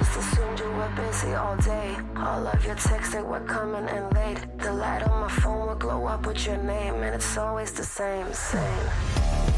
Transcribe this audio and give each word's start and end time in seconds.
just 0.00 0.16
assumed 0.16 0.58
you 0.58 0.70
were 0.72 0.88
busy 0.96 1.34
all 1.34 1.56
day. 1.58 1.94
All 2.16 2.46
of 2.46 2.64
your 2.64 2.74
texts 2.74 3.12
they 3.12 3.22
were 3.22 3.40
coming 3.40 3.86
in 3.96 4.08
late. 4.10 4.40
The 4.58 4.72
light 4.72 5.02
on 5.02 5.20
my 5.20 5.28
phone 5.28 5.66
will 5.68 5.74
glow 5.74 6.06
up 6.06 6.26
with 6.26 6.46
your 6.46 6.56
name, 6.56 6.94
and 6.94 7.14
it's 7.14 7.36
always 7.36 7.72
the 7.72 7.84
same, 7.84 8.32
same. 8.32 8.86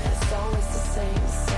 It's 0.05 0.33
always 0.33 0.67
the 0.67 0.83
same, 0.97 1.29
same. 1.29 1.52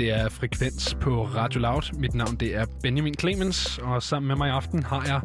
Her 0.00 0.14
det 0.14 0.22
er 0.24 0.28
Frekvens 0.28 0.96
på 1.00 1.24
Radio 1.24 1.60
Loud. 1.60 1.98
Mit 1.98 2.14
navn 2.14 2.36
det 2.36 2.56
er 2.56 2.66
Benjamin 2.82 3.14
Clemens, 3.20 3.78
og 3.78 4.02
sammen 4.02 4.28
med 4.28 4.36
mig 4.36 4.48
i 4.48 4.50
aften 4.50 4.82
har 4.82 5.04
jeg 5.06 5.20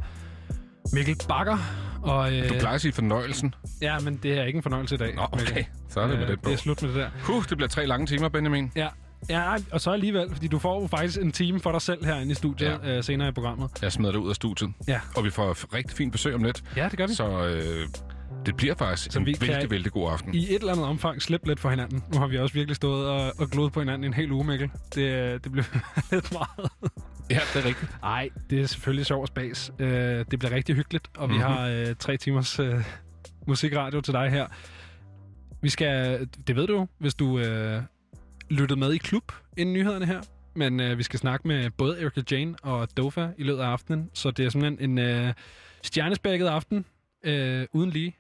Mikkel 0.94 1.16
Bakker. 1.28 1.58
Og, 2.04 2.34
øh, 2.34 2.50
Du 2.50 2.54
plejer 2.60 2.76
at 2.76 2.82
sige 2.82 2.92
fornøjelsen. 2.92 3.56
Ja, 3.82 4.00
men 4.00 4.20
det 4.24 4.40
er 4.40 4.44
ikke 4.44 4.58
en 4.58 4.64
fornøjelse 4.64 4.96
i 4.96 4.98
dag. 4.98 5.16
Nå, 5.16 5.22
okay. 5.32 5.46
Mikkel. 5.46 5.66
Så 5.90 6.00
er 6.00 6.08
det 6.08 6.16
med 6.20 6.24
Øh, 6.26 6.32
det 6.32 6.42
på. 6.42 6.50
Det 6.50 6.56
er 6.56 6.58
slut 6.58 6.82
med 6.82 6.90
det 6.90 6.98
der. 6.98 7.10
Huh, 7.24 7.44
det 7.50 7.58
bliver 7.58 7.70
tre 7.70 7.86
lange 7.86 8.08
timer, 8.08 8.30
Benjamin. 8.30 8.72
Ja. 8.76 8.88
Ja, 9.30 9.56
og 9.72 9.82
så 9.82 9.92
alligevel, 9.92 10.30
fordi 10.34 10.48
du 10.48 10.60
får 10.60 10.82
jo 10.82 10.88
faktisk 10.88 11.22
en 11.22 11.32
time 11.32 11.60
for 11.60 11.72
dig 11.72 11.82
selv 11.82 12.06
herinde 12.06 12.32
i 12.32 12.36
studiet 12.36 12.80
ja. 12.84 12.98
øh, 12.98 13.04
senere 13.04 13.30
i 13.30 13.32
programmet. 13.32 13.70
Jeg 13.82 13.92
smider 13.92 14.12
dig 14.12 14.22
ud 14.22 14.30
af 14.30 14.36
studiet. 14.36 14.72
Ja. 14.88 15.00
Og 15.16 15.24
vi 15.24 15.30
får 15.30 15.74
rigtig 15.76 15.98
fint 15.98 16.12
besøg 16.12 16.36
om 16.36 16.44
lidt. 16.44 16.64
Ja, 16.76 16.88
det 16.90 16.98
gør 16.98 17.08
vi. 17.08 17.14
Så 17.14 17.46
øh, 17.46 17.88
det 18.46 18.58
bliver 18.58 18.76
faktisk 18.76 19.12
Så 19.12 19.20
en 19.20 19.26
vi 19.26 19.34
kan 19.34 19.48
vældig, 19.48 19.70
vældig 19.72 19.92
god 19.92 20.12
aften. 20.12 20.36
I 20.36 20.44
et 20.44 20.56
eller 20.56 20.72
andet 20.72 20.86
omfang 20.86 21.22
slippe 21.22 21.48
lidt 21.48 21.60
for 21.60 21.70
hinanden. 21.70 22.04
Nu 22.14 22.20
har 22.20 22.28
vi 22.28 22.38
også 22.38 22.54
virkelig 22.54 22.76
stået 22.76 23.08
og, 23.08 23.34
og 23.40 23.50
glodet 23.50 23.74
på 23.74 23.80
hinanden 23.80 24.04
en 24.04 24.14
hel 24.14 24.32
uge, 24.32 24.44
Mikkel. 24.46 24.72
Det, 24.96 25.44
det 25.44 25.52
bliver 25.52 25.66
lidt 26.12 26.32
meget. 26.34 26.72
Ja, 27.30 27.40
det 27.54 27.62
er 27.64 27.66
rigtigt. 27.66 28.02
Nej, 28.02 28.30
det 28.50 28.62
er 28.62 28.66
selvfølgelig 28.66 29.06
sjov 29.06 29.22
og 29.22 29.28
spas. 29.28 29.72
Øh, 29.80 29.90
det 30.32 30.40
bliver 30.40 30.52
rigtig 30.52 30.76
hyggeligt, 30.76 31.10
og 31.18 31.28
mm-hmm. 31.28 31.40
vi 31.44 31.44
Mhm. 31.48 31.54
har 31.54 31.68
øh, 31.68 31.96
tre 32.00 32.18
timers 32.18 32.60
øh, 32.60 32.76
musikradio 33.48 34.02
til 34.02 34.14
dig 34.14 34.30
her. 34.32 34.48
Vi 35.62 35.70
skal, 35.70 36.20
det 36.48 36.56
ved 36.56 36.68
du 36.68 36.88
hvis 36.98 37.14
du 37.14 37.40
øh, 37.40 37.82
lyttede 38.50 38.80
med 38.80 38.94
i 38.94 38.98
klub 38.98 39.32
inden 39.58 39.74
nyhederne 39.74 40.06
her. 40.06 40.22
Men 40.56 40.80
øh, 40.80 40.98
vi 40.98 41.04
skal 41.04 41.20
snakke 41.20 41.48
med 41.48 41.70
både 41.70 42.02
Erika 42.02 42.22
Jane 42.32 42.56
og 42.64 42.98
Dofa 42.98 43.28
i 43.38 43.44
løbet 43.44 43.62
af 43.62 43.68
aftenen. 43.68 44.10
Så 44.14 44.32
det 44.32 44.46
er 44.46 44.50
simpelthen 44.50 44.92
en 44.92 44.98
øh, 44.98 45.34
stjernespækket 45.84 46.48
aften 46.48 46.86
øh, 47.24 47.66
uden 47.74 47.90
lige 47.90 48.16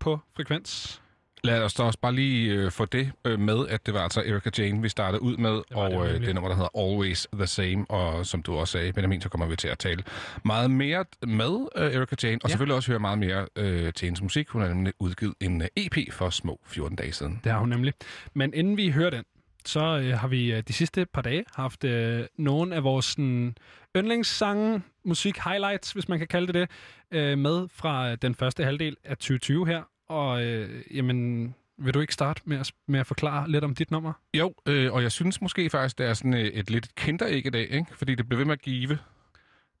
på 0.00 0.20
Frekvens. 0.36 1.02
Lad 1.44 1.62
os 1.62 1.74
da 1.74 1.82
også 1.82 1.98
bare 2.02 2.14
lige 2.14 2.52
øh, 2.54 2.70
få 2.70 2.84
det 2.84 3.12
øh, 3.24 3.40
med, 3.40 3.68
at 3.68 3.86
det 3.86 3.94
var 3.94 4.00
altså 4.00 4.20
Erika 4.20 4.50
Jane, 4.58 4.82
vi 4.82 4.88
startede 4.88 5.22
ud 5.22 5.36
med, 5.36 5.52
det 5.52 5.64
og 5.74 5.92
øh, 5.92 6.12
nemlig. 6.12 6.26
det 6.26 6.34
nummer, 6.34 6.48
der 6.48 6.56
hedder 6.56 6.78
Always 6.78 7.26
the 7.32 7.46
Same, 7.46 7.86
og 7.88 8.26
som 8.26 8.42
du 8.42 8.54
også 8.56 8.72
sagde, 8.72 8.92
Benjamin, 8.92 9.20
så 9.20 9.28
kommer 9.28 9.46
vi 9.46 9.56
til 9.56 9.68
at 9.68 9.78
tale 9.78 10.02
meget 10.44 10.70
mere 10.70 11.04
med 11.26 11.68
øh, 11.76 11.94
Erika 11.94 12.16
Jane, 12.22 12.38
og 12.42 12.48
ja. 12.48 12.52
selvfølgelig 12.52 12.76
også 12.76 12.90
høre 12.90 13.00
meget 13.00 13.18
mere 13.18 13.46
øh, 13.56 13.92
til 13.92 14.06
hendes 14.06 14.22
musik. 14.22 14.48
Hun 14.48 14.62
har 14.62 14.68
nemlig 14.68 14.92
udgivet 14.98 15.34
en 15.40 15.62
øh, 15.62 15.68
EP 15.76 16.12
for 16.12 16.30
små 16.30 16.60
14 16.66 16.96
dage 16.96 17.12
siden. 17.12 17.40
Det 17.44 17.52
har 17.52 17.58
hun 17.58 17.68
nemlig. 17.68 17.92
Men 18.34 18.54
inden 18.54 18.76
vi 18.76 18.90
hører 18.90 19.10
den, 19.10 19.24
så 19.66 19.80
øh, 19.80 20.18
har 20.18 20.28
vi 20.28 20.52
øh, 20.52 20.62
de 20.68 20.72
sidste 20.72 21.06
par 21.14 21.22
dage 21.22 21.44
haft 21.54 21.84
øh, 21.84 22.24
nogle 22.38 22.74
af 22.74 22.84
vores 22.84 23.04
sådan, 23.04 23.56
yndlingssange, 23.96 24.82
musik 25.04 25.38
highlights, 25.38 25.92
hvis 25.92 26.08
man 26.08 26.18
kan 26.18 26.28
kalde 26.28 26.46
det 26.46 26.54
det, 26.54 26.68
øh, 27.10 27.38
med 27.38 27.68
fra 27.68 28.14
den 28.14 28.34
første 28.34 28.64
halvdel 28.64 28.96
af 29.04 29.16
2020 29.16 29.66
her. 29.66 29.82
Og 30.08 30.44
øh, 30.44 30.82
jamen, 30.96 31.54
vil 31.78 31.94
du 31.94 32.00
ikke 32.00 32.14
starte 32.14 32.40
med 32.44 32.58
at, 32.58 32.72
med 32.88 33.00
at 33.00 33.06
forklare 33.06 33.50
lidt 33.50 33.64
om 33.64 33.74
dit 33.74 33.90
nummer? 33.90 34.12
Jo, 34.34 34.54
øh, 34.68 34.92
og 34.92 35.02
jeg 35.02 35.12
synes 35.12 35.40
måske 35.40 35.70
faktisk, 35.70 35.98
det 35.98 36.06
er 36.06 36.14
sådan 36.14 36.34
et, 36.34 36.58
et 36.58 36.70
lidt 36.70 36.94
kinderæg 36.94 37.46
i 37.46 37.50
dag, 37.50 37.70
ikke? 37.70 37.86
fordi 37.92 38.14
det 38.14 38.28
bliver 38.28 38.38
ved 38.38 38.44
med 38.44 38.52
at 38.52 38.62
give 38.62 38.98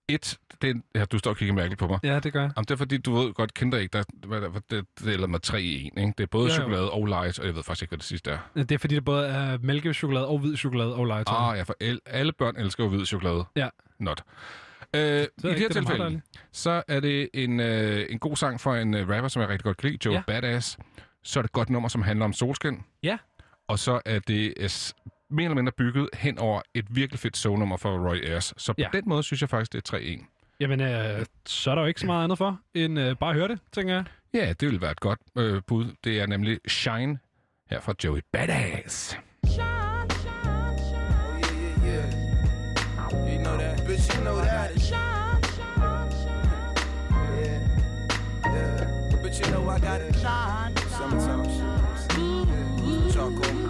et... 0.08 0.38
Den, 0.62 0.82
ja, 0.94 1.04
du 1.04 1.18
står 1.18 1.30
og 1.30 1.36
kigger 1.36 1.54
mærkeligt 1.54 1.78
på 1.78 1.86
mig. 1.86 1.98
Ja, 2.02 2.18
det 2.18 2.32
gør 2.32 2.40
jeg. 2.40 2.50
Jamen, 2.56 2.64
det 2.64 2.70
er 2.70 2.76
fordi, 2.76 2.98
du 2.98 3.14
ved 3.14 3.32
godt, 3.34 3.54
kinderæg, 3.54 3.92
der, 3.92 4.02
hvad 4.26 4.40
der, 4.40 4.50
det, 4.70 4.86
det 5.04 5.20
er 5.22 5.26
med 5.26 5.40
tre 5.40 5.62
i 5.62 5.82
en. 5.84 5.98
Ikke? 5.98 6.12
Det 6.18 6.24
er 6.24 6.28
både 6.30 6.44
Jo, 6.44 6.48
jo. 6.48 6.54
chokolade 6.54 6.90
og 6.90 7.06
light, 7.06 7.38
og 7.38 7.46
jeg 7.46 7.54
ved 7.54 7.62
faktisk 7.62 7.82
ikke, 7.82 7.90
hvad 7.90 7.98
det 7.98 8.06
sidste 8.06 8.30
er. 8.30 8.38
Det 8.54 8.72
er 8.72 8.78
fordi, 8.78 8.94
det 8.94 9.04
både 9.04 9.26
er 9.26 9.58
mælkechokolade 9.62 10.26
og 10.26 10.38
hvid 10.38 10.56
chokolade 10.56 10.94
og 10.94 11.04
light. 11.06 11.28
Ah, 11.32 11.58
ja, 11.58 11.62
for 11.62 11.76
el, 11.80 12.00
alle 12.06 12.32
børn 12.32 12.56
elsker 12.56 12.84
jo 12.84 12.90
hvid 12.90 13.06
chokolade. 13.06 13.44
Ja. 13.56 13.68
Not. 13.98 14.22
Øh, 14.94 15.00
I 15.02 15.02
det 15.02 15.28
her 15.42 15.54
det 15.54 15.64
er 15.64 15.68
tilfælde, 15.68 16.20
så 16.52 16.82
er 16.88 17.00
det 17.00 17.28
en, 17.34 17.60
øh, 17.60 18.06
en 18.10 18.18
god 18.18 18.36
sang 18.36 18.60
for 18.60 18.74
en 18.74 18.94
øh, 18.94 19.08
rapper, 19.08 19.28
som 19.28 19.40
jeg 19.42 19.48
rigtig 19.48 19.64
godt 19.64 19.76
kan 19.76 19.90
lide, 19.90 19.98
Joe 20.06 20.14
Ja. 20.14 20.18
ja. 20.34 20.40
Badass. 20.40 20.78
Så 21.22 21.40
er 21.40 21.42
det 21.42 21.48
et 21.48 21.52
godt 21.52 21.70
nummer, 21.70 21.88
som 21.88 22.02
handler 22.02 22.24
om 22.24 22.32
solskin. 22.32 22.82
Ja. 23.02 23.18
Og 23.68 23.78
så 23.78 24.00
er 24.04 24.18
det 24.18 24.54
mere 25.30 25.44
eller 25.44 25.54
mindre 25.54 25.72
bygget 25.72 26.08
hen 26.14 26.38
over 26.38 26.60
et 26.74 26.84
virkelig 26.90 27.20
fedt 27.20 27.36
soul-nummer 27.36 27.76
for 27.76 28.08
Roy 28.08 28.16
Ayers. 28.16 28.54
Så 28.56 28.72
på 28.72 28.76
Ja. 28.80 28.88
den 28.92 29.02
måde 29.06 29.22
synes 29.22 29.40
jeg 29.40 29.48
faktisk, 29.48 29.72
det 29.72 29.92
er 29.92 29.96
3-1. 29.98 30.56
Jamen, 30.60 30.80
øh, 30.80 31.26
så 31.46 31.70
er 31.70 31.74
der 31.74 31.82
jo 31.82 31.88
ikke 31.88 32.00
så 32.00 32.06
meget 32.06 32.24
andet 32.24 32.38
for, 32.38 32.60
end 32.74 32.98
øh, 32.98 33.16
bare 33.16 33.30
at 33.30 33.36
høre 33.36 33.48
det, 33.48 33.58
tænker 33.72 33.94
jeg. 33.94 34.04
Ja, 34.34 34.52
det 34.60 34.68
vil 34.70 34.80
være 34.80 34.90
et 34.90 35.00
godt 35.00 35.18
øh, 35.38 35.62
bud. 35.66 35.86
Det 36.04 36.20
er 36.20 36.26
nemlig 36.26 36.58
Shine 36.68 37.18
her 37.70 37.80
fra 37.80 37.94
Joey 38.04 38.20
Badass. 38.32 39.18
Oh, 39.44 39.50
yeah, 39.52 40.06
yeah, 41.84 41.84
yeah. 41.84 42.12
You 43.34 43.38
know 43.44 43.56
that. 43.58 43.86
Bitch, 43.86 44.14
you 44.16 44.20
know 44.24 44.36
that. 44.36 44.70
Yeah, 47.32 47.60
yeah. 48.44 49.22
But 49.22 49.38
you 49.40 49.46
know 49.52 49.68
I 49.70 49.78
got 49.78 50.00
it. 50.00 50.14
Summertime 50.96 51.44
shit. 51.44 52.18
Yeah. 52.18 53.12
Charcoal 53.12 53.65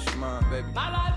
Relax 0.00 0.14
your 0.14 0.20
mind, 0.20 0.50
baby. 0.50 1.09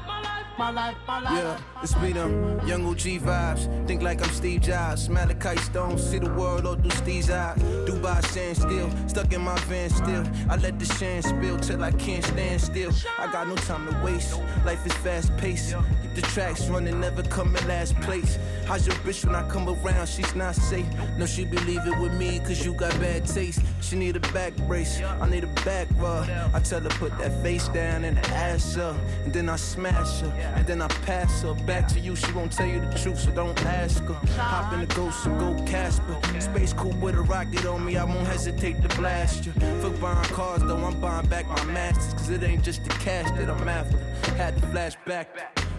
Yeah, 0.59 1.57
it's 1.81 1.95
be 1.95 2.13
them 2.13 2.65
young 2.67 2.85
OG 2.85 3.21
vibes. 3.25 3.87
Think 3.87 4.03
like 4.03 4.21
I'm 4.21 4.29
Steve 4.29 4.61
Jobs. 4.61 5.09
Malachi 5.09 5.57
Stone, 5.57 5.97
see 5.97 6.19
the 6.19 6.29
world 6.31 6.65
all 6.65 6.75
through 6.75 6.91
Steve's 6.91 7.29
eyes. 7.29 7.57
Dubai 7.87 8.23
stand 8.25 8.57
still, 8.57 8.89
stuck 9.07 9.33
in 9.33 9.41
my 9.41 9.57
van 9.61 9.89
still. 9.89 10.23
I 10.49 10.57
let 10.57 10.77
the 10.79 10.85
shine 10.85 11.21
spill 11.23 11.57
till 11.59 11.83
I 11.83 11.91
can't 11.91 12.23
stand 12.23 12.61
still. 12.61 12.91
I 13.17 13.31
got 13.31 13.47
no 13.47 13.55
time 13.55 13.87
to 13.87 14.05
waste. 14.05 14.39
Life 14.65 14.85
is 14.85 14.93
fast 14.93 15.35
paced. 15.37 15.75
Keep 16.03 16.13
the 16.15 16.21
tracks 16.21 16.67
running, 16.69 16.99
never 16.99 17.23
come 17.23 17.55
in 17.55 17.67
last 17.67 17.99
place. 18.01 18.37
How's 18.65 18.85
your 18.85 18.95
bitch 18.97 19.25
when 19.25 19.35
I 19.35 19.47
come 19.49 19.67
around? 19.67 20.07
She's 20.07 20.35
not 20.35 20.55
safe. 20.55 20.85
No, 21.17 21.25
she 21.25 21.45
believe 21.45 21.81
it 21.85 21.99
with 21.99 22.13
me, 22.13 22.39
cause 22.39 22.63
you 22.65 22.73
got 22.73 22.91
bad 22.99 23.25
taste. 23.25 23.61
She 23.81 23.95
need 23.95 24.15
a 24.15 24.19
back 24.31 24.55
brace, 24.67 25.01
I 25.01 25.27
need 25.29 25.43
a 25.43 25.53
back 25.65 25.87
rub. 25.97 26.29
I 26.53 26.59
tell 26.59 26.79
her 26.79 26.89
put 26.89 27.17
that 27.17 27.41
face 27.41 27.67
down 27.69 28.05
and 28.05 28.17
the 28.17 28.29
ass 28.29 28.77
up. 28.77 28.95
And 29.25 29.33
then 29.33 29.49
I 29.49 29.55
smash 29.55 30.21
her, 30.21 30.31
and 30.55 30.65
then 30.65 30.81
I 30.81 30.87
pass 30.87 31.41
her 31.41 31.53
back 31.65 31.87
to 31.89 31.99
you. 31.99 32.15
She 32.15 32.31
won't 32.33 32.51
tell 32.51 32.67
you 32.67 32.79
the 32.79 32.97
truth, 32.97 33.19
so 33.19 33.31
don't 33.31 33.59
ask 33.65 34.03
her. 34.03 34.13
Hop 34.37 34.73
in 34.73 34.81
the 34.81 34.95
ghost 34.95 35.25
and 35.25 35.39
go 35.39 35.53
Casper. 35.65 36.17
Space 36.39 36.73
cool 36.73 36.93
with 37.01 37.15
a 37.15 37.21
rocket 37.21 37.65
on 37.65 37.85
me, 37.85 37.97
I 37.97 38.03
won't 38.03 38.27
hesitate 38.27 38.81
to 38.81 38.87
blast 38.97 39.45
you. 39.45 39.51
Fuck 39.81 39.99
buying 39.99 40.23
cars 40.25 40.61
though, 40.63 40.77
I'm 40.77 40.99
buying 40.99 41.27
back 41.27 41.47
my 41.47 41.63
masters. 41.65 42.13
Cause 42.13 42.29
it 42.29 42.43
ain't 42.43 42.63
just 42.63 42.83
the 42.83 42.89
cash 42.89 43.29
that 43.31 43.49
I'm 43.49 43.67
after. 43.67 43.97
Had 44.35 44.55
to 44.59 44.67
flash 44.67 44.95
back. 45.05 45.27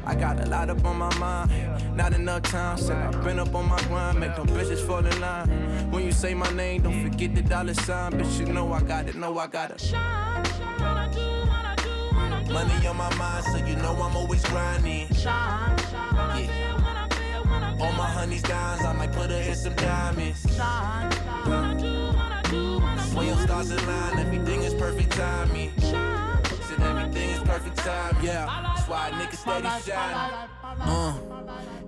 I 0.06 0.14
got 0.14 0.38
a 0.38 0.46
lot 0.50 0.68
up 0.68 0.84
on 0.84 0.98
my 0.98 1.14
mind, 1.18 1.96
not 1.96 2.12
enough 2.12 2.42
time. 2.42 2.76
Said 2.76 2.96
I've 2.96 3.24
been 3.24 3.38
up 3.38 3.54
on 3.54 3.68
my 3.68 3.80
grind, 3.84 4.20
make 4.20 4.36
them 4.36 4.46
bitches 4.48 4.86
fall 4.86 5.04
in 5.04 5.20
line. 5.20 5.48
When 5.90 6.04
you 6.04 6.12
say 6.12 6.34
my 6.34 6.50
name, 6.52 6.82
don't 6.82 7.02
forget 7.02 7.34
the 7.34 7.42
dollar 7.42 7.74
sign. 7.74 8.12
Bitch, 8.12 8.38
you 8.38 8.52
know 8.52 8.72
I 8.72 8.82
got 8.82 9.08
it, 9.08 9.14
know 9.14 9.38
I 9.38 9.46
got 9.46 9.70
it. 9.70 9.80
Money 12.52 12.86
on 12.86 12.96
my 12.96 13.14
mind, 13.16 13.44
so 13.46 13.56
you 13.56 13.76
know 13.76 13.94
I'm 14.02 14.16
always 14.16 14.44
grinding. 14.44 15.08
Yeah. 15.10 15.76
All 17.80 17.92
my 17.92 18.08
honeys 18.08 18.42
dimes, 18.42 18.84
I 18.84 18.92
might 18.92 19.12
put 19.12 19.30
her 19.30 19.36
in 19.36 19.54
some 19.54 19.74
diamonds. 19.74 20.40
Sway 23.10 23.32
stars 23.42 23.70
align, 23.70 24.18
everything 24.18 24.62
is 24.62 24.74
perfect 24.74 25.12
timing. 25.12 25.72
Said 25.80 26.80
everything 26.80 27.30
is 27.30 27.40
perfect 27.40 27.76
time, 27.78 28.16
yeah. 28.22 28.46
That's 28.46 28.88
why 28.88 29.10
niggas 29.10 29.36
steady 29.36 29.68
shine. 29.90 30.48
Uh. 30.80 31.14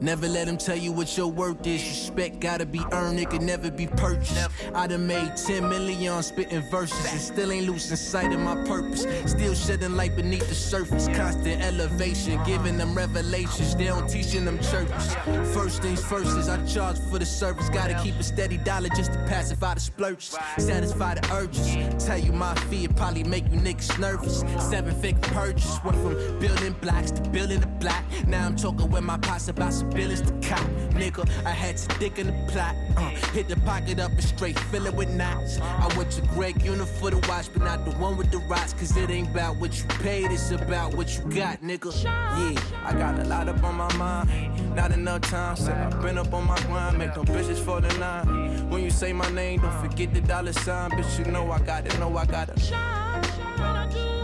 Never 0.00 0.28
let 0.28 0.46
them 0.46 0.58
tell 0.58 0.76
you 0.76 0.92
what 0.92 1.16
your 1.16 1.28
worth 1.28 1.66
is. 1.66 1.82
Respect 1.82 2.40
gotta 2.40 2.66
be 2.66 2.80
earned, 2.92 3.18
it 3.18 3.30
can 3.30 3.46
never 3.46 3.70
be 3.70 3.86
purchased. 3.86 4.48
I 4.74 4.86
done 4.86 5.06
made 5.06 5.36
10 5.36 5.68
million 5.68 6.22
spitting 6.22 6.60
verses 6.70 7.12
and 7.12 7.20
still 7.20 7.50
ain't 7.50 7.66
losing 7.66 7.96
sight 7.96 8.32
of 8.32 8.40
my 8.40 8.56
purpose. 8.66 9.06
Still 9.24 9.54
shedding 9.54 9.96
light 9.96 10.14
beneath 10.14 10.46
the 10.48 10.54
surface. 10.54 11.08
Constant 11.08 11.62
elevation, 11.62 12.42
giving 12.44 12.76
them 12.76 12.94
revelations. 12.94 13.74
They 13.74 13.84
don't 13.84 14.08
teach 14.08 14.34
in 14.34 14.44
them 14.44 14.58
churches. 14.58 15.14
First 15.54 15.80
things 15.80 16.04
first 16.04 16.36
is 16.36 16.48
I 16.48 16.62
charge 16.66 16.98
for 17.10 17.18
the 17.18 17.26
service. 17.26 17.70
Gotta 17.70 17.94
keep 18.02 18.16
a 18.16 18.22
steady 18.22 18.58
dollar 18.58 18.90
just 18.90 19.14
to 19.14 19.18
pacify 19.26 19.74
the 19.74 19.80
splurges. 19.80 20.36
Satisfy 20.58 21.14
the 21.14 21.32
urges. 21.32 22.04
Tell 22.04 22.18
you 22.18 22.32
my 22.32 22.54
fear 22.68 22.88
probably 22.90 23.24
make 23.24 23.44
you 23.44 23.58
niggas 23.58 23.98
nervous. 23.98 24.44
Seven 24.68 24.94
figure 25.00 25.20
purchase. 25.22 25.78
Went 25.84 25.96
from 25.96 26.38
building 26.38 26.74
blocks 26.82 27.12
to 27.12 27.22
building 27.30 27.62
a 27.62 27.66
block. 27.66 28.04
Now 28.26 28.44
I'm 28.44 28.56
talking 28.56 28.75
with 28.84 29.02
my 29.02 29.16
pots 29.18 29.48
about 29.48 29.72
some 29.72 29.90
billions 29.90 30.20
to 30.22 30.32
cop. 30.46 30.60
Nigga, 30.90 31.28
I 31.44 31.50
had 31.50 31.76
to 31.76 31.94
stick 31.94 32.18
in 32.18 32.26
the 32.26 32.52
plot. 32.52 32.74
Uh, 32.96 33.10
hit 33.32 33.48
the 33.48 33.56
pocket 33.60 33.98
up 33.98 34.10
and 34.12 34.22
straight 34.22 34.58
fill 34.58 34.86
it 34.86 34.94
with 34.94 35.08
knots. 35.10 35.58
I 35.60 35.92
went 35.96 36.10
to 36.12 36.22
Greg 36.22 36.62
Unit 36.62 36.88
for 36.88 37.10
the 37.10 37.18
watch, 37.28 37.48
but 37.52 37.62
not 37.62 37.84
the 37.84 37.92
one 37.92 38.16
with 38.16 38.30
the 38.30 38.38
rocks. 38.38 38.72
Cause 38.72 38.96
it 38.96 39.10
ain't 39.10 39.30
about 39.30 39.56
what 39.56 39.78
you 39.78 39.84
paid, 40.00 40.30
it's 40.30 40.50
about 40.50 40.94
what 40.94 41.16
you 41.16 41.24
got, 41.30 41.62
nigga. 41.62 41.92
Yeah, 42.04 42.60
I 42.84 42.92
got 42.92 43.18
a 43.18 43.24
lot 43.24 43.48
up 43.48 43.62
on 43.62 43.74
my 43.74 43.92
mind. 43.96 44.74
Not 44.74 44.92
enough 44.92 45.22
time, 45.22 45.56
said 45.56 45.76
I've 45.76 46.02
been 46.02 46.18
up 46.18 46.32
on 46.32 46.46
my 46.46 46.58
grind. 46.62 46.98
Make 46.98 47.14
them 47.14 47.24
bitches 47.26 47.58
fall 47.58 47.84
in 47.84 48.00
line. 48.00 48.68
When 48.70 48.82
you 48.82 48.90
say 48.90 49.12
my 49.12 49.30
name, 49.30 49.60
don't 49.60 49.80
forget 49.80 50.12
the 50.12 50.20
dollar 50.20 50.52
sign. 50.52 50.90
Bitch, 50.90 51.18
you 51.24 51.30
know 51.32 51.50
I 51.50 51.58
got 51.60 51.86
it, 51.86 51.98
know 51.98 52.16
I 52.16 52.26
got 52.26 52.48
it. 52.50 54.15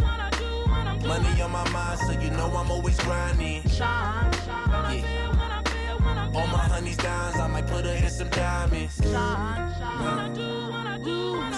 Money 1.07 1.43
on 1.43 1.51
my 1.51 1.69
mind, 1.71 1.99
so 2.07 2.13
you 2.13 2.31
know 2.31 2.49
I'm 2.61 2.71
always 2.71 2.99
grinding. 3.01 3.63
Yeah. 3.65 4.31
All 6.35 6.47
my 6.47 6.65
honeys 6.73 6.97
dimes, 6.97 7.37
I 7.37 7.49
might 7.49 7.67
put 7.67 7.85
her 7.85 7.97
in 8.05 8.11
some 8.11 8.31
diamonds. 8.31 8.95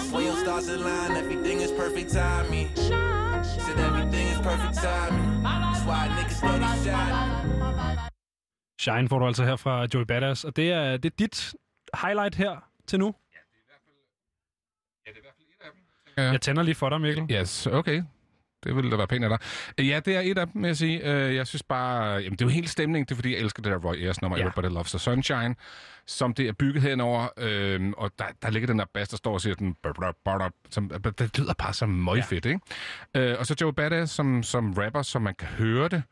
Sway 0.09 0.23
your 0.25 0.37
stars 0.43 0.67
align, 0.67 1.11
everything 1.21 1.61
is 1.61 1.71
perfect 1.71 2.09
timing. 2.11 2.67
Said 2.75 3.79
everything 3.79 4.27
is 4.33 4.39
perfect 4.49 4.75
timing. 4.87 5.43
That's 5.43 5.83
why 5.87 6.07
niggas 6.17 6.37
steady 6.37 6.69
shine. 6.83 7.29
Shine 8.79 9.09
får 9.09 9.19
du 9.19 9.25
altså 9.25 9.43
her 9.43 9.55
fra 9.55 9.87
Joey 9.93 10.05
Badass, 10.05 10.43
og 10.43 10.55
det 10.55 10.71
er, 10.71 10.97
det 10.97 11.11
er 11.11 11.15
dit 11.19 11.55
highlight 12.03 12.35
her 12.35 12.69
til 12.87 12.99
nu. 12.99 13.15
Ja. 16.17 16.31
Jeg 16.31 16.41
tænder 16.41 16.63
lige 16.63 16.75
for 16.75 16.89
dig, 16.89 17.01
Mikkel. 17.01 17.27
Yes, 17.31 17.67
okay. 17.67 18.03
Det 18.63 18.75
ville 18.75 18.91
da 18.91 18.95
være 18.95 19.07
pænt 19.07 19.23
af 19.23 19.29
dig. 19.29 19.39
Øh, 19.77 19.87
Ja, 19.87 19.99
det 19.99 20.15
er 20.15 20.19
et 20.19 20.37
af 20.37 20.47
dem, 20.47 20.61
vil 20.61 20.67
jeg 20.67 20.77
sige. 20.77 21.11
Øh, 21.13 21.35
Jeg 21.35 21.47
synes 21.47 21.63
bare... 21.63 22.05
Jamen, 22.15 22.31
det 22.31 22.41
er 22.41 22.45
jo 22.45 22.49
helt 22.49 22.69
stemning. 22.69 23.09
Det 23.09 23.13
er, 23.13 23.15
fordi 23.15 23.31
jeg 23.33 23.39
elsker 23.39 23.63
det 23.63 23.71
der 23.71 23.77
Roy 23.77 23.95
Ayers 23.95 24.21
nummer, 24.21 24.37
Ja. 24.37 24.43
ja. 24.43 24.49
Everybody 24.49 24.73
Loves 24.73 24.89
the 24.91 24.99
Sunshine, 24.99 25.55
som 26.07 26.33
det 26.33 26.47
er 26.47 26.53
bygget 26.53 26.81
henover. 26.83 27.27
Øhm, 27.37 27.93
og 27.97 28.11
der, 28.19 28.25
der 28.41 28.49
ligger 28.49 28.67
den 28.67 28.79
der 28.79 28.85
bass, 28.93 29.09
der 29.09 29.17
står 29.17 29.33
og 29.33 29.41
siger 29.41 29.55
den... 29.55 29.75
Som, 30.69 30.89
det 31.19 31.37
lyder 31.39 31.53
bare 31.53 31.73
så 31.73 31.85
møgfedt, 31.85 32.45
ikke? 32.45 32.59
Øh, 33.15 33.35
og 33.39 33.45
så 33.45 33.55
Joe 33.61 33.73
Badass 33.73 34.13
som, 34.13 34.43
som 34.43 34.73
rapper, 34.73 35.01
så 35.01 35.19
man 35.19 35.35
kan 35.35 35.47
høre 35.47 35.87
det. 35.89 36.03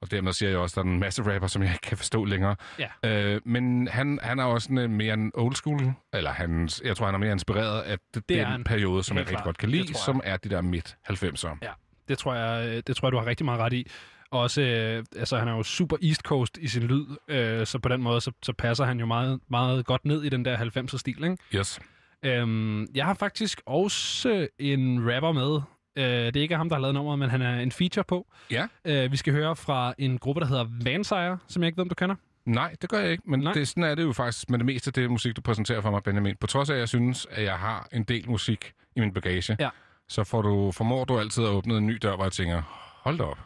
Og 0.00 0.10
dermed 0.10 0.32
siger 0.32 0.48
jeg 0.50 0.58
også, 0.58 0.72
at 0.80 0.84
der 0.84 0.90
er 0.90 0.94
en 0.94 1.00
masse 1.00 1.22
rapper, 1.34 1.48
som 1.48 1.62
jeg 1.62 1.70
ikke 1.72 1.82
kan 1.82 1.96
forstå 1.96 2.24
længere. 2.24 2.56
Ja. 2.78 3.10
Øh, 3.34 3.40
men 3.44 3.88
han, 3.88 4.18
han 4.22 4.38
er 4.38 4.44
også 4.44 4.64
sådan, 4.64 4.78
øh, 4.78 4.90
mere 4.90 5.14
en 5.14 5.30
old 5.34 5.54
school, 5.54 5.92
eller 6.12 6.30
han, 6.32 6.68
jeg 6.84 6.96
tror, 6.96 7.06
han 7.06 7.14
er 7.14 7.18
mere 7.18 7.32
inspireret 7.32 7.82
af 7.82 7.98
det, 8.14 8.28
Det 8.28 8.46
den 8.46 8.64
periode, 8.64 9.02
som 9.04 9.16
jeg 9.16 9.28
rigtig 9.28 9.44
godt 9.44 9.58
kan 9.58 9.68
lide, 9.68 9.94
som 9.94 10.20
er 10.24 10.36
de 10.36 10.48
der 10.48 10.60
midt-90'ere. 10.60 11.58
Ja, 11.62 11.70
det 12.08 12.18
tror 12.18 12.34
jeg, 12.34 12.86
det 12.86 12.96
tror 12.96 13.08
jeg, 13.08 13.12
du 13.12 13.18
har 13.18 13.26
rigtig 13.26 13.44
meget 13.44 13.60
ret 13.60 13.72
i. 13.72 13.86
Og 14.30 14.40
Også, 14.40 14.60
øh, 14.62 15.04
altså, 15.16 15.38
han 15.38 15.48
er 15.48 15.52
jo 15.56 15.62
super 15.62 15.96
East 16.02 16.20
Coast 16.22 16.58
i 16.58 16.68
sin 16.68 16.82
lyd, 16.82 17.06
øh, 17.28 17.66
så 17.66 17.78
på 17.78 17.88
den 17.88 18.02
måde, 18.02 18.20
så, 18.20 18.32
så 18.42 18.52
passer 18.52 18.84
han 18.84 19.00
jo 19.00 19.06
meget, 19.06 19.40
meget 19.50 19.86
godt 19.86 20.04
ned 20.04 20.22
i 20.22 20.28
den 20.28 20.44
der 20.44 20.56
90'er-stil, 20.56 21.24
ikke? 21.24 21.36
Yes. 21.54 21.80
Øhm, 22.22 22.86
jeg 22.94 23.04
har 23.04 23.14
faktisk 23.14 23.60
også 23.66 24.48
en 24.58 25.14
rapper 25.14 25.32
med. 25.32 25.60
Øh, 25.98 26.04
det 26.26 26.36
er 26.36 26.40
ikke 26.40 26.56
ham, 26.56 26.68
der 26.68 26.76
har 26.76 26.80
lavet 26.80 26.94
nummeret, 26.94 27.18
men 27.18 27.30
han 27.30 27.42
er 27.42 27.60
en 27.60 27.72
feature 27.72 28.04
på. 28.04 28.26
Ja. 28.50 28.66
Øh, 28.84 29.12
vi 29.12 29.16
skal 29.16 29.32
høre 29.32 29.56
fra 29.56 29.94
en 29.98 30.18
gruppe, 30.18 30.40
der 30.40 30.46
hedder 30.46 30.66
Vansire, 30.84 31.38
som 31.48 31.62
jeg 31.62 31.66
ikke 31.66 31.76
ved, 31.76 31.82
om 31.82 31.88
du 31.88 31.94
kender. 31.94 32.14
Nej, 32.46 32.74
det 32.82 32.90
gør 32.90 32.98
jeg 33.00 33.10
ikke, 33.10 33.22
men 33.26 33.40
Nej. 33.40 33.52
det, 33.52 33.68
sådan 33.68 33.82
er 33.82 33.94
det 33.94 34.02
jo 34.02 34.12
faktisk 34.12 34.50
med 34.50 34.58
det 34.58 34.66
meste 34.66 34.88
af 34.88 34.92
det 34.92 35.10
musik, 35.10 35.36
du 35.36 35.40
præsenterer 35.40 35.80
for 35.80 35.90
mig, 35.90 36.02
Benjamin. 36.02 36.34
På 36.40 36.46
trods 36.46 36.70
af, 36.70 36.74
at 36.74 36.80
jeg 36.80 36.88
synes, 36.88 37.26
at 37.30 37.44
jeg 37.44 37.54
har 37.54 37.88
en 37.92 38.02
del 38.04 38.30
musik 38.30 38.72
i 38.96 39.00
min 39.00 39.12
bagage, 39.12 39.56
Ja. 39.60 39.68
Så 40.08 40.24
får 40.24 40.42
du, 40.42 40.72
formår 40.72 41.04
du 41.04 41.18
altid 41.18 41.44
at 41.44 41.50
åbne 41.50 41.76
en 41.76 41.86
ny 41.86 41.98
dør, 42.02 42.16
hvor 42.16 42.24
jeg 42.24 42.32
tænker, 42.32 42.62
hold 43.02 43.18
da 43.18 43.24
op. 43.24 43.38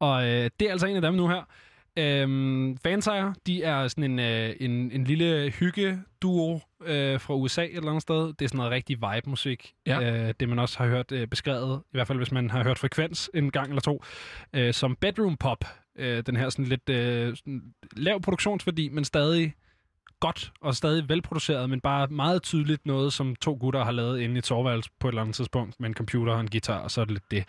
Og 0.00 0.26
øh, 0.26 0.50
det 0.60 0.68
er 0.68 0.70
altså 0.70 0.86
en 0.86 0.96
af 0.96 1.02
dem 1.02 1.14
nu 1.14 1.28
her. 1.28 1.42
Øhm, 1.96 2.78
Vansire, 2.84 3.34
de 3.46 3.62
er 3.62 3.88
sådan 3.88 4.04
en, 4.04 4.18
øh, 4.18 4.56
en, 4.60 4.92
en 4.92 5.04
lille 5.04 5.50
hygge-duo 5.50 6.60
øh, 6.84 7.20
fra 7.20 7.34
USA 7.34 7.64
et 7.64 7.76
eller 7.76 7.88
andet 7.88 8.02
sted. 8.02 8.26
Det 8.26 8.42
er 8.42 8.48
sådan 8.48 8.56
noget 8.56 8.72
rigtig 8.72 8.96
vibe-musik. 8.96 9.74
Ja. 9.86 10.28
Øh, 10.28 10.34
det 10.40 10.48
man 10.48 10.58
også 10.58 10.78
har 10.78 10.86
hørt 10.86 11.12
øh, 11.12 11.26
beskrevet, 11.26 11.82
i 11.86 11.90
hvert 11.92 12.06
fald 12.06 12.18
hvis 12.18 12.32
man 12.32 12.50
har 12.50 12.64
hørt 12.64 12.78
Frekvens 12.78 13.30
en 13.34 13.50
gang 13.50 13.68
eller 13.68 13.80
to, 13.80 14.04
øh, 14.52 14.74
som 14.74 14.96
bedroom 14.96 15.36
pop. 15.36 15.64
Øh, 15.96 16.22
den 16.26 16.36
her 16.36 16.48
sådan 16.48 16.64
lidt 16.64 16.88
øh, 16.88 17.36
sådan 17.36 17.62
lav 17.96 18.20
produktionsværdi, 18.20 18.88
men 18.88 19.04
stadig 19.04 19.54
godt 20.20 20.52
og 20.60 20.76
stadig 20.76 21.08
velproduceret, 21.08 21.70
men 21.70 21.80
bare 21.80 22.06
meget 22.06 22.42
tydeligt 22.42 22.86
noget, 22.86 23.12
som 23.12 23.36
to 23.36 23.56
gutter 23.60 23.84
har 23.84 23.92
lavet 23.92 24.20
inde 24.20 24.34
i 24.34 24.38
et 24.38 24.46
soveværelse 24.46 24.90
på 24.98 25.08
et 25.08 25.12
eller 25.12 25.22
andet 25.22 25.36
tidspunkt 25.36 25.80
med 25.80 25.88
en 25.88 25.94
computer 25.94 26.32
og 26.32 26.40
en 26.40 26.50
guitar, 26.50 26.78
og 26.78 26.90
så 26.90 27.00
er 27.00 27.04
det 27.04 27.12
lidt 27.12 27.30
det. 27.30 27.44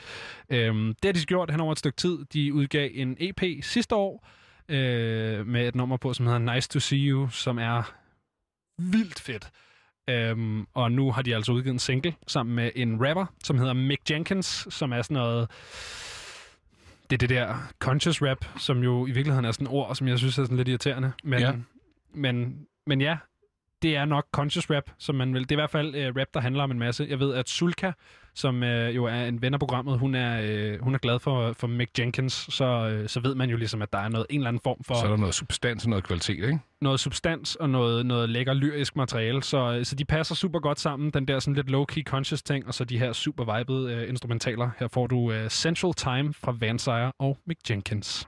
Øhm, 0.49 0.95
det 1.03 1.05
har 1.05 1.13
de 1.13 1.25
gjort 1.25 1.51
hen 1.51 1.59
over 1.59 1.71
et 1.71 1.79
stykke 1.79 1.97
tid. 1.97 2.25
De 2.33 2.53
udgav 2.53 2.89
en 2.93 3.17
EP 3.19 3.41
sidste 3.63 3.95
år 3.95 4.27
øh, 4.69 5.47
med 5.47 5.67
et 5.67 5.75
nummer 5.75 5.97
på, 5.97 6.13
som 6.13 6.25
hedder 6.25 6.53
Nice 6.53 6.69
to 6.69 6.79
See 6.79 6.99
You, 6.99 7.29
som 7.29 7.57
er 7.59 7.93
vildt 8.77 9.19
fedt. 9.19 9.49
Øhm, 10.09 10.67
og 10.73 10.91
nu 10.91 11.11
har 11.11 11.21
de 11.21 11.35
altså 11.35 11.51
udgivet 11.51 11.73
en 11.73 11.79
single 11.79 12.13
sammen 12.27 12.55
med 12.55 12.71
en 12.75 13.07
rapper, 13.07 13.25
som 13.43 13.57
hedder 13.57 13.73
Mick 13.73 14.11
Jenkins, 14.11 14.67
som 14.69 14.93
er 14.93 15.01
sådan 15.01 15.15
noget... 15.15 15.49
det 17.09 17.15
er 17.15 17.17
det 17.17 17.29
der 17.29 17.55
conscious 17.79 18.21
rap, 18.21 18.45
som 18.57 18.83
jo 18.83 19.05
i 19.07 19.11
virkeligheden 19.11 19.45
er 19.45 19.51
sådan 19.51 19.67
et 19.67 19.73
ord, 19.73 19.95
som 19.95 20.07
jeg 20.07 20.17
synes 20.17 20.37
er 20.37 20.43
sådan 20.43 20.57
lidt 20.57 20.67
irriterende. 20.67 21.11
Men, 21.23 21.39
Ja 21.39 21.51
men, 22.13 22.65
men 22.87 23.01
ja, 23.01 23.17
det 23.81 23.95
er 23.95 24.05
nok 24.05 24.27
conscious 24.31 24.69
rap, 24.69 24.83
som 24.97 25.15
man 25.15 25.33
vil. 25.33 25.41
Det 25.41 25.51
er 25.51 25.55
i 25.55 25.61
hvert 25.61 25.69
fald 25.69 25.95
øh, 25.95 26.13
rap, 26.15 26.27
der 26.33 26.39
handler 26.39 26.63
om 26.63 26.71
en 26.71 26.79
masse. 26.79 27.07
Jeg 27.09 27.19
ved, 27.19 27.33
at 27.33 27.49
Sulka, 27.49 27.91
som 28.35 28.63
øh, 28.63 28.95
jo 28.95 29.05
er 29.05 29.25
en 29.25 29.41
ven 29.41 29.53
af 29.53 29.59
programmet, 29.59 29.99
hun 29.99 30.15
er, 30.15 30.41
øh, 30.43 30.81
hun 30.81 30.93
er 30.93 30.99
glad 30.99 31.19
for, 31.19 31.53
for 31.53 31.67
Mick 31.67 31.99
Jenkins, 31.99 32.33
så, 32.33 32.65
øh, 32.65 33.09
så 33.09 33.19
ved 33.19 33.35
man 33.35 33.49
jo 33.49 33.57
ligesom, 33.57 33.81
at 33.81 33.93
der 33.93 33.99
er 33.99 34.09
noget, 34.09 34.27
en 34.29 34.39
eller 34.39 34.47
anden 34.47 34.61
form 34.63 34.83
for 34.83 34.93
Så 34.93 35.05
er 35.05 35.09
der 35.09 35.17
noget 35.17 35.35
substans 35.35 35.83
og 35.83 35.89
noget 35.89 36.03
kvalitet, 36.03 36.43
ikke? 36.43 36.59
noget 36.81 36.99
substans 36.99 37.55
og 37.55 37.69
noget, 37.69 38.05
noget 38.05 38.29
lækker 38.29 38.53
lyrisk 38.53 38.95
materiale, 38.95 39.43
så, 39.43 39.73
øh, 39.77 39.85
så 39.85 39.95
de 39.95 40.05
passer 40.05 40.35
super 40.35 40.59
godt 40.59 40.79
sammen, 40.79 41.11
den 41.11 41.27
der 41.27 41.39
sådan 41.39 41.55
lidt 41.55 41.69
low-key 41.69 42.03
conscious 42.03 42.43
ting, 42.43 42.67
og 42.67 42.73
så 42.73 42.83
de 42.83 42.99
her 42.99 43.13
super 43.13 43.57
vibede 43.57 43.93
øh, 43.93 44.09
instrumentaler. 44.09 44.69
Her 44.79 44.87
får 44.87 45.07
du 45.07 45.31
øh, 45.31 45.49
Central 45.49 45.93
Time 45.93 46.33
fra 46.33 46.55
Vansire 46.59 47.11
og 47.19 47.37
Mick 47.45 47.69
Jenkins. 47.69 48.27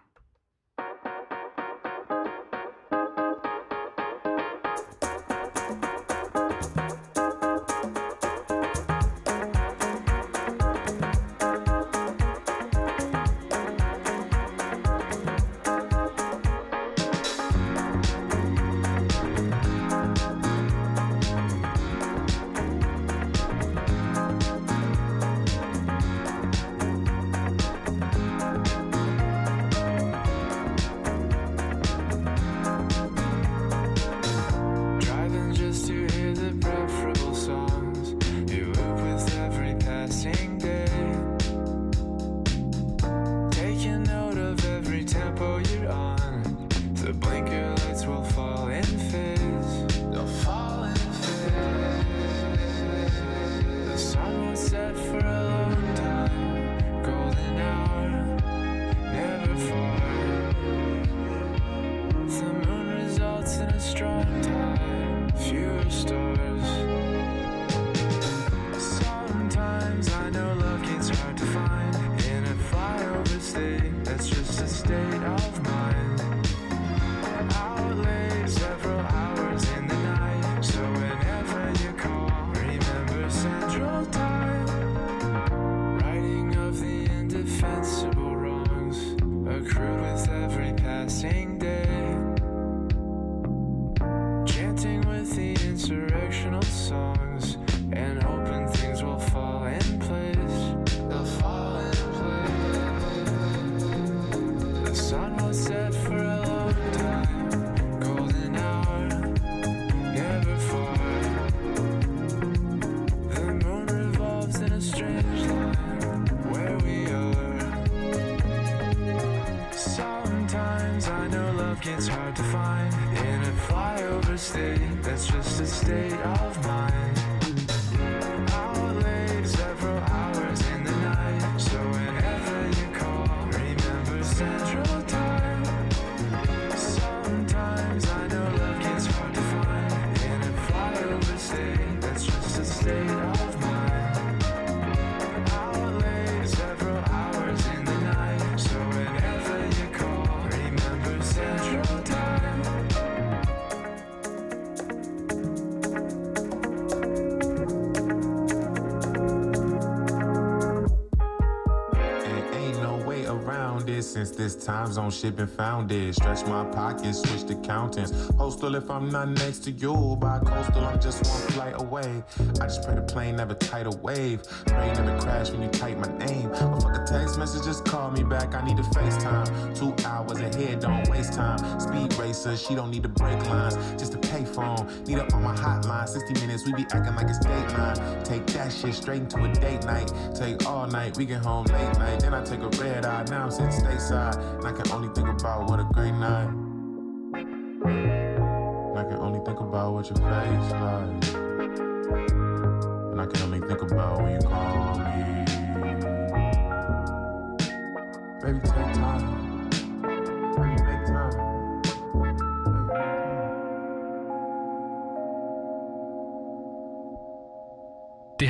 Time 164.63 164.91
zone 164.91 165.11
shit 165.11 165.35
been 165.35 165.47
founded. 165.47 166.15
Stretch 166.15 166.45
my 166.45 166.63
pockets, 166.65 167.21
switch 167.21 167.43
to 167.45 167.53
accountants. 167.53 168.11
Postal 168.37 168.75
if 168.75 168.89
I'm 168.89 169.09
not 169.09 169.29
next 169.29 169.59
to 169.65 169.71
you. 169.71 170.17
By 170.19 170.39
coastal, 170.39 170.85
I'm 170.85 170.99
just 170.99 171.25
one 171.25 171.41
flight 171.51 171.73
away. 171.81 172.23
I 172.61 172.65
just 172.65 172.83
pray 172.83 172.95
the 172.95 173.01
plane 173.01 173.35
never 173.35 173.53
tide 173.53 173.87
a 173.87 173.95
wave. 173.97 174.43
Pray 174.65 174.93
never 174.93 175.19
crash 175.19 175.51
when 175.51 175.63
you 175.63 175.69
type 175.69 175.97
my 175.97 176.25
name. 176.25 176.49
But 176.49 176.81
fuck 176.81 176.97
a 176.97 177.05
text 177.05 177.37
message, 177.37 177.63
just 177.63 177.85
call 177.85 178.11
me 178.11 178.23
back. 178.23 178.55
I 178.55 178.65
need 178.65 178.79
a 178.79 178.83
FaceTime. 178.83 179.77
Two 179.77 179.93
hours 180.05 180.39
ahead, 180.39 180.79
don't 180.79 181.07
waste 181.09 181.33
time. 181.33 181.59
Speed 181.79 182.13
racer, 182.17 182.55
she 182.55 182.75
don't 182.75 182.91
need 182.91 183.03
the 183.03 183.09
brake 183.09 183.45
lines. 183.47 183.75
Just 183.99 184.12
payphone. 184.53 185.07
Need 185.07 185.17
her 185.17 185.35
on 185.35 185.43
my 185.43 185.55
hotline. 185.55 186.07
60 186.07 186.33
minutes, 186.41 186.65
we 186.65 186.73
be 186.73 186.85
acting 186.91 187.15
like 187.15 187.27
it's 187.27 187.39
dateline. 187.39 188.23
Take 188.23 188.45
that 188.47 188.71
shit 188.71 188.93
straight 188.93 189.21
into 189.21 189.43
a 189.43 189.51
date 189.53 189.83
night. 189.85 190.11
Take 190.35 190.65
all 190.65 190.87
night, 190.87 191.17
we 191.17 191.25
get 191.25 191.43
home 191.43 191.65
late 191.65 191.97
night. 191.97 192.19
Then 192.19 192.33
I 192.33 192.43
take 192.43 192.61
a 192.61 192.69
red 192.81 193.05
eye. 193.05 193.25
Now 193.29 193.43
I'm 193.43 193.51
sitting 193.51 193.69
stateside. 193.69 194.37
And 194.57 194.65
I 194.65 194.71
can 194.71 194.91
only 194.91 195.09
think 195.13 195.27
about 195.27 195.69
what 195.69 195.79
a 195.79 195.85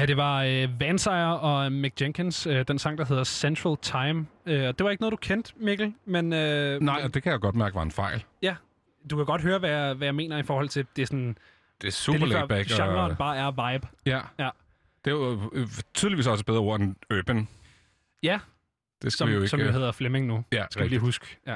her, 0.03 0.07
det 0.07 0.17
var 0.17 0.43
øh, 0.43 0.79
Vansire 0.79 1.39
og 1.39 1.71
Mick 1.71 2.01
Jenkins, 2.01 2.47
øh, 2.47 2.65
den 2.67 2.79
sang, 2.79 2.97
der 2.97 3.05
hedder 3.05 3.23
Central 3.23 3.77
Time. 3.81 4.25
Øh, 4.45 4.55
det 4.55 4.83
var 4.83 4.89
ikke 4.89 5.01
noget, 5.01 5.11
du 5.11 5.17
kendte, 5.17 5.53
Mikkel, 5.57 5.93
men... 6.05 6.33
Øh, 6.33 6.81
Nej, 6.81 7.01
og 7.03 7.13
det 7.13 7.23
kan 7.23 7.31
jeg 7.31 7.39
godt 7.39 7.55
mærke 7.55 7.75
var 7.75 7.81
en 7.81 7.91
fejl. 7.91 8.23
Ja, 8.41 8.55
du 9.09 9.15
kan 9.15 9.25
godt 9.25 9.41
høre, 9.41 9.59
hvad 9.59 9.69
jeg, 9.69 9.93
hvad 9.93 10.07
jeg 10.07 10.15
mener 10.15 10.37
i 10.37 10.43
forhold 10.43 10.69
til, 10.69 10.85
det 10.95 11.01
er 11.01 11.05
sådan... 11.05 11.37
Det 11.81 11.87
er 11.87 11.91
super 11.91 12.19
det 12.19 12.27
laid 12.29 12.47
back. 12.47 12.67
genren 12.69 13.11
Og, 13.11 13.17
bare 13.17 13.37
er 13.37 13.71
vibe. 13.73 13.87
ja. 14.05 14.19
Ja. 14.39 14.49
Det 15.05 15.11
er 15.11 15.15
jo 15.15 15.49
øh, 15.53 15.67
tydeligvis 15.93 16.27
også 16.27 16.41
et 16.41 16.45
bedre 16.45 16.59
ord 16.59 16.79
end 16.79 16.95
urban. 17.19 17.47
Ja, 18.23 18.39
Det 19.01 19.11
skal 19.11 19.17
som, 19.17 19.27
vi 19.27 19.33
jo 19.33 19.39
ikke... 19.39 19.47
som 19.49 19.59
jo 19.59 19.65
øh, 19.65 19.73
hedder 19.73 19.91
Flemming 19.91 20.27
nu. 20.27 20.43
Ja, 20.51 20.65
skal 20.69 20.83
vi 20.83 20.87
lige 20.89 20.95
rigtigt. 20.97 21.01
huske. 21.01 21.37
Ja. 21.47 21.55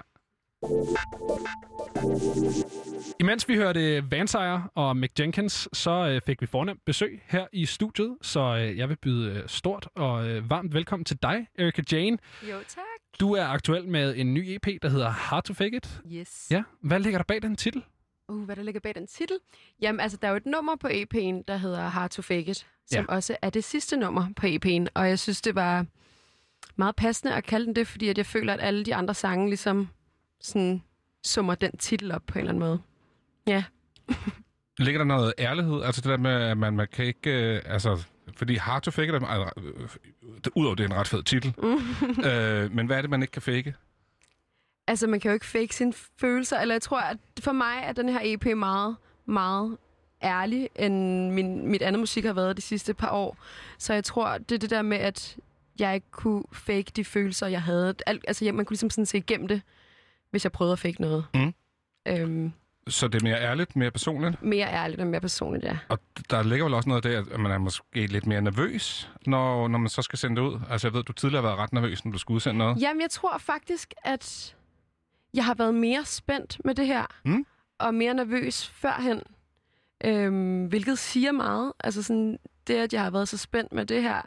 Imens 3.19 3.47
vi 3.49 3.55
hørte 3.55 4.11
Vansire 4.11 4.67
og 4.75 4.97
Mick 4.97 5.19
Jenkins, 5.19 5.69
så 5.73 5.91
øh, 5.91 6.21
fik 6.25 6.41
vi 6.41 6.45
fornemt 6.45 6.85
besøg 6.85 7.21
her 7.27 7.47
i 7.53 7.65
studiet, 7.65 8.17
så 8.21 8.39
øh, 8.39 8.77
jeg 8.77 8.89
vil 8.89 8.95
byde 8.95 9.31
øh, 9.33 9.43
stort 9.47 9.87
og 9.95 10.25
varmt 10.49 10.73
velkommen 10.73 11.05
til 11.05 11.17
dig, 11.21 11.47
Erika 11.59 11.81
Jane. 11.91 12.17
Jo, 12.43 12.57
tak. 12.67 12.83
Du 13.19 13.33
er 13.33 13.43
aktuel 13.45 13.87
med 13.87 14.15
en 14.17 14.33
ny 14.33 14.39
EP, 14.47 14.67
der 14.81 14.89
hedder 14.89 15.09
Hard 15.09 15.43
to 15.43 15.53
Fake 15.53 15.77
It. 15.77 16.01
Yes. 16.13 16.47
Ja, 16.51 16.63
hvad 16.81 16.99
ligger 16.99 17.19
der 17.19 17.23
bag 17.23 17.41
den 17.41 17.55
titel? 17.55 17.83
Uh, 18.29 18.43
hvad 18.43 18.55
der 18.55 18.63
ligger 18.63 18.81
bag 18.81 18.95
den 18.95 19.07
titel? 19.07 19.37
Jamen, 19.81 19.99
altså, 19.99 20.17
der 20.21 20.27
er 20.27 20.31
jo 20.31 20.37
et 20.37 20.45
nummer 20.45 20.75
på 20.75 20.87
EP'en, 20.87 21.43
der 21.47 21.57
hedder 21.57 21.81
Hard 21.87 22.09
to 22.09 22.21
Fake 22.21 22.51
It, 22.51 22.67
som 22.85 23.05
Ja. 23.09 23.15
også 23.15 23.37
er 23.41 23.49
det 23.49 23.63
sidste 23.63 23.97
nummer 23.97 24.27
på 24.35 24.45
EP'en, 24.47 24.85
og 24.93 25.09
jeg 25.09 25.19
synes, 25.19 25.41
det 25.41 25.55
var 25.55 25.85
meget 26.75 26.95
passende 26.95 27.33
at 27.35 27.43
kalde 27.43 27.65
den 27.65 27.75
det, 27.75 27.87
fordi 27.87 28.07
at 28.09 28.17
jeg 28.17 28.25
føler, 28.25 28.53
at 28.53 28.59
alle 28.61 28.83
de 28.85 28.95
andre 28.95 29.13
sange 29.13 29.47
ligesom 29.47 29.87
sådan 30.41 30.83
summer 31.23 31.55
den 31.55 31.77
titel 31.77 32.11
op 32.11 32.23
på 32.27 32.33
en 32.33 32.39
eller 32.39 32.51
anden 32.51 32.59
måde. 32.59 32.79
Ja. 33.47 33.63
Ligger 34.79 34.97
der 34.97 35.05
noget 35.05 35.33
ærlighed? 35.39 35.83
Altså 35.83 36.01
det 36.01 36.09
der 36.09 36.17
med, 36.17 36.31
at 36.31 36.57
man, 36.57 36.75
man 36.75 36.87
kan 36.91 37.05
ikke... 37.05 37.55
Øh, 37.55 37.61
altså, 37.65 38.03
fordi 38.35 38.55
Hard 38.55 38.81
to 38.81 38.91
Fake, 38.91 39.11
er, 39.11 39.25
altså, 39.25 39.61
øh, 39.61 40.51
udover 40.55 40.75
det 40.75 40.83
er 40.83 40.87
en 40.87 40.95
ret 40.95 41.07
fed 41.07 41.23
titel. 41.23 41.53
øh, 42.29 42.71
men 42.71 42.87
hvad 42.87 42.97
er 42.97 43.01
det, 43.01 43.09
man 43.09 43.21
ikke 43.21 43.31
kan 43.31 43.41
fake? 43.41 43.75
Altså, 44.87 45.07
man 45.07 45.19
kan 45.19 45.29
jo 45.29 45.33
ikke 45.33 45.45
fake 45.45 45.75
sine 45.75 45.93
følelser, 46.19 46.59
eller 46.59 46.75
jeg 46.75 46.81
tror, 46.81 46.99
at 46.99 47.17
for 47.39 47.51
mig 47.51 47.83
er 47.83 47.91
den 47.91 48.09
her 48.09 48.19
EP 48.23 48.57
meget, 48.57 48.95
meget 49.25 49.77
ærlig, 50.23 50.69
end 50.75 51.31
min, 51.31 51.67
mit 51.67 51.81
andet 51.81 51.99
musik 51.99 52.25
har 52.25 52.33
været 52.33 52.57
de 52.57 52.61
sidste 52.61 52.93
par 52.93 53.09
år. 53.09 53.37
Så 53.77 53.93
jeg 53.93 54.03
tror, 54.03 54.37
det 54.37 54.55
er 54.55 54.59
det 54.59 54.69
der 54.69 54.81
med, 54.81 54.97
at 54.97 55.37
jeg 55.79 55.95
ikke 55.95 56.11
kunne 56.11 56.43
fake 56.53 56.91
de 56.95 57.05
følelser, 57.05 57.47
jeg 57.47 57.61
havde. 57.61 57.95
Al, 58.05 58.21
altså, 58.27 58.45
ja, 58.45 58.51
man 58.51 58.65
kunne 58.65 58.73
ligesom 58.73 58.89
sådan 58.89 59.05
se 59.05 59.17
igennem 59.17 59.47
det, 59.47 59.61
hvis 60.31 60.43
jeg 60.45 60.51
prøvede 60.51 60.73
at 60.73 60.79
fake 60.79 61.01
noget. 61.01 61.25
Mm. 61.33 61.53
Øhm, 62.07 62.51
Så 62.87 63.07
det 63.07 63.21
er 63.21 63.23
mere 63.23 63.41
ærligt, 63.41 63.75
mere 63.75 63.91
personligt? 63.91 64.43
mere 64.43 64.67
ærligt 64.67 65.01
og 65.01 65.07
mere 65.07 65.21
personligt, 65.21 65.65
ja. 65.65 65.77
Og 65.89 65.99
der 66.29 66.43
ligger 66.43 66.65
vel 66.65 66.73
også 66.73 66.89
noget 66.89 67.03
der, 67.03 67.19
at 67.31 67.39
man 67.39 67.51
er 67.51 67.57
måske 67.57 68.07
lidt 68.07 68.27
mere 68.27 68.41
nervøs, 68.41 69.11
når, 69.25 69.67
når 69.67 69.79
man 69.79 69.89
så 69.89 70.01
skal 70.01 70.19
sende 70.19 70.35
det 70.35 70.41
ud. 70.47 70.59
Altså 70.69 70.87
jeg 70.87 70.93
ved, 70.93 71.03
du 71.03 71.13
tidligere 71.13 71.41
har 71.41 71.49
været 71.49 71.59
ret 71.59 71.73
nervøs, 71.73 72.05
når 72.05 72.11
du 72.11 72.17
skulle 72.17 72.35
udsende 72.35 72.57
noget. 72.57 72.81
Jamen, 72.81 73.01
jeg 73.01 73.09
tror 73.09 73.37
faktisk, 73.37 73.93
at 74.03 74.55
jeg 75.33 75.45
har 75.45 75.53
været 75.53 75.75
mere 75.75 76.05
spændt 76.05 76.57
med 76.65 76.75
det 76.75 76.87
her, 76.87 77.05
Mm. 77.25 77.45
og 77.79 77.93
mere 77.93 78.13
nervøs 78.13 78.67
førhen, 78.67 79.21
øhm, 80.05 80.65
hvilket 80.65 80.99
siger 80.99 81.31
meget. 81.31 81.73
Altså 81.79 82.03
sådan, 82.03 82.39
det, 82.67 82.73
at 82.73 82.93
jeg 82.93 83.03
har 83.03 83.11
været 83.11 83.27
så 83.27 83.37
spændt 83.37 83.73
med 83.73 83.85
det 83.85 84.01
her, 84.03 84.21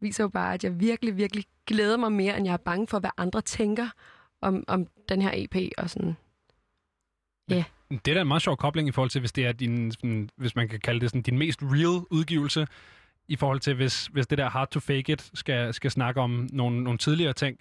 viser 0.00 0.24
jo 0.24 0.28
bare, 0.28 0.54
at 0.54 0.64
jeg 0.64 0.80
virkelig, 0.80 1.16
virkelig 1.16 1.44
glæder 1.66 1.96
mig 1.96 2.12
mere, 2.12 2.36
end 2.36 2.46
jeg 2.46 2.52
er 2.52 2.56
bange 2.56 2.86
for, 2.86 2.98
hvad 2.98 3.10
andre 3.16 3.40
tænker 3.40 3.88
om, 4.42 4.64
om 4.68 4.86
den 5.08 5.22
her 5.22 5.30
EP. 5.34 5.56
Og 5.78 5.90
sådan. 5.90 6.16
Det 7.90 8.08
er 8.08 8.14
da 8.14 8.20
en 8.20 8.28
meget 8.28 8.42
sjov 8.42 8.56
kobling 8.56 8.88
i 8.88 8.92
forhold 8.92 9.10
til, 9.10 9.18
hvis 9.20 9.32
det 9.32 9.46
er 9.46 9.52
din, 9.52 9.92
sådan, 9.92 10.28
hvis 10.36 10.56
man 10.56 10.68
kan 10.68 10.80
kalde 10.80 11.00
det 11.00 11.10
sådan, 11.10 11.22
din 11.22 11.38
mest 11.38 11.60
real 11.62 12.04
udgivelse, 12.10 12.66
i 13.28 13.36
forhold 13.36 13.60
til, 13.60 13.74
hvis, 13.74 14.06
hvis 14.06 14.26
det 14.26 14.38
der 14.38 14.50
hard 14.50 14.70
to 14.70 14.80
fake 14.80 15.12
it 15.12 15.30
skal, 15.34 15.74
skal 15.74 15.90
snakke 15.90 16.20
om 16.20 16.48
nogle, 16.52 16.82
nogle 16.84 16.98
tidligere 16.98 17.32
ting, 17.32 17.58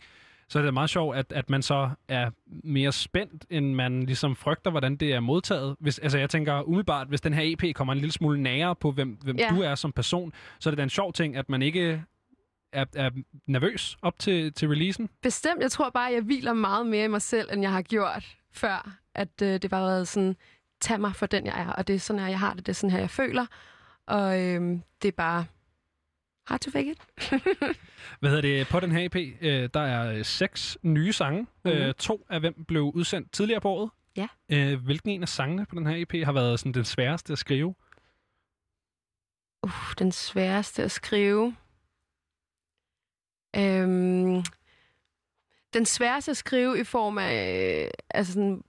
så 0.49 0.59
er 0.59 0.63
det 0.63 0.73
meget 0.73 0.89
sjovt, 0.89 1.17
at, 1.17 1.31
at 1.31 1.49
man 1.49 1.61
så 1.61 1.89
er 2.07 2.29
mere 2.63 2.91
spændt, 2.91 3.45
end 3.49 3.73
man 3.73 4.03
ligesom 4.03 4.35
frygter, 4.35 4.71
hvordan 4.71 4.95
det 4.95 5.13
er 5.13 5.19
modtaget. 5.19 5.75
Hvis, 5.79 5.99
altså 5.99 6.17
jeg 6.17 6.29
tænker 6.29 6.61
umiddelbart, 6.61 7.07
hvis 7.07 7.21
den 7.21 7.33
her 7.33 7.41
EP 7.45 7.75
kommer 7.75 7.93
en 7.93 7.99
lille 7.99 8.11
smule 8.13 8.41
nærere 8.41 8.75
på, 8.75 8.91
hvem, 8.91 9.17
hvem 9.23 9.37
Ja. 9.37 9.49
du 9.49 9.61
er 9.61 9.75
som 9.75 9.91
person, 9.91 10.33
så 10.59 10.69
er 10.69 10.71
det 10.71 10.77
da 10.77 10.83
en 10.83 10.89
sjov 10.89 11.13
ting, 11.13 11.35
at 11.35 11.49
man 11.49 11.61
ikke 11.61 12.03
er, 12.73 12.85
er 12.95 13.09
nervøs 13.47 13.97
op 14.01 14.19
til, 14.19 14.53
til 14.53 14.67
releasen. 14.67 15.09
Bestemt, 15.21 15.61
jeg 15.61 15.71
tror 15.71 15.89
bare, 15.89 16.07
at 16.07 16.13
jeg 16.13 16.21
hviler 16.21 16.53
meget 16.53 16.85
mere 16.85 17.05
i 17.05 17.07
mig 17.07 17.21
selv, 17.21 17.49
end 17.53 17.61
jeg 17.61 17.71
har 17.71 17.81
gjort 17.81 18.37
før. 18.51 18.97
At 19.15 19.41
øh, 19.41 19.61
det 19.61 19.69
bare 19.69 19.87
været 19.87 20.07
sådan, 20.07 20.35
tag 20.81 21.01
mig 21.01 21.15
for 21.15 21.25
den, 21.25 21.45
jeg 21.45 21.61
er. 21.61 21.69
Og 21.69 21.87
det 21.87 21.95
er 21.95 21.99
sådan 21.99 22.19
her, 22.19 22.27
jeg 22.27 22.39
har 22.39 22.53
det. 22.53 22.65
Det 22.65 22.71
er 22.71 22.75
sådan 22.75 22.91
her, 22.91 22.99
jeg 22.99 23.09
føler. 23.09 23.45
Og 24.07 24.41
øh, 24.41 24.61
det 25.01 25.07
er 25.07 25.11
bare 25.17 25.45
hard 26.47 26.59
to 26.59 26.71
fake 26.71 26.91
it. 26.91 26.97
Hvad 28.19 28.29
hedder 28.29 28.41
det? 28.41 28.67
På 28.67 28.79
den 28.79 28.91
her 28.91 29.05
EP, 29.05 29.15
øh, 29.41 29.69
der 29.73 29.79
er 29.79 30.13
øh, 30.13 30.25
seks 30.25 30.77
nye 30.83 31.13
sange. 31.13 31.41
Mm-hmm. 31.41 31.79
Øh, 31.79 31.93
to 31.93 32.25
af 32.29 32.39
hvem 32.39 32.65
blev 32.67 32.81
udsendt 32.81 33.31
tidligere 33.31 33.61
på 33.61 33.69
året. 33.69 33.89
Ja. 34.17 34.27
Øh, 34.51 34.83
hvilken 34.83 35.09
en 35.09 35.21
af 35.21 35.29
sangene 35.29 35.65
på 35.65 35.75
den 35.75 35.87
her 35.87 35.95
EP 35.95 36.25
har 36.25 36.31
været 36.31 36.59
sådan 36.59 36.71
den 36.71 36.85
sværeste 36.85 37.33
at 37.33 37.39
skrive? 37.39 37.75
Uh, 39.63 39.93
den 39.99 40.11
sværeste 40.11 40.83
at 40.83 40.91
skrive. 40.91 41.55
Øhm, 43.57 44.43
den 45.73 45.85
sværeste 45.85 46.31
at 46.31 46.37
skrive 46.37 46.79
i 46.79 46.83
form 46.83 47.17
af, 47.17 47.83
øh, 47.85 47.91
altså 48.09 48.33
sådan, 48.33 48.63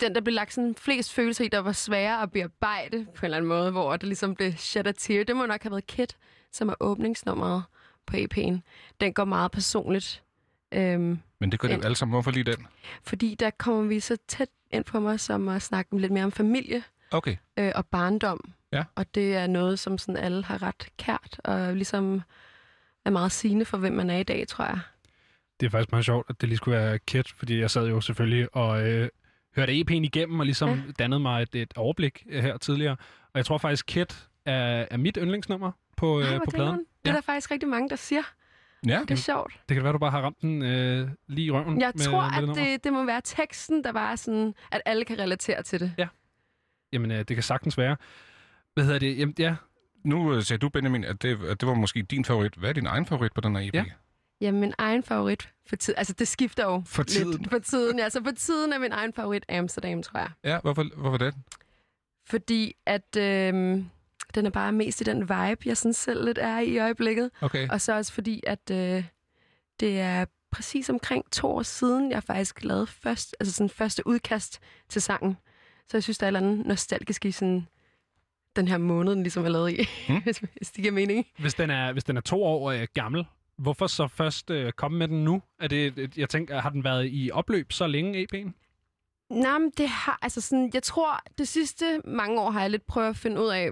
den, 0.00 0.14
der 0.14 0.20
blev 0.20 0.34
lagt 0.34 0.52
sådan 0.52 0.74
flest 0.74 1.12
følelser 1.12 1.44
i, 1.44 1.48
der 1.48 1.58
var 1.58 1.72
sværere 1.72 2.22
at 2.22 2.32
bearbejde 2.32 3.04
på 3.04 3.20
en 3.20 3.24
eller 3.24 3.36
anden 3.36 3.48
måde, 3.48 3.70
hvor 3.70 3.96
det 3.96 4.08
ligesom 4.08 4.34
blev 4.34 4.52
shed 4.52 4.86
a 4.86 4.92
tear. 4.92 5.24
Det 5.24 5.36
må 5.36 5.46
nok 5.46 5.62
have 5.62 5.70
været 5.70 5.86
Kit, 5.86 6.16
som 6.52 6.68
er 6.68 6.74
åbningsnummeret 6.80 7.62
på 8.06 8.16
EP'en. 8.16 8.58
Den 9.00 9.12
går 9.12 9.24
meget 9.24 9.50
personligt. 9.50 10.22
Øhm, 10.72 11.18
Men 11.38 11.52
det 11.52 11.60
gør 11.60 11.68
det 11.68 11.76
jo 11.76 11.82
alle 11.82 11.96
sammen. 11.96 12.12
Hvorfor 12.12 12.30
lige 12.30 12.44
den? 12.44 12.66
fordi 13.02 13.34
der 13.34 13.50
kommer 13.50 13.82
vi 13.82 14.00
så 14.00 14.16
tæt 14.28 14.48
ind 14.70 14.84
på 14.84 15.00
mig, 15.00 15.20
som 15.20 15.48
at 15.48 15.62
snakke 15.62 15.98
lidt 15.98 16.12
mere 16.12 16.24
om 16.24 16.32
familie 16.32 16.82
Okay. 17.10 17.36
øh, 17.56 17.72
og 17.74 17.86
barndom. 17.86 18.52
Ja. 18.72 18.84
Og 18.94 19.14
det 19.14 19.36
er 19.36 19.46
noget, 19.46 19.78
som 19.78 19.98
sådan 19.98 20.16
alle 20.16 20.44
har 20.44 20.62
ret 20.62 20.88
kært, 20.98 21.40
og 21.44 21.76
ligesom 21.76 22.22
er 23.08 23.12
meget 23.12 23.32
sigende 23.32 23.64
for, 23.64 23.76
hvem 23.78 23.92
man 23.92 24.10
er 24.10 24.18
i 24.18 24.22
dag, 24.22 24.48
tror 24.48 24.64
jeg. 24.64 24.78
Det 25.60 25.66
er 25.66 25.70
faktisk 25.70 25.92
meget 25.92 26.04
sjovt, 26.04 26.26
at 26.30 26.40
det 26.40 26.48
lige 26.48 26.56
skulle 26.56 26.78
være 26.78 26.98
Kit, 26.98 27.28
fordi 27.32 27.60
jeg 27.60 27.70
sad 27.70 27.88
jo 27.88 28.00
selvfølgelig 28.00 28.56
og 28.56 28.88
øh, 28.88 29.08
hørte 29.56 29.72
EP'en 29.72 29.92
igennem 29.94 30.40
og 30.40 30.46
ligesom 30.46 30.68
Ja. 30.68 30.74
ja. 30.74 30.82
dannede 30.98 31.20
mig 31.20 31.42
et, 31.42 31.54
et 31.54 31.72
overblik 31.76 32.26
øh, 32.30 32.42
her 32.42 32.56
tidligere. 32.56 32.96
Og 33.24 33.30
jeg 33.34 33.46
tror 33.46 33.58
faktisk, 33.58 33.86
Kit 33.86 34.28
er, 34.44 34.86
er 34.90 34.96
mit 34.96 35.18
yndlingsnummer 35.20 35.72
på, 35.96 36.20
Ej, 36.20 36.34
øh, 36.34 36.40
på 36.44 36.50
pladen. 36.50 36.72
Det 36.78 36.80
er 37.04 37.10
Ja. 37.10 37.12
der 37.16 37.20
faktisk 37.20 37.50
rigtig 37.50 37.68
mange, 37.68 37.88
der 37.88 37.96
siger. 37.96 38.22
Ja. 38.86 39.00
Det 39.00 39.10
er 39.10 39.14
sjovt. 39.14 39.60
Det 39.68 39.74
kan 39.74 39.84
være, 39.84 39.92
du 39.92 39.98
bare 39.98 40.10
har 40.10 40.20
ramt 40.22 40.40
den 40.40 40.62
øh, 40.62 41.08
lige 41.28 41.44
i 41.46 41.50
røven 41.50 41.80
Jeg 41.80 41.92
med, 41.94 42.04
tror, 42.04 42.20
med 42.22 42.30
det 42.30 42.36
at 42.36 42.40
nummer. 42.48 42.64
det, 42.64 42.84
det 42.84 42.92
må 42.92 43.04
være 43.04 43.20
teksten, 43.24 43.84
der 43.84 43.92
var 43.92 44.16
sådan, 44.16 44.54
at 44.72 44.82
alle 44.86 45.04
kan 45.04 45.18
relatere 45.18 45.62
til 45.62 45.80
det. 45.80 45.92
Jamen, 46.92 47.10
øh, 47.10 47.18
det 47.18 47.26
kan 47.36 47.42
sagtens 47.42 47.78
være. 47.78 47.96
Hvad 48.74 48.84
hedder 48.84 48.98
det? 48.98 49.18
Jamen, 49.18 49.34
ja, 49.38 49.56
Nu 50.04 50.34
øh, 50.34 50.42
sagde 50.42 50.58
du, 50.58 50.68
Benjamin, 50.68 51.04
at 51.04 51.22
det, 51.22 51.44
at 51.44 51.60
det 51.60 51.68
var 51.68 51.74
måske 51.74 52.02
din 52.02 52.24
favorit. 52.24 52.54
Hvad 52.54 52.68
er 52.68 52.72
din 52.72 52.86
egen 52.86 53.06
favorit 53.06 53.32
på 53.32 53.40
den 53.40 53.56
her 53.56 53.68
EP? 53.68 53.74
Ja. 53.74 53.84
Jamen, 54.40 54.60
min 54.60 54.74
egen 54.78 55.02
favorit 55.02 55.50
for 55.66 55.76
tiden, 55.76 55.98
altså 55.98 56.12
det 56.12 56.28
skifter 56.28 56.64
jo 56.64 56.82
For 56.86 57.02
tiden? 57.02 57.30
lidt 57.30 57.50
for 57.50 57.58
tiden. 57.58 57.98
Ja, 57.98 58.08
så 58.08 58.24
for 58.24 58.30
tiden 58.30 58.72
er 58.72 58.78
min 58.78 58.92
egen 58.92 59.12
favorit 59.12 59.44
Amsterdam, 59.48 60.02
tror 60.02 60.18
jeg. 60.20 60.30
Ja, 60.44 60.58
hvorfor, 60.60 60.84
hvorfor 60.96 61.18
det? 61.18 61.34
Fordi 62.26 62.74
at 62.86 63.16
øhm, 63.16 63.90
den 64.34 64.46
er 64.46 64.50
bare 64.50 64.72
mest 64.72 65.00
i 65.00 65.04
den 65.04 65.20
vibe, 65.20 65.62
jeg 65.64 65.76
sådan 65.76 65.92
selv 65.92 66.24
lidt 66.24 66.38
er 66.38 66.58
i 66.58 66.66
i 66.68 66.78
øjeblikket. 66.78 67.30
Okay. 67.40 67.68
Og 67.68 67.80
så 67.80 67.92
også 67.96 68.12
fordi, 68.12 68.42
at 68.46 68.70
øh, 68.70 69.04
det 69.80 70.00
er 70.00 70.24
præcis 70.50 70.90
omkring 70.90 71.30
to 71.30 71.46
år 71.48 71.62
siden, 71.62 72.10
jeg 72.10 72.22
faktisk 72.22 72.64
lavede 72.64 72.86
først, 72.86 73.36
altså 73.40 73.54
sådan 73.54 73.70
første 73.70 74.06
udkast 74.06 74.58
til 74.88 75.02
sangen. 75.02 75.36
Så 75.88 75.96
jeg 75.96 76.02
synes, 76.02 76.18
der 76.18 76.26
er 76.26 76.28
et 76.30 76.36
eller 76.36 76.50
andet 76.50 76.66
nostalgisk 76.66 77.24
i 77.24 77.30
sådan 77.32 77.66
den 78.56 78.68
her 78.68 78.78
måned, 78.78 79.12
den 79.14 79.22
ligesom 79.22 79.44
er 79.44 79.48
lavet 79.48 79.70
i, 79.72 79.88
Mm. 80.08 80.20
hvis 80.24 80.38
hvis 80.38 80.70
det 80.70 80.82
giver 80.82 80.92
mening. 80.94 81.26
hvis 81.38 81.54
den 81.54 81.70
er, 81.70 81.92
hvis 81.92 82.04
den 82.04 82.16
er 82.16 82.20
to 82.20 82.44
år 82.44 82.70
øh, 82.70 82.86
gammel, 82.94 83.26
hvorfor 83.58 83.86
så 83.86 84.08
først 84.08 84.50
øh, 84.50 84.72
komme 84.72 84.98
med 84.98 85.08
den 85.08 85.24
nu? 85.24 85.42
Er 85.60 85.68
det, 85.68 86.16
jeg 86.18 86.28
tænker, 86.28 86.60
har 86.60 86.70
den 86.70 86.84
været 86.84 87.08
i 87.12 87.30
opløb 87.32 87.72
så 87.72 87.86
længe, 87.86 88.26
EP'en? 88.34 88.50
Nej, 89.30 89.58
men 89.58 89.72
det 89.76 89.88
har, 89.88 90.18
altså 90.22 90.40
sådan, 90.40 90.70
jeg 90.74 90.82
tror, 90.82 91.20
det 91.38 91.48
sidste 91.48 92.00
mange 92.04 92.40
år 92.40 92.50
har 92.50 92.60
jeg 92.60 92.70
lidt 92.70 92.86
prøvet 92.86 93.08
at 93.08 93.16
finde 93.16 93.40
ud 93.40 93.46
af, 93.48 93.70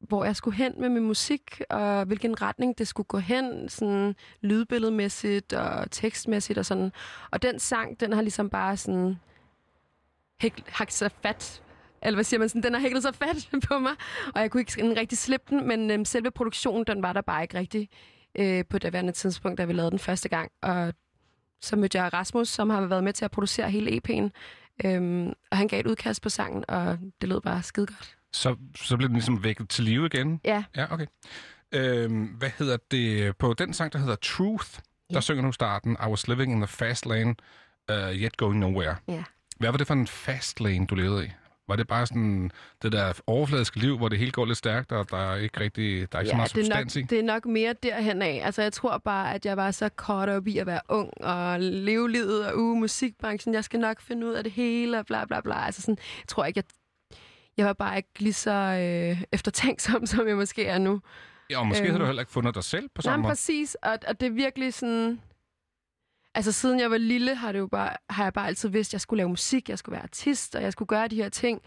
hvor 0.00 0.24
jeg 0.24 0.36
skulle 0.36 0.56
hen 0.56 0.72
med 0.80 0.88
min 0.88 1.02
musik, 1.02 1.60
og 1.70 2.04
hvilken 2.04 2.42
retning 2.42 2.78
det 2.78 2.88
skulle 2.88 3.06
gå 3.06 3.18
hen, 3.18 3.68
sådan 3.68 4.14
lydbilledmæssigt 4.40 5.52
og 5.52 5.90
tekstmæssigt 5.90 6.58
og 6.58 6.66
sådan. 6.66 6.92
Og 7.30 7.42
den 7.42 7.58
sang, 7.58 8.00
den 8.00 8.12
har 8.12 8.22
ligesom 8.22 8.50
bare 8.50 8.76
sådan 8.76 9.16
hæk, 10.40 10.62
hakt 10.68 10.92
sig 10.92 11.10
fat, 11.22 11.62
eller 12.02 12.16
hvad 12.16 12.24
siger 12.24 12.40
man, 12.40 12.48
sådan, 12.48 12.62
den 12.62 12.74
har 12.74 12.80
hæklet 12.80 13.02
sig 13.02 13.14
fat 13.14 13.48
på 13.68 13.78
mig, 13.78 13.92
og 14.34 14.40
jeg 14.40 14.50
kunne 14.50 14.60
ikke 14.60 15.00
rigtig 15.00 15.18
slippe 15.18 15.46
den, 15.56 15.68
men 15.68 15.90
øhm, 15.90 16.04
selve 16.04 16.30
produktionen, 16.30 16.84
den 16.86 17.02
var 17.02 17.12
der 17.12 17.20
bare 17.20 17.42
ikke 17.42 17.58
rigtig 17.58 17.88
øh, 18.38 18.64
på 18.70 18.78
det 18.78 18.92
værende 18.92 19.12
tidspunkt, 19.12 19.58
da 19.58 19.64
vi 19.64 19.72
lavede 19.72 19.90
den 19.90 19.98
første 19.98 20.28
gang. 20.28 20.50
Og 20.62 20.94
så 21.60 21.76
mødte 21.76 22.02
jeg 22.02 22.12
Rasmus, 22.12 22.48
som 22.48 22.70
har 22.70 22.80
været 22.86 23.04
med 23.04 23.12
til 23.12 23.24
at 23.24 23.30
producere 23.30 23.70
hele 23.70 23.90
EP'en, 24.00 24.30
øhm, 24.84 25.32
og 25.50 25.56
han 25.58 25.68
gav 25.68 25.80
et 25.80 25.86
udkast 25.86 26.22
på 26.22 26.28
sangen, 26.28 26.64
og 26.68 26.98
det 27.20 27.28
lød 27.28 27.40
bare 27.40 27.62
skide 27.62 27.86
godt. 27.86 28.16
Så, 28.32 28.56
så 28.76 28.96
blev 28.96 29.08
den 29.08 29.16
ligesom 29.16 29.44
vækket 29.44 29.68
til 29.68 29.84
live 29.84 30.06
igen? 30.06 30.40
Ja. 30.44 30.64
Ja, 30.76 30.92
okay. 30.92 31.06
Øhm, 31.74 32.24
hvad 32.24 32.50
hedder 32.58 32.76
det? 32.90 33.36
På 33.36 33.54
den 33.54 33.72
sang, 33.72 33.92
der 33.92 33.98
hedder 33.98 34.16
Truth, 34.16 34.68
der 35.10 35.16
Ja. 35.16 35.20
synger 35.20 35.42
du 35.42 35.52
starten, 35.52 35.96
I 36.06 36.06
was 36.10 36.28
living 36.28 36.52
in 36.52 36.58
the 36.58 36.66
fast 36.66 37.06
lane, 37.06 37.34
uh, 37.92 38.14
yet 38.14 38.36
going 38.36 38.58
nowhere. 38.58 38.96
Ja. 39.08 39.24
Hvad 39.58 39.70
var 39.70 39.78
det 39.78 39.86
for 39.86 39.94
en 39.94 40.06
fast 40.06 40.60
lane, 40.60 40.86
du 40.86 40.94
levede 40.94 41.26
i? 41.26 41.30
Var 41.70 41.76
det 41.76 41.88
bare 41.88 42.06
sådan 42.06 42.50
det 42.82 42.92
der 42.92 43.20
overfladiske 43.26 43.78
liv, 43.78 43.96
hvor 43.96 44.08
det 44.08 44.18
hele 44.18 44.30
går 44.30 44.44
lidt 44.44 44.58
stærkt, 44.58 44.92
og 44.92 45.10
der 45.10 45.16
er 45.16 45.36
ikke 45.36 45.60
rigtig 45.60 46.12
der 46.12 46.18
er 46.18 46.22
ikke 46.22 46.30
så 46.30 46.36
meget 46.36 46.54
det, 46.54 46.64
substans 46.64 46.96
i? 46.96 47.00
nok, 47.00 47.10
det 47.10 47.18
er 47.18 47.22
nok 47.22 47.46
mere 47.46 47.74
derhen 47.82 48.22
af. 48.22 48.40
Altså, 48.44 48.62
jeg 48.62 48.72
tror 48.72 48.98
bare, 48.98 49.34
at 49.34 49.46
jeg 49.46 49.56
var 49.56 49.70
så 49.70 49.88
kort 49.88 50.28
op 50.28 50.46
i 50.46 50.58
at 50.58 50.66
være 50.66 50.80
ung 50.88 51.24
og 51.24 51.60
leve 51.60 52.10
livet 52.10 52.46
og 52.46 52.58
uge 52.58 52.80
musikbranchen. 52.80 53.54
Jeg 53.54 53.64
skal 53.64 53.80
nok 53.80 54.00
finde 54.00 54.26
ud 54.26 54.32
af 54.32 54.44
det 54.44 54.52
hele 54.52 54.98
og 54.98 55.06
bla 55.06 55.24
bla 55.24 55.40
bla. 55.40 55.66
Altså 55.66 55.82
sådan, 55.82 55.98
jeg 56.18 56.28
tror 56.28 56.44
ikke, 56.44 56.58
jeg, 56.58 56.64
jeg 57.56 57.66
var 57.66 57.72
bare 57.72 57.96
ikke 57.96 58.18
lige 58.18 58.32
så 58.32 58.50
øh, 58.50 59.22
eftertænksom, 59.32 60.06
som 60.12 60.28
jeg 60.28 60.36
måske 60.36 60.66
er 60.66 60.78
nu. 60.78 61.00
Ja, 61.50 61.58
og 61.58 61.66
måske 61.66 61.84
øhm. 61.84 61.90
har 61.90 61.98
du 61.98 62.04
øhm, 62.04 62.08
heller 62.08 62.22
ikke 62.22 62.32
fundet 62.32 62.54
dig 62.54 62.64
selv 62.64 62.88
på 62.94 63.02
samme 63.02 63.22
måde. 63.22 63.30
præcis. 63.30 63.74
Og, 63.74 63.98
og 64.08 64.20
det 64.20 64.26
er 64.26 64.30
virkelig 64.30 64.74
sådan... 64.74 65.20
Altså, 66.34 66.52
siden 66.52 66.80
jeg 66.80 66.90
var 66.90 66.96
lille, 66.98 67.34
har, 67.34 67.52
det 67.52 67.58
jo 67.58 67.66
bare, 67.66 67.96
har 68.10 68.22
jeg 68.24 68.32
bare 68.32 68.46
altid 68.46 68.68
vidst, 68.68 68.90
at 68.90 68.92
jeg 68.92 69.00
skulle 69.00 69.18
lave 69.18 69.28
musik, 69.28 69.68
jeg 69.68 69.78
skulle 69.78 69.92
være 69.92 70.02
artist, 70.02 70.54
og 70.54 70.62
jeg 70.62 70.72
skulle 70.72 70.86
gøre 70.86 71.08
de 71.08 71.16
her 71.16 71.28
ting. 71.28 71.62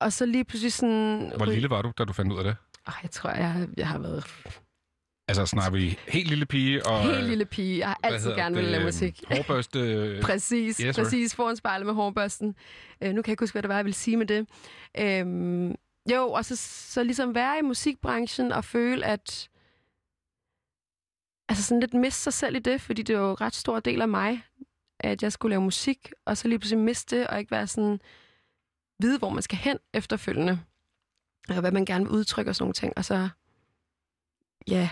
Og 0.00 0.12
så 0.12 0.26
lige 0.26 0.44
pludselig 0.44 0.72
sådan... 0.72 1.32
Hvor 1.36 1.46
lille 1.46 1.70
var 1.70 1.82
du, 1.82 1.92
da 1.98 2.04
du 2.04 2.12
fandt 2.12 2.32
ud 2.32 2.38
af 2.38 2.44
det? 2.44 2.56
Oh, 2.86 2.94
jeg 3.02 3.10
tror, 3.10 3.30
jeg, 3.30 3.68
jeg 3.76 3.88
har 3.88 3.98
været 3.98 4.24
Altså, 5.28 5.46
snakker 5.46 5.70
vi 5.70 5.98
helt 6.08 6.28
lille 6.28 6.46
pige 6.46 6.86
og... 6.86 7.02
Helt 7.02 7.26
lille 7.26 7.44
pige. 7.44 7.78
Jeg 7.78 7.88
har 7.88 7.98
altid 8.02 8.30
gerne 8.34 8.54
vil 8.56 8.64
lave 8.64 8.76
det, 8.76 8.86
musik. 8.86 9.22
Hårbørste... 9.30 9.78
Præcis, 10.22 10.76
Yes, 10.76 10.94
sir. 10.94 11.02
præcis. 11.02 11.34
Foran 11.34 11.56
spejlet 11.56 11.86
med 11.86 11.94
hårbørsten. 11.94 12.54
Øh, 13.02 13.08
nu 13.12 13.22
kan 13.22 13.28
jeg 13.28 13.32
ikke 13.32 13.42
huske, 13.42 13.54
hvad 13.54 13.62
det 13.62 13.68
var, 13.68 13.74
jeg 13.76 13.84
ville 13.84 13.94
sige 13.94 14.16
med 14.16 14.26
det. 14.26 14.46
Øhm, 14.98 15.74
jo, 16.12 16.32
og 16.32 16.44
så, 16.44 16.56
så 16.92 17.02
ligesom 17.02 17.34
være 17.34 17.58
i 17.58 17.62
musikbranchen 17.62 18.52
og 18.52 18.64
føle, 18.64 19.06
at... 19.06 19.48
Altså 21.48 21.64
sådan 21.64 21.80
lidt 21.80 21.94
miste 21.94 22.20
sig 22.22 22.32
selv 22.32 22.56
i 22.56 22.58
det, 22.58 22.80
fordi 22.80 23.02
det 23.02 23.14
er 23.16 23.20
jo 23.20 23.30
en 23.30 23.40
ret 23.40 23.54
stor 23.54 23.80
del 23.80 24.02
af 24.02 24.08
mig, 24.08 24.44
at 25.00 25.22
jeg 25.22 25.32
skulle 25.32 25.50
lave 25.50 25.62
musik, 25.62 26.12
og 26.24 26.36
så 26.36 26.48
lige 26.48 26.58
pludselig 26.58 26.84
miste 26.84 27.16
det, 27.18 27.26
og 27.26 27.38
ikke 27.38 27.50
være 27.50 27.66
sådan... 27.66 28.00
Vide, 29.00 29.18
hvor 29.18 29.30
man 29.30 29.42
skal 29.42 29.58
hen 29.58 29.78
efterfølgende. 29.94 30.60
Og 31.48 31.60
hvad 31.60 31.72
man 31.72 31.84
gerne 31.84 32.04
vil 32.04 32.12
udtrykke 32.12 32.50
og 32.50 32.54
sådan 32.56 32.62
nogle 32.64 32.74
ting. 32.74 32.92
Og 32.96 33.04
så... 33.04 33.28
Ja, 34.68 34.90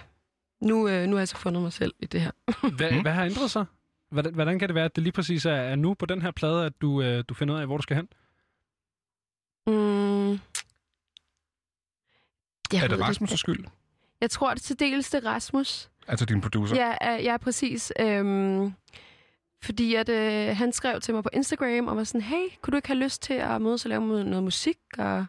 nu, 0.61 0.89
øh, 0.89 1.07
nu 1.07 1.13
har 1.17 1.21
jeg 1.21 1.29
så 1.29 1.37
fundet 1.37 1.63
mig 1.63 1.73
selv 1.73 1.95
i 2.01 2.07
det 2.07 2.21
her. 2.21 2.31
Hvad, 2.77 2.93
Mm. 2.93 3.03
hvad 3.03 3.13
har 3.13 3.25
ændret 3.25 3.51
sig? 3.51 3.65
Hvordan, 4.11 4.35
hvordan 4.35 4.59
kan 4.59 4.69
det 4.69 4.75
være, 4.75 4.85
at 4.85 4.97
det 4.97 5.03
lige 5.03 5.13
præcis 5.13 5.47
er, 5.47 5.53
er 5.53 5.77
nu 5.77 5.95
på 5.95 6.07
den 6.07 6.23
her 6.23 6.31
plade, 6.31 6.67
at 6.67 6.73
du, 6.81 7.03
øh, 7.03 7.25
du 7.29 7.35
finder 7.35 7.55
ud 7.55 7.61
af, 7.61 7.67
hvor 7.67 7.77
du 7.77 7.83
skal 7.83 7.97
hen? 7.97 8.09
Mm. 9.67 10.31
Jeg 12.73 12.85
Er 12.85 12.89
det 12.89 12.99
Rasmus' 13.01 13.37
skyld? 13.37 13.65
Jeg 14.21 14.31
tror, 14.31 14.55
det 14.55 14.61
er 14.61 14.65
til 14.65 14.79
dels 14.79 15.11
det 15.11 15.25
Rasmus. 15.25 15.91
Altså 16.09 16.25
din 16.27 16.41
producer? 16.41 16.77
Ja, 16.77 17.15
øh, 17.17 17.25
ja, 17.25 17.37
præcis. 17.37 17.93
Øhm, 18.01 18.73
fordi 19.63 19.95
at, 19.95 20.09
øh, 20.09 20.57
han 20.57 20.73
skrev 20.73 21.01
til 21.01 21.15
mig 21.15 21.23
på 21.23 21.31
Instagram 21.33 21.89
og 21.89 21.97
var 21.97 22.05
sådan, 22.05 22.21
hey, 22.21 22.49
kunne 22.63 22.73
du 22.73 22.77
ikke 22.77 22.89
have 22.89 22.99
lyst 22.99 23.23
til 23.23 23.35
at 23.35 23.63
mødes 23.63 23.85
og 23.85 23.89
lave 23.89 24.25
noget 24.25 24.43
musik? 24.43 24.79
Og, 24.99 25.27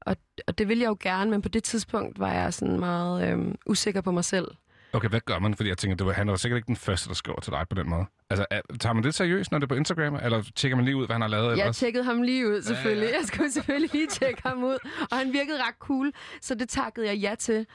og, 0.00 0.16
og 0.46 0.58
det 0.58 0.68
ville 0.68 0.82
jeg 0.82 0.88
jo 0.88 0.96
gerne, 1.00 1.30
men 1.30 1.42
på 1.42 1.48
det 1.48 1.64
tidspunkt 1.64 2.18
var 2.18 2.32
jeg 2.32 2.54
sådan 2.54 2.80
meget 2.80 3.28
øhm, 3.28 3.54
usikker 3.66 4.00
på 4.00 4.10
mig 4.10 4.24
selv. 4.24 4.48
Okay, 4.92 5.08
hvad 5.08 5.20
gør 5.20 5.38
man? 5.38 5.54
Fordi 5.54 5.68
jeg 5.68 5.78
tænker, 5.78 5.96
det 5.96 6.06
var, 6.06 6.12
han 6.12 6.28
var 6.28 6.36
sikkert 6.36 6.56
ikke 6.58 6.66
den 6.66 6.76
første, 6.76 7.08
der 7.08 7.14
skriver 7.14 7.40
til 7.40 7.52
dig 7.52 7.66
på 7.70 7.74
den 7.74 7.88
måde. 7.90 8.04
Altså, 8.30 8.46
er, 8.50 8.60
tager 8.80 8.92
man 8.92 9.04
det 9.04 9.14
seriøst, 9.14 9.50
når 9.52 9.58
det 9.58 9.64
er 9.64 9.68
på 9.68 9.74
Instagram? 9.74 10.14
Eller 10.22 10.42
tjekker 10.54 10.76
man 10.76 10.84
lige 10.84 10.96
ud, 10.96 11.06
hvad 11.06 11.14
han 11.14 11.20
har 11.20 11.28
lavet 11.28 11.44
Jeg 11.50 11.52
ellers? 11.52 11.76
tjekkede 11.78 12.04
ham 12.04 12.22
lige 12.22 12.48
ud, 12.48 12.62
selvfølgelig. 12.62 13.06
Ja, 13.06 13.10
ja. 13.12 13.18
Jeg 13.18 13.26
skulle 13.26 13.50
selvfølgelig 13.52 13.92
lige 13.92 14.06
tjekke 14.06 14.42
ham 14.44 14.64
ud. 14.64 14.78
Og 15.10 15.16
han 15.18 15.32
virkede 15.32 15.58
ret 15.58 15.74
cool, 15.78 16.12
så 16.40 16.54
det 16.54 16.68
takkede 16.68 17.06
jeg 17.06 17.16
ja 17.16 17.34
til. 17.38 17.66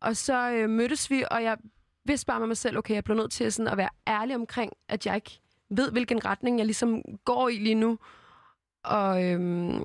Og 0.00 0.16
så 0.16 0.50
øh, 0.50 0.70
mødtes 0.70 1.10
vi, 1.10 1.24
og 1.30 1.42
jeg 1.42 1.56
vidste 2.08 2.26
bare 2.26 2.38
med 2.40 2.46
mig 2.46 2.56
selv, 2.56 2.78
okay, 2.78 2.94
jeg 2.94 3.04
blev 3.04 3.16
nødt 3.16 3.32
til 3.32 3.52
sådan 3.52 3.72
at 3.72 3.76
være 3.76 3.88
ærlig 4.06 4.36
omkring, 4.36 4.72
at 4.88 5.06
jeg 5.06 5.14
ikke 5.14 5.40
ved, 5.70 5.90
hvilken 5.92 6.24
retning 6.24 6.58
jeg 6.58 6.66
ligesom 6.66 7.02
går 7.24 7.48
i 7.48 7.56
lige 7.56 7.74
nu. 7.74 7.98
Og, 8.84 9.24
øhm, 9.24 9.84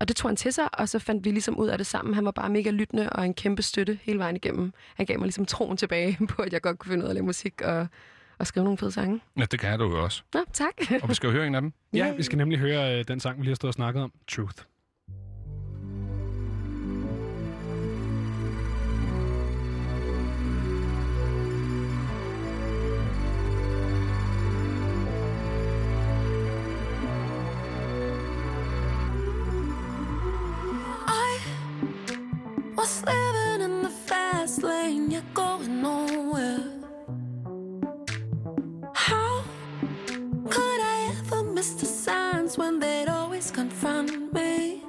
og 0.00 0.08
det 0.08 0.16
tog 0.16 0.28
han 0.30 0.36
til 0.36 0.52
sig, 0.52 0.80
og 0.80 0.88
så 0.88 0.98
fandt 0.98 1.24
vi 1.24 1.30
ligesom 1.30 1.58
ud 1.58 1.68
af 1.68 1.78
det 1.78 1.86
sammen. 1.86 2.14
Han 2.14 2.24
var 2.24 2.30
bare 2.30 2.50
mega 2.50 2.70
lyttende 2.70 3.10
og 3.10 3.24
en 3.24 3.34
kæmpe 3.34 3.62
støtte 3.62 3.98
hele 4.02 4.18
vejen 4.18 4.36
igennem. 4.36 4.72
Han 4.94 5.06
gav 5.06 5.18
mig 5.18 5.26
ligesom 5.26 5.46
troen 5.46 5.76
tilbage 5.76 6.18
på, 6.30 6.42
at 6.42 6.52
jeg 6.52 6.62
godt 6.62 6.78
kunne 6.78 6.90
finde 6.90 7.02
ud 7.04 7.06
af 7.06 7.10
at 7.10 7.14
lave 7.14 7.26
musik 7.26 7.62
og, 7.62 7.86
og 8.38 8.46
skrive 8.46 8.64
nogle 8.64 8.78
fede 8.78 8.92
sange. 8.92 9.20
Ja, 9.38 9.44
det 9.44 9.60
kan 9.60 9.78
du 9.78 9.84
jo 9.84 10.04
også. 10.04 10.22
Nå, 10.34 10.40
tak. 10.52 10.72
Og 11.02 11.08
vi 11.08 11.14
skal 11.14 11.26
jo 11.26 11.32
høre 11.32 11.46
en 11.46 11.54
af 11.54 11.60
dem. 11.60 11.72
Ja, 11.92 12.12
vi 12.12 12.22
skal 12.22 12.38
nemlig 12.38 12.58
høre 12.58 12.98
øh, 12.98 13.04
den 13.08 13.20
sang, 13.20 13.38
vi 13.38 13.42
lige 13.42 13.50
har 13.50 13.54
stået 13.56 13.68
og 13.68 13.74
snakket 13.74 14.02
om, 14.02 14.12
Truth. 14.28 14.62
Lane, 34.62 35.10
you're 35.10 35.22
going 35.34 35.82
nowhere. 35.82 36.60
How 38.94 39.42
could 40.48 40.80
I 40.96 41.14
ever 41.18 41.42
miss 41.44 41.70
the 41.74 41.86
signs 41.86 42.58
when 42.58 42.78
they'd 42.78 43.08
always 43.08 43.50
confront 43.50 44.32
me? 44.32 44.82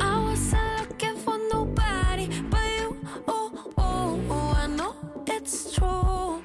I 0.00 0.22
wasn't 0.24 0.78
looking 0.80 1.16
for 1.16 1.38
nobody 1.52 2.26
but 2.50 2.68
you. 2.78 2.96
Oh, 3.28 3.72
oh, 3.78 4.20
oh, 4.28 4.54
I 4.56 4.66
know 4.66 4.94
it's 5.26 5.74
true. 5.74 6.42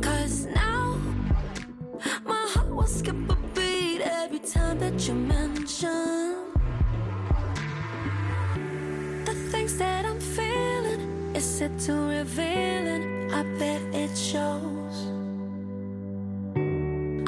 Cause 0.00 0.46
now 0.46 0.96
my 2.24 2.46
heart 2.52 2.68
will 2.68 2.86
skip 2.86 3.16
a 3.30 3.36
beat 3.54 4.00
every 4.00 4.40
time 4.40 4.78
that 4.78 5.06
you 5.06 5.14
mention 5.14 6.37
that 9.78 10.04
I'm 10.04 10.20
feeling. 10.20 11.34
Is 11.34 11.60
it 11.60 11.72
too 11.78 12.08
revealing? 12.08 13.32
I 13.32 13.42
bet 13.58 13.80
it 13.94 14.16
shows. 14.16 14.96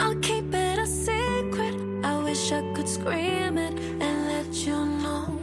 I'll 0.00 0.18
keep 0.20 0.52
it 0.52 0.78
a 0.78 0.86
secret. 0.86 1.74
I 2.04 2.22
wish 2.22 2.52
I 2.52 2.62
could 2.74 2.88
scream 2.88 3.56
it 3.58 3.74
and 4.04 4.16
let 4.26 4.66
you 4.66 4.84
know. 4.84 5.38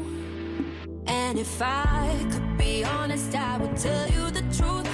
And 1.08 1.40
if 1.40 1.62
I 1.62 2.26
could 2.32 2.58
be 2.58 2.84
honest, 2.84 3.34
I 3.36 3.58
would 3.58 3.78
tell 3.78 4.08
you 4.10 4.30
the 4.32 4.44
truth. 4.58 4.87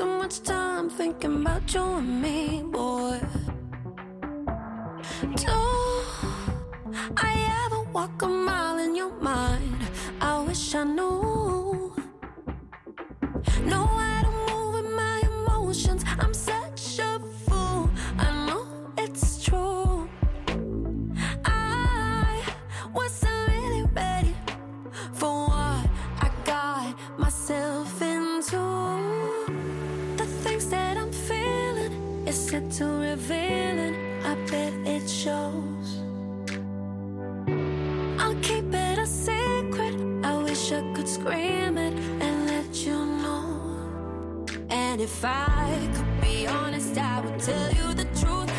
Too 0.00 0.06
much 0.06 0.42
time 0.42 0.88
thinking 0.88 1.42
about 1.42 1.74
you 1.74 1.82
and 1.82 2.22
me, 2.22 2.62
boy. 2.62 3.20
Do 5.42 5.58
I 7.18 7.32
ever 7.64 7.82
walk 7.92 8.22
a 8.22 8.26
mile 8.26 8.78
in 8.78 8.96
your 8.96 9.12
mind? 9.20 9.76
I 10.18 10.42
wish 10.46 10.74
I 10.74 10.84
knew. 10.84 11.29
Too 32.58 33.00
revealing? 33.00 33.94
I 34.24 34.34
bet 34.50 34.72
it 34.84 35.08
shows. 35.08 36.00
I'll 38.18 38.34
keep 38.42 38.74
it 38.74 38.98
a 38.98 39.06
secret. 39.06 39.94
I 40.24 40.36
wish 40.42 40.72
I 40.72 40.80
could 40.92 41.08
scream 41.08 41.78
it 41.78 41.94
and 42.20 42.46
let 42.48 42.84
you 42.84 43.06
know. 43.22 44.46
And 44.68 45.00
if 45.00 45.24
I 45.24 45.88
could 45.94 46.20
be 46.20 46.48
honest, 46.48 46.98
I 46.98 47.20
would 47.20 47.38
tell 47.38 47.72
you 47.72 47.94
the 47.94 48.06
truth. 48.18 48.49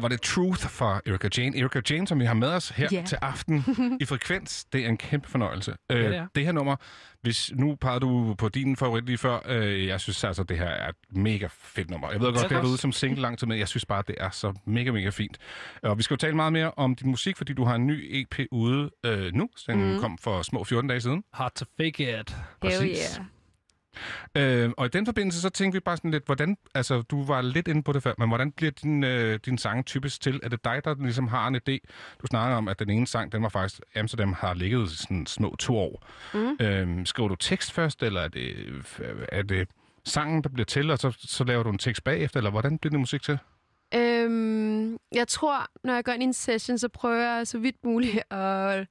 Her 0.00 0.02
var 0.02 0.08
det 0.08 0.20
Truth 0.22 0.66
fra 0.68 1.00
Erika 1.06 1.28
Jane. 1.38 1.58
Erika 1.58 1.80
Jane, 1.90 2.06
som 2.06 2.20
vi 2.20 2.24
har 2.24 2.34
med 2.34 2.48
os 2.48 2.68
her 2.68 2.88
Ja. 2.92 3.02
til 3.06 3.18
aften 3.22 3.64
i 4.00 4.04
Frekvens. 4.04 4.64
Det 4.64 4.84
er 4.84 4.88
en 4.88 4.96
kæmpe 4.96 5.28
fornøjelse. 5.28 5.72
det 5.90 5.96
Øh, 5.96 6.14
er. 6.14 6.26
det 6.34 6.44
her 6.44 6.52
nummer, 6.52 6.76
hvis 7.22 7.50
nu 7.54 7.74
pegede 7.74 8.00
du 8.00 8.34
på 8.38 8.48
din 8.48 8.76
favorit 8.76 9.06
lige 9.06 9.18
før, 9.18 9.38
øh, 9.46 9.86
jeg 9.86 10.00
synes 10.00 10.24
altså, 10.24 10.42
det 10.42 10.58
her 10.58 10.66
er 10.66 10.88
et 10.88 10.94
mega 11.10 11.48
fedt 11.50 11.90
nummer. 11.90 12.10
Jeg 12.10 12.20
ved 12.20 12.26
godt, 12.26 12.36
det 12.42 12.42
har 12.42 12.48
været 12.60 12.68
ude 12.70 12.78
som 12.78 12.92
single 12.92 13.22
lang 13.22 13.38
tid, 13.38 13.46
men 13.46 13.58
jeg 13.58 13.68
synes 13.68 13.86
bare, 13.86 14.02
det 14.06 14.14
er 14.18 14.30
så 14.30 14.52
mega, 14.66 14.90
mega 14.90 15.08
fint. 15.10 15.38
Og 15.82 15.98
vi 15.98 16.02
skal 16.02 16.14
jo 16.14 16.18
tale 16.18 16.36
meget 16.36 16.52
mere 16.52 16.70
om 16.76 16.94
din 16.94 17.10
musik, 17.10 17.36
fordi 17.36 17.52
du 17.52 17.64
har 17.64 17.74
en 17.74 17.86
ny 17.86 18.08
EP 18.12 18.46
ude 18.50 18.90
øh, 19.04 19.32
nu. 19.34 19.48
Den 19.66 19.92
mm. 19.94 20.00
kom 20.00 20.18
for 20.18 20.42
små 20.42 20.64
14 20.64 20.88
dage 20.88 21.00
siden. 21.00 21.22
Hard 21.34 21.52
to 21.54 21.64
fake 21.80 22.20
it. 22.20 22.30
Hell 22.30 22.36
Præcis. 22.60 22.98
yeah. 23.16 23.26
Øh, 24.34 24.70
og 24.76 24.86
i 24.86 24.88
den 24.88 25.06
forbindelse, 25.06 25.40
så 25.40 25.50
tænkte 25.50 25.76
vi 25.76 25.80
bare 25.80 25.96
sådan 25.96 26.10
lidt, 26.10 26.26
hvordan, 26.26 26.56
altså 26.74 27.02
du 27.02 27.24
var 27.24 27.42
lidt 27.42 27.68
inde 27.68 27.82
på 27.82 27.92
det 27.92 28.02
før, 28.02 28.14
men 28.18 28.28
hvordan 28.28 28.52
bliver 28.52 28.70
din, 28.70 29.04
øh, 29.04 29.40
din 29.46 29.58
sang 29.58 29.86
typisk 29.86 30.20
til? 30.20 30.40
Er 30.42 30.48
det 30.48 30.64
dig, 30.64 30.80
der 30.84 30.94
ligesom 30.94 31.28
har 31.28 31.48
en 31.48 31.56
idé? 31.56 31.78
Du 32.22 32.26
snakker 32.26 32.56
om, 32.56 32.68
at 32.68 32.78
den 32.78 32.90
ene 32.90 33.06
sang, 33.06 33.32
den 33.32 33.42
var 33.42 33.48
faktisk, 33.48 33.80
Amsterdam 33.96 34.32
har 34.32 34.54
ligget 34.54 34.90
i 34.90 34.96
sådan 34.96 35.26
små 35.26 35.56
to 35.58 35.78
år. 35.78 36.06
Mm. 36.34 36.56
Øh, 36.60 37.06
skriver 37.06 37.28
du 37.28 37.34
tekst 37.34 37.72
først, 37.72 38.02
eller 38.02 38.20
er 38.20 38.28
det, 38.28 38.56
er 39.28 39.42
det 39.42 39.68
sangen, 40.04 40.42
der 40.42 40.48
bliver 40.48 40.66
til, 40.66 40.90
og 40.90 40.98
så, 40.98 41.16
så 41.18 41.44
laver 41.44 41.62
du 41.62 41.70
en 41.70 41.78
tekst 41.78 42.04
bagefter, 42.04 42.40
eller 42.40 42.50
hvordan 42.50 42.78
bliver 42.78 42.90
din 42.90 43.00
musik 43.00 43.22
til? 43.22 43.38
Øhm, 43.94 44.98
jeg 45.12 45.28
tror, 45.28 45.66
når 45.84 45.94
jeg 45.94 46.04
går 46.04 46.12
ind 46.12 46.22
i 46.22 46.26
en 46.26 46.32
session, 46.32 46.78
så 46.78 46.88
prøver 46.88 47.36
jeg 47.36 47.46
så 47.46 47.58
vidt 47.58 47.84
muligt 47.84 48.32
at, 48.32 48.86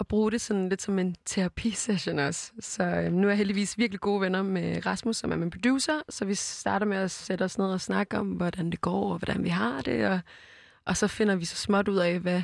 at 0.00 0.06
bruge 0.06 0.30
det 0.30 0.40
sådan 0.40 0.68
lidt 0.68 0.82
som 0.82 0.98
en 0.98 1.16
terapisession 1.24 2.18
også. 2.18 2.52
Så 2.60 2.84
øhm, 2.84 3.14
nu 3.14 3.26
er 3.26 3.30
jeg 3.30 3.38
heldigvis 3.38 3.78
virkelig 3.78 4.00
gode 4.00 4.20
venner 4.20 4.42
med 4.42 4.86
Rasmus, 4.86 5.16
som 5.16 5.32
er 5.32 5.36
min 5.36 5.50
producer, 5.50 6.02
så 6.08 6.24
vi 6.24 6.34
starter 6.34 6.86
med 6.86 6.96
at 6.96 7.10
sætte 7.10 7.42
os 7.42 7.58
ned 7.58 7.66
og 7.66 7.80
snakke 7.80 8.18
om, 8.18 8.26
hvordan 8.26 8.70
det 8.70 8.80
går, 8.80 9.12
og 9.12 9.18
hvordan 9.18 9.44
vi 9.44 9.48
har 9.48 9.80
det, 9.80 10.06
og, 10.06 10.20
og 10.84 10.96
så 10.96 11.08
finder 11.08 11.36
vi 11.36 11.44
så 11.44 11.56
småt 11.56 11.88
ud 11.88 11.96
af, 11.96 12.18
hvad, 12.18 12.42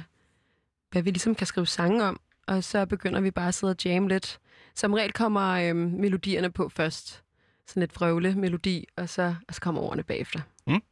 hvad 0.91 1.03
vi 1.03 1.11
ligesom 1.11 1.35
kan 1.35 1.47
skrive 1.47 1.67
sange 1.67 2.05
om, 2.05 2.21
og 2.47 2.65
så 2.65 2.87
begynder 2.87 3.21
vi 3.21 3.31
bare 3.31 3.49
at 3.49 3.55
sidde 3.55 3.71
og 3.71 3.85
jamme 3.85 4.09
lidt. 4.09 4.41
Som 4.75 4.93
regel 4.93 5.13
kommer 5.13 5.51
øhm, 5.53 5.79
melodierne 5.79 6.51
på 6.51 6.69
først, 6.69 7.23
sådan 7.67 7.81
lidt 7.81 7.97
vrøvle 7.97 8.35
melodi, 8.35 8.87
og 8.97 9.09
så, 9.09 9.35
og 9.49 9.55
så 9.55 9.61
kommer 9.61 9.81
ordene 9.81 10.03
bagefter. 10.03 10.41
Mm. 10.67 10.83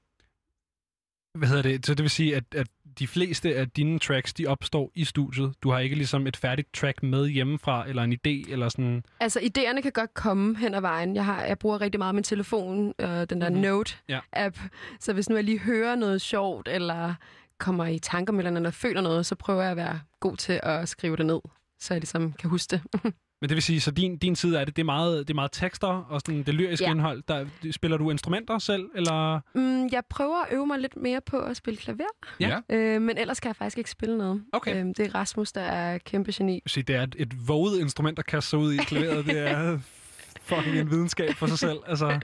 Hvad 1.34 1.48
hedder 1.48 1.62
det? 1.62 1.86
Så 1.86 1.94
det 1.94 2.02
vil 2.02 2.10
sige, 2.10 2.36
at, 2.36 2.44
at 2.54 2.66
de 2.98 3.06
fleste 3.06 3.54
af 3.56 3.70
dine 3.70 3.98
tracks, 3.98 4.34
de 4.34 4.46
opstår 4.46 4.90
i 4.94 5.04
studiet. 5.04 5.54
Du 5.62 5.70
har 5.70 5.78
ikke 5.78 5.96
ligesom 5.96 6.26
et 6.26 6.36
færdigt 6.36 6.74
track 6.74 7.02
med 7.02 7.28
hjemmefra, 7.28 7.88
eller 7.88 8.02
en 8.02 8.12
idé, 8.12 8.52
eller 8.52 8.68
sådan... 8.68 9.04
Altså, 9.20 9.40
idéerne 9.40 9.80
kan 9.80 9.92
godt 9.92 10.14
komme 10.14 10.58
hen 10.58 10.74
ad 10.74 10.80
vejen. 10.80 11.14
Jeg, 11.14 11.24
har, 11.24 11.42
jeg 11.42 11.58
bruger 11.58 11.80
rigtig 11.80 11.98
meget 11.98 12.14
min 12.14 12.24
telefon, 12.24 12.94
øh, 13.00 13.08
den 13.08 13.40
der 13.40 13.50
Mhm. 13.50 13.58
mm-hmm. 13.58 13.60
Note-app. 13.62 14.60
Ja. 14.62 14.68
Så 15.00 15.12
hvis 15.12 15.28
nu 15.28 15.34
jeg 15.34 15.44
lige 15.44 15.58
hører 15.58 15.94
noget 15.94 16.20
sjovt, 16.20 16.68
eller 16.68 17.14
kommer 17.58 17.86
i 17.86 17.98
tanker 17.98 18.32
med 18.32 18.44
eller 18.44 18.70
føler 18.70 19.00
noget, 19.00 19.26
så 19.26 19.34
prøver 19.34 19.62
jeg 19.62 19.70
at 19.70 19.76
være 19.76 20.00
god 20.20 20.36
til 20.36 20.60
at 20.62 20.88
skrive 20.88 21.16
det 21.16 21.26
ned, 21.26 21.40
så 21.80 21.94
jeg 21.94 22.00
ligesom 22.00 22.32
kan 22.32 22.50
huske 22.50 22.70
det. 22.70 22.82
Men 23.40 23.48
det 23.48 23.54
vil 23.54 23.62
sige, 23.62 23.80
så 23.80 23.90
din, 23.90 24.16
din 24.16 24.36
side 24.36 24.60
af 24.60 24.66
det, 24.66 24.76
det 24.76 24.82
er 24.82 24.86
meget, 24.86 25.18
det 25.28 25.30
er 25.30 25.34
meget 25.34 25.52
tekster 25.52 25.88
og 25.88 26.20
sådan 26.26 26.42
det 26.42 26.54
lyriske 26.54 26.84
ja. 26.84 26.90
Indhold. 26.90 27.22
Der, 27.28 27.46
spiller 27.70 27.96
du 27.96 28.10
instrumenter 28.10 28.58
selv, 28.58 28.84
eller... 28.94 29.40
mm, 29.54 29.88
jeg 29.92 30.02
prøver 30.10 30.42
at 30.42 30.48
øve 30.52 30.66
mig 30.66 30.78
lidt 30.78 30.96
mere 30.96 31.20
på 31.26 31.38
at 31.38 31.56
spille 31.56 31.78
klaver, 31.78 31.98
Ja. 32.40 32.58
øh, 32.68 33.02
men 33.02 33.18
ellers 33.18 33.40
kan 33.40 33.48
jeg 33.48 33.56
faktisk 33.56 33.78
ikke 33.78 33.90
spille 33.90 34.18
noget. 34.18 34.44
Okay. 34.52 34.76
Øh, 34.80 34.86
det 34.86 35.00
er 35.00 35.14
Rasmus, 35.14 35.52
der 35.52 35.60
er 35.60 35.98
kæmpe 35.98 36.32
geni. 36.34 36.62
Så 36.66 36.82
det 36.82 36.96
er 36.96 37.02
et, 37.02 37.14
et 37.18 37.48
våget 37.48 37.80
instrument 37.80 38.18
at 38.18 38.26
kaste 38.26 38.50
sig 38.50 38.58
ud 38.58 38.72
i 38.72 38.76
klaveret. 38.76 39.26
Det 39.26 39.38
er 39.50 39.78
fucking 40.48 40.78
en 40.78 40.90
videnskab 40.90 41.30
for 41.34 41.46
sig 41.46 41.58
selv. 41.58 41.78
Altså, 41.86 42.20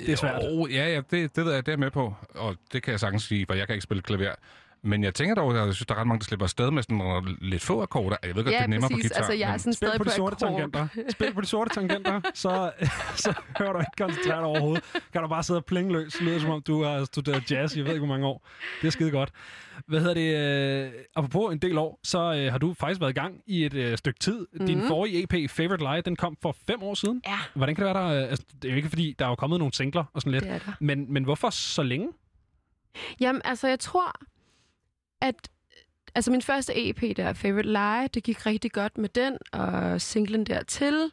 det 0.00 0.08
er 0.08 0.16
svært. 0.16 0.42
Jo, 0.42 0.66
ja, 0.66 0.88
ja, 0.94 0.96
det, 0.96 1.36
det 1.36 1.46
det 1.46 1.46
er 1.46 1.62
jeg 1.66 1.78
med 1.78 1.90
på. 1.90 2.14
Og 2.34 2.56
det 2.72 2.82
kan 2.82 2.90
jeg 2.90 3.00
sagtens 3.00 3.22
sige, 3.22 3.46
for 3.46 3.54
jeg 3.54 3.66
kan 3.66 3.74
ikke 3.74 3.82
spille 3.84 4.02
klaver. 4.02 4.34
Men 4.82 5.04
jeg 5.04 5.14
tænker 5.14 5.34
dog, 5.34 5.50
at 5.50 5.66
jeg 5.66 5.74
synes, 5.74 5.86
der 5.86 5.94
er 5.94 5.98
ret 5.98 6.06
mange, 6.06 6.18
der 6.18 6.24
slipper 6.24 6.46
afsted 6.46 6.70
med 6.70 6.82
sådan 6.82 6.96
nogle 6.96 7.36
lidt 7.40 7.62
få 7.62 7.82
akkorder. 7.82 8.16
Jeg 8.22 8.36
ved 8.36 8.44
godt, 8.44 8.46
det 8.46 8.60
er 8.60 8.66
nemmere 8.66 8.90
på 8.90 8.96
guitar. 8.96 9.16
altså 9.16 9.32
jeg 9.32 9.52
er 9.52 9.56
sådan 9.56 9.72
Spil 9.74 9.88
på 9.92 9.98
på, 9.98 10.04
de 10.04 10.10
sorte 10.10 10.36
akkord. 10.36 10.50
tangenter. 10.50 10.86
Spil 11.08 11.34
på 11.34 11.40
de 11.40 11.46
sorte 11.46 11.74
tangenter, 11.74 12.20
så, 12.34 12.72
så 13.24 13.34
hører 13.58 13.72
du 13.72 13.78
ikke 13.78 13.90
koncentreret 13.98 14.44
overhovedet. 14.44 14.84
Kan 15.12 15.22
du 15.22 15.28
bare 15.28 15.42
sidde 15.42 15.58
og 15.58 15.64
plinge 15.64 15.92
løs. 15.92 16.20
Lyder 16.20 16.38
som 16.38 16.50
om, 16.50 16.62
du 16.62 16.82
har 16.84 17.04
studeret 17.04 17.50
jazz 17.50 17.74
i 17.74 17.78
jeg 17.78 17.84
ved 17.86 17.92
ikke, 17.92 18.06
hvor 18.06 18.14
mange 18.14 18.26
år. 18.26 18.46
Det 18.80 18.86
er 18.86 18.90
skide 18.92 19.10
godt. 19.10 19.30
Hvad 19.86 20.00
hedder 20.00 20.14
det? 20.14 20.84
Øh, 20.86 20.92
apropos 21.16 21.52
en 21.52 21.58
del 21.58 21.78
år, 21.78 22.00
så 22.04 22.18
øh, 22.34 22.52
har 22.52 22.58
du 22.58 22.74
faktisk 22.74 23.00
været 23.00 23.10
i 23.10 23.14
gang 23.20 23.40
i 23.46 23.64
et 23.64 23.74
øh, 23.74 23.98
stykke 23.98 24.18
tid. 24.20 24.46
Mm. 24.52 24.66
Din 24.66 24.82
forrige 24.88 25.22
EP, 25.22 25.50
Favorite 25.50 25.84
Lie, 25.84 26.00
den 26.00 26.16
kom 26.16 26.36
for 26.42 26.56
fem 26.66 26.82
år 26.82 26.94
siden. 26.94 27.22
Ja, 27.26 27.38
Hvordan 27.54 27.74
kan 27.74 27.86
det 27.86 27.94
være, 27.94 28.04
der... 28.14 28.22
Øh, 28.24 28.30
altså, 28.30 28.46
det 28.62 28.68
er 28.68 28.72
jo 28.72 28.76
ikke, 28.76 28.88
fordi 28.88 29.14
der 29.18 29.24
er 29.24 29.28
jo 29.28 29.34
kommet 29.34 29.58
nogle 29.58 29.74
singler 29.74 30.04
og 30.12 30.20
sådan 30.20 30.32
lidt. 30.32 30.44
det 30.44 30.52
er 30.52 30.58
der. 30.58 30.72
Men, 30.80 31.12
men 31.12 31.24
hvorfor 31.24 31.50
så 31.50 31.82
længe? 31.82 32.08
Jamen, 33.20 33.42
altså, 33.44 33.68
jeg 33.68 33.80
tror, 33.80 34.12
at 35.20 35.50
altså 36.14 36.30
min 36.30 36.42
første 36.42 36.88
EP 36.88 37.16
der, 37.16 37.32
Favorite 37.32 37.68
Lie, 37.68 38.08
det 38.14 38.22
gik 38.22 38.46
rigtig 38.46 38.72
godt 38.72 38.98
med 38.98 39.08
den, 39.08 39.38
og 39.52 40.00
singlen 40.00 40.46
dertil, 40.46 41.12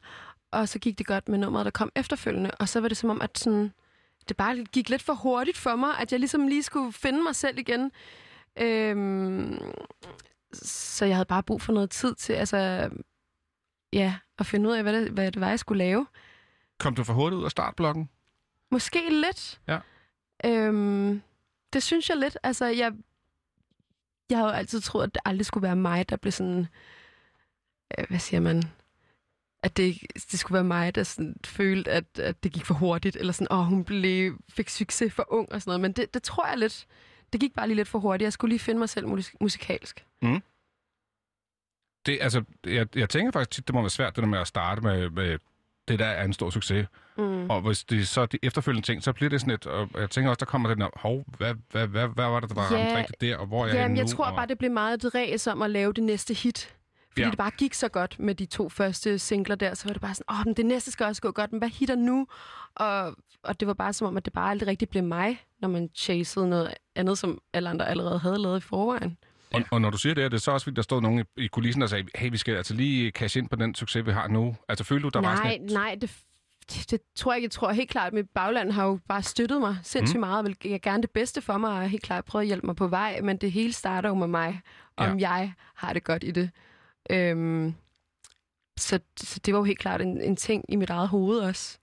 og 0.52 0.70
så 0.70 0.80
gik 0.80 0.98
det 0.98 1.06
godt 1.08 1.30
med 1.30 1.38
nummeret, 1.38 1.65
der 1.65 1.72
kom 1.72 1.91
efterfølgende, 1.96 2.52
og 2.52 2.70
så 2.70 2.80
var 2.80 2.88
det 2.88 2.98
som 2.98 3.10
om, 3.10 3.22
at 3.22 3.38
sådan, 3.38 3.74
det 4.30 4.38
bare 4.38 4.63
gik 4.63 4.89
lidt 4.89 5.02
for 5.02 5.13
hurtigt 5.13 5.58
for 5.58 5.76
mig, 5.76 6.00
at 6.00 6.12
jeg 6.12 6.20
ligesom 6.20 6.48
lige 6.48 6.63
skulle 6.63 6.93
finde 6.93 7.24
mig 7.24 7.36
selv 7.36 7.60
igen. 7.60 7.91
Øhm, 8.60 9.60
så 10.54 11.06
jeg 11.06 11.15
havde 11.15 11.26
bare 11.26 11.43
brug 11.43 11.62
for 11.62 11.74
noget 11.74 11.89
tid 11.89 12.15
til, 12.15 12.34
altså, 12.34 12.89
ja, 13.93 14.15
at 14.39 14.46
finde 14.46 14.70
ud 14.70 14.74
af, 14.74 14.84
hvad 14.84 14.93
det, 14.93 15.12
hvad 15.12 15.32
det 15.32 15.41
var, 15.41 15.50
jeg 15.50 15.60
skulle 15.60 15.78
lave. 15.78 16.08
Kom 16.80 16.96
du 16.96 17.04
for 17.04 17.13
hurtigt 17.13 17.39
ud 17.39 17.46
af 17.46 17.52
startblokken? 17.52 18.10
Måske 18.72 19.10
lidt. 19.10 19.62
Ja. 19.67 19.80
Øhm, 20.46 21.22
det 21.74 21.84
synes 21.84 22.10
jeg 22.10 22.17
lidt. 22.17 22.38
Altså, 22.43 22.65
jeg, 22.65 22.93
jeg 24.30 24.38
har 24.38 24.46
jo 24.46 24.52
altid 24.52 24.82
troet, 24.82 25.04
at 25.04 25.13
det 25.13 25.22
aldrig 25.26 25.46
skulle 25.46 25.62
være 25.62 25.76
mig, 25.76 26.10
der 26.10 26.16
blev 26.16 26.32
sådan... 26.32 26.68
Øh, 27.98 28.06
hvad 28.10 28.20
siger 28.20 28.40
man? 28.40 28.63
At 29.63 29.78
det, 29.78 29.98
det 30.32 30.40
skulle 30.40 30.54
være 30.54 30.63
mig, 30.63 30.96
der 30.96 31.04
sådan 31.04 31.36
følte, 31.46 31.92
at, 31.92 32.20
at 32.20 32.44
det 32.44 32.52
gik 32.52 32.66
for 32.66 32.74
hurtigt. 32.74 33.16
Eller 33.16 33.34
sådan, 33.34 33.52
åh, 33.52 33.66
hun 33.66 33.84
blev, 33.84 34.38
fik 34.50 34.70
succes 34.70 35.13
for 35.13 35.26
ung 35.34 35.52
og 35.52 35.62
sådan 35.62 35.70
noget. 35.70 35.82
Men 35.82 35.92
det, 35.92 36.13
det 36.13 36.24
tror 36.24 36.48
jeg 36.48 36.58
lidt... 36.58 36.88
Det 37.34 37.42
gik 37.42 37.54
bare 37.54 37.68
lige 37.68 37.76
lidt 37.76 37.88
for 37.88 38.00
hurtigt. 38.00 38.26
Jeg 38.26 38.34
skulle 38.34 38.50
lige 38.52 38.60
finde 38.60 38.80
mig 38.80 38.90
selv 38.90 39.08
musikalsk. 39.42 40.06
Mm 40.22 40.42
Det, 42.06 42.18
altså, 42.22 42.44
jeg, 42.66 42.98
jeg 42.98 43.10
tænker 43.10 43.32
faktisk 43.32 43.52
tit, 43.52 43.68
det 43.68 43.74
må 43.74 43.82
være 43.82 43.90
svært, 43.90 44.16
det 44.16 44.22
der 44.22 44.28
med 44.30 44.40
at 44.40 44.48
starte 44.48 44.82
med, 44.82 45.10
med 45.10 45.40
det, 45.88 46.00
der 46.00 46.06
er 46.06 46.24
en 46.24 46.34
stor 46.34 46.50
succes. 46.50 46.88
Mm. 47.17 47.49
Og 47.49 47.62
hvis 47.62 47.84
det 47.84 48.08
så 48.08 48.25
de 48.25 48.38
efterfølgende 48.43 48.88
ting, 48.88 49.03
så 49.03 49.13
bliver 49.13 49.30
det 49.30 49.41
sådan 49.41 49.51
lidt, 49.51 49.65
og 49.65 49.89
jeg 49.99 50.10
tænker 50.10 50.30
også, 50.30 50.39
der 50.39 50.45
kommer 50.45 50.69
den 50.69 50.82
der, 50.82 50.89
hov, 50.95 51.23
hvad, 51.38 51.53
hvad, 51.71 51.88
hvad, 51.88 52.08
hvad 52.08 52.25
var 52.25 52.39
det, 52.39 52.49
der 52.49 52.56
var 52.56 52.67
Ja, 52.77 52.86
ramt 52.86 52.97
rigtigt 52.97 53.21
der, 53.21 53.38
og 53.38 53.47
hvor 53.47 53.63
er 53.63 53.67
jeg 53.67 53.75
Jamen, 53.75 53.97
jeg 53.97 54.06
nu? 54.06 54.12
tror 54.12 54.25
og... 54.25 54.36
bare, 54.36 54.47
det 54.47 54.58
blev 54.58 54.71
meget 54.71 55.03
et 55.03 55.15
ræs 55.15 55.47
om 55.47 55.62
at 55.62 55.69
lave 55.69 55.93
det 55.93 56.03
næste 56.03 56.34
hit. 56.34 56.73
Fordi 57.10 57.21
Ja. 57.21 57.25
ja. 57.25 57.30
det 57.32 57.38
bare 57.38 57.51
gik 57.58 57.73
så 57.73 57.88
godt 57.88 58.19
med 58.19 58.36
de 58.36 58.45
to 58.45 58.69
første 58.69 59.19
singler 59.19 59.56
der, 59.56 59.73
så 59.73 59.88
var 59.88 59.93
det 59.93 60.01
bare 60.01 60.13
sådan, 60.13 60.36
åh, 60.39 60.45
men 60.45 60.53
det 60.53 60.65
næste 60.65 60.91
skal 60.91 61.06
også 61.06 61.21
gå 61.21 61.32
godt, 61.32 61.51
men 61.51 61.60
hvad 61.60 61.69
hitter 61.69 61.95
nu? 61.95 62.27
Og, 62.75 63.15
og 63.43 63.60
det 63.60 63.67
var 63.67 63.73
bare 63.73 63.93
som 63.93 64.08
om, 64.08 64.17
at 64.17 64.25
det 64.25 64.34
bare 64.34 64.49
aldrig 64.49 64.67
rigtig 64.67 64.89
blev 64.89 65.03
mig, 65.03 65.41
når 65.62 65.67
man 65.69 65.89
chasede 65.95 66.49
noget 66.49 66.73
andet, 66.95 67.17
som 67.17 67.41
alle 67.53 67.69
andre 67.69 67.89
allerede 67.89 68.19
havde 68.19 68.38
lavet 68.38 68.58
i 68.58 68.62
forvejen. 68.62 69.17
Og, 69.53 69.62
og 69.71 69.82
når 69.82 69.89
du 69.89 69.97
siger 69.97 70.15
det, 70.15 70.23
er 70.23 70.30
det 70.30 70.41
så 70.41 70.51
også, 70.51 70.63
fordi 70.63 70.75
der 70.75 70.82
stod 70.82 71.01
nogen 71.01 71.19
i, 71.19 71.43
i 71.43 71.47
kulissen, 71.47 71.82
der 71.82 71.88
sagde, 71.88 72.08
hey, 72.15 72.32
vi 72.32 72.38
skal 72.38 72.56
altså 72.56 72.73
lige 72.73 73.12
cash 73.12 73.38
ind 73.38 73.49
på 73.49 73.56
den 73.56 73.75
succes, 73.75 74.06
vi 74.06 74.12
har 74.12 74.27
nu. 74.27 74.56
Altså, 74.69 74.84
følte 74.84 75.03
du, 75.03 75.10
der 75.10 75.21
var 75.21 75.36
sådan 75.36 75.47
nej, 75.51 75.65
et... 75.65 75.71
nej, 75.71 75.97
det, 76.01 76.17
det, 76.91 77.01
tror 77.15 77.32
jeg 77.32 77.38
ikke. 77.38 77.45
Jeg 77.45 77.51
tror 77.51 77.71
helt 77.71 77.89
klart, 77.89 78.08
at 78.08 78.13
mit 78.13 78.30
bagland 78.30 78.71
har 78.71 78.86
jo 78.86 78.99
bare 79.08 79.23
støttet 79.23 79.60
mig 79.62 79.77
sindssygt 79.84 80.17
Mm. 80.17 80.19
meget, 80.19 80.39
og 80.39 80.45
vil 80.45 80.82
gerne 80.82 81.01
det 81.01 81.12
bedste 81.12 81.41
for 81.41 81.58
mig, 81.58 81.71
og 81.82 81.89
helt 81.89 82.03
klart 82.03 82.25
prøvet 82.25 82.43
at 82.43 82.47
hjælpe 82.47 82.65
mig 82.67 82.75
på 82.75 82.88
vej, 82.88 83.21
men 83.21 83.38
det 83.38 83.51
hele 83.51 83.73
starter 83.73 84.10
jo 84.10 84.15
med 84.15 84.27
mig, 84.27 84.62
om 84.97 85.17
ja. 85.19 85.30
jeg 85.30 85.53
har 85.75 85.93
det 85.93 86.03
godt 86.03 86.23
i 86.23 86.32
det. 86.32 86.49
Øhm, 87.10 87.73
så, 88.77 88.99
så 89.19 89.39
det 89.45 89.53
var 89.53 89.60
jo 89.60 89.63
helt 89.63 89.80
klart 89.80 90.01
en, 90.01 90.21
en 90.21 90.36
ting 90.36 90.63
i 90.69 90.75
mit 90.75 90.89
eget 90.89 91.08
hoved 91.10 91.39
også. 91.39 91.77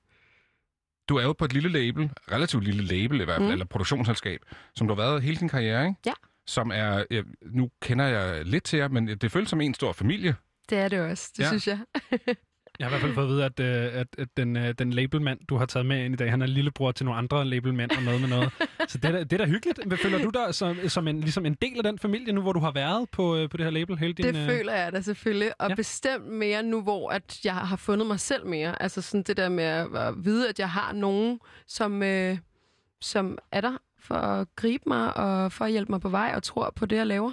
Du 1.08 1.16
er 1.16 1.22
jo 1.22 1.32
på 1.32 1.44
et 1.44 1.52
lille 1.52 1.68
label, 1.68 2.10
relativt 2.32 2.64
lille 2.64 2.82
label 2.82 3.20
i 3.20 3.24
hvert 3.24 3.36
fald, 3.36 3.46
mm. 3.46 3.52
Eller 3.52 3.64
produktionsselskab, 3.64 4.40
som 4.76 4.88
du 4.88 4.94
har 4.94 5.02
været 5.02 5.22
hele 5.22 5.36
din 5.36 5.48
karriere, 5.48 5.86
ikke? 5.86 6.00
Ja. 6.06 6.12
Som 6.46 6.70
er, 6.74 7.22
nu 7.42 7.70
kender 7.82 8.04
jeg 8.04 8.44
lidt 8.44 8.64
til 8.64 8.78
jer, 8.78 8.88
men 8.88 9.08
det 9.08 9.32
føles 9.32 9.50
som 9.50 9.60
en 9.60 9.74
stor 9.74 9.92
familie. 9.92 10.36
Det 10.70 10.78
er 10.78 10.88
det 10.88 11.00
også, 11.00 11.30
det 11.36 11.42
ja. 11.42 11.48
synes 11.48 11.68
jeg. 11.68 11.78
Jeg 12.78 12.86
har 12.86 12.90
i 12.90 12.92
hvert 12.92 13.00
fald 13.02 13.14
fået 13.14 13.24
at 13.24 13.30
vide, 13.30 13.44
at, 13.44 13.60
øh, 13.94 14.00
at, 14.00 14.06
at 14.18 14.28
den, 14.36 14.56
øh, 14.56 14.74
den 14.78 14.90
labelmand, 14.90 15.38
du 15.48 15.56
har 15.56 15.66
taget 15.66 15.86
med 15.86 16.04
ind 16.04 16.14
i 16.14 16.16
dag, 16.16 16.30
han 16.30 16.42
er 16.42 16.46
lillebror 16.46 16.92
til 16.92 17.06
nogle 17.06 17.18
andre 17.18 17.44
labelmænd 17.44 17.90
og 17.90 18.02
noget 18.02 18.20
med 18.20 18.28
noget. 18.28 18.50
Så 18.88 18.98
det 18.98 19.04
er, 19.04 19.12
da- 19.12 19.24
det 19.24 19.32
er 19.32 19.36
da 19.36 19.46
hyggeligt. 19.46 19.80
Hvad 19.86 19.98
Føler 19.98 20.18
du 20.18 20.30
dig 20.30 20.54
som, 20.54 20.76
som 20.88 21.08
en, 21.08 21.20
ligesom 21.20 21.46
en 21.46 21.54
del 21.62 21.76
af 21.76 21.82
den 21.82 21.98
familie 21.98 22.32
nu, 22.32 22.40
hvor 22.42 22.52
du 22.52 22.60
har 22.60 22.70
været 22.72 23.10
på, 23.10 23.36
øh, 23.36 23.48
på 23.48 23.56
det 23.56 23.66
her 23.66 23.70
label 23.70 23.98
hele 23.98 24.12
din... 24.12 24.24
Det 24.24 24.36
øh, 24.36 24.46
føler 24.46 24.72
jeg 24.72 24.92
da 24.92 25.00
selvfølgelig, 25.00 25.52
og 25.60 25.66
ja. 25.66 25.68
ja. 25.68 25.74
bestemt 25.74 26.26
mere 26.28 26.62
nu, 26.62 26.82
hvor 26.82 27.10
at 27.10 27.40
jeg 27.44 27.54
har 27.54 27.76
fundet 27.76 28.06
mig 28.06 28.20
selv 28.20 28.46
mere. 28.46 28.82
Altså 28.82 29.02
sådan 29.02 29.22
det 29.22 29.36
der 29.36 29.48
med 29.48 29.64
at, 29.64 29.86
at 29.96 30.24
vide, 30.24 30.48
at 30.48 30.58
jeg 30.58 30.70
har 30.70 30.92
nogen, 30.92 31.40
som, 31.66 32.02
øh, 32.02 32.38
som 33.00 33.38
er 33.52 33.60
der 33.60 33.76
for 33.98 34.14
at 34.14 34.48
gribe 34.56 34.84
mig 34.86 35.16
og 35.16 35.52
for 35.52 35.64
at 35.64 35.70
hjælpe 35.70 35.92
mig 35.92 36.00
på 36.00 36.08
vej 36.08 36.32
og 36.36 36.42
tror 36.42 36.72
på 36.76 36.86
det, 36.86 36.96
jeg 36.96 37.06
laver. 37.06 37.32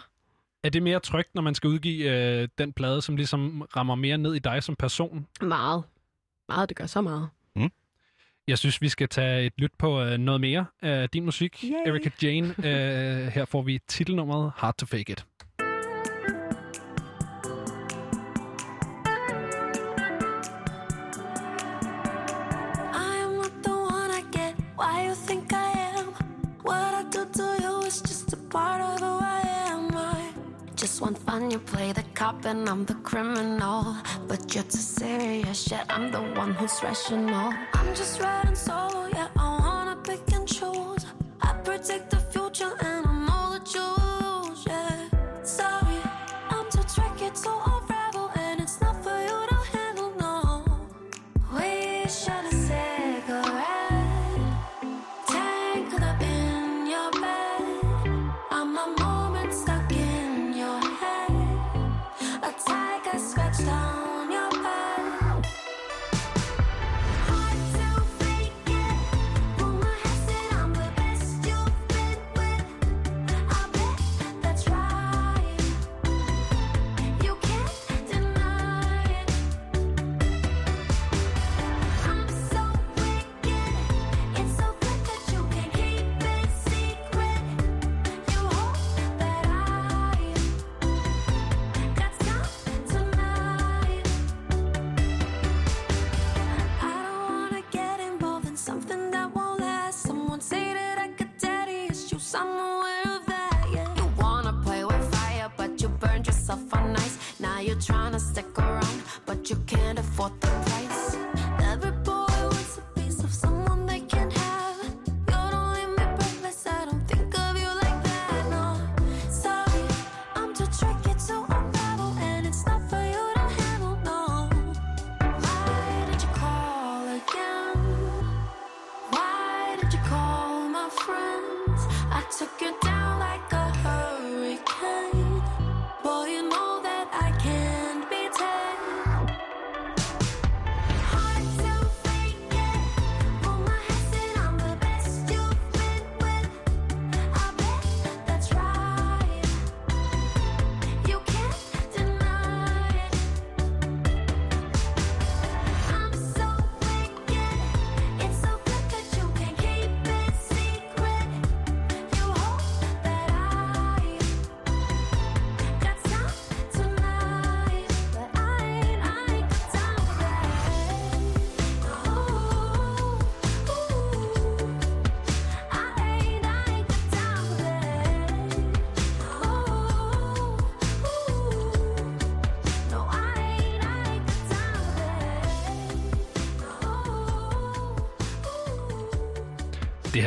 Er 0.64 0.70
det 0.70 0.84
mere 0.84 1.00
trygt, 1.00 1.36
når 1.36 1.42
man 1.42 1.56
skal 1.56 1.68
udgive 1.68 2.12
øh, 2.12 2.48
den 2.58 2.74
plade, 2.74 3.02
som 3.02 3.16
ligesom 3.16 3.62
rammer 3.62 3.96
mere 3.96 4.18
ned 4.18 4.34
i 4.36 4.40
dig 4.40 4.64
som 4.64 4.76
person? 4.76 5.28
Meget. 5.42 5.84
Meget, 6.50 6.70
det 6.70 6.78
gør 6.78 6.86
så 6.86 7.02
meget. 7.02 7.30
Jeg 8.48 8.58
synes, 8.58 8.82
vi 8.82 8.90
skal 8.90 9.10
tage 9.10 9.46
et 9.46 9.54
lyt 9.58 9.72
på 9.78 10.02
øh, 10.02 10.18
noget 10.18 10.42
mere 10.42 10.66
af 10.82 11.10
din 11.10 11.26
musik, 11.26 11.64
Yay. 11.64 11.92
Erika 11.92 12.10
Jane. 12.22 12.48
Øh, 12.58 13.28
her 13.28 13.46
får 13.46 13.62
vi 13.62 13.80
titelnummeret 13.88 14.52
Hard 14.56 14.78
to 14.78 14.86
Fake 14.86 15.12
It. 15.12 15.26
The. 23.64 24.54
Why 24.78 25.06
you 25.08 25.16
think 25.16 25.54
I 25.54 25.72
am? 25.98 26.14
What 26.64 26.94
I 26.94 27.04
do 27.10 27.26
to 27.26 27.64
you 27.64 27.86
is 27.86 28.02
just 28.02 28.34
a 28.34 28.38
part 28.38 28.82
of 28.82 29.00
just 29.00 29.21
want 31.02 31.18
fun. 31.18 31.50
You 31.50 31.60
play 31.60 31.92
the 31.92 32.04
cop 32.14 32.46
and 32.46 32.70
I'm 32.70 32.86
the 32.86 32.94
criminal. 32.96 33.96
But 34.28 34.54
you're 34.54 34.64
too 34.64 34.78
serious. 34.78 35.70
Yet 35.70 35.86
I'm 35.90 36.12
the 36.12 36.22
one 36.22 36.54
who's 36.54 36.82
rational. 36.84 37.54
I'm 37.74 37.96
just 37.96 38.22
riding 38.22 38.56
solo. 38.56 39.08
Yeah, 39.08 39.30
I 39.38 39.60
wanna 39.60 39.96
pick 40.04 40.32
and 40.34 40.48
choose. 40.48 41.06
I 41.42 41.54
predict 41.64 42.12
the 42.12 42.22
future 42.32 42.74
and 42.80 43.11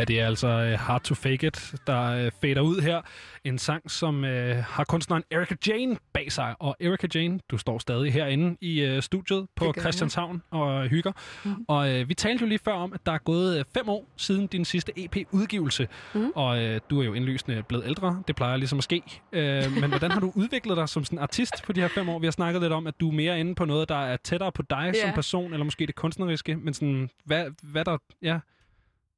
Det 0.05 0.21
er 0.21 0.27
altså 0.27 0.49
øh, 0.49 0.79
Hard 0.79 1.01
to 1.03 1.15
Fake 1.15 1.47
It, 1.47 1.75
der 1.87 2.03
øh, 2.03 2.31
fader 2.41 2.61
ud 2.61 2.81
her. 2.81 3.01
En 3.45 3.59
sang, 3.59 3.91
som 3.91 4.25
øh, 4.25 4.57
har 4.69 4.85
kunstneren 4.85 5.23
Erika 5.31 5.55
Jane 5.67 5.97
bag 6.13 6.33
sig. 6.33 6.55
Og 6.61 6.77
Erika 6.81 7.07
Jane, 7.15 7.41
du 7.51 7.59
står 7.59 7.79
stadig 7.79 8.13
herinde 8.13 8.57
i 8.61 8.81
øh, 8.81 9.03
studiet 9.03 9.47
på 9.57 9.65
jeg. 9.65 9.75
Christianshavn 9.81 10.43
og 10.51 10.87
hygger. 10.89 11.13
Mm. 11.45 11.65
Og 11.69 11.91
øh, 11.91 12.09
vi 12.09 12.15
talte 12.15 12.43
jo 12.43 12.49
lige 12.49 12.59
før 12.65 12.73
om, 12.73 12.93
at 12.93 13.07
der 13.07 13.13
er 13.13 13.19
gået 13.19 13.59
øh, 13.59 13.65
fem 13.75 13.89
år 13.89 14.07
siden 14.17 14.47
din 14.47 14.65
sidste 14.65 14.93
EP-udgivelse. 14.97 15.89
Mm. 16.15 16.31
Og 16.35 16.63
øh, 16.63 16.81
du 16.91 17.01
er 17.01 17.05
jo 17.05 17.15
indlysende 17.15 17.63
blevet 17.69 17.85
ældre. 17.87 18.23
Det 18.29 18.37
plejer 18.37 18.57
ligesom 18.57 18.79
at 18.79 18.85
ske. 18.85 19.03
Øh, 19.33 19.73
men 19.81 19.91
hvordan 19.91 20.11
har 20.11 20.21
du 20.21 20.33
udviklet 20.43 20.77
dig 20.77 20.89
som 20.89 21.05
sådan 21.05 21.19
artist 21.19 21.55
på 21.65 21.73
de 21.73 21.81
her 21.81 21.89
fem 21.89 22.09
år? 22.09 22.19
Vi 22.19 22.27
har 22.27 22.31
snakket 22.33 22.63
lidt 22.63 22.73
om, 22.73 22.87
at 22.87 22.95
du 23.01 23.09
er 23.09 23.13
mere 23.13 23.41
inde 23.41 23.55
på 23.55 23.65
noget, 23.65 23.89
der 23.89 24.05
er 24.05 24.17
tættere 24.17 24.53
på 24.53 24.63
dig 24.71 24.91
Ja. 24.95 25.01
som 25.01 25.11
person, 25.15 25.53
eller 25.53 25.65
måske 25.65 25.87
det 25.87 25.95
kunstneriske. 25.95 26.57
Men 26.57 26.75
sådan, 26.75 27.11
hvad, 27.25 27.45
hvad 27.63 27.85
der... 27.85 27.99
Ja, 28.23 28.39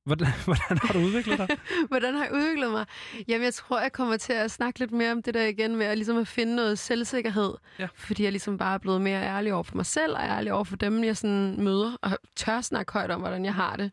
Hvordan, 0.06 0.28
hvordan 0.44 0.78
har 0.82 0.92
du 0.92 0.98
udviklet 0.98 1.38
dig? 1.38 1.48
Hvordan 1.90 2.14
har 2.14 2.24
jeg 2.24 2.34
udviklet 2.34 2.70
mig? 2.70 2.86
Jamen, 3.28 3.44
jeg 3.44 3.54
tror, 3.54 3.80
jeg 3.80 3.92
kommer 3.92 4.16
til 4.16 4.32
at 4.32 4.50
snakke 4.50 4.78
lidt 4.78 4.92
mere 4.92 5.12
om 5.12 5.22
det 5.22 5.34
der 5.34 5.46
igen 5.46 5.76
med 5.76 5.86
at, 5.86 5.98
ligesom 5.98 6.16
at 6.16 6.28
finde 6.28 6.56
noget 6.56 6.78
selvsikkerhed. 6.78 7.54
Ja. 7.78 7.88
Fordi 7.94 8.22
jeg 8.22 8.32
ligesom 8.32 8.58
bare 8.58 8.74
er 8.74 8.78
blevet 8.78 9.00
mere 9.00 9.22
ærlig 9.22 9.54
over 9.54 9.62
for 9.62 9.76
mig 9.76 9.86
selv, 9.86 10.14
og 10.14 10.22
ærlig 10.22 10.52
over 10.52 10.64
for 10.64 10.76
dem, 10.76 11.04
jeg 11.04 11.16
sådan 11.16 11.62
møder, 11.62 11.96
og 12.02 12.18
tør 12.36 12.60
snakke 12.60 12.92
højt 12.92 13.10
om, 13.10 13.20
hvordan 13.20 13.44
jeg 13.44 13.54
har 13.54 13.76
det. 13.76 13.90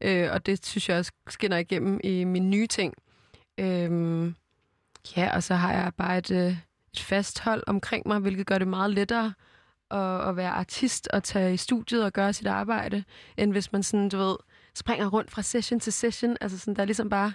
Øh, 0.00 0.28
og 0.32 0.46
det 0.46 0.66
synes 0.66 0.88
jeg 0.88 0.98
også 0.98 1.12
skinner 1.28 1.56
igennem 1.56 2.00
i 2.04 2.24
mine 2.24 2.48
nye 2.48 2.66
ting. 2.66 2.94
Øh, 3.58 4.32
ja, 5.16 5.34
og 5.34 5.42
så 5.42 5.54
har 5.54 5.72
jeg 5.72 5.92
bare 5.96 6.18
et, 6.18 6.30
øh, 6.30 6.56
et 6.92 7.00
fast 7.00 7.40
hold 7.40 7.62
omkring 7.66 8.08
mig, 8.08 8.18
hvilket 8.18 8.46
gør 8.46 8.58
det 8.58 8.68
meget 8.68 8.90
lettere 8.90 9.32
at, 9.90 10.28
at 10.28 10.36
være 10.36 10.50
artist 10.50 11.08
og 11.08 11.22
tage 11.22 11.54
i 11.54 11.56
studiet 11.56 12.04
og 12.04 12.12
gøre 12.12 12.32
sit 12.32 12.46
arbejde, 12.46 13.04
end 13.36 13.52
hvis 13.52 13.72
man 13.72 13.82
sådan, 13.82 14.08
du 14.08 14.18
ved, 14.18 14.36
springer 14.74 15.06
rundt 15.06 15.30
fra 15.30 15.42
session 15.42 15.80
til 15.80 15.92
session. 15.92 16.36
Altså 16.40 16.58
sådan, 16.58 16.74
der 16.74 16.82
er 16.82 16.86
ligesom 16.86 17.08
bare 17.10 17.32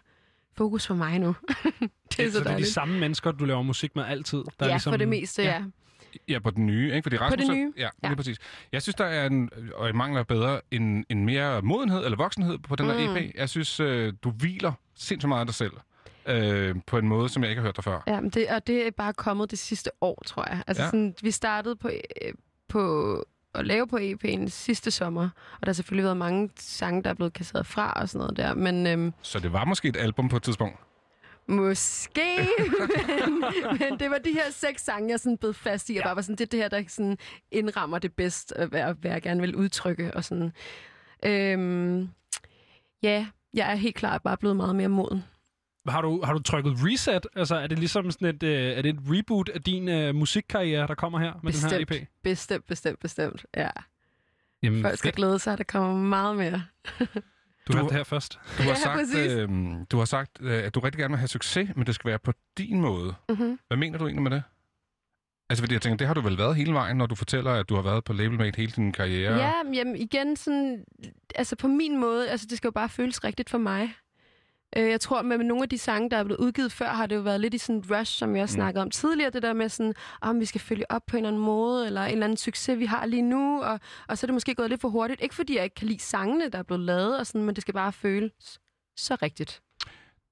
fokus 0.57 0.87
på 0.87 0.93
mig 0.95 1.19
nu. 1.19 1.35
det 2.11 2.19
er 2.19 2.31
så 2.31 2.37
så 2.37 2.39
det 2.43 2.51
er 2.51 2.57
de 2.57 2.65
samme 2.71 2.99
mennesker, 2.99 3.31
du 3.31 3.45
laver 3.45 3.61
musik 3.61 3.95
med 3.95 4.03
altid? 4.07 4.37
Der 4.37 4.43
Ja, 4.61 4.65
er 4.65 4.69
ligesom, 4.73 4.91
for 4.93 4.97
det 4.97 5.07
meste, 5.07 5.43
ja. 5.43 5.63
Ja, 6.27 6.39
på 6.39 6.49
den 6.49 6.65
nye, 6.65 6.85
ikke? 6.93 7.03
Fordi 7.03 7.17
Rasmus, 7.17 7.37
det 7.39 7.49
er- 7.49 7.53
nye, 7.53 7.73
Ja, 7.77 7.81
ja, 7.83 7.89
ja. 8.03 8.07
lige 8.09 8.15
præcis. 8.15 8.37
Jeg 8.71 8.81
synes, 8.81 8.95
der 8.95 9.05
er 9.05 9.25
en, 9.27 9.49
og 9.75 9.89
i 9.89 9.91
mangler 9.91 10.23
bedre, 10.23 10.61
en, 10.71 11.05
en 11.09 11.25
mere 11.25 11.61
modenhed 11.61 12.05
eller 12.05 12.17
voksenhed 12.17 12.57
på 12.57 12.75
den 12.75 12.89
der 12.89 13.09
Mm. 13.09 13.15
EP. 13.17 13.35
Jeg 13.35 13.49
synes, 13.49 13.79
øh, 13.79 14.13
du 14.23 14.29
hviler 14.31 14.71
sindssygt 14.95 15.27
meget 15.29 15.39
af 15.39 15.45
dig 15.47 15.55
selv. 15.55 15.71
Øh, 16.27 16.75
på 16.87 16.97
en 16.97 17.07
måde, 17.07 17.29
som 17.29 17.43
jeg 17.43 17.49
ikke 17.49 17.59
har 17.61 17.67
hørt 17.67 17.75
dig 17.75 17.83
før. 17.83 18.03
Ja, 18.07 18.21
men 18.21 18.29
det, 18.29 18.47
og 18.49 18.67
det 18.67 18.87
er 18.87 18.91
bare 18.91 19.13
kommet 19.13 19.51
det 19.51 19.59
sidste 19.59 19.91
år, 20.01 20.23
tror 20.25 20.45
jeg. 20.49 20.63
Altså 20.67 20.81
Ja. 20.81 20.85
ja. 20.85 20.91
sådan, 20.91 21.15
vi 21.21 21.31
startede 21.31 21.75
på, 21.75 21.87
øh, 21.87 22.33
på 22.69 23.23
at 23.55 23.67
lave 23.67 23.87
på 23.87 23.97
EP'en 23.97 24.49
sidste 24.49 24.91
sommer, 24.91 25.23
og 25.53 25.61
der 25.61 25.67
har 25.67 25.73
selvfølgelig 25.73 26.03
været 26.03 26.17
mange 26.17 26.49
sange, 26.59 27.03
der 27.03 27.09
er 27.09 27.13
blevet 27.13 27.33
kasseret 27.33 27.65
fra 27.65 27.91
og 27.91 28.09
sådan 28.09 28.19
noget 28.19 28.37
der, 28.37 28.53
men 28.53 28.87
øhm, 28.87 29.13
Så 29.21 29.39
det 29.39 29.53
var 29.53 29.65
måske 29.65 29.87
et 29.87 29.97
album 29.97 30.29
på 30.29 30.35
et 30.37 30.43
tidspunkt. 30.43 30.79
måske, 31.47 32.21
men, 33.19 33.79
men 33.79 33.99
det 33.99 34.09
var 34.09 34.17
de 34.17 34.31
her 34.33 34.51
seks 34.51 34.83
sange, 34.83 35.09
jeg 35.09 35.19
sådan 35.19 35.37
bed 35.37 35.53
fast 35.53 35.89
i, 35.89 35.97
og 35.97 36.03
bare 36.03 36.15
var 36.15 36.21
sådan, 36.21 36.35
det 36.35 36.51
det 36.51 36.59
her, 36.59 36.67
der 36.69 36.83
sådan 36.87 37.17
indrammer 37.51 37.99
det 37.99 38.13
bedst, 38.13 38.51
og 38.51 38.67
hvad, 38.67 38.93
hvad 38.93 39.11
jeg 39.11 39.21
gerne 39.21 39.41
vil 39.41 39.55
udtrykke, 39.55 40.13
og 40.13 40.23
sådan. 40.23 40.51
Øhm, 41.25 42.09
ja, 43.03 43.27
jeg 43.53 43.71
er 43.71 43.75
helt 43.75 43.95
klart 43.95 44.21
bare 44.21 44.37
blevet 44.37 44.55
meget 44.55 44.75
mere 44.75 44.87
moden. 44.87 45.23
Har 45.87 46.01
du, 46.01 46.21
har 46.23 46.33
du 46.33 46.39
trykket 46.39 46.73
reset? 46.77 47.27
Altså, 47.35 47.55
er 47.55 47.67
det 47.67 47.79
ligesom 47.79 48.11
sådan 48.11 48.27
et, 48.27 48.43
øh, 48.43 48.77
er 48.77 48.81
det 48.81 48.89
et 48.89 48.99
reboot 49.09 49.49
af 49.49 49.61
din 49.63 49.89
øh, 49.89 50.15
musikkarriere, 50.15 50.87
der 50.87 50.95
kommer 50.95 51.19
her 51.19 51.33
med 51.43 51.53
den 51.53 51.61
her 51.71 51.85
Bestemt. 51.85 52.01
EP? 52.01 52.07
Bestemt, 52.23 52.65
bestemt, 52.67 52.99
bestemt, 52.99 53.45
ja. 53.57 53.69
Jamen, 54.63 54.81
Folk 54.81 54.97
skal 54.97 55.07
fedt. 55.07 55.15
glæde 55.15 55.39
sig, 55.39 55.57
der 55.57 55.63
kommer 55.63 55.93
meget 55.93 56.35
mere. 56.37 56.63
Du 56.99 57.05
Du- 57.67 57.73
hørte 57.73 57.87
det 57.87 57.95
her 57.97 58.03
først. 58.03 58.39
Du 58.57 58.63
har 58.63 58.69
Ja, 58.69 58.75
sagt, 58.75 58.99
præcis. 58.99 59.31
øh, 59.31 59.49
du 59.91 59.97
har 59.97 60.05
sagt 60.05 60.31
øh, 60.41 60.63
at 60.63 60.75
du 60.75 60.79
rigtig 60.79 60.99
gerne 60.99 61.11
vil 61.11 61.17
have 61.19 61.27
succes, 61.27 61.69
men 61.75 61.85
det 61.87 61.95
skal 61.95 62.07
være 62.09 62.19
på 62.19 62.33
din 62.57 62.81
måde. 62.81 63.13
Mm-hmm. 63.29 63.59
Hvad 63.67 63.77
mener 63.77 63.97
du 63.97 64.05
egentlig 64.05 64.23
med 64.23 64.31
det? 64.31 64.43
Altså, 65.49 65.63
fordi 65.63 65.73
jeg 65.73 65.81
tænker, 65.81 65.97
det 65.97 66.07
har 66.07 66.13
du 66.13 66.21
vel 66.21 66.37
været 66.37 66.55
hele 66.55 66.73
vejen, 66.73 66.97
når 66.97 67.05
du 67.05 67.15
fortæller, 67.15 67.51
at 67.51 67.69
du 67.69 67.75
har 67.75 67.81
været 67.81 68.03
på 68.03 68.13
Labelmate 68.13 68.57
hele 68.57 68.71
din 68.71 68.91
karriere. 68.91 69.37
Ja, 69.37 69.51
men 69.63 69.73
jamen, 69.73 69.95
igen 69.95 70.35
sådan, 70.35 70.83
altså 71.35 71.55
på 71.55 71.67
min 71.67 71.99
måde, 71.99 72.29
altså 72.29 72.47
det 72.49 72.57
skal 72.57 72.67
jo 72.67 72.71
bare 72.71 72.89
føles 72.89 73.23
rigtigt 73.23 73.49
for 73.49 73.57
mig. 73.57 73.93
Øh, 74.77 74.89
jeg 74.89 75.01
tror, 75.01 75.21
med 75.21 75.37
nogle 75.37 75.63
af 75.63 75.69
de 75.69 75.77
sange, 75.77 76.09
der 76.09 76.17
er 76.17 76.23
blevet 76.23 76.39
udgivet 76.39 76.71
før, 76.71 76.87
har 76.89 77.05
det 77.05 77.15
jo 77.15 77.21
været 77.21 77.41
lidt 77.41 77.53
i 77.53 77.57
sådan 77.57 77.79
et 77.79 77.91
rush, 77.91 78.17
som 78.17 78.35
jeg 78.35 78.43
også 78.43 78.53
Mm. 78.53 78.57
snakkede 78.61 78.81
om 78.81 78.91
tidligere, 78.91 79.29
det 79.29 79.41
der 79.41 79.53
med 79.53 79.69
sådan, 79.69 79.93
om 80.21 80.39
vi 80.39 80.45
skal 80.45 80.61
følge 80.61 80.91
op 80.91 81.01
på 81.07 81.17
en 81.17 81.23
eller 81.23 81.29
anden 81.29 81.41
måde, 81.43 81.85
eller 81.85 82.01
en 82.03 82.11
eller 82.11 82.25
anden 82.25 82.37
succes, 82.37 82.79
vi 82.79 82.85
har 82.85 83.05
lige 83.05 83.21
nu, 83.21 83.63
og, 83.63 83.79
og 84.07 84.17
så 84.17 84.25
er 84.25 84.27
det 84.27 84.33
måske 84.33 84.55
gået 84.55 84.69
lidt 84.69 84.81
for 84.81 84.89
hurtigt. 84.89 85.21
Ikke 85.21 85.35
fordi 85.35 85.55
jeg 85.55 85.63
ikke 85.63 85.75
kan 85.75 85.87
lide 85.87 85.99
sangene, 85.99 86.49
der 86.49 86.57
er 86.59 86.63
blevet 86.63 86.83
lavet, 86.83 87.19
og 87.19 87.27
sådan, 87.27 87.43
men 87.43 87.55
det 87.55 87.61
skal 87.61 87.73
bare 87.73 87.93
føles 87.93 88.31
så 88.97 89.17
rigtigt. 89.21 89.61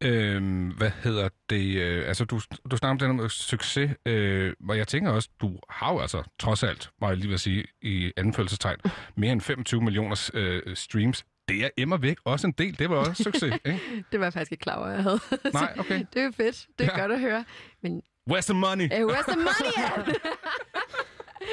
Øhm, 0.03 0.67
hvad 0.77 0.91
hedder 1.03 1.29
det? 1.49 1.75
Øh, 1.81 2.07
altså, 2.07 2.25
du, 2.25 2.39
du 2.71 2.77
snakker 2.77 2.91
om 3.05 3.09
den 3.09 3.19
her 3.19 3.27
succes, 3.27 3.91
øh, 4.05 4.53
og 4.69 4.77
jeg 4.77 4.87
tænker 4.87 5.11
også, 5.11 5.29
du 5.41 5.59
har 5.69 5.93
jo 5.93 5.99
altså, 5.99 6.23
trods 6.39 6.63
alt, 6.63 6.89
må 7.01 7.07
jeg 7.07 7.17
lige 7.17 7.29
vil 7.29 7.39
sige, 7.39 7.63
i 7.81 8.11
anførselstegn, 8.17 8.77
mere 9.15 9.31
end 9.31 9.41
25 9.41 9.81
millioner 9.81 10.29
øh, 10.33 10.75
streams. 10.75 11.25
Det 11.47 11.65
er 11.65 11.69
immer 11.77 11.97
væk 11.97 12.17
også 12.25 12.47
en 12.47 12.53
del. 12.57 12.79
Det 12.79 12.89
var 12.89 12.95
også 12.95 13.23
succes, 13.23 13.43
ikke? 13.65 13.79
Det 14.11 14.19
var 14.19 14.25
jeg 14.25 14.33
faktisk 14.33 14.51
ikke 14.51 14.61
klar 14.61 14.75
over, 14.75 14.87
jeg 14.87 15.03
havde. 15.03 15.19
Nej, 15.53 15.73
okay. 15.79 16.05
det 16.13 16.19
er 16.21 16.25
jo 16.25 16.31
fedt. 16.37 16.67
Det 16.79 16.87
er 16.87 16.91
Ja. 16.95 16.99
godt 17.01 17.11
at 17.11 17.19
høre. 17.19 17.45
Men 17.83 18.01
Where's 18.31 18.41
the 18.41 18.53
money? 18.53 18.85
uh, 18.85 19.11
where's 19.11 19.31
the 19.31 19.35
money 19.35 19.73
at? 19.85 20.05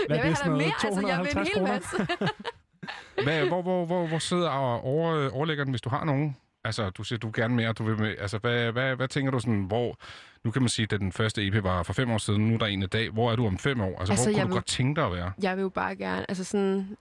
Hvad 0.09 0.17
jeg 0.17 0.27
vil 0.27 0.35
have 0.43 0.57
mere, 0.57 0.73
altså 0.85 1.07
jeg 1.07 1.19
vil 1.21 1.27
en 1.29 1.35
250 1.35 1.49
hel 1.55 1.63
masse. 1.63 2.07
Hvad, 3.23 3.47
hvor, 3.49 3.63
hvor, 3.63 3.87
hvor, 3.87 4.07
hvor 4.07 4.19
sidder 4.19 4.49
og 4.49 4.81
over, 4.85 5.31
overlægger 5.31 5.65
den, 5.65 5.73
hvis 5.73 5.81
du 5.81 5.89
har 5.89 6.05
nogen? 6.05 6.37
Altså, 6.65 6.91
du 6.91 7.03
siger, 7.05 7.19
du 7.19 7.31
gerne 7.35 7.55
mere, 7.55 7.73
du 7.73 7.85
vil 7.85 7.99
med. 7.99 8.15
Altså, 8.19 8.39
hvad, 8.39 8.73
hvad, 8.73 8.97
hvad 8.97 9.09
tænker 9.09 9.31
du 9.33 9.39
sådan, 9.39 9.63
hvor... 9.65 9.97
Nu 10.45 10.51
kan 10.51 10.63
man 10.63 10.69
sige, 10.69 10.89
at 10.93 11.01
den 11.01 11.13
første 11.13 11.47
EP 11.47 11.63
var 11.65 11.83
for 11.83 11.93
fem 11.93 12.11
år 12.11 12.19
siden, 12.19 12.49
nu 12.49 12.55
er 12.55 12.59
der 12.59 12.67
en 12.67 12.83
i 12.83 12.87
dag. 12.87 13.11
Hvor 13.11 13.33
er 13.33 13.37
du 13.37 13.47
om 13.47 13.59
fem 13.59 13.81
år? 13.81 13.99
Altså, 13.99 14.13
Altså, 14.13 14.25
hvor 14.31 14.33
kunne 14.33 14.43
du 14.43 14.47
vil- 14.49 14.55
godt 14.55 14.67
tænke 14.67 15.01
dig 15.01 15.07
at 15.07 15.13
være? 15.13 15.33
jeg 15.43 15.57
vil 15.57 15.63
jo 15.63 15.69
bare 15.69 15.97
gerne, 15.97 16.25
altså 16.31 16.45
sådan, 16.45 16.97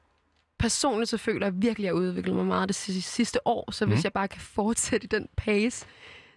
personligt 0.60 1.10
så 1.10 1.18
føler 1.18 1.46
jeg 1.46 1.54
virkelig, 1.56 1.86
at 1.90 1.94
jeg 1.94 2.00
har 2.02 2.08
udviklet 2.08 2.36
mig 2.36 2.46
meget 2.46 2.70
det 2.70 2.76
si- 2.76 3.02
sidste 3.02 3.48
år, 3.48 3.72
så 3.72 3.86
hvis 3.86 3.96
Mhm. 3.98 4.04
jeg 4.04 4.14
bare 4.14 4.28
kan 4.28 4.42
fortsætte 4.42 5.06
i 5.06 5.08
den 5.08 5.28
pace, 5.38 5.86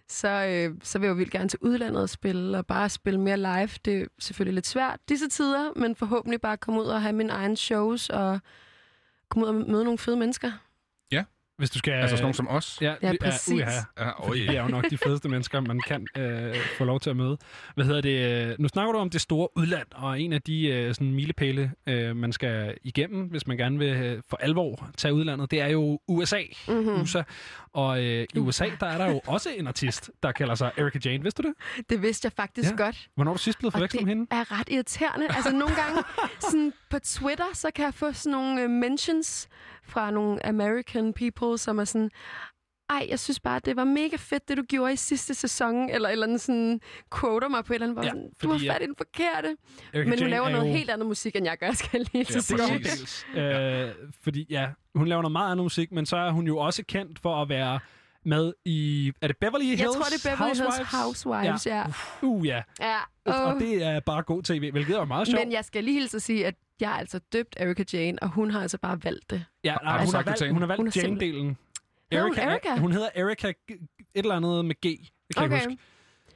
så, 0.07 0.27
øh, 0.29 0.75
så 0.83 0.99
vil 0.99 1.05
jeg 1.05 1.11
jo 1.11 1.15
vildt 1.17 1.31
gerne 1.31 1.49
til 1.49 1.59
udlandet 1.61 2.01
og 2.01 2.09
spille, 2.09 2.57
og 2.57 2.65
bare 2.67 2.89
spille 2.89 3.19
mere 3.19 3.37
live. 3.37 3.69
Det 3.85 4.01
er 4.01 4.05
selvfølgelig 4.19 4.53
lidt 4.53 4.67
svært 4.67 4.99
disse 5.09 5.27
tider, 5.29 5.71
men 5.75 5.95
forhåbentlig 5.95 6.41
bare 6.41 6.57
komme 6.57 6.81
ud 6.81 6.85
og 6.85 7.01
have 7.01 7.13
mine 7.13 7.33
egne 7.33 7.57
shows, 7.57 8.09
og 8.09 8.39
komme 9.29 9.45
ud 9.45 9.49
og 9.49 9.69
møde 9.71 9.83
nogle 9.83 9.97
fede 9.97 10.17
mennesker. 10.17 10.51
Hvis 11.63 11.69
du 11.69 11.79
skal... 11.79 11.91
Altså 11.93 12.15
sådan 12.15 12.21
nogen 12.23 12.33
som 12.33 12.47
os? 12.47 12.77
Ja, 12.81 12.93
Ja, 13.01 13.11
vi- 13.11 13.17
præcis. 13.21 13.53
uha. 13.53 13.71
Ja, 13.99 14.09
Fordi 14.27 14.39
det 14.47 14.57
er 14.57 14.61
jo 14.63 14.67
nok 14.67 14.89
de 14.89 14.97
fedeste 14.97 15.29
mennesker, 15.29 15.59
man 15.59 15.81
kan 15.87 16.07
øh, 16.17 16.55
få 16.77 16.83
lov 16.85 16.99
til 16.99 17.09
at 17.09 17.15
møde. 17.15 17.37
Hvad 17.75 17.85
hedder 17.85 18.01
det? 18.01 18.47
øh, 18.49 18.55
Nu 18.59 18.67
snakker 18.67 18.91
du 18.93 18.99
om 18.99 19.09
det 19.09 19.21
store 19.21 19.47
udland, 19.57 19.87
og 19.91 20.21
en 20.21 20.33
af 20.33 20.41
de 20.41 20.67
øh, 20.67 20.93
sådan 20.93 21.11
milepæle, 21.13 21.71
øh, 21.87 22.15
man 22.15 22.33
skal 22.33 22.77
igennem, 22.83 23.25
hvis 23.27 23.47
man 23.47 23.57
gerne 23.57 23.79
vil 23.79 23.87
øh, 23.89 24.21
for 24.29 24.37
alvor 24.37 24.89
tage 24.97 25.13
udlandet, 25.13 25.51
det 25.51 25.61
er 25.61 25.67
jo 25.67 25.99
USA. 26.07 26.41
Mm-hmm. 26.67 27.01
USA. 27.01 27.21
Og 27.73 28.03
øh, 28.03 28.25
i 28.35 28.39
USA, 28.39 28.65
der 28.79 28.87
er 28.87 28.97
der 28.97 29.05
jo 29.09 29.21
også 29.35 29.49
en 29.57 29.67
artist, 29.67 30.11
der 30.23 30.31
kalder 30.31 30.55
sig 30.55 30.71
Erika 30.77 30.99
Jane. 31.05 31.23
Vidste 31.23 31.43
du 31.43 31.47
det? 31.47 31.85
Det 31.89 32.01
vidste 32.01 32.25
jeg 32.25 32.31
faktisk 32.31 32.71
Ja. 32.71 32.75
godt. 32.75 33.07
Hvornår 33.15 33.31
er 33.31 33.35
du 33.35 33.41
sidst 33.43 33.59
blevet 33.59 33.73
forvekslet 33.73 34.03
med 34.03 34.09
hende? 34.15 34.21
det 34.31 34.37
er 34.39 34.59
ret 34.59 34.69
irriterende. 34.69 35.27
Altså 35.29 35.51
nogle 35.51 35.75
gange 35.75 36.03
sådan 36.49 36.73
på 36.89 36.99
Twitter, 36.99 37.45
så 37.53 37.69
kan 37.75 37.85
jeg 37.85 37.93
få 37.93 38.13
sådan 38.13 38.31
nogle 38.31 38.63
uh, 38.65 38.69
mentions 38.71 39.47
fra 39.85 40.11
nogle 40.11 40.45
American 40.45 41.13
people, 41.13 41.57
som 41.57 41.79
er 41.79 41.83
sådan, 41.85 42.11
ej, 42.89 43.07
jeg 43.09 43.19
synes 43.19 43.39
bare, 43.39 43.59
det 43.65 43.75
var 43.75 43.83
mega 43.83 44.15
fedt, 44.15 44.47
det 44.49 44.57
du 44.57 44.63
gjorde 44.69 44.93
i 44.93 44.95
sidste 44.95 45.33
sæson, 45.33 45.89
eller 45.89 46.09
eller 46.09 46.27
andet 46.27 46.41
sådan, 46.41 46.81
quoter 47.19 47.47
mig 47.47 47.65
på 47.65 47.73
et 47.73 47.75
eller 47.75 47.87
andet, 47.87 47.97
Ja, 48.03 48.05
ja, 48.07 48.09
sådan, 48.11 48.29
du 48.43 48.51
har 48.51 48.73
fat 48.73 48.81
i 48.81 48.85
den 48.85 48.95
forkerte. 48.97 49.55
Erika 49.93 50.09
Men 50.09 50.09
hun 50.09 50.17
Jane 50.17 50.29
laver 50.29 50.45
er 50.47 50.51
noget 50.51 50.67
jo... 50.69 50.73
helt 50.73 50.89
andet 50.89 51.07
musik, 51.07 51.35
end 51.35 51.45
jeg 51.45 51.57
gør, 51.57 51.71
skal 51.71 51.89
jeg 51.93 52.07
lige 52.13 52.25
Ja, 52.33 52.39
sige. 52.39 52.57
præcis. 52.79 53.25
Øh, 53.35 53.89
fordi 54.23 54.45
ja, 54.49 54.67
hun 54.95 55.07
laver 55.07 55.21
noget 55.21 55.31
meget 55.31 55.51
andet 55.51 55.63
musik, 55.63 55.91
men 55.91 56.05
så 56.05 56.17
er 56.17 56.31
hun 56.31 56.47
jo 56.47 56.57
også 56.57 56.83
kendt 56.87 57.19
for 57.19 57.41
at 57.41 57.49
være 57.49 57.79
med 58.25 58.53
i... 58.65 59.11
Er 59.21 59.27
det 59.27 59.37
Beverly 59.37 59.63
Hills 59.65 59.81
Jeg 59.81 59.87
tror, 59.87 60.03
det 60.03 60.25
er 60.25 60.29
Beverly 60.35 60.47
Housewives? 60.49 60.77
Hills 60.77 60.91
Housewives, 60.91 61.65
ja. 61.67 61.83
Uh, 62.21 62.47
ja. 62.47 62.61
ja. 62.79 62.97
Og, 63.25 63.43
og 63.43 63.59
det 63.59 63.83
er 63.83 63.99
bare 63.99 64.23
god 64.23 64.43
tv, 64.43 64.71
hvilket 64.71 64.95
er 64.95 65.05
meget 65.05 65.27
sjovt. 65.27 65.39
Men 65.43 65.51
jeg 65.51 65.65
skal 65.65 65.83
lige 65.83 65.99
hilse 65.99 66.17
at 66.17 66.21
sige, 66.21 66.45
at 66.47 66.55
jeg 66.83 66.91
har 66.91 66.99
altså 66.99 67.19
døbt 67.33 67.55
Erika 67.59 67.83
Jane, 67.93 68.17
og 68.21 68.29
hun 68.29 68.51
har 68.51 68.61
altså 68.61 68.77
bare 68.77 69.03
valgt 69.03 69.29
det. 69.29 69.45
ja, 69.63 69.75
nej, 69.83 69.97
du 69.97 70.03
hun, 70.05 70.13
har 70.15 70.23
valgt, 70.23 70.51
hun 70.51 70.61
har 70.61 70.67
valgt 70.67 70.79
Hun 70.79 70.87
er 70.87 70.91
Jane-delen. 70.95 71.55
Hedder 72.11 72.23
hun 72.27 72.37
er- 72.37 72.49
Erika? 72.51 72.75
Hun 72.77 72.91
hedder 72.91 73.09
Erika 73.15 73.47
et 73.49 73.55
eller 74.15 74.35
andet 74.35 74.65
med 74.65 74.75
G. 74.75 74.81
Det 74.81 75.35
kan 75.35 75.43
jeg 75.43 75.45
Okay. 75.45 75.55
ikke 75.61 75.69
huske. 75.69 75.83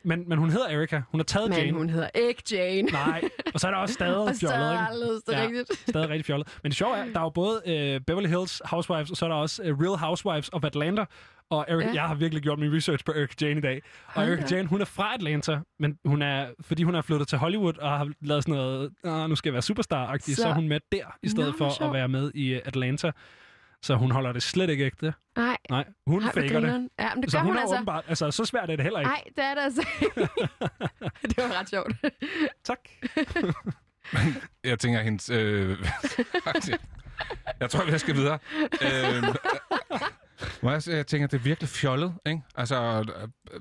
Men, 0.03 0.29
men 0.29 0.37
hun 0.37 0.49
hedder 0.49 0.67
Erika. 0.67 1.01
Hun 1.11 1.19
har 1.19 1.23
taget 1.23 1.49
Men 1.49 1.57
Jane. 1.59 1.71
hun 1.77 1.89
hedder 1.89 2.09
ikke 2.15 2.43
Jane. 2.51 2.81
Nej, 2.91 3.21
og 3.53 3.59
så 3.59 3.67
er 3.67 3.71
der 3.71 3.77
også 3.77 3.93
stadig 3.93 4.17
og 4.17 4.25
fjollet, 4.25 4.37
stadig 4.37 4.71
ikke? 4.73 4.79
anderledes, 4.83 5.23
det 5.23 5.35
er 5.35 5.41
Ja. 5.41 5.47
rigtigt. 5.47 5.79
Stadig 5.89 6.09
rigtig 6.09 6.25
fjollet. 6.25 6.57
Men 6.63 6.69
det 6.69 6.77
sjove 6.77 6.97
er, 6.97 7.05
der 7.05 7.19
er 7.19 7.23
jo 7.23 7.29
både 7.29 7.61
øh, 7.65 8.01
Beverly 8.07 8.27
Hills 8.27 8.61
Housewives, 8.65 9.11
og 9.11 9.17
så 9.17 9.25
er 9.25 9.29
der 9.29 9.35
også 9.35 9.63
øh, 9.63 9.79
Real 9.79 9.97
Housewives 9.97 10.49
of 10.53 10.63
Atlanta. 10.63 11.05
Og 11.49 11.65
Eric, 11.67 11.85
ja. 11.85 11.93
Jeg 11.93 12.03
har 12.03 12.15
virkelig 12.15 12.43
gjort 12.43 12.59
min 12.59 12.73
research 12.75 13.05
på 13.05 13.11
Eric 13.11 13.29
Jane 13.41 13.57
i 13.57 13.61
dag. 13.61 13.81
Og 14.07 14.13
Hold 14.13 14.29
Eric 14.29 14.49
da. 14.49 14.55
Jane, 14.55 14.67
hun 14.67 14.81
er 14.81 14.85
fra 14.85 15.13
Atlanta, 15.13 15.59
men 15.79 15.97
hun 16.05 16.21
er, 16.21 16.47
fordi 16.61 16.83
hun 16.83 16.95
er 16.95 17.01
flyttet 17.01 17.27
til 17.27 17.37
Hollywood 17.37 17.77
og 17.77 17.97
har 17.97 18.11
lavet 18.21 18.43
sådan 18.43 18.55
noget, 18.55 18.91
"Ah, 19.03 19.29
nu 19.29 19.35
skal 19.35 19.49
jeg 19.49 19.53
være 19.53 19.61
superstar-agtig, 19.63 20.35
så. 20.35 20.41
så 20.41 20.47
er 20.47 20.53
hun 20.53 20.67
med 20.67 20.79
der, 20.91 21.17
i 21.23 21.29
stedet 21.29 21.51
Nå, 21.51 21.57
for 21.57 21.77
hvor 21.77 21.87
at 21.87 21.93
være 21.93 22.07
med 22.07 22.31
i 22.35 22.53
øh, 22.53 22.61
Atlanta. 22.65 23.11
Så 23.81 23.95
hun 23.95 24.11
holder 24.11 24.31
det 24.31 24.43
slet 24.43 24.69
ikke 24.69 24.85
ægte. 24.85 25.13
Nej, 25.35 25.57
Nej, 25.69 25.85
hun 26.07 26.23
Ej, 26.23 26.31
faker 26.33 26.59
det. 26.59 26.89
Ja, 26.99 27.09
men 27.15 27.23
det 27.23 27.31
Så 27.31 27.37
gør 27.37 27.43
hun, 27.43 27.47
hun, 27.51 27.57
er 27.57 27.61
altså. 27.61 27.75
åbenbart, 27.75 28.03
altså 28.07 28.31
så 28.31 28.45
svært 28.45 28.69
er 28.69 28.75
det 28.75 28.83
heller 28.83 28.99
ikke. 28.99 29.09
Nej, 29.09 29.23
det 29.35 29.43
er 29.43 29.53
det 29.53 29.61
altså 29.61 29.81
det 31.29 31.37
var 31.37 31.59
ret 31.59 31.69
sjovt. 31.69 31.91
Tak. 32.63 32.79
Jeg 34.63 34.79
tænker, 34.79 35.01
hendes... 35.01 35.29
Øh, 35.29 35.77
jeg 37.59 37.69
tror, 37.69 37.91
vi 37.91 37.97
skal 37.97 38.15
videre. 38.15 38.39
Øh, 38.81 39.23
må 40.61 40.71
jeg, 40.71 40.81
jeg 40.87 41.07
tænker, 41.07 41.27
det 41.27 41.37
er 41.37 41.41
virkelig 41.41 41.69
fjollet, 41.69 42.13
ikke? 42.25 42.41
Altså, 42.55 43.05
øh, 43.53 43.59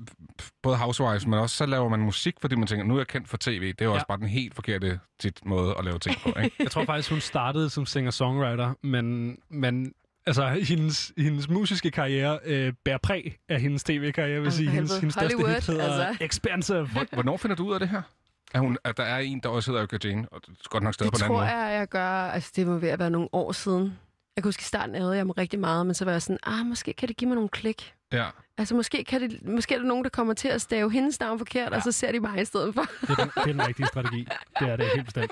både 0.63 0.77
Housewives, 0.77 1.25
men 1.25 1.39
også 1.39 1.55
så 1.55 1.65
laver 1.65 1.89
man 1.89 1.99
musik, 1.99 2.35
fordi 2.41 2.55
man 2.55 2.67
tænker, 2.67 2.85
nu 2.85 2.93
er 2.95 2.99
jeg 2.99 3.07
kendt 3.07 3.29
for 3.29 3.37
tv. 3.37 3.67
Det 3.67 3.81
er 3.81 3.85
jo 3.85 3.91
Ja. 3.91 3.95
også 3.95 4.07
bare 4.07 4.17
den 4.17 4.27
helt 4.27 4.55
forkerte 4.55 4.99
tit 5.19 5.45
måde 5.45 5.75
at 5.79 5.85
lave 5.85 5.99
ting 5.99 6.15
på, 6.23 6.39
ikke? 6.43 6.55
Jeg 6.63 6.71
tror 6.71 6.85
faktisk, 6.85 7.09
hun 7.09 7.19
startede 7.21 7.69
som 7.69 7.85
singer-songwriter, 7.85 8.73
men, 8.83 9.37
men 9.49 9.93
altså, 10.25 10.49
hendes, 10.67 11.11
hendes 11.17 11.49
musiske 11.49 11.91
karriere 11.91 12.39
øh, 12.45 12.73
bærer 12.85 12.97
præg 13.03 13.37
af 13.49 13.61
hendes 13.61 13.83
tv-karriere. 13.83 14.33
Jeg 14.33 14.41
vil 14.41 14.51
sige, 14.51 14.69
hendes, 14.69 14.97
hendes 14.97 15.13
største 15.13 15.37
hit 15.37 15.65
hedder 15.67 16.05
altså. 16.07 16.25
Expensive. 16.25 16.87
Hvor- 16.87 17.05
Hvornår 17.13 17.37
finder 17.37 17.55
du 17.55 17.67
ud 17.67 17.73
af 17.73 17.79
det 17.79 17.89
her? 17.89 18.01
At, 18.53 18.59
hun, 18.61 18.77
at 18.83 18.97
der 18.97 19.03
er 19.03 19.17
en, 19.19 19.39
der 19.43 19.49
også 19.49 19.71
hedder 19.71 19.81
Erika 19.81 20.09
Jane, 20.09 20.27
og 20.31 20.41
det 20.41 20.49
er 20.51 20.69
godt 20.69 20.83
nok 20.83 20.93
stadig 20.93 21.11
Det 21.11 21.19
på 21.19 21.25
en 21.25 21.31
anden 21.31 21.37
tror 21.37 21.55
måde. 21.55 21.63
jeg, 21.65 21.79
jeg 21.79 21.87
gør. 21.87 22.09
Altså, 22.09 22.51
det 22.55 22.67
må 22.67 22.77
ved 22.77 22.89
at 22.89 22.99
være 22.99 23.09
nogle 23.09 23.29
år 23.31 23.51
siden. 23.51 23.97
Jeg 24.37 24.43
kan 24.43 24.47
huske, 24.47 24.61
i 24.61 24.63
starten 24.63 24.95
ærede 24.95 25.15
jeg 25.15 25.25
mig 25.25 25.37
rigtig 25.37 25.59
meget, 25.59 25.85
men 25.85 25.95
så 25.95 26.05
var 26.05 26.11
jeg 26.11 26.21
sådan, 26.21 26.37
ah, 26.43 26.65
måske 26.65 26.93
kan 26.93 27.07
det 27.07 27.17
give 27.17 27.27
mig 27.27 27.35
nogle 27.35 27.49
klik. 27.49 27.93
Ja. 28.13 28.25
Altså, 28.57 28.75
måske, 28.75 29.03
kan 29.03 29.21
det, 29.21 29.45
måske 29.47 29.75
er 29.75 29.79
der 29.79 29.85
nogen, 29.85 30.03
der 30.03 30.09
kommer 30.09 30.33
til 30.33 30.47
at 30.47 30.61
stave 30.61 30.91
hendes 30.91 31.19
navn 31.19 31.37
forkert, 31.37 31.71
ja. 31.71 31.75
og 31.75 31.83
så 31.83 31.91
ser 31.91 32.11
de 32.11 32.19
mig 32.19 32.41
i 32.41 32.45
stedet 32.45 32.73
for. 32.73 32.85
Det 33.01 33.09
er, 33.09 33.15
den, 33.15 33.29
det 33.35 33.41
er 33.41 33.45
den 33.45 33.67
rigtige 33.67 33.87
strategi. 33.87 34.27
Det 34.59 34.69
er 34.69 34.75
det 34.75 34.85
helt 34.95 35.05
bestemt. 35.05 35.31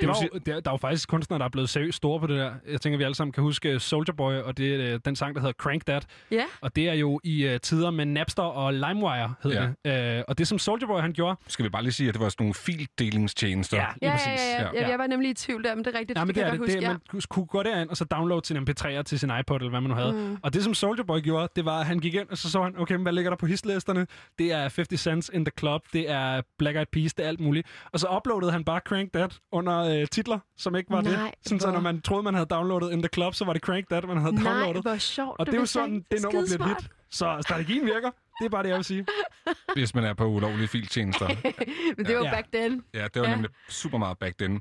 Det 0.00 0.08
var 0.08 0.16
jo, 0.22 0.38
der, 0.38 0.60
der 0.60 0.70
er 0.70 0.74
jo 0.74 0.76
faktisk 0.76 1.08
kunstnere, 1.08 1.38
der 1.38 1.44
er 1.44 1.48
blevet 1.48 1.70
seriøst 1.70 1.96
store 1.96 2.20
på 2.20 2.26
det 2.26 2.36
der. 2.38 2.52
Jeg 2.68 2.80
tænker, 2.80 2.96
vi 2.98 3.04
alle 3.04 3.14
sammen 3.14 3.32
kan 3.32 3.42
huske 3.42 3.80
Soldier 3.80 4.14
Boy, 4.14 4.34
og 4.34 4.56
det 4.58 4.74
er 4.74 4.94
øh, 4.94 5.00
den 5.04 5.16
sang, 5.16 5.34
der 5.34 5.40
hedder 5.40 5.52
Crank 5.52 5.86
That. 5.86 6.06
ja, 6.30 6.44
Og 6.60 6.76
det 6.76 6.88
er 6.88 6.92
jo 6.94 7.20
i 7.24 7.48
uh, 7.54 7.56
tider 7.62 7.90
med 7.90 8.04
Napster 8.04 8.42
og 8.42 8.74
LimeWire, 8.74 9.34
hed 9.42 9.52
Ja. 9.52 9.68
det. 9.84 10.18
Uh, 10.18 10.24
og 10.28 10.38
det, 10.38 10.48
som 10.48 10.58
Soldier 10.58 10.86
Boy 10.88 11.00
han 11.00 11.12
gjorde... 11.12 11.36
Skal 11.48 11.64
vi 11.64 11.68
bare 11.68 11.82
lige 11.82 11.92
sige, 11.92 12.08
at 12.08 12.14
det 12.14 12.22
var 12.22 12.28
sådan 12.28 12.44
nogle 12.44 12.54
fildelingstjenester? 12.54 13.76
Ja, 13.76 13.82
ja, 14.02 14.06
ja, 14.08 14.12
præcis. 14.12 14.26
ja, 14.26 14.62
ja. 14.62 14.68
Ja. 14.82 14.88
Jeg, 14.88 14.98
var 14.98 15.06
nemlig 15.06 15.30
i 15.30 15.34
tvivl 15.34 15.64
der, 15.64 15.74
men 15.74 15.84
det 15.84 15.94
er 15.94 15.98
rigtigt. 15.98 16.18
Ja, 16.18 16.24
men 16.24 16.28
det, 16.28 16.34
kan 16.34 16.42
er 16.42 16.46
jeg 16.46 16.52
det. 16.52 16.60
godt 16.60 16.70
det 16.70 16.80
huske, 17.12 17.16
man 17.16 17.22
kunne- 17.28 17.46
gå 17.46 17.62
derind 17.62 17.90
og 17.90 17.96
så 17.96 18.04
downloade 18.04 18.46
sin 18.46 18.56
MP3'er 18.56 19.02
til 19.02 19.18
sin 19.18 19.30
iPod, 19.40 19.56
eller 19.60 19.70
hvad 19.70 19.80
man 19.80 19.90
nu 19.90 19.96
havde. 19.96 20.12
Mm. 20.12 20.38
Og 20.42 20.54
det, 20.54 20.64
som 20.64 20.74
Soldier 20.74 21.04
Boy 21.04 21.18
gjorde, 21.20 21.48
det 21.56 21.64
var, 21.64 21.80
at 21.80 21.86
han 21.86 21.98
gik 21.98 22.14
ind, 22.14 22.28
og 22.30 22.38
så 22.38 22.50
så 22.50 22.62
han, 22.62 22.78
okay, 22.78 22.96
hvad 22.96 23.12
ligger 23.12 23.30
der 23.30 23.36
på 23.36 23.46
hitlisterne? 23.46 24.06
Det 24.38 24.52
er 24.52 24.60
50 24.60 25.00
Cents 25.00 25.30
in 25.34 25.44
the 25.44 25.52
Club, 25.58 25.82
det 25.92 26.10
er 26.10 26.42
Black 26.58 26.76
Eyed 26.76 26.86
Peas, 26.92 27.14
det 27.14 27.24
er 27.24 27.28
alt 27.28 27.40
muligt. 27.40 27.66
Og 27.92 28.00
så 28.00 28.06
uploadede 28.16 28.52
han 28.52 28.64
bare 28.64 28.80
Crank 28.86 29.12
That 29.12 29.38
under 29.62 30.00
øh, 30.00 30.06
titler, 30.06 30.38
som 30.56 30.76
ikke 30.76 30.90
var 30.90 31.00
det. 31.00 31.12
Nej, 31.12 31.34
Sådan, 31.42 31.60
så 31.60 31.66
hvor- 31.66 31.74
når 31.74 31.80
man 31.80 32.00
troede, 32.00 32.22
man 32.22 32.34
havde 32.34 32.46
downloadet 32.46 32.92
In 32.92 33.02
the 33.02 33.08
Club, 33.14 33.34
så 33.34 33.44
var 33.44 33.52
det 33.52 33.62
Crank 33.62 33.88
That, 33.90 34.04
man 34.08 34.16
havde 34.16 34.34
Nej, 34.34 34.52
downloadet. 34.52 34.82
hvor 34.82 34.96
sjovt. 34.96 35.40
Og 35.40 35.46
det 35.46 35.54
er 35.54 35.58
jo 35.58 35.66
sådan, 35.66 36.04
det 36.10 36.22
nummer 36.22 36.40
Skidesmart. 36.46 36.82
hit. 36.82 36.90
Så 37.10 37.38
strategien 37.42 37.86
virker. 37.86 38.10
Det 38.38 38.44
er 38.44 38.48
bare 38.48 38.62
det, 38.62 38.68
jeg 38.68 38.76
vil 38.76 38.84
sige. 38.84 39.06
Hvis 39.76 39.94
man 39.94 40.04
er 40.04 40.14
på 40.14 40.26
ulovlige 40.26 40.68
filtjenester. 40.68 41.28
Men 41.96 42.06
det 42.06 42.16
var 42.16 42.24
Ja. 42.24 42.30
back 42.30 42.46
then. 42.52 42.82
Ja, 42.94 43.06
det 43.14 43.22
var. 43.22 43.28
Ja. 43.28 43.34
nemlig 43.34 43.50
super 43.68 43.98
meget 43.98 44.18
back 44.18 44.38
then. 44.38 44.60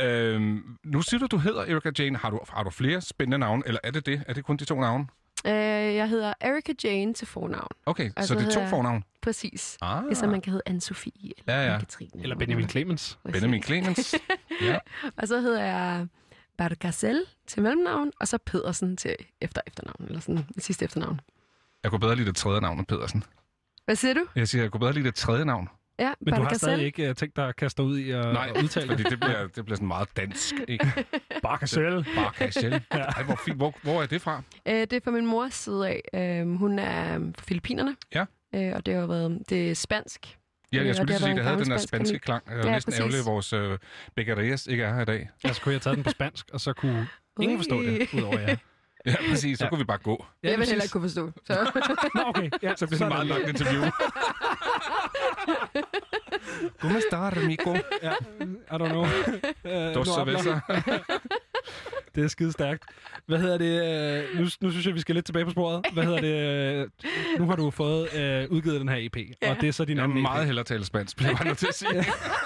øhm, 0.00 0.62
nu 0.84 1.02
siger 1.02 1.18
du, 1.20 1.26
du 1.26 1.36
hedder 1.38 1.60
Erika 1.60 1.90
Jane. 1.98 2.18
Har 2.18 2.30
du, 2.30 2.40
har 2.48 2.62
du 2.62 2.70
flere 2.70 3.00
spændende 3.00 3.38
navne, 3.38 3.62
eller 3.66 3.80
er 3.84 3.90
det 3.90 4.06
det? 4.06 4.22
Er 4.28 4.32
det 4.32 4.44
kun 4.44 4.56
de 4.56 4.64
to 4.64 4.80
navne? 4.80 5.06
Øh, 5.46 5.52
jeg 5.94 6.08
hedder 6.08 6.32
Erika 6.40 6.72
Jane 6.84 7.14
til 7.14 7.26
fornavn. 7.26 7.68
Okay, 7.86 8.10
Og 8.16 8.22
så 8.22 8.28
så 8.28 8.34
det 8.34 8.46
er 8.46 8.50
to 8.50 8.66
fornavn. 8.66 9.04
Præcis. 9.22 9.78
Ah, 9.82 10.04
Ligesom 10.04 10.28
man 10.28 10.40
kan 10.40 10.52
hedde 10.52 10.70
Anne-Sophie 10.70 11.30
eller 11.38 11.54
Ja, 11.62 11.66
ja. 11.72 11.78
Anne-Katrine. 11.78 12.22
Eller 12.22 12.36
Benjamin 12.36 12.68
Clemens. 12.68 13.18
Præcis. 13.22 13.40
Benjamin 13.40 13.62
Clemens. 13.62 14.14
ja. 14.62 14.78
Og 15.18 15.28
så 15.28 15.40
hedder 15.40 15.62
jeg 15.64 16.06
Bargasel 16.58 17.24
til 17.46 17.62
mellemnavn, 17.62 18.10
og 18.20 18.28
så 18.28 18.38
Pedersen 18.38 18.96
til 18.96 19.16
efter 19.40 19.60
efternavn, 19.66 20.04
eller 20.06 20.20
sådan 20.20 20.46
det 20.54 20.62
sidste 20.64 20.84
efternavn. 20.84 21.20
Jeg 21.82 21.90
kunne 21.90 22.00
bedre 22.00 22.16
lide 22.16 22.26
det 22.26 22.36
tredje 22.36 22.60
navn 22.60 22.78
end 22.78 22.86
Pedersen. 22.86 23.24
Hvad 23.84 23.96
siger 23.96 24.14
du? 24.14 24.26
Jeg 24.36 24.48
siger, 24.48 24.62
jeg 24.62 24.70
kunne 24.70 24.80
bedre 24.80 24.92
lide 24.92 25.04
det 25.04 25.14
tredje 25.14 25.44
navn. 25.44 25.68
Ja, 25.98 26.12
Men 26.20 26.34
du 26.34 26.42
har 26.42 26.54
stadig 26.54 26.84
ikke 26.84 27.08
uh, 27.08 27.14
tænkt 27.14 27.36
dig 27.36 27.48
at 27.48 27.56
kaste 27.56 27.82
dig 27.82 27.88
ud 27.90 27.98
i 27.98 28.10
at 28.10 28.24
Nej, 28.32 28.52
at 28.54 28.62
udtale 28.62 28.86
fordi 28.88 29.02
det. 29.02 29.10
det 29.10 29.20
bliver, 29.20 29.46
det 29.46 29.64
bliver 29.64 29.76
sådan 29.76 29.88
meget 29.88 30.08
dansk. 30.16 30.54
Ikke? 30.68 30.92
Barcasel. 31.42 32.04
Bare 32.16 32.32
casual. 32.34 32.72
Ej, 32.90 33.22
hvor, 33.22 33.40
fint. 33.44 33.56
Hvor, 33.56 33.74
hvor 33.82 34.02
er 34.02 34.06
det 34.06 34.22
fra? 34.22 34.42
Øh, 34.66 34.74
det 34.74 34.92
er 34.92 35.00
fra 35.04 35.10
min 35.10 35.26
mors 35.26 35.54
side 35.54 35.88
af. 35.88 36.02
Øh, 36.40 36.56
hun 36.58 36.78
er 36.78 37.14
øhm, 37.14 37.34
fra 37.34 37.44
Filippinerne. 37.48 37.96
Ja. 38.14 38.24
Øh, 38.54 38.72
og 38.74 38.86
det 38.86 38.94
har 38.94 39.00
jo 39.00 39.06
været 39.06 39.42
det 39.48 39.70
er 39.70 39.74
spansk. 39.74 40.38
Ja, 40.72 40.84
jeg 40.84 40.94
skulle 40.96 41.12
det 41.14 41.20
lige 41.20 41.26
sige, 41.26 41.26
været 41.26 41.36
det 41.36 41.44
havde 41.44 41.58
den 41.64 41.70
der 41.70 41.78
spanske 41.78 42.08
spansk 42.08 42.24
klang. 42.24 42.42
Jeg 42.46 42.54
er 42.58 42.66
Ja, 42.66 42.72
næsten 42.72 42.90
præcis. 42.90 43.00
ærgerlig, 43.00 43.18
at 43.20 43.26
vores 43.26 43.52
øh, 43.52 43.78
becquerías 44.20 44.70
ikke 44.70 44.82
er 44.84 44.94
her 44.94 45.02
i 45.02 45.04
dag. 45.04 45.30
Jeg 45.44 45.54
skulle 45.54 45.74
have 45.74 45.80
taget 45.80 45.96
den 45.96 46.04
på 46.04 46.10
spansk, 46.10 46.46
og 46.52 46.60
så 46.60 46.72
kunne 46.72 47.08
ingen 47.40 47.58
forstå 47.58 47.82
det, 47.82 48.08
udover 48.14 48.38
jer. 48.38 48.56
Ja, 49.06 49.14
præcis. 49.30 49.58
Så 49.58 49.64
Ja. 49.64 49.68
kunne 49.68 49.78
vi 49.78 49.84
bare 49.84 49.98
gå. 49.98 50.26
Ja, 50.44 50.50
jeg 50.50 50.58
vil 50.58 50.66
heller 50.66 50.82
ikke 50.82 50.92
kunne 50.92 51.02
forstå. 51.02 51.32
Så. 51.46 51.80
Nå, 52.14 52.20
okay. 52.26 52.50
Ja, 52.62 52.72
Så 52.76 52.86
bliver 52.86 52.98
det 52.98 53.06
et 53.06 53.08
meget 53.08 53.26
langt 53.26 53.48
interview. 53.48 53.82
¿Cómo 56.80 56.98
está, 56.98 57.28
amigo? 57.28 57.74
Ja, 58.02 58.12
I 58.72 58.78
don't 58.78 58.88
know. 58.88 59.02
Uh, 59.04 59.94
Dos 59.94 60.08
cerveza. 60.08 60.60
Det 62.14 62.24
er 62.24 62.28
skide 62.28 62.52
stærkt. 62.52 62.84
Hvad 63.26 63.38
hedder 63.38 63.58
det? 63.58 64.24
øh, 64.34 64.38
Nu, 64.40 64.46
nu 64.60 64.70
synes 64.70 64.86
jeg, 64.86 64.94
vi 64.94 65.00
skal 65.00 65.14
lidt 65.14 65.26
tilbage 65.26 65.44
på 65.44 65.50
sporet. 65.50 65.86
Hvad 65.92 66.04
hedder 66.04 66.20
det? 66.20 66.80
øh, 66.82 66.88
Nu 67.38 67.46
har 67.46 67.56
du 67.56 67.70
fået 67.70 68.00
uh, 68.02 68.52
udgivet 68.56 68.80
den 68.80 68.88
her 68.88 68.96
EP, 69.00 69.16
ja. 69.42 69.50
og 69.50 69.56
det 69.60 69.68
er 69.68 69.72
så 69.72 69.84
din 69.84 69.96
Jeg 69.96 70.04
anden 70.04 70.18
EP. 70.18 70.22
meget 70.22 70.46
hellere 70.46 70.64
tale 70.64 70.84
spansk, 70.84 71.16
bliver 71.16 71.30
jeg 71.30 71.36
bare 71.36 71.46
nødt 71.46 71.58
til 71.58 71.66
at 71.66 71.74
sige. 71.74 72.04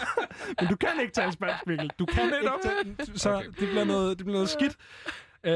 Men 0.60 0.68
du 0.68 0.76
kan 0.76 0.88
ikke 1.00 1.12
tale 1.12 1.32
spansk, 1.32 1.66
Mikkel. 1.66 1.90
Du 1.98 2.06
kan 2.06 2.24
ikke 2.24 2.50
tale, 3.04 3.18
så 3.18 3.34
okay. 3.34 3.46
det, 3.46 3.54
bliver 3.68 3.84
noget, 3.84 4.18
det 4.18 4.26
bliver 4.26 4.36
noget 4.36 4.48
skidt. 4.48 4.76
Uh, 5.49 5.53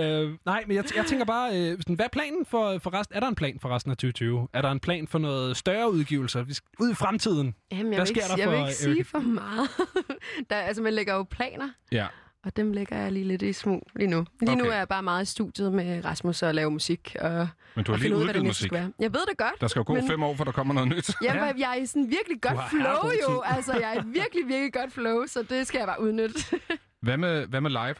nej, 0.46 0.64
men 0.66 0.76
jeg, 0.76 0.84
jeg 0.96 1.06
tænker 1.06 1.24
bare, 1.24 1.50
uh, 1.50 1.78
sådan, 1.78 1.94
hvad 1.96 2.04
er 2.06 2.10
planen 2.12 2.46
for, 2.46 2.78
for 2.78 2.94
resten? 2.94 3.16
Er 3.16 3.20
der 3.20 3.28
en 3.28 3.34
plan 3.34 3.58
for 3.62 3.68
resten 3.68 3.90
af 3.90 3.96
2020? 3.96 4.48
Er 4.52 4.62
der 4.62 4.70
en 4.70 4.80
plan 4.80 5.08
for 5.08 5.18
noget 5.18 5.56
større 5.56 5.92
udgivelser? 5.92 6.42
Vi 6.42 6.54
skal 6.54 6.68
ud 6.80 6.90
i 6.90 6.94
fremtiden. 6.94 7.54
Jamen, 7.72 7.92
jeg 7.92 7.98
Hvad 7.98 8.06
vil 8.06 8.08
ikke, 8.16 8.20
sker 8.22 8.36
der 8.36 8.42
jeg 8.42 8.50
vil 8.52 8.58
ikke 8.58 8.74
sige 8.74 8.90
Erika? 8.90 9.02
for 9.02 9.18
meget. 9.18 9.68
der, 10.50 10.56
altså, 10.56 10.82
man 10.82 10.92
lægger 10.94 11.14
jo 11.14 11.22
planer, 11.22 11.68
Ja. 11.92 12.06
og 12.44 12.56
dem 12.56 12.72
lægger 12.72 12.96
jeg 12.96 13.12
lige 13.12 13.24
lidt 13.24 13.42
i 13.42 13.52
smug 13.52 13.82
lige 13.96 14.08
nu. 14.10 14.26
Lige 14.40 14.50
okay. 14.52 14.62
nu 14.62 14.70
er 14.70 14.74
jeg 14.76 14.88
bare 14.88 15.02
meget 15.02 15.22
i 15.22 15.26
studiet 15.26 15.72
med 15.72 16.04
Rasmus 16.04 16.42
og 16.42 16.54
lave 16.54 16.70
musik, 16.70 17.16
og, 17.20 17.48
Men 17.74 17.84
du 17.84 17.92
har 17.92 17.96
lige 17.98 18.02
finde 18.02 18.16
ud 18.16 18.20
af, 18.20 18.26
hvad 18.26 18.34
det 18.34 18.40
udgivet 18.40 18.46
musik. 18.46 18.68
skal 18.68 18.78
være. 18.78 18.92
Jeg 18.98 19.12
ved 19.12 19.20
det 19.30 19.38
godt. 19.38 19.60
Der 19.60 19.66
skal 19.66 19.80
jo 19.80 19.84
gå 19.86 19.94
Men- 19.94 20.06
fem 20.08 20.22
år, 20.22 20.34
for 20.34 20.44
der 20.44 20.52
kommer 20.52 20.74
noget 20.74 20.88
nyt. 20.88 21.10
Ja, 21.22 21.34
ja. 21.36 21.52
jeg 21.58 21.70
er 21.70 21.74
i 21.74 21.86
sådan 21.86 22.10
virkelig 22.10 22.40
godt 22.42 22.58
har 22.58 22.68
flow 22.68 23.10
jo. 23.28 23.40
Altså, 23.44 23.72
jeg 23.72 23.96
er 23.96 24.00
i 24.02 24.06
virkelig, 24.06 24.48
virkelig 24.48 24.72
godt 24.72 24.92
flow, 24.92 25.26
så 25.26 25.42
det 25.42 25.66
skal 25.66 25.78
jeg 25.78 25.86
bare 25.86 26.00
udnytte. 26.00 26.34
Hvad 27.02 27.16
med, 27.16 27.46
hvad 27.46 27.60
med 27.60 27.70
live? 27.70 27.94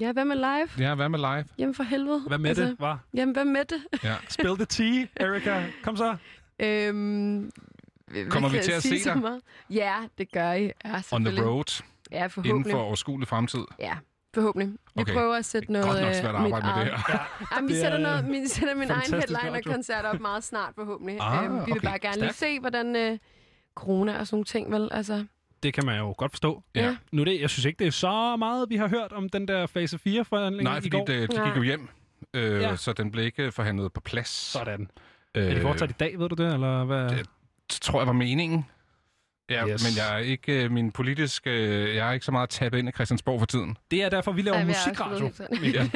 Ja, 0.00 0.12
hvad 0.12 0.24
med 0.24 0.36
live? 0.36 0.68
Ja, 0.88 0.94
hvad 0.94 1.08
med 1.08 1.18
live? 1.18 1.44
Jamen 1.58 1.74
for 1.74 1.82
helvede. 1.82 2.20
Hvad 2.28 2.38
med 2.38 2.48
altså, 2.48 2.64
det, 2.64 2.76
var? 2.80 2.98
Jamen, 3.14 3.32
hvad 3.34 3.44
med 3.44 3.64
det? 3.64 3.82
Ja. 4.04 4.14
Spill 4.28 4.56
the 4.56 4.64
tea, 4.64 5.06
Erika. 5.16 5.62
Kom 5.82 5.96
så. 5.96 6.16
Øhm, 6.58 7.50
Kommer 8.28 8.48
vi 8.48 8.58
til 8.62 8.72
at 8.72 8.82
se 8.82 9.04
dig? 9.04 9.18
meget? 9.18 9.40
Ja, 9.70 9.94
det 10.18 10.32
gør 10.32 10.52
I. 10.52 10.62
Ja, 10.84 11.02
On 11.12 11.24
the 11.24 11.42
road, 11.44 11.82
Ja, 12.10 12.16
inden 12.16 12.30
forhåbentlig. 12.30 12.72
for 12.72 12.80
overskuelig 12.80 13.28
fremtid. 13.28 13.60
Ja, 13.78 13.96
forhåbentlig. 14.34 14.72
Vi 14.94 15.02
Okay. 15.02 15.12
prøver 15.12 15.34
at 15.34 15.44
sætte 15.44 15.72
noget... 15.72 15.86
Godt 15.86 16.00
nok 16.00 16.08
øh, 16.08 16.14
svært 16.14 16.34
at 16.34 16.42
mit 16.42 16.52
arbejde 16.52 16.78
med 16.78 16.84
det 16.84 17.00
her. 17.08 17.46
Jamen, 17.56 17.68
vi 17.70 17.74
sætter, 17.74 17.98
er 17.98 18.02
noget, 18.02 18.28
vi 18.42 18.48
sætter 18.48 18.74
min 18.74 18.90
egen 18.90 19.12
headliner-koncert 19.14 20.04
op 20.04 20.20
meget 20.20 20.44
snart, 20.44 20.74
forhåbentlig. 20.74 21.16
Ah, 21.20 21.44
øhm, 21.44 21.54
vi 21.54 21.60
vil 21.64 21.72
okay. 21.72 21.88
bare 21.88 21.98
gerne 21.98 22.20
lige 22.20 22.32
se, 22.32 22.60
hvordan 22.60 22.96
øh, 22.96 23.18
corona 23.74 24.18
og 24.18 24.26
sådan 24.26 24.34
nogle 24.36 24.44
ting, 24.44 24.72
vel? 24.72 24.88
Altså, 24.92 25.24
Det 25.62 25.74
kan 25.74 25.86
man 25.86 25.98
jo 25.98 26.14
godt 26.18 26.32
forstå. 26.32 26.62
Ja. 26.74 26.96
Nu 27.12 27.24
det, 27.24 27.40
jeg 27.40 27.50
synes 27.50 27.64
ikke, 27.64 27.78
det 27.78 27.86
er 27.86 27.90
så 27.90 28.36
meget, 28.36 28.70
vi 28.70 28.76
har 28.76 28.88
hørt 28.88 29.12
om 29.12 29.28
den 29.28 29.48
der 29.48 29.66
fase 29.66 29.96
4-forhandling 30.08 30.64
Nej, 30.64 30.78
i 30.78 30.80
fordi 30.80 30.90
går. 30.96 31.04
det, 31.04 31.32
de 31.32 31.42
gik 31.46 31.56
jo 31.56 31.62
hjem, 31.62 31.88
øh, 32.34 32.60
Ja. 32.60 32.76
så 32.76 32.92
den 32.92 33.10
blev 33.10 33.24
ikke 33.24 33.52
forhandlet 33.52 33.92
på 33.92 34.00
plads. 34.00 34.28
Sådan. 34.28 34.90
Øh, 35.34 35.44
Er 35.46 35.54
det 35.54 35.62
fortsat 35.62 35.90
i 35.90 35.94
dag, 36.00 36.18
ved 36.18 36.28
du 36.28 36.34
det? 36.44 36.52
Eller 36.54 36.84
hvad? 36.84 37.08
Det- 37.08 37.26
tror 37.70 38.00
jeg 38.00 38.06
var 38.06 38.12
meningen. 38.12 38.66
Ja, 39.50 39.68
Yes. 39.68 39.82
men 39.84 39.96
jeg 39.96 40.14
er 40.14 40.18
ikke 40.18 40.64
øh, 40.64 40.70
min 40.70 40.92
politiske... 40.92 41.50
Øh, 41.50 41.94
jeg 41.96 42.08
er 42.08 42.12
ikke 42.12 42.26
så 42.26 42.32
meget 42.32 42.50
tappet 42.50 42.78
ind 42.78 42.88
i 42.88 42.92
Christiansborg 42.92 43.38
for 43.40 43.46
tiden. 43.46 43.76
Det 43.90 44.02
er 44.02 44.08
derfor, 44.08 44.32
vi 44.32 44.42
laver 44.42 44.56
Ej, 44.58 44.64
musikradio. 44.64 45.30
Mikkel. 45.60 45.90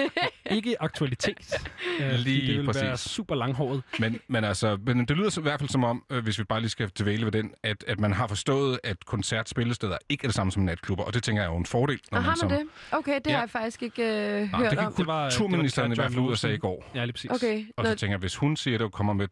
ikke 0.50 0.82
aktualitet. 0.82 1.36
Øh, 2.00 2.12
Lige 2.12 2.46
det 2.46 2.58
vil 2.58 2.66
være 2.74 2.90
præcis. 2.90 3.10
super 3.10 3.34
langhåret. 3.34 3.82
Men, 3.98 4.20
men, 4.28 4.44
altså, 4.44 4.78
men 4.86 5.04
det 5.04 5.16
lyder 5.16 5.30
så 5.30 5.40
i 5.40 5.42
hvert 5.42 5.60
fald 5.60 5.68
som 5.70 5.84
om, 5.84 6.04
øh, 6.10 6.22
hvis 6.24 6.38
vi 6.38 6.44
bare 6.44 6.60
lige 6.60 6.70
skal 6.70 6.90
dvæle 7.00 7.24
ved 7.24 7.32
den, 7.32 7.50
at, 7.62 7.84
at 7.86 8.00
man 8.00 8.12
har 8.12 8.26
forstået, 8.26 8.80
at 8.84 9.04
koncertspillesteder 9.06 9.98
ikke 10.08 10.24
er 10.24 10.28
det 10.28 10.34
samme 10.34 10.52
som 10.52 10.62
natklubber, 10.62 11.04
og 11.04 11.14
det 11.14 11.22
tænker 11.22 11.42
jeg 11.42 11.48
er 11.48 11.52
jo 11.52 11.58
en 11.58 11.66
fordel. 11.66 12.00
Når 12.12 12.18
og 12.18 12.24
har 12.24 12.34
som, 12.34 12.50
man 12.50 12.60
det? 12.60 12.66
Okay, 12.92 13.14
det 13.14 13.26
Ja. 13.26 13.32
har 13.32 13.40
jeg 13.42 13.50
faktisk 13.50 13.82
ikke 13.82 14.02
øh, 14.02 14.50
Nej, 14.50 14.60
hørt 14.60 14.70
det 14.70 14.78
om. 14.78 14.92
gik 14.92 14.96
Det 14.98 15.06
var- 15.06 15.30
kulturministeren 15.30 15.92
i 15.92 15.94
det 15.94 15.98
var 15.98 16.02
hvert 16.04 16.12
fald 16.12 16.24
ud 16.24 16.30
og 16.30 16.38
sagde 16.38 16.54
i 16.54 16.58
går. 16.58 16.90
Ja, 16.94 17.04
lige 17.04 17.12
præcis. 17.12 17.30
Okay, 17.30 17.64
Og 17.76 17.84
Nå, 17.84 17.90
så 17.90 17.96
tænker 17.96 18.12
jeg, 18.12 18.18
hvis 18.20 18.36
hun 18.36 18.56
siger 18.56 18.78
det 18.78 18.84
og 18.84 18.92
kommer 18.92 19.12
med 19.12 19.28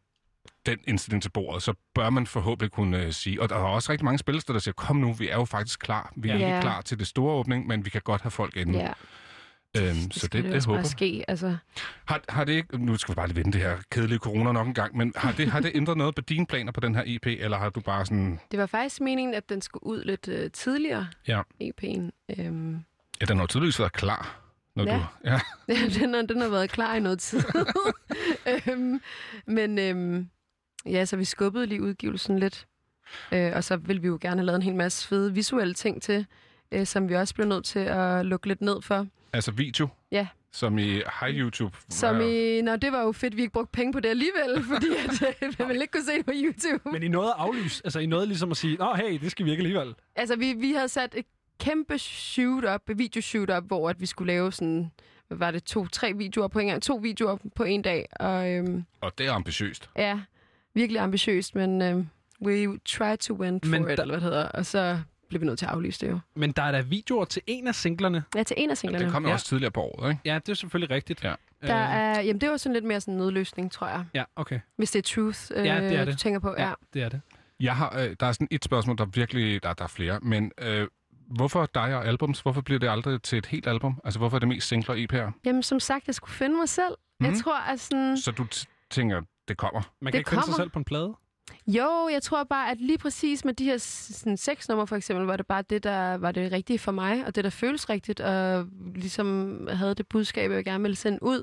den 0.66 0.78
indstilling 0.88 1.22
til 1.22 1.30
bordet, 1.30 1.62
så 1.62 1.74
bør 1.94 2.10
man 2.10 2.26
forhåbentlig 2.26 2.70
kunne 2.72 3.02
øh, 3.02 3.12
sige, 3.12 3.42
og 3.42 3.48
der 3.48 3.54
er 3.54 3.58
også 3.60 3.92
rigtig 3.92 4.04
mange 4.04 4.18
spillesteder, 4.18 4.52
der 4.58 4.60
siger, 4.60 4.72
kom 4.74 4.96
nu, 4.96 5.12
vi 5.12 5.28
er 5.28 5.34
jo 5.36 5.44
faktisk 5.44 5.80
klar. 5.80 6.12
Vi 6.16 6.28
er 6.30 6.36
Ja. 6.36 6.46
ikke 6.46 6.60
klar 6.60 6.80
til 6.80 6.98
det 6.98 7.06
store 7.06 7.32
åbning, 7.34 7.66
men 7.66 7.84
vi 7.84 7.90
kan 7.90 8.00
godt 8.04 8.22
have 8.22 8.30
folk 8.30 8.56
inde. 8.56 8.78
ja, 8.78 8.92
Øhm, 9.76 9.94
det 9.96 10.14
så 10.14 10.28
det, 10.28 10.44
det, 10.44 10.54
også 10.54 10.68
håber 10.68 10.82
ske. 10.82 11.24
Altså, 11.28 11.56
har, 12.04 12.20
har 12.28 12.44
det 12.44 12.52
ikke, 12.52 12.84
nu 12.84 12.96
skal 12.96 13.12
vi 13.12 13.16
bare 13.16 13.26
lige 13.26 13.36
vende 13.36 13.52
det 13.52 13.60
her 13.60 13.76
kedelige 13.90 14.18
corona 14.18 14.52
nok 14.52 14.66
en 14.66 14.74
gang, 14.74 14.96
men 14.96 15.12
har 15.16 15.32
det, 15.32 15.48
har 15.50 15.60
det 15.60 15.72
ændret 15.78 15.96
noget 15.96 16.14
på 16.14 16.20
dine 16.20 16.46
planer 16.46 16.72
på 16.72 16.80
den 16.80 16.94
her 16.94 17.02
EP, 17.06 17.26
eller 17.26 17.58
har 17.58 17.68
du 17.70 17.80
bare 17.80 18.06
sådan, 18.06 18.40
det 18.50 18.58
var 18.58 18.66
faktisk 18.66 19.00
meningen, 19.00 19.34
at 19.34 19.48
den 19.48 19.62
skulle 19.62 19.86
ud 19.86 20.04
lidt 20.04 20.28
øh, 20.28 20.50
tidligere, 20.50 21.06
Ja. 21.28 21.42
EP'en. 21.62 22.10
Øhm, 22.38 22.84
ja, 23.20 23.26
den 23.26 23.38
har 23.38 23.46
tydeligvis 23.46 23.78
været 23.80 23.92
klar, 23.92 24.40
når 24.76 24.84
Ja. 24.84 24.94
du, 24.96 25.02
ja, 25.30 25.40
den, 26.00 26.14
har, 26.14 26.22
den 26.22 26.40
har 26.40 26.48
været 26.48 26.70
klar 26.70 26.94
i 26.94 27.00
noget 27.00 27.18
tid. 27.18 27.42
øhm, 28.68 29.00
men 29.46 29.78
øhm, 29.78 30.28
ja, 30.86 31.04
så 31.04 31.16
vi 31.16 31.24
skubbede 31.24 31.66
lige 31.66 31.82
udgivelsen 31.82 32.38
lidt. 32.38 32.66
Øh, 33.32 33.52
og 33.54 33.64
så 33.64 33.76
vil 33.76 34.02
vi 34.02 34.06
jo 34.06 34.18
gerne 34.20 34.36
have 34.36 34.46
lavet 34.46 34.56
en 34.56 34.62
hel 34.62 34.74
masse 34.74 35.08
fede 35.08 35.34
visuelle 35.34 35.74
ting 35.74 36.02
til, 36.02 36.26
øh, 36.72 36.86
som 36.86 37.08
vi 37.08 37.14
også 37.14 37.34
blev 37.34 37.46
nødt 37.46 37.64
til 37.64 37.78
at 37.78 38.26
lukke 38.26 38.48
lidt 38.48 38.60
ned 38.60 38.82
for. 38.82 39.06
altså 39.32 39.52
video, 39.52 39.88
Ja. 40.12 40.26
som 40.52 40.78
i 40.78 40.82
High 41.20 41.34
YouTube. 41.36 41.76
Som 41.88 42.20
i, 42.20 42.60
nå, 42.62 42.76
det 42.76 42.92
var 42.92 43.02
jo 43.02 43.12
fedt, 43.12 43.36
vi 43.36 43.40
ikke 43.42 43.52
brugte 43.52 43.72
penge 43.72 43.92
på 43.92 44.00
det 44.00 44.08
alligevel, 44.08 44.62
fordi 44.72 44.86
at, 45.08 45.34
øh, 45.42 45.54
man 45.58 45.68
ville 45.68 45.82
ikke 45.82 45.92
kunne 45.92 46.04
se 46.04 46.12
det 46.12 46.26
på 46.26 46.32
YouTube. 46.34 46.90
Men 46.92 47.02
I 47.02 47.08
nåede 47.08 47.28
at 47.28 47.34
aflyse. 47.38 47.80
Altså, 47.84 47.98
I 47.98 48.06
nåede 48.06 48.26
ligesom 48.26 48.50
at 48.50 48.56
sige, 48.56 48.76
Nå, 48.76 48.94
hey, 48.94 49.18
det 49.20 49.30
skal 49.30 49.46
vi 49.46 49.50
ikke 49.50 49.60
alligevel. 49.60 49.94
Altså, 50.16 50.36
vi, 50.36 50.52
vi 50.52 50.72
havde 50.72 50.88
sat 50.88 51.14
et 51.16 51.26
kæmpe 51.60 51.98
shoot 51.98 52.64
op, 52.64 52.90
et 52.90 52.98
videoshoot 52.98 53.50
op, 53.50 53.64
hvor 53.66 53.90
at 53.90 54.00
vi 54.00 54.06
skulle 54.06 54.32
lave 54.32 54.52
sådan, 54.52 54.90
hvad 55.28 55.38
var 55.38 55.50
det, 55.50 55.64
to-tre 55.64 56.12
videoer 56.16 56.48
på 56.48 56.58
en 56.58 56.66
gang, 56.66 56.82
to 56.82 56.94
videoer 56.96 57.36
på 57.56 57.62
en 57.64 57.82
dag, 57.82 58.06
og 58.20 58.50
øhm, 58.50 58.84
Og 59.00 59.18
det 59.18 59.26
er 59.26 59.32
ambitiøst. 59.32 59.90
ja, 59.96 60.20
virkelig 60.74 61.00
ambitiøst, 61.00 61.54
men 61.54 61.82
øhm, 61.82 62.08
we 62.42 62.78
try 62.84 63.16
to 63.20 63.34
win 63.34 63.60
for 63.64 63.70
Men 63.70 63.82
it, 63.82 63.86
der- 63.88 63.92
eller 64.02 64.04
hvad 64.04 64.14
det 64.14 64.22
hedder, 64.22 64.48
og 64.48 64.66
så 64.66 65.00
blev 65.28 65.40
vi 65.40 65.46
nødt 65.46 65.58
til 65.58 65.66
at 65.66 65.72
aflyse 65.72 66.06
det 66.06 66.12
jo. 66.12 66.18
Men 66.36 66.52
der 66.52 66.62
er 66.62 66.72
da 66.72 66.80
videoer 66.80 67.24
til 67.24 67.42
en 67.46 67.66
af 67.66 67.74
singlerne. 67.74 68.24
Ja, 68.36 68.42
til 68.42 68.54
en 68.58 68.70
af 68.70 68.78
singlerne. 68.78 69.04
Den 69.04 69.12
kom 69.12 69.22
jo 69.22 69.28
Ja. 69.28 69.34
også 69.34 69.46
tidligere 69.46 69.70
på 69.70 69.82
året, 69.82 70.10
ikke? 70.10 70.20
Ja, 70.24 70.34
det 70.34 70.48
er 70.48 70.54
selvfølgelig 70.54 70.90
rigtigt. 70.96 71.24
Ja. 71.24 71.34
Der 71.62 71.82
Øh, 71.84 71.94
er, 71.96 72.20
jamen, 72.20 72.40
det 72.40 72.50
var 72.50 72.56
sådan 72.56 72.72
lidt 72.74 72.84
mere 72.84 73.00
sådan 73.00 73.14
en 73.14 73.18
nødløsning, 73.18 73.72
tror 73.72 73.86
jeg. 73.88 74.04
Ja, 74.14 74.24
okay. 74.36 74.60
Hvis 74.76 74.90
det 74.90 74.98
er 74.98 75.02
truth, 75.22 75.40
øh, 75.54 75.66
Ja, 75.66 75.80
det 75.80 75.96
er 75.98 76.04
du 76.04 76.10
det. 76.10 76.18
tænker 76.18 76.40
på. 76.40 76.54
Ja. 76.58 76.68
Ja, 76.68 76.72
det 76.94 77.02
er 77.02 77.08
det. 77.08 77.20
Jeg 77.60 77.76
har, 77.76 77.98
øh, 77.98 78.16
der 78.20 78.26
er 78.26 78.32
sådan 78.32 78.48
et 78.50 78.64
spørgsmål, 78.64 78.98
der 78.98 79.04
virkelig, 79.04 79.62
der, 79.62 79.72
der 79.72 79.84
er 79.84 79.88
flere, 79.88 80.20
men 80.22 80.52
øh, 80.58 80.88
hvorfor 81.30 81.66
dig 81.74 81.96
og 81.96 82.06
albums? 82.06 82.40
Hvorfor 82.40 82.60
bliver 82.60 82.78
det 82.78 82.88
aldrig 82.90 83.22
til 83.22 83.38
et 83.38 83.46
helt 83.46 83.66
album? 83.66 84.00
Altså, 84.04 84.18
hvorfor 84.18 84.36
er 84.36 84.38
det 84.38 84.48
mest 84.48 84.68
singler 84.68 84.94
EP'er? 84.94 85.40
Jamen, 85.44 85.62
som 85.62 85.80
sagt, 85.80 86.06
jeg 86.06 86.14
skulle 86.14 86.32
finde 86.32 86.56
mig 86.56 86.68
selv. 86.68 86.94
Mm. 87.20 87.24
Jeg 87.26 87.32
Mhm. 87.32 87.40
tror, 87.42 87.58
at 87.58 87.80
sådan... 87.80 88.16
Så 88.18 88.30
du 88.30 88.46
t- 88.54 88.86
tænker, 88.90 89.22
det 89.48 89.56
kommer? 89.56 89.80
Man 90.00 90.12
kan 90.12 90.12
Det 90.12 90.18
ikke 90.18 90.30
finde 90.30 90.42
sig 90.42 90.52
kommer. 90.52 90.62
selv 90.64 90.70
på 90.70 90.78
en 90.78 90.84
plade. 90.84 91.14
Jo, 91.66 92.08
jeg 92.12 92.22
tror 92.22 92.44
bare, 92.44 92.70
at 92.70 92.80
lige 92.80 92.98
præcis 92.98 93.44
med 93.44 93.54
de 93.54 93.64
her 93.64 93.78
sådan, 93.78 94.36
seks 94.36 94.68
numre 94.68 94.86
for 94.86 94.96
eksempel, 94.96 95.26
var 95.26 95.36
det 95.36 95.46
bare 95.46 95.62
det, 95.70 95.84
der 95.84 96.14
var 96.16 96.32
det 96.32 96.52
rigtige 96.52 96.78
for 96.78 96.92
mig, 96.92 97.26
og 97.26 97.34
det, 97.34 97.44
der 97.44 97.50
føles 97.50 97.90
rigtigt, 97.90 98.20
og 98.20 98.66
ligesom 98.94 99.58
havde 99.72 99.94
det 99.94 100.06
budskab, 100.08 100.50
jeg 100.50 100.64
gerne 100.64 100.82
ville 100.82 100.96
sende 100.96 101.22
ud, 101.22 101.42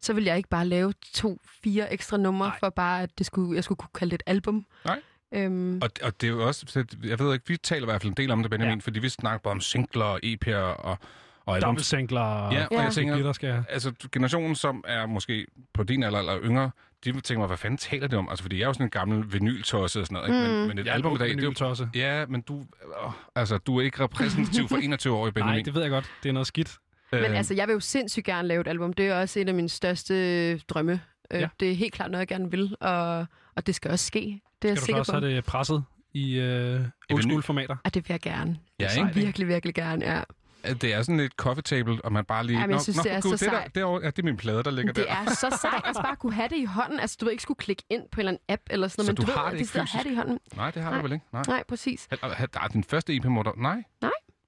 så 0.00 0.12
ville 0.12 0.26
jeg 0.28 0.36
ikke 0.36 0.48
bare 0.48 0.66
lave 0.66 0.92
to, 1.14 1.40
fire 1.64 1.92
ekstra 1.92 2.16
numre, 2.16 2.48
Nej. 2.48 2.58
for 2.58 2.68
bare, 2.70 3.02
at 3.02 3.18
det 3.18 3.26
skulle, 3.26 3.54
jeg 3.56 3.64
skulle 3.64 3.76
kunne 3.78 3.90
kalde 3.94 4.10
det 4.10 4.22
et 4.26 4.30
album. 4.30 4.66
Nej. 4.84 5.00
Øhm, 5.34 5.80
Og, 5.82 5.90
og 6.02 6.20
det 6.20 6.26
er 6.26 6.30
jo 6.30 6.46
også, 6.46 6.64
så 6.68 6.84
jeg 7.04 7.18
ved 7.18 7.32
ikke, 7.34 7.44
vi 7.48 7.56
taler 7.56 7.82
i 7.82 7.90
hvert 7.90 8.02
fald 8.02 8.10
en 8.10 8.16
del 8.16 8.30
om 8.30 8.42
det, 8.42 8.50
Benjamin, 8.50 8.78
Ja. 8.78 8.80
fordi 8.82 8.98
vi 8.98 9.08
snakker 9.08 9.38
bare 9.38 9.52
om 9.52 9.60
singler 9.60 10.04
og 10.04 10.20
EP'er 10.24 10.54
og, 10.56 10.98
og 11.46 11.54
albums. 11.56 11.62
Dobbeltsingler 11.64 12.20
og 12.20 12.52
Ja, 12.52 12.64
og 12.66 12.72
Ja. 12.72 12.80
jeg 12.80 12.92
tænker, 12.92 13.16
der 13.16 13.32
skal... 13.32 13.64
altså 13.68 13.92
generationen, 14.12 14.54
som 14.54 14.84
er 14.86 15.06
måske 15.06 15.46
på 15.74 15.82
din 15.82 16.02
alder 16.02 16.18
eller 16.18 16.38
yngre, 16.42 16.70
de 17.04 17.20
tænker 17.20 17.38
mig, 17.38 17.46
hvad 17.46 17.56
fanden 17.56 17.78
taler 17.78 18.06
det 18.08 18.18
om? 18.18 18.28
Altså, 18.28 18.42
fordi 18.42 18.56
jeg 18.58 18.62
er 18.62 18.66
jo 18.66 18.72
sådan 18.72 18.86
en 18.86 18.90
gammel 18.90 19.32
vinyltosse 19.32 20.00
og 20.00 20.06
sådan 20.06 20.14
noget, 20.14 20.28
ikke? 20.28 20.48
Mm. 20.52 20.58
Men, 20.58 20.68
men 20.68 20.78
et 20.78 20.88
album 20.88 21.14
i 21.14 21.18
dag, 21.18 21.28
det 21.28 21.44
er 21.62 21.76
jo... 21.80 21.88
Ja, 21.94 22.26
men 22.26 22.40
du, 22.42 22.64
åh, 23.04 23.12
altså, 23.34 23.58
du 23.58 23.76
er 23.78 23.82
ikke 23.82 24.02
repræsentativ 24.04 24.68
for 24.68 24.76
21-årige, 25.08 25.32
Benjamin. 25.32 25.54
Nej, 25.54 25.62
det 25.64 25.74
ved 25.74 25.82
jeg 25.82 25.90
godt. 25.90 26.10
Det 26.22 26.28
er 26.28 26.32
noget 26.32 26.46
skidt. 26.46 26.78
men 27.12 27.24
Øh, 27.24 27.36
altså, 27.36 27.54
jeg 27.54 27.66
vil 27.68 27.72
jo 27.74 27.80
sindssygt 27.80 28.26
gerne 28.26 28.48
lave 28.48 28.60
et 28.60 28.68
album. 28.68 28.92
Det 28.92 29.06
er 29.06 29.20
også 29.20 29.40
en 29.40 29.48
af 29.48 29.54
mine 29.54 29.68
største 29.68 30.58
drømme. 30.58 31.00
Øh, 31.30 31.40
Ja. 31.40 31.48
Det 31.60 31.70
er 31.70 31.74
helt 31.74 31.92
klart 31.94 32.10
noget, 32.10 32.20
jeg 32.20 32.28
gerne 32.28 32.50
vil, 32.50 32.76
og, 32.80 33.26
og 33.56 33.66
det 33.66 33.74
skal 33.74 33.90
også 33.90 34.06
ske. 34.06 34.40
Det 34.62 34.70
er 34.70 34.74
Skal 34.74 34.74
jeg 34.74 34.76
du 34.76 34.80
så 34.80 34.84
sikker 34.86 34.98
også 35.00 35.12
på. 35.12 35.18
have 35.20 35.36
det 35.36 35.44
presset 35.44 35.84
i 36.14 36.34
øh, 36.38 36.80
old 37.12 37.42
formater? 37.42 37.76
Og 37.84 37.94
det 37.94 38.08
vil 38.08 38.12
jeg 38.14 38.20
gerne. 38.20 38.58
Ja, 38.80 38.88
ikke? 38.98 39.14
Virkelig, 39.14 39.48
virkelig 39.48 39.74
gerne, 39.74 40.04
ja. 40.14 40.22
At 40.64 40.82
det 40.82 40.94
er 40.94 41.02
sådan 41.02 41.20
et 41.20 41.32
coffee 41.32 41.62
table, 41.62 42.04
og 42.04 42.12
man 42.12 42.24
bare 42.24 42.46
lige... 42.46 42.58
Jamen, 42.60 42.70
jeg 42.74 42.80
synes, 42.80 42.98
det 42.98 43.12
er 43.12 43.20
så 43.20 43.28
det, 43.30 43.40
der, 43.40 43.46
sejt. 43.50 43.74
derovre, 43.74 44.00
ja, 44.04 44.06
det 44.10 44.18
er 44.18 44.22
min 44.22 44.36
plade, 44.36 44.62
der 44.62 44.70
ligger 44.70 44.92
Det 44.92 45.06
der. 45.06 45.12
er 45.14 45.24
så 45.30 45.58
sejt 45.60 45.82
at 45.86 45.96
bare 46.02 46.16
kunne 46.16 46.32
have 46.34 46.48
det 46.48 46.56
i 46.56 46.64
hånden. 46.64 47.00
Altså, 47.00 47.16
du 47.20 47.24
ved 47.24 47.32
ikke 47.32 47.42
skulle 47.42 47.58
klikke 47.58 47.82
ind 47.90 48.02
på 48.12 48.20
en 48.20 48.20
eller 48.20 48.30
anden 48.30 48.42
app 48.48 48.62
eller 48.70 48.88
sådan 48.88 49.04
Så 49.04 49.12
noget, 49.12 49.18
men 49.18 49.26
du 49.26 49.32
du, 49.32 49.38
har 49.38 49.44
ved, 49.44 49.50
det 49.50 49.56
at 49.56 49.60
ikke 49.60 49.78
de 49.80 49.86
have 49.86 50.04
det 50.04 50.10
i 50.10 50.14
hånden. 50.14 50.38
Nej, 50.56 50.70
det 50.70 50.82
har 50.82 50.90
Nej. 50.90 50.98
du 50.98 51.02
vel 51.02 51.12
ikke? 51.12 51.24
Nej. 51.32 51.42
Nej, 51.48 51.62
præcis. 51.68 52.06
Der 52.10 52.60
er 52.62 52.68
den 52.72 52.84
første 52.84 53.16
EP-motor. 53.16 53.54
Nej. 53.56 53.82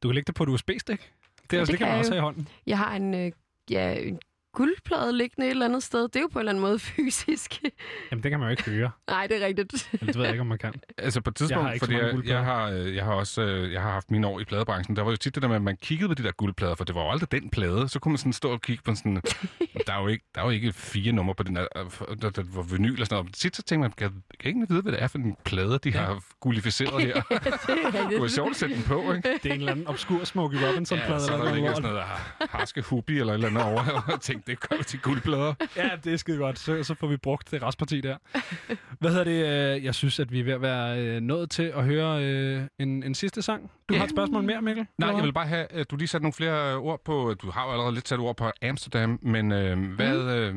Du 0.02 0.08
kan 0.08 0.14
lægge 0.14 0.26
det 0.26 0.34
på 0.34 0.42
et 0.42 0.48
USB-stik. 0.48 1.12
Det, 1.50 1.58
altså, 1.58 1.58
det 1.58 1.66
det 1.66 1.78
kan 1.78 1.88
man 1.88 1.98
også 1.98 2.10
have 2.12 2.18
i 2.18 2.20
hånden. 2.20 2.48
Jeg 2.66 2.78
har 2.78 2.96
en, 2.96 3.14
øh, 3.14 3.32
ja, 3.70 3.92
en 3.94 4.18
guldplade 4.56 5.12
liggende 5.16 5.46
et 5.46 5.50
eller 5.50 5.64
andet 5.64 5.82
sted. 5.82 6.02
Det 6.02 6.16
er 6.16 6.20
jo 6.20 6.28
på 6.32 6.38
en 6.38 6.40
eller 6.40 6.52
anden 6.52 6.62
måde 6.62 6.78
fysisk. 6.94 7.62
Jamen, 8.10 8.22
det 8.22 8.30
kan 8.30 8.40
man 8.40 8.46
jo 8.48 8.50
ikke 8.50 8.70
høre. 8.70 8.90
Nej, 9.08 9.26
det 9.26 9.42
er 9.42 9.46
rigtigt. 9.46 9.88
Eller, 9.92 10.06
det 10.06 10.16
ved 10.16 10.22
jeg 10.22 10.32
ikke, 10.32 10.40
om 10.40 10.46
man 10.46 10.58
kan. 10.58 10.74
Altså 10.98 11.20
på 11.20 11.30
et 11.30 11.40
Jeg 11.40 11.58
har 11.58 11.68
tidspunkt, 11.70 11.74
ikke 11.74 11.86
så 11.86 12.12
fordi 12.12 12.28
jeg, 12.28 12.36
jeg, 12.36 12.44
har, 12.44 12.70
øh, 12.70 12.94
jeg 12.96 13.04
har 13.04 13.12
også 13.12 13.42
øh, 13.42 13.72
jeg 13.72 13.82
har 13.82 13.90
haft 13.90 14.10
mine 14.10 14.26
år 14.26 14.40
i 14.40 14.44
pladebranchen, 14.44 14.96
der 14.96 15.02
var 15.02 15.10
jo 15.10 15.16
tit 15.16 15.34
det 15.34 15.42
der 15.42 15.48
med, 15.48 15.56
at 15.56 15.62
man 15.62 15.76
kiggede 15.82 16.08
på 16.08 16.14
de 16.14 16.22
der 16.22 16.32
guldplader, 16.32 16.74
for 16.74 16.84
det 16.84 16.94
var 16.94 17.02
jo 17.04 17.10
aldrig 17.10 17.30
den 17.32 17.50
plade. 17.50 17.88
Så 17.88 17.98
kunne 17.98 18.12
man 18.12 18.18
sådan 18.18 18.32
stå 18.32 18.50
og 18.50 18.60
kigge 18.62 18.82
på 18.84 18.94
sådan, 18.94 19.14
der 19.86 19.92
er 19.92 20.00
jo 20.00 20.06
ikke, 20.08 20.24
der 20.34 20.40
er 20.40 20.44
jo 20.44 20.50
ikke 20.50 20.72
fire 20.72 21.12
numre 21.12 21.34
på 21.34 21.42
den 21.42 21.56
der, 21.56 21.66
øh, 21.76 22.16
der, 22.22 22.30
der 22.30 22.42
var 22.54 22.62
vinyl 22.62 23.00
og 23.00 23.06
sådan 23.06 23.22
noget. 23.22 23.34
Tit 23.34 23.56
så 23.56 23.62
tænkte 23.62 23.80
man, 23.80 23.90
kan, 23.90 24.08
kan 24.10 24.20
jeg 24.44 24.46
ikke 24.46 24.66
vide, 24.68 24.82
hvad 24.82 24.92
det 24.92 25.02
er 25.02 25.06
for 25.06 25.18
en 25.18 25.36
plade, 25.44 25.78
de 25.84 25.92
har 25.92 26.22
gullificeret 26.40 27.02
her? 27.02 27.14
det 27.22 27.30
er 27.30 27.38
det 27.40 27.92
var 27.94 28.10
rigtigt. 28.10 28.32
sjovt 28.32 28.50
at 28.50 28.56
sætte 28.56 28.74
den 28.74 28.82
på, 28.84 29.12
ikke? 29.12 29.28
Det 29.42 29.50
er 29.50 29.54
en 29.54 29.60
eller 29.60 29.72
anden 29.72 29.86
obskur 29.86 30.24
Smokey 30.24 30.56
Robinson-plade. 30.68 31.20
så 31.20 31.26
eller 31.32 31.36
der 31.36 31.38
noget 31.38 31.54
ligger 31.54 31.74
sådan 31.74 31.90
noget 31.90 32.02
har- 32.04 32.46
harske 32.50 32.82
hubi 32.82 33.18
eller 33.18 33.32
et 33.32 33.34
eller 33.34 33.48
andet 33.48 33.62
over, 33.64 33.80
og 33.92 34.02
jeg 34.12 34.20
tænkte, 34.20 34.45
det 34.52 34.60
kommer 34.60 34.84
til 34.84 35.00
guldplader. 35.00 35.54
Ja, 35.76 35.90
det 36.04 36.12
er 36.12 36.16
skide 36.16 36.38
godt. 36.38 36.58
Så, 36.58 36.82
så 36.82 36.94
får 36.94 37.06
vi 37.06 37.16
brugt 37.16 37.50
det 37.50 37.62
restparti 37.62 38.00
der. 38.00 38.16
Hvad 39.00 39.10
hedder 39.10 39.24
det? 39.24 39.76
øh, 39.76 39.84
Jeg 39.84 39.94
synes, 39.94 40.20
at 40.20 40.32
vi 40.32 40.40
er 40.40 40.44
ved 40.44 40.52
at 40.52 40.60
være 40.62 41.00
øh, 41.06 41.20
nået 41.20 41.50
til 41.50 41.62
at 41.62 41.84
høre 41.84 42.24
øh, 42.24 42.62
en, 42.78 43.02
en 43.02 43.14
sidste 43.14 43.42
sang. 43.42 43.70
Du 43.88 43.94
har 43.94 44.04
et 44.04 44.10
spørgsmål 44.10 44.42
mere, 44.44 44.62
Mikkel? 44.62 44.86
Nej, 44.98 45.10
jeg 45.14 45.24
vil 45.24 45.32
bare 45.32 45.46
have, 45.46 45.72
at 45.72 45.90
du 45.90 45.96
lige 45.96 46.08
satte 46.08 46.22
nogle 46.22 46.32
flere 46.32 46.74
ord 46.76 47.04
på, 47.04 47.34
du 47.42 47.50
har 47.50 47.64
jo 47.66 47.72
allerede 47.72 47.94
lidt 47.94 48.08
sat 48.08 48.18
ord 48.18 48.36
på 48.36 48.50
Amsterdam, 48.62 49.18
men 49.22 49.52
øh, 49.52 49.94
hvad, 49.94 50.18
øh, 50.18 50.54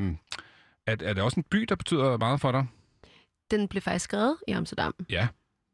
er, 0.88 0.96
er 1.02 1.14
det 1.14 1.24
også 1.24 1.40
en 1.40 1.44
by, 1.44 1.58
der 1.70 1.76
betyder 1.76 2.18
meget 2.18 2.42
for 2.42 2.52
dig? 2.52 2.66
Den 3.52 3.68
blev 3.68 3.82
faktisk 3.82 4.04
skrevet 4.06 4.36
i 4.48 4.52
Amsterdam. 4.52 4.94
Ja, 5.10 5.28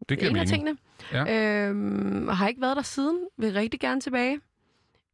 det 0.09 0.19
giver 0.19 0.29
en 0.31 0.37
af 0.37 0.47
mening. 0.47 0.49
tingene. 0.49 0.77
Ja. 1.11 1.67
Øhm, 1.69 2.27
og 2.27 2.37
har 2.37 2.47
ikke 2.47 2.61
været 2.61 2.75
der 2.77 2.81
siden. 2.83 3.19
Vil 3.37 3.53
rigtig 3.53 3.79
gerne 3.79 4.01
tilbage. 4.01 4.39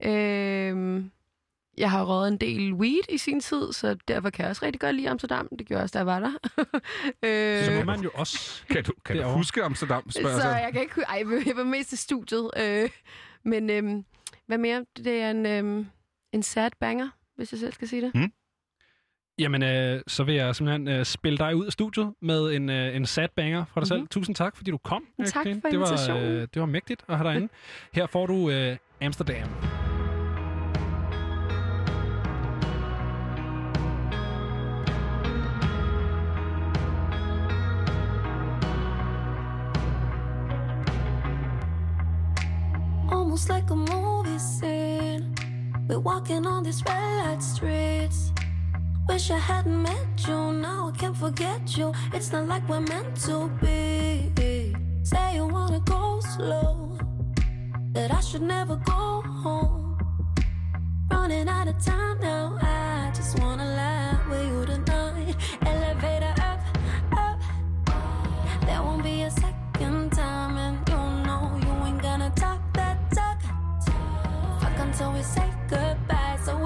Øhm, 0.04 1.12
jeg 1.78 1.92
har 1.92 2.04
røget 2.06 2.28
en 2.28 2.38
del 2.38 2.74
weed 2.74 3.04
i 3.10 3.18
sin 3.18 3.40
tid, 3.40 3.74
så 3.74 3.96
derfor 4.08 4.30
kan 4.30 4.44
jeg 4.44 4.50
også 4.50 4.66
rigtig 4.66 4.80
godt 4.82 4.96
lide 4.96 5.10
Amsterdam. 5.10 5.48
Det 5.60 5.68
gjorde 5.68 5.78
jeg 5.80 5.84
også, 5.84 5.94
da 5.94 6.00
jeg 6.00 6.06
var 6.06 6.20
der. 6.20 6.32
øh, 7.60 7.66
Så 7.66 7.72
må 7.72 7.84
man 7.84 8.00
jo 8.02 8.10
også... 8.14 8.64
Kan 8.70 8.84
du, 8.84 8.92
kan 9.06 9.18
du 9.18 9.24
huske 9.24 9.64
Amsterdam, 9.64 10.10
spørger 10.12 10.40
så 10.40 10.48
jeg 10.48 10.62
jeg 10.64 10.74
kan 10.74 10.82
ikke... 10.82 11.02
Ej, 11.02 11.24
jeg 11.46 11.56
var- 11.56 11.64
mest 11.64 11.94
i 11.94 11.96
studiet. 11.96 12.50
Øh, 12.58 12.90
men 13.46 13.70
øhm, 13.70 14.06
hvad 14.48 14.58
mere? 14.58 14.86
Det 14.98 15.08
er 15.22 15.32
en, 15.32 15.46
øhm, 15.46 15.86
en 16.34 16.44
sad 16.44 16.72
banger, 16.80 17.10
hvis 17.36 17.52
jeg 17.52 17.60
selv 17.60 17.74
skal 17.74 17.88
sige 17.88 18.02
det. 18.02 18.32
Jamen, 19.40 19.64
øh, 19.64 20.02
så 20.08 20.24
vil 20.24 20.36
jeg 20.36 20.56
simpelthen 20.56 20.88
øh, 20.88 21.06
spille 21.06 21.38
dig 21.38 21.56
ud 21.56 21.66
af 21.66 21.72
studiet 21.72 22.14
med 22.22 22.52
en, 22.56 22.70
øh, 22.70 22.96
en 22.96 23.06
sad 23.06 23.28
banger 23.36 23.66
fra 23.66 23.82
dig 23.82 23.88
selv. 23.88 24.00
Mhm. 24.00 24.08
Tusind 24.08 24.36
tak, 24.36 24.58
fordi 24.58 24.72
du 24.72 24.78
kom. 24.78 25.06
Tak 25.26 25.44
Kane. 25.44 25.62
for 25.62 25.70
det 25.70 25.80
var, 25.80 25.86
invitationen. 25.86 26.32
øh, 26.32 26.48
det 26.54 26.60
var 26.60 26.66
mægtigt 26.66 27.04
at 27.08 27.18
have 27.18 27.30
dig 27.30 27.36
inde. 27.42 27.50
Her 27.94 28.06
får 28.08 28.26
du 28.26 28.50
øh, 28.50 28.78
Amsterdam. 29.02 29.48
Almost 43.32 43.50
like 43.50 43.70
a 43.70 43.76
movie 43.78 44.38
scene. 44.38 45.34
We're 45.88 46.02
walking 46.02 46.46
on 46.46 46.64
these 46.64 46.84
red 46.86 47.26
light 47.26 47.42
streets. 47.42 48.34
Wish 49.08 49.32
I 49.32 49.38
hadn't 49.38 49.82
met 49.82 50.28
you, 50.28 50.52
now 50.52 50.90
I 50.90 50.92
can't 50.98 51.16
forget 51.16 51.78
you. 51.78 51.94
It's 52.12 52.34
not 52.34 52.50
like 52.50 52.68
we're 52.68 52.82
meant 52.82 53.16
to 53.28 53.50
be. 53.62 54.76
Say 55.04 55.36
you 55.36 55.48
wanna 55.48 55.80
go 55.80 56.20
slow, 56.36 56.98
that 57.94 58.14
I 58.14 58.20
should 58.20 58.42
never 58.42 58.76
go 58.76 59.22
home. 59.44 59.98
Running 61.10 61.48
out 61.48 61.70
of 61.70 61.78
time 61.86 62.20
now, 62.20 62.58
I 62.62 63.14
just 63.16 63.40
wanna 63.40 63.66
lie 63.78 63.91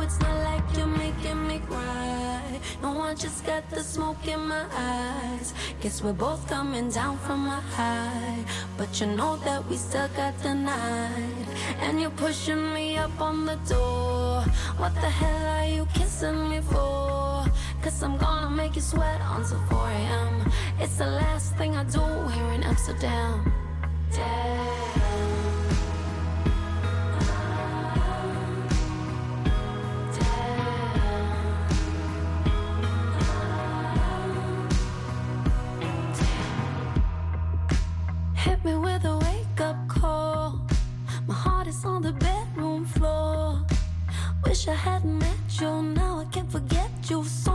it's 0.05 0.19
not 0.19 0.37
like 0.49 0.65
you're 0.77 0.95
making 1.05 1.47
me 1.47 1.57
cry. 1.67 2.59
No, 2.81 3.01
I 3.01 3.15
just 3.15 3.43
got 3.43 3.67
the 3.71 3.81
smoke 3.81 4.27
in 4.27 4.41
my 4.47 4.65
eyes. 4.71 5.53
Guess 5.81 6.03
we're 6.03 6.19
both 6.27 6.47
coming 6.47 6.89
down 6.89 7.17
from 7.25 7.47
a 7.47 7.59
high, 7.75 8.45
but 8.77 8.89
you 8.99 9.07
know 9.07 9.35
that 9.37 9.67
we 9.67 9.77
still 9.77 10.09
got 10.15 10.37
the 10.43 10.53
night. 10.53 11.47
And 11.79 11.99
you're 11.99 12.17
pushing 12.25 12.63
me 12.73 12.97
up 12.97 13.19
on 13.19 13.45
the 13.45 13.57
door. 13.73 14.41
What 14.81 14.93
the 15.03 15.11
hell 15.21 15.45
are 15.57 15.69
you 15.77 15.87
kissing 15.95 16.49
me 16.49 16.59
for? 16.61 17.45
Cause 17.81 18.03
I'm 18.03 18.17
gonna 18.17 18.51
make 18.61 18.75
you 18.75 18.81
sweat 18.81 19.19
until 19.35 19.59
4 19.69 19.89
a.m. 19.89 20.51
It's 20.79 20.97
the 20.97 21.07
last 21.21 21.55
thing 21.57 21.75
I 21.75 21.83
do 21.83 22.05
here 22.33 22.51
in 22.55 22.61
Amsterdam. 22.63 23.51
Damn. 24.11 25.34
Hit 38.45 38.63
me 38.63 38.75
with 38.75 39.03
a 39.05 39.17
wake 39.25 39.59
up 39.59 39.75
call. 39.87 40.61
My 41.25 41.33
heart 41.33 41.65
is 41.65 41.83
on 41.83 42.03
the 42.03 42.13
bedroom 42.13 42.85
floor. 42.85 43.59
Wish 44.45 44.67
I 44.67 44.75
hadn't 44.75 45.17
met 45.17 45.59
you, 45.59 45.81
now 45.81 46.19
I 46.19 46.25
can't 46.25 46.51
forget 46.51 46.91
you. 47.09 47.23
So 47.23 47.54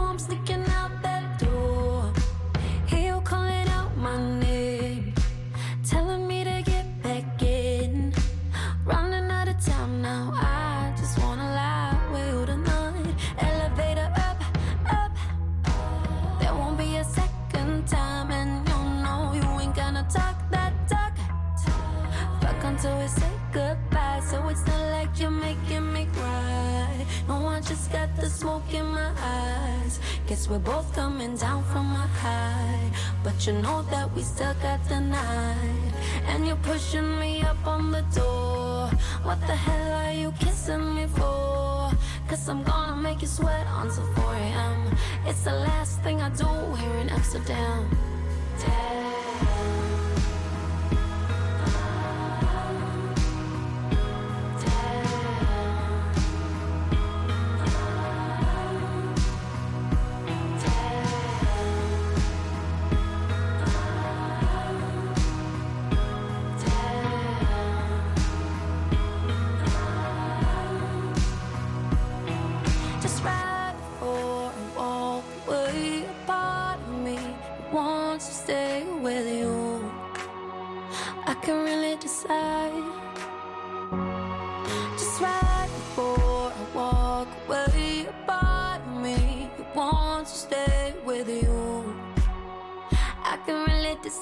the 28.21 28.29
smoke 28.29 28.71
in 28.71 28.85
my 28.85 29.11
eyes. 29.17 29.99
Guess 30.27 30.47
we're 30.47 30.59
both 30.59 30.93
coming 30.93 31.35
down 31.35 31.63
from 31.71 31.87
a 31.91 32.07
high, 32.21 32.91
but 33.23 33.35
you 33.47 33.53
know 33.53 33.81
that 33.89 34.13
we 34.13 34.21
still 34.21 34.53
got 34.61 34.79
the 34.87 34.99
night. 34.99 35.93
And 36.27 36.45
you're 36.45 36.63
pushing 36.71 37.19
me 37.19 37.41
up 37.41 37.65
on 37.65 37.91
the 37.91 38.03
door. 38.13 38.91
What 39.23 39.39
the 39.47 39.55
hell 39.55 39.93
are 40.05 40.13
you 40.13 40.31
kissing 40.39 40.93
me 40.93 41.07
for? 41.07 41.91
Cause 42.27 42.47
I'm 42.47 42.61
gonna 42.63 43.01
make 43.01 43.21
you 43.23 43.27
sweat 43.27 43.65
until 43.81 44.05
4 44.13 44.35
a.m. 44.35 44.95
It's 45.25 45.43
the 45.43 45.55
last 45.55 46.01
thing 46.01 46.21
I 46.21 46.29
do 46.29 46.49
here 46.75 46.97
in 47.01 47.09
Amsterdam. 47.09 47.89
Damn. 48.59 49.60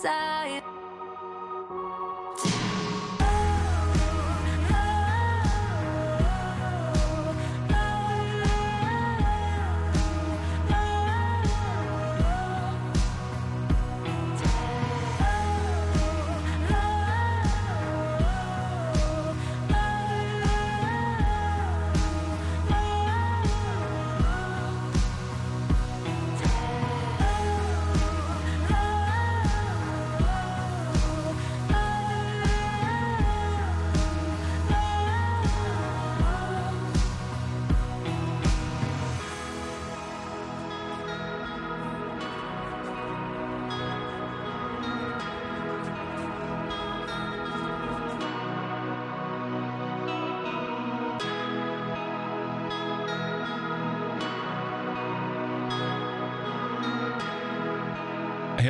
inside 0.01 0.68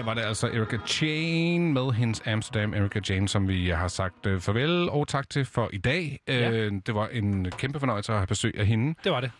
var 0.10 0.16
det 0.16 0.22
altså 0.22 0.47
Erika 0.47 0.78
Jane 1.01 1.74
med 1.74 1.91
hendes 1.91 2.22
Amsterdam 2.28 2.74
Erika 2.74 2.99
Jane, 3.10 3.28
som 3.30 3.47
vi 3.47 3.70
har 3.70 3.88
sagt 3.88 4.26
øh, 4.26 4.39
farvel 4.41 4.89
og 4.89 5.07
tak 5.07 5.30
til 5.30 5.45
for 5.45 5.70
i 5.74 5.78
dag. 5.78 6.20
Ja. 6.28 6.51
Øh, 6.51 6.72
det 6.86 6.95
var 6.95 7.07
en 7.07 7.51
kæmpe 7.51 7.80
fornøjelse 7.80 8.12
at 8.12 8.18
have 8.20 8.28
besøg 8.28 8.53
af 8.57 8.66
hende. 8.66 8.95
Det 9.03 9.12
var 9.12 9.22
det. 9.22 9.32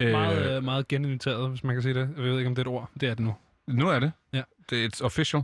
Øh, 0.00 0.10
Meget, 0.12 0.56
øh, 0.56 0.64
meget 0.64 0.88
geninviteret, 0.88 1.50
hvis 1.50 1.64
man 1.64 1.74
kan 1.74 1.82
sige 1.82 1.94
det. 1.94 2.10
Jeg 2.16 2.24
ved 2.24 2.38
ikke, 2.38 2.48
om 2.48 2.54
det 2.54 2.66
er 2.66 2.70
et 2.70 2.74
ord. 2.76 2.90
Det 3.00 3.08
er 3.08 3.14
det 3.14 3.24
nu. 3.24 3.34
Nu 3.66 3.88
er 3.88 3.98
det. 3.98 4.12
Ja. 4.32 4.42
Det 4.70 4.84
er 4.84 5.04
official. 5.04 5.42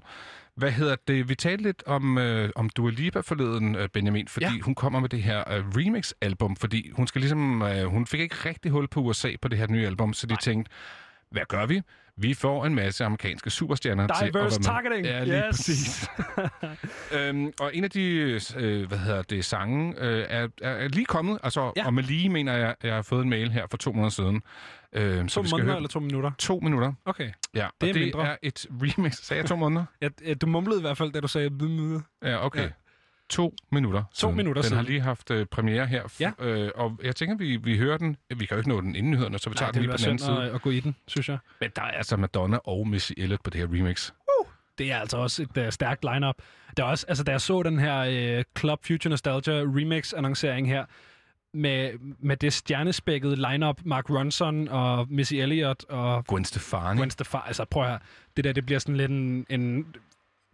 Hvad 0.55 0.71
hedder 0.71 0.97
det? 1.09 1.29
Vi 1.29 1.35
talte 1.35 1.63
lidt 1.63 1.83
om, 1.87 2.19
øh, 2.19 2.51
om 2.57 2.69
Dua 2.69 2.91
Lipa 2.91 3.21
forleden, 3.21 3.75
øh, 3.75 3.89
Benjamin, 3.89 4.29
fordi 4.29 4.47
Ja. 4.47 4.53
hun 4.63 4.75
kommer 4.75 5.01
med 5.01 5.09
det 5.09 5.23
her 5.23 5.53
øh, 5.53 5.65
remix-album, 5.77 6.57
fordi 6.57 6.91
hun 6.93 7.07
skal 7.07 7.21
ligesom, 7.21 7.63
øh, 7.63 7.85
hun 7.85 8.07
fik 8.07 8.21
ikke 8.21 8.37
rigtig 8.49 8.71
hul 8.73 8.89
på 8.89 9.01
USA 9.01 9.31
på 9.43 9.49
det 9.49 9.59
her 9.59 9.67
nye 9.67 9.87
album, 9.87 10.13
så 10.13 10.27
de 10.27 10.37
tænkte, 10.37 10.73
hvad 11.31 11.43
gør 11.49 11.67
vi? 11.67 11.83
Vi 12.21 12.35
får 12.35 12.67
en 12.67 12.75
masse 12.75 13.05
amerikanske 13.05 13.51
superstjerner 13.51 14.07
til 14.07 14.25
at 14.27 14.35
være 14.35 14.43
Diverse 14.43 14.59
med. 14.61 14.65
targeting. 14.65 15.07
Ja, 15.07 15.25
lige 15.25 15.37
Yes. 15.37 15.57
præcis. 15.57 16.09
øhm, 17.17 17.53
og 17.61 17.75
en 17.77 17.85
af 17.85 17.91
de, 17.91 18.03
øh, 18.57 18.89
hvad 18.89 18.99
hedder 18.99 19.23
det, 19.23 19.45
sange 19.45 19.95
øh, 19.99 20.27
er, 20.29 20.49
er, 20.63 20.89
lige 20.89 21.05
kommet, 21.07 21.39
altså, 21.43 21.73
Ja. 21.77 21.87
og 21.87 21.95
med 21.95 22.03
lige 22.03 22.29
mener 22.29 22.53
jeg, 22.57 22.75
jeg 22.83 22.95
har 22.95 23.03
fået 23.03 23.23
en 23.23 23.31
mail 23.31 23.51
her 23.51 23.67
for 23.71 23.77
to 23.77 23.93
måneder 23.93 24.11
siden. 24.11 24.43
Øh, 24.93 25.29
To 25.29 25.43
måneder 25.51 25.77
eller 25.77 25.89
to 25.89 26.01
minutter? 26.01 26.31
To 26.39 26.61
minutter, 26.63 26.93
Okay. 27.05 27.31
ja. 27.55 27.67
Det 27.81 27.87
er 27.87 27.91
og 27.91 27.95
det 27.95 27.97
mindre. 27.97 28.27
er 28.27 28.37
et 28.43 28.67
remix. 28.71 29.17
Sagde 29.17 29.41
jeg 29.41 29.49
to 29.49 29.57
måneder? 29.57 29.85
Ja, 30.03 30.09
du 30.35 30.47
mumlede 30.47 30.79
i 30.79 30.81
hvert 30.81 30.97
fald, 30.99 31.13
da 31.13 31.21
du 31.21 31.29
sagde... 31.29 31.51
Ja, 32.23 32.47
okay. 32.47 32.63
Ja. 32.63 32.69
To 33.31 33.55
minutter 33.71 34.05
To 34.15 34.31
minutter 34.31 34.63
Den 34.63 34.69
siden. 34.69 34.77
har 34.85 34.91
lige 34.91 35.01
haft 35.01 35.31
øh, 35.31 35.47
premiere 35.47 35.87
her. 35.87 36.03
Ja. 36.21 36.33
Øh, 36.39 36.71
og 36.75 37.01
jeg 37.03 37.17
tænker, 37.17 37.37
vi, 37.37 37.57
vi 37.57 37.79
hører 37.79 37.99
den. 37.99 38.17
Vi 38.37 38.47
kan 38.47 38.49
jo 38.51 38.57
ikke 38.57 38.69
nå 38.69 38.81
den 38.81 38.97
inden 38.97 39.13
nyhederne, 39.13 39.39
så 39.39 39.51
vi 39.51 39.57
tager 39.57 39.67
Nej, 39.67 39.73
den 39.73 39.75
det 39.75 39.83
lige 39.83 39.91
på 39.93 39.97
den 39.97 40.07
anden 40.07 40.19
side. 40.19 40.49
at, 40.49 40.55
at 40.55 40.63
gå 40.63 40.71
i 40.71 40.81
den, 40.81 40.97
synes 41.07 41.29
jeg. 41.29 41.39
Men 41.61 41.71
der 41.77 41.83
er 41.83 41.87
altså 41.91 42.17
Madonna 42.17 42.59
og 42.65 42.89
Missy 42.89 43.13
Elliott 43.17 43.43
på 43.43 43.51
det 43.51 43.61
her 43.61 43.67
remix. 43.67 44.11
Det 44.79 44.93
er 44.93 44.99
altså 44.99 45.17
også 45.17 45.43
et 45.43 45.59
uh, 45.59 45.71
stærkt 45.71 46.05
lineup. 46.15 46.35
Der 46.77 46.85
er 46.85 46.89
også, 46.89 47.07
altså, 47.09 47.25
da 47.25 47.31
jeg 47.33 47.41
så 47.41 47.63
den 47.63 47.79
her 47.79 48.39
uh, 48.39 48.45
Club 48.59 48.87
Future 48.87 49.11
Nostalgia 49.11 49.53
remix-annoncering 49.63 50.67
her, 50.69 50.85
med, 51.55 51.91
med 52.19 52.37
det 52.37 52.53
stjernespækkede 52.53 53.37
lineup 53.51 53.81
Mark 53.85 54.11
Ronson 54.11 54.69
og 54.69 55.07
Missy 55.11 55.35
Elliott 55.35 55.85
og 55.89 56.25
Gwen 56.27 56.45
Stefani. 56.45 56.99
Gwen 56.99 57.11
Stefani. 57.11 57.43
Altså, 57.47 57.65
prøv 57.65 57.85
her. 57.85 57.99
Det 58.37 58.45
der, 58.45 58.53
det 58.53 58.67
bliver 58.67 58.79
sådan 58.79 58.97
lidt 58.97 59.11
en, 59.11 59.47
en 59.49 59.87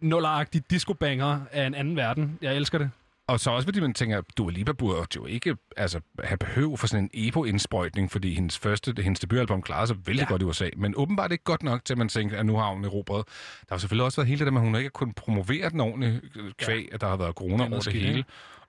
nulleragtig 0.01 0.61
disco-banger 0.71 1.39
af 1.51 1.65
en 1.67 1.75
anden 1.75 1.95
verden. 1.95 2.37
Jeg 2.41 2.55
elsker 2.55 2.77
det. 2.77 2.89
Og 3.27 3.39
så 3.39 3.51
også 3.51 3.65
fordi 3.67 3.79
man 3.79 3.93
tænker, 3.93 4.21
Dua 4.37 4.51
Lipa 4.51 4.71
burde 4.71 5.07
jo 5.15 5.25
ikke 5.25 5.57
altså, 5.77 5.99
have 6.23 6.37
behøv 6.37 6.77
for 6.77 6.87
sådan 6.87 7.03
en 7.13 7.27
epo-indsprøjtning, 7.27 8.11
fordi 8.11 8.33
hendes 8.33 8.57
første, 8.57 8.93
hendes 9.01 9.19
debutalbum 9.19 9.61
klarede 9.61 9.87
sig 9.87 9.97
vældig 10.05 10.15
Ja. 10.21 10.23
ja. 10.23 10.29
godt 10.29 10.41
i 10.41 10.45
USA. 10.45 10.69
Men 10.77 10.93
åbenbart 10.97 11.31
ikke 11.31 11.43
godt 11.43 11.63
nok 11.63 11.85
til, 11.85 11.93
at 11.93 11.97
man 11.97 12.09
tænker, 12.09 12.37
at 12.39 12.45
nu 12.45 12.57
har 12.57 12.69
hun 12.73 12.85
erobret. 12.85 13.23
Der 13.69 13.75
har 13.75 13.77
selvfølgelig 13.77 14.05
også 14.05 14.21
været 14.21 14.27
hele 14.27 14.39
det 14.39 14.45
der 14.45 14.51
med, 14.51 14.61
at 14.61 14.65
hun 14.67 14.75
ikke 14.75 14.85
har 14.85 14.89
kunnet 14.89 15.15
promovere 15.15 15.69
den 15.69 15.79
ordentligt, 15.79 16.23
øh, 16.35 16.51
kvæg, 16.57 16.89
at 16.93 17.01
der 17.01 17.07
har 17.07 17.17
været 17.17 17.35
corona 17.35 17.63
er 17.63 17.69
over 17.71 17.79
det 17.79 17.93
hele. 17.93 18.23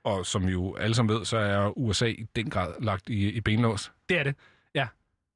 Og 0.04 0.26
som 0.26 0.44
jo 0.44 0.74
alle 0.76 0.94
som 0.94 1.08
ved, 1.08 1.24
så 1.24 1.36
er 1.38 1.78
USA 1.78 2.06
i 2.06 2.26
den 2.36 2.50
grad 2.50 2.72
lagt 2.80 3.08
i, 3.08 3.28
i 3.30 3.40
benlås. 3.40 3.92
Det 4.08 4.18
er 4.18 4.22
det. 4.22 4.34
Ja. 4.74 4.86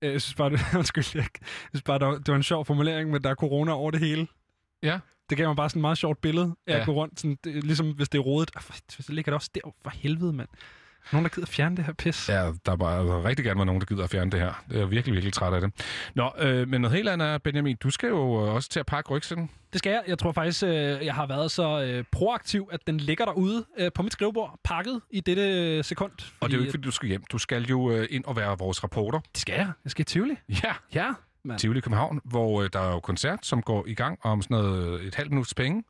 Øh, 0.03 0.13
Jeg 0.13 0.23
synes 0.23 0.35
bare, 0.35 0.51
det, 0.51 0.61
undskyld, 0.79 1.05
jeg, 1.15 1.23
jeg 1.43 1.49
synes 1.73 1.83
bare, 1.83 1.99
det 1.99 2.07
var, 2.07 2.15
det 2.15 2.29
var 2.29 2.37
en 2.37 2.43
sjov 2.43 2.65
formulering, 2.65 3.11
men 3.11 3.25
der 3.25 3.31
er 3.31 3.35
corona 3.35 3.73
over 3.73 3.91
det 3.91 4.01
hele. 4.01 4.27
Ja. 4.83 4.99
Det 5.33 5.39
gav 5.39 5.49
mig 5.49 5.57
bare 5.57 5.71
sådan 5.71 5.81
et 5.81 5.83
meget 5.83 5.99
sjovt 5.99 6.21
billede 6.21 6.55
af 6.67 6.73
Ja. 6.75 6.81
at 6.81 6.87
gå 6.87 6.93
rundt, 6.93 7.21
sådan, 7.21 7.39
det, 7.45 7.65
ligesom 7.65 7.91
hvis 7.91 8.09
det 8.09 8.19
er 8.19 8.23
rodet. 8.23 8.51
Ah, 8.57 8.63
Så 8.89 9.13
ligger 9.13 9.31
det 9.33 9.35
også 9.35 9.51
der. 9.55 9.61
For 9.83 9.91
helvede, 9.95 10.33
mand. 10.33 10.49
Nogen, 11.13 11.25
der 11.25 11.31
gider 11.35 11.47
fjerne 11.47 11.77
det 11.77 11.85
her 11.85 11.93
pis. 11.93 12.29
Ja, 12.29 12.35
der 12.67 12.73
er 12.73 12.77
bare 12.77 12.99
altså, 12.99 13.23
rigtig 13.25 13.45
gerne 13.45 13.59
være 13.59 13.67
nogen, 13.67 13.81
der 13.81 13.87
gider 13.87 14.05
at 14.05 14.11
fjerne 14.11 14.31
det 14.31 14.41
her. 14.41 14.65
Det 14.69 14.75
er 14.77 14.81
jeg 14.81 14.91
virkelig, 14.91 15.13
virkelig 15.15 15.33
træt 15.33 15.53
af 15.55 15.61
det. 15.61 15.71
Nå, 16.15 16.31
øh, 16.39 16.69
men 16.69 16.81
noget 16.81 16.97
helt 16.97 17.09
andet 17.09 17.29
er, 17.29 17.39
Benjamin, 17.39 17.77
du 17.77 17.91
skal 17.91 18.09
jo 18.09 18.47
øh, 18.47 18.55
også 18.55 18.69
til 18.69 18.81
at 18.81 18.87
pakke 18.87 19.11
rygsækken. 19.11 19.51
Det 19.73 19.79
skal 19.79 19.91
jeg. 19.91 20.03
Jeg 20.07 20.19
tror 20.19 20.33
faktisk, 20.33 20.63
øh, 20.63 20.71
jeg 21.05 21.15
har 21.15 21.27
været 21.27 21.51
så 21.51 21.83
øh, 21.83 22.05
proaktiv, 22.13 22.69
at 22.73 22.81
den 22.87 22.97
ligger 22.99 23.25
derude 23.25 23.65
øh, 23.79 23.91
på 23.95 24.03
mit 24.03 24.13
skrivebord, 24.13 24.61
pakket 24.65 25.01
i 25.11 25.21
dette 25.21 25.43
øh, 25.43 25.85
sekund. 25.85 26.13
Og 26.41 26.49
det 26.49 26.55
er 26.55 26.59
jo 26.59 26.63
ikke, 26.63 26.71
fordi 26.73 26.83
du 26.85 26.91
skal 26.91 27.09
hjem. 27.09 27.23
Du 27.33 27.39
skal 27.39 27.63
jo 27.65 27.91
øh, 27.91 28.07
ind 28.11 28.25
og 28.25 28.37
være 28.37 28.59
vores 28.59 28.85
reporter. 28.85 29.19
Det 29.33 29.41
skal 29.41 29.55
jeg. 29.55 29.71
Jeg 29.85 29.91
skal 29.91 30.03
i 30.03 30.05
Tivoli. 30.05 30.35
Ja, 30.65 30.73
Ja, 30.95 31.13
mand. 31.45 31.59
Tivoli 31.59 31.81
København, 31.81 32.21
hvor 32.25 32.63
øh, 32.63 32.71
der 32.73 32.81
er 32.81 32.91
jo 32.93 33.01
koncert, 33.01 33.47
som 33.47 33.63
går 33.63 33.85
i 33.89 33.95
gang 33.95 34.19
om 34.23 34.43
sådan 34.43 34.55
noget 34.57 35.01
øh, 35.01 35.07
et 35.07 35.15
halvt 35.15 35.31
minuts 35.31 35.55
penge. 35.55 35.85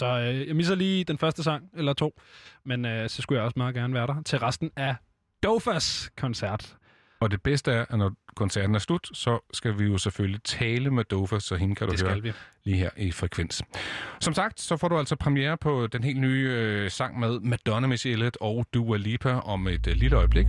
Så 0.00 0.06
øh, 0.06 0.48
jeg 0.48 0.56
misser 0.56 0.74
lige 0.74 1.04
den 1.04 1.18
første 1.18 1.42
sang, 1.42 1.64
eller 1.76 1.92
to. 1.92 2.20
Men 2.64 2.84
øh, 2.84 3.08
så 3.08 3.22
skulle 3.22 3.38
jeg 3.38 3.44
også 3.44 3.54
meget 3.56 3.74
gerne 3.74 3.94
være 3.94 4.06
der 4.06 4.22
til 4.22 4.38
resten 4.38 4.70
af 4.76 4.94
Dofas 5.42 6.10
koncert. 6.18 6.76
Og 7.20 7.30
det 7.30 7.42
bedste 7.42 7.72
er, 7.72 7.84
at 7.90 7.98
når 7.98 8.12
koncerten 8.36 8.74
er 8.74 8.78
slut, 8.78 9.08
så 9.12 9.38
skal 9.52 9.78
vi 9.78 9.84
jo 9.84 9.98
selvfølgelig 9.98 10.42
tale 10.44 10.90
med 10.90 11.04
Dofa, 11.04 11.38
så 11.38 11.56
hende 11.56 11.74
kan 11.74 11.86
du 11.86 11.92
Det 11.92 12.02
høre 12.02 12.20
vi. 12.22 12.32
lige 12.64 12.76
her 12.76 12.90
i 12.96 13.12
Frekvens. 13.12 13.62
Som 14.20 14.34
sagt, 14.34 14.60
så 14.60 14.76
får 14.76 14.88
du 14.88 14.98
altså 14.98 15.16
premiere 15.16 15.56
på 15.56 15.86
den 15.86 16.04
helt 16.04 16.20
nye 16.20 16.48
øh, 16.52 16.90
sang 16.90 17.18
med 17.20 17.40
Madonna, 17.40 17.86
Missy 17.86 18.06
Elliott 18.08 18.36
og 18.40 18.66
Dua 18.74 18.96
Lipa 18.96 19.32
om 19.32 19.68
et 19.68 19.86
øh, 19.86 19.94
lille 19.94 20.16
øjeblik. 20.16 20.46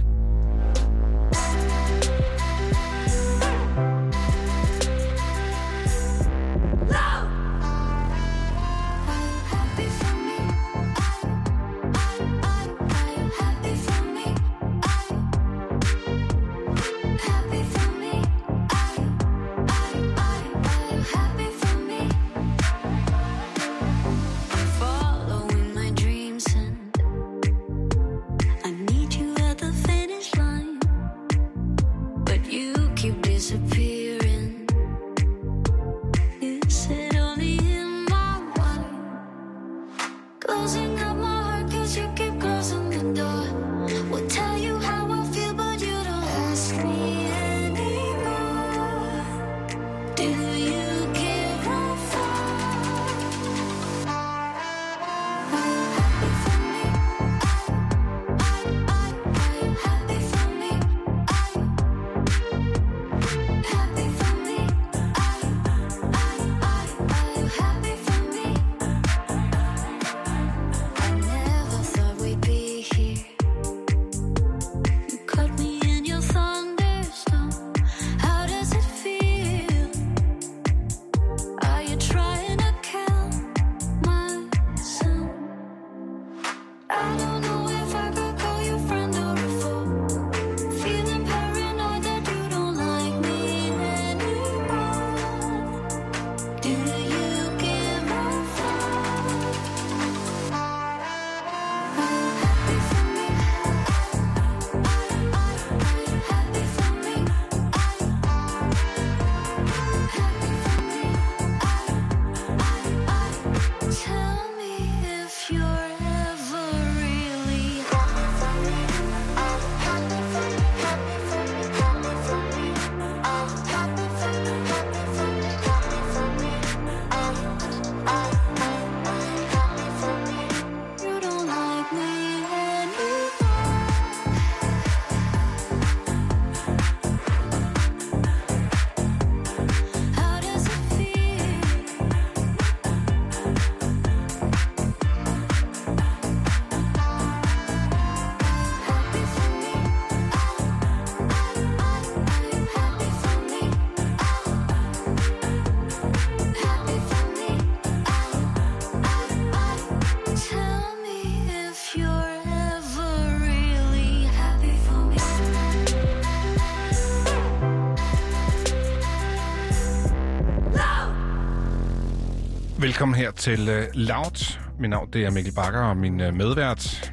Velkommen 172.97 173.15
her 173.15 173.31
til 173.31 173.61
uh, 173.61 173.83
Loud. 173.93 174.59
Mit 174.79 174.89
navn 174.89 175.09
det 175.13 175.25
er 175.25 175.31
Mikkel 175.31 175.53
Bakker, 175.53 175.79
og 175.79 175.97
min 175.97 176.21
uh, 176.21 176.33
medvært 176.33 177.11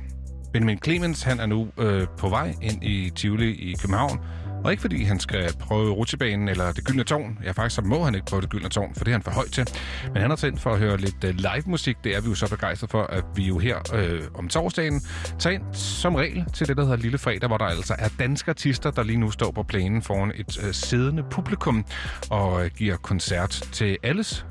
Benjamin 0.52 0.78
Clemens, 0.84 1.22
han 1.22 1.40
er 1.40 1.46
nu 1.46 1.60
uh, 1.60 2.02
på 2.18 2.28
vej 2.28 2.54
ind 2.62 2.84
i 2.84 3.10
Tivoli 3.10 3.50
i 3.50 3.74
København. 3.80 4.20
Og 4.64 4.70
ikke 4.70 4.80
fordi 4.80 5.02
han 5.02 5.20
skal 5.20 5.52
prøve 5.60 5.92
rutsjebanen 5.92 6.48
eller 6.48 6.72
det 6.72 6.84
gyldne 6.84 7.04
tårn. 7.04 7.38
Ja, 7.44 7.50
faktisk 7.50 7.76
så 7.76 7.82
må 7.82 8.04
han 8.04 8.14
ikke 8.14 8.26
prøve 8.26 8.42
det 8.42 8.50
gyldne 8.50 8.68
tårn, 8.68 8.94
for 8.94 9.04
det 9.04 9.10
er 9.10 9.14
han 9.14 9.22
for 9.22 9.30
højt 9.30 9.52
til. 9.52 9.68
Men 10.12 10.20
han 10.20 10.30
har 10.30 10.36
tændt 10.36 10.60
for 10.60 10.72
at 10.72 10.78
høre 10.78 10.96
lidt 10.96 11.24
uh, 11.24 11.30
live 11.30 11.62
musik. 11.66 11.96
Det 12.04 12.16
er 12.16 12.20
vi 12.20 12.28
jo 12.28 12.34
så 12.34 12.50
begejstrede 12.50 12.90
for, 12.90 13.02
at 13.02 13.24
vi 13.34 13.44
jo 13.44 13.58
her 13.58 13.78
øh, 13.94 14.22
om 14.34 14.48
torsdagen 14.48 15.00
tager 15.38 15.54
ind 15.54 15.62
som 15.72 16.14
regel 16.14 16.44
til 16.54 16.68
det, 16.68 16.76
der 16.76 16.82
hedder 16.82 16.96
Lille 16.96 17.18
Fredag, 17.18 17.46
hvor 17.48 17.58
der 17.58 17.64
altså 17.64 17.94
er 17.98 18.08
danske 18.18 18.50
artister, 18.50 18.90
der 18.90 19.02
lige 19.02 19.18
nu 19.18 19.30
står 19.30 19.50
på 19.50 19.62
planen 19.62 20.02
foran 20.02 20.32
et 20.34 20.58
øh, 20.66 20.74
siddende 20.74 21.24
publikum 21.30 21.84
og 22.30 22.64
øh, 22.64 22.70
giver 22.76 22.96
koncert 22.96 23.68
til 23.72 23.96
alles 24.02 24.46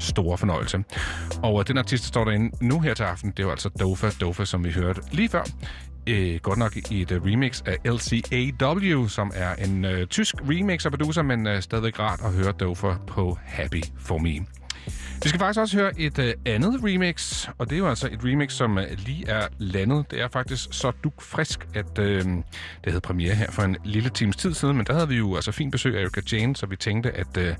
store 0.00 0.38
fornøjelse. 0.38 0.84
Og 1.42 1.60
øh, 1.60 1.66
den 1.66 1.78
artist, 1.78 2.02
der 2.02 2.08
står 2.08 2.24
derinde 2.24 2.64
nu 2.64 2.80
her 2.80 2.94
til 2.94 3.02
aften, 3.02 3.30
det 3.30 3.38
er 3.38 3.42
jo 3.42 3.50
altså 3.50 3.68
Dofa 3.68 4.10
Dofa, 4.20 4.44
som 4.44 4.64
vi 4.64 4.70
hørte 4.70 5.00
lige 5.12 5.28
før. 5.28 5.42
Øh, 6.06 6.40
godt 6.40 6.58
nok 6.58 6.76
i 6.90 7.02
et 7.02 7.10
øh, 7.10 7.24
remix 7.24 7.62
af 7.66 7.76
LCAW, 7.84 9.06
som 9.06 9.32
er 9.34 9.54
en 9.54 9.84
øh, 9.84 10.06
tysk 10.06 10.34
remix 10.42 10.86
af 10.86 10.92
producer, 10.92 11.22
men 11.22 11.46
øh, 11.46 11.62
stadigvæk 11.62 11.98
rart 11.98 12.20
at 12.24 12.32
høre 12.32 12.52
Dofa 12.52 12.94
på 13.06 13.38
Happy 13.44 13.84
For 13.98 14.18
Me. 14.18 14.63
Vi 15.22 15.28
skal 15.28 15.38
faktisk 15.38 15.60
også 15.60 15.76
høre 15.76 16.00
et 16.00 16.18
øh, 16.18 16.34
andet 16.46 16.80
remix, 16.84 17.48
og 17.58 17.70
det 17.70 17.76
er 17.76 17.78
jo 17.78 17.88
altså 17.88 18.08
et 18.12 18.24
remix, 18.24 18.52
som 18.52 18.78
øh, 18.78 18.84
lige 18.98 19.28
er 19.28 19.48
landet. 19.58 20.10
Det 20.10 20.20
er 20.20 20.28
faktisk 20.28 20.68
så 20.70 20.92
dukfrisk, 21.04 21.66
at 21.74 21.98
øh, 21.98 22.24
det 22.24 22.44
havde 22.86 23.00
premiere 23.00 23.34
her 23.34 23.50
for 23.50 23.62
en 23.62 23.76
lille 23.84 24.08
times 24.08 24.36
tid 24.36 24.54
siden, 24.54 24.76
men 24.76 24.86
der 24.86 24.94
havde 24.94 25.08
vi 25.08 25.16
jo 25.16 25.34
altså 25.34 25.52
fint 25.52 25.72
besøg 25.72 25.96
af 25.96 26.02
Erika 26.02 26.20
Jane, 26.32 26.56
så 26.56 26.66
vi 26.66 26.76
tænkte, 26.76 27.12
at, 27.12 27.36
øh, 27.36 27.54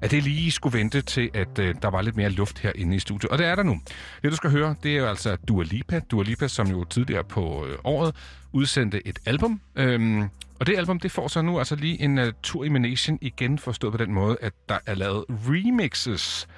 at 0.00 0.10
det 0.10 0.22
lige 0.22 0.50
skulle 0.50 0.78
vente 0.78 1.00
til, 1.02 1.30
at 1.34 1.58
øh, 1.58 1.74
der 1.82 1.90
var 1.90 2.02
lidt 2.02 2.16
mere 2.16 2.30
luft 2.30 2.58
herinde 2.58 2.96
i 2.96 2.98
studiet. 2.98 3.30
Og 3.30 3.38
det 3.38 3.46
er 3.46 3.54
der 3.54 3.62
nu. 3.62 3.80
Det, 4.22 4.30
du 4.30 4.36
skal 4.36 4.50
høre, 4.50 4.74
det 4.82 4.92
er 4.92 4.96
jo 4.96 5.06
altså 5.06 5.36
Dua 5.48 5.64
Lipa. 5.64 6.00
Dua 6.10 6.24
Lipa, 6.24 6.48
som 6.48 6.66
jo 6.66 6.84
tidligere 6.84 7.24
på 7.24 7.66
øh, 7.66 7.78
året 7.84 8.14
udsendte 8.52 9.06
et 9.06 9.18
album. 9.26 9.60
Øhm, 9.76 10.22
og 10.60 10.66
det 10.66 10.76
album, 10.76 11.00
det 11.00 11.10
får 11.10 11.28
så 11.28 11.42
nu 11.42 11.58
altså 11.58 11.76
lige 11.76 12.00
en 12.00 12.18
uh, 12.18 12.24
tur 12.42 12.64
i 12.64 12.68
Manation 12.68 13.18
igen, 13.20 13.58
forstået 13.58 13.92
på 13.92 13.98
den 13.98 14.12
måde, 14.12 14.36
at 14.40 14.52
der 14.68 14.78
er 14.86 14.94
lavet 14.94 15.24
remixes 15.28 16.48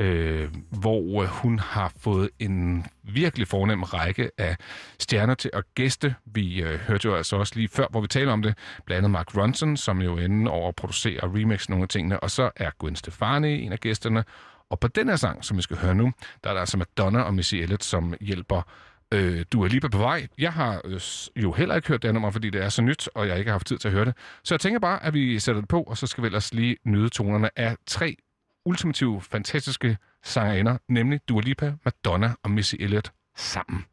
øh, 0.00 0.48
hvor 0.70 1.22
øh, 1.22 1.28
hun 1.28 1.58
har 1.58 1.92
fået 1.96 2.30
en 2.38 2.86
virkelig 3.02 3.48
fornem 3.48 3.82
række 3.82 4.30
af 4.38 4.56
stjerner 4.98 5.34
til 5.34 5.50
at 5.52 5.64
gæste. 5.74 6.14
Vi 6.24 6.62
øh, 6.62 6.78
hørte 6.78 7.08
jo 7.08 7.14
altså 7.14 7.36
også 7.36 7.52
lige 7.56 7.68
før, 7.68 7.86
hvor 7.90 8.00
vi 8.00 8.06
taler 8.06 8.32
om 8.32 8.42
det, 8.42 8.54
blandt 8.86 8.98
andet 8.98 9.10
Mark 9.10 9.36
Ronson, 9.36 9.76
som 9.76 10.02
jo 10.02 10.18
inden 10.18 10.48
over 10.48 10.68
at 10.68 10.76
producere 10.76 11.20
og 11.20 11.34
remix 11.34 11.68
nogle 11.68 11.82
af 11.82 11.88
tingene, 11.88 12.20
og 12.20 12.30
så 12.30 12.50
er 12.56 12.70
Gwen 12.78 12.96
Stefani 12.96 13.62
en 13.62 13.72
af 13.72 13.80
gæsterne. 13.80 14.24
Og 14.70 14.80
på 14.80 14.88
den 14.88 15.08
her 15.08 15.16
sang, 15.16 15.44
som 15.44 15.56
vi 15.56 15.62
skal 15.62 15.76
høre 15.76 15.94
nu, 15.94 16.12
der 16.44 16.50
er 16.50 16.54
der 16.54 16.60
altså 16.60 16.78
Madonna 16.78 17.20
og 17.20 17.34
Missy 17.34 17.54
Elliott, 17.54 17.84
som 17.84 18.14
hjælper 18.20 18.62
øh, 19.14 19.44
Du 19.52 19.62
er 19.62 19.68
lige 19.68 19.80
på 19.80 19.98
vej. 19.98 20.26
Jeg 20.38 20.52
har 20.52 20.80
øh, 20.84 21.00
jo 21.36 21.52
heller 21.52 21.74
ikke 21.74 21.88
hørt 21.88 22.02
det 22.02 22.14
nummer, 22.14 22.30
fordi 22.30 22.50
det 22.50 22.62
er 22.62 22.68
så 22.68 22.82
nyt, 22.82 23.08
og 23.14 23.28
jeg 23.28 23.38
ikke 23.38 23.48
har 23.48 23.54
haft 23.54 23.66
tid 23.66 23.78
til 23.78 23.88
at 23.88 23.94
høre 23.94 24.04
det. 24.04 24.14
Så 24.44 24.54
jeg 24.54 24.60
tænker 24.60 24.80
bare, 24.80 25.04
at 25.04 25.14
vi 25.14 25.38
sætter 25.38 25.60
det 25.60 25.68
på, 25.68 25.82
og 25.82 25.96
så 25.96 26.06
skal 26.06 26.22
vi 26.22 26.26
ellers 26.26 26.54
lige 26.54 26.76
nyde 26.84 27.08
tonerne 27.08 27.58
af 27.58 27.76
tre 27.86 28.16
ultimative, 28.64 29.22
fantastiske 29.22 29.96
sangerinder, 30.24 30.76
nemlig 30.88 31.20
Dua 31.28 31.40
Lipa, 31.40 31.72
Madonna 31.84 32.34
og 32.42 32.50
Missy 32.50 32.74
Elliott 32.80 33.12
sammen. 33.36 33.84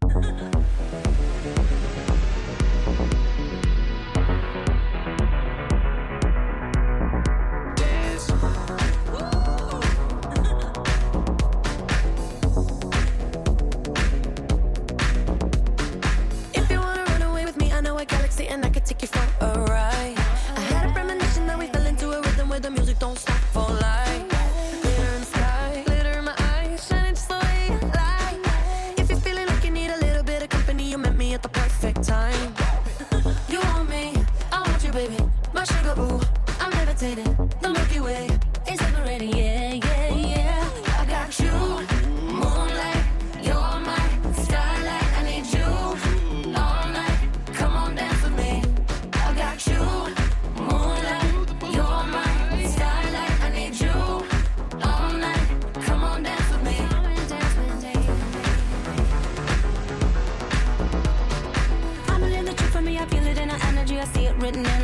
It 64.47 64.55
written 64.55 64.76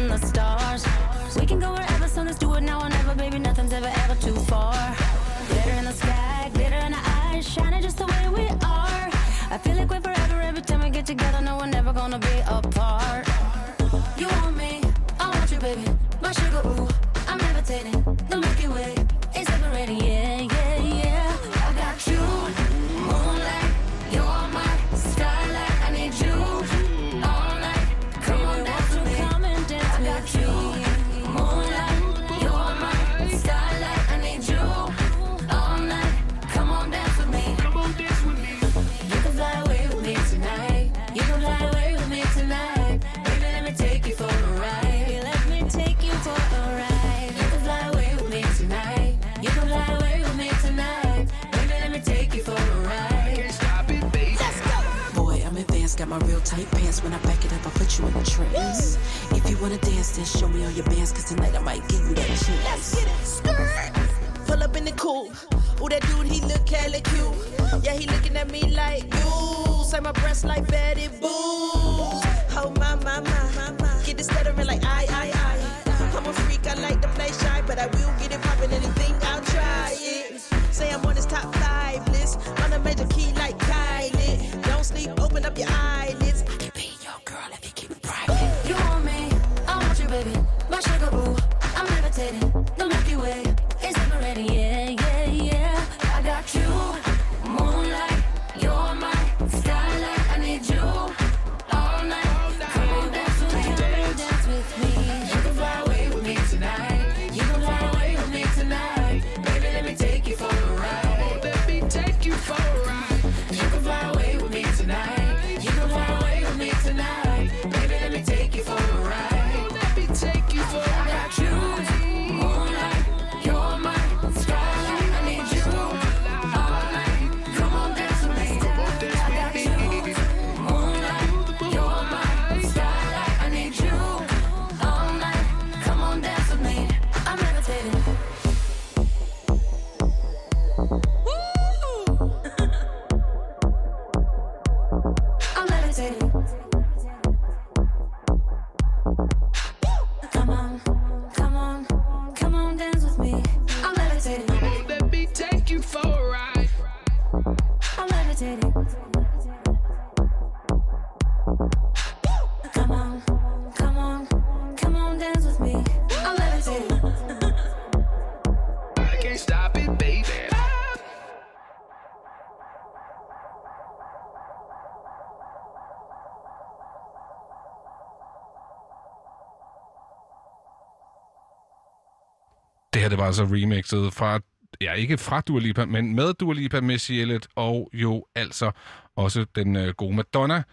Det 183.14 183.20
var 183.20 183.26
altså 183.26 183.44
remixet 183.44 184.14
fra, 184.14 184.40
ja, 184.82 184.94
ikke 184.94 185.18
fra 185.18 185.42
Dua 185.42 185.60
Lipa, 185.60 185.86
men 185.86 186.16
med 186.16 186.34
Dua 186.34 186.54
Lipa, 186.54 186.82
Missy 186.82 187.12
Elliott, 187.12 187.48
og 187.56 187.90
jo 187.94 188.26
altså 188.36 188.72
også 189.16 189.46
den 189.56 189.76
øh, 189.76 189.94
gode 189.94 190.16
Madonna. 190.16 190.64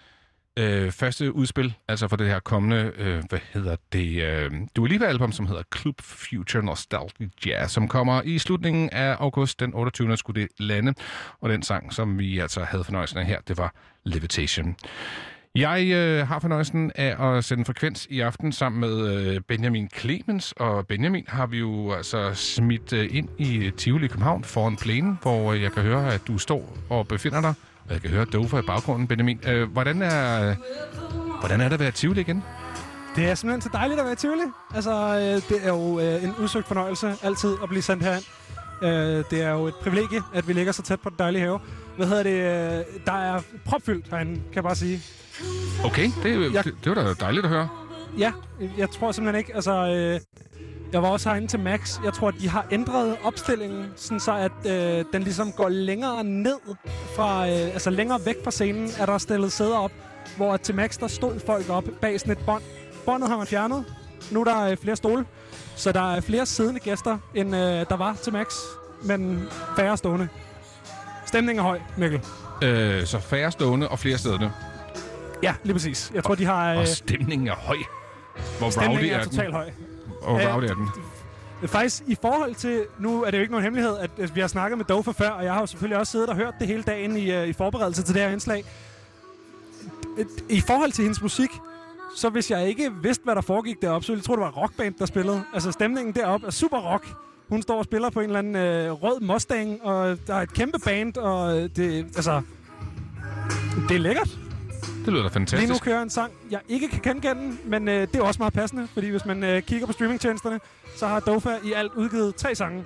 Øh, 0.58 0.92
første 0.92 1.32
udspil, 1.32 1.74
altså 1.88 2.08
for 2.08 2.16
det 2.16 2.26
her 2.26 2.40
kommende, 2.40 2.92
øh, 2.96 3.22
hvad 3.28 3.38
hedder 3.52 3.76
det, 3.92 4.22
øh, 4.22 4.50
Dua 4.76 4.88
Lipa-album, 4.88 5.32
som 5.32 5.46
hedder 5.46 5.62
Club 5.76 6.00
Future 6.00 6.64
Nostalgia, 6.64 7.68
som 7.68 7.88
kommer 7.88 8.22
i 8.22 8.38
slutningen 8.38 8.90
af 8.90 9.16
august, 9.18 9.60
den 9.60 9.74
28. 9.74 10.16
skulle 10.16 10.40
det 10.40 10.48
lande. 10.58 10.94
Og 11.40 11.50
den 11.50 11.62
sang, 11.62 11.92
som 11.92 12.18
vi 12.18 12.38
altså 12.38 12.64
havde 12.64 12.84
fornøjelsen 12.84 13.18
af 13.18 13.26
her, 13.26 13.40
det 13.48 13.58
var 13.58 13.74
Levitation. 14.04 14.76
Jeg 15.54 15.86
øh, 15.92 16.28
har 16.28 16.38
fornøjelsen 16.38 16.92
af 16.94 17.36
at 17.36 17.44
sende 17.44 17.64
frekvens 17.64 18.06
i 18.10 18.20
aften 18.20 18.52
sammen 18.52 18.80
med 18.80 19.16
øh, 19.16 19.40
Benjamin 19.40 19.88
Clemens, 19.96 20.54
og 20.56 20.86
Benjamin 20.86 21.24
har 21.28 21.46
vi 21.46 21.58
jo 21.58 21.92
altså 21.92 22.34
smidt 22.34 22.92
øh, 22.92 23.16
ind 23.16 23.28
i 23.38 23.56
øh, 23.56 23.72
Tivoli 23.72 24.08
København 24.08 24.44
foran 24.44 24.76
plænen, 24.76 25.18
hvor 25.22 25.52
øh, 25.52 25.62
jeg 25.62 25.72
kan 25.72 25.82
høre, 25.82 26.14
at 26.14 26.22
du 26.26 26.38
står 26.38 26.76
og 26.88 27.08
befinder 27.08 27.40
dig, 27.40 27.54
og 27.86 27.92
jeg 27.92 28.00
kan 28.00 28.10
høre 28.10 28.24
Dover 28.24 28.58
i 28.58 28.66
baggrunden, 28.66 29.06
Benjamin. 29.06 29.40
Øh, 29.46 29.72
hvordan, 29.72 30.02
er, 30.02 30.54
hvordan 31.40 31.60
er 31.60 31.64
det 31.64 31.74
at 31.74 31.80
være 31.80 31.88
i 31.88 31.92
Tivoli 31.92 32.20
igen? 32.20 32.42
Det 33.16 33.26
er 33.30 33.34
simpelthen 33.34 33.60
så 33.60 33.68
dejligt 33.72 34.00
at 34.00 34.04
være 34.04 34.12
i 34.12 34.16
Tivoli. 34.16 34.42
Altså, 34.74 34.92
øh, 34.92 35.56
det 35.56 35.66
er 35.66 35.68
jo 35.68 36.00
øh, 36.00 36.24
en 36.24 36.34
udsøgt 36.38 36.66
fornøjelse 36.66 37.14
altid 37.22 37.56
at 37.62 37.68
blive 37.68 37.82
sendt 37.82 38.02
herind. 38.02 38.24
Øh, 38.82 39.24
det 39.30 39.42
er 39.42 39.50
jo 39.50 39.66
et 39.66 39.74
privilegie, 39.74 40.22
at 40.34 40.48
vi 40.48 40.52
ligger 40.52 40.72
så 40.72 40.82
tæt 40.82 41.00
på 41.00 41.08
den 41.10 41.18
dejlige 41.18 41.42
have. 41.42 41.60
Hvad 41.96 42.06
hedder 42.06 42.22
det? 42.22 42.30
Øh, 42.78 42.84
der 43.06 43.12
er 43.12 43.40
propfyldt 43.64 44.06
herinde, 44.10 44.34
kan 44.34 44.54
jeg 44.54 44.62
bare 44.62 44.74
sige. 44.76 45.00
Okay, 45.84 46.10
det, 46.22 46.42
Jeg- 46.44 46.52
jeg... 46.54 46.64
det, 46.64 46.74
det 46.84 46.96
var 46.96 47.02
da 47.02 47.12
dejligt 47.20 47.44
at 47.44 47.50
høre. 47.50 47.68
Ja, 48.18 48.32
jeg 48.78 48.90
tror 48.90 49.12
simpelthen 49.12 49.38
ikke, 49.38 49.54
altså... 49.54 49.72
Øh, 49.72 50.20
jeg 50.92 51.02
var 51.02 51.08
også 51.08 51.28
herinde 51.28 51.48
til 51.48 51.60
Max. 51.60 51.98
Jeg 52.04 52.12
tror, 52.12 52.28
at 52.28 52.34
de 52.40 52.48
har 52.48 52.66
ændret 52.70 53.16
opstillingen, 53.24 53.86
sådan 53.96 54.20
så 54.20 54.32
at 54.36 54.52
øh, 54.98 55.04
den 55.12 55.22
ligesom 55.22 55.52
går 55.52 55.68
længere 55.68 56.24
ned 56.24 56.56
fra... 57.16 57.46
Øh, 57.48 57.52
altså 57.52 57.90
længere 57.90 58.18
væk 58.26 58.36
fra 58.44 58.50
scenen, 58.50 58.88
er 58.98 59.06
der 59.06 59.18
stillet 59.18 59.52
sæder 59.52 59.76
op, 59.78 59.92
hvor 60.36 60.56
til 60.56 60.74
Max, 60.74 60.98
der 60.98 61.06
stod 61.08 61.40
folk 61.46 61.68
op 61.70 61.84
bag 62.00 62.20
sådan 62.20 62.32
et 62.32 62.38
bånd. 62.46 62.62
Båndet 63.06 63.28
har 63.28 63.36
man 63.36 63.46
fjernet. 63.46 63.84
Nu 64.30 64.40
er 64.40 64.44
der 64.44 64.62
øh, 64.70 64.76
flere 64.76 64.96
stole. 64.96 65.24
Så 65.80 65.92
der 65.92 66.14
er 66.14 66.20
flere 66.20 66.46
siddende 66.46 66.80
gæster, 66.80 67.18
end 67.34 67.56
øh, 67.56 67.60
der 67.62 67.96
var 67.96 68.16
til 68.22 68.32
Max, 68.32 68.54
men 69.02 69.42
færre 69.76 69.96
stående. 69.96 70.28
Stemningen 71.26 71.58
er 71.58 71.62
høj, 71.62 71.80
Mikkel. 71.96 72.20
Øh, 72.62 73.06
så 73.06 73.18
færre 73.18 73.50
stående 73.50 73.88
og 73.88 73.98
flere 73.98 74.18
stedende. 74.18 74.52
Ja, 75.42 75.54
lige 75.62 75.74
præcis. 75.74 76.10
Jeg 76.14 76.24
tror, 76.24 76.34
de 76.34 76.44
har... 76.44 76.72
Øh, 76.72 76.78
Og 76.78 76.88
stemningen 76.88 77.48
er 77.48 77.54
høj. 77.54 77.76
Hvor 78.58 78.70
stemningen 78.70 79.10
er, 79.10 79.16
er 79.16 79.22
den? 79.22 79.30
totalt 79.30 79.52
høj. 79.52 79.70
Hvor 80.22 80.38
Øh, 80.38 80.54
rowdy 80.54 80.64
er 80.64 80.74
den? 80.74 80.88
Faktisk 81.68 82.02
i 82.06 82.16
forhold 82.22 82.54
til, 82.54 82.84
nu 82.98 83.22
er 83.22 83.30
det 83.30 83.38
jo 83.38 83.42
ikke 83.42 83.52
nogen 83.52 83.64
hemmelighed, 83.64 83.98
at, 83.98 84.10
at 84.18 84.34
vi 84.34 84.40
har 84.40 84.48
snakket 84.48 84.78
med 84.78 84.84
Dofa 84.84 85.10
før, 85.10 85.30
og 85.30 85.44
jeg 85.44 85.52
har 85.52 85.60
jo 85.60 85.66
selvfølgelig 85.66 85.98
også 85.98 86.10
siddet 86.10 86.28
og 86.28 86.36
hørt 86.36 86.54
det 86.58 86.66
hele 86.66 86.82
dagen 86.82 87.16
i, 87.16 87.36
uh, 87.42 87.48
i 87.48 87.52
forberedelse 87.52 88.02
til 88.02 88.14
det 88.14 88.22
her 88.22 88.30
indslag. 88.30 88.64
I 90.48 90.60
forhold 90.60 90.92
til 90.92 91.02
hendes 91.02 91.22
musik, 91.22 91.50
så 92.16 92.28
hvis 92.28 92.50
jeg 92.50 92.68
ikke 92.68 92.92
vidste, 93.02 93.24
hvad 93.24 93.34
der 93.34 93.40
foregik 93.40 93.82
deroppe, 93.82 94.06
så 94.06 94.12
ville 94.12 94.18
jeg 94.20 94.24
tro, 94.24 94.32
det 94.32 94.40
var 94.40 94.50
rockband, 94.50 94.94
der 94.94 95.06
spillede. 95.06 95.42
Altså 95.54 95.72
stemningen 95.72 96.14
deroppe 96.14 96.46
er 96.46 96.50
super 96.50 96.78
rock. 96.78 97.06
Hun 97.48 97.62
står 97.62 97.78
og 97.78 97.84
spiller 97.84 98.10
på 98.10 98.20
en 98.20 98.26
eller 98.26 98.38
anden 98.38 98.56
øh, 98.56 98.92
rød 98.92 99.20
Mustang, 99.20 99.82
og 99.82 100.18
der 100.26 100.34
er 100.34 100.40
et 100.40 100.52
kæmpe 100.52 100.78
band, 100.78 101.16
og 101.16 101.52
det, 101.76 102.04
altså, 102.16 102.42
det 103.88 103.94
er 103.94 104.00
lækkert. 104.00 104.38
Det 105.04 105.12
lyder 105.12 105.22
da 105.22 105.28
fantastisk. 105.28 105.60
Lige 105.60 105.72
nu 105.72 105.78
kører 105.78 106.02
en 106.02 106.10
sang, 106.10 106.32
jeg 106.50 106.60
ikke 106.68 106.88
kan 106.88 107.00
genkende, 107.02 107.56
men 107.64 107.88
øh, 107.88 108.08
det 108.08 108.16
er 108.16 108.22
også 108.22 108.38
meget 108.38 108.52
passende, 108.52 108.88
fordi 108.94 109.08
hvis 109.08 109.24
man 109.24 109.44
øh, 109.44 109.62
kigger 109.62 109.86
på 109.86 109.92
streamingtjenesterne, 109.92 110.60
så 110.96 111.06
har 111.06 111.20
Dofa 111.20 111.56
i 111.64 111.72
alt 111.72 111.92
udgivet 111.96 112.34
tre 112.34 112.54
sange. 112.54 112.84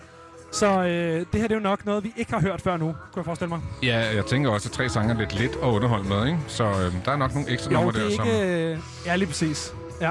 Så 0.55 0.67
øh, 0.83 1.27
det 1.33 1.41
her 1.41 1.43
det 1.43 1.51
er 1.51 1.55
jo 1.55 1.61
nok 1.61 1.87
noget, 1.87 2.05
vi 2.05 2.13
ikke 2.17 2.33
har 2.33 2.41
hørt 2.41 2.61
før 2.61 2.77
nu, 2.77 2.85
kunne 2.87 2.97
jeg 3.17 3.25
forestille 3.25 3.49
mig. 3.49 3.61
Ja, 3.83 4.15
jeg 4.15 4.27
tænker 4.27 4.51
også, 4.51 4.69
at 4.69 4.73
tre 4.73 4.89
sange 4.89 5.15
er 5.15 5.19
lidt 5.19 5.39
let 5.39 5.51
at 5.51 5.69
underholde 5.69 6.09
med, 6.09 6.27
ikke? 6.27 6.39
Så 6.47 6.65
øh, 6.65 7.05
der 7.05 7.13
er 7.13 7.17
nok 7.17 7.35
nogle 7.35 7.51
ekstra 7.51 7.71
Jo, 7.73 7.77
numre 7.77 7.93
det 7.93 7.99
er 7.99 8.03
der, 8.03 8.11
ikke... 8.11 8.25
som... 8.25 8.29
Øh, 8.29 9.07
ja, 9.07 9.17
lige 9.17 9.29
præcis. 9.29 9.75
Ja. 10.01 10.11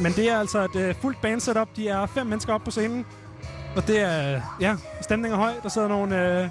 Men 0.00 0.12
det 0.12 0.30
er 0.30 0.38
altså 0.38 0.64
et 0.64 0.76
øh, 0.76 0.94
fuldt 1.02 1.20
bandsetup. 1.20 1.68
De 1.76 1.88
er 1.88 2.06
fem 2.06 2.26
mennesker 2.26 2.52
op 2.54 2.64
på 2.64 2.70
scenen. 2.70 3.06
Og 3.76 3.86
det 3.86 4.00
er... 4.00 4.40
Ja, 4.60 4.76
stemningen 5.00 5.40
er 5.40 5.44
høj. 5.44 5.52
Der 5.62 5.68
sidder 5.68 5.88
nogle... 5.88 6.40
Øh, 6.42 6.48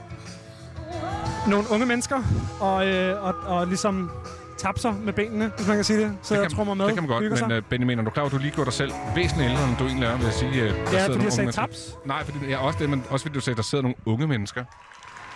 nogle 1.47 1.65
unge 1.71 1.85
mennesker 1.85 2.23
og, 2.59 2.87
øh, 2.87 3.23
og, 3.23 3.33
og 3.45 3.67
ligesom 3.67 4.11
tapser 4.59 4.93
med 5.03 5.13
benene, 5.13 5.51
hvis 5.57 5.67
man 5.67 5.77
kan 5.77 5.83
sige 5.83 5.99
det. 5.99 6.17
Sidder 6.21 6.45
og 6.45 6.51
trummer 6.51 6.73
med. 6.73 6.85
det 6.85 6.93
kan 6.93 7.03
man 7.03 7.09
godt, 7.09 7.23
men 7.23 7.37
sig. 7.37 7.57
uh, 7.57 7.63
Benjamin, 7.63 7.99
er 7.99 8.03
du 8.03 8.09
klar, 8.09 8.23
at 8.25 8.31
du 8.31 8.37
lige 8.37 8.51
gjorde 8.51 8.65
dig 8.65 8.73
selv 8.73 8.91
væsentligt 9.15 9.49
ældre, 9.49 9.63
end 9.69 9.77
du 9.77 9.85
egentlig 9.85 10.05
er, 10.07 10.15
vil 10.17 10.23
jeg 10.25 10.33
sige? 10.33 10.49
Uh, 10.49 10.55
der 10.55 10.85
sidder 10.85 11.05
fordi 11.05 11.23
jeg 11.23 11.33
sagde 11.33 11.45
mennesker. 11.45 12.07
Nej, 12.07 12.23
fordi, 12.23 12.37
ja, 12.49 12.57
også 12.57 12.79
det, 12.79 12.89
men 12.89 13.03
også 13.09 13.23
fordi 13.25 13.33
du 13.35 13.39
sagde, 13.41 13.57
der 13.57 13.63
sidder 13.63 13.81
nogle 13.81 13.95
unge 14.05 14.27
mennesker. 14.27 14.63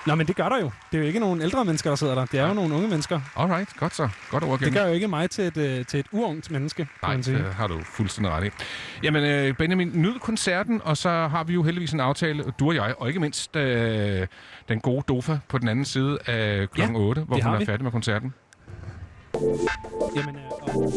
Nå, 0.08 0.16
men 0.16 0.28
det 0.28 0.36
gør 0.36 0.50
der 0.50 0.60
jo. 0.60 0.72
Det 0.92 0.98
er 0.98 1.02
jo 1.02 1.08
ikke 1.08 1.20
nogen 1.20 1.42
ældre 1.42 1.66
mennesker, 1.66 1.90
der 1.92 1.96
sidder 1.96 2.16
der. 2.16 2.26
Det 2.26 2.40
er 2.40 2.48
jo 2.48 2.54
nogle 2.54 2.76
unge 2.76 2.88
mennesker. 2.88 3.20
Alright, 3.36 3.70
godt 3.80 3.96
så. 3.96 4.10
Godt 4.32 4.44
ord, 4.44 4.60
Det 4.60 4.74
gør 4.74 4.86
jo 4.88 4.94
ikke 4.94 5.08
mig 5.08 5.30
til 5.30 5.44
et, 5.48 5.58
øh, 5.58 5.86
til 5.86 6.00
et 6.00 6.06
uungt 6.12 6.52
menneske, 6.52 6.84
kan 6.86 6.90
Nej, 7.04 7.14
man 7.14 7.24
sige. 7.24 7.38
det 7.38 7.46
har 7.54 7.68
du 7.68 7.80
fuldstændig 7.84 8.34
ret 8.34 8.46
i. 8.46 8.50
Jamen, 9.04 9.24
øh, 9.24 9.54
Benjamin, 9.54 9.92
nyd 9.94 10.20
koncerten, 10.20 10.82
og 10.84 10.98
så 10.98 11.10
har 11.10 11.44
vi 11.44 11.54
jo 11.54 11.64
heldigvis 11.64 11.92
en 11.94 12.00
aftale, 12.00 12.44
du 12.60 12.68
og 12.68 12.76
jeg, 12.76 12.94
og 12.98 13.08
ikke 13.08 13.20
mindst 13.20 13.56
øh, 13.56 14.28
den 14.70 14.80
gode 14.80 15.04
Dofa 15.08 15.38
på 15.50 15.58
den 15.58 15.68
anden 15.68 15.86
side 15.86 16.18
af 16.26 16.70
kl. 16.72 16.82
Ja, 16.82 16.88
8, 16.96 17.22
hvor 17.22 17.36
det 17.36 17.44
hun 17.46 17.54
er 17.54 17.60
vi. 17.60 17.66
færdig 17.66 17.84
med 17.84 17.92
koncerten. 17.92 18.34
Jamen, 20.16 20.36
øh, 20.36 20.52
og- 20.52 20.94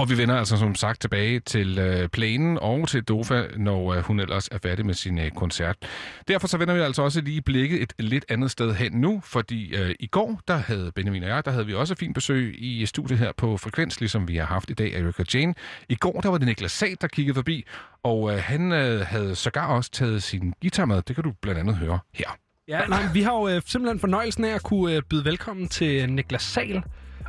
Og 0.00 0.10
vi 0.10 0.18
vender 0.18 0.34
altså 0.36 0.56
som 0.56 0.74
sagt 0.74 1.00
tilbage 1.00 1.40
til 1.40 1.78
øh, 1.78 2.08
planen 2.08 2.58
og 2.62 2.88
til 2.88 3.02
Dofa, 3.04 3.42
når 3.56 3.94
øh, 3.94 4.02
hun 4.02 4.20
ellers 4.20 4.48
er 4.48 4.58
færdig 4.62 4.86
med 4.86 4.94
sin 4.94 5.18
øh, 5.18 5.30
koncert. 5.30 5.76
Derfor 6.28 6.46
så 6.46 6.58
vender 6.58 6.74
vi 6.74 6.80
altså 6.80 7.02
også 7.02 7.20
lige 7.20 7.42
blikket 7.42 7.82
et 7.82 7.92
lidt 7.98 8.24
andet 8.28 8.50
sted 8.50 8.74
hen 8.74 8.92
nu, 8.92 9.20
fordi 9.24 9.76
øh, 9.76 9.94
i 10.00 10.06
går, 10.06 10.40
der 10.48 10.56
havde 10.56 10.92
Benjamin 10.94 11.22
og 11.22 11.28
jeg, 11.28 11.44
der 11.44 11.50
havde 11.50 11.66
vi 11.66 11.74
også 11.74 11.94
fint 11.94 12.14
besøg 12.14 12.54
i 12.58 12.86
studiet 12.86 13.18
her 13.18 13.32
på 13.36 13.56
Frekvens, 13.56 14.00
ligesom 14.00 14.28
vi 14.28 14.36
har 14.36 14.46
haft 14.46 14.70
i 14.70 14.74
dag, 14.74 14.92
Erika 14.92 15.24
Jane. 15.34 15.54
I 15.88 15.94
går, 15.94 16.20
der 16.20 16.28
var 16.28 16.38
det 16.38 16.46
Niklas 16.46 16.72
Sag, 16.72 16.96
der 17.00 17.06
kiggede 17.08 17.34
forbi, 17.34 17.64
og 18.02 18.32
øh, 18.32 18.38
han 18.42 18.72
øh, 18.72 19.00
havde 19.00 19.34
sågar 19.34 19.66
også 19.66 19.90
taget 19.90 20.22
sin 20.22 20.52
guitar 20.62 20.84
med. 20.84 21.02
Det 21.02 21.14
kan 21.16 21.24
du 21.24 21.32
blandt 21.42 21.60
andet 21.60 21.76
høre 21.76 21.98
her. 22.14 22.28
Ja, 22.68 22.86
nej, 22.86 23.02
men 23.02 23.14
vi 23.14 23.22
har 23.22 23.32
jo 23.34 23.48
øh, 23.48 23.62
simpelthen 23.66 24.00
fornøjelsen 24.00 24.44
af 24.44 24.54
at 24.54 24.62
kunne 24.62 24.94
øh, 24.96 25.02
byde 25.02 25.24
velkommen 25.24 25.68
til 25.68 26.10
Niklas 26.12 26.42
Sal. 26.42 26.82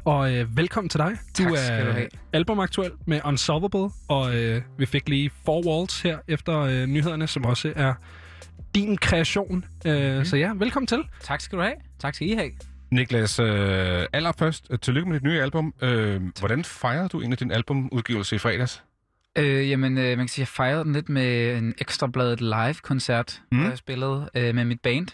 Og 0.05 0.33
øh, 0.35 0.57
velkommen 0.57 0.89
til 0.89 0.97
dig. 0.99 1.17
Du 1.37 1.43
Tak 1.43 1.51
er 1.51 1.55
skal 1.57 1.85
du 1.87 1.91
have. 1.91 2.07
albumaktuel 2.33 2.91
med 3.05 3.21
Unsolvable, 3.25 3.89
og 4.07 4.35
øh, 4.35 4.61
vi 4.77 4.85
fik 4.85 5.09
lige 5.09 5.31
Four 5.45 5.67
Walls 5.67 6.01
her 6.01 6.17
efter 6.27 6.59
øh, 6.59 6.85
nyhederne, 6.85 7.27
som 7.27 7.45
også 7.45 7.73
er 7.75 7.93
din 8.75 8.97
kreation. 8.97 9.65
Øh, 9.85 10.15
Mhm. 10.15 10.25
Så 10.25 10.37
ja, 10.37 10.51
velkommen 10.55 10.87
til. 10.87 11.03
Tak 11.23 11.41
skal 11.41 11.57
du 11.57 11.63
have. 11.63 11.75
Tak 11.99 12.15
skal 12.15 12.27
I 12.29 12.33
have. 12.33 12.51
Niklas, 12.91 13.39
øh, 13.39 14.05
allerførst, 14.13 14.67
øh, 14.69 14.79
tillykke 14.79 15.09
med 15.09 15.15
dit 15.19 15.23
nye 15.23 15.41
album. 15.41 15.73
Øh, 15.81 16.21
hvordan 16.39 16.63
fejrede 16.63 17.09
du 17.09 17.19
egentlig 17.21 17.39
din 17.39 17.51
albumudgivelse 17.51 18.35
i 18.35 18.39
fredags? 18.39 18.83
Øh, 19.37 19.69
jamen, 19.69 19.97
øh, 19.97 20.03
man 20.07 20.17
kan 20.17 20.27
sige, 20.27 20.41
jeg 20.43 20.47
fejrede 20.47 20.83
den 20.83 20.93
lidt 20.93 21.09
med 21.09 21.57
en 21.57 21.73
ekstrabladet 21.77 22.41
live-koncert, 22.41 23.41
mm. 23.51 23.57
hvor 23.57 23.69
jeg 23.69 23.77
spillede 23.77 24.29
øh, 24.35 24.55
med 24.55 24.65
mit 24.65 24.79
band, 24.81 25.07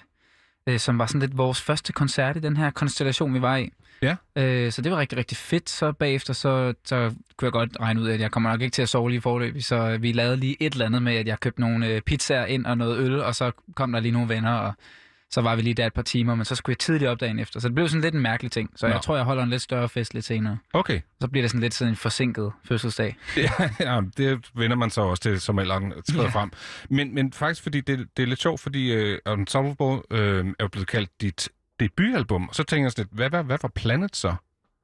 øh, 0.68 0.80
som 0.80 1.00
var 1.00 1.06
sådan 1.06 1.22
lidt 1.22 1.38
vores 1.38 1.62
første 1.62 1.94
koncert 1.94 2.38
i 2.38 2.40
den 2.40 2.58
her 2.58 2.70
konstellation, 2.70 3.34
vi 3.34 3.42
var 3.42 3.58
i. 3.58 3.72
Ja. 4.02 4.16
Øh, 4.36 4.72
så 4.72 4.82
det 4.82 4.92
var 4.92 4.98
rigtig, 4.98 5.18
rigtig 5.18 5.38
fedt. 5.38 5.70
Så 5.70 5.92
bagefter, 5.92 6.34
så, 6.34 6.74
så 6.86 7.12
kunne 7.38 7.46
jeg 7.46 7.52
godt 7.52 7.78
regne 7.80 8.02
ud, 8.02 8.10
at 8.10 8.20
jeg 8.20 8.32
kommer 8.32 8.50
nok 8.50 8.62
ikke 8.62 8.74
til 8.74 8.82
at 8.82 8.90
sove 8.90 9.10
lige 9.10 9.22
forløb. 9.22 9.62
Så 9.62 9.98
vi 9.98 10.12
lavede 10.12 10.38
lige 10.38 10.58
et 10.60 10.74
eller 10.74 10.86
andet 10.86 11.02
med, 11.02 11.16
at 11.16 11.28
jeg 11.28 11.40
købte 11.40 11.62
nogle 11.62 11.88
øh, 11.88 12.02
pizzaer 12.02 12.46
ind 12.46 12.66
og 12.66 12.78
noget 12.78 12.98
øl, 12.98 13.20
og 13.20 13.36
så 13.36 13.52
kom 13.76 13.92
der 13.92 14.00
lige 14.00 14.12
nogle 14.12 14.30
venner, 14.30 14.54
og 14.54 14.74
så 15.36 15.42
var 15.42 15.56
vi 15.56 15.62
lige 15.62 15.74
der 15.74 15.86
et 15.86 15.94
par 15.94 16.02
timer, 16.02 16.36
men 16.36 16.46
så 16.46 16.56
skulle 16.56 16.74
jeg 16.74 16.78
tidligt 16.80 17.10
op 17.12 17.20
dagen 17.20 17.40
efter. 17.40 17.60
Så 17.60 17.68
det 17.68 17.76
blev 17.76 17.88
sådan 17.88 18.02
lidt 18.02 18.16
en 18.16 18.22
mærkelig 18.22 18.52
ting. 18.52 18.70
Så 18.76 18.88
Nå. 18.88 18.94
jeg 18.94 19.02
tror, 19.02 19.16
jeg 19.16 19.26
holder 19.26 19.44
en 19.44 19.50
lidt 19.50 19.62
større 19.62 19.90
fest 19.90 20.14
lidt 20.14 20.26
senere. 20.26 20.58
Okay. 20.74 21.02
Så 21.22 21.28
bliver 21.28 21.44
det 21.44 21.52
sådan 21.52 21.62
lidt 21.62 21.74
sådan 21.74 21.92
en 21.94 21.96
forsinket 21.96 22.52
fødselsdag. 22.64 23.16
Ja, 23.38 23.70
ja, 23.80 24.02
det 24.18 24.52
vender 24.56 24.78
man 24.78 24.90
så 24.90 25.02
også 25.02 25.24
til, 25.24 25.42
som 25.42 25.60
alderen 25.60 25.94
skrider 26.08 26.24
Ja. 26.24 26.30
frem. 26.30 26.52
Men, 26.90 27.16
men 27.16 27.34
faktisk, 27.34 27.64
fordi 27.64 27.82
det, 27.82 28.08
det 28.18 28.24
er 28.24 28.28
lidt 28.28 28.42
sjovt, 28.42 28.60
fordi 28.60 29.12
uh, 29.14 29.18
Unsolvable 29.26 30.02
øh, 30.12 30.46
er 30.46 30.54
jo 30.62 30.68
blevet 30.68 30.88
kaldt 30.88 31.10
dit 31.22 31.50
debutalbum. 31.80 32.50
Så 32.52 32.64
tænker 32.64 32.86
jeg 32.86 32.92
sådan 32.92 33.04
lidt, 33.06 33.14
hvad, 33.16 33.30
hvad, 33.30 33.44
hvad 33.44 33.58
var 33.62 33.70
Planet 33.76 34.16
så? 34.16 34.36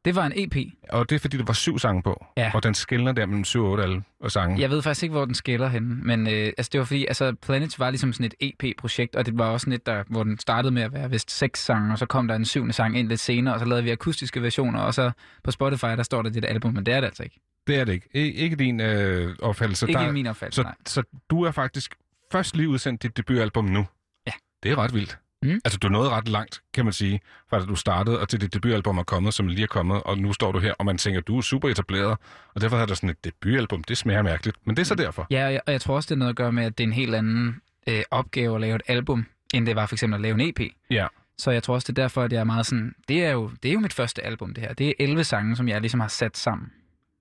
Det 0.06 0.16
var 0.16 0.26
en 0.26 0.34
EP. 0.36 0.56
Og 0.90 1.10
det 1.10 1.16
er 1.16 1.20
fordi, 1.20 1.38
der 1.38 1.44
var 1.44 1.54
syv 1.54 1.80
sange 1.80 2.04
på. 2.04 2.26
Ja. 2.38 2.52
Og 2.54 2.64
den 2.64 2.74
skiller 2.74 3.12
der 3.12 3.26
mellem 3.26 3.44
syv 3.44 3.64
og 3.64 3.72
otte 3.72 3.84
alle 3.84 4.04
og 4.20 4.32
sange. 4.32 4.62
Jeg 4.62 4.70
ved 4.70 4.82
faktisk 4.82 5.04
ikke, 5.04 5.14
hvor 5.14 5.26
den 5.26 5.36
skiller 5.36 5.68
henne, 5.68 5.96
men 5.96 6.28
øh, 6.28 6.34
altså, 6.34 6.70
det 6.74 6.80
var 6.80 6.86
fordi, 6.86 7.06
altså, 7.06 7.36
Planets 7.42 7.80
var 7.80 7.90
ligesom 7.90 8.14
sådan 8.14 8.32
et 8.40 8.54
EP-projekt, 8.64 9.16
og 9.16 9.26
det 9.26 9.38
var 9.38 9.50
også 9.50 9.64
sådan 9.64 9.74
et, 9.74 9.86
der, 9.86 10.04
hvor 10.08 10.24
den 10.24 10.40
startede 10.40 10.74
med 10.74 10.82
at 10.82 10.94
være 10.94 11.10
vist 11.10 11.32
seks 11.32 11.66
sange, 11.66 11.92
og 11.92 11.98
så 11.98 12.06
kom 12.06 12.28
der 12.28 12.36
en 12.36 12.46
syvende 12.46 12.74
sang 12.74 13.00
ind 13.00 13.08
lidt 13.08 13.20
senere, 13.20 13.54
og 13.54 13.60
så 13.60 13.66
lavede 13.66 13.84
vi 13.84 13.90
akustiske 13.92 14.42
versioner, 14.42 14.80
og 14.80 14.94
så 14.94 15.12
på 15.44 15.52
Spotify, 15.52 15.86
der 15.86 16.04
står 16.04 16.22
der 16.22 16.30
det 16.30 16.46
album, 16.46 16.74
men 16.74 16.86
det 16.86 16.94
er 16.94 17.00
det 17.00 17.08
altså 17.08 17.24
ikke. 17.24 17.40
Det 17.68 17.80
er 17.80 17.86
det 17.86 17.94
ikke. 17.94 18.08
I, 18.14 18.20
ikke 18.20 18.56
din 18.56 18.80
øh, 18.80 19.36
opfattelse. 19.42 19.88
Ikke 19.88 20.00
der, 20.00 20.12
min 20.12 20.28
opfattelse, 20.28 20.56
så, 20.56 20.64
nej. 20.64 20.76
så 20.86 21.04
du 21.30 21.44
er 21.44 21.52
faktisk 21.52 21.96
først 22.32 22.56
lige 22.56 22.70
udsendt 22.70 23.04
dit 23.04 23.18
debutalbum 23.18 23.66
nu. 23.66 23.86
Ja. 24.28 24.32
Det 24.64 24.72
er 24.72 24.78
ret 24.78 24.94
vildt. 24.94 25.18
Mm. 25.44 25.60
Altså, 25.66 25.78
du 25.80 25.90
nåede 25.90 26.10
ret 26.10 26.28
langt, 26.28 26.62
kan 26.74 26.86
man 26.86 26.94
sige, 26.94 27.20
fra 27.50 27.60
da 27.60 27.66
du 27.66 27.76
startede, 27.76 28.20
og 28.20 28.30
til 28.30 28.42
dit 28.42 28.54
debutalbum 28.54 28.98
er 28.98 29.04
kommet, 29.04 29.34
som 29.34 29.48
lige 29.48 29.64
er 29.64 29.68
kommet, 29.68 30.04
og 30.04 30.18
nu 30.18 30.34
står 30.34 30.52
du 30.52 30.60
her, 30.60 30.74
og 30.80 30.86
man 30.86 30.98
tænker, 30.98 31.22
du 31.22 31.38
er 31.38 31.42
super 31.42 31.70
etableret, 31.70 32.18
og 32.54 32.62
derfor 32.62 32.78
er 32.78 32.86
der 32.86 32.94
sådan 32.94 33.10
et 33.10 33.26
debutalbum. 33.26 33.84
Det 33.84 33.98
smager 33.98 34.22
mærkeligt, 34.22 34.58
men 34.66 34.76
det 34.76 34.82
er 34.82 34.86
så 34.86 34.96
derfor. 34.96 35.28
Ja, 35.30 35.46
og 35.46 35.54
jeg, 35.54 35.62
og 35.68 35.74
jeg 35.74 35.82
tror 35.82 35.96
også, 35.96 36.08
det 36.08 36.16
er 36.16 36.20
noget 36.20 36.30
at 36.30 36.36
gøre 36.36 36.52
med, 36.52 36.64
at 36.64 36.78
det 36.78 36.84
er 36.84 36.88
en 36.88 36.94
helt 36.94 37.16
anden 37.16 37.62
øh, 37.88 38.02
opgave 38.12 38.56
at 38.56 38.62
lave 38.62 38.76
et 38.76 38.82
album, 38.88 39.26
end 39.54 39.66
det 39.66 39.76
var 39.76 39.86
for 39.86 39.96
eksempel 39.96 40.16
at 40.16 40.22
lave 40.22 40.34
en 40.34 40.50
EP. 40.50 40.60
Ja. 40.90 41.08
Så 41.38 41.52
jeg 41.52 41.64
tror 41.64 41.74
også, 41.74 41.86
det 41.92 42.00
er 42.00 42.04
derfor, 42.04 42.24
at 42.24 42.34
jeg 42.34 42.40
er 42.40 42.44
meget 42.44 42.66
sådan, 42.66 42.96
det 43.08 43.26
er 43.26 43.32
jo, 43.32 43.52
det 43.64 43.70
er 43.70 43.74
jo 43.74 43.80
mit 43.80 43.94
første 43.94 44.26
album, 44.26 44.54
det 44.54 44.64
her. 44.64 44.74
Det 44.74 44.88
er 44.88 44.94
11 45.00 45.24
sange, 45.24 45.56
som 45.56 45.68
jeg 45.68 45.82
ligesom 45.82 46.00
har 46.00 46.08
sat 46.08 46.38
sammen. 46.38 46.72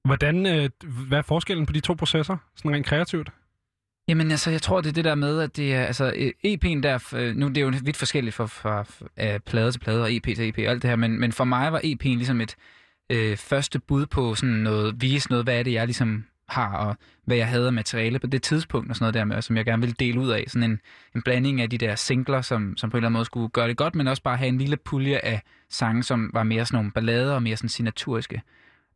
Hvordan, 0.04 0.46
øh, 0.46 0.70
hvad 1.08 1.18
er 1.18 1.22
forskellen 1.22 1.66
på 1.66 1.72
de 1.72 1.80
to 1.80 1.94
processer, 1.94 2.36
sådan 2.56 2.74
rent 2.74 2.86
kreativt? 2.86 3.30
Jamen 4.11 4.30
altså, 4.30 4.50
jeg 4.50 4.62
tror, 4.62 4.80
det 4.80 4.88
er 4.88 4.92
det 4.92 5.04
der 5.04 5.14
med, 5.14 5.40
at 5.40 5.56
det 5.56 5.74
er, 5.74 5.84
altså 5.84 6.12
øh, 6.16 6.32
EP'en 6.46 6.80
der, 6.82 7.14
øh, 7.16 7.36
nu 7.36 7.48
det 7.48 7.56
er 7.56 7.61
jo 7.61 7.72
vidt 7.82 7.96
forskelligt 7.96 8.34
fra, 8.34 8.46
fra, 8.46 8.82
fra 8.82 9.38
plade 9.38 9.72
til 9.72 9.78
plade 9.78 10.02
og 10.02 10.14
EP 10.14 10.24
til 10.24 10.48
EP 10.48 10.58
og 10.58 10.64
alt 10.64 10.82
det 10.82 10.90
her, 10.90 10.96
men, 10.96 11.20
men 11.20 11.32
for 11.32 11.44
mig 11.44 11.72
var 11.72 11.78
EP'en 11.78 12.16
ligesom 12.16 12.40
et 12.40 12.56
øh, 13.11 13.36
første 13.36 13.78
bud 13.78 14.06
på 14.06 14.34
sådan 14.34 14.54
noget, 14.54 15.02
vise 15.02 15.30
noget, 15.30 15.46
hvad 15.46 15.58
er 15.58 15.62
det, 15.62 15.72
jeg 15.72 15.86
ligesom 15.86 16.24
har, 16.48 16.76
og 16.76 16.96
hvad 17.24 17.36
jeg 17.36 17.48
havde 17.48 17.66
af 17.66 17.72
materiale 17.72 18.18
på 18.18 18.26
det 18.26 18.42
tidspunkt 18.42 18.90
og 18.90 18.96
sådan 18.96 19.04
noget 19.04 19.14
der 19.14 19.24
med, 19.24 19.42
som 19.42 19.56
jeg 19.56 19.64
gerne 19.64 19.82
ville 19.82 19.96
dele 19.98 20.20
ud 20.20 20.28
af. 20.28 20.44
Sådan 20.48 20.70
en, 20.70 20.80
en 21.14 21.22
blanding 21.22 21.61
af 21.61 21.70
de 21.70 21.78
der 21.78 21.94
singler, 21.94 22.42
som, 22.42 22.76
som 22.76 22.90
på 22.90 22.96
en 22.96 22.98
eller 22.98 23.06
anden 23.06 23.18
måde 23.18 23.24
skulle 23.24 23.48
gøre 23.48 23.68
det 23.68 23.76
godt, 23.76 23.94
men 23.94 24.08
også 24.08 24.22
bare 24.22 24.36
have 24.36 24.48
en 24.48 24.58
lille 24.58 24.76
pulje 24.76 25.18
af 25.18 25.42
sange, 25.68 26.02
som 26.02 26.30
var 26.34 26.42
mere 26.42 26.66
sådan 26.66 26.76
nogle 26.76 26.90
ballader 26.92 27.34
og 27.34 27.42
mere 27.42 27.56
sådan 27.56 27.68
signaturiske. 27.68 28.42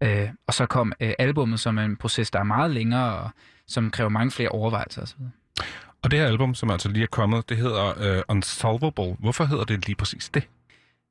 Øh, 0.00 0.28
og 0.46 0.54
så 0.54 0.66
kom 0.66 0.92
øh, 1.00 1.12
albummet 1.18 1.60
som 1.60 1.78
en 1.78 1.96
proces, 1.96 2.30
der 2.30 2.38
er 2.38 2.44
meget 2.44 2.70
længere, 2.70 3.18
og 3.18 3.30
som 3.68 3.90
kræver 3.90 4.10
mange 4.10 4.30
flere 4.30 4.48
overvejelser 4.48 5.02
osv. 5.02 5.20
Og 6.02 6.10
det 6.10 6.18
her 6.18 6.26
album, 6.26 6.54
som 6.54 6.70
altså 6.70 6.88
lige 6.88 7.02
er 7.02 7.06
kommet, 7.06 7.48
det 7.48 7.56
hedder 7.56 8.16
uh, 8.16 8.22
Unsolvable. 8.28 9.16
Hvorfor 9.18 9.44
hedder 9.44 9.64
det 9.64 9.86
lige 9.86 9.96
præcis 9.96 10.28
det? 10.28 10.48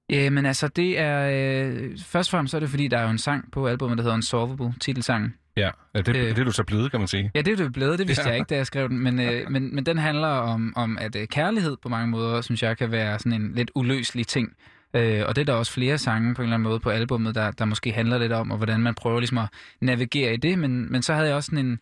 Jamen 0.09 0.45
altså, 0.45 0.67
det 0.67 0.99
er... 0.99 1.29
Øh, 1.31 1.97
først 1.97 2.29
og 2.29 2.31
fremmest 2.31 2.51
så 2.51 2.57
er 2.57 2.59
det, 2.59 2.69
fordi 2.69 2.87
der 2.87 2.97
er 2.97 3.03
jo 3.03 3.09
en 3.09 3.17
sang 3.17 3.51
på 3.51 3.67
albumet, 3.67 3.97
der 3.97 4.03
hedder 4.03 4.15
Unsolvable, 4.15 4.73
titelsangen. 4.79 5.33
Ja, 5.57 5.69
ja 5.95 6.01
det, 6.01 6.15
Øh. 6.15 6.15
det 6.15 6.39
er 6.39 6.43
du 6.43 6.51
så 6.51 6.63
blevet, 6.63 6.91
kan 6.91 6.99
man 6.99 7.07
sige. 7.07 7.31
Ja, 7.35 7.41
det 7.41 7.51
er 7.51 7.55
det 7.55 7.73
blevet, 7.73 7.99
det 7.99 8.07
vidste 8.07 8.23
ja. 8.23 8.29
jeg 8.29 8.37
ikke, 8.37 8.49
da 8.49 8.55
jeg 8.55 8.65
skrev 8.65 8.89
den, 8.89 8.99
men, 8.99 9.19
øh, 9.19 9.49
men, 9.53 9.75
men 9.75 9.85
den 9.85 9.97
handler 9.97 10.27
om, 10.27 10.73
om 10.75 10.97
at 10.97 11.15
øh, 11.15 11.27
kærlighed 11.27 11.77
på 11.81 11.89
mange 11.89 12.07
måder, 12.07 12.41
synes 12.41 12.63
jeg, 12.63 12.77
kan 12.77 12.91
være 12.91 13.19
sådan 13.19 13.41
en 13.41 13.53
lidt 13.55 13.71
uløselig 13.75 14.27
ting. 14.27 14.53
Øh, 14.95 15.23
og 15.27 15.35
det 15.35 15.41
er 15.41 15.45
der 15.45 15.53
også 15.53 15.71
flere 15.71 15.97
sange 15.97 16.35
på 16.35 16.41
en 16.41 16.45
eller 16.45 16.55
anden 16.55 16.69
måde 16.69 16.79
på 16.79 16.89
albummet, 16.89 17.35
der, 17.35 17.51
der 17.51 17.65
måske 17.65 17.91
handler 17.91 18.17
lidt 18.17 18.31
om, 18.31 18.51
og 18.51 18.57
hvordan 18.57 18.79
man 18.79 18.95
prøver 18.95 19.19
ligesom 19.19 19.37
at 19.37 19.47
navigere 19.81 20.33
i 20.33 20.37
det, 20.37 20.59
men, 20.59 20.91
men 20.91 21.01
så 21.01 21.13
havde 21.13 21.27
jeg 21.27 21.35
også 21.35 21.47
sådan 21.47 21.65
en, 21.65 21.79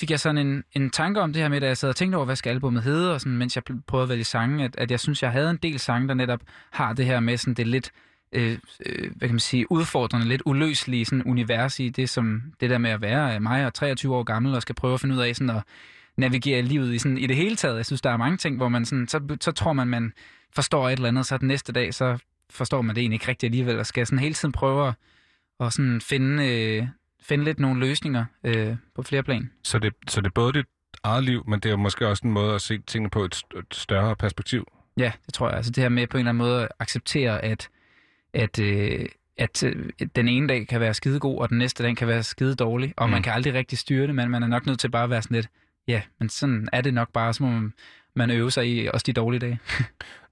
fik 0.00 0.10
jeg 0.10 0.20
sådan 0.20 0.46
en, 0.46 0.64
en 0.72 0.90
tanke 0.90 1.20
om 1.20 1.32
det 1.32 1.42
her 1.42 1.48
med, 1.48 1.60
da 1.60 1.66
jeg 1.66 1.76
sad 1.76 1.88
og 1.88 1.96
tænkte 1.96 2.16
over, 2.16 2.24
hvad 2.24 2.36
skal 2.36 2.50
albumet 2.50 2.82
hedde, 2.82 3.14
og 3.14 3.20
sådan, 3.20 3.36
mens 3.36 3.56
jeg 3.56 3.62
prøvede 3.86 4.02
at 4.02 4.08
vælge 4.08 4.24
sange, 4.24 4.64
at, 4.64 4.76
at 4.76 4.90
jeg 4.90 5.00
synes, 5.00 5.22
jeg 5.22 5.32
havde 5.32 5.50
en 5.50 5.56
del 5.56 5.78
sange, 5.78 6.08
der 6.08 6.14
netop 6.14 6.40
har 6.70 6.92
det 6.92 7.06
her 7.06 7.20
med 7.20 7.36
sådan 7.36 7.54
det 7.54 7.66
lidt, 7.66 7.92
øh, 8.32 8.58
øh, 8.86 9.10
hvad 9.16 9.28
kan 9.28 9.34
man 9.34 9.40
sige, 9.40 9.72
udfordrende, 9.72 10.28
lidt 10.28 10.42
uløselige 10.46 11.04
sådan 11.04 11.22
univers 11.22 11.80
i 11.80 11.88
det, 11.88 12.08
som 12.08 12.42
det 12.60 12.70
der 12.70 12.78
med 12.78 12.90
at 12.90 13.00
være 13.00 13.34
øh, 13.34 13.42
mig 13.42 13.66
og 13.66 13.74
23 13.74 14.16
år 14.16 14.22
gammel, 14.22 14.54
og 14.54 14.62
skal 14.62 14.74
prøve 14.74 14.94
at 14.94 15.00
finde 15.00 15.14
ud 15.14 15.20
af 15.20 15.36
sådan 15.36 15.56
at 15.56 15.62
navigere 16.16 16.58
i 16.58 16.62
livet 16.62 16.94
i, 16.94 16.98
sådan, 16.98 17.18
i 17.18 17.26
det 17.26 17.36
hele 17.36 17.56
taget. 17.56 17.76
Jeg 17.76 17.86
synes, 17.86 18.00
der 18.00 18.10
er 18.10 18.16
mange 18.16 18.36
ting, 18.36 18.56
hvor 18.56 18.68
man 18.68 18.84
sådan, 18.84 19.08
så, 19.08 19.36
så 19.40 19.52
tror 19.52 19.72
man, 19.72 19.88
man 19.88 20.12
forstår 20.54 20.88
et 20.88 20.92
eller 20.92 21.08
andet, 21.08 21.26
så 21.26 21.38
den 21.38 21.48
næste 21.48 21.72
dag, 21.72 21.94
så 21.94 22.18
forstår 22.50 22.82
man 22.82 22.94
det 22.94 23.00
egentlig 23.00 23.16
ikke 23.16 23.28
rigtigt 23.28 23.50
alligevel, 23.50 23.78
og 23.78 23.86
skal 23.86 24.06
sådan 24.06 24.18
hele 24.18 24.34
tiden 24.34 24.52
prøve 24.52 24.88
at, 24.88 24.94
at 25.60 25.72
sådan 25.72 26.00
finde, 26.00 26.48
øh, 26.48 26.86
finde 27.22 27.44
lidt 27.44 27.58
nogle 27.58 27.80
løsninger 27.80 28.24
øh, 28.44 28.76
på 28.94 29.02
flere 29.02 29.22
plan. 29.22 29.50
Så 29.62 29.78
det, 29.78 29.94
så 30.08 30.20
det 30.20 30.26
er 30.26 30.30
både 30.34 30.52
dit 30.52 30.66
eget 31.02 31.24
liv, 31.24 31.44
men 31.48 31.60
det 31.60 31.70
er 31.70 31.76
måske 31.76 32.08
også 32.08 32.26
en 32.26 32.32
måde 32.32 32.54
at 32.54 32.60
se 32.60 32.78
tingene 32.78 33.10
på 33.10 33.24
et, 33.24 33.42
et 33.58 33.74
større 33.74 34.16
perspektiv. 34.16 34.66
Ja, 34.96 35.12
det 35.26 35.34
tror 35.34 35.48
jeg. 35.48 35.56
Altså 35.56 35.72
det 35.72 35.82
her 35.82 35.88
med 35.88 36.06
på 36.06 36.16
en 36.16 36.20
eller 36.20 36.28
anden 36.28 36.38
måde 36.38 36.62
at 36.62 36.68
acceptere, 36.78 37.44
at, 37.44 37.68
at, 38.34 38.58
øh, 38.58 39.06
at 39.36 39.64
øh, 39.64 39.90
den 40.16 40.28
ene 40.28 40.48
dag 40.48 40.68
kan 40.68 40.80
være 40.80 40.94
skide 40.94 41.20
god, 41.20 41.38
og 41.38 41.48
den 41.48 41.58
næste 41.58 41.82
dag 41.82 41.96
kan 41.96 42.08
være 42.08 42.22
skide 42.22 42.54
dårlig, 42.54 42.94
og 42.96 43.06
mm. 43.06 43.12
man 43.12 43.22
kan 43.22 43.32
aldrig 43.32 43.54
rigtig 43.54 43.78
styre 43.78 44.06
det, 44.06 44.14
men 44.14 44.30
man 44.30 44.42
er 44.42 44.46
nok 44.46 44.66
nødt 44.66 44.78
til 44.78 44.90
bare 44.90 45.04
at 45.04 45.10
være 45.10 45.22
sådan 45.22 45.34
lidt, 45.34 45.48
ja, 45.88 46.02
men 46.18 46.28
sådan 46.28 46.68
er 46.72 46.80
det 46.80 46.94
nok 46.94 47.12
bare, 47.12 47.34
så 47.34 47.42
må 47.42 47.50
man, 47.50 47.72
man 48.16 48.30
øve 48.30 48.50
sig 48.50 48.66
i 48.68 48.88
også 48.94 49.04
de 49.06 49.12
dårlige 49.12 49.40
dage. 49.40 49.58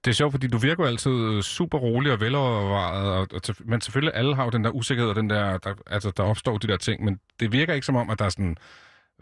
Det 0.05 0.11
er 0.11 0.15
sjovt, 0.15 0.33
fordi 0.33 0.47
du 0.47 0.57
virker 0.57 0.83
jo 0.83 0.89
altid 0.89 1.41
super 1.41 1.77
rolig 1.77 2.11
og 2.11 2.19
velovervejet, 2.19 3.09
og, 3.09 3.27
og, 3.33 3.55
men 3.65 3.81
selvfølgelig 3.81 4.15
alle 4.15 4.35
har 4.35 4.43
jo 4.43 4.49
den 4.49 4.63
der 4.63 4.69
usikkerhed, 4.69 5.09
og 5.09 5.15
den 5.15 5.29
der, 5.29 5.57
der, 5.57 5.73
altså, 5.87 6.11
der 6.17 6.23
opstår 6.23 6.57
de 6.57 6.67
der 6.67 6.77
ting, 6.77 7.03
men 7.03 7.19
det 7.39 7.51
virker 7.51 7.73
ikke 7.73 7.85
som 7.85 7.95
om, 7.95 8.09
at 8.09 8.19
der 8.19 8.25
er 8.25 8.29
sådan, 8.29 8.57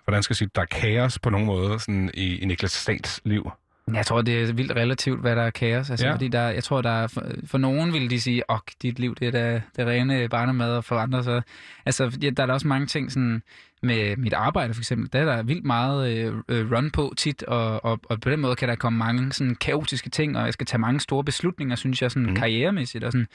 hvordan 0.03 0.23
skal 0.23 0.31
jeg 0.34 0.38
sige, 0.38 0.49
der 0.56 0.61
er 0.61 0.65
kaos 0.65 1.19
på 1.19 1.30
nogen 1.30 1.45
måde 1.48 1.80
sådan 1.80 2.11
i, 2.14 2.38
i 2.40 2.45
Niklas 2.45 2.72
Stats 2.72 3.22
liv. 3.26 3.52
Jeg 3.94 4.06
tror, 4.06 4.22
det 4.22 4.41
er 4.49 4.53
vildt 4.53 4.72
relativt, 4.72 5.19
hvad 5.22 5.36
der 5.36 5.41
er 5.41 5.49
kaos. 5.49 5.90
Altså, 5.90 6.06
Ja. 6.06 6.14
fordi 6.14 6.27
der, 6.27 6.49
jeg 6.49 6.64
tror, 6.64 6.81
der 6.81 6.90
er, 6.90 7.07
for, 7.07 7.23
for 7.45 7.57
nogen 7.57 7.94
vil 7.94 8.10
de 8.10 8.22
sige, 8.22 8.44
at 8.49 8.60
dit 8.81 8.99
liv 8.99 9.15
det 9.15 9.27
er 9.27 9.31
da, 9.31 9.61
det 9.76 9.88
rene 9.88 10.30
barnemad, 10.30 10.72
og 10.72 10.84
for 10.84 10.95
andre 10.95 11.23
så... 11.23 11.41
Altså, 11.86 12.18
ja, 12.22 12.30
der 12.30 12.44
er 12.44 12.48
der 12.48 12.53
også 12.53 12.68
mange 12.68 12.88
ting 12.88 13.11
sådan, 13.11 13.44
med 13.81 14.18
mit 14.18 14.34
arbejde 14.34 14.73
for 14.73 14.81
eksempel. 14.81 15.14
Der 15.14 15.19
er 15.19 15.26
der 15.26 15.43
vildt 15.43 15.65
meget 15.65 16.18
øh, 16.18 16.34
øh, 16.49 16.72
run 16.72 16.91
på 16.91 17.14
tit, 17.18 17.43
og, 17.43 17.85
og, 17.85 17.99
og 18.03 18.22
på 18.22 18.30
den 18.30 18.39
måde 18.39 18.56
kan 18.56 18.69
der 18.69 18.76
komme 18.76 18.99
mange 18.99 19.34
sådan 19.34 19.56
kaotiske 19.56 20.10
ting, 20.10 20.38
og 20.38 20.45
jeg 20.45 20.53
skal 20.53 20.68
tage 20.68 20.80
mange 20.80 20.99
store 20.99 21.23
beslutninger, 21.23 21.76
synes 21.76 22.01
jeg, 22.01 22.11
sådan 22.11 22.30
mm. 22.30 22.35
karrieremæssigt 22.35 23.03
og 23.03 23.11
sådan. 23.11 23.27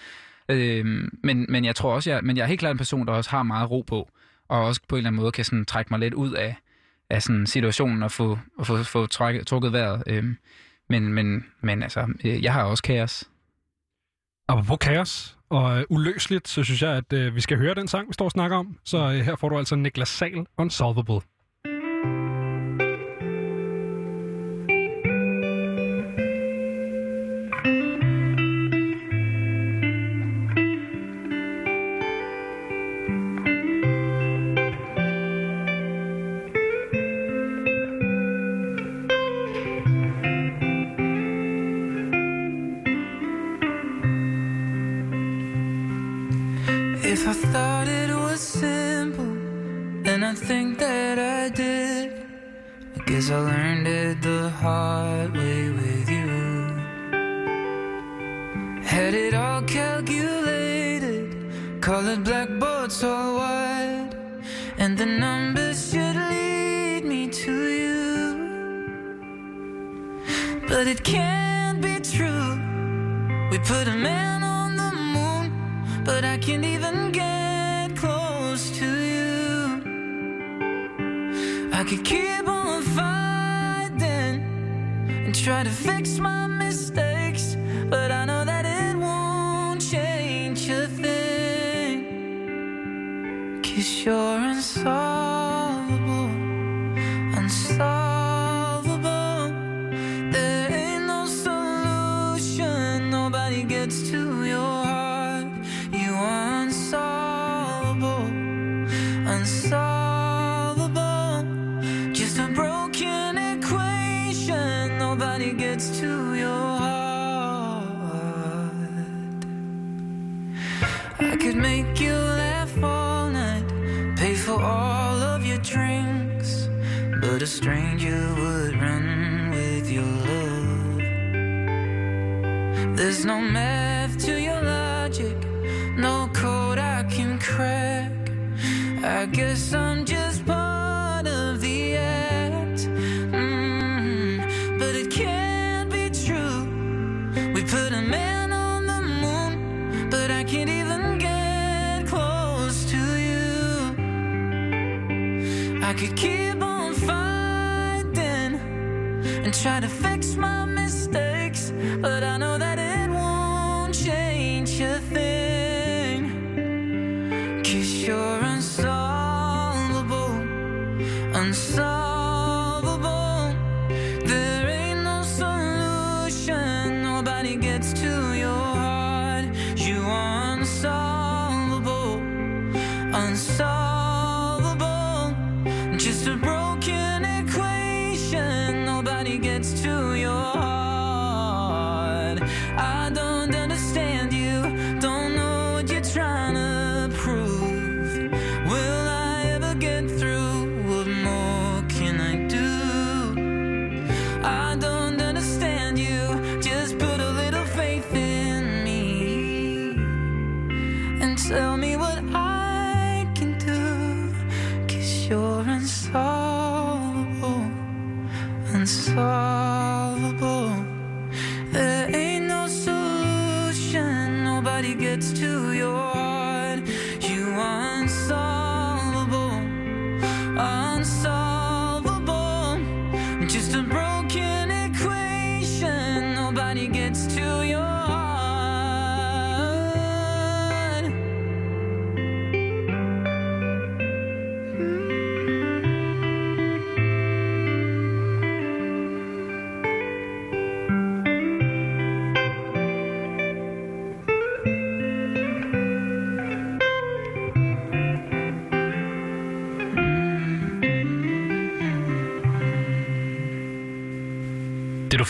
Øh, 0.49 1.09
men, 1.23 1.47
men 1.49 1.65
jeg 1.65 1.77
tror 1.77 1.95
også, 1.95 2.11
jeg, 2.11 2.21
men 2.23 2.37
jeg 2.37 2.43
er 2.43 2.47
helt 2.47 2.61
klart 2.61 2.73
en 2.73 2.79
person, 2.79 3.07
der 3.07 3.13
også 3.13 3.31
har 3.31 3.43
meget 3.43 3.71
ro 3.71 3.81
på, 3.87 4.11
og 4.49 4.65
også 4.65 4.81
på 4.89 4.97
en 4.97 4.99
eller 4.99 5.09
anden 5.09 5.23
måde 5.23 5.33
kan 5.33 5.45
sådan 5.45 5.65
trække 5.65 5.89
mig 5.91 6.01
lidt 6.01 6.15
ud 6.15 6.33
af, 6.33 6.57
af 7.11 7.23
sådan 7.23 7.47
situationen 7.47 8.03
og 8.03 8.13
få, 8.13 8.39
og 8.59 8.67
få, 8.67 8.83
få 8.83 9.07
trækket, 9.07 9.47
trukket 9.47 9.73
vejret. 9.73 10.03
Øhm, 10.07 10.37
men, 10.89 11.15
men, 11.15 11.45
men 11.61 11.83
altså, 11.83 12.09
øh, 12.25 12.45
jeg 12.45 12.53
har 12.53 12.63
også 12.63 12.83
kaos. 12.83 13.29
Apropos 14.49 14.79
kaos 14.81 15.39
og 15.51 15.79
øh, 15.79 15.85
uløseligt, 15.91 16.49
så 16.49 16.65
synes 16.65 16.83
jeg, 16.83 16.91
at 16.91 17.13
øh, 17.13 17.35
vi 17.35 17.41
skal 17.41 17.59
høre 17.59 17.75
den 17.75 17.89
sang, 17.89 18.09
vi 18.09 18.13
står 18.13 18.25
og 18.25 18.31
snakker 18.31 18.57
om. 18.57 18.79
Så 18.85 18.99
øh, 18.99 19.21
her 19.21 19.37
får 19.37 19.49
du 19.49 19.59
altså 19.59 19.77
Niklas 19.77 20.09
Sal, 20.09 20.47
Unsolvable. 20.59 21.21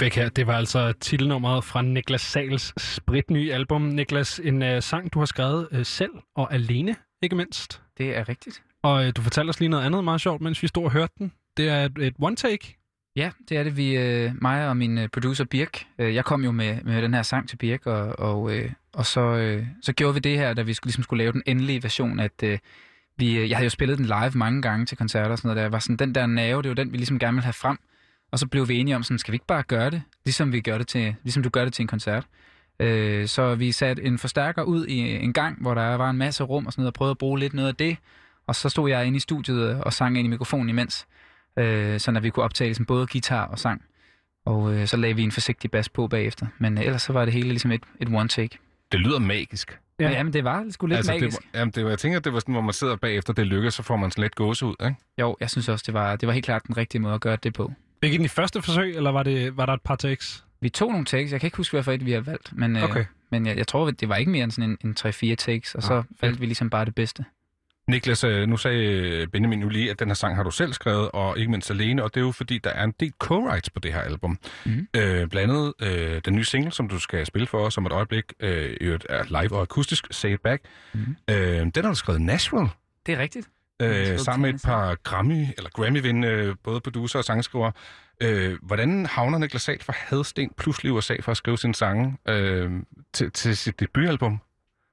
Fik 0.04 0.16
her, 0.16 0.28
det 0.28 0.46
var 0.46 0.56
altså 0.56 0.92
titelnummeret 1.00 1.64
fra 1.64 1.82
Niklas 1.82 2.20
Sals 2.20 2.82
spritnye 2.82 3.52
album. 3.52 3.82
Niklas, 3.82 4.40
en 4.44 4.62
uh, 4.62 4.68
sang, 4.80 5.12
du 5.12 5.18
har 5.18 5.26
skrevet 5.26 5.68
uh, 5.72 5.82
selv 5.82 6.10
og 6.36 6.54
alene, 6.54 6.96
ikke 7.22 7.36
mindst. 7.36 7.82
Det 7.98 8.16
er 8.16 8.28
rigtigt. 8.28 8.62
Og 8.82 9.04
uh, 9.04 9.10
du 9.16 9.22
fortalte 9.22 9.50
os 9.50 9.60
lige 9.60 9.68
noget 9.68 9.84
andet 9.84 10.04
meget 10.04 10.20
sjovt, 10.20 10.40
mens 10.40 10.62
vi 10.62 10.68
stod 10.68 10.84
og 10.84 10.92
hørte 10.92 11.12
den. 11.18 11.32
Det 11.56 11.68
er 11.68 11.84
et, 11.84 11.98
et 11.98 12.14
one-take. 12.22 12.80
Ja, 13.16 13.30
det 13.48 13.58
er 13.58 13.62
det. 13.62 13.76
Vi, 13.76 13.96
øh, 13.96 14.32
mig 14.42 14.68
og 14.68 14.76
min 14.76 15.08
producer 15.12 15.44
Birk. 15.44 15.86
Øh, 15.98 16.14
jeg 16.14 16.24
kom 16.24 16.44
jo 16.44 16.50
med, 16.50 16.82
med 16.82 17.02
den 17.02 17.14
her 17.14 17.22
sang 17.22 17.48
til 17.48 17.56
Birk, 17.56 17.86
og, 17.86 18.18
og, 18.18 18.56
øh, 18.56 18.72
og 18.94 19.06
så, 19.06 19.20
øh, 19.20 19.66
så 19.82 19.92
gjorde 19.92 20.14
vi 20.14 20.20
det 20.20 20.38
her, 20.38 20.54
da 20.54 20.62
vi 20.62 20.74
skulle, 20.74 20.88
ligesom 20.88 21.02
skulle 21.02 21.24
lave 21.24 21.32
den 21.32 21.42
endelige 21.46 21.82
version, 21.82 22.20
at 22.20 22.42
øh, 22.42 22.58
vi, 23.16 23.48
jeg 23.48 23.56
havde 23.56 23.64
jo 23.64 23.70
spillet 23.70 23.98
den 23.98 24.06
live 24.06 24.32
mange 24.34 24.62
gange 24.62 24.86
til 24.86 24.98
koncerter 24.98 25.30
og 25.30 25.38
sådan 25.38 25.48
noget. 25.48 25.64
Der 25.64 25.68
var 25.68 25.78
sådan, 25.78 25.96
den 25.96 26.14
der 26.14 26.26
nerve, 26.26 26.62
det 26.62 26.68
var 26.68 26.74
den, 26.74 26.92
vi 26.92 26.96
ligesom 26.96 27.18
gerne 27.18 27.34
ville 27.34 27.44
have 27.44 27.52
frem. 27.52 27.78
Og 28.34 28.38
så 28.40 28.46
blev 28.46 28.68
vi 28.68 28.76
enige 28.78 28.96
om, 28.96 29.02
sådan, 29.02 29.18
skal 29.18 29.32
vi 29.32 29.34
ikke 29.34 29.46
bare 29.46 29.62
gøre 29.62 29.90
det, 29.90 30.02
ligesom, 30.24 30.52
vi 30.52 30.60
gør 30.60 30.78
det 30.78 30.86
til, 30.88 31.14
ligesom 31.22 31.42
du 31.42 31.48
gør 31.48 31.64
det 31.64 31.72
til 31.72 31.82
en 31.82 31.86
koncert. 31.86 32.24
Øh, 32.80 33.28
så 33.28 33.54
vi 33.54 33.72
satte 33.72 34.02
en 34.04 34.18
forstærker 34.18 34.62
ud 34.62 34.86
i 34.86 34.98
en 34.98 35.32
gang, 35.32 35.62
hvor 35.62 35.74
der 35.74 35.94
var 35.94 36.10
en 36.10 36.16
masse 36.16 36.44
rum 36.44 36.66
og 36.66 36.72
sådan 36.72 36.82
noget, 36.82 36.86
og 36.90 36.94
prøvede 36.94 37.10
at 37.10 37.18
bruge 37.18 37.38
lidt 37.38 37.54
noget 37.54 37.68
af 37.68 37.74
det. 37.74 37.96
Og 38.46 38.54
så 38.56 38.68
stod 38.68 38.90
jeg 38.90 39.06
inde 39.06 39.16
i 39.16 39.20
studiet 39.20 39.80
og 39.82 39.92
sang 39.92 40.18
ind 40.18 40.26
i 40.26 40.30
mikrofonen 40.30 40.68
imens, 40.68 41.06
øh, 41.58 42.00
sådan 42.00 42.16
at 42.16 42.22
vi 42.22 42.30
kunne 42.30 42.44
optage 42.44 42.68
ligesom, 42.68 42.86
både 42.86 43.06
guitar 43.06 43.44
og 43.46 43.58
sang. 43.58 43.82
Og 44.46 44.74
øh, 44.74 44.86
så 44.86 44.96
lagde 44.96 45.16
vi 45.16 45.22
en 45.22 45.32
forsigtig 45.32 45.70
bas 45.70 45.88
på 45.88 46.06
bagefter. 46.08 46.46
Men 46.58 46.78
øh, 46.78 46.84
ellers 46.84 47.02
så 47.02 47.12
var 47.12 47.24
det 47.24 47.34
hele 47.34 47.48
ligesom 47.48 47.72
et, 47.72 47.82
et 48.00 48.08
one-take. 48.08 48.58
Det 48.92 49.00
lyder 49.00 49.18
magisk. 49.18 49.78
Ja. 50.00 50.10
Jamen, 50.10 50.32
det 50.32 50.44
var 50.44 50.64
sgu 50.70 50.86
lidt 50.86 50.96
altså, 50.96 51.12
magisk. 51.12 51.38
Det, 51.38 51.46
var- 51.52 51.58
jamen, 51.58 51.72
det, 51.72 51.84
var- 51.84 51.90
jeg 51.90 51.98
tænker, 51.98 52.18
det 52.20 52.32
var 52.32 52.38
sådan, 52.40 52.52
hvor 52.54 52.62
man 52.62 52.72
sidder 52.72 52.96
bagefter, 52.96 53.32
det 53.32 53.46
lykkes, 53.46 53.74
så 53.74 53.82
får 53.82 53.96
man 53.96 54.10
sådan 54.10 54.22
lidt 54.22 54.34
gåsehud, 54.34 54.74
ikke? 54.84 54.96
Jo, 55.20 55.36
jeg 55.40 55.50
synes 55.50 55.68
også, 55.68 55.82
det 55.86 55.94
var, 55.94 56.16
det 56.16 56.26
var 56.26 56.32
helt 56.32 56.44
klart 56.44 56.62
den 56.66 56.76
rigtige 56.76 57.00
måde 57.00 57.14
at 57.14 57.20
gøre 57.20 57.36
det 57.42 57.54
på. 57.54 57.72
Begge 58.00 58.16
den 58.18 58.24
i 58.24 58.28
første 58.28 58.62
forsøg, 58.62 58.96
eller 58.96 59.10
var, 59.10 59.22
det, 59.22 59.56
var 59.56 59.66
der 59.66 59.72
et 59.72 59.82
par 59.82 59.96
takes? 59.96 60.44
Vi 60.60 60.68
tog 60.68 60.90
nogle 60.90 61.04
takes. 61.06 61.32
Jeg 61.32 61.40
kan 61.40 61.46
ikke 61.46 61.56
huske, 61.56 61.72
hvad 61.72 61.82
for 61.82 61.92
et 61.92 62.06
vi 62.06 62.12
har 62.12 62.20
valgt. 62.20 62.52
Men, 62.52 62.76
Okay. 62.76 63.00
øh, 63.00 63.06
men 63.30 63.46
jeg, 63.46 63.56
jeg 63.56 63.66
tror, 63.66 63.90
det 63.90 64.08
var 64.08 64.16
ikke 64.16 64.30
mere 64.30 64.44
end 64.44 64.50
sådan 64.52 64.70
en, 64.70 64.78
en 64.84 64.96
3-4 65.32 65.34
takes, 65.34 65.74
og 65.74 65.82
så 65.82 65.94
Ah, 65.94 66.04
valgte 66.20 66.40
vi 66.40 66.46
ligesom 66.46 66.70
bare 66.70 66.84
det 66.84 66.94
bedste. 66.94 67.24
Niklas, 67.88 68.24
øh, 68.24 68.48
nu 68.48 68.56
sagde 68.56 69.26
Benjamin 69.32 69.60
jo 69.62 69.68
lige, 69.68 69.90
at 69.90 69.98
den 69.98 70.08
her 70.08 70.14
sang 70.14 70.36
har 70.36 70.42
du 70.42 70.50
selv 70.50 70.72
skrevet, 70.72 71.10
og 71.12 71.38
ikke 71.38 71.50
mindst 71.50 71.70
alene, 71.70 72.04
og 72.04 72.14
det 72.14 72.20
er 72.20 72.24
jo 72.24 72.32
fordi, 72.32 72.58
der 72.58 72.70
er 72.70 72.84
en 72.84 72.94
del 73.00 73.12
co-writes 73.24 73.68
på 73.74 73.80
det 73.80 73.92
her 73.92 74.00
album. 74.00 74.38
Mhm. 74.66 74.88
Øh, 74.96 75.28
blandt 75.28 75.36
andet 75.52 75.72
øh, 75.82 76.20
den 76.24 76.34
nye 76.34 76.44
single, 76.44 76.72
som 76.72 76.88
du 76.88 76.98
skal 76.98 77.26
spille 77.26 77.46
for 77.46 77.58
os 77.58 77.78
om 77.78 77.86
et 77.86 77.92
øjeblik, 77.92 78.24
øh, 78.40 78.76
i 78.80 78.84
er 78.84 79.42
live 79.42 79.52
og 79.56 79.62
akustisk, 79.62 80.06
Say 80.10 80.34
It 80.34 80.40
Back. 80.40 80.62
Mhm. 80.94 81.16
Øh, 81.30 81.36
den 81.36 81.72
har 81.76 81.88
du 81.88 81.94
skrevet 81.94 82.20
Nashville, 82.22 82.68
Det 83.06 83.14
er 83.14 83.18
rigtigt. 83.18 83.48
Øh, 83.82 84.18
sammen 84.18 84.42
med 84.42 84.54
et 84.54 84.62
par 84.64 84.94
Grammy, 84.94 85.46
eller 85.56 85.70
Grammy-vindende, 85.70 86.28
øh, 86.28 86.56
både 86.62 86.80
producer 86.80 87.18
og 87.18 87.24
sangskriver. 87.24 87.70
Øh, 88.20 88.58
hvordan 88.62 89.06
havner 89.06 89.38
Niklas 89.38 89.62
Sahl 89.62 89.82
fra 89.82 89.92
Hadsten 89.96 90.50
pludselig 90.56 90.88
i 90.88 90.92
USA 90.92 91.16
for 91.20 91.30
at 91.30 91.36
skrive 91.36 91.58
sine 91.58 91.74
sange 91.74 92.16
øh, 92.28 92.70
til, 93.12 93.30
til 93.30 93.56
sit 93.56 93.80
debutalbum? 93.80 94.40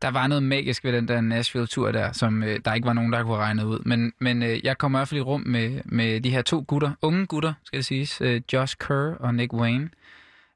Der 0.01 0.11
var 0.11 0.27
noget 0.27 0.43
magisk 0.43 0.83
ved 0.83 0.93
den 0.93 1.07
der 1.07 1.21
Nashville-tur 1.21 1.91
der, 1.91 2.11
som 2.11 2.43
øh, 2.43 2.59
der 2.65 2.73
ikke 2.73 2.85
var 2.85 2.93
nogen, 2.93 3.13
der 3.13 3.23
kunne 3.23 3.37
regne 3.37 3.67
ud. 3.67 3.79
Men, 3.85 4.13
men 4.19 4.43
øh, 4.43 4.65
jeg 4.65 4.77
kom 4.77 4.91
i 4.91 4.97
hvert 4.97 5.07
fald 5.07 5.19
i 5.19 5.21
rum 5.23 5.41
med, 5.41 5.81
med 5.85 6.21
de 6.21 6.29
her 6.29 6.41
to 6.41 6.65
gutter, 6.67 6.91
unge 7.01 7.25
gutter, 7.25 7.53
skal 7.63 7.77
det 7.77 7.85
siges, 7.85 8.21
øh, 8.21 8.41
Josh 8.53 8.77
Kerr 8.77 9.15
og 9.19 9.35
Nick 9.35 9.53
Wayne. 9.53 9.89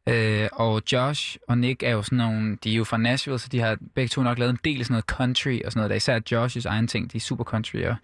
Øh, 0.09 0.47
og 0.53 0.81
Josh 0.91 1.37
og 1.47 1.57
Nick 1.57 1.83
er 1.83 1.89
jo 1.91 2.01
sådan 2.03 2.17
nogle, 2.17 2.57
de 2.63 2.71
er 2.71 2.75
jo 2.75 2.83
fra 2.83 2.97
Nashville, 2.97 3.39
så 3.39 3.47
de 3.51 3.59
har 3.59 3.77
begge 3.95 4.07
to 4.09 4.21
nok 4.23 4.39
lavet 4.39 4.49
en 4.51 4.59
del 4.65 4.79
af 4.79 4.85
sådan 4.85 4.93
noget 4.93 5.05
country 5.05 5.59
og 5.65 5.71
sådan 5.71 5.79
noget. 5.79 5.89
Der 5.89 5.93
er 5.93 6.19
især 6.21 6.45
Josh's 6.45 6.69
egen 6.69 6.87
ting, 6.87 7.11
de 7.11 7.17
er 7.17 7.21
super 7.21 7.43
country. 7.43 7.77
Og 7.83 7.95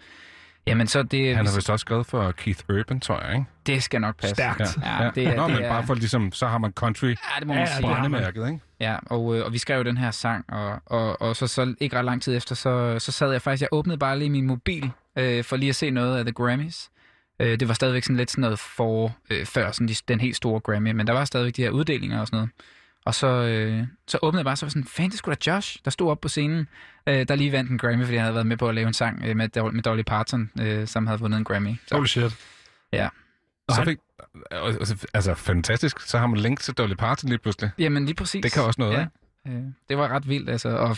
Jamen, 0.68 0.88
så 0.88 1.03
det... 1.03 1.36
Han 1.36 1.45
har 1.45 1.56
vist 1.56 1.69
også 1.69 1.82
skrevet 1.82 2.06
for 2.06 2.32
Keith 2.32 2.60
Urban, 2.69 2.99
tror 2.99 3.22
jeg, 3.26 3.34
ikke? 3.34 3.45
Det 3.65 3.84
skal 3.84 4.02
nok 4.02 4.15
passe. 4.18 4.36
Stærkt. 4.36 4.60
Ja, 4.60 5.10
det 5.15 5.28
er, 5.28 5.36
Nå, 5.36 5.48
det 5.48 5.53
men 5.56 5.64
er, 5.64 5.69
bare 5.69 5.86
for 5.88 5.94
ligesom, 5.94 6.32
så 6.32 6.48
har 6.48 6.57
man 6.57 6.72
country 6.72 7.07
Ja, 7.07 7.14
det 7.40 7.48
må 7.48 7.53
man 7.53 7.61
Ja, 7.64 7.76
sige. 7.76 7.82
brændemærket, 7.82 8.48
ikke? 8.48 8.60
Ja, 8.80 8.95
og, 9.06 9.38
øh, 9.38 9.45
og 9.45 9.53
vi 9.53 9.57
skrev 9.57 9.78
jo 9.78 9.84
den 9.84 9.98
her 9.98 10.11
sang, 10.11 10.45
og, 10.48 10.82
og, 10.86 11.22
og 11.22 11.36
så, 11.36 11.48
så 11.48 11.76
ikke 11.80 11.98
ret 11.98 12.06
lang 12.06 12.22
tid 12.22 12.38
efter, 12.38 12.56
så, 12.56 12.99
så 12.99 13.11
sad 13.11 13.32
jeg 13.32 13.41
faktisk, 13.41 13.61
jeg 13.61 13.69
åbnede 13.72 13.98
bare 13.98 14.19
lige 14.19 14.30
min 14.30 14.48
mobil, 14.48 14.91
øh, 15.15 15.44
for 15.44 15.56
lige 15.56 15.69
at 15.69 15.76
se 15.76 15.90
noget 15.90 16.18
af 16.18 16.26
The 16.26 16.32
Grammys. 16.34 16.90
Øh, 17.42 17.60
det 17.60 17.68
var 17.68 17.74
stadigvæk 17.74 18.04
sådan 18.04 18.18
lidt 18.18 18.32
sådan 18.32 18.42
noget 18.42 18.60
for, 18.60 19.16
øh, 19.30 19.46
før 19.46 19.72
sådan 19.72 19.88
de, 19.88 19.96
den 20.08 20.20
helt 20.20 20.36
store 20.36 20.60
Grammy, 20.60 20.92
men 20.92 21.08
der 21.08 21.14
var 21.14 21.26
stadigvæk 21.26 21.56
de 21.56 21.62
her 21.62 21.70
uddelinger 21.70 22.20
og 22.20 22.28
sådan 22.28 22.38
noget. 22.38 22.50
Og 23.06 23.16
så, 23.16 23.28
øh, 23.28 23.84
så 24.08 24.20
åbnede 24.22 24.40
jeg 24.40 24.46
bare, 24.46 24.56
så 24.56 24.66
var 24.66 24.70
sådan, 24.70 24.84
fan, 24.84 25.10
det 25.10 25.18
skulle 25.18 25.36
da 25.36 25.52
Josh, 25.52 25.78
der 25.86 25.92
stod 25.92 26.12
op 26.12 26.22
på 26.22 26.28
scenen, 26.28 26.68
øh, 27.08 27.28
der 27.28 27.36
lige 27.36 27.52
vandt 27.52 27.72
en 27.72 27.78
Grammy, 27.78 28.04
fordi 28.04 28.16
han 28.16 28.24
havde 28.24 28.36
været 28.36 28.48
med 28.48 28.58
på 28.58 28.70
at 28.70 28.76
lave 28.76 28.88
en 28.88 28.94
sang 28.94 29.24
øh, 29.26 29.36
med, 29.38 29.72
med 29.72 29.84
Dolly 29.84 30.02
Parton, 30.02 30.52
øh, 30.62 30.88
som 30.88 31.08
havde 31.08 31.20
vundet 31.20 31.38
en 31.38 31.44
Grammy. 31.44 31.76
Så, 31.88 31.96
Holy 31.96 32.06
shit. 32.06 32.38
ja. 32.94 33.10
Og 33.68 33.76
så 33.76 33.84
fik, 33.84 33.98
altså, 34.52 35.08
altså, 35.14 35.34
fantastisk. 35.34 36.00
Så 36.00 36.18
har 36.18 36.28
man 36.28 36.40
link 36.40 36.60
til 36.60 36.74
Dolly 36.74 36.94
Parton 36.94 37.30
lige 37.30 37.40
pludselig. 37.40 37.70
Jamen 37.78 38.06
lige 38.06 38.16
præcis. 38.16 38.44
Det 38.44 38.52
kan 38.52 38.64
også 38.64 38.82
noget, 38.82 38.94
ja. 38.94 39.00
ikke? 39.00 39.60
Øh, 39.60 39.64
det 39.90 39.98
var 39.98 40.08
ret 40.08 40.30
vildt, 40.30 40.50
altså. 40.50 40.70
Og 40.70 40.98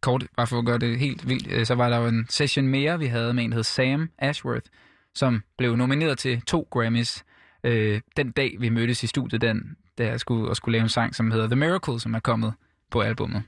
kort, 0.00 0.26
bare 0.36 0.46
for 0.46 0.58
at 0.58 0.64
gøre 0.64 0.78
det 0.78 0.98
helt 0.98 1.28
vildt, 1.28 1.46
øh, 1.50 1.66
så 1.66 1.74
var 1.74 1.88
der 1.88 1.96
jo 1.96 2.06
en 2.06 2.26
session 2.28 2.68
mere, 2.68 2.98
vi 2.98 3.06
havde 3.06 3.34
med 3.34 3.44
en, 3.44 3.50
der 3.50 3.56
hed 3.56 3.64
Sam 3.64 4.10
Ashworth, 4.18 4.66
som 5.16 5.42
blev 5.58 5.76
nomineret 5.76 6.18
til 6.18 6.40
to 6.40 6.68
Grammys 6.70 7.24
øh, 7.64 8.00
den 8.16 8.30
dag, 8.30 8.56
vi 8.58 8.68
mødtes 8.68 9.02
i 9.02 9.06
studiet, 9.06 9.40
den, 9.40 9.76
da 9.98 10.06
jeg 10.06 10.20
skulle, 10.20 10.48
og 10.48 10.56
skulle 10.56 10.72
lave 10.72 10.82
en 10.82 10.88
sang, 10.88 11.14
som 11.14 11.30
hedder 11.30 11.46
The 11.46 11.56
Miracle, 11.56 12.00
som 12.00 12.14
er 12.14 12.20
kommet 12.20 12.54
på 12.90 13.00
albummet 13.00 13.42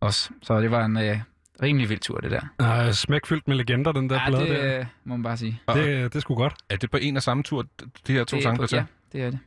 også. 0.00 0.30
Så 0.42 0.60
det 0.60 0.70
var 0.70 0.84
en 0.84 0.96
øh, 0.96 1.18
rimelig 1.62 1.88
vild 1.88 2.00
tur, 2.00 2.20
det 2.20 2.30
der. 2.30 2.86
Uh, 2.86 2.92
smækfyldt 2.92 3.48
med 3.48 3.56
legender, 3.56 3.92
den 3.92 4.10
der 4.10 4.16
Ja, 4.16 4.28
plade 4.28 4.42
det 4.42 4.50
der. 4.62 4.78
øh, 4.80 4.86
må 5.04 5.16
man 5.16 5.22
bare 5.22 5.36
sige. 5.36 5.60
Det, 5.74 6.12
det 6.12 6.22
skulle 6.22 6.36
godt. 6.38 6.54
Er 6.68 6.76
det 6.76 6.90
på 6.90 6.96
en 6.96 7.16
og 7.16 7.22
samme 7.22 7.42
tur, 7.42 7.66
de 8.06 8.12
her 8.12 8.24
to 8.24 8.36
er 8.36 8.40
sange? 8.40 8.76
Ja, 8.76 8.84
det 9.12 9.22
er 9.22 9.30
det. 9.30 9.38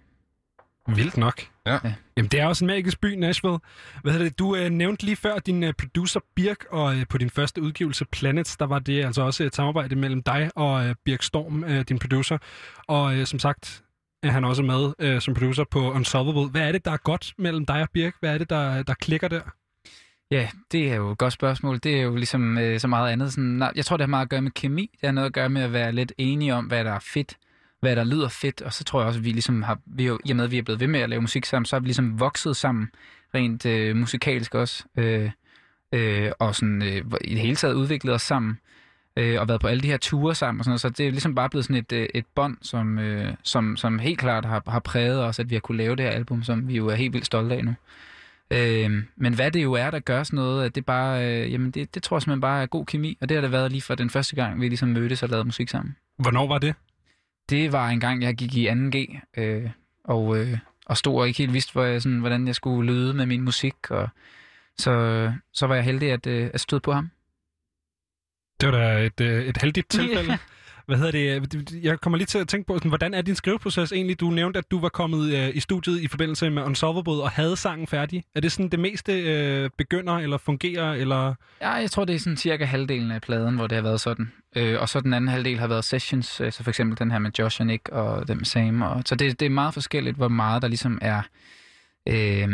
Vildt 0.88 1.18
nok. 1.18 1.41
Ja. 1.65 1.73
Ja. 1.84 1.93
Jamen, 2.18 2.30
det 2.31 2.39
er 2.39 2.45
også 2.45 2.65
en 2.65 2.68
magisk 2.68 3.01
by, 3.01 3.05
Nashville. 3.05 3.60
Hvad 4.01 4.11
hedder 4.11 4.26
det? 4.26 4.39
Du 4.39 4.55
øh, 4.55 4.69
nævnte 4.69 5.03
lige 5.05 5.15
før 5.15 5.39
din 5.39 5.64
øh, 5.64 5.73
producer 5.73 6.19
Birk, 6.35 6.65
og 6.69 6.95
øh, 6.95 7.05
på 7.10 7.18
din 7.18 7.30
første 7.30 7.61
udgivelse 7.61 8.05
Planets, 8.05 8.57
der 8.57 8.65
var 8.65 8.80
det 8.80 9.05
altså 9.05 9.22
også 9.22 9.43
et 9.43 9.55
samarbejde 9.55 9.95
mellem 9.95 10.23
dig 10.23 10.49
og 10.55 10.88
øh, 10.88 10.95
Birk 11.05 11.23
Storm, 11.23 11.64
øh, 11.64 11.85
din 11.89 11.99
producer. 11.99 12.38
Og 12.88 13.15
øh, 13.18 13.26
som 13.26 13.39
sagt 13.39 13.84
er 14.23 14.30
han 14.30 14.43
også 14.43 14.64
med 14.64 14.93
øh, 14.99 15.22
som 15.22 15.34
producer 15.34 15.64
på 15.72 15.91
Unsolvable. 15.91 16.49
Hvad 16.49 16.61
er 16.68 16.72
det, 16.72 16.85
der 16.85 16.91
er 16.91 16.97
godt 16.97 17.34
mellem 17.38 17.65
dig 17.65 17.81
og 17.81 17.89
Birk? 17.93 18.14
Hvad 18.19 18.34
er 18.34 18.38
det, 18.38 18.49
der, 18.49 18.84
der 18.84 18.93
klikker 18.93 19.27
der? 19.27 19.41
Ja, 20.31 20.49
det 20.72 20.91
er 20.91 20.95
jo 20.95 21.11
et 21.11 21.18
godt 21.18 21.34
spørgsmål. 21.34 21.80
Det 21.80 21.97
er 21.97 22.01
jo 22.01 22.15
ligesom 22.15 22.57
øh, 22.57 22.80
så 22.80 22.88
meget 22.88 23.11
andet. 23.11 23.34
Sådan, 23.34 23.43
nej, 23.43 23.72
jeg 23.76 23.85
tror, 23.85 23.97
det 23.97 24.03
har 24.03 24.10
meget 24.10 24.26
at 24.26 24.30
gøre 24.30 24.41
med 24.41 24.51
kemi. 24.51 24.89
Det 25.01 25.07
har 25.07 25.11
noget 25.11 25.26
at 25.27 25.34
gøre 25.34 25.49
med 25.49 25.61
at 25.61 25.73
være 25.73 25.91
lidt 25.91 26.14
enige 26.18 26.53
om, 26.53 26.65
hvad 26.65 26.84
der 26.84 26.91
er 26.91 26.99
fedt, 26.99 27.38
hvad 27.84 27.95
der 27.95 28.03
lyder 28.03 28.30
fedt. 28.30 28.61
Og 28.61 28.73
så 28.73 28.84
tror 28.84 28.99
jeg 28.99 29.07
også, 29.07 29.19
at 29.19 29.26
vi 29.26 29.31
ligesom 29.31 29.64
har, 29.64 29.80
vi 29.85 30.05
jo, 30.05 30.19
i 30.26 30.30
og 30.30 30.35
med, 30.35 30.45
at 30.45 30.51
vi 30.51 30.57
er 30.57 30.61
blevet 30.61 30.80
ved 30.80 30.88
med 30.88 30.99
at 30.99 31.10
lave 31.10 31.22
musik 31.22 31.45
sammen, 31.45 31.65
så 31.65 31.76
har 31.76 31.80
vi 31.81 31.88
ligesom 31.88 32.19
vokset 32.19 32.55
sammen, 32.55 32.89
rent 33.35 33.65
øh, 33.65 33.95
musikalsk 33.95 34.55
også. 34.55 34.84
Øh, 34.97 35.31
øh, 35.93 36.31
og 36.39 36.55
sådan, 36.55 36.81
øh, 36.81 37.03
i 37.22 37.34
det 37.34 37.39
hele 37.39 37.55
taget 37.55 37.73
udviklet 37.73 38.15
os 38.15 38.22
sammen. 38.22 38.60
Øh, 39.18 39.41
og 39.41 39.47
været 39.47 39.61
på 39.61 39.68
alle 39.68 39.81
de 39.81 39.88
her 39.88 39.97
ture 39.97 40.35
sammen 40.35 40.60
og 40.60 40.65
sådan 40.65 40.72
noget. 40.72 40.81
Så 40.81 40.89
det 40.89 41.07
er 41.07 41.11
ligesom 41.11 41.35
bare 41.35 41.49
blevet 41.49 41.65
sådan 41.65 41.76
et, 41.76 41.91
øh, 41.91 42.07
et 42.14 42.26
bånd, 42.35 42.57
som, 42.61 42.99
øh, 42.99 43.34
som, 43.43 43.77
som 43.77 43.99
helt 43.99 44.19
klart 44.19 44.45
har, 44.45 44.64
har 44.68 44.80
præget 44.80 45.23
os, 45.23 45.39
at 45.39 45.49
vi 45.49 45.55
har 45.55 45.60
kunne 45.60 45.77
lave 45.77 45.95
det 45.95 46.05
her 46.05 46.11
album, 46.11 46.43
som 46.43 46.68
vi 46.68 46.76
jo 46.76 46.88
er 46.88 46.95
helt 46.95 47.14
vildt 47.14 47.26
stolte 47.26 47.55
af 47.55 47.65
nu. 47.65 47.73
Øh, 48.51 49.03
men 49.15 49.34
hvad 49.34 49.51
det 49.51 49.64
jo 49.64 49.73
er, 49.73 49.91
der 49.91 49.99
gør 49.99 50.23
sådan 50.23 50.38
noget, 50.38 50.65
at 50.65 50.76
det 50.76 50.85
bare, 50.85 51.26
øh, 51.27 51.51
jamen 51.51 51.72
det, 51.72 51.95
det 51.95 52.03
tror 52.03 52.18
jeg 52.18 52.22
simpelthen 52.22 52.41
bare 52.41 52.61
er 52.61 52.65
god 52.65 52.85
kemi, 52.85 53.18
og 53.22 53.30
det 53.30 53.38
har 53.38 53.41
det 53.41 53.51
været 53.51 53.72
lige 53.72 53.81
fra 53.81 53.95
den 53.95 54.10
første 54.10 54.35
gang, 54.35 54.61
vi 54.61 54.68
ligesom 54.68 54.89
mødtes 54.89 55.23
og 55.23 55.30
lavede 55.30 55.45
musik 55.45 55.69
sammen. 55.69 55.95
Hvornår 56.18 56.47
var 56.47 56.57
det? 56.57 56.76
Det 57.49 57.72
var 57.72 57.90
en 57.90 57.99
gang, 57.99 58.24
jeg 58.24 58.36
gik 58.36 58.56
i 58.56 58.70
2G, 58.70 59.20
øh, 59.38 59.70
og, 60.03 60.38
øh, 60.38 60.57
og 60.86 60.98
stod 60.98 61.20
og 61.20 61.28
ikke 61.28 61.38
helt 61.38 61.53
vidste, 61.53 61.74
hvor 61.74 61.84
jeg, 61.84 62.02
sådan, 62.02 62.20
hvordan 62.20 62.48
jeg 62.48 62.56
skulle 62.56 62.94
lyde 62.94 63.14
med 63.14 63.26
min 63.26 63.41
musik, 63.41 63.76
og 63.90 64.10
så, 64.78 65.34
så 65.53 65.68
var 65.68 65.76
jeg 65.76 65.84
heldig 65.84 66.11
at, 66.11 66.28
øh, 66.28 66.49
at 66.53 66.61
støde 66.61 66.82
på 66.82 66.94
ham. 66.94 67.11
Det 68.61 68.70
var 68.72 68.78
da 68.78 69.06
et, 69.06 69.22
øh, 69.22 69.45
et 69.45 69.57
heldigt 69.57 69.90
tilfælde. 69.98 70.38
Hvad 70.85 70.97
hedder 70.97 71.11
det? 71.11 71.55
Øh, 71.55 71.85
jeg 71.85 71.99
kommer 71.99 72.18
lige 72.18 72.26
til 72.26 72.38
at 72.38 72.47
tænke 72.47 72.68
på, 72.68 72.77
sådan, 72.77 72.89
hvordan 72.89 73.14
er 73.14 73.22
din 73.22 73.35
skriveproces 73.35 73.91
egentlig? 73.91 74.19
Du 74.19 74.30
nævnte, 74.30 74.60
at 74.60 74.72
du 74.72 74.80
var 74.80 74.89
kommet 74.89 75.34
øh, 75.34 75.55
i 75.55 75.60
studiet 75.60 76.01
i 76.01 76.07
forbindelse 76.07 76.49
med 76.49 76.64
Unsolvable 76.64 77.14
og 77.23 77.30
havde 77.30 77.57
sangen 77.57 77.88
færdig. 77.88 78.23
Er 78.35 78.39
det 78.39 78.51
sådan, 78.51 78.69
det 78.69 78.80
meste 78.80 79.22
øh, 79.22 79.69
begynder 79.77 80.14
eller 80.14 80.38
fungerer? 80.38 80.93
Eller... 80.93 81.34
Ja, 81.61 81.72
jeg 81.72 81.91
tror, 81.91 82.05
det 82.05 82.15
er 82.15 82.19
sådan 82.19 82.38
cirka 82.38 82.65
halvdelen 82.65 83.11
af 83.11 83.22
pladen, 83.22 83.55
hvor 83.55 83.68
det 83.68 83.76
har 83.76 83.84
været 83.84 84.01
sådan. 84.01 84.31
Øh, 84.55 84.81
og 84.81 84.89
så 84.89 84.99
den 84.99 85.14
anden 85.14 85.27
halvdel 85.27 85.60
har 85.60 85.68
været 85.68 85.85
sessions, 85.85 86.41
øh, 86.41 86.51
så 86.51 86.64
for 86.64 86.72
eksempel 86.72 86.99
den 86.99 87.11
her 87.11 87.19
med 87.19 87.31
Josh 87.39 87.61
og 87.61 87.68
Nick 87.68 87.89
og 87.89 88.27
den 88.27 88.38
med 88.38 88.45
Sam. 88.45 88.81
Og, 88.81 89.01
så 89.05 89.15
det, 89.15 89.39
det 89.39 89.45
er 89.45 89.49
meget 89.49 89.73
forskelligt, 89.73 90.18
hvor 90.18 90.27
meget 90.27 90.61
der 90.61 90.68
ligesom 90.68 90.99
er 91.01 91.22
øh, 92.10 92.49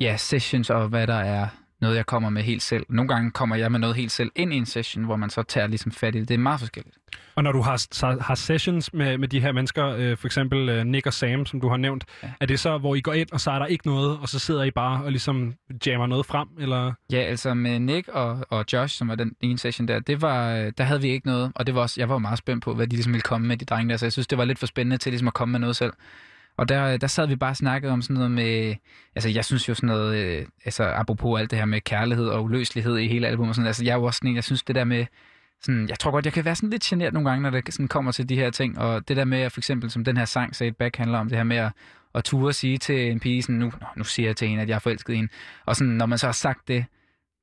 ja, 0.00 0.16
sessions 0.16 0.70
og 0.70 0.88
hvad 0.88 1.06
der 1.06 1.14
er 1.14 1.48
noget, 1.80 1.96
jeg 1.96 2.06
kommer 2.06 2.30
med 2.30 2.42
helt 2.42 2.62
selv. 2.62 2.86
Nogle 2.88 3.08
gange 3.08 3.30
kommer 3.30 3.56
jeg 3.56 3.72
med 3.72 3.80
noget 3.80 3.96
helt 3.96 4.12
selv 4.12 4.30
ind 4.36 4.54
i 4.54 4.56
en 4.56 4.66
session, 4.66 5.04
hvor 5.04 5.16
man 5.16 5.30
så 5.30 5.42
tager 5.42 5.66
ligesom 5.66 5.92
fat 5.92 6.14
i 6.14 6.20
det. 6.20 6.28
Det 6.28 6.34
er 6.34 6.38
meget 6.38 6.60
forskelligt. 6.60 6.96
Og 7.34 7.42
når 7.42 7.52
du 7.52 7.60
har, 7.60 8.22
har 8.22 8.34
sessions 8.34 8.92
med, 8.92 9.18
med 9.18 9.28
de 9.28 9.40
her 9.40 9.52
mennesker, 9.52 9.86
øh, 9.86 10.16
for 10.16 10.26
eksempel 10.26 10.68
øh, 10.68 10.84
Nick 10.84 11.06
og 11.06 11.12
Sam, 11.12 11.46
som 11.46 11.60
du 11.60 11.68
har 11.68 11.76
nævnt, 11.76 12.04
ja. 12.22 12.30
er 12.40 12.46
det 12.46 12.60
så, 12.60 12.78
hvor 12.78 12.94
I 12.94 13.00
går 13.00 13.12
ind, 13.12 13.28
og 13.32 13.40
så 13.40 13.50
er 13.50 13.58
der 13.58 13.66
ikke 13.66 13.86
noget, 13.86 14.18
og 14.18 14.28
så 14.28 14.38
sidder 14.38 14.62
I 14.62 14.70
bare 14.70 15.04
og 15.04 15.10
ligesom 15.10 15.54
jammer 15.86 16.06
noget 16.06 16.26
frem? 16.26 16.48
Eller? 16.58 16.92
Ja, 17.12 17.18
altså 17.18 17.54
med 17.54 17.78
Nick 17.78 18.08
og, 18.08 18.46
og 18.50 18.64
Josh, 18.72 18.98
som 18.98 19.08
var 19.08 19.14
den 19.14 19.32
ene 19.40 19.58
session 19.58 19.88
der, 19.88 20.00
det 20.00 20.22
var, 20.22 20.54
øh, 20.54 20.72
der 20.78 20.84
havde 20.84 21.00
vi 21.00 21.08
ikke 21.08 21.26
noget, 21.26 21.52
og 21.54 21.66
det 21.66 21.74
var 21.74 21.80
også, 21.80 22.00
jeg 22.00 22.08
var 22.08 22.18
meget 22.18 22.38
spændt 22.38 22.64
på, 22.64 22.74
hvad 22.74 22.86
de 22.86 22.96
ligesom 22.96 23.12
ville 23.12 23.22
komme 23.22 23.46
med, 23.46 23.56
de 23.56 23.64
drenge 23.64 23.90
der, 23.90 23.96
så 23.96 24.06
jeg 24.06 24.12
synes, 24.12 24.26
det 24.26 24.38
var 24.38 24.44
lidt 24.44 24.58
for 24.58 24.66
spændende 24.66 24.96
til 24.96 25.12
ligesom 25.12 25.28
at 25.28 25.34
komme 25.34 25.52
med 25.52 25.60
noget 25.60 25.76
selv. 25.76 25.92
Og 26.56 26.68
der, 26.68 26.96
der 26.96 27.06
sad 27.06 27.26
vi 27.26 27.36
bare 27.36 27.50
og 27.50 27.56
snakkede 27.56 27.92
om 27.92 28.02
sådan 28.02 28.14
noget 28.14 28.30
med, 28.30 28.74
altså 29.14 29.28
jeg 29.28 29.44
synes 29.44 29.68
jo 29.68 29.74
sådan 29.74 29.86
noget, 29.86 30.16
øh, 30.16 30.46
altså 30.64 30.84
apropos 30.84 31.40
alt 31.40 31.50
det 31.50 31.58
her 31.58 31.66
med 31.66 31.80
kærlighed 31.80 32.28
og 32.28 32.44
uløselighed 32.44 32.98
i 32.98 33.08
hele 33.08 33.26
albumet, 33.26 33.56
sådan, 33.56 33.66
altså 33.66 33.84
jeg 33.84 33.92
er 33.92 33.96
jo 33.96 34.04
også 34.04 34.18
sådan 34.18 34.30
en, 34.30 34.36
jeg 34.36 34.44
synes 34.44 34.62
det 34.62 34.74
der 34.74 34.84
med, 34.84 35.06
sådan, 35.62 35.88
jeg 35.88 35.98
tror 35.98 36.10
godt, 36.10 36.24
jeg 36.24 36.32
kan 36.32 36.44
være 36.44 36.54
sådan 36.54 36.70
lidt 36.70 36.82
generet 36.82 37.12
nogle 37.14 37.30
gange, 37.30 37.42
når 37.42 37.50
det 37.50 37.74
sådan 37.74 37.88
kommer 37.88 38.12
til 38.12 38.28
de 38.28 38.36
her 38.36 38.50
ting, 38.50 38.78
og 38.78 39.08
det 39.08 39.16
der 39.16 39.24
med, 39.24 39.40
at 39.40 39.52
for 39.52 39.60
eksempel 39.60 39.90
som 39.90 40.04
den 40.04 40.16
her 40.16 40.24
sang, 40.24 40.56
Say 40.56 40.66
It 40.66 40.76
Back, 40.76 40.96
handler 40.96 41.18
om 41.18 41.28
det 41.28 41.36
her 41.36 41.44
med 41.44 41.56
at, 41.56 41.72
at 42.14 42.24
ture 42.24 42.48
og 42.48 42.54
sige 42.54 42.78
til 42.78 43.10
en 43.10 43.20
pige, 43.20 43.42
sådan, 43.42 43.54
nu, 43.54 43.72
nu 43.96 44.04
siger 44.04 44.28
jeg 44.28 44.36
til 44.36 44.48
hende, 44.48 44.62
at 44.62 44.68
jeg 44.68 44.74
er 44.74 44.78
forelsket 44.78 45.12
i 45.12 45.16
hende, 45.16 45.32
og 45.66 45.76
sådan, 45.76 45.92
når 45.92 46.06
man 46.06 46.18
så 46.18 46.26
har 46.26 46.32
sagt 46.32 46.68
det, 46.68 46.84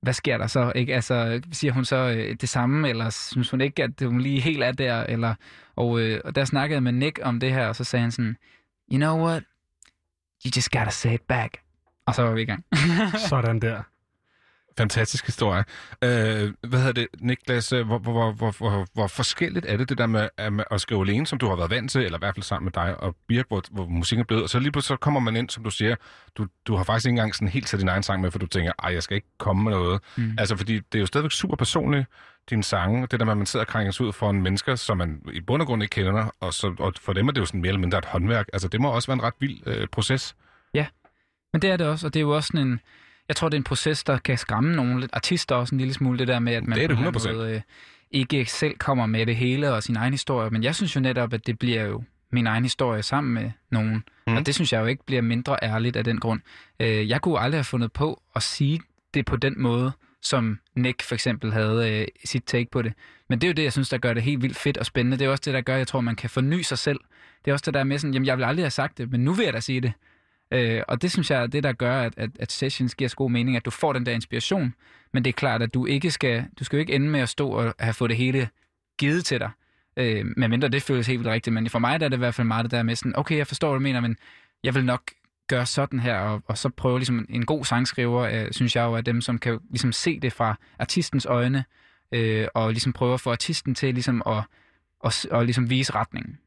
hvad 0.02 0.14
sker 0.14 0.38
der 0.38 0.48
så? 0.48 0.72
Ikke? 0.76 0.96
Altså, 0.96 1.42
siger 1.52 1.74
hun 1.74 1.86
så 1.86 1.96
øh, 1.96 2.36
det 2.42 2.50
samme, 2.50 2.90
eller 2.90 3.10
synes 3.10 3.50
hun 3.50 3.62
ikke, 3.62 3.84
at 3.84 3.92
hun 4.02 4.22
lige 4.22 4.42
helt 4.42 4.64
er 4.64 4.72
der? 4.72 5.04
Eller, 5.04 5.36
og, 5.76 6.00
øh, 6.00 6.22
og 6.26 6.36
der 6.36 6.46
snakkede 6.46 6.76
jeg 6.76 6.84
med 6.84 6.92
Nick 6.92 7.20
om 7.24 7.40
det 7.40 7.54
her, 7.54 7.68
og 7.68 7.76
så 7.76 7.84
sagde 7.84 8.02
han 8.02 8.12
sådan, 8.12 8.38
you 8.92 8.98
know 8.98 9.16
what? 9.26 9.44
You 10.46 10.52
just 10.56 10.72
gotta 10.72 10.92
say 10.92 11.14
it 11.14 11.22
back. 11.28 11.58
Og 12.06 12.16
så 12.16 12.24
var 12.24 12.32
vi 12.32 12.42
i 12.42 12.46
gang. 12.46 12.64
Sådan 13.30 13.60
der. 13.60 13.84
Fantastisk 14.77 15.26
historie. 15.26 15.64
Øh, 16.03 16.10
hvad 16.68 16.80
hedder 16.80 16.91
det, 16.91 17.07
Niklas? 17.19 17.73
øh, 17.73 17.85
Hvor, 17.85 17.98
hvor, 17.98 18.31
hvor, 18.31 18.52
hvor, 18.57 18.85
hvor 18.93 19.07
forskelligt 19.07 19.65
er 19.69 19.77
det, 19.77 19.89
det 19.89 19.98
der 19.98 20.06
med, 20.07 20.30
at- 20.38 20.53
med 20.53 20.64
at 20.72 20.81
skrive 20.81 21.02
alene, 21.02 21.27
som 21.27 21.39
du 21.39 21.48
har 21.48 21.56
været 21.56 21.69
vant 21.69 21.91
til, 21.91 22.02
eller 22.02 22.18
i 22.18 22.19
hvert 22.19 22.35
fald 22.35 22.43
sammen 22.43 22.65
med 22.65 22.72
dig 22.72 22.99
og 23.03 23.15
Birk, 23.27 23.45
hvor, 23.48 23.61
hvor 23.72 23.85
musikken 23.85 24.22
er 24.22 24.26
blevet, 24.26 24.43
og 24.43 24.49
så 24.49 24.60
lige 24.60 24.72
pludselig 24.72 24.88
så 24.98 24.99
kommer 25.02 25.19
man 25.19 25.35
ind, 25.35 25.49
som 25.49 25.64
du 25.64 25.69
siger, 25.69 25.95
du, 26.38 26.48
du 26.68 26.76
har 26.76 26.84
faktisk 26.84 27.06
ikke 27.06 27.11
engang 27.14 27.35
sådan 27.35 27.48
helt 27.48 27.69
sat 27.69 27.80
din 27.80 27.88
egen 27.88 28.03
sang 28.03 28.22
med, 28.22 28.31
for 28.31 28.39
du 28.39 28.48
tænker, 28.48 28.72
ej, 28.84 28.93
jeg 28.93 29.03
skal 29.03 29.15
ikke 29.15 29.27
komme 29.39 29.64
med 29.64 29.72
noget. 29.72 30.02
Mm. 30.18 30.35
Altså, 30.38 30.57
fordi 30.57 30.76
det 30.76 30.95
er 30.95 30.99
jo 30.99 31.06
stadigvæk 31.06 31.31
super 31.31 31.56
personligt, 31.56 32.06
dine 32.49 32.64
sange, 32.64 33.07
det 33.11 33.19
der 33.19 33.26
med, 33.26 33.31
at 33.34 33.38
man 33.38 33.45
sidder 33.45 33.64
og 33.65 33.68
krænges 33.68 34.02
ud 34.02 34.14
for 34.14 34.30
en 34.30 34.41
mennesker, 34.41 34.76
som 34.76 34.98
man 34.98 35.22
i 35.34 35.41
bund 35.41 35.61
og 35.61 35.68
grund 35.68 35.84
ikke 35.84 35.93
kender, 35.93 36.35
og, 36.39 36.53
så, 36.53 36.76
og 36.80 36.93
for 37.02 37.14
dem 37.14 37.27
er 37.27 37.31
det 37.31 37.41
jo 37.41 37.45
sådan 37.45 37.61
mere 37.61 37.69
eller 37.69 37.80
mindre 37.80 37.98
et 37.98 38.06
håndværk. 38.06 38.45
Altså, 38.53 38.68
det 38.68 38.81
må 38.81 38.89
også 38.91 39.07
være 39.07 39.15
en 39.15 39.23
ret 39.23 39.34
vild 39.39 39.60
øh, 39.65 39.88
proces. 39.91 40.35
Ja, 40.73 40.85
men 41.53 41.61
det 41.61 41.69
er 41.69 41.77
det 41.77 41.88
også, 41.88 42.07
og 42.07 42.14
det 42.14 42.19
er 42.19 42.22
jo 42.22 42.35
også 42.35 42.48
sådan 42.48 42.68
en... 42.68 42.80
Jeg 43.32 43.36
tror, 43.36 43.49
det 43.49 43.56
er 43.56 43.60
en 43.60 43.64
proces, 43.64 44.03
der 44.03 44.18
kan 44.18 44.38
skræmme 44.38 44.76
nogle 44.76 45.08
artister 45.14 45.56
også 45.56 45.76
en 45.76 45.80
lille 45.80 45.94
smule, 45.94 46.20
det 46.20 46.28
der 46.28 46.40
med, 46.40 46.53
at 46.53 46.68
man 46.68 46.78
Det 46.78 46.84
er 46.84 46.88
det 46.88 46.98
på 46.98 47.03
en 47.03 47.16
100%. 47.16 47.34
måde, 47.34 47.56
øh, 47.56 47.62
ikke 48.12 48.45
selv 48.45 48.78
kommer 48.78 49.06
med 49.06 49.26
det 49.26 49.36
hele 49.36 49.74
og 49.74 49.84
sin 49.84 49.95
egen 49.95 50.14
historie. 50.14 50.49
Men 50.49 50.64
jeg 50.64 50.76
synes 50.76 50.95
jo 50.95 50.99
netop, 51.02 51.34
at 51.34 51.48
det 51.48 51.60
bliver 51.60 51.84
jo 51.84 52.03
min 52.32 52.48
egen 52.48 52.64
historie 52.64 53.03
sammen 53.03 53.34
med 53.34 53.52
nogen. 53.70 54.03
Mm. 54.28 54.36
Og 54.36 54.45
det 54.45 54.56
synes 54.56 54.74
jeg 54.74 54.82
jo 54.82 54.86
ikke 54.86 55.06
bliver 55.06 55.22
mindre 55.22 55.58
ærligt 55.64 55.95
af 55.95 56.03
den 56.03 56.20
grund. 56.20 56.41
Øh, 56.80 57.10
jeg 57.10 57.22
kunne 57.22 57.40
aldrig 57.40 57.58
have 57.58 57.64
fundet 57.64 57.91
på 57.91 58.22
at 58.36 58.44
sige 58.44 58.80
det 59.14 59.26
på 59.26 59.36
den 59.36 59.53
måde, 59.58 59.91
som 60.22 60.60
Nick 60.76 61.02
for 61.03 61.16
eksempel 61.16 61.53
havde 61.53 61.99
øh, 62.02 62.08
sit 62.26 62.44
take 62.45 62.70
på 62.72 62.82
det. 62.82 62.94
Men 63.30 63.41
det 63.41 63.48
er 63.48 63.49
jo 63.49 63.53
det, 63.53 63.64
jeg 63.64 63.72
synes, 63.72 63.90
der 63.90 63.98
gør 63.98 64.14
det 64.14 64.24
helt 64.24 64.41
vildt 64.41 64.58
fedt 64.58 64.78
og 64.78 64.86
spændende. 64.86 65.18
Det 65.18 65.26
er 65.26 65.30
også 65.30 65.44
det, 65.45 65.53
der 65.53 65.62
gør, 65.62 65.76
jeg 65.76 65.88
tror, 65.88 66.02
man 66.02 66.16
kan 66.16 66.30
forny 66.30 66.62
sig 66.62 66.78
selv. 66.78 66.99
Det 67.45 67.52
er 67.52 67.53
også 67.53 67.64
det 67.66 67.74
der 67.74 67.84
med 67.84 67.98
sådan, 67.98 68.14
jamen 68.14 68.26
jeg 68.26 68.38
vil 68.38 68.44
aldrig 68.44 68.64
have 68.64 68.72
sagt 68.72 68.98
det, 68.98 69.12
men 69.12 69.26
nu 69.26 69.34
vil 69.34 69.44
jeg 69.44 69.53
da 69.53 69.60
sige 69.60 69.82
det. 69.82 69.94
Øh, 70.52 70.82
og 70.88 71.02
det 71.02 71.11
synes 71.11 71.32
jeg 71.32 71.41
er 71.41 71.48
det, 71.48 71.64
der 71.64 71.73
gør, 71.73 72.02
at, 72.02 72.14
at, 72.18 72.30
at 72.40 72.52
sessions 72.52 72.95
giver 72.95 73.07
så 73.07 73.15
god 73.15 73.32
mening, 73.32 73.57
at 73.57 73.65
du 73.65 73.72
får 73.72 73.94
den 73.94 74.06
der 74.06 74.11
inspiration. 74.11 74.73
Men 75.14 75.23
det 75.23 75.30
er 75.30 75.34
klart, 75.34 75.61
at 75.61 75.73
du 75.73 75.86
ikke 75.86 76.11
skal, 76.11 76.45
du 76.60 76.64
skal 76.64 76.78
jo 76.78 76.80
ikke 76.80 76.94
ende 76.94 77.10
med 77.10 77.19
at 77.19 77.30
stå 77.30 77.49
og 77.49 77.73
have 77.80 77.94
fået 77.94 78.10
det 78.10 78.18
hele 78.18 78.49
givet 78.98 79.26
til 79.26 79.40
dig. 79.40 79.49
Øh, 79.98 80.26
medmindre 80.38 80.68
det 80.68 80.84
føles 80.84 81.07
helt 81.07 81.19
vildt 81.19 81.32
rigtigt. 81.32 81.53
Men 81.53 81.69
for 81.69 81.80
mig 81.80 81.99
der 81.99 82.06
er 82.06 82.10
det 82.10 82.18
i 82.18 82.19
hvert 82.19 82.36
fald 82.36 82.48
meget 82.48 82.64
det 82.64 82.72
der 82.72 82.84
med 82.84 82.95
sådan, 82.95 83.18
okay, 83.18 83.38
jeg 83.38 83.48
forstår, 83.48 83.69
hvad 83.69 83.80
du 83.80 83.84
mener, 83.84 83.99
men 83.99 84.18
jeg 84.64 84.76
vil 84.76 84.86
nok 84.86 85.02
gøre 85.48 85.65
sådan 85.65 85.99
her, 85.99 86.18
og, 86.18 86.44
og 86.45 86.57
så 86.57 86.69
prøve 86.69 86.99
ligesom 86.99 87.26
en 87.30 87.45
god 87.45 87.65
sangskriver, 87.65 88.22
øh, 88.22 88.48
synes 88.52 88.76
jeg 88.76 88.84
jo, 88.84 88.94
er 88.94 89.02
dem, 89.02 89.22
som 89.22 89.40
kan 89.40 89.60
ligesom 89.69 89.91
se 89.91 90.19
det 90.19 90.34
fra 90.34 90.56
artistens 90.80 91.26
øjne, 91.26 91.65
øh, 92.11 92.48
og 92.53 92.72
ligesom 92.72 92.94
prøve 92.94 93.14
at 93.14 93.22
få 93.22 93.32
artisten 93.32 93.76
til 93.76 93.94
ligesom 93.94 94.22
at 94.26 94.44
og, 94.99 95.14
og 95.32 95.45
ligesom 95.45 95.69
vise 95.69 95.95
retningen. 95.95 96.40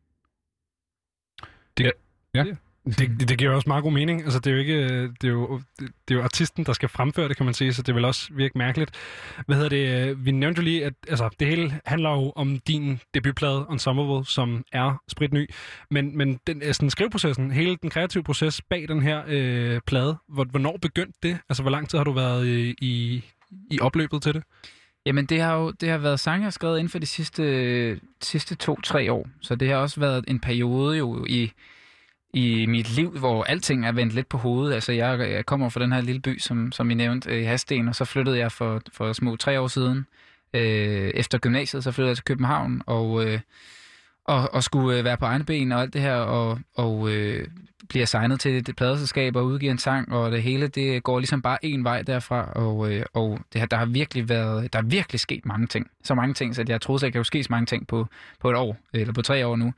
Det, 1.78 1.92
ja. 2.34 2.44
Det, 2.86 3.28
det 3.28 3.38
giver 3.38 3.54
også 3.54 3.68
meget 3.68 3.82
god 3.82 3.92
mening. 3.92 4.24
Altså, 4.24 4.38
det 4.38 4.46
er 4.46 4.54
jo 4.54 4.58
ikke 4.60 4.74
øh, 4.74 5.08
det 5.20 5.24
er 5.24 5.32
jo, 5.32 5.60
det, 5.80 5.90
er 6.10 6.14
jo 6.14 6.22
artisten, 6.22 6.66
der 6.66 6.72
skal 6.72 6.88
fremføre 6.88 7.28
det, 7.28 7.36
kan 7.36 7.44
man 7.46 7.54
sige, 7.54 7.72
så 7.72 7.82
det 7.82 7.94
vil 7.94 8.04
også 8.04 8.28
virke 8.32 8.58
mærkeligt. 8.58 8.90
Hvad 9.46 9.56
hedder 9.56 9.68
det? 9.68 10.26
Vi 10.26 10.30
nævnte 10.30 10.58
jo 10.58 10.64
lige, 10.64 10.84
at 10.84 10.92
altså, 11.08 11.28
det 11.40 11.48
hele 11.48 11.80
handler 11.84 12.10
jo 12.10 12.32
om 12.36 12.58
din 12.58 13.00
debutplade, 13.14 13.66
Unsolvable, 13.68 14.26
som 14.26 14.64
er 14.72 15.02
spritny. 15.08 15.50
Men, 15.90 16.18
men 16.18 16.40
den, 16.46 16.62
altså, 16.62 16.72
sådan, 16.72 16.90
skriveprocessen, 16.90 17.50
hele 17.50 17.76
den 17.82 17.90
kreative 17.90 18.22
proces 18.22 18.62
bag 18.62 18.88
den 18.88 19.02
her 19.02 19.22
øh, 19.26 19.80
plade, 19.86 20.16
hvor, 20.28 20.44
hvornår 20.44 20.78
begyndte 20.82 21.18
det? 21.22 21.38
Altså, 21.48 21.62
hvor 21.62 21.70
lang 21.70 21.88
tid 21.88 21.98
har 21.98 22.04
du 22.04 22.12
været 22.12 22.46
i, 22.46 22.74
i, 22.80 23.24
i 23.70 23.80
opløbet 23.80 24.22
til 24.22 24.34
det? 24.34 24.42
Jamen, 25.06 25.26
det 25.26 25.40
har 25.40 25.54
jo 25.54 25.70
det 25.70 25.88
har 25.88 25.98
været 25.98 26.20
sange, 26.20 26.42
jeg 26.42 26.46
har 26.46 26.50
skrevet 26.50 26.78
inden 26.78 26.90
for 26.90 26.98
de 26.98 27.06
sidste, 27.06 28.00
sidste 28.22 28.54
to-tre 28.54 29.12
år. 29.12 29.28
Så 29.40 29.54
det 29.54 29.68
har 29.68 29.76
også 29.76 30.00
været 30.00 30.24
en 30.28 30.40
periode 30.40 30.98
jo 30.98 31.24
i, 31.28 31.52
i 32.34 32.66
mit 32.66 32.96
liv, 32.96 33.18
hvor 33.18 33.44
alting 33.44 33.86
er 33.86 33.92
vendt 33.92 34.14
lidt 34.14 34.28
på 34.28 34.38
hovedet. 34.38 34.74
Altså, 34.74 34.92
jeg, 34.92 35.18
jeg 35.18 35.46
kommer 35.46 35.68
fra 35.68 35.80
den 35.80 35.92
her 35.92 36.00
lille 36.00 36.20
by, 36.20 36.38
som, 36.38 36.72
som 36.72 36.90
I 36.90 36.94
nævnte, 36.94 37.30
øh, 37.30 37.42
i 37.42 37.44
Hasten, 37.44 37.88
og 37.88 37.94
så 37.94 38.04
flyttede 38.04 38.38
jeg 38.38 38.52
for, 38.52 38.82
for 38.92 39.12
små 39.12 39.36
tre 39.36 39.60
år 39.60 39.66
siden. 39.68 40.06
Øh, 40.54 41.10
efter 41.14 41.38
gymnasiet, 41.38 41.84
så 41.84 41.92
flyttede 41.92 42.08
jeg 42.08 42.16
til 42.16 42.24
København, 42.24 42.82
og, 42.86 43.24
øh, 43.24 43.40
og, 44.24 44.54
og 44.54 44.62
skulle 44.62 44.98
øh, 44.98 45.04
være 45.04 45.16
på 45.16 45.24
egne 45.24 45.44
ben 45.44 45.72
og 45.72 45.80
alt 45.80 45.92
det 45.92 46.00
her, 46.00 46.16
og, 46.16 46.60
og 46.74 47.10
øh, 47.10 47.46
bliver 47.88 48.06
signet 48.06 48.40
til 48.40 48.56
et 48.56 48.76
pladeselskab 48.76 49.36
og 49.36 49.44
udgiver 49.44 49.72
en 49.72 49.78
sang, 49.78 50.12
og 50.12 50.32
det 50.32 50.42
hele, 50.42 50.68
det 50.68 51.02
går 51.02 51.18
ligesom 51.18 51.42
bare 51.42 51.64
en 51.64 51.84
vej 51.84 52.02
derfra, 52.02 52.52
og, 52.52 52.92
øh, 52.92 53.04
og 53.12 53.38
det 53.52 53.60
her, 53.60 53.66
der 53.66 53.76
har 53.76 53.86
virkelig 53.86 54.28
været, 54.28 54.72
der 54.72 54.78
er 54.78 54.82
virkelig 54.82 55.20
sket 55.20 55.46
mange 55.46 55.66
ting. 55.66 55.90
Så 56.04 56.14
mange 56.14 56.34
ting, 56.34 56.54
så 56.54 56.60
at 56.60 56.68
jeg 56.68 56.80
troede, 56.80 56.98
at 56.98 57.02
der 57.02 57.10
kan 57.10 57.18
jo 57.18 57.24
ske 57.24 57.44
så 57.44 57.48
mange 57.50 57.66
ting 57.66 57.86
på, 57.86 58.06
på 58.40 58.50
et 58.50 58.56
år, 58.56 58.76
eller 58.92 59.12
på 59.12 59.22
tre 59.22 59.46
år 59.46 59.56
nu. 59.56 59.72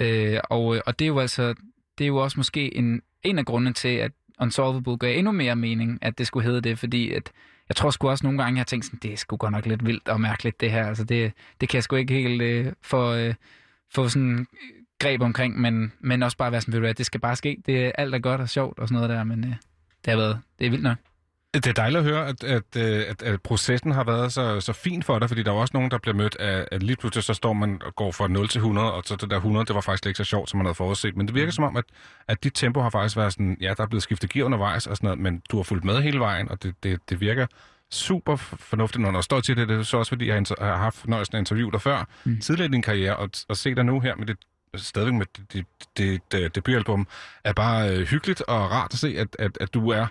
Øh, 0.00 0.38
og, 0.44 0.76
øh, 0.76 0.82
og 0.86 0.98
det 0.98 1.04
er 1.04 1.08
jo 1.08 1.18
altså, 1.18 1.54
det 2.02 2.06
er 2.06 2.08
jo 2.08 2.16
også 2.16 2.38
måske 2.38 2.76
en, 2.76 3.02
en 3.22 3.38
af 3.38 3.44
grundene 3.44 3.72
til, 3.72 3.88
at 3.88 4.12
Unsolvable 4.40 4.96
gør 4.96 5.08
endnu 5.08 5.32
mere 5.32 5.56
mening, 5.56 5.98
at 6.00 6.18
det 6.18 6.26
skulle 6.26 6.46
hedde 6.46 6.60
det, 6.60 6.78
fordi 6.78 7.12
at 7.12 7.32
jeg 7.68 7.76
tror 7.76 7.90
sgu 7.90 8.08
også 8.08 8.26
nogle 8.26 8.42
gange, 8.42 8.56
jeg 8.56 8.60
har 8.60 8.64
tænkt 8.64 8.84
sådan, 8.84 8.98
det 9.02 9.12
er 9.12 9.16
sgu 9.16 9.36
godt 9.36 9.52
nok 9.52 9.66
lidt 9.66 9.86
vildt 9.86 10.08
og 10.08 10.20
mærkeligt 10.20 10.60
det 10.60 10.70
her. 10.70 10.86
Altså 10.86 11.04
det, 11.04 11.32
det 11.60 11.68
kan 11.68 11.76
jeg 11.76 11.82
sgu 11.82 11.96
ikke 11.96 12.14
helt 12.14 12.42
øh, 12.42 12.72
få, 12.82 13.14
øh, 13.14 13.34
få 13.94 14.08
sådan 14.08 14.38
øh, 14.38 14.46
greb 14.98 15.20
omkring, 15.20 15.60
men, 15.60 15.92
men 16.00 16.22
også 16.22 16.36
bare 16.36 16.52
være 16.52 16.60
sådan, 16.60 16.72
ved 16.72 16.80
du 16.80 16.86
hvad, 16.86 16.94
det 16.94 17.06
skal 17.06 17.20
bare 17.20 17.36
ske. 17.36 17.62
Det 17.66 17.86
er 17.86 17.92
alt 17.94 18.14
er 18.14 18.18
godt 18.18 18.40
og 18.40 18.48
sjovt 18.48 18.78
og 18.78 18.88
sådan 18.88 18.94
noget 18.94 19.10
der, 19.10 19.24
men 19.24 19.44
øh, 19.44 19.54
det 20.04 20.10
har 20.10 20.16
været, 20.16 20.40
det 20.58 20.66
er 20.66 20.70
vildt 20.70 20.84
nok. 20.84 20.98
Det 21.54 21.66
er 21.66 21.72
dejligt 21.72 21.98
at 21.98 22.04
høre, 22.04 22.28
at, 22.28 22.44
at, 22.44 22.76
øh, 22.76 23.04
at, 23.08 23.22
at 23.22 23.42
processen 23.42 23.92
har 23.92 24.04
været 24.04 24.32
så, 24.32 24.60
så 24.60 24.72
fin 24.72 25.02
for 25.02 25.18
dig, 25.18 25.28
fordi 25.28 25.42
der 25.42 25.50
er 25.50 25.54
også 25.54 25.70
nogen, 25.74 25.90
der 25.90 25.98
bliver 25.98 26.14
mødt 26.14 26.36
af, 26.36 26.68
at 26.72 26.82
lige 26.82 26.96
pludselig 26.96 27.24
så 27.24 27.34
står 27.34 27.52
man 27.52 27.82
og 27.84 27.94
går 27.94 28.12
fra 28.12 28.28
0 28.28 28.48
til 28.48 28.58
100, 28.58 28.92
og 28.92 29.02
så 29.06 29.16
det 29.16 29.30
der 29.30 29.36
100, 29.36 29.66
det 29.66 29.74
var 29.74 29.80
faktisk 29.80 30.06
ikke 30.06 30.16
så 30.16 30.24
sjovt, 30.24 30.50
som 30.50 30.58
man 30.58 30.66
havde 30.66 30.74
forudset. 30.74 31.16
Men 31.16 31.26
det 31.26 31.34
virker 31.34 31.52
som 31.52 31.64
om, 31.64 31.76
at, 31.76 31.84
at 32.28 32.44
dit 32.44 32.52
tempo 32.54 32.80
har 32.80 32.90
faktisk 32.90 33.16
været 33.16 33.32
sådan, 33.32 33.56
ja, 33.60 33.74
der 33.76 33.82
er 33.82 33.86
blevet 33.86 34.02
skiftet 34.02 34.30
gear 34.30 34.44
undervejs 34.44 34.86
og 34.86 34.96
sådan 34.96 35.06
noget, 35.06 35.18
men 35.18 35.42
du 35.50 35.56
har 35.56 35.62
fulgt 35.62 35.84
med 35.84 36.02
hele 36.02 36.20
vejen, 36.20 36.50
og 36.50 36.62
det, 36.62 36.74
det, 36.82 37.00
det 37.10 37.20
virker 37.20 37.46
super 37.90 38.36
fornuftigt, 38.36 39.02
når 39.02 39.10
der 39.10 39.20
står 39.20 39.40
til 39.40 39.56
det. 39.56 39.68
Det 39.68 39.78
er 39.78 39.82
så 39.82 39.96
også, 39.96 40.10
fordi 40.10 40.28
jeg 40.28 40.44
har 40.58 40.76
haft 40.76 40.96
fornøjelsen 40.96 41.34
af 41.34 41.38
at 41.38 41.40
interviewe 41.40 41.72
dig 41.72 41.80
før, 41.80 42.08
mm. 42.24 42.40
tidligere 42.40 42.68
i 42.68 42.72
din 42.72 42.82
karriere, 42.82 43.16
og, 43.16 43.30
og 43.48 43.56
se 43.56 43.74
dig 43.74 43.84
nu 43.84 44.00
her 44.00 44.16
med 44.16 44.26
det 44.26 44.36
stadigvæk 44.76 45.14
med 45.14 45.26
dit, 45.36 45.52
dit, 45.52 45.66
dit, 45.98 46.32
dit 46.32 46.54
debutalbum, 46.54 47.06
er 47.44 47.52
bare 47.52 47.90
øh, 47.90 48.06
hyggeligt 48.06 48.42
og 48.42 48.70
rart 48.70 48.92
at 48.92 48.98
se, 48.98 49.14
at, 49.18 49.36
at, 49.38 49.58
at 49.60 49.74
du 49.74 49.88
er 49.88 50.06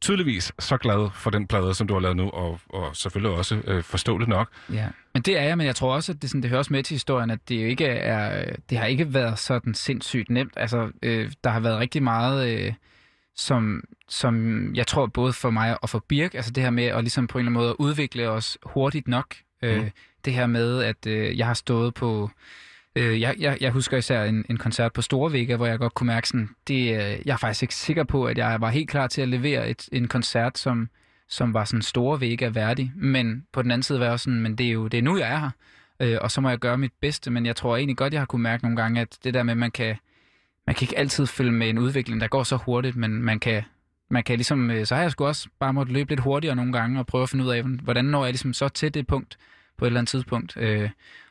tydeligvis 0.00 0.52
så 0.58 0.76
glad 0.76 1.10
for 1.14 1.30
den 1.30 1.46
plade, 1.46 1.74
som 1.74 1.86
du 1.86 1.94
har 1.94 2.00
lavet 2.00 2.16
nu, 2.16 2.30
og, 2.30 2.60
og 2.68 2.96
selvfølgelig 2.96 3.36
også 3.38 3.62
øh, 3.66 3.82
forståeligt 3.82 4.28
nok. 4.28 4.48
Ja, 4.72 4.88
men 5.14 5.22
det 5.22 5.38
er 5.38 5.42
jeg, 5.42 5.58
men 5.58 5.66
jeg 5.66 5.76
tror 5.76 5.94
også, 5.94 6.12
at 6.12 6.22
det, 6.22 6.30
sådan, 6.30 6.42
det 6.42 6.50
hører 6.50 6.58
også 6.58 6.72
med 6.72 6.82
til 6.82 6.94
historien, 6.94 7.30
at 7.30 7.48
det 7.48 7.62
jo 7.62 7.66
ikke 7.66 7.86
er, 7.86 8.50
det 8.70 8.78
har 8.78 8.86
ikke 8.86 9.14
været 9.14 9.38
sådan 9.38 9.74
sindssygt 9.74 10.30
nemt. 10.30 10.52
Altså, 10.56 10.90
øh, 11.02 11.32
der 11.44 11.50
har 11.50 11.60
været 11.60 11.78
rigtig 11.78 12.02
meget, 12.02 12.48
øh, 12.58 12.72
som, 13.36 13.84
som 14.08 14.74
jeg 14.74 14.86
tror 14.86 15.06
både 15.06 15.32
for 15.32 15.50
mig 15.50 15.82
og 15.82 15.88
for 15.88 16.04
Birk, 16.08 16.34
altså 16.34 16.50
det 16.50 16.62
her 16.62 16.70
med 16.70 16.84
at 16.84 17.04
ligesom 17.04 17.26
på 17.26 17.38
en 17.38 17.40
eller 17.46 17.50
anden 17.50 17.64
måde 17.64 17.80
udvikle 17.80 18.28
os 18.30 18.58
hurtigt 18.62 19.08
nok. 19.08 19.34
Øh, 19.62 19.76
Mm. 19.82 19.90
Det 20.24 20.32
her 20.32 20.46
med, 20.46 20.82
at 20.82 21.06
øh, 21.06 21.38
jeg 21.38 21.46
har 21.46 21.54
stået 21.54 21.94
på, 21.94 22.30
Øh, 22.96 23.20
jeg, 23.20 23.34
jeg, 23.38 23.58
jeg 23.60 23.70
husker 23.70 23.96
især 23.96 24.24
en, 24.24 24.44
en 24.50 24.56
koncert 24.56 24.92
på 24.92 25.02
Store 25.02 25.32
Vega, 25.32 25.56
hvor 25.56 25.66
jeg 25.66 25.78
godt 25.78 25.94
kunne 25.94 26.06
mærke 26.06 26.28
sådan, 26.28 26.48
det, 26.68 26.74
øh, 26.74 27.26
jeg 27.26 27.32
er 27.32 27.36
faktisk 27.36 27.62
ikke 27.62 27.74
sikker 27.74 28.04
på, 28.04 28.24
at 28.24 28.38
jeg 28.38 28.60
var 28.60 28.70
helt 28.70 28.90
klar 28.90 29.06
til 29.06 29.22
at 29.22 29.28
levere 29.28 29.70
et, 29.70 29.88
en 29.92 30.08
koncert, 30.08 30.58
som, 30.58 30.88
som 31.28 31.54
var 31.54 31.64
sådan 31.64 31.82
Store 31.82 32.20
Vega 32.20 32.48
værdig. 32.48 32.92
Men 32.96 33.46
på 33.52 33.62
den 33.62 33.70
anden 33.70 33.82
side 33.82 33.98
var 33.98 34.06
jeg 34.06 34.12
også 34.12 34.24
sådan, 34.24 34.40
men 34.40 34.58
det 34.58 34.66
er 34.66 34.70
jo 34.70 34.88
det 34.88 34.98
er 34.98 35.02
nu, 35.02 35.18
jeg 35.18 35.32
er 35.32 35.38
her. 35.38 35.50
Øh, 36.00 36.18
og 36.20 36.30
så 36.30 36.40
må 36.40 36.48
jeg 36.48 36.58
gøre 36.58 36.78
mit 36.78 36.92
bedste, 37.00 37.30
men 37.30 37.46
jeg 37.46 37.56
tror 37.56 37.76
egentlig 37.76 37.96
godt, 37.96 38.12
jeg 38.12 38.20
har 38.20 38.26
kunne 38.26 38.42
mærke 38.42 38.62
nogle 38.62 38.76
gange, 38.76 39.00
at 39.00 39.18
det 39.24 39.34
der 39.34 39.42
med, 39.42 39.52
at 39.52 39.58
man 39.58 39.70
kan, 39.70 39.96
man 40.66 40.74
kan 40.74 40.84
ikke 40.84 40.98
altid 40.98 41.26
følge 41.26 41.52
med 41.52 41.68
en 41.68 41.78
udvikling, 41.78 42.20
der 42.20 42.28
går 42.28 42.42
så 42.42 42.56
hurtigt, 42.56 42.96
men 42.96 43.22
man 43.22 43.40
kan, 43.40 43.62
man 44.10 44.22
kan 44.22 44.36
ligesom, 44.36 44.70
øh, 44.70 44.86
så 44.86 44.94
har 44.94 45.02
jeg 45.02 45.10
sgu 45.10 45.26
også 45.26 45.48
bare 45.60 45.72
måtte 45.72 45.92
løbe 45.92 46.10
lidt 46.10 46.20
hurtigere 46.20 46.56
nogle 46.56 46.72
gange 46.72 46.98
og 46.98 47.06
prøve 47.06 47.22
at 47.22 47.28
finde 47.28 47.44
ud 47.44 47.50
af, 47.50 47.62
hvordan 47.62 48.04
når 48.04 48.24
jeg 48.24 48.32
ligesom 48.32 48.52
så 48.52 48.68
til 48.68 48.94
det 48.94 49.06
punkt 49.06 49.38
på 49.78 49.84
et 49.84 49.86
eller 49.86 50.00
andet 50.00 50.10
tidspunkt. 50.10 50.56
Øh, 50.56 50.90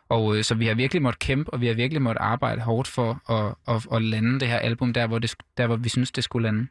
og 0.09 0.37
øh, 0.37 0.43
så 0.43 0.55
vi 0.55 0.65
har 0.65 0.73
virkelig 0.73 1.01
måttet 1.01 1.19
kæmpe, 1.19 1.53
og 1.53 1.61
vi 1.61 1.67
har 1.67 1.73
virkelig 1.73 2.01
måttet 2.01 2.21
arbejde 2.21 2.61
hårdt 2.61 2.87
for 2.87 3.31
at, 3.31 3.75
at, 3.75 3.87
at 3.95 4.01
lande 4.01 4.39
det 4.39 4.47
her 4.47 4.57
album 4.57 4.93
der, 4.93 5.07
hvor, 5.07 5.19
det, 5.19 5.35
der, 5.57 5.67
hvor 5.67 5.75
vi 5.75 5.89
synes, 5.89 6.11
det 6.11 6.23
skulle 6.23 6.47
lande. 6.47 6.67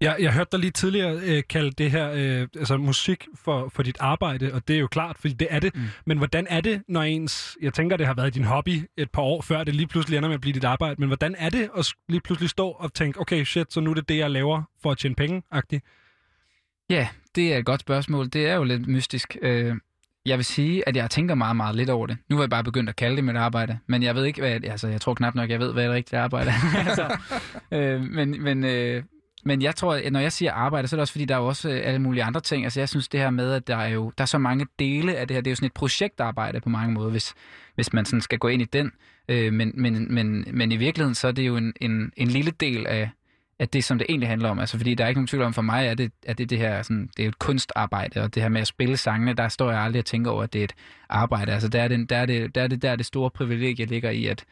Jeg, 0.00 0.16
jeg 0.20 0.32
hørte 0.32 0.48
dig 0.52 0.60
lige 0.60 0.70
tidligere 0.70 1.20
øh, 1.22 1.42
kalde 1.48 1.70
det 1.70 1.90
her 1.90 2.10
øh, 2.10 2.48
altså 2.58 2.76
musik 2.76 3.26
for, 3.34 3.68
for 3.68 3.82
dit 3.82 3.96
arbejde, 4.00 4.54
og 4.54 4.68
det 4.68 4.76
er 4.76 4.80
jo 4.80 4.86
klart, 4.86 5.18
fordi 5.18 5.34
det 5.34 5.48
er 5.50 5.60
det. 5.60 5.74
Mm. 5.74 5.82
Men 6.06 6.18
hvordan 6.18 6.46
er 6.50 6.60
det, 6.60 6.82
når 6.88 7.02
ens... 7.02 7.56
Jeg 7.62 7.74
tænker, 7.74 7.96
det 7.96 8.06
har 8.06 8.14
været 8.14 8.34
din 8.34 8.44
hobby 8.44 8.88
et 8.96 9.10
par 9.10 9.22
år 9.22 9.42
før, 9.42 9.64
det 9.64 9.74
lige 9.74 9.86
pludselig 9.86 10.16
ender 10.16 10.28
med 10.28 10.34
at 10.34 10.40
blive 10.40 10.54
dit 10.54 10.64
arbejde. 10.64 10.96
Men 10.98 11.08
hvordan 11.08 11.34
er 11.38 11.50
det 11.50 11.70
at 11.78 11.92
lige 12.08 12.20
pludselig 12.20 12.50
stå 12.50 12.68
og 12.68 12.94
tænke, 12.94 13.20
okay, 13.20 13.44
shit, 13.44 13.72
så 13.72 13.80
nu 13.80 13.90
er 13.90 13.94
det 13.94 14.08
det, 14.08 14.18
jeg 14.18 14.30
laver 14.30 14.62
for 14.82 14.90
at 14.90 14.98
tjene 14.98 15.14
penge 15.14 15.42
-agtigt? 15.54 15.80
Ja, 16.90 17.08
det 17.34 17.54
er 17.54 17.58
et 17.58 17.64
godt 17.64 17.80
spørgsmål. 17.80 18.28
Det 18.28 18.46
er 18.46 18.54
jo 18.54 18.64
lidt 18.64 18.88
mystisk. 18.88 19.36
Øh, 19.42 19.76
jeg 20.26 20.38
vil 20.38 20.44
sige, 20.44 20.88
at 20.88 20.96
jeg 20.96 21.10
tænker 21.10 21.34
meget, 21.34 21.56
meget 21.56 21.76
lidt 21.76 21.90
over 21.90 22.06
det. 22.06 22.18
Nu 22.28 22.36
har 22.36 22.42
jeg 22.42 22.50
bare 22.50 22.64
begyndt 22.64 22.88
at 22.88 22.96
kalde 22.96 23.16
det 23.16 23.24
mit 23.24 23.36
arbejde, 23.36 23.78
men 23.86 24.02
jeg 24.02 24.14
ved 24.14 24.24
ikke, 24.24 24.40
hvad... 24.40 24.64
Altså, 24.64 24.88
jeg 24.88 25.00
tror 25.00 25.14
knap 25.14 25.34
nok, 25.34 25.50
jeg 25.50 25.60
ved, 25.60 25.72
hvad 25.72 25.84
det 25.84 25.92
rigtige 25.92 26.18
arbejde 26.18 26.50
er. 26.50 26.78
altså, 26.88 27.16
øh, 27.70 28.02
men, 28.02 28.42
men, 28.42 28.64
øh, 28.64 29.02
men 29.44 29.62
jeg 29.62 29.76
tror, 29.76 29.94
at 29.94 30.12
når 30.12 30.20
jeg 30.20 30.32
siger 30.32 30.52
arbejde, 30.52 30.88
så 30.88 30.96
er 30.96 30.98
det 30.98 31.00
også, 31.00 31.12
fordi 31.12 31.24
der 31.24 31.34
er 31.34 31.38
jo 31.38 31.46
også 31.46 31.70
øh, 31.70 31.80
alle 31.84 31.98
mulige 31.98 32.24
andre 32.24 32.40
ting. 32.40 32.64
Altså, 32.64 32.80
jeg 32.80 32.88
synes 32.88 33.08
det 33.08 33.20
her 33.20 33.30
med, 33.30 33.52
at 33.52 33.66
der 33.66 33.76
er 33.76 33.88
jo 33.88 34.12
der 34.18 34.22
er 34.22 34.26
så 34.26 34.38
mange 34.38 34.66
dele 34.78 35.16
af 35.16 35.28
det 35.28 35.34
her. 35.34 35.40
Det 35.40 35.50
er 35.50 35.52
jo 35.52 35.56
sådan 35.56 35.66
et 35.66 35.72
projektarbejde 35.72 36.60
på 36.60 36.68
mange 36.68 36.94
måder, 36.94 37.10
hvis, 37.10 37.34
hvis 37.74 37.92
man 37.92 38.04
sådan 38.04 38.20
skal 38.20 38.38
gå 38.38 38.48
ind 38.48 38.62
i 38.62 38.64
den. 38.64 38.92
Øh, 39.28 39.52
men, 39.52 39.72
men, 39.74 40.14
men, 40.14 40.44
men 40.52 40.72
i 40.72 40.76
virkeligheden, 40.76 41.14
så 41.14 41.28
er 41.28 41.32
det 41.32 41.46
jo 41.46 41.56
en, 41.56 41.72
en, 41.80 42.12
en 42.16 42.28
lille 42.28 42.50
del 42.50 42.86
af, 42.86 43.10
at 43.60 43.72
det, 43.72 43.84
som 43.84 43.98
det 43.98 44.06
egentlig 44.08 44.28
handler 44.28 44.48
om. 44.48 44.58
Altså, 44.58 44.76
fordi 44.76 44.94
der 44.94 45.04
er 45.04 45.08
ikke 45.08 45.18
nogen 45.18 45.26
tvivl 45.26 45.42
om, 45.42 45.54
for 45.54 45.62
mig 45.62 45.86
er 45.86 45.94
det, 45.94 46.12
at 46.26 46.38
det, 46.38 46.50
det 46.50 46.58
her, 46.58 46.82
sådan, 46.82 47.10
det 47.16 47.22
er 47.22 47.24
jo 47.24 47.28
et 47.28 47.38
kunstarbejde, 47.38 48.22
og 48.22 48.34
det 48.34 48.42
her 48.42 48.50
med 48.50 48.60
at 48.60 48.66
spille 48.66 48.96
sangene, 48.96 49.32
der 49.32 49.48
står 49.48 49.70
jeg 49.70 49.80
aldrig 49.80 50.00
og 50.00 50.06
tænker 50.06 50.30
over, 50.30 50.42
at 50.42 50.52
det 50.52 50.58
er 50.58 50.64
et 50.64 50.74
arbejde. 51.08 51.52
Altså, 51.52 51.68
der 51.68 51.82
er 51.82 51.88
det, 51.88 52.10
der 52.10 52.16
er 52.16 52.26
det, 52.26 52.54
der 52.54 52.62
er 52.62 52.66
det, 52.66 52.82
der 52.82 52.90
er 52.90 52.96
det 52.96 53.06
store 53.06 53.30
privilegie 53.30 53.86
ligger 53.86 54.10
i, 54.10 54.26
at, 54.26 54.44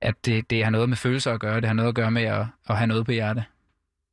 at 0.00 0.26
det, 0.26 0.50
det 0.50 0.64
har 0.64 0.70
noget 0.70 0.88
med 0.88 0.96
følelser 0.96 1.32
at 1.32 1.40
gøre, 1.40 1.56
det 1.60 1.64
har 1.64 1.74
noget 1.74 1.88
at 1.88 1.94
gøre 1.94 2.10
med 2.10 2.22
at, 2.22 2.46
at 2.68 2.76
have 2.76 2.86
noget 2.86 3.06
på 3.06 3.12
hjerte. 3.12 3.44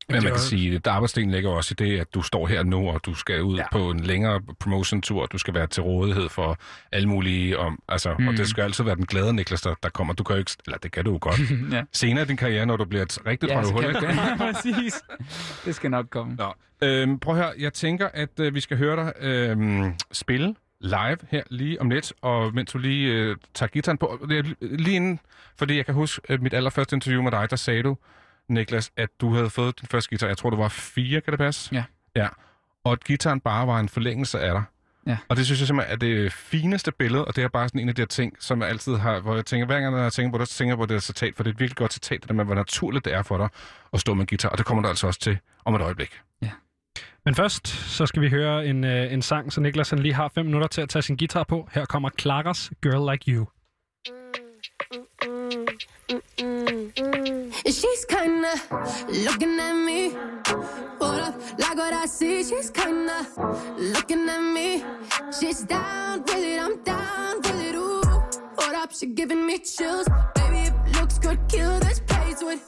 Men 0.09 0.23
man 0.23 0.31
kan 0.31 0.41
sige, 0.41 0.75
at 0.75 0.87
arbejdsdelen 0.87 1.31
ligger 1.31 1.49
også 1.49 1.75
i 1.79 1.83
det, 1.83 1.99
at 1.99 2.13
du 2.13 2.21
står 2.21 2.47
her 2.47 2.63
nu, 2.63 2.89
og 2.89 3.01
du 3.05 3.13
skal 3.13 3.41
ud 3.43 3.57
ja. 3.57 3.63
på 3.71 3.89
en 3.91 3.99
længere 3.99 4.41
promotion-tur, 4.59 5.21
og 5.21 5.31
du 5.31 5.37
skal 5.37 5.53
være 5.53 5.67
til 5.67 5.83
rådighed 5.83 6.29
for 6.29 6.57
alle 6.91 7.09
mulige, 7.09 7.57
om, 7.57 7.79
altså, 7.87 8.15
mm. 8.19 8.27
og 8.27 8.31
Mm. 8.33 8.37
det 8.37 8.47
skal 8.47 8.61
altid 8.61 8.83
være 8.83 8.95
den 8.95 9.05
glade 9.05 9.33
Niklas, 9.33 9.61
der, 9.61 9.75
der 9.83 9.89
kommer. 9.89 10.13
Du 10.13 10.23
kan 10.23 10.35
jo 10.35 10.39
ikke, 10.39 10.51
eller 10.65 10.77
det 10.77 10.91
kan 10.91 11.05
du 11.05 11.11
jo 11.11 11.17
godt. 11.21 11.39
ja. 11.75 11.83
Senere 11.93 12.23
i 12.23 12.27
din 12.27 12.37
karriere, 12.37 12.65
når 12.65 12.77
du 12.77 12.85
bliver 12.85 13.03
et 13.03 13.17
rigtigt 13.25 13.51
Ja, 13.51 13.61
røvhul, 13.61 13.83
jeg- 14.03 14.35
Præcis. 14.37 15.01
Det 15.65 15.75
skal 15.75 15.91
nok 15.91 16.05
komme. 16.09 16.35
Nå. 16.35 16.53
Øhm, 16.83 17.19
prøv 17.19 17.35
at 17.35 17.41
høre, 17.43 17.53
jeg 17.59 17.73
tænker, 17.73 18.07
at 18.13 18.39
øh, 18.39 18.55
vi 18.55 18.59
skal 18.59 18.77
høre 18.77 18.95
dig 18.95 19.13
øhm, 19.21 19.93
spille 20.11 20.55
live 20.81 21.17
her 21.29 21.43
lige 21.49 21.81
om 21.81 21.89
lidt, 21.89 22.13
og 22.21 22.53
mens 22.55 22.71
du 22.71 22.77
lige 22.77 23.13
øh, 23.13 23.35
tager 23.53 23.67
gitaren 23.67 23.97
på, 23.97 24.27
lige 24.61 24.95
inden, 24.95 25.19
fordi 25.57 25.75
jeg 25.77 25.85
kan 25.85 25.93
huske 25.93 26.21
øh, 26.29 26.41
mit 26.41 26.53
allerførste 26.53 26.95
interview 26.95 27.21
med 27.21 27.31
dig, 27.31 27.49
der 27.49 27.55
sagde 27.55 27.83
du, 27.83 27.97
Niklas, 28.49 28.91
at 28.97 29.09
du 29.21 29.33
havde 29.33 29.49
fået 29.49 29.79
din 29.81 29.87
første 29.87 30.09
guitar, 30.09 30.27
jeg 30.27 30.37
tror, 30.37 30.49
du 30.49 30.55
var 30.55 30.67
fire, 30.67 31.21
kan 31.21 31.31
det 31.31 31.37
passe? 31.39 31.75
Ja. 31.75 31.83
Ja, 32.15 32.27
og 32.83 32.91
at 32.91 33.03
gitaren 33.03 33.39
bare 33.39 33.67
var 33.67 33.79
en 33.79 33.89
forlængelse 33.89 34.39
af 34.39 34.53
dig. 34.53 34.63
Ja. 35.07 35.17
Og 35.27 35.37
det 35.37 35.45
synes 35.45 35.59
jeg 35.59 35.67
simpelthen 35.67 35.93
er 35.93 35.97
det 35.99 36.33
fineste 36.33 36.91
billede, 36.91 37.25
og 37.25 37.35
det 37.35 37.43
er 37.43 37.47
bare 37.47 37.67
sådan 37.69 37.81
en 37.81 37.89
af 37.89 37.95
de 37.95 38.01
her 38.01 38.07
ting, 38.07 38.35
som 38.39 38.61
jeg 38.61 38.69
altid 38.69 38.95
har, 38.95 39.19
hvor 39.19 39.35
jeg 39.35 39.45
tænker, 39.45 39.65
hver 39.65 39.79
gang 39.79 39.97
jeg 39.97 40.13
tænker 40.13 40.31
på 40.31 40.37
det, 40.37 40.47
så 40.47 40.53
tænker 40.57 40.71
jeg 40.71 40.77
på 40.77 40.85
det 40.85 40.91
her 40.91 40.99
citat, 40.99 41.35
for 41.35 41.43
det 41.43 41.49
er 41.49 41.53
et 41.53 41.59
virkelig 41.59 41.77
godt 41.77 41.93
citat, 41.93 42.21
det 42.21 42.29
der 42.29 42.35
med, 42.35 42.45
hvor 42.45 42.55
naturligt 42.55 43.05
det 43.05 43.13
er 43.13 43.23
for 43.23 43.37
dig 43.37 43.49
at 43.93 43.99
stå 43.99 44.13
med 44.13 44.21
en 44.21 44.27
guitar, 44.27 44.49
og 44.49 44.57
det 44.57 44.65
kommer 44.65 44.83
du 44.83 44.89
altså 44.89 45.07
også 45.07 45.19
til 45.19 45.37
om 45.65 45.75
et 45.75 45.81
øjeblik. 45.81 46.19
Men 47.25 47.35
først, 47.35 47.67
så 47.67 48.05
skal 48.05 48.21
vi 48.21 48.29
høre 48.29 48.65
en, 48.65 48.83
øh, 48.83 49.13
en 49.13 49.21
sang, 49.21 49.53
så 49.53 49.61
Niklas 49.61 49.89
han 49.89 49.99
lige 49.99 50.13
har 50.13 50.31
fem 50.35 50.45
minutter 50.45 50.67
til 50.67 50.81
at 50.81 50.89
tage 50.89 51.01
sin 51.01 51.17
guitar 51.17 51.43
på. 51.43 51.69
Her 51.71 51.85
kommer 51.85 52.09
Claras 52.19 52.71
Girl 52.83 53.11
Like 53.11 53.31
You. 53.31 53.45
Mm, 56.09 56.91
mm. 56.97 57.53
She's 57.65 58.03
kinda 58.05 58.53
looking 59.25 59.59
at 59.59 59.73
me. 59.73 60.09
Hold 60.99 61.19
up, 61.21 61.35
like 61.59 61.77
what 61.77 61.93
I 61.93 62.07
see. 62.07 62.43
She's 62.43 62.71
kinda 62.71 63.27
looking 63.77 64.27
at 64.27 64.41
me. 64.41 64.83
She's 65.39 65.61
down 65.65 66.23
with 66.23 66.43
it, 66.43 66.59
I'm 66.59 66.81
down 66.81 67.37
with 67.37 67.61
it. 67.61 67.75
Ooh, 67.75 68.01
Hold 68.57 68.75
up, 68.75 68.91
she 68.91 69.05
giving 69.05 69.45
me 69.45 69.59
chills. 69.59 70.07
Baby, 70.33 70.69
if 70.69 70.99
looks 70.99 71.19
could 71.19 71.47
kill, 71.47 71.79
this 71.79 71.99
place 71.99 72.41
would 72.41 72.59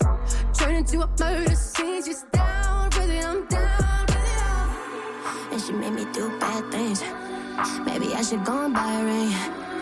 turn 0.54 0.76
into 0.76 1.02
a 1.02 1.10
murder 1.20 1.56
scene. 1.56 2.04
She's 2.04 2.24
down 2.32 2.92
with 2.92 3.10
it, 3.10 3.26
I'm 3.26 3.48
down 3.48 4.06
with 4.06 4.38
it. 4.38 5.52
And 5.52 5.60
she 5.60 5.74
made 5.74 5.94
me 5.94 6.06
do 6.14 6.30
bad 6.38 6.72
things. 6.72 7.02
Maybe 7.88 8.14
I 8.14 8.22
should 8.22 8.46
go 8.46 8.66
and 8.66 8.74
buy 8.76 8.94
a 8.94 9.04
ring. 9.04 9.34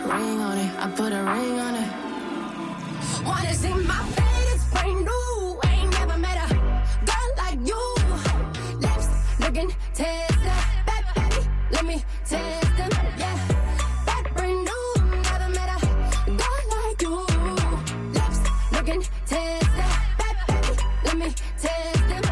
Ring 0.08 0.40
on 0.40 0.56
it, 0.56 0.72
I 0.78 0.88
put 0.96 1.12
a 1.12 1.22
ring 1.22 1.60
on 1.60 1.74
it. 1.74 2.09
Wanna 3.24 3.54
see 3.54 3.74
my 3.74 4.02
bed, 4.16 4.46
it's 4.54 4.64
brand 4.72 5.04
new. 5.04 5.60
Ain't 5.66 5.90
never 5.92 6.16
met 6.18 6.38
a 6.44 6.54
girl 7.08 7.30
like 7.36 7.60
you. 7.66 7.82
Lips 8.80 9.08
looking 9.40 9.70
tasty. 9.94 10.56
Bad 10.86 11.04
baby, 11.14 11.46
let 11.70 11.84
me 11.84 12.04
them. 12.30 12.90
Yeah, 13.18 14.22
brand 14.34 14.64
new. 14.68 14.84
Never 15.28 15.48
met 15.58 15.68
a 15.76 16.30
girl 16.40 16.62
like 16.74 17.02
you. 17.02 17.16
Lips 18.16 18.40
looking 18.72 19.02
baby, 19.28 20.80
let 21.04 21.16
me 21.18 21.28
taste 21.58 22.08
them. 22.08 22.24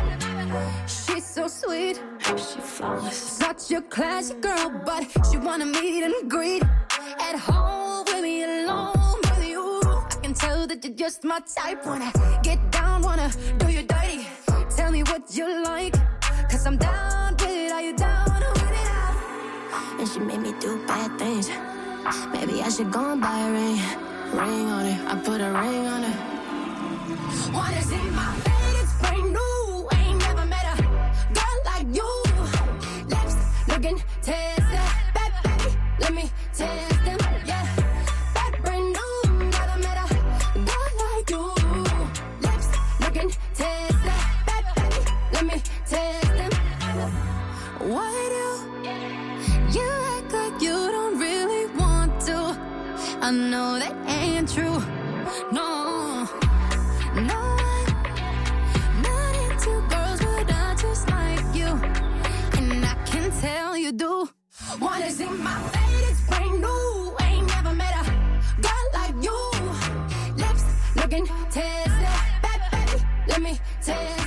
She's 0.87 1.27
so 1.27 1.49
sweet. 1.49 2.01
She 2.37 2.61
flawless. 2.61 3.17
Such 3.17 3.71
a 3.73 3.83
classy 3.83 4.35
girl, 4.35 4.71
but 4.85 5.05
she 5.31 5.39
wanna 5.39 5.67
meet 5.67 6.05
and 6.05 6.31
greet 6.31 6.63
at 7.21 7.37
home 7.37 8.05
with 8.07 8.23
me 8.23 8.45
alone 8.45 8.98
tell 10.39 10.67
that 10.67 10.85
you're 10.85 10.95
just 10.95 11.25
my 11.25 11.41
type. 11.41 11.85
Wanna 11.85 12.13
get 12.43 12.59
down, 12.71 13.03
wanna 13.03 13.31
do 13.59 13.67
you 13.69 13.83
dirty. 13.83 14.27
Tell 14.77 14.91
me 14.93 15.03
what 15.03 15.23
you 15.35 15.47
like, 15.65 15.95
cause 16.51 16.67
I'm 16.67 16.77
down 16.77 17.33
with 17.33 17.49
it. 17.49 17.73
Are 17.73 17.83
you 17.83 17.95
down 17.97 18.27
with 18.35 18.63
it? 18.63 19.99
And 19.99 20.09
she 20.09 20.21
made 20.21 20.41
me 20.41 20.53
do 20.61 20.71
bad 20.87 21.19
things. 21.19 21.49
Maybe 22.33 22.63
I 22.63 22.69
should 22.69 22.91
go 22.93 23.13
and 23.13 23.21
buy 23.21 23.39
a 23.39 23.51
ring. 23.53 23.81
Ring 24.33 24.71
on 24.77 24.87
it, 24.87 25.01
I 25.13 25.15
put 25.17 25.41
a 25.41 25.51
ring 25.61 25.87
on 25.95 26.05
it. 26.11 26.17
Wanna 27.53 27.83
see 27.83 28.05
my 28.21 28.31
bed, 28.45 28.75
it's 28.83 28.95
brand 29.01 29.33
new. 29.39 29.89
Ain't 29.97 30.19
never 30.21 30.45
met 30.47 30.67
a 30.73 30.77
girl 31.37 31.59
like 31.71 31.87
you. 31.99 32.11
Lips 33.13 33.37
looking 33.69 33.99
tasty. 34.23 34.85
Baby, 35.15 35.77
let 36.01 36.13
me 36.15 36.31
taste 36.55 36.88
I 53.29 53.31
know 53.31 53.79
that 53.79 53.95
ain't 54.09 54.49
true. 54.49 54.81
No, 55.53 56.27
no. 57.15 57.41
Not 59.05 59.35
into 59.45 59.73
girls, 59.91 60.21
but 60.25 60.51
I 60.51 60.75
just 60.81 61.11
like 61.11 61.45
you. 61.55 61.67
And 62.57 62.87
I 62.87 62.95
can 63.05 63.31
tell 63.43 63.77
you 63.77 63.93
do. 63.93 64.31
Wanna 64.81 65.11
see 65.11 65.29
my 65.29 65.61
fate, 65.73 66.09
it's 66.09 66.23
brand 66.23 66.59
new. 66.59 67.17
Ain't 67.21 67.47
never 67.49 67.75
met 67.75 67.95
a 68.01 68.05
girl 68.63 68.87
like 68.95 69.17
you. 69.23 69.39
Lips 70.43 70.65
looking 70.97 71.27
tasty. 71.51 72.09
Baby, 72.41 73.05
let 73.27 73.43
me 73.43 73.61
taste 73.83 74.18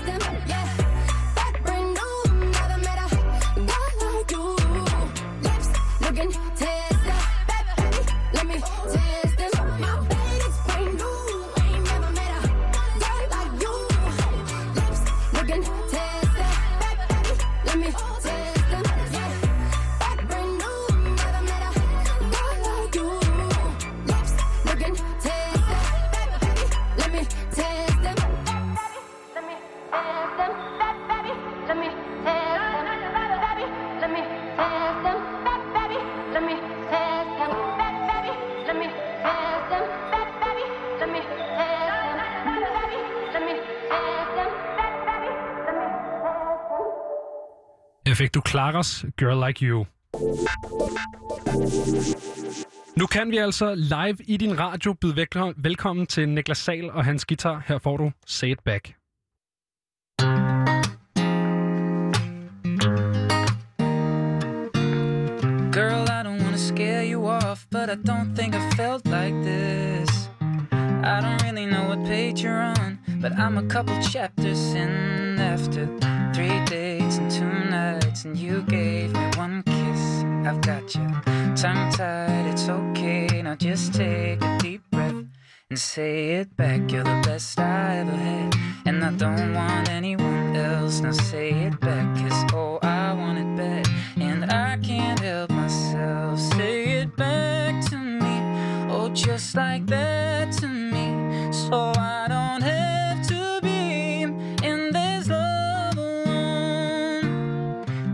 fik 48.21 48.33
du 48.33 48.41
Claras 48.41 49.05
Girl 49.17 49.45
Like 49.45 49.65
You. 49.65 49.85
Nu 52.95 53.05
kan 53.05 53.31
vi 53.31 53.37
altså 53.37 53.75
live 53.75 54.17
i 54.27 54.37
din 54.37 54.59
radio 54.59 54.93
byde 54.93 55.53
velkommen 55.57 56.07
til 56.07 56.29
Niklas 56.29 56.57
Sal 56.57 56.91
og 56.91 57.05
hans 57.05 57.25
guitar. 57.25 57.63
Her 57.67 57.79
får 57.79 57.97
du 57.97 58.11
Say 58.25 58.51
It 58.51 58.59
Back. 58.65 58.95
Girl, 65.73 66.03
I 66.09 66.23
don't 66.23 66.43
wanna 66.43 66.57
scare 66.57 67.05
you 67.13 67.25
off, 67.25 67.65
but 67.71 67.89
I 67.89 67.95
don't 67.95 68.35
think 68.35 68.55
I 68.55 68.75
felt 68.75 69.05
like 69.05 69.35
this. 69.43 70.30
I 71.03 71.19
don't 71.19 71.41
really 71.43 71.65
know 71.65 71.89
what 71.89 72.03
page 72.05 72.43
you're 72.43 72.61
on, 72.61 72.99
but 73.21 73.31
I'm 73.33 73.57
a 73.57 73.63
couple 73.63 73.99
chapters 74.01 74.73
in 74.73 75.39
after 75.39 75.87
three 76.33 76.63
days 76.65 77.17
and 77.17 77.29
two 77.31 77.45
nights, 77.69 78.25
and 78.25 78.37
you 78.37 78.61
gave 78.63 79.11
me 79.13 79.29
one 79.35 79.63
kiss. 79.63 80.23
I've 80.45 80.61
got 80.61 80.93
you 80.95 81.07
tongue 81.55 81.91
tied, 81.91 82.45
it's 82.47 82.69
okay. 82.69 83.41
Now 83.41 83.55
just 83.55 83.93
take 83.93 84.43
a 84.43 84.57
deep 84.59 84.83
breath 84.91 85.25
and 85.69 85.79
say 85.79 86.33
it 86.41 86.55
back. 86.55 86.91
You're 86.91 87.03
the 87.03 87.21
best 87.25 87.59
I 87.59 87.97
ever 87.97 88.11
had, 88.11 88.55
and 88.85 89.03
I 89.03 89.11
don't 89.11 89.53
want 89.53 89.89
anyone 89.89 90.55
else. 90.55 91.01
Now 91.01 91.11
say 91.11 91.49
it 91.49 91.79
back, 91.79 92.15
cause 92.17 92.53
oh, 92.53 92.79
I 92.83 93.13
want 93.13 93.39
it 93.39 93.55
bad, 93.55 93.87
and 94.17 94.51
I 94.51 94.77
can't 94.77 95.19
help 95.19 95.49
myself. 95.49 96.39
Say 96.39 97.01
it 97.01 97.15
back 97.15 97.83
to 97.89 97.97
me, 97.97 98.91
oh, 98.91 99.09
just 99.09 99.55
like 99.55 99.85
that 99.87 100.51
to 100.59 100.67
me, 100.67 100.90
so 101.71 101.93
I 101.97 102.27
don't 102.27 102.61
have 102.61 103.25
to 103.27 103.59
be 103.61 104.23
in 104.67 104.91
this 104.91 105.29
love 105.29 105.97
alone. 105.97 107.23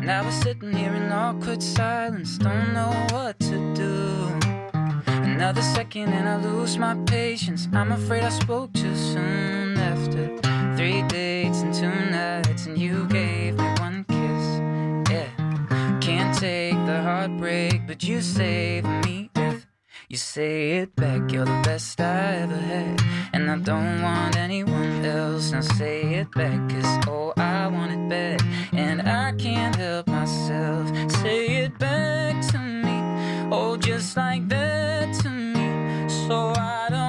Now 0.05 0.23
we're 0.23 0.31
sitting 0.31 0.71
here 0.71 0.93
in 0.93 1.11
awkward 1.11 1.63
silence, 1.63 2.37
don't 2.37 2.73
know 2.73 2.93
what 3.09 3.39
to 3.39 3.73
do. 3.73 4.37
Another 5.07 5.63
second 5.63 6.13
and 6.13 6.29
I 6.29 6.37
lose 6.37 6.77
my 6.77 6.93
patience. 7.07 7.67
I'm 7.73 7.91
afraid 7.91 8.23
I 8.23 8.29
spoke 8.29 8.73
too 8.73 8.95
soon 8.95 9.75
after 9.77 10.37
three 10.77 11.01
dates 11.07 11.61
and 11.61 11.73
two 11.73 11.89
nights, 12.11 12.67
and 12.67 12.77
you 12.77 13.07
gave 13.07 13.55
me 13.57 13.69
one 13.79 14.05
kiss. 14.07 14.59
Yeah, 15.11 15.29
can't 15.99 16.37
take 16.37 16.75
the 16.85 17.01
heartbreak, 17.01 17.87
but 17.87 18.03
you 18.03 18.21
saved 18.21 18.87
me 19.05 19.31
you 20.09 20.15
say 20.15 20.77
it 20.77 20.95
back. 20.95 21.31
You're 21.31 21.45
the 21.45 21.61
best 21.63 21.99
I 21.99 22.37
ever 22.37 22.55
had, 22.55 23.01
and 23.33 23.51
I 23.51 23.57
don't 23.57 24.01
want 24.01 24.37
anyone 24.37 25.03
else. 25.03 25.51
Now 25.51 25.61
say 25.61 26.15
it 26.15 26.31
back, 26.31 26.69
cause 26.69 27.07
oh, 27.07 27.33
I 27.35 27.67
want 27.67 27.91
it 27.91 28.09
bad, 28.09 28.41
and 28.71 29.01
I 29.01 29.33
can't 29.33 29.75
help 29.75 30.07
myself. 30.07 30.87
Say 31.11 31.63
it 31.63 31.77
back 31.77 32.41
to 32.51 32.57
me, 32.57 33.49
oh, 33.51 33.75
just 33.75 34.15
like 34.15 34.47
that 34.47 35.13
to 35.21 35.29
me, 35.29 36.09
so 36.09 36.53
I 36.55 36.87
don't 36.89 37.06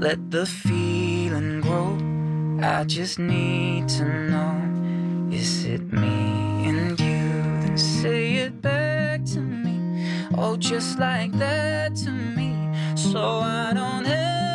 let 0.00 0.30
the 0.30 0.46
feeling 0.46 1.60
grow. 1.60 1.98
I 2.66 2.84
just 2.84 3.18
need 3.18 3.86
to 3.90 4.04
know 4.04 5.30
is 5.30 5.66
it 5.66 5.92
me 5.92 6.68
and 6.68 6.98
you? 6.98 7.28
Then 7.60 7.76
say 7.76 8.36
it 8.36 8.62
back 8.62 9.26
to 9.26 9.40
me. 9.40 10.26
Oh, 10.38 10.56
just 10.56 10.98
like 10.98 11.32
that 11.32 11.94
to 11.96 12.10
me. 12.10 12.56
So 12.96 13.20
I 13.20 13.72
don't 13.74 14.06
have 14.06 14.49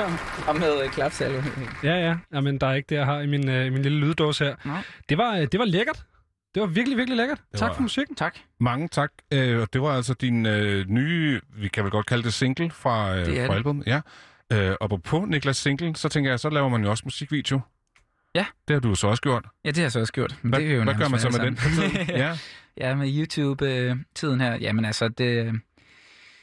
Og 0.48 0.56
med 0.58 0.84
øh, 0.84 0.90
klapsalve. 0.90 1.44
Ja, 1.84 1.94
ja. 1.94 2.16
Jamen, 2.34 2.58
der 2.58 2.66
er 2.66 2.74
ikke 2.74 2.86
det, 2.88 2.96
jeg 2.96 3.04
har 3.06 3.20
i 3.20 3.26
min, 3.26 3.48
øh, 3.48 3.72
min 3.72 3.82
lille 3.82 3.98
lyddåse 4.00 4.44
her. 4.44 4.54
Nej. 4.64 4.82
Det 5.08 5.18
var, 5.18 5.36
øh, 5.36 5.46
det 5.52 5.58
var 5.58 5.64
lækkert. 5.64 6.04
Det 6.54 6.60
var 6.60 6.66
virkelig, 6.66 6.98
virkelig 6.98 7.16
lækkert. 7.16 7.40
Det 7.52 7.58
tak 7.60 7.68
var- 7.68 7.74
for 7.74 7.82
musikken. 7.82 8.16
Tak. 8.16 8.38
Mange 8.60 8.88
tak. 8.88 9.10
Øh, 9.32 9.60
og 9.60 9.72
det 9.72 9.82
var 9.82 9.96
altså 9.96 10.14
din 10.14 10.46
øh, 10.46 10.88
nye, 10.88 11.40
vi 11.56 11.68
kan 11.68 11.84
vel 11.84 11.90
godt 11.90 12.06
kalde 12.06 12.22
det 12.22 12.34
single 12.34 12.70
fra, 12.70 13.16
øh, 13.16 13.26
Det 13.26 13.46
fra 13.46 13.54
albumet. 13.54 13.86
Ja. 13.86 14.00
Øh, 14.52 14.76
og 14.80 15.02
på 15.02 15.24
Niklas 15.28 15.56
single, 15.56 15.96
så 15.96 16.08
tænker 16.08 16.30
jeg, 16.30 16.40
så 16.40 16.50
laver 16.50 16.68
man 16.68 16.84
jo 16.84 16.90
også 16.90 17.02
musikvideo. 17.06 17.60
Ja. 18.34 18.46
Det 18.68 18.74
har 18.74 18.80
du 18.80 18.94
så 18.94 19.06
også 19.06 19.22
gjort. 19.22 19.44
Ja, 19.64 19.68
det 19.68 19.76
har 19.76 19.82
jeg 19.84 19.92
så 19.92 20.00
også 20.00 20.12
gjort. 20.12 20.36
Men 20.42 20.50
Hvad, 20.50 20.60
det 20.60 20.70
er 20.70 20.74
jo 20.76 20.82
hvad 20.84 20.94
gør 20.94 21.08
man 21.08 21.20
så 21.20 21.28
med 21.28 21.38
den 21.40 21.56
sammen. 21.56 21.90
tiden? 21.90 22.06
ja. 22.08 22.38
Ja, 22.76 22.94
med 22.94 23.08
YouTube-tiden 23.18 24.40
her. 24.40 24.54
Jamen 24.60 24.84
altså, 24.84 25.08
det, 25.08 25.52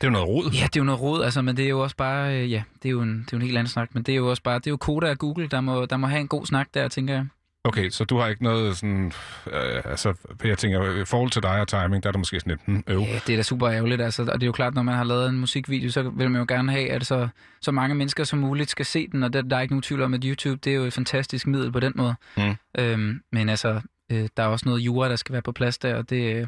Det 0.02 0.08
er 0.08 0.12
jo 0.12 0.12
noget 0.12 0.28
rod. 0.28 0.52
ja, 0.52 0.64
det 0.64 0.76
er 0.76 0.80
jo 0.80 0.84
noget 0.84 1.02
råd, 1.02 1.24
altså, 1.24 1.42
men 1.42 1.58
det 1.58 1.66
er 1.66 1.70
jo 1.70 1.80
også 1.80 1.96
bare, 1.96 2.36
øh, 2.36 2.52
ja, 2.52 2.64
det 2.84 2.90
er 2.90 2.92
jo 2.92 3.02
en, 3.02 3.20
det 3.20 3.26
er 3.26 3.30
jo 3.34 3.38
en 3.38 3.42
helt 3.42 3.58
anden 3.58 3.72
snak, 3.72 3.90
men 3.94 4.04
det 4.04 4.12
er 4.12 4.16
jo 4.16 4.30
også 4.30 4.44
bare, 4.44 4.60
det 4.60 4.68
er 4.68 4.72
jo 4.72 4.78
Koda 4.78 5.10
og 5.10 5.18
Google, 5.18 5.48
der 5.48 5.62
må, 5.62 5.86
der 5.86 5.98
må 5.98 6.08
have 6.08 6.22
en 6.22 6.28
god 6.28 6.46
snak 6.46 6.68
der, 6.74 6.88
tænker 6.88 7.14
jeg. 7.14 7.26
Okay, 7.64 7.90
så 7.90 8.04
du 8.04 8.18
har 8.18 8.28
ikke 8.28 8.44
noget 8.44 8.78
sådan... 8.78 9.12
Øh, 9.52 9.82
altså, 9.86 10.14
jeg 10.44 10.58
tænker, 10.58 11.02
i 11.02 11.06
forhold 11.06 11.32
til 11.32 11.44
dig 11.44 11.62
og 11.62 11.68
timing, 11.68 12.04
der 12.04 12.10
er 12.10 12.12
det 12.12 12.20
måske 12.20 12.40
sådan 12.40 12.52
lidt, 12.52 12.62
hmm, 12.66 12.84
øv. 12.88 13.00
Ja, 13.00 13.20
det 13.28 13.34
er 13.34 13.36
da 13.36 13.44
super 13.44 13.70
ærgerligt, 13.70 14.02
altså, 14.02 14.22
og 14.22 14.34
det 14.34 14.44
er 14.44 14.46
jo 14.46 14.52
klart, 14.52 14.76
når 14.76 14.82
man 14.82 14.96
har 14.96 15.04
lavet 15.04 15.30
en 15.30 15.38
musikvideo, 15.38 15.92
så 15.92 16.02
vil 16.02 16.32
man 16.32 16.40
jo 16.40 16.46
gerne 16.48 16.72
have, 16.72 16.90
at 16.92 17.06
så, 17.06 17.28
så 17.62 17.72
mange 17.72 17.96
mennesker 17.96 18.24
som 18.24 18.40
muligt 18.40 18.70
skal 18.70 18.86
se 18.86 19.08
den, 19.08 19.24
og 19.24 19.34
der, 19.34 19.42
der 19.42 19.58
er 19.58 19.62
ikke 19.62 19.74
nogen 19.74 19.82
tvivl 19.82 20.02
om, 20.02 20.14
at 20.14 20.24
YouTube, 20.24 20.60
det 20.64 20.72
er 20.72 20.76
jo 20.76 20.84
et 20.84 20.94
fantastisk 20.94 21.48
middel 21.48 21.72
på 21.72 21.80
den 21.80 21.94
måde. 21.96 22.16
Mm. 22.38 22.56
Øhm, 22.78 23.22
men 23.32 23.50
altså, 23.50 23.82
øh, 24.12 24.30
der 24.38 24.44
er 24.44 24.48
også 24.48 24.70
noget 24.70 24.80
jura, 24.80 25.10
der 25.10 25.16
skal 25.16 25.34
være 25.34 25.42
på 25.42 25.52
plads 25.52 25.78
der, 25.78 25.96
og 25.96 26.10
det, 26.10 26.36
øh, 26.36 26.48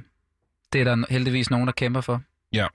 det 0.74 0.82
er 0.82 0.86
der 0.96 1.06
heldigvis 1.10 1.52
nogen, 1.52 1.68
der 1.68 1.74
kæmper 1.74 2.02
for. 2.02 2.22
Ja. 2.54 2.68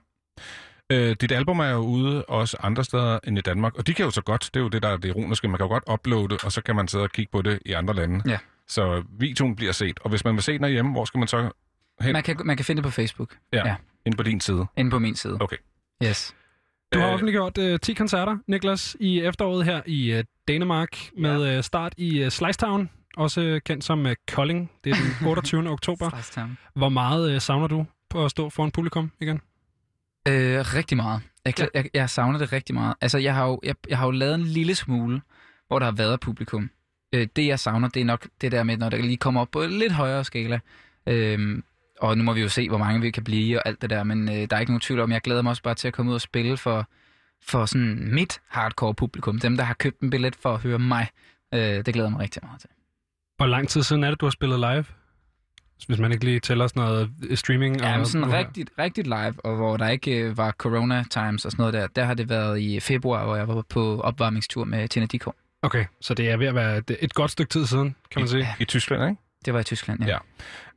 Øh, 0.93 1.17
dit 1.21 1.33
album 1.33 1.61
er 1.61 1.69
jo 1.71 1.79
ude 1.79 2.25
også 2.25 2.57
andre 2.61 2.85
steder 2.85 3.19
end 3.25 3.39
i 3.39 3.41
Danmark, 3.41 3.75
og 3.79 3.87
de 3.87 3.95
kan 3.95 4.05
jo 4.05 4.11
så 4.11 4.21
godt, 4.23 4.51
det 4.55 4.61
er 4.61 4.65
jo 4.65 4.69
det, 4.69 4.83
der 4.83 4.89
er 4.89 4.97
det 4.97 5.09
ironiske, 5.09 5.49
man 5.49 5.57
kan 5.59 5.65
jo 5.67 5.69
godt 5.73 5.85
uploade, 5.93 6.39
og 6.45 6.53
så 6.53 6.63
kan 6.63 6.77
man 6.77 6.89
sidde 6.89 7.05
og 7.05 7.11
kigge 7.11 7.31
på 7.33 7.43
det 7.43 7.59
i 7.67 7.73
andre 7.73 7.95
lande. 7.95 8.31
Ja. 8.31 8.39
Så 8.69 9.03
videoen 9.19 9.57
bliver 9.57 9.73
set, 9.73 9.99
og 10.01 10.11
hvis 10.11 10.25
man 10.25 10.35
vil 10.35 10.43
se 10.43 10.53
den 10.53 10.61
herhjemme, 10.65 10.93
hvor 10.93 11.05
skal 11.05 11.19
man 11.19 11.29
så 11.29 11.51
hen? 12.01 12.13
Man 12.13 12.23
kan, 12.23 12.37
man 12.45 12.57
kan 12.57 12.65
finde 12.65 12.83
det 12.83 12.85
på 12.85 12.91
Facebook, 12.91 13.37
Ja, 13.53 13.69
ja. 13.69 13.75
inde 14.07 14.17
på 14.17 14.23
din 14.23 14.41
side. 14.41 14.67
inde 14.77 14.91
på 14.91 14.99
min 14.99 15.15
side. 15.15 15.37
Okay. 15.41 15.57
Yes. 16.05 16.35
Du 16.93 16.99
har 16.99 17.07
Øh, 17.09 17.15
offentliggjort 17.15 17.59
øh, 17.59 17.81
10 17.81 17.95
koncerter, 17.95 18.37
Niklas, 18.47 18.97
i 19.01 19.21
efteråret 19.21 19.65
her 19.65 19.83
i 19.87 20.13
øh, 20.13 20.25
Danmark, 20.49 20.99
med 21.19 21.57
øh, 21.57 21.63
start 21.63 21.95
i 21.97 22.19
øh, 22.23 22.31
Slicetown, 22.31 22.91
også 23.17 23.41
øh, 23.41 23.61
kendt 23.61 23.85
som 23.85 24.07
øh, 24.07 24.17
Kolding. 24.33 24.71
Det 24.85 24.91
er 24.91 24.95
den 25.21 25.29
28. 25.29 25.71
oktober. 25.71 26.47
Hvor 26.79 26.89
meget 26.89 27.31
øh, 27.35 27.41
savner 27.41 27.67
du 27.67 27.87
på 28.11 28.25
at 28.25 28.31
stå 28.31 28.51
foran 28.51 28.71
publikum 28.71 29.11
igen? 29.21 29.41
Øh, 30.29 30.75
rigtig 30.75 30.97
meget. 30.97 31.23
Jeg, 31.45 31.61
ja. 31.61 31.67
jeg, 31.75 31.91
jeg 31.95 32.11
savner 32.11 32.39
det 32.39 32.53
rigtig 32.53 32.75
meget. 32.75 32.95
Altså, 33.01 33.19
jeg 33.19 33.35
har, 33.35 33.47
jo, 33.47 33.61
jeg, 33.63 33.75
jeg 33.89 33.99
har 33.99 34.07
jo 34.07 34.11
lavet 34.11 34.35
en 34.35 34.43
lille 34.43 34.75
smule, 34.75 35.21
hvor 35.69 35.79
der 35.79 35.87
har 35.87 35.93
været 35.93 36.21
publikum. 36.21 36.71
Øh, 37.15 37.27
det, 37.37 37.47
jeg 37.47 37.61
savner, 37.61 37.89
det 37.89 38.01
er 38.01 38.05
nok 38.05 38.29
det 38.41 38.53
der 38.53 38.63
med, 38.63 38.77
når 38.77 38.89
der 38.89 38.97
lige 38.97 39.17
kommer 39.17 39.41
op 39.41 39.49
på 39.51 39.63
en 39.63 39.71
lidt 39.71 39.93
højere 39.93 40.25
skala. 40.25 40.61
Øh, 41.07 41.63
og 42.01 42.19
nu 42.19 42.25
må 42.25 42.33
vi 42.33 42.41
jo 42.41 42.49
se, 42.49 42.69
hvor 42.69 42.79
mange 42.79 43.01
vi 43.01 43.11
kan 43.11 43.25
blive 43.25 43.59
og 43.59 43.69
alt 43.69 43.83
det 43.83 43.91
der, 43.91 44.05
men 44.05 44.29
øh, 44.29 44.35
der 44.35 44.57
er 44.57 44.61
ikke 44.61 44.73
nogen 44.73 44.81
tvivl 44.81 45.01
om, 45.01 45.13
jeg 45.13 45.21
glæder 45.21 45.43
mig 45.43 45.51
også 45.51 45.63
bare 45.63 45.75
til 45.75 45.89
at 45.89 45.95
komme 45.95 46.11
ud 46.11 46.15
og 46.15 46.21
spille 46.21 46.57
for, 46.57 46.89
for 47.43 47.67
sådan 47.67 48.15
mit 48.15 48.41
hardcore 48.49 48.95
publikum. 48.95 49.39
Dem, 49.39 49.57
der 49.57 49.65
har 49.65 49.75
købt 49.75 50.01
en 50.01 50.11
billet 50.11 50.37
for 50.37 50.55
at 50.55 50.61
høre 50.61 50.79
mig. 50.79 51.09
Øh, 51.55 51.61
det 51.61 51.87
glæder 51.87 52.09
jeg 52.09 52.13
mig 52.13 52.21
rigtig 52.21 52.43
meget 52.45 52.61
til. 52.61 52.71
Hvor 53.37 53.47
lang 53.47 53.69
tid 53.69 53.83
siden 53.83 54.05
er 54.05 54.11
det, 54.11 54.21
du 54.21 54.27
har 54.27 54.31
spillet 54.31 54.59
live? 54.61 54.85
Hvis 55.87 55.99
man 55.99 56.13
ikke 56.13 56.25
lige 56.25 56.41
tæller 56.41 56.67
sådan 56.67 56.83
noget 56.83 57.11
øh, 57.29 57.37
streaming. 57.37 57.81
Ja, 57.81 57.93
og 57.93 57.99
men 57.99 58.07
sådan 58.07 58.33
rigtigt, 58.33 58.71
rigtigt 58.79 59.07
live, 59.07 59.35
og 59.45 59.57
hvor 59.57 59.77
der 59.77 59.89
ikke 59.89 60.19
øh, 60.19 60.37
var 60.37 60.51
corona 60.51 61.05
times 61.11 61.45
og 61.45 61.53
sådan 61.53 61.63
noget 61.63 61.75
der, 61.75 61.87
der 61.87 62.05
har 62.05 62.15
det 62.15 62.29
været 62.29 62.61
i 62.61 62.81
februar, 62.81 63.25
hvor 63.25 63.37
jeg 63.37 63.49
var 63.49 63.63
på 63.69 64.01
opvarmningstur 64.01 64.65
med 64.65 64.89
Tina 64.89 65.07
Dicko. 65.07 65.33
Okay, 65.63 65.85
så 66.01 66.15
det 66.15 66.31
er 66.31 66.37
ved 66.37 66.47
at 66.47 66.55
være 66.55 66.77
et, 66.79 66.97
et 67.01 67.15
godt 67.15 67.31
stykke 67.31 67.51
tid 67.51 67.67
siden, 67.67 67.95
kan 68.11 68.21
man 68.21 68.29
sige. 68.29 68.49
I 68.61 68.65
Tyskland, 68.65 69.11
ikke? 69.11 69.23
Det 69.45 69.55
var 69.55 69.61
i 69.61 69.65
Tyskland, 69.65 70.05
ja. 70.05 70.19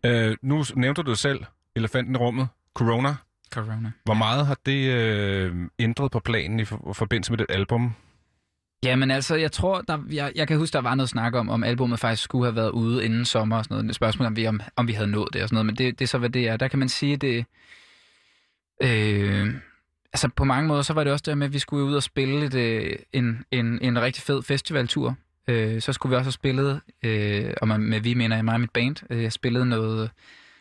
Ja. 0.03 0.09
Øh, 0.09 0.37
nu 0.41 0.63
nævnte 0.75 1.03
du 1.03 1.15
selv, 1.15 1.43
elefanten 1.75 2.15
i 2.15 2.17
rummet, 2.17 2.47
corona. 2.73 3.15
Corona. 3.53 3.91
Hvor 4.03 4.13
meget 4.13 4.45
har 4.47 4.57
det 4.65 4.91
øh, 4.93 5.55
ændret 5.79 6.11
på 6.11 6.19
planen 6.19 6.59
i 6.59 6.65
for, 6.65 6.93
forbindelse 6.93 7.31
med 7.31 7.37
det 7.37 7.45
album? 7.49 7.95
Jamen 8.83 9.11
altså, 9.11 9.35
jeg 9.35 9.51
tror, 9.51 9.81
der, 9.81 9.99
jeg, 10.11 10.31
jeg 10.35 10.47
kan 10.47 10.57
huske, 10.57 10.73
der 10.73 10.81
var 10.81 10.95
noget 10.95 11.09
snak 11.09 11.35
om, 11.35 11.49
om 11.49 11.63
albumet 11.63 11.99
faktisk 11.99 12.23
skulle 12.23 12.45
have 12.45 12.55
været 12.55 12.69
ude 12.71 13.05
inden 13.05 13.25
sommer 13.25 13.57
og 13.57 13.63
sådan 13.63 13.75
noget. 13.75 13.87
Det 13.87 13.95
spørgsmål 13.95 14.25
om 14.25 14.35
vi, 14.35 14.47
om, 14.47 14.61
om 14.75 14.87
vi 14.87 14.93
havde 14.93 15.11
nået 15.11 15.33
det 15.33 15.43
og 15.43 15.49
sådan 15.49 15.55
noget, 15.55 15.65
men 15.65 15.75
det, 15.75 15.99
det 15.99 16.05
er 16.05 16.07
så, 16.07 16.17
hvad 16.17 16.29
det 16.29 16.47
er. 16.47 16.57
Der 16.57 16.67
kan 16.67 16.79
man 16.79 16.89
sige, 16.89 17.17
det... 17.17 17.45
Øh, 18.83 19.53
altså 20.13 20.29
på 20.35 20.43
mange 20.43 20.67
måder, 20.67 20.81
så 20.81 20.93
var 20.93 21.03
det 21.03 21.13
også 21.13 21.23
der 21.27 21.35
med, 21.35 21.47
at 21.47 21.53
vi 21.53 21.59
skulle 21.59 21.85
ud 21.85 21.95
og 21.95 22.03
spille 22.03 22.45
et, 22.45 22.55
øh, 22.55 22.95
en, 23.13 23.45
en, 23.51 23.79
en 23.81 24.01
rigtig 24.01 24.23
fed 24.23 24.43
festivaltur. 24.43 25.15
Øh, 25.47 25.81
så 25.81 25.93
skulle 25.93 26.09
vi 26.09 26.15
også 26.15 26.25
have 26.25 26.31
spillet, 26.31 26.81
øh, 27.03 27.53
og 27.61 27.67
med, 27.67 27.77
med 27.77 27.99
vi 27.99 28.13
mener 28.13 28.35
jeg 28.35 28.45
mig 28.45 28.53
og 28.53 28.61
mit 28.61 28.71
band, 28.71 28.95
øh, 29.09 29.17
spillet 29.17 29.33
spillede 29.33 29.65
noget, 29.65 30.09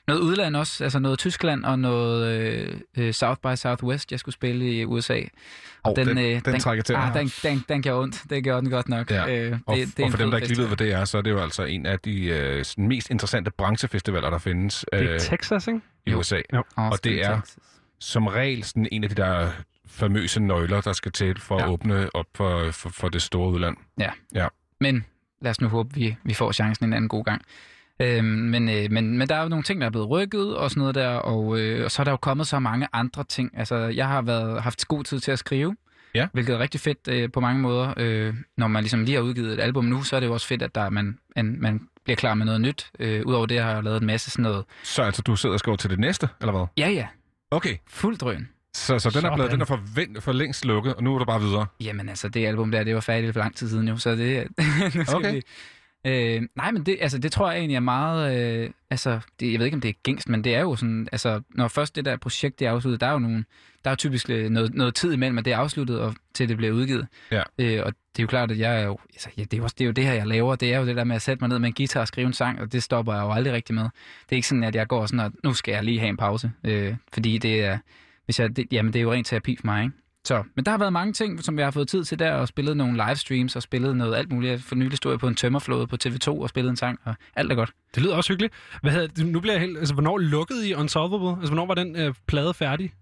noget 0.08 0.20
udland 0.20 0.56
også, 0.56 0.84
altså 0.84 0.98
noget 0.98 1.18
Tyskland 1.18 1.64
og 1.64 1.78
noget 1.78 2.26
øh, 2.40 2.80
øh, 2.96 3.12
South 3.12 3.40
by 3.40 3.54
Southwest, 3.56 4.10
jeg 4.12 4.20
skulle 4.20 4.32
spille 4.32 4.72
i 4.72 4.84
USA. 4.84 5.20
Hov, 5.84 5.96
den- 5.96 6.16
den 6.44 6.60
trækker 6.60 6.82
til. 6.84 6.94
Ah, 6.94 7.14
den, 7.14 7.28
den, 7.42 7.64
den 7.68 7.82
gjorde 7.82 8.00
ondt. 8.02 8.22
Det 8.30 8.44
gjorde 8.44 8.60
den 8.60 8.70
godt 8.70 8.88
nok. 8.88 9.10
Ja. 9.10 9.26
Øh, 9.28 9.50
det, 9.52 9.60
og, 9.66 9.76
det 9.76 9.98
er 10.00 10.04
og 10.04 10.10
for 10.10 10.18
dem, 10.18 10.30
der 10.30 10.36
ikke 10.38 10.48
lige 10.48 10.58
ved, 10.58 10.66
hvad 10.66 10.76
det 10.76 10.92
er, 10.92 11.04
så 11.04 11.18
er 11.18 11.22
det 11.22 11.30
jo 11.30 11.40
altså 11.40 11.62
en 11.64 11.86
af 11.86 11.98
de 12.00 12.24
øh, 12.26 12.64
sådan 12.64 12.88
mest 12.88 13.10
interessante 13.10 13.50
branchefestivaler, 13.50 14.30
der 14.30 14.38
findes 14.38 14.84
Det 14.92 15.02
er 15.02 15.12
øh, 15.14 15.20
Texas, 15.20 15.66
ikke? 15.68 15.80
i 16.06 16.14
USA. 16.14 16.40
Jo. 16.54 16.62
Og 16.76 17.04
det 17.04 17.24
er 17.24 17.40
som 18.00 18.26
regel 18.26 18.64
sådan 18.64 18.88
en 18.92 19.04
af 19.04 19.10
de 19.10 19.14
der 19.14 19.50
famøse 19.86 20.40
nøgler, 20.40 20.80
der 20.80 20.92
skal 20.92 21.12
til 21.12 21.40
for 21.40 21.58
ja. 21.58 21.64
at 21.64 21.70
åbne 21.70 22.14
op 22.14 22.26
for, 22.34 22.70
for, 22.70 22.88
for 22.88 23.08
det 23.08 23.22
store 23.22 23.50
udland. 23.52 23.76
Ja. 23.98 24.10
Ja. 24.34 24.46
Men 24.80 25.04
lad 25.42 25.50
os 25.50 25.60
nu 25.60 25.68
håbe, 25.68 25.94
vi, 25.94 26.16
vi 26.24 26.34
får 26.34 26.52
chancen 26.52 26.86
en 26.86 26.92
anden 26.92 27.08
god 27.08 27.24
gang. 27.24 27.42
Øhm, 28.00 28.24
men, 28.26 28.68
øh, 28.68 28.90
men, 28.90 29.18
men 29.18 29.28
der 29.28 29.34
er 29.34 29.42
jo 29.42 29.48
nogle 29.48 29.62
ting, 29.62 29.80
der 29.80 29.86
er 29.86 29.90
blevet 29.90 30.10
rykket 30.10 30.56
og 30.56 30.70
sådan 30.70 30.80
noget 30.80 30.94
der, 30.94 31.08
og, 31.08 31.60
øh, 31.60 31.84
og 31.84 31.90
så 31.90 32.02
er 32.02 32.04
der 32.04 32.10
jo 32.10 32.16
kommet 32.16 32.46
så 32.46 32.58
mange 32.58 32.88
andre 32.92 33.24
ting. 33.24 33.50
Altså, 33.58 33.76
jeg 33.76 34.08
har 34.08 34.22
været, 34.22 34.62
haft 34.62 34.88
god 34.88 35.04
tid 35.04 35.20
til 35.20 35.30
at 35.32 35.38
skrive, 35.38 35.76
Ja. 36.14 36.26
hvilket 36.32 36.54
er 36.54 36.58
rigtig 36.58 36.80
fedt 36.80 36.98
øh, 37.08 37.32
på 37.32 37.40
mange 37.40 37.60
måder. 37.60 37.94
Øh, 37.96 38.34
når 38.56 38.66
man 38.68 38.82
ligesom 38.82 39.04
lige 39.04 39.14
har 39.14 39.22
udgivet 39.22 39.52
et 39.52 39.60
album 39.60 39.84
nu, 39.84 40.02
så 40.02 40.16
er 40.16 40.20
det 40.20 40.26
jo 40.26 40.32
også 40.32 40.46
fedt, 40.46 40.62
at 40.62 40.74
der, 40.74 40.90
man, 40.90 41.18
en, 41.36 41.60
man 41.62 41.80
bliver 42.04 42.16
klar 42.16 42.34
med 42.34 42.46
noget 42.46 42.60
nyt. 42.60 42.90
Øh, 42.98 43.22
Udover 43.26 43.46
det 43.46 43.60
har 43.60 43.70
jeg 43.74 43.82
lavet 43.84 44.00
en 44.00 44.06
masse 44.06 44.30
sådan 44.30 44.42
noget. 44.42 44.64
Så 44.82 45.02
altså, 45.02 45.22
du 45.22 45.36
sidder 45.36 45.52
og 45.52 45.58
skriver 45.58 45.76
til 45.76 45.90
det 45.90 45.98
næste, 45.98 46.28
eller 46.40 46.52
hvad? 46.52 46.66
Ja, 46.78 46.88
ja. 46.90 47.06
Okay. 47.50 47.76
Fuld 47.88 48.16
drøn. 48.18 48.48
Så, 48.74 48.98
så 48.98 49.10
den 49.10 49.24
er, 49.24 49.34
blevet, 49.34 49.50
den 49.50 49.60
er 49.60 49.64
for, 49.64 49.80
vent, 49.94 50.22
for 50.22 50.32
længst 50.32 50.64
lukket, 50.64 50.94
og 50.94 51.02
nu 51.02 51.14
er 51.14 51.18
du 51.18 51.24
bare 51.24 51.40
videre. 51.40 51.66
Jamen 51.80 52.08
altså, 52.08 52.28
det 52.28 52.46
album 52.46 52.70
der, 52.70 52.84
det 52.84 52.94
var 52.94 53.00
færdigt 53.00 53.32
for 53.32 53.40
lang 53.40 53.56
tid 53.56 53.68
siden 53.68 53.88
jo, 53.88 53.96
så 53.96 54.16
det... 54.16 54.46
nu 54.94 55.04
skal 55.04 55.14
Okay. 55.16 55.34
vi, 55.34 55.42
øh, 56.06 56.42
nej, 56.56 56.70
men 56.70 56.86
det, 56.86 56.98
altså, 57.00 57.18
det 57.18 57.32
tror 57.32 57.50
jeg 57.50 57.58
egentlig 57.58 57.76
er 57.76 57.80
meget... 57.80 58.38
Øh, 58.38 58.70
altså, 58.90 59.20
det, 59.40 59.52
jeg 59.52 59.58
ved 59.58 59.66
ikke, 59.66 59.74
om 59.74 59.80
det 59.80 59.88
er 59.88 59.92
gængst, 60.02 60.28
men 60.28 60.44
det 60.44 60.54
er 60.54 60.60
jo 60.60 60.76
sådan... 60.76 61.08
Altså, 61.12 61.40
når 61.50 61.68
først 61.68 61.96
det 61.96 62.04
der 62.04 62.16
projekt 62.16 62.58
det 62.58 62.66
er 62.66 62.70
afsluttet, 62.72 63.00
der 63.00 63.06
er 63.06 63.12
jo 63.12 63.18
nogle, 63.18 63.44
der 63.84 63.90
er 63.90 63.92
jo 63.92 63.96
typisk 63.96 64.30
øh, 64.30 64.50
noget, 64.50 64.74
noget 64.74 64.94
tid 64.94 65.12
imellem, 65.12 65.38
at 65.38 65.44
det 65.44 65.52
er 65.52 65.56
afsluttet, 65.56 66.00
og 66.00 66.14
til 66.34 66.48
det 66.48 66.56
bliver 66.56 66.72
udgivet. 66.72 67.06
Ja. 67.32 67.42
Øh, 67.58 67.82
og 67.86 67.92
det 67.92 68.18
er 68.18 68.22
jo 68.22 68.26
klart, 68.26 68.50
at 68.50 68.58
jeg 68.58 68.80
er 68.80 68.84
jo... 68.84 68.98
Altså, 69.12 69.28
ja, 69.36 69.42
det, 69.42 69.54
er 69.54 69.58
jo 69.58 69.64
også, 69.64 69.74
det 69.78 69.84
er 69.84 69.86
jo 69.86 69.92
det 69.92 70.04
her, 70.04 70.12
jeg 70.12 70.26
laver. 70.26 70.56
Det 70.56 70.74
er 70.74 70.78
jo 70.78 70.86
det 70.86 70.96
der 70.96 71.04
med 71.04 71.16
at 71.16 71.22
sætte 71.22 71.40
mig 71.40 71.48
ned 71.48 71.58
med 71.58 71.68
en 71.68 71.74
guitar 71.74 72.00
og 72.00 72.08
skrive 72.08 72.26
en 72.26 72.32
sang, 72.32 72.60
og 72.60 72.72
det 72.72 72.82
stopper 72.82 73.14
jeg 73.14 73.22
jo 73.22 73.32
aldrig 73.32 73.52
rigtig 73.52 73.74
med. 73.74 73.82
Det 73.82 74.32
er 74.32 74.36
ikke 74.36 74.48
sådan, 74.48 74.64
at 74.64 74.74
jeg 74.74 74.86
går 74.86 75.06
sådan, 75.06 75.20
at 75.20 75.32
nu 75.44 75.54
skal 75.54 75.72
jeg 75.72 75.84
lige 75.84 75.98
have 75.98 76.08
en 76.08 76.16
pause. 76.16 76.52
Øh, 76.64 76.94
fordi 77.12 77.38
det 77.38 77.64
er... 77.64 77.78
Hvis 78.24 78.40
jeg, 78.40 78.56
det, 78.56 78.66
jamen, 78.72 78.92
det 78.92 78.98
er 78.98 79.02
jo 79.02 79.12
rent 79.12 79.26
terapi 79.26 79.56
for 79.56 79.66
mig, 79.66 79.84
ikke? 79.84 79.96
Så, 80.28 80.42
men 80.54 80.64
der 80.64 80.70
har 80.70 80.78
været 80.78 80.92
mange 80.92 81.12
ting, 81.12 81.44
som 81.44 81.58
jeg 81.58 81.66
har 81.66 81.70
fået 81.70 81.88
tid 81.88 82.04
til 82.04 82.18
der, 82.18 82.32
og 82.32 82.48
spillet 82.48 82.76
nogle 82.76 83.04
livestreams, 83.06 83.56
og 83.56 83.62
spillet 83.62 83.96
noget 83.96 84.16
alt 84.16 84.32
muligt. 84.32 84.50
Jeg 84.50 84.60
for 84.60 84.74
nylig 84.74 84.96
stod 84.96 85.12
jeg 85.12 85.18
på 85.18 85.28
en 85.28 85.34
tømmerflåde 85.34 85.86
på 85.86 85.96
TV2 86.04 86.28
og 86.28 86.48
spillede 86.48 86.70
en 86.70 86.76
sang, 86.76 86.98
og 87.04 87.14
alt 87.36 87.52
er 87.52 87.56
godt. 87.56 87.70
Det 87.94 88.02
lyder 88.02 88.14
også 88.14 88.32
hyggeligt. 88.32 88.54
Hvad 88.82 88.92
hedder, 88.92 89.24
nu 89.24 89.40
bliver 89.40 89.54
jeg 89.54 89.60
helt... 89.60 89.78
Altså, 89.78 89.94
hvornår 89.94 90.18
lukkede 90.18 90.68
I 90.68 90.74
Unsolvable? 90.74 91.30
Altså, 91.30 91.48
hvornår 91.48 91.66
var 91.66 91.74
den 91.74 91.96
øh, 91.96 92.14
plade 92.26 92.54
færdig? 92.54 92.92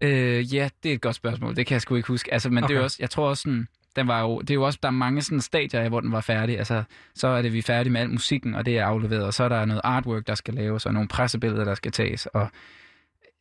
Øh, 0.00 0.54
ja, 0.54 0.68
det 0.82 0.90
er 0.90 0.94
et 0.94 1.00
godt 1.00 1.16
spørgsmål. 1.16 1.56
Det 1.56 1.66
kan 1.66 1.74
jeg 1.74 1.82
sgu 1.82 1.94
ikke 1.94 2.08
huske. 2.08 2.32
Altså, 2.32 2.50
men 2.50 2.64
okay. 2.64 2.74
det 2.74 2.80
er 2.80 2.84
også, 2.84 2.96
jeg 3.00 3.10
tror 3.10 3.28
også 3.28 3.42
sådan, 3.42 3.68
den 3.96 4.08
var 4.08 4.20
jo, 4.20 4.40
det 4.40 4.50
er 4.50 4.54
jo 4.54 4.62
også, 4.62 4.78
der 4.82 4.88
er 4.88 4.92
mange 4.92 5.22
sådan 5.22 5.40
stadier 5.40 5.88
hvor 5.88 6.00
den 6.00 6.12
var 6.12 6.20
færdig. 6.20 6.58
Altså, 6.58 6.82
så 7.14 7.28
er 7.28 7.42
det, 7.42 7.52
vi 7.52 7.58
er 7.58 7.62
færdige 7.62 7.92
med 7.92 8.00
al 8.00 8.10
musikken, 8.10 8.54
og 8.54 8.66
det 8.66 8.78
er 8.78 8.84
afleveret, 8.84 9.24
og 9.24 9.34
så 9.34 9.44
er 9.44 9.48
der 9.48 9.64
noget 9.64 9.80
artwork, 9.84 10.26
der 10.26 10.34
skal 10.34 10.54
laves, 10.54 10.86
og 10.86 10.92
nogle 10.94 11.08
pressebilleder, 11.08 11.64
der 11.64 11.74
skal 11.74 11.92
tages, 11.92 12.26
og 12.26 12.48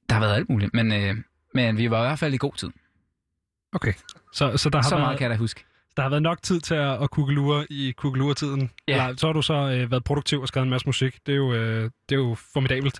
der 0.10 0.14
har 0.14 0.22
været 0.22 0.36
alt 0.36 0.50
muligt. 0.50 0.74
Men, 0.74 0.94
øh, 0.94 1.16
men 1.54 1.78
vi 1.78 1.92
var 1.92 2.04
i 2.04 2.08
hvert 2.08 2.20
fald 2.20 2.34
i 2.34 2.38
god 2.38 2.54
tid. 2.54 2.70
Okay. 3.74 3.94
Så, 4.34 4.58
så 4.58 4.70
der 4.70 4.78
har 4.78 4.90
Så 4.90 4.96
været, 4.96 5.06
meget 5.06 5.18
kan 5.18 5.24
jeg 5.24 5.38
da 5.38 5.40
huske. 5.40 5.66
Der 5.98 6.04
har 6.04 6.10
været 6.10 6.24
nok 6.24 6.42
tid 6.42 6.60
til 6.60 6.76
at, 6.76 7.04
at 7.04 7.10
kugelure 7.10 7.66
i 7.70 7.92
kugelure-tiden. 7.98 8.72
Ja. 8.88 8.94
Eller, 8.94 9.18
så 9.18 9.28
har 9.28 9.34
du 9.34 9.42
så 9.42 9.54
øh, 9.54 9.92
været 9.92 10.04
produktiv 10.04 10.42
og 10.42 10.48
skrevet 10.48 10.66
en 10.66 10.70
masse 10.70 10.88
musik. 10.88 11.20
Det 11.26 11.32
er 11.32 11.36
jo, 11.36 11.54
øh, 11.54 11.84
det 12.10 12.16
er 12.16 12.20
jo 12.20 12.36
formidabelt. 12.54 13.00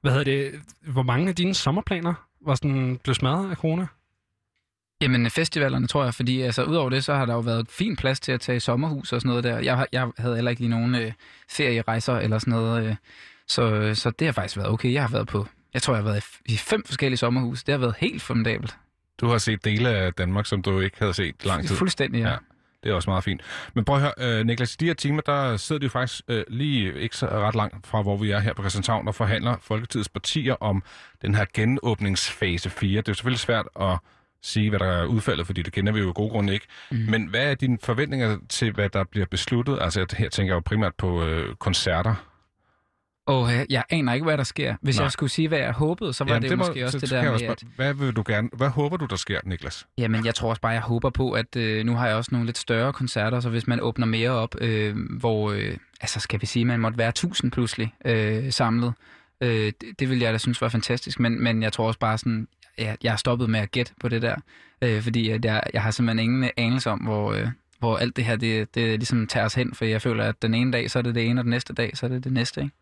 Hvad 0.00 0.12
hedder 0.12 0.24
det? 0.24 0.60
Hvor 0.92 1.02
mange 1.02 1.28
af 1.28 1.34
dine 1.34 1.54
sommerplaner 1.54 2.14
var 2.46 2.54
sådan 2.54 3.00
blevet 3.04 3.16
smadret 3.16 3.50
af 3.50 3.56
corona? 3.56 3.86
Jamen 5.00 5.30
festivalerne, 5.30 5.86
tror 5.86 6.04
jeg, 6.04 6.14
fordi 6.14 6.40
altså, 6.40 6.64
udover 6.64 6.90
det, 6.90 7.04
så 7.04 7.14
har 7.14 7.26
der 7.26 7.34
jo 7.34 7.40
været 7.40 7.68
fin 7.70 7.96
plads 7.96 8.20
til 8.20 8.32
at 8.32 8.40
tage 8.40 8.60
sommerhus 8.60 9.12
og 9.12 9.20
sådan 9.20 9.28
noget 9.28 9.44
der. 9.44 9.58
Jeg, 9.58 9.86
jeg 9.92 10.10
havde 10.18 10.34
heller 10.34 10.50
ikke 10.50 10.62
lige 10.62 10.70
nogen 10.70 10.94
øh, 10.94 11.12
ferierejser 11.50 12.16
eller 12.16 12.38
sådan 12.38 12.52
noget, 12.52 12.86
øh, 12.86 12.96
så, 13.48 13.94
så 13.94 14.10
det 14.10 14.26
har 14.26 14.32
faktisk 14.32 14.56
været 14.56 14.70
okay. 14.70 14.92
Jeg 14.92 15.02
har 15.02 15.08
været 15.08 15.26
på, 15.26 15.46
jeg 15.74 15.82
tror, 15.82 15.94
jeg 15.94 16.02
har 16.02 16.10
været 16.10 16.24
i 16.46 16.56
fem 16.56 16.84
forskellige 16.86 17.16
sommerhus. 17.16 17.64
Det 17.64 17.72
har 17.72 17.78
været 17.78 17.94
helt 17.98 18.22
formidabelt. 18.22 18.76
Du 19.20 19.28
har 19.28 19.38
set 19.38 19.64
dele 19.64 19.88
af 19.88 20.14
Danmark, 20.14 20.46
som 20.46 20.62
du 20.62 20.80
ikke 20.80 20.96
havde 20.98 21.14
set 21.14 21.44
lang 21.44 21.66
tid. 21.66 21.76
Fuldstændig, 21.76 22.20
ja. 22.20 22.30
Ja. 22.30 22.36
Det 22.84 22.90
er 22.90 22.94
også 22.94 23.10
meget 23.10 23.24
fint. 23.24 23.40
Men 23.74 23.84
prøv 23.84 23.96
at 23.96 24.02
høre, 24.02 24.38
øh, 24.38 24.46
Niklas, 24.46 24.74
i 24.74 24.76
de 24.80 24.86
her 24.86 24.94
timer, 24.94 25.22
der 25.22 25.56
sidder 25.56 25.80
de 25.80 25.84
jo 25.84 25.90
faktisk 25.90 26.22
øh, 26.28 26.44
lige 26.48 27.00
ikke 27.00 27.16
så 27.16 27.26
ret 27.26 27.54
langt 27.54 27.86
fra, 27.86 28.02
hvor 28.02 28.16
vi 28.16 28.30
er 28.30 28.38
her 28.38 28.52
på 28.52 28.62
Christianshavn, 28.62 29.08
og 29.08 29.14
forhandler 29.14 29.56
Folketidets 29.62 30.08
partier 30.08 30.54
om 30.60 30.82
den 31.22 31.34
her 31.34 31.44
genåbningsfase 31.54 32.70
4. 32.70 32.90
Det 32.90 33.08
er 33.08 33.12
jo 33.12 33.14
selvfølgelig 33.14 33.40
svært 33.40 33.66
at 33.80 33.98
sige, 34.42 34.70
hvad 34.70 34.78
der 34.78 34.86
er 34.86 35.04
udfaldet, 35.04 35.46
fordi 35.46 35.62
det 35.62 35.72
kender 35.72 35.92
vi 35.92 36.00
jo 36.00 36.08
af 36.08 36.14
gode 36.14 36.30
grunde 36.30 36.52
ikke. 36.52 36.66
Mm. 36.90 36.96
Men 36.96 37.26
hvad 37.26 37.50
er 37.50 37.54
dine 37.54 37.78
forventninger 37.82 38.38
til, 38.48 38.72
hvad 38.72 38.88
der 38.88 39.04
bliver 39.04 39.26
besluttet? 39.26 39.78
Altså 39.80 40.06
her 40.18 40.28
tænker 40.28 40.52
jeg 40.52 40.56
jo 40.56 40.60
primært 40.60 40.94
på 40.94 41.24
øh, 41.24 41.54
koncerter. 41.54 42.14
Og 43.26 43.54
øh, 43.54 43.64
jeg 43.70 43.84
aner 43.90 44.14
ikke, 44.14 44.24
hvad 44.24 44.38
der 44.38 44.44
sker. 44.44 44.76
Hvis 44.80 44.96
Nej. 44.96 45.04
jeg 45.04 45.12
skulle 45.12 45.30
sige, 45.30 45.48
hvad 45.48 45.58
jeg 45.58 45.72
håbede, 45.72 46.12
så 46.12 46.24
var 46.24 46.32
Jamen, 46.32 46.42
det, 46.42 46.50
det 46.50 46.58
må- 46.58 46.64
måske 46.66 46.84
også 46.84 46.98
så 46.98 47.06
det 47.06 47.10
der 47.10 47.16
jeg 47.16 47.24
med, 47.24 47.32
også 47.32 47.46
at... 47.46 47.64
Hvad 47.76 47.94
vil 47.94 48.12
du 48.12 48.22
gerne, 48.26 48.48
hvad 48.52 48.68
håber 48.68 48.96
du, 48.96 49.06
der 49.06 49.16
sker, 49.16 49.40
Niklas? 49.44 49.86
Jamen, 49.98 50.26
jeg 50.26 50.34
tror 50.34 50.48
også 50.50 50.60
bare, 50.62 50.72
jeg 50.72 50.80
håber 50.80 51.10
på, 51.10 51.32
at 51.32 51.56
øh, 51.56 51.86
nu 51.86 51.94
har 51.94 52.06
jeg 52.06 52.16
også 52.16 52.28
nogle 52.32 52.46
lidt 52.46 52.58
større 52.58 52.92
koncerter, 52.92 53.40
så 53.40 53.48
hvis 53.50 53.66
man 53.66 53.80
åbner 53.80 54.06
mere 54.06 54.30
op, 54.30 54.54
øh, 54.60 54.96
hvor, 55.10 55.52
øh, 55.52 55.76
altså 56.00 56.20
skal 56.20 56.40
vi 56.40 56.46
sige, 56.46 56.64
man 56.64 56.80
måtte 56.80 56.98
være 56.98 57.08
1000 57.08 57.50
pludselig 57.50 57.94
øh, 58.04 58.52
samlet, 58.52 58.92
øh, 59.40 59.50
det, 59.50 59.74
det 59.98 60.10
vil 60.10 60.18
jeg 60.18 60.32
da 60.32 60.38
synes 60.38 60.60
var 60.60 60.68
fantastisk, 60.68 61.20
men, 61.20 61.42
men 61.42 61.62
jeg 61.62 61.72
tror 61.72 61.86
også 61.86 61.98
bare 61.98 62.18
sådan, 62.18 62.48
jeg, 62.78 62.96
jeg 63.02 63.12
har 63.12 63.16
stoppet 63.16 63.50
med 63.50 63.60
at 63.60 63.70
gætte 63.70 63.92
på 64.00 64.08
det 64.08 64.22
der, 64.22 64.36
øh, 64.82 65.02
fordi 65.02 65.30
at 65.30 65.44
jeg, 65.44 65.62
jeg 65.74 65.82
har 65.82 65.90
simpelthen 65.90 66.24
ingen 66.30 66.50
anelse 66.56 66.90
om, 66.90 66.98
hvor, 66.98 67.32
øh, 67.32 67.48
hvor 67.78 67.96
alt 67.96 68.16
det 68.16 68.24
her, 68.24 68.36
det, 68.36 68.74
det 68.74 68.98
ligesom 68.98 69.26
tager 69.26 69.46
os 69.46 69.54
hen, 69.54 69.74
for 69.74 69.84
jeg 69.84 70.02
føler, 70.02 70.24
at 70.24 70.42
den 70.42 70.54
ene 70.54 70.72
dag, 70.72 70.90
så 70.90 70.98
er 70.98 71.02
det 71.02 71.14
det 71.14 71.26
ene, 71.28 71.40
og 71.40 71.44
den 71.44 71.50
næste 71.50 71.72
dag, 71.72 71.96
så 71.96 72.06
er 72.06 72.10
det 72.10 72.24
det 72.24 72.32
næste, 72.32 72.60
ikke? 72.62 72.74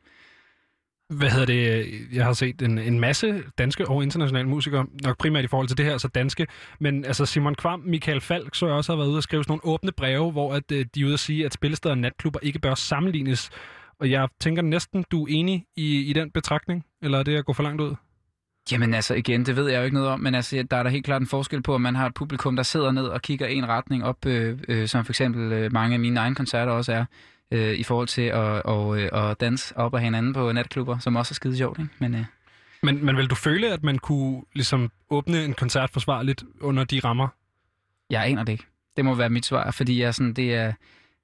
Hvad 1.12 1.30
hedder 1.30 1.46
det? 1.46 1.86
Jeg 2.12 2.24
har 2.24 2.32
set 2.32 2.62
en, 2.62 2.78
en 2.78 3.00
masse 3.00 3.42
danske 3.58 3.88
og 3.88 4.02
internationale 4.02 4.48
musikere, 4.48 4.86
nok 5.04 5.18
primært 5.18 5.44
i 5.44 5.46
forhold 5.46 5.68
til 5.68 5.76
det 5.76 5.86
her, 5.86 5.98
så 5.98 6.08
danske. 6.08 6.46
Men 6.80 7.04
altså 7.04 7.26
Simon 7.26 7.54
Kvam, 7.54 7.80
Michael 7.80 8.20
Falk, 8.20 8.54
så 8.54 8.66
jeg 8.66 8.74
også 8.74 8.92
har 8.92 8.96
været 8.96 9.08
ude 9.08 9.16
og 9.16 9.22
skrive 9.22 9.44
sådan 9.44 9.52
nogle 9.52 9.74
åbne 9.74 9.92
breve, 9.92 10.32
hvor 10.32 10.54
at, 10.54 10.72
øh, 10.72 10.86
de 10.94 11.00
er 11.00 11.04
ude 11.04 11.14
at 11.14 11.20
sige, 11.20 11.46
at 11.46 11.52
spillesteder 11.52 11.94
og 11.94 11.98
natklubber 11.98 12.40
ikke 12.42 12.58
bør 12.58 12.74
sammenlignes. 12.74 13.50
Og 14.00 14.10
jeg 14.10 14.28
tænker 14.40 14.62
næsten, 14.62 15.04
du 15.10 15.24
er 15.24 15.26
enig 15.30 15.64
i, 15.76 16.00
i 16.00 16.12
den 16.12 16.30
betragtning? 16.30 16.84
Eller 17.02 17.18
er 17.18 17.22
det 17.22 17.36
at 17.36 17.44
gå 17.44 17.52
for 17.52 17.62
langt 17.62 17.80
ud? 17.80 17.94
Jamen 18.72 18.94
altså 18.94 19.14
igen, 19.14 19.46
det 19.46 19.56
ved 19.56 19.68
jeg 19.70 19.78
jo 19.78 19.84
ikke 19.84 19.94
noget 19.94 20.10
om, 20.10 20.20
men 20.20 20.34
altså, 20.34 20.64
der 20.70 20.76
er 20.76 20.82
der 20.82 20.90
helt 20.90 21.04
klart 21.04 21.20
en 21.20 21.26
forskel 21.26 21.62
på, 21.62 21.74
at 21.74 21.80
man 21.80 21.94
har 21.94 22.06
et 22.06 22.14
publikum, 22.14 22.56
der 22.56 22.62
sidder 22.62 22.92
ned 22.92 23.04
og 23.04 23.22
kigger 23.22 23.46
en 23.46 23.68
retning 23.68 24.04
op, 24.04 24.26
øh, 24.26 24.58
øh, 24.68 24.88
som 24.88 25.04
for 25.04 25.12
eksempel 25.12 25.52
øh, 25.52 25.72
mange 25.72 25.94
af 25.94 26.00
mine 26.00 26.20
egne 26.20 26.34
koncerter 26.34 26.72
også 26.72 26.92
er, 26.92 27.04
øh, 27.52 27.74
i 27.74 27.82
forhold 27.82 28.08
til 28.08 28.22
at, 28.22 28.62
og, 28.62 29.00
øh, 29.00 29.08
at 29.12 29.40
danse 29.40 29.76
op 29.76 29.94
af 29.94 30.00
hinanden 30.00 30.32
på 30.32 30.52
natklubber, 30.52 30.98
som 30.98 31.16
også 31.16 31.32
er 31.32 31.34
skide 31.34 31.56
sjovt. 31.56 31.78
Ikke? 31.78 31.90
Men 31.98 32.14
øh, 32.14 32.24
Men, 32.82 33.04
men 33.04 33.16
vil 33.16 33.26
du 33.26 33.34
føle, 33.34 33.72
at 33.72 33.82
man 33.82 33.98
kunne 33.98 34.42
ligesom 34.54 34.90
åbne 35.10 35.44
en 35.44 35.54
koncert 35.54 35.90
forsvarligt 35.90 36.44
under 36.60 36.84
de 36.84 37.00
rammer? 37.04 37.28
jeg 38.12 38.26
aner 38.26 38.44
det 38.44 38.52
ikke. 38.52 38.66
Det 38.96 39.04
må 39.04 39.14
være 39.14 39.30
mit 39.30 39.46
svar, 39.46 39.70
fordi 39.70 40.02
jeg 40.02 40.14
sådan, 40.14 40.32
det 40.32 40.54
er, 40.54 40.72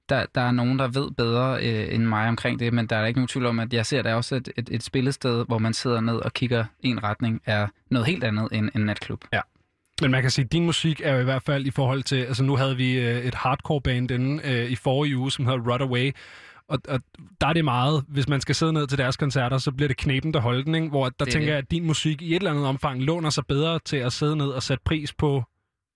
der, 0.09 0.27
der 0.35 0.41
er 0.41 0.51
nogen, 0.51 0.79
der 0.79 0.89
ved 0.89 1.11
bedre 1.11 1.67
øh, 1.67 1.95
end 1.95 2.05
mig 2.05 2.29
omkring 2.29 2.61
det, 2.61 2.73
men 2.73 2.87
der 2.87 2.97
er 2.97 3.07
ikke 3.07 3.19
nogen 3.19 3.29
tvivl 3.29 3.47
om, 3.47 3.61
at 3.61 3.73
jeg 3.73 3.87
ser 3.87 4.03
der 4.03 4.15
også 4.15 4.37
et, 4.37 4.49
et, 4.57 4.69
et 4.73 4.83
spillested, 4.83 5.45
hvor 5.47 5.59
man 5.59 5.75
sidder 5.75 6.01
ned 6.01 6.17
og 6.17 6.33
kigger 6.33 6.65
en 6.81 7.03
retning, 7.03 7.43
er 7.45 7.67
noget 7.91 8.07
helt 8.07 8.25
andet 8.25 8.49
end 8.53 8.71
en 8.75 8.81
natklub. 8.81 9.25
Ja. 9.33 9.41
Men 10.03 10.11
man 10.11 10.23
kan 10.23 10.31
sige, 10.31 10.45
at 10.45 10.53
din 10.53 10.65
musik 10.67 11.01
er 11.05 11.15
jo 11.15 11.21
i 11.21 11.25
hvert 11.25 11.43
fald 11.43 11.67
i 11.67 11.71
forhold 11.71 12.03
til... 12.03 12.17
Altså 12.17 12.45
nu 12.45 12.57
havde 12.57 12.77
vi 12.77 12.93
øh, 12.99 13.25
et 13.25 13.35
hardcore 13.35 13.81
band 13.81 14.11
inde 14.11 14.43
øh, 14.45 14.71
i 14.71 14.75
forrige 14.75 15.17
uge, 15.17 15.31
som 15.33 15.47
hedder 15.47 15.73
Rut 15.73 15.81
Away. 15.83 16.13
Og, 16.69 16.79
og 16.89 17.01
der 17.41 17.47
er 17.47 17.53
det 17.53 17.65
meget, 17.65 18.05
hvis 18.09 18.29
man 18.29 18.41
skal 18.41 18.55
sidde 18.55 18.73
ned 18.73 18.87
til 18.87 18.99
deres 18.99 19.17
koncerter, 19.17 19.59
så 19.59 19.73
bliver 19.73 19.89
det 19.89 19.97
knepen, 19.97 20.35
der 20.35 20.41
holder 20.41 20.65
den, 20.65 20.75
ikke? 20.75 20.89
Hvor 20.89 21.05
der 21.05 21.11
Det 21.11 21.27
er 21.27 21.33
tænker 21.33 21.47
det. 21.47 21.51
jeg, 21.51 21.59
at 21.59 21.71
din 21.71 21.87
musik 21.87 22.23
i 22.23 22.31
et 22.31 22.37
eller 22.37 22.51
andet 22.51 22.67
omfang 22.67 23.03
låner 23.03 23.31
sig 23.31 23.47
bedre 23.47 23.79
til 23.79 23.97
at 23.97 24.13
sidde 24.13 24.37
ned 24.37 24.47
og 24.49 24.63
sætte 24.63 24.83
pris 24.85 25.13
på 25.13 25.45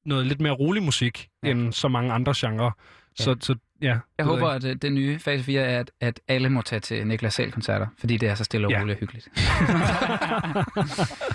noget 0.07 0.27
lidt 0.27 0.41
mere 0.41 0.53
rolig 0.53 0.83
musik, 0.83 1.29
ja. 1.45 1.51
end 1.51 1.73
så 1.73 1.89
mange 1.89 2.12
andre 2.12 2.33
genrer. 2.37 2.70
Så, 3.16 3.31
Ja. 3.31 3.37
så 3.41 3.55
ja. 3.82 3.96
Jeg 4.18 4.26
håber, 4.26 4.54
ikke. 4.54 4.66
at 4.68 4.74
øh, 4.74 4.78
det 4.82 4.92
nye 4.92 5.18
fase 5.18 5.44
4 5.44 5.62
er, 5.62 5.80
at, 5.80 5.90
at 6.00 6.20
alle 6.28 6.48
må 6.48 6.62
tage 6.62 6.80
til 6.80 7.06
Niklas 7.06 7.34
Sahl-koncerter, 7.34 7.86
fordi 7.98 8.16
det 8.16 8.28
er 8.28 8.34
så 8.34 8.44
stille 8.44 8.66
og 8.66 8.70
Ja. 8.70 8.80
roligt 8.80 8.96
og 8.96 9.00
hyggeligt. 9.00 9.28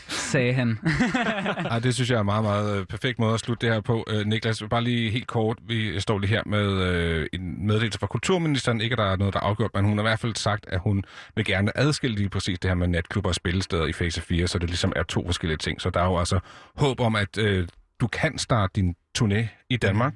Sagde 0.07 0.53
han. 0.53 0.79
Ej, 1.71 1.79
det 1.79 1.95
synes 1.95 2.09
jeg 2.09 2.15
er 2.15 2.19
en 2.19 2.25
meget, 2.25 2.43
meget 2.43 2.79
øh, 2.79 2.85
perfekt 2.85 3.19
måde 3.19 3.33
at 3.33 3.39
slutte 3.39 3.67
det 3.67 3.73
her 3.73 3.81
på. 3.81 4.05
Øh, 4.09 4.25
Niklas, 4.25 4.63
bare 4.69 4.83
lige 4.83 5.11
helt 5.11 5.27
kort. 5.27 5.57
Vi 5.67 5.99
står 5.99 6.19
lige 6.19 6.29
her 6.29 6.41
med 6.45 6.81
øh, 6.81 7.27
en 7.33 7.67
meddelelse 7.67 7.99
fra 7.99 8.07
kulturministeren. 8.07 8.81
Ikke, 8.81 8.93
at 8.93 8.97
der 8.97 9.11
er 9.11 9.17
noget, 9.17 9.33
der 9.33 9.39
er 9.39 9.43
afgjort, 9.43 9.71
men 9.73 9.85
hun 9.85 9.97
har 9.97 10.05
i 10.05 10.09
hvert 10.09 10.19
fald 10.19 10.35
sagt, 10.35 10.65
at 10.67 10.79
hun 10.79 11.03
vil 11.35 11.45
gerne 11.45 11.77
adskille 11.77 12.15
lige 12.15 12.29
præcis 12.29 12.59
det 12.59 12.69
her 12.69 12.75
med 12.75 12.87
natklubber 12.87 13.29
og 13.29 13.35
spillesteder 13.35 13.85
i 13.85 13.93
fase 13.93 14.21
4, 14.21 14.47
så 14.47 14.59
det 14.59 14.69
ligesom 14.69 14.93
er 14.95 15.03
to 15.03 15.25
forskellige 15.25 15.57
ting. 15.57 15.81
Så 15.81 15.89
der 15.89 15.99
er 15.99 16.05
jo 16.05 16.19
altså 16.19 16.39
håb 16.75 16.99
om, 16.99 17.15
at 17.15 17.37
øh, 17.37 17.67
du 18.01 18.07
kan 18.07 18.37
starte 18.37 18.71
din 18.75 18.95
turné 19.19 19.65
i 19.69 19.77
Danmark 19.77 20.13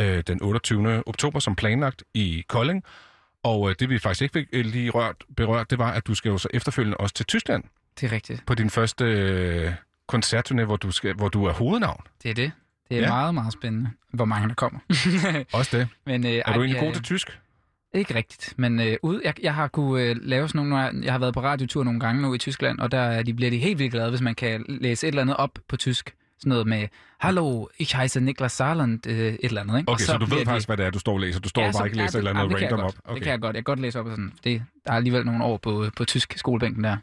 øh, 0.00 0.22
den 0.26 0.42
28. 0.42 1.02
oktober, 1.08 1.38
som 1.40 1.54
planlagt 1.56 2.02
i 2.14 2.44
Kolding. 2.48 2.84
Og 3.42 3.70
øh, 3.70 3.76
det 3.80 3.90
vi 3.90 3.98
faktisk 3.98 4.22
ikke 4.22 4.32
fik 4.32 4.46
øh, 4.52 4.64
lige 4.64 4.90
rørt, 4.90 5.16
berørt, 5.36 5.70
det 5.70 5.78
var, 5.78 5.90
at 5.92 6.06
du 6.06 6.14
skal 6.14 6.28
jo 6.28 6.38
så 6.38 6.48
efterfølgende 6.54 6.96
også 6.96 7.14
til 7.14 7.26
Tyskland 7.26 7.64
Det 8.00 8.06
er 8.06 8.12
rigtigt. 8.12 8.42
på 8.46 8.54
din 8.54 8.70
første 8.70 9.04
øh, 9.04 9.72
koncertturné, 10.12 10.62
hvor 10.64 10.76
du, 10.76 10.90
skal, 10.90 11.14
hvor 11.14 11.28
du 11.28 11.44
er 11.44 11.52
hovednavn. 11.52 12.00
Det 12.22 12.30
er 12.30 12.34
det. 12.34 12.52
Det 12.88 12.96
er 12.98 13.02
Ja. 13.02 13.08
meget, 13.08 13.34
meget 13.34 13.52
spændende, 13.52 13.90
hvor 14.12 14.24
mange 14.24 14.48
der 14.48 14.54
kommer. 14.54 14.80
Også 15.52 15.78
det. 15.78 15.88
Men, 16.06 16.26
øh, 16.26 16.32
Er 16.32 16.52
du 16.52 16.60
egentlig 16.62 16.80
god 16.80 16.92
til 16.92 17.02
tysk? 17.02 17.38
Ikke 17.94 18.14
rigtigt, 18.14 18.54
men 18.56 18.80
øh, 18.80 18.96
ud, 19.02 19.20
jeg, 19.24 19.34
jeg 19.42 19.54
har 19.54 19.68
kunne 19.68 20.02
øh, 20.02 20.16
lave 20.22 20.48
sådan 20.48 20.66
nogle, 20.66 20.78
jeg- 21.04 21.12
har 21.12 21.18
været 21.18 21.34
på 21.34 21.40
radiotur 21.42 21.84
nogle 21.84 22.00
gange 22.00 22.22
nu 22.22 22.34
i 22.34 22.38
Tyskland, 22.38 22.78
og 22.78 22.92
der 22.92 22.98
er 23.00 23.22
de, 23.22 23.34
bliver 23.34 23.50
de 23.50 23.58
helt 23.58 23.78
vildt 23.78 23.92
glade, 23.92 24.10
hvis 24.10 24.20
man 24.20 24.34
kan 24.34 24.64
læse 24.68 25.06
et 25.06 25.08
eller 25.08 25.22
andet 25.22 25.36
op 25.36 25.58
på 25.68 25.76
tysk. 25.76 26.14
Sådan 26.42 26.50
noget 26.50 26.66
med, 26.66 26.88
Hallo, 27.18 27.66
ich 27.78 27.96
heiße 27.96 28.20
Niklas 28.20 28.52
Saarland, 28.52 29.06
øh, 29.06 29.16
et 29.16 29.38
eller 29.42 29.60
andet. 29.60 29.78
Ikke? 29.78 29.88
Og 29.88 29.92
Okay, 29.92 30.04
så, 30.04 30.12
så 30.12 30.18
du 30.18 30.24
ved 30.26 30.44
faktisk, 30.44 30.68
hvad 30.68 30.76
det 30.76 30.86
er, 30.86 30.90
du 30.90 30.98
står 30.98 31.12
og 31.12 31.20
læser. 31.20 31.40
Du 31.40 31.48
står 31.48 31.62
ja, 31.62 31.72
bare 31.72 31.86
ikke 31.86 31.94
og 31.94 32.02
læser 32.04 32.06
et 32.18 32.24
det- 32.24 32.30
eller 32.30 32.40
andet 32.40 32.50
det 32.50 32.58
kan 32.58 32.64
jeg 32.64 32.72
random 32.72 32.86
op. 32.86 32.94
Okay. 33.04 33.14
Det 33.14 33.22
kan 33.22 33.30
jeg 33.32 33.40
godt. 33.40 33.56
Jeg 33.56 33.64
kan 33.64 33.70
godt 33.72 33.80
læse 33.80 34.00
op 34.00 34.06
og 34.06 34.12
sådan. 34.12 34.32
Det, 34.44 34.62
der 34.86 34.92
er 34.92 34.96
alligevel 34.96 35.24
nogle 35.26 35.44
år 35.44 35.56
på, 35.56 35.86
på 35.96 36.04
tysk 36.04 36.34
skolebænken 36.36 36.84
der. 36.84 36.96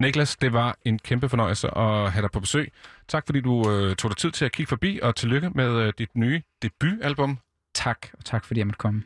Niklas, 0.00 0.36
det 0.36 0.52
var 0.52 0.76
en 0.84 0.98
kæmpe 0.98 1.28
fornøjelse 1.28 1.78
at 1.78 2.12
have 2.12 2.22
dig 2.22 2.30
på 2.30 2.40
besøg. 2.40 2.72
Tak 3.08 3.22
fordi 3.26 3.40
du 3.40 3.70
øh, 3.70 3.96
tog 3.96 4.10
dig 4.10 4.16
tid 4.16 4.30
til 4.30 4.44
at 4.44 4.52
kigge 4.52 4.68
forbi, 4.68 4.98
og 5.02 5.16
tillykke 5.16 5.50
med 5.50 5.70
øh, 5.70 5.92
dit 5.98 6.08
nye 6.16 6.42
debutalbum. 6.62 7.38
Tak, 7.74 7.98
og 8.18 8.24
tak 8.24 8.44
fordi 8.44 8.60
jeg 8.60 8.66
måtte 8.66 8.78
komme. 8.78 9.02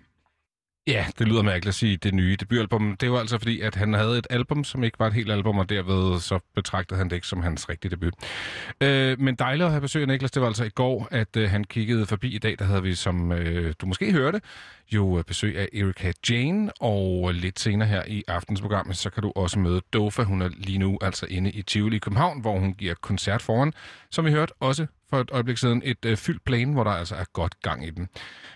Ja, 0.89 1.07
det 1.19 1.29
lyder 1.29 1.43
mærkeligt 1.43 1.69
at 1.69 1.75
sige 1.75 1.97
det 1.97 2.15
nye 2.15 2.37
debutalbum. 2.41 2.97
Det 2.97 3.11
var 3.11 3.19
altså 3.19 3.39
fordi, 3.39 3.61
at 3.61 3.75
han 3.75 3.93
havde 3.93 4.19
et 4.19 4.27
album, 4.31 4.65
som 4.65 4.85
ikke 4.85 4.99
var 4.99 5.07
et 5.07 5.13
helt 5.13 5.31
album, 5.31 5.59
og 5.59 5.69
derved 5.69 6.21
så 6.21 6.39
betragtede 6.55 6.99
han 6.99 7.11
det 7.11 7.17
ikke 7.17 7.27
som 7.27 7.43
hans 7.43 7.69
rigtige 7.69 7.91
debut. 7.91 8.15
Øh, 8.81 9.21
men 9.21 9.35
dejligt 9.35 9.65
at 9.65 9.71
have 9.71 9.81
besøg 9.81 10.03
af 10.03 10.09
Niklas. 10.09 10.31
Det 10.31 10.43
var 10.43 10.49
altså 10.49 10.65
i 10.65 10.69
går, 10.69 11.09
at 11.11 11.37
øh, 11.37 11.51
han 11.51 11.65
kiggede 11.65 12.07
forbi. 12.07 12.35
I 12.35 12.39
dag, 12.39 12.57
der 12.59 12.65
havde 12.65 12.83
vi, 12.83 12.95
som 12.95 13.33
øh, 13.33 13.75
du 13.81 13.87
måske 13.87 14.13
hørte, 14.13 14.41
jo 14.93 15.19
øh, 15.19 15.25
besøg 15.25 15.59
af 15.59 15.69
Erika 15.73 16.13
Jane, 16.31 16.73
og 16.81 17.27
øh, 17.29 17.35
lidt 17.35 17.61
senere 17.61 17.89
her 17.89 18.03
i 18.07 18.23
aftens 18.29 18.61
program, 18.61 18.93
så 18.93 19.11
kan 19.11 19.23
du 19.23 19.33
også 19.37 19.59
møde 19.59 19.81
Dofa. 19.93 20.23
Hun 20.23 20.43
er 20.43 20.49
lige 20.57 20.79
nu 20.79 20.99
altså 21.01 21.27
inde 21.27 21.51
i 21.51 21.63
Tivoli 21.63 21.97
i 21.97 21.99
København, 21.99 22.41
hvor 22.41 22.59
hun 22.59 22.75
giver 22.75 22.95
koncert 22.95 23.43
foran, 23.43 23.73
som 24.11 24.25
vi 24.25 24.31
hørte 24.31 24.53
også 24.61 24.87
for 25.11 25.21
et 25.21 25.31
øjeblik 25.33 25.59
siden, 25.59 25.83
et 25.85 26.05
øh, 26.05 26.17
fyldt 26.17 26.45
plane, 26.45 26.73
hvor 26.73 26.85
der 26.85 26.91
altså 26.91 27.15
er 27.15 27.25
godt 27.33 27.63
gang 27.63 27.87
i 27.87 27.91
den. 27.91 28.09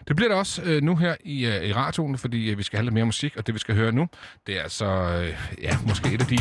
Det 0.09 0.17
bliver 0.17 0.29
det 0.29 0.39
også 0.39 0.63
øh, 0.65 0.83
nu 0.83 0.97
her 0.97 1.17
i, 1.25 1.47
øh, 1.47 1.65
i 1.65 1.73
radioen, 1.73 2.19
fordi 2.19 2.51
øh, 2.51 2.59
vi 2.59 2.63
skal 2.63 2.77
have 2.77 2.85
lidt 2.85 2.95
mere 2.95 3.05
musik, 3.05 3.37
og 3.37 3.47
det 3.47 3.55
vi 3.55 3.59
skal 3.59 3.75
høre 3.75 3.93
nu, 3.93 4.09
det 4.47 4.59
er 4.59 4.63
altså, 4.63 4.87
øh, 4.87 5.37
ja, 5.63 5.77
måske 5.87 6.15
et 6.15 6.21
af 6.21 6.27
de 6.27 6.39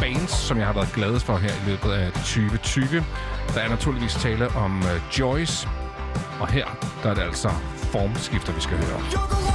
bands, 0.00 0.30
som 0.30 0.58
jeg 0.58 0.66
har 0.66 0.74
været 0.74 0.92
gladest 0.94 1.26
for 1.26 1.36
her 1.36 1.50
i 1.50 1.70
løbet 1.70 1.90
af 1.90 2.12
2020. 2.12 3.04
Der 3.54 3.60
er 3.60 3.68
naturligvis 3.68 4.14
tale 4.14 4.48
om 4.48 4.78
øh, 4.78 5.18
Joyce, 5.18 5.68
og 6.40 6.48
her 6.48 6.66
der 7.02 7.10
er 7.10 7.14
det 7.14 7.22
altså 7.22 7.48
formskifter, 7.92 8.52
vi 8.54 8.60
skal 8.60 8.76
høre. 8.76 9.49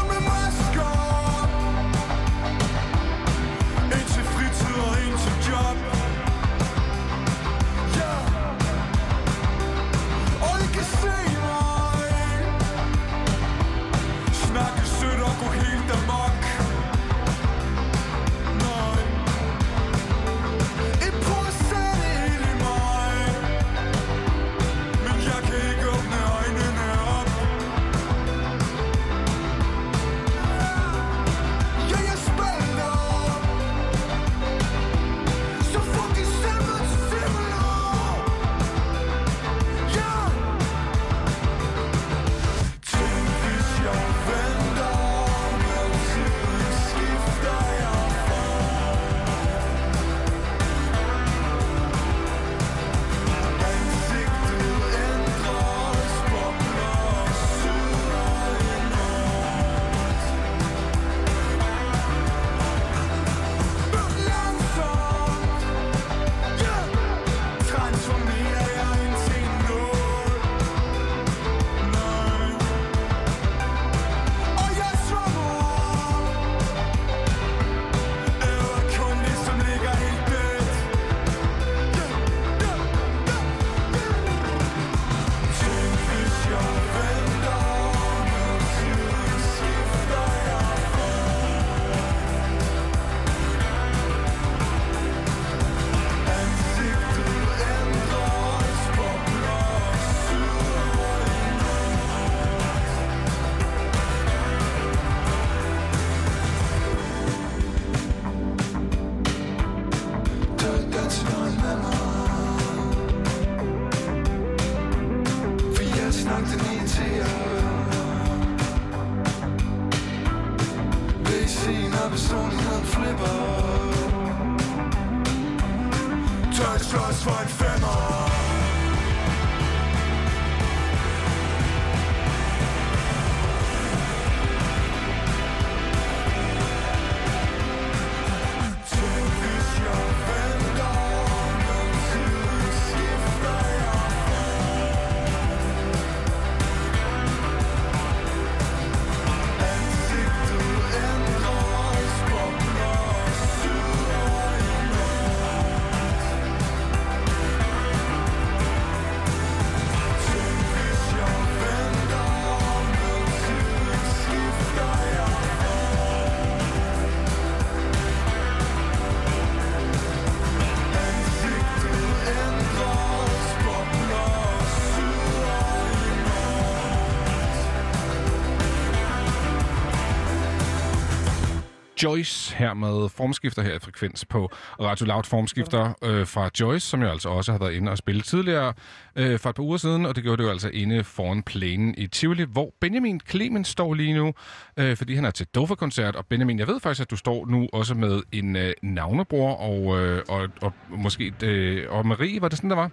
Joyce 182.03 182.55
her 182.55 182.73
med 182.73 183.09
formskifter 183.09 183.61
her 183.61 183.75
i 183.75 183.79
Frekvens 183.79 184.25
på 184.25 184.49
Radio 184.81 185.05
Loud 185.05 185.23
Formskifter 185.23 185.93
øh, 186.01 186.27
fra 186.27 186.49
Joyce, 186.59 186.87
som 186.87 187.01
jo 187.01 187.09
altså 187.09 187.29
også 187.29 187.51
har 187.51 187.59
været 187.59 187.73
inde 187.73 187.91
og 187.91 187.97
spille 187.97 188.21
tidligere 188.21 188.73
øh, 189.15 189.39
for 189.39 189.49
et 189.49 189.55
par 189.55 189.63
uger 189.63 189.77
siden, 189.77 190.05
og 190.05 190.15
det 190.15 190.23
gjorde 190.23 190.37
det 190.37 190.47
jo 190.47 190.51
altså 190.51 190.69
inde 190.69 191.03
foran 191.03 191.43
plænen 191.43 191.95
i 191.97 192.07
Tivoli, 192.07 192.43
hvor 192.43 192.73
Benjamin 192.81 193.19
Clemens 193.29 193.67
står 193.67 193.93
lige 193.93 194.13
nu, 194.13 194.33
øh, 194.77 194.97
fordi 194.97 195.15
han 195.15 195.25
er 195.25 195.31
til 195.31 195.47
Dover-koncert, 195.55 196.15
og 196.15 196.25
Benjamin, 196.25 196.59
jeg 196.59 196.67
ved 196.67 196.79
faktisk, 196.79 197.01
at 197.01 197.11
du 197.11 197.15
står 197.15 197.45
nu 197.45 197.67
også 197.73 197.93
med 197.93 198.21
en 198.31 198.55
øh, 198.55 198.73
navnebror, 198.81 199.55
og, 199.55 200.01
øh, 200.01 200.23
og, 200.27 200.49
og 200.61 200.73
måske 200.89 201.33
øh, 201.43 201.85
og 201.89 202.05
Marie, 202.05 202.41
var 202.41 202.47
det 202.47 202.57
sådan, 202.57 202.69
der 202.69 202.75
var? 202.75 202.89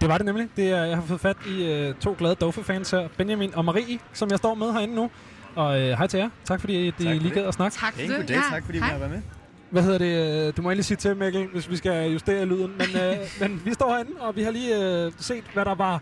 Det 0.00 0.08
var 0.08 0.16
det 0.16 0.26
nemlig. 0.26 0.48
Det 0.56 0.70
er, 0.70 0.84
jeg 0.84 0.96
har 0.96 1.04
fået 1.04 1.20
fat 1.20 1.36
i 1.46 1.64
øh, 1.64 1.94
to 1.94 2.14
glade 2.18 2.34
Dofa-fans 2.34 2.90
her. 2.90 3.08
Benjamin 3.16 3.54
og 3.54 3.64
Marie, 3.64 3.98
som 4.12 4.30
jeg 4.30 4.38
står 4.38 4.54
med 4.54 4.72
herinde 4.72 4.94
nu. 4.94 5.10
Og 5.56 5.80
øh, 5.80 5.88
hej 5.98 6.06
til 6.06 6.18
jer. 6.18 6.28
Tak 6.44 6.60
fordi 6.60 6.88
I 6.88 6.92
for 6.92 7.02
lige 7.02 7.30
gad 7.30 7.44
at 7.46 7.54
snakke. 7.54 7.76
Tak 7.76 7.92
for 7.94 8.00
det. 8.00 8.16
Goddag, 8.16 8.36
tak 8.50 8.64
fordi 8.64 8.78
vi 8.78 8.84
har 8.84 8.98
været 8.98 9.10
med. 9.10 9.22
Hvad 9.70 9.82
hedder 9.82 9.98
det? 9.98 10.46
øh, 10.48 10.56
Du 10.56 10.62
må 10.62 10.70
endelig 10.70 10.84
sige 10.84 10.96
til, 10.96 11.16
Mikkel, 11.16 11.46
hvis 11.52 11.70
vi 11.70 11.76
skal 11.76 12.12
justere 12.12 12.44
lyden. 12.46 12.72
Men, 12.78 13.02
øh, 13.02 13.16
men 13.40 13.62
vi 13.64 13.74
står 13.74 13.90
herinde, 13.90 14.12
og 14.20 14.36
vi 14.36 14.42
har 14.42 14.50
lige 14.50 15.04
øh, 15.04 15.12
set, 15.18 15.44
hvad 15.54 15.64
der 15.64 15.74
var... 15.74 16.00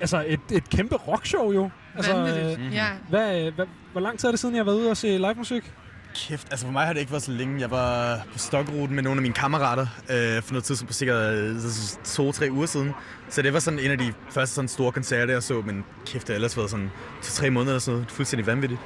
Altså, 0.00 0.24
et, 0.26 0.40
et 0.52 0.70
kæmpe 0.70 0.96
rockshow 0.96 1.52
jo. 1.52 1.70
Altså, 1.96 2.16
øh, 2.18 2.74
Ja. 2.74 2.86
Hvad, 3.08 3.46
øh, 3.46 3.54
hvad, 3.54 3.66
hvor 3.92 4.00
lang 4.00 4.18
tid 4.18 4.28
er 4.28 4.32
det 4.32 4.40
siden, 4.40 4.54
jeg 4.54 4.60
har 4.60 4.64
været 4.64 4.76
ude 4.76 4.90
og 4.90 4.96
se 4.96 5.06
live 5.18 5.34
musik? 5.36 5.72
Kæft, 6.14 6.46
altså 6.50 6.66
for 6.66 6.72
mig 6.72 6.86
har 6.86 6.92
det 6.92 7.00
ikke 7.00 7.12
været 7.12 7.22
så 7.22 7.32
længe. 7.32 7.60
Jeg 7.60 7.70
var 7.70 8.16
på 8.32 8.38
stokruten 8.38 8.94
med 8.94 9.02
nogle 9.02 9.18
af 9.18 9.22
mine 9.22 9.34
kammerater 9.34 9.86
øh, 10.10 10.42
for 10.42 10.52
noget 10.52 10.64
tid, 10.64 10.86
på 10.86 10.92
sikkert 10.92 11.34
øh, 11.34 11.56
to-tre 12.04 12.48
uger 12.50 12.66
siden. 12.66 12.92
Så 13.28 13.42
det 13.42 13.52
var 13.52 13.58
sådan 13.58 13.78
en 13.78 13.90
af 13.90 13.98
de 13.98 14.12
første 14.30 14.54
sådan 14.54 14.68
store 14.68 14.92
koncerter, 14.92 15.32
jeg 15.32 15.42
så, 15.42 15.62
men 15.66 15.84
kæft, 16.06 16.26
det 16.26 16.32
har 16.32 16.34
ellers 16.34 16.56
været 16.56 16.70
sådan 16.70 16.90
to-tre 17.22 17.50
måneder 17.50 17.72
eller 17.72 17.80
sådan 17.80 17.94
noget. 17.94 18.10
Fuldstændig 18.10 18.46
vanvittigt. 18.46 18.80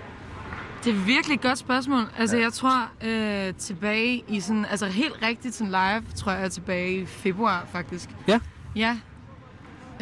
Det 0.84 0.90
er 0.92 0.96
virkelig 1.04 1.34
et 1.34 1.40
godt 1.40 1.58
spørgsmål. 1.58 2.04
Altså, 2.18 2.36
jeg 2.36 2.52
tror 2.52 2.88
øh, 3.04 3.54
tilbage 3.54 4.24
i 4.28 4.40
sådan... 4.40 4.66
Altså, 4.70 4.86
helt 4.86 5.14
rigtigt 5.22 5.54
sådan 5.54 5.70
live, 5.70 6.02
tror 6.16 6.32
jeg, 6.32 6.44
er 6.44 6.48
tilbage 6.48 7.00
i 7.00 7.06
februar, 7.06 7.66
faktisk. 7.72 8.08
Ja. 8.28 8.40
Ja. 8.76 8.96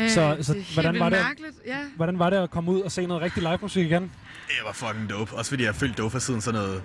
Øh, 0.00 0.10
Så, 0.10 0.36
så 0.40 0.52
det 0.52 0.60
er 0.60 0.74
hvordan, 0.74 1.00
var 1.00 1.08
det, 1.08 1.18
mærkeligt, 1.26 1.56
ja. 1.66 1.78
hvordan 1.96 2.18
var 2.18 2.30
det 2.30 2.36
at 2.36 2.50
komme 2.50 2.70
ud 2.70 2.80
og 2.80 2.92
se 2.92 3.06
noget 3.06 3.22
rigtig 3.22 3.42
live 3.42 3.58
musik 3.62 3.86
igen? 3.86 4.02
Det 4.46 4.54
var 4.66 4.72
fucking 4.72 5.10
dope. 5.10 5.32
Også 5.32 5.50
fordi 5.50 5.62
jeg 5.62 5.72
har 5.72 5.78
følt 5.78 5.98
dope 5.98 6.20
siden 6.20 6.40
sådan 6.40 6.60
noget... 6.60 6.82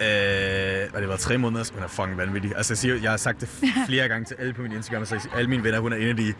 Øh, 0.00 0.90
hvad 0.90 1.00
det 1.00 1.08
var 1.08 1.16
tre 1.16 1.38
måneder, 1.38 1.64
så 1.64 1.72
hun 1.74 1.82
er 1.82 1.88
fucking 1.88 2.18
vanvittig. 2.18 2.52
Altså 2.56 2.72
jeg, 2.72 2.78
siger, 2.78 2.94
jeg 3.02 3.10
har 3.10 3.16
sagt 3.16 3.40
det 3.40 3.48
flere 3.88 4.08
gange 4.08 4.24
til 4.24 4.36
alle 4.38 4.52
på 4.52 4.62
min 4.62 4.72
Instagram, 4.72 5.04
så 5.04 5.28
alle 5.34 5.50
mine 5.50 5.64
venner, 5.64 5.80
hun 5.80 5.92
er 5.92 5.96
en 5.96 6.08
af 6.08 6.16
de 6.16 6.34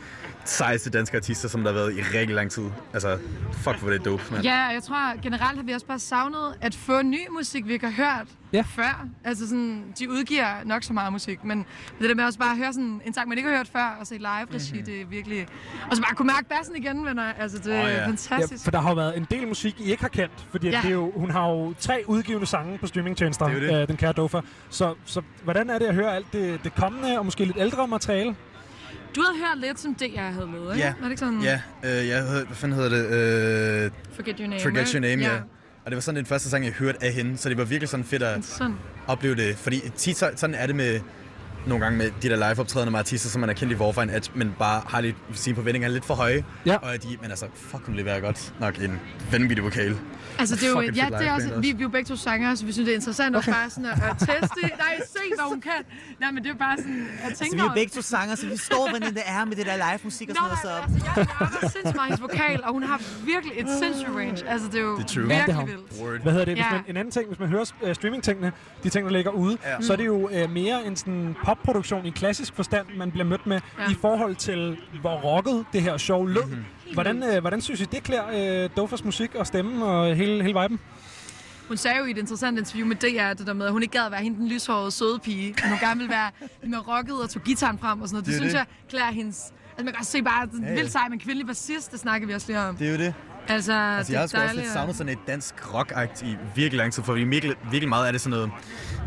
sejeste 0.44 0.90
danske 0.90 1.16
artister, 1.16 1.48
som 1.48 1.64
der 1.64 1.72
har 1.72 1.78
været 1.78 1.96
i 1.96 2.00
rigtig 2.02 2.34
lang 2.36 2.50
tid. 2.50 2.64
Altså, 2.92 3.18
fuck 3.52 3.78
hvor 3.78 3.90
det 3.90 4.00
er 4.00 4.04
dope, 4.04 4.22
mand. 4.30 4.44
Ja, 4.44 4.66
og 4.68 4.74
jeg 4.74 4.82
tror 4.82 5.20
generelt 5.22 5.56
har 5.56 5.62
vi 5.62 5.72
også 5.72 5.86
bare 5.86 5.98
savnet 5.98 6.54
at 6.60 6.74
få 6.74 7.02
ny 7.02 7.20
musik, 7.30 7.66
vi 7.66 7.72
ikke 7.72 7.86
har 7.86 8.04
hørt 8.04 8.26
ja. 8.52 8.64
før. 8.76 9.06
Altså 9.24 9.48
sådan, 9.48 9.84
de 9.98 10.10
udgiver 10.10 10.64
nok 10.64 10.82
så 10.82 10.92
meget 10.92 11.12
musik, 11.12 11.44
men 11.44 11.66
det 12.00 12.08
der 12.08 12.14
med 12.14 12.24
også 12.24 12.38
bare 12.38 12.50
at 12.50 12.56
høre 12.56 12.72
sådan 12.72 13.00
en 13.06 13.14
sang, 13.14 13.28
man 13.28 13.38
ikke 13.38 13.50
har 13.50 13.56
hørt 13.56 13.68
før, 13.68 13.96
og 14.00 14.06
se 14.06 14.14
live 14.14 14.28
regi, 14.54 14.72
mm-hmm. 14.72 14.84
det 14.86 15.00
er 15.00 15.06
virkelig... 15.06 15.46
Og 15.90 15.96
så 15.96 16.02
bare 16.02 16.14
kunne 16.14 16.26
mærke 16.26 16.48
bassen 16.48 16.76
igen, 16.76 17.04
venner. 17.06 17.32
Altså, 17.38 17.58
det 17.58 17.74
er 17.74 17.82
oh, 17.84 17.90
ja. 17.90 18.06
fantastisk. 18.06 18.64
Ja, 18.64 18.66
for 18.66 18.70
der 18.70 18.80
har 18.80 18.88
jo 18.88 18.94
været 18.94 19.16
en 19.16 19.26
del 19.30 19.48
musik, 19.48 19.80
I 19.80 19.90
ikke 19.90 20.02
har 20.02 20.08
kendt. 20.08 20.46
Fordi 20.50 20.68
Ja. 20.68 20.78
det 20.82 20.88
er 20.88 20.94
jo, 20.94 21.12
hun 21.16 21.30
har 21.30 21.48
jo 21.48 21.74
tre 21.80 22.04
udgivende 22.06 22.46
sange 22.46 22.78
på 22.78 22.86
streamingtjenester, 22.86 23.48
Det 23.48 23.56
er 23.56 23.60
det. 23.60 23.82
Øh, 23.82 23.88
den 23.88 23.96
kære 23.96 24.12
Dofa. 24.12 24.40
Så, 24.70 24.94
så 25.04 25.22
hvordan 25.44 25.70
er 25.70 25.78
det 25.78 25.86
at 25.86 25.94
høre 25.94 26.14
alt 26.16 26.26
det, 26.32 26.60
det 26.64 26.74
kommende 26.74 27.18
og 27.18 27.24
måske 27.24 27.44
lidt 27.44 27.56
ældre 27.60 27.88
materiale? 27.88 28.36
Du 29.16 29.22
havde 29.22 29.38
hørt 29.38 29.58
lidt, 29.58 29.80
som 29.80 29.94
DR 29.94 30.20
havde 30.20 30.48
lavet, 30.52 30.74
ikke? 30.76 30.86
Ja, 30.86 30.94
Var 30.98 31.04
det 31.04 31.10
ikke 31.10 31.20
sådan? 31.20 31.40
ja 31.42 31.60
øh, 31.84 32.08
jeg 32.08 32.22
havde, 32.22 32.44
hvad 32.46 32.56
fanden 32.56 32.78
hedder 32.78 32.90
det? 32.90 33.04
Øh, 33.84 33.90
Forget 34.14 34.36
Your 34.38 34.48
Name, 34.48 34.60
Forget? 34.62 34.90
Your 34.92 35.00
Name, 35.00 35.22
ja. 35.22 35.34
Ja. 35.34 35.40
Og 35.88 35.90
det 35.90 35.96
var 35.96 36.00
sådan 36.00 36.16
den 36.16 36.26
første 36.26 36.50
sang, 36.50 36.64
jeg 36.64 36.72
hørte 36.72 37.04
af 37.04 37.12
hende, 37.12 37.38
så 37.38 37.48
det 37.48 37.58
var 37.58 37.64
virkelig 37.64 37.88
sådan 37.88 38.04
fedt 38.04 38.22
at 38.22 38.44
Sådan. 38.44 38.74
opleve 39.06 39.34
det. 39.34 39.56
Fordi 39.56 39.80
tit 39.96 40.16
så- 40.16 40.30
sådan 40.36 40.54
er 40.54 40.66
det 40.66 40.76
med 40.76 41.00
nogle 41.66 41.84
gange 41.84 41.98
med 41.98 42.10
de 42.22 42.28
der 42.28 42.36
live-optrædende 42.50 42.90
med 42.90 42.98
artister, 42.98 43.28
som 43.28 43.40
man 43.40 43.50
er 43.50 43.54
kendt 43.54 43.72
i 43.72 43.76
forvejen, 43.76 44.10
at 44.10 44.30
man 44.34 44.52
bare 44.58 44.82
har 44.86 45.00
lidt, 45.00 45.16
sine 45.34 45.56
forventninger 45.56 45.88
er 45.88 45.92
lidt 45.92 46.04
for 46.04 46.14
høje. 46.14 46.44
Ja. 46.66 46.76
Og 46.76 46.94
at 46.94 47.02
de, 47.02 47.08
men 47.22 47.30
altså, 47.30 47.46
fuck, 47.54 47.86
hun 47.86 47.94
leverer 47.94 48.20
godt 48.20 48.54
nok 48.60 48.78
en 48.78 49.00
vanvittig 49.32 49.64
vokal. 49.64 49.96
Altså, 50.38 50.54
det 50.56 50.64
er 50.64 50.68
jo, 50.68 50.80
ja, 50.80 51.06
det 51.18 51.26
er 51.28 51.32
også, 51.32 51.48
vi, 51.54 51.60
vi 51.60 51.68
er 51.78 51.82
jo 51.82 51.88
begge 51.88 52.08
to 52.08 52.16
sanger, 52.16 52.54
så 52.54 52.66
vi 52.66 52.72
synes, 52.72 52.86
det 52.86 52.92
er 52.92 52.96
interessant 52.96 53.36
okay. 53.36 53.38
også 53.38 53.50
bare 53.60 53.70
sådan 53.70 53.84
at, 53.86 53.92
at 54.10 54.18
teste. 54.18 54.60
Nej, 54.62 55.00
se, 55.06 55.18
hvad 55.36 55.48
hun 55.48 55.60
kan. 55.60 55.72
Nej, 56.20 56.30
men 56.30 56.42
det 56.42 56.48
er 56.50 56.54
jo 56.54 56.58
bare 56.58 56.76
sådan, 56.76 57.08
at 57.22 57.24
Altså, 57.28 57.44
tænke 57.44 57.56
vi 57.56 57.62
er 57.62 57.74
begge 57.74 57.90
to 57.90 58.02
sanger, 58.02 58.34
så 58.34 58.46
vi 58.46 58.56
står, 58.56 58.88
hvordan 58.90 59.14
det 59.14 59.22
er 59.26 59.44
med 59.44 59.56
det 59.56 59.66
der 59.66 59.76
live 59.76 59.98
musik 60.04 60.28
og 60.30 60.36
sådan 60.36 60.48
noget. 60.48 60.58
Så... 60.62 60.70
Altså, 60.92 61.06
jeg 61.06 61.26
jeg 61.40 61.46
har 61.46 61.58
sindssygt 61.60 61.94
meget 61.94 62.08
hendes 62.08 62.22
vokal, 62.22 62.64
og 62.64 62.72
hun 62.72 62.82
har 62.82 63.02
virkelig 63.24 63.52
et 63.60 63.66
sindssygt 63.82 64.10
range. 64.16 64.48
Altså, 64.48 64.66
det 64.68 64.74
er 64.74 64.80
jo 64.80 64.98
Ja, 64.98 65.02
det 65.02 65.28
virkelig 65.28 65.54
har 65.54 65.64
vildt. 65.64 66.22
Hvad 66.22 66.32
hedder 66.32 66.44
det? 66.44 66.54
Hvis 66.54 66.64
Ja. 66.64 66.70
man, 66.72 66.84
en 66.88 66.96
anden 66.96 67.12
ting, 67.12 67.26
hvis 67.28 67.38
man 67.38 67.48
hører 67.48 67.64
uh, 67.82 67.92
streamingtingene, 67.92 68.52
de 68.82 68.88
ting, 68.88 69.04
der 69.06 69.12
ligger 69.12 69.30
ude, 69.30 69.58
Ja. 69.64 69.70
ja. 69.70 69.80
så 69.80 69.92
er 69.92 69.96
det 69.96 70.06
jo 70.06 70.30
uh, 70.44 70.50
mere 70.50 70.86
en 70.86 70.96
sådan 70.96 71.36
popproduktion 71.44 72.06
i 72.06 72.10
klassisk 72.10 72.54
forstand, 72.54 72.86
man 72.96 73.10
bliver 73.10 73.24
mødt 73.24 73.46
med 73.46 73.60
Ja. 73.78 73.82
ja. 73.84 73.90
i 73.90 73.94
forhold 74.00 74.36
til, 74.36 74.78
hvor 75.00 75.14
rocket 75.20 75.64
det 75.72 75.82
her 75.82 75.96
show 75.96 76.24
lød. 76.26 76.42
Mhm. 76.44 76.50
Mm-hmm. 76.50 76.64
Hvordan, 76.94 77.22
uh, 77.22 77.38
hvordan 77.38 77.60
synes 77.60 77.80
I, 77.80 77.84
det 77.84 78.02
klæder 78.02 78.64
uh, 78.64 78.70
Dofas 78.76 79.04
musik 79.04 79.34
og 79.34 79.46
stemme 79.46 79.84
og 79.86 80.16
hele, 80.16 80.42
hele 80.42 80.60
viben? 80.60 80.80
Hun 81.68 81.76
sagde 81.76 81.98
jo 81.98 82.04
i 82.04 82.10
et 82.10 82.18
interessant 82.18 82.58
interview 82.58 82.86
med 82.86 82.96
DR, 82.96 83.32
det 83.38 83.46
der 83.46 83.52
med, 83.52 83.66
at 83.66 83.72
hun 83.72 83.82
ikke 83.82 83.92
gad 83.98 84.06
at 84.06 84.12
være 84.12 84.22
hende 84.22 84.38
den 84.38 84.48
lyshårede 84.48 84.90
søde 84.90 85.18
pige, 85.18 85.54
men 85.62 85.70
hun 85.70 85.78
gerne 85.78 85.98
ville 86.00 86.10
være 86.10 86.30
mere 86.66 86.80
rocket 86.80 87.22
og 87.22 87.30
tog 87.30 87.42
gitaren 87.42 87.78
frem 87.78 88.02
og 88.02 88.08
sådan 88.08 88.14
noget. 88.14 88.26
Det, 88.26 88.32
Det 88.32 88.40
synes 88.40 88.52
det. 88.52 88.58
jeg 88.58 88.66
klæder 88.90 89.10
hendes... 89.10 89.52
Altså 89.70 89.84
man 89.84 89.92
kan 89.94 90.00
også 90.00 90.12
se 90.12 90.22
bare, 90.22 90.42
at 90.42 90.50
den 90.50 90.62
ja, 90.62 90.68
ja. 90.68 90.74
vildt 90.74 90.92
sej, 90.92 91.08
men 91.08 91.18
kvindelig 91.18 91.46
bassist, 91.46 91.92
det 91.92 92.00
snakker 92.00 92.26
vi 92.26 92.34
også 92.34 92.46
lige 92.46 92.60
om. 92.60 92.76
Det 92.76 92.86
er 92.88 92.92
jo 92.92 92.98
det. 92.98 93.14
Altså, 93.48 93.72
Altså, 93.72 94.12
det 94.12 94.14
jeg 94.14 94.16
er 94.16 94.20
har 94.20 94.26
sgu 94.26 94.40
også 94.40 94.54
lidt 94.54 94.68
savnet 94.68 94.96
sådan 94.96 95.12
et 95.12 95.18
dansk 95.26 95.74
rock 95.74 95.92
i 96.22 96.36
virkelig 96.54 96.78
lang 96.78 96.92
tid, 96.92 97.02
for 97.02 97.12
virkelig, 97.12 97.54
virkelig 97.70 97.88
meget 97.88 98.08
er 98.08 98.12
det 98.12 98.20
sådan 98.20 98.30
noget 98.38 98.50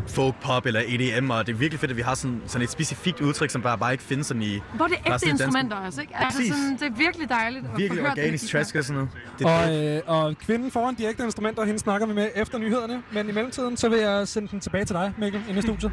folk 0.08 0.34
pop 0.40 0.66
eller 0.66 0.80
EDM, 0.86 1.30
og 1.30 1.46
det 1.46 1.52
er 1.52 1.56
virkelig 1.56 1.80
fedt, 1.80 1.90
at 1.90 1.96
vi 1.96 2.02
har 2.02 2.14
sådan, 2.14 2.42
sådan 2.46 2.62
et 2.62 2.70
specifikt 2.70 3.20
udtryk, 3.20 3.50
som 3.50 3.62
bare, 3.62 3.78
bare 3.78 3.92
ikke 3.92 4.04
findes 4.04 4.26
sådan 4.26 4.42
i... 4.42 4.60
Hvor 4.74 4.86
det 4.86 4.96
er 5.06 5.14
ægte 5.14 5.28
instrumenter 5.28 5.76
også, 5.76 6.00
ikke? 6.00 6.16
Altså, 6.16 6.38
Præcis. 6.38 6.54
sådan, 6.54 6.72
det 6.72 6.82
er 6.82 6.96
virkelig 6.96 7.28
dejligt 7.28 7.64
at 7.64 7.70
Virkelig 7.78 8.02
få 8.02 8.08
hørt 8.08 8.18
organisk 8.18 8.52
trash 8.52 8.76
og 8.76 8.84
sådan 8.84 8.94
noget. 8.94 9.10
Det 9.38 9.46
Og, 9.46 10.16
øh, 10.16 10.28
og 10.28 10.38
kvinden 10.38 10.70
foran 10.70 10.94
de 10.94 11.04
ægte 11.04 11.24
instrumenter, 11.24 11.64
hende 11.64 11.78
snakker 11.78 12.06
vi 12.06 12.14
med 12.14 12.28
efter 12.34 12.58
nyhederne. 12.58 13.02
Men 13.12 13.28
i 13.28 13.32
mellemtiden, 13.32 13.76
så 13.76 13.88
vil 13.88 13.98
jeg 13.98 14.28
sende 14.28 14.48
den 14.48 14.60
tilbage 14.60 14.84
til 14.84 14.94
dig, 14.96 15.12
Mikkel, 15.18 15.42
inde 15.48 15.58
i 15.58 15.62
studiet. 15.62 15.92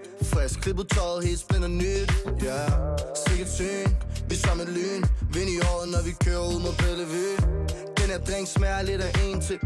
Frisk 0.23 0.59
klippet 0.61 0.87
tøjet, 0.89 1.25
helt 1.27 1.39
spænder 1.39 1.67
nyt. 1.67 2.11
Ja. 2.43 2.47
yeah. 2.47 2.71
Sikkert 3.27 3.51
syn, 3.57 3.89
vi 4.29 4.35
som 4.35 4.59
et 4.59 4.69
lyn. 4.77 5.03
Vind 5.33 5.49
i 5.49 5.59
året, 5.71 5.89
når 5.93 6.01
vi 6.07 6.11
kører 6.25 6.43
ud 6.53 6.59
mod 6.65 6.73
Bellevue. 6.81 7.35
Den 7.99 8.07
her 8.11 8.19
drink 8.27 8.47
smager 8.47 8.81
lidt 8.81 9.01
af 9.01 9.11
en 9.25 9.41
til. 9.41 9.59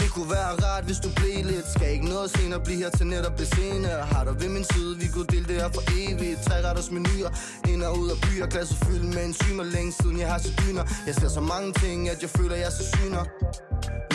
Det 0.00 0.08
kunne 0.14 0.30
være 0.30 0.50
rart, 0.64 0.84
hvis 0.84 1.00
du 1.04 1.08
blev 1.16 1.44
lidt. 1.52 1.66
Skal 1.74 1.88
ikke 1.96 2.08
noget 2.14 2.30
senere, 2.36 2.60
blive 2.60 2.78
her 2.78 2.90
til 2.90 3.06
netop 3.06 3.38
det 3.38 3.48
senere 3.54 4.00
Har 4.12 4.24
dig 4.24 4.34
ved 4.42 4.48
min 4.48 4.64
side, 4.72 4.92
vi 5.02 5.06
kunne 5.14 5.28
dele 5.34 5.46
det 5.50 5.56
her 5.62 5.70
for 5.76 5.82
evigt. 5.98 6.38
Tre 6.46 6.56
retters 6.68 6.90
menuer, 6.90 7.30
ind 7.68 7.82
og 7.82 7.98
ud 7.98 8.08
af 8.10 8.18
byer. 8.24 8.46
Glasset 8.46 8.78
fyldt 8.86 9.14
med 9.14 9.24
enzymer, 9.24 9.64
længe 9.64 9.92
siden 10.00 10.18
jeg 10.18 10.28
har 10.32 10.38
set 10.38 10.54
dyner. 10.62 10.84
Jeg 11.06 11.14
ser 11.14 11.28
så 11.28 11.40
mange 11.40 11.72
ting, 11.72 12.08
at 12.08 12.22
jeg 12.22 12.30
føler, 12.30 12.54
jeg 12.56 12.66
er 12.66 12.76
så 12.80 12.84
syner. 12.94 13.24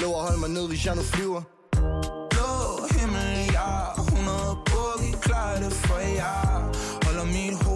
Lov 0.02 0.14
at 0.18 0.22
holde 0.28 0.40
mig 0.40 0.50
ned, 0.50 0.68
hvis 0.68 0.86
jeg 0.86 0.96
nu 0.96 1.02
flyver. 1.02 1.42
Boogie, 5.54 5.60
klar 5.60 5.70
det 5.70 5.74
for 5.74 6.00
jer 6.00 6.72
Holder 7.04 7.26
mit 7.26 7.64
hoved 7.64 7.73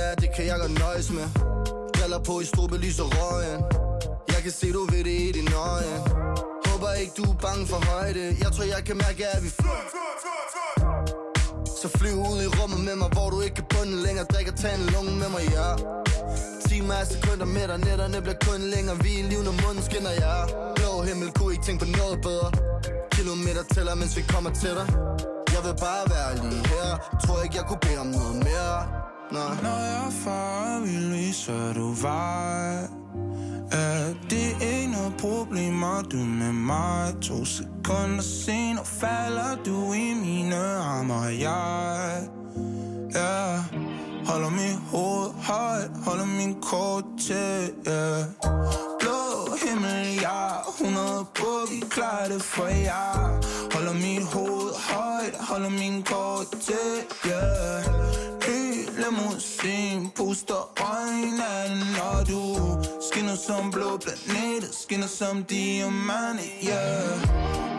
ja, 0.00 0.08
det 0.22 0.28
kan 0.36 0.44
jeg 0.50 0.56
godt 0.62 0.74
nøjes 0.84 1.08
med. 1.18 1.26
Briller 1.94 2.20
på 2.28 2.34
i 2.40 2.44
strube, 2.52 2.76
lys 2.84 2.98
og 3.04 3.08
røgen. 3.18 3.60
Jeg 4.32 4.40
kan 4.44 4.52
se, 4.58 4.66
du 4.76 4.82
ved 4.92 5.04
det 5.08 5.16
i 5.26 5.32
dine 5.36 5.54
øje 5.72 5.96
Håber 6.66 6.92
ikke, 7.02 7.12
du 7.18 7.24
er 7.32 7.38
bange 7.46 7.64
for 7.72 7.80
højde. 7.90 8.24
Jeg 8.42 8.50
tror, 8.54 8.64
jeg 8.74 8.82
kan 8.88 8.96
mærke, 9.04 9.22
at 9.34 9.40
vi 9.44 9.50
flyver. 9.60 9.82
Så 11.80 11.88
flyv 11.98 12.16
ud 12.32 12.40
i 12.46 12.48
rummet 12.58 12.80
med 12.88 12.96
mig, 13.02 13.08
hvor 13.14 13.30
du 13.30 13.40
ikke 13.40 13.56
kan 13.60 13.66
bunde 13.72 13.96
længere. 14.06 14.26
Drik 14.32 14.48
og 14.52 14.56
tag 14.62 14.74
en 14.80 14.86
lunge 14.94 15.12
med 15.22 15.28
mig, 15.34 15.44
ja. 15.56 15.68
Timer 16.68 16.94
af 17.02 17.06
sekunder 17.06 17.46
med 17.56 17.68
dig, 17.70 17.78
nætterne 17.88 18.18
bliver 18.24 18.38
kun 18.48 18.60
længere. 18.74 18.96
Vi 19.04 19.12
er 19.20 19.24
liv, 19.32 19.40
når 19.48 19.54
munden 19.64 19.82
skinner, 19.88 20.14
ja. 20.24 20.34
Blå 20.76 20.92
himmel, 21.08 21.28
kunne 21.36 21.52
ikke 21.54 21.64
tænke 21.66 21.80
på 21.84 21.90
noget 21.98 22.18
bedre. 22.28 22.48
Kilometer 23.16 23.62
tæller, 23.74 23.94
mens 23.94 24.16
vi 24.16 24.22
kommer 24.32 24.50
til 24.62 24.72
dig 24.78 24.86
jeg 25.60 25.68
vil 25.68 25.80
bare 25.80 26.10
være 26.10 26.50
lige 26.50 26.68
her 26.68 27.18
Tror 27.26 27.42
ikke, 27.42 27.56
jeg 27.56 27.64
kunne 27.64 27.78
bede 27.78 27.98
om 27.98 28.06
noget 28.06 28.34
mere 28.34 28.78
Nej. 29.32 29.62
Når 29.62 29.78
jeg 29.90 30.06
er 30.06 30.10
far, 30.10 30.80
vil 30.80 31.12
vise, 31.12 31.74
du 31.74 31.94
var 32.02 32.88
Ja, 33.72 34.08
øh, 34.08 34.16
det 34.30 34.46
er 34.60 34.78
ikke 34.78 34.92
noget 34.92 35.14
problem, 35.18 35.84
du 36.10 36.16
med 36.16 36.52
mig 36.52 37.14
To 37.22 37.44
sekunder 37.44 38.22
senere 38.22 38.84
falder 38.84 39.56
du 39.66 39.92
i 39.92 40.14
mine 40.14 40.56
arme 40.56 41.14
Og 41.14 41.40
jeg, 41.40 42.28
ja 43.14 43.56
Holder 44.26 44.50
min 44.50 44.76
hoved 44.90 45.30
højt, 45.42 45.90
holder 46.04 46.26
min 46.26 46.62
kort 46.62 47.04
til, 47.26 47.72
yeah. 47.88 48.24
Blå 49.00 49.19
himmel, 49.70 50.20
ja 50.22 50.64
100 50.80 51.26
boogie, 51.34 51.90
klar 51.90 52.28
det 52.28 52.42
for 52.42 52.68
jer. 52.68 53.40
Holder 53.74 53.94
mit 53.94 54.24
hoved 54.24 54.74
højt, 54.90 55.36
holder 55.40 55.70
min 55.70 56.02
kort 56.02 56.50
til, 56.50 57.04
yeah 57.26 58.00
Ny 58.48 58.86
limousin, 59.02 60.10
puster 60.16 60.80
øjnene 60.80 61.84
Når 61.96 62.24
du 62.24 62.42
skinner 63.00 63.36
som 63.36 63.70
blå 63.70 63.98
planet 63.98 64.74
Skinner 64.74 65.06
som 65.06 65.44
diamant, 65.44 66.40
yeah. 66.64 67.69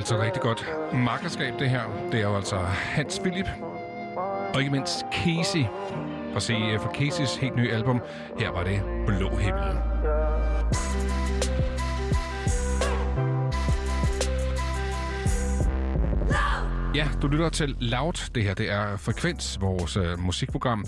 Altså 0.00 0.22
rigtig 0.22 0.42
godt 0.42 0.66
makkerskab, 0.92 1.54
det 1.58 1.70
her. 1.70 1.80
Det 2.12 2.20
er 2.20 2.28
jo 2.28 2.36
altså 2.36 2.56
Hans 2.56 3.18
Philip, 3.18 3.48
og 4.54 4.60
ikke 4.60 4.72
mindst 4.72 5.04
Casey, 5.12 5.64
for 6.32 6.40
se 6.40 6.54
for 6.80 6.92
Caseys 6.94 7.36
helt 7.36 7.56
nye 7.56 7.72
album. 7.72 8.00
Her 8.38 8.50
var 8.50 8.64
det 8.64 8.82
Blå 9.06 9.28
Himmel. 9.28 9.76
Ja, 16.94 17.08
du 17.22 17.26
lytter 17.26 17.48
til 17.48 17.76
Loud. 17.78 18.30
Det 18.34 18.42
her 18.42 18.54
det 18.54 18.70
er 18.70 18.96
Frekvens, 18.96 19.60
vores 19.60 19.96
øh, 19.96 20.18
musikprogram. 20.18 20.84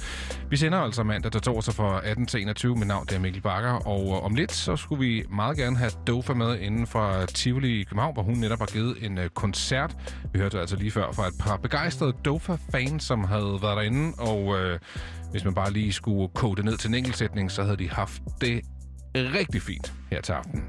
Vi 0.51 0.57
sender 0.57 0.79
altså 0.79 1.03
mandag 1.03 1.33
til 1.33 1.41
torsdag 1.41 1.75
fra 1.75 2.01
18 2.05 2.27
til 2.27 2.43
21. 2.43 2.77
Mit 2.77 2.87
navn 2.89 3.07
det 3.07 3.15
er 3.15 3.19
Mikkel 3.19 3.43
Bakker, 3.43 3.71
og 3.71 4.07
øh, 4.07 4.25
om 4.25 4.35
lidt 4.35 4.53
så 4.53 4.77
skulle 4.77 5.05
vi 5.05 5.25
meget 5.31 5.57
gerne 5.57 5.77
have 5.77 5.91
Dofa 6.07 6.33
med 6.35 6.59
inden 6.59 6.87
for 6.87 7.27
Tivoli 7.27 7.81
i 7.81 7.85
København, 7.85 8.15
hvor 8.15 8.23
hun 8.23 8.35
netop 8.35 8.59
har 8.59 8.67
givet 8.67 8.97
en 9.01 9.19
øh, 9.19 9.29
koncert. 9.29 9.97
Vi 10.33 10.39
hørte 10.39 10.61
altså 10.61 10.77
lige 10.77 10.91
før 10.91 11.13
fra 11.13 11.27
et 11.27 11.35
par 11.41 11.57
begejstrede 11.57 12.13
Dofa-fans, 12.25 13.05
som 13.05 13.25
havde 13.25 13.59
været 13.63 13.77
derinde, 13.77 14.13
og 14.19 14.59
øh, 14.59 14.79
hvis 15.31 15.45
man 15.45 15.55
bare 15.55 15.73
lige 15.73 15.93
skulle 15.93 16.29
kode 16.35 16.57
det 16.57 16.65
ned 16.65 16.77
til 16.77 16.89
en 16.89 16.95
enkeltsætning, 16.95 17.51
så 17.51 17.63
havde 17.63 17.77
de 17.77 17.91
haft 17.91 18.23
det 18.41 18.61
rigtig 19.15 19.63
fint 19.63 19.93
her 20.11 20.21
til 20.21 20.33
aften. 20.33 20.65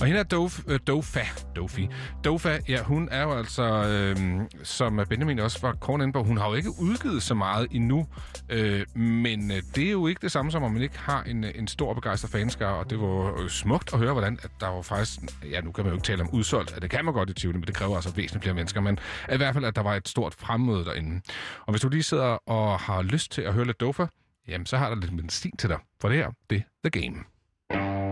Og 0.00 0.06
hende 0.06 0.20
er 0.20 0.24
Dof, 0.24 0.60
øh, 0.66 0.80
Dofa, 0.86 1.20
Dofi. 1.56 1.88
Dofa, 2.24 2.58
ja, 2.68 2.82
hun 2.82 3.08
er 3.10 3.22
jo 3.22 3.32
altså, 3.32 3.62
øh, 3.64 4.40
som 4.62 5.00
Benjamin 5.08 5.38
også 5.38 5.58
var 5.62 5.72
kort 5.72 6.00
inde 6.00 6.12
på, 6.12 6.22
hun 6.22 6.36
har 6.36 6.48
jo 6.48 6.54
ikke 6.54 6.70
udgivet 6.80 7.22
så 7.22 7.34
meget 7.34 7.68
endnu, 7.70 8.06
øh, 8.48 8.86
men 8.98 9.50
øh, 9.50 9.62
det 9.74 9.86
er 9.86 9.90
jo 9.90 10.06
ikke 10.06 10.20
det 10.22 10.32
samme 10.32 10.50
som, 10.50 10.62
om 10.62 10.72
man 10.72 10.82
ikke 10.82 10.98
har 10.98 11.22
en, 11.22 11.44
øh, 11.44 11.50
en 11.54 11.68
stor 11.68 11.94
begejstret 11.94 12.30
fanskare, 12.30 12.74
og 12.74 12.90
det 12.90 13.00
var 13.00 13.06
jo 13.06 13.42
øh, 13.42 13.50
smukt 13.50 13.92
at 13.92 13.98
høre, 13.98 14.12
hvordan 14.12 14.38
at 14.42 14.50
der 14.60 14.68
var 14.68 14.82
faktisk, 14.82 15.20
ja, 15.50 15.60
nu 15.60 15.72
kan 15.72 15.84
man 15.84 15.92
jo 15.92 15.96
ikke 15.96 16.06
tale 16.06 16.22
om 16.22 16.30
udsolgt, 16.30 16.72
at 16.72 16.82
det 16.82 16.90
kan 16.90 17.04
man 17.04 17.14
godt 17.14 17.30
i 17.30 17.34
Tivoli, 17.34 17.58
men 17.58 17.66
det 17.66 17.74
kræver 17.74 17.94
altså 17.94 18.12
væsentligt 18.14 18.42
flere 18.42 18.54
mennesker, 18.54 18.80
men 18.80 18.98
i 19.32 19.36
hvert 19.36 19.54
fald, 19.54 19.64
at 19.64 19.76
der 19.76 19.82
var 19.82 19.94
et 19.94 20.08
stort 20.08 20.34
fremmøde 20.34 20.84
derinde. 20.84 21.20
Og 21.60 21.70
hvis 21.70 21.80
du 21.80 21.88
lige 21.88 22.02
sidder 22.02 22.38
og 22.48 22.80
har 22.80 23.02
lyst 23.02 23.32
til 23.32 23.42
at 23.42 23.52
høre 23.52 23.64
lidt 23.64 23.80
Dofa, 23.80 24.06
jamen 24.48 24.66
så 24.66 24.76
har 24.76 24.88
der 24.88 24.96
lidt 24.96 25.12
medicin 25.12 25.56
til 25.56 25.68
dig, 25.68 25.78
for 26.00 26.08
det 26.08 26.18
her, 26.18 26.30
det 26.50 26.56
er 26.84 26.90
The 26.90 27.00
Game. 27.00 27.35
Are 27.70 28.05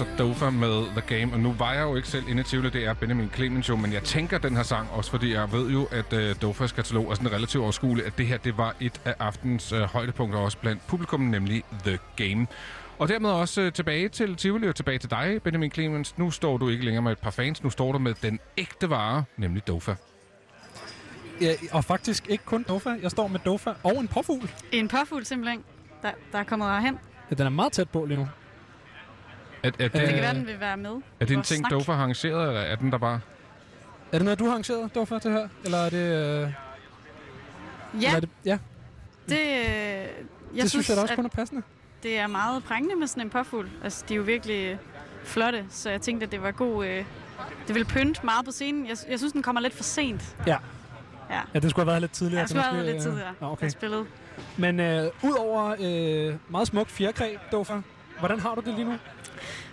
altså 0.00 0.16
Dofa 0.18 0.50
med 0.50 0.86
The 0.86 1.18
Game, 1.18 1.32
og 1.32 1.40
nu 1.40 1.52
var 1.52 1.72
jeg 1.72 1.82
jo 1.82 1.96
ikke 1.96 2.08
selv 2.08 2.28
inde 2.28 2.40
i 2.40 2.44
Tivoli, 2.44 2.70
det 2.70 2.84
er 2.84 2.94
Benjamin 2.94 3.30
Clemens 3.34 3.68
jo, 3.68 3.76
men 3.76 3.92
jeg 3.92 4.02
tænker 4.02 4.38
den 4.38 4.56
her 4.56 4.62
sang 4.62 4.90
også, 4.90 5.10
fordi 5.10 5.32
jeg 5.32 5.52
ved 5.52 5.70
jo, 5.70 5.88
at 5.90 6.12
uh, 6.12 6.42
Dofas 6.42 6.72
katalog 6.72 7.10
er 7.10 7.14
sådan 7.14 7.32
relativt 7.32 7.62
overskuelig, 7.62 8.06
at 8.06 8.18
det 8.18 8.26
her, 8.26 8.36
det 8.36 8.58
var 8.58 8.74
et 8.80 9.00
af 9.04 9.14
aftens 9.18 9.72
uh, 9.72 9.80
højdepunkter 9.80 10.38
også 10.38 10.58
blandt 10.58 10.86
publikum, 10.86 11.20
nemlig 11.20 11.62
The 11.84 11.98
Game. 12.16 12.46
Og 12.98 13.08
dermed 13.08 13.30
også 13.30 13.62
uh, 13.62 13.72
tilbage 13.72 14.08
til 14.08 14.36
Tivoli 14.36 14.68
og 14.68 14.74
tilbage 14.74 14.98
til 14.98 15.10
dig, 15.10 15.40
Benjamin 15.44 15.70
Clemens. 15.70 16.18
Nu 16.18 16.30
står 16.30 16.56
du 16.56 16.68
ikke 16.68 16.84
længere 16.84 17.02
med 17.02 17.12
et 17.12 17.18
par 17.18 17.30
fans, 17.30 17.62
nu 17.62 17.70
står 17.70 17.92
du 17.92 17.98
med 17.98 18.14
den 18.22 18.40
ægte 18.56 18.90
vare, 18.90 19.24
nemlig 19.36 19.66
Dofa. 19.66 19.94
Ja, 21.40 21.54
og 21.72 21.84
faktisk 21.84 22.28
ikke 22.28 22.44
kun 22.44 22.62
Dofa. 22.68 22.90
Jeg 23.02 23.10
står 23.10 23.28
med 23.28 23.40
Dofa 23.40 23.70
og 23.82 24.00
en 24.00 24.08
påfugl. 24.08 24.50
En 24.72 24.88
påfugl 24.88 25.24
simpelthen, 25.24 25.64
der, 26.02 26.10
der 26.32 26.38
er 26.38 26.44
kommet 26.44 26.68
herhen. 26.68 26.98
Ja, 27.30 27.34
den 27.34 27.46
er 27.46 27.50
meget 27.50 27.72
tæt 27.72 27.90
på 27.90 28.04
lige 28.04 28.18
nu. 28.18 28.28
Er, 29.64 29.68
er, 29.68 29.70
Det 29.70 29.92
det, 29.92 30.00
kan 30.08 30.14
være, 30.14 30.34
den 30.34 30.46
vil 30.46 30.60
være 30.60 30.76
med. 30.76 30.90
er 31.20 31.26
det 31.26 31.36
en 31.36 31.42
ting. 31.42 31.70
Dofa 31.70 31.92
har 31.92 31.98
arrangeret, 31.98 32.48
eller 32.48 32.60
er 32.60 32.76
den 32.76 32.92
der 32.92 32.98
bare... 32.98 33.20
Er 34.12 34.18
det 34.18 34.24
noget, 34.24 34.38
du 34.38 34.44
har 34.44 34.50
arrangeret, 34.50 34.94
Dofa, 34.94 35.14
det 35.14 35.32
her? 35.32 35.48
Eller 35.64 35.78
er 35.78 35.90
det... 35.90 35.96
Øh... 35.96 36.52
Ja, 38.02 38.06
Eller 38.06 38.16
er 38.16 38.20
det... 38.20 38.28
Ja, 38.44 38.58
det, 39.28 39.38
øh, 39.38 39.44
jeg 40.56 40.62
det 40.62 40.70
synes 40.70 40.88
jeg 40.88 40.96
da 40.96 41.02
også 41.02 41.12
at 41.12 41.16
kun 41.16 41.24
er 41.24 41.28
passende. 41.28 41.62
det 42.02 42.18
er 42.18 42.26
meget 42.26 42.64
prængende 42.64 42.96
med 42.96 43.06
sådan 43.06 43.22
en 43.22 43.30
påfugl. 43.30 43.68
Altså, 43.84 44.04
de 44.08 44.14
er 44.14 44.16
jo 44.16 44.22
virkelig 44.22 44.78
flotte, 45.24 45.64
så 45.70 45.90
jeg 45.90 46.00
tænkte, 46.00 46.26
at 46.26 46.32
det 46.32 46.42
var 46.42 46.50
god... 46.50 46.86
Øh, 46.86 47.04
det 47.66 47.74
ville 47.74 47.84
pynte 47.88 48.20
meget 48.24 48.44
på 48.44 48.50
scenen. 48.50 48.86
Jeg, 48.86 48.96
jeg 49.08 49.18
synes, 49.18 49.32
den 49.32 49.42
kommer 49.42 49.60
lidt 49.60 49.74
for 49.74 49.82
sent. 49.82 50.36
Ja. 50.46 50.56
Ja. 51.30 51.40
Ja, 51.54 51.58
den 51.58 51.70
skulle 51.70 51.84
have 51.84 51.90
været 51.90 52.00
lidt 52.00 52.12
tidligere. 52.12 52.40
Jeg 52.40 52.48
skulle 52.48 52.62
Den 52.62 52.70
er 52.70 52.74
have 52.74 52.84
været 52.84 52.94
lidt 52.94 53.06
øh, 53.06 53.10
tidligere. 53.12 53.34
Nå, 53.40 53.46
Okay. 53.46 53.52
okay. 53.52 53.62
Jeg 53.62 53.72
spillede. 53.72 54.04
Men 54.56 54.80
øh, 54.80 55.10
udover 55.22 55.74
øh, 55.80 56.34
meget 56.48 56.66
smukt 56.68 56.90
fjerkræ, 56.90 57.36
Dofa, 57.52 57.74
hvordan 58.18 58.40
har 58.40 58.54
du 58.54 58.60
det 58.60 58.74
lige 58.74 58.84
nu? 58.84 58.94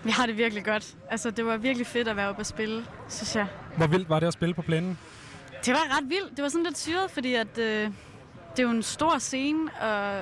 Vi 0.03 0.11
har 0.11 0.26
det 0.26 0.38
virkelig 0.38 0.65
godt. 0.65 0.95
Altså, 1.10 1.31
det 1.31 1.45
var 1.45 1.57
virkelig 1.57 1.88
fedt 1.88 2.07
at 2.07 2.15
være 2.15 2.30
oppe 2.30 2.41
og 2.41 2.45
spille, 2.45 2.85
synes 3.10 3.35
jeg. 3.35 3.48
Hvor 3.77 3.88
vildt 3.88 4.10
var 4.10 4.19
det 4.19 4.27
at 4.27 4.34
spille 4.34 4.53
på 4.53 4.61
plænen? 4.61 4.98
Det 5.65 5.73
var 5.73 5.98
ret 5.98 6.10
vildt. 6.10 6.38
Det 6.38 6.43
var 6.43 6.49
sådan 6.49 6.64
lidt 6.64 6.77
syret, 6.77 7.11
fordi 7.11 7.34
at, 7.34 7.57
øh, 7.57 7.89
det 8.52 8.60
er 8.60 8.64
jo 8.64 8.69
en 8.69 8.84
stor 8.84 9.18
scene, 9.18 9.72
og, 9.81 10.19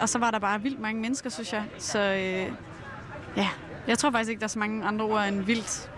og 0.00 0.08
så 0.08 0.18
var 0.18 0.30
der 0.30 0.38
bare 0.38 0.62
vildt 0.62 0.80
mange 0.80 1.00
mennesker, 1.00 1.30
synes 1.30 1.52
jeg. 1.52 1.64
Så 1.78 1.98
øh, 1.98 2.52
ja, 3.36 3.48
jeg 3.86 3.98
tror 3.98 4.10
faktisk 4.10 4.30
ikke, 4.30 4.40
der 4.40 4.46
er 4.46 4.48
så 4.48 4.58
mange 4.58 4.84
andre 4.84 5.04
ord 5.04 5.24
end 5.24 5.40
vildt. 5.40 5.90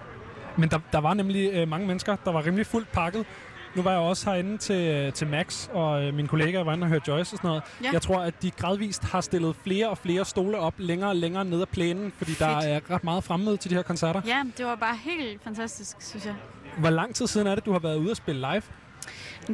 Men 0.57 0.71
der, 0.71 0.79
der 0.93 0.99
var 0.99 1.15
nemlig 1.15 1.51
øh, 1.53 1.69
mange 1.69 1.87
mennesker, 1.87 2.17
der 2.25 2.33
var 2.33 2.47
rimelig 2.47 2.67
fuldt 2.67 2.93
pakket. 2.93 3.27
Nu 3.75 3.83
var 3.83 3.91
jeg 3.91 4.01
også 4.01 4.31
herinde 4.31 4.59
til, 4.59 4.89
øh, 4.95 5.13
til 5.13 5.27
Max, 5.27 5.69
og 5.73 6.05
øh, 6.05 6.15
mine 6.15 6.29
kollegaer 6.29 6.65
var 6.65 6.73
inde 6.73 6.85
og 6.85 6.89
høre 6.89 7.01
Joyce 7.09 7.35
og 7.35 7.37
sådan 7.37 7.49
noget. 7.49 7.63
Ja. 7.83 7.91
Jeg 7.93 8.03
tror, 8.03 8.19
at 8.21 8.43
de 8.43 8.51
gradvist 8.51 9.05
har 9.05 9.21
stillet 9.21 9.57
flere 9.57 9.89
og 9.89 9.99
flere 9.99 10.25
stole 10.25 10.59
op 10.59 10.75
længere 10.79 11.11
og 11.11 11.17
længere 11.17 11.45
ned 11.45 11.61
ad 11.61 11.67
plænen, 11.67 12.13
fordi 12.19 12.33
der 12.33 12.47
er 12.47 12.81
ret 12.91 13.05
meget 13.05 13.25
fremmøde 13.25 13.57
til 13.57 13.71
de 13.71 13.75
her 13.75 13.83
koncerter. 13.83 14.21
Ja, 14.27 14.43
det 14.59 14.67
var 14.67 14.75
bare 14.75 14.97
helt 14.97 15.43
fantastisk, 15.45 15.97
synes 16.01 16.27
jeg. 16.27 16.35
Hvor 16.79 16.91
lang 16.91 17.15
tid 17.15 17.27
siden 17.27 17.47
er 17.47 17.55
det, 17.55 17.67
du 17.67 17.73
har 17.73 17.79
været 17.79 17.97
ude 17.97 18.11
og 18.11 18.17
spille 18.17 18.41
live? 18.41 18.63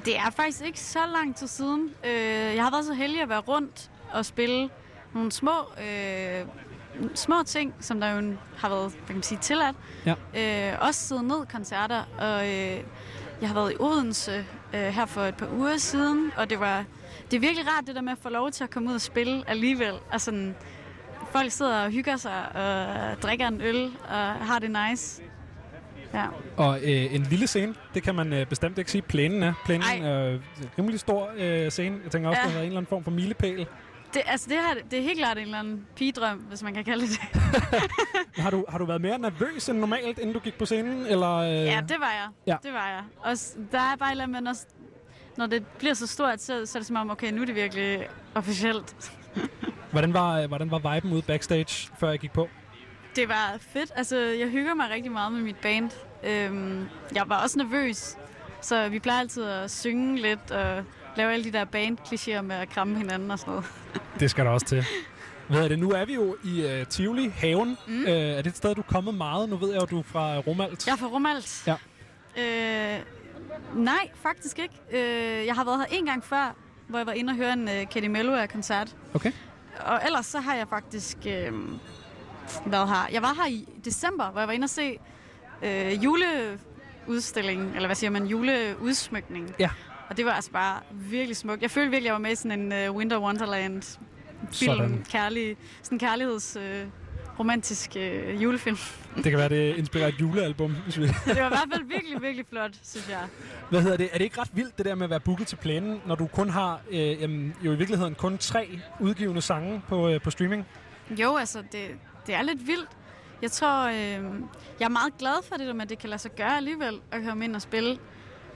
Det 0.05 0.17
er 0.17 0.31
faktisk 0.37 0.65
ikke 0.65 0.81
så 0.81 0.99
lang 1.15 1.37
tid 1.37 1.47
siden. 1.47 1.91
Øh, 2.05 2.55
jeg 2.57 2.63
har 2.65 2.71
været 2.71 2.85
så 2.85 2.95
heldig 2.95 3.23
at 3.23 3.29
være 3.29 3.41
rundt 3.41 3.91
og 4.13 4.25
spille 4.25 4.71
nogle 5.15 5.33
små, 5.33 5.53
øh, 5.79 6.47
små 7.15 7.35
ting, 7.47 7.75
som 7.81 8.01
der 8.01 8.11
jo 8.11 8.33
har 8.57 8.69
været 8.69 8.93
kan 9.07 9.15
man 9.17 9.23
sige, 9.23 9.39
tilladt. 9.39 9.77
Ja. 10.07 10.15
Øh, 10.73 10.79
også 10.81 11.01
siddet 11.09 11.25
ned 11.25 11.47
koncerter, 11.53 12.03
og 12.19 12.49
øh, 12.55 12.81
jeg 13.45 13.51
har 13.51 13.61
været 13.61 13.73
i 13.73 13.77
Odense 13.81 14.47
øh, 14.75 14.81
her 14.81 15.07
for 15.07 15.21
et 15.21 15.35
par 15.35 15.49
uger 15.53 15.77
siden, 15.77 16.33
og 16.37 16.51
det 16.51 16.61
var 16.61 16.85
det 17.31 17.37
er 17.37 17.41
virkelig 17.41 17.67
rart 17.67 17.87
det 17.87 17.95
der 17.95 18.01
med 18.01 18.13
at 18.13 18.19
få 18.23 18.29
lov 18.29 18.51
til 18.51 18.65
at 18.65 18.71
komme 18.71 18.89
ud 18.89 18.95
og 18.95 19.01
spille 19.01 19.51
alligevel. 19.51 19.93
Altså, 20.13 20.25
sådan, 20.25 20.55
folk 21.33 21.51
sidder 21.51 21.85
og 21.85 21.91
hygger 21.91 22.17
sig 22.17 22.57
og 22.57 23.23
drikker 23.23 23.49
en 23.49 23.61
øl 23.61 23.93
og 24.09 24.17
har 24.19 24.59
det 24.59 24.71
nice. 24.91 25.23
Ja. 26.15 26.27
Og 26.57 26.79
øh, 26.83 27.15
en 27.15 27.23
lille 27.23 27.47
scene, 27.47 27.75
det 27.95 28.03
kan 28.03 28.15
man 28.15 28.33
øh, 28.33 28.47
bestemt 28.47 28.79
ikke 28.79 28.91
sige, 28.91 29.03
plænen 29.03 29.43
er. 29.43 29.53
Plænen 29.65 30.03
er 30.03 30.29
øh, 30.29 30.41
rimelig 30.79 31.01
stor 31.01 31.31
øh, 31.37 31.71
scene. 31.71 31.99
Jeg 32.05 32.13
tænker 32.13 32.29
også, 32.29 32.41
ja. 32.41 32.47
der 32.47 32.51
har 32.51 32.55
været 32.55 32.65
en 32.65 32.67
eller 32.67 32.79
anden 32.79 32.89
form 32.89 33.05
for 33.05 33.11
milepæl. 33.11 33.67
Det, 34.15 34.23
altså, 34.27 34.47
det, 34.49 34.57
her, 34.57 34.75
det 34.91 34.99
er 34.99 35.03
helt 35.03 35.19
klart 35.19 35.39
en 35.39 35.45
eller 35.45 35.59
anden 35.59 35.87
pigedrøm, 35.97 36.39
hvis 36.39 36.63
man 36.63 36.75
kan 36.75 36.85
kalde 36.85 37.07
det 37.07 37.21
det. 37.33 37.43
Har 38.45 38.51
du, 38.51 38.65
har 38.69 38.79
du 38.79 38.85
været 38.85 39.01
mere 39.01 39.19
nervøs 39.19 39.69
end 39.69 39.79
normalt, 39.79 40.19
inden 40.19 40.33
du 40.33 40.41
gik 40.41 40.59
på 40.59 40.67
scenen? 40.67 41.07
Eller, 41.07 41.33
øh... 41.35 41.51
Ja, 41.51 41.81
det 41.89 41.97
var 42.01 42.13
jeg. 42.13 42.29
Ja. 42.47 42.57
Det 42.63 42.73
var 42.73 42.89
jeg. 42.89 43.03
Og 43.19 43.37
der 43.73 43.79
er 43.79 43.97
bare 43.97 44.09
et 44.09 44.11
eller 44.11 44.25
andet, 44.25 44.43
men 44.43 44.47
også, 44.47 44.67
når 45.37 45.47
det 45.47 45.67
bliver 45.67 45.95
så 45.95 46.07
stort, 46.07 46.41
så, 46.41 46.67
så 46.67 46.79
er 46.79 46.81
det 46.81 46.87
som 46.87 46.97
om, 46.97 47.11
okay, 47.11 47.33
nu 47.33 47.43
er 47.43 47.47
det 47.47 47.55
virkelig 47.55 48.07
officielt. 48.35 49.13
Hvordan 49.93 50.13
var, 50.15 50.41
øh, 50.41 50.49
hvordan 50.49 50.71
var 50.71 50.95
viben 50.95 51.13
ude 51.13 51.23
backstage, 51.23 51.91
før 51.99 52.11
jeg 52.11 52.19
gik 52.19 52.33
på? 52.33 52.49
Det 53.17 53.29
var 53.29 53.57
fedt. 53.61 53.93
Altså, 53.97 54.17
jeg 54.17 54.49
hygger 54.49 54.75
mig 54.75 54.91
rigtig 54.91 55.13
meget 55.13 55.33
med 55.33 55.41
mit 55.43 55.57
band. 55.57 55.91
Øhm, 56.25 56.89
jeg 57.15 57.23
var 57.27 57.43
også 57.43 57.59
nervøs, 57.59 58.17
så 58.61 58.89
vi 58.89 58.99
plejer 58.99 59.21
altid 59.21 59.45
at 59.45 59.71
synge 59.71 60.23
lidt 60.23 60.51
og 60.51 60.85
lave 61.17 61.33
alle 61.33 61.45
de 61.45 61.53
der 61.53 61.65
band 61.65 62.43
med 62.43 62.57
at 62.57 62.69
kramme 62.69 62.99
hinanden 62.99 63.31
og 63.31 63.39
sådan 63.39 63.51
noget. 63.51 63.67
Det 64.21 64.31
skal 64.31 64.45
der 64.45 64.51
også 64.51 64.67
til. 64.67 64.85
Hvad 65.49 65.65
er 65.65 65.69
det? 65.69 65.79
Nu 65.79 65.91
er 65.91 66.05
vi 66.05 66.15
jo 66.15 66.37
i 66.45 66.81
uh, 66.81 66.87
Tivoli, 66.87 67.29
haven. 67.29 67.79
Mm. 67.87 68.03
Uh, 68.03 68.09
er 68.11 68.43
det 68.43 68.47
et 68.47 68.57
sted, 68.57 68.75
du 68.75 68.81
er 68.81 68.93
kommet 68.93 69.15
meget? 69.15 69.49
Nu 69.49 69.57
ved 69.57 69.73
jeg 69.73 69.81
jo, 69.81 69.87
du 69.87 69.99
er 69.99 70.03
fra 70.03 70.39
Romalt. 70.39 70.87
Jeg 70.87 70.93
er 70.93 70.97
fra 70.97 71.07
Romalt. 71.07 71.67
Ja. 71.67 71.77
Øh, 72.39 73.01
nej, 73.75 74.11
faktisk 74.15 74.59
ikke. 74.59 74.75
Øh, 74.93 75.47
jeg 75.47 75.55
har 75.55 75.65
været 75.65 75.79
her 75.79 75.99
en 75.99 76.07
gang 76.07 76.25
før, 76.25 76.57
hvor 76.89 76.99
jeg 76.99 77.07
var 77.07 77.13
inde 77.13 77.31
og 77.31 77.37
høre 77.37 77.53
en 77.53 77.63
uh, 77.63 77.89
Katie 77.91 78.09
Melua-koncert. 78.09 78.97
Okay. 79.15 79.33
Og 79.81 80.01
ellers 80.07 80.27
så 80.27 80.41
har 80.41 80.55
jeg 80.55 80.69
faktisk 80.69 81.17
øh, 81.27 81.53
været 82.67 82.89
her. 82.89 83.09
Jeg 83.13 83.23
var 83.23 83.35
her 83.35 83.47
i 83.47 83.69
december, 83.85 84.31
hvor 84.31 84.41
jeg 84.41 84.49
var 84.49 84.55
inde 84.55 84.65
og 84.65 84.71
se 84.71 84.99
øh, 85.63 86.05
juleudstilling, 86.05 87.75
eller 87.75 87.87
hvad 87.89 87.97
siger 87.97 88.11
man, 88.11 88.27
juleudsmykning. 88.27 89.55
Ja. 89.59 89.71
Og 90.09 90.17
det 90.17 90.25
var 90.25 90.33
altså 90.33 90.51
bare 90.51 90.81
virkelig 90.91 91.37
smukt. 91.37 91.63
Jeg 91.63 91.71
følte 91.71 91.91
virkelig, 91.91 92.07
jeg 92.07 92.13
var 92.13 92.19
med 92.21 92.31
i 92.33 92.35
sådan 92.35 92.73
en 92.73 92.89
uh, 92.89 92.97
Winter 92.97 93.19
Wonderland 93.21 93.83
film, 94.53 94.77
Sådan. 94.77 95.05
kærlig, 95.11 95.57
sådan 95.83 95.97
en 95.97 96.01
kærligheds 96.01 96.57
øh, 96.57 96.87
romantisk 97.39 97.91
øh, 97.97 98.43
julefilm. 98.43 98.77
Det 99.17 99.25
kan 99.25 99.39
være, 99.39 99.49
det 99.49 99.77
inspirerer 99.77 100.09
et 100.09 100.15
julealbum. 100.21 100.77
Hvis 100.85 100.99
vi... 100.99 101.03
det 101.07 101.15
var 101.27 101.33
i 101.33 101.37
hvert 101.37 101.69
fald 101.73 101.85
virkelig, 101.89 102.23
virkelig 102.23 102.47
flot, 102.51 102.71
synes 102.83 103.09
jeg. 103.09 103.27
Hvad 103.71 103.83
hedder 103.83 103.97
det? 103.97 104.09
Er 104.13 104.19
det 104.19 104.25
ikke 104.25 104.41
ret 104.41 104.51
vildt, 104.53 104.79
det 104.79 104.87
der 104.87 104.95
med 104.95 105.05
at 105.05 105.11
være 105.11 105.21
booket 105.21 105.47
til 105.47 105.57
plænen, 105.57 106.01
når 106.07 106.15
du 106.15 106.27
kun 106.27 106.51
har, 106.51 106.81
øh, 106.91 106.99
jamen, 107.23 107.55
jo 107.63 107.73
i 107.73 107.77
virkeligheden 107.77 108.15
kun 108.15 108.39
tre 108.39 108.79
udgivende 109.01 109.43
sange 109.43 109.83
på, 109.89 110.09
øh, 110.09 110.21
på 110.21 110.31
streaming? 110.31 110.67
Jo, 111.11 111.37
altså, 111.37 111.63
det, 111.73 111.89
det 112.27 112.35
er 112.35 112.43
lidt 112.43 112.67
vildt. 112.67 112.89
Jeg 113.43 113.51
tror, 113.51 113.87
øh, 113.87 113.95
jeg 114.81 114.85
er 114.85 114.89
meget 114.89 115.19
glad 115.19 115.45
for 115.49 115.57
det 115.57 115.67
der 115.67 115.73
med, 115.73 115.83
at 115.83 115.89
det 115.89 115.99
kan 115.99 116.11
lade 116.11 116.21
sig 116.23 116.31
gøre 116.37 116.57
alligevel 116.57 117.01
at 117.11 117.23
komme 117.29 117.45
ind 117.45 117.57
og 117.57 117.63
spille. 117.63 117.99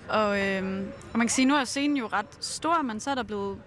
Og, 0.09 0.41
øh, 0.41 0.83
og 1.13 1.19
man 1.19 1.27
kan 1.27 1.29
sige, 1.29 1.47
nu 1.47 1.55
er 1.55 1.65
scenen 1.65 1.97
jo 1.97 2.07
ret 2.07 2.27
stor, 2.41 2.83
men 2.83 3.01
så 3.01 3.11
er 3.11 3.15
der 3.15 3.23
blevet... 3.23 3.59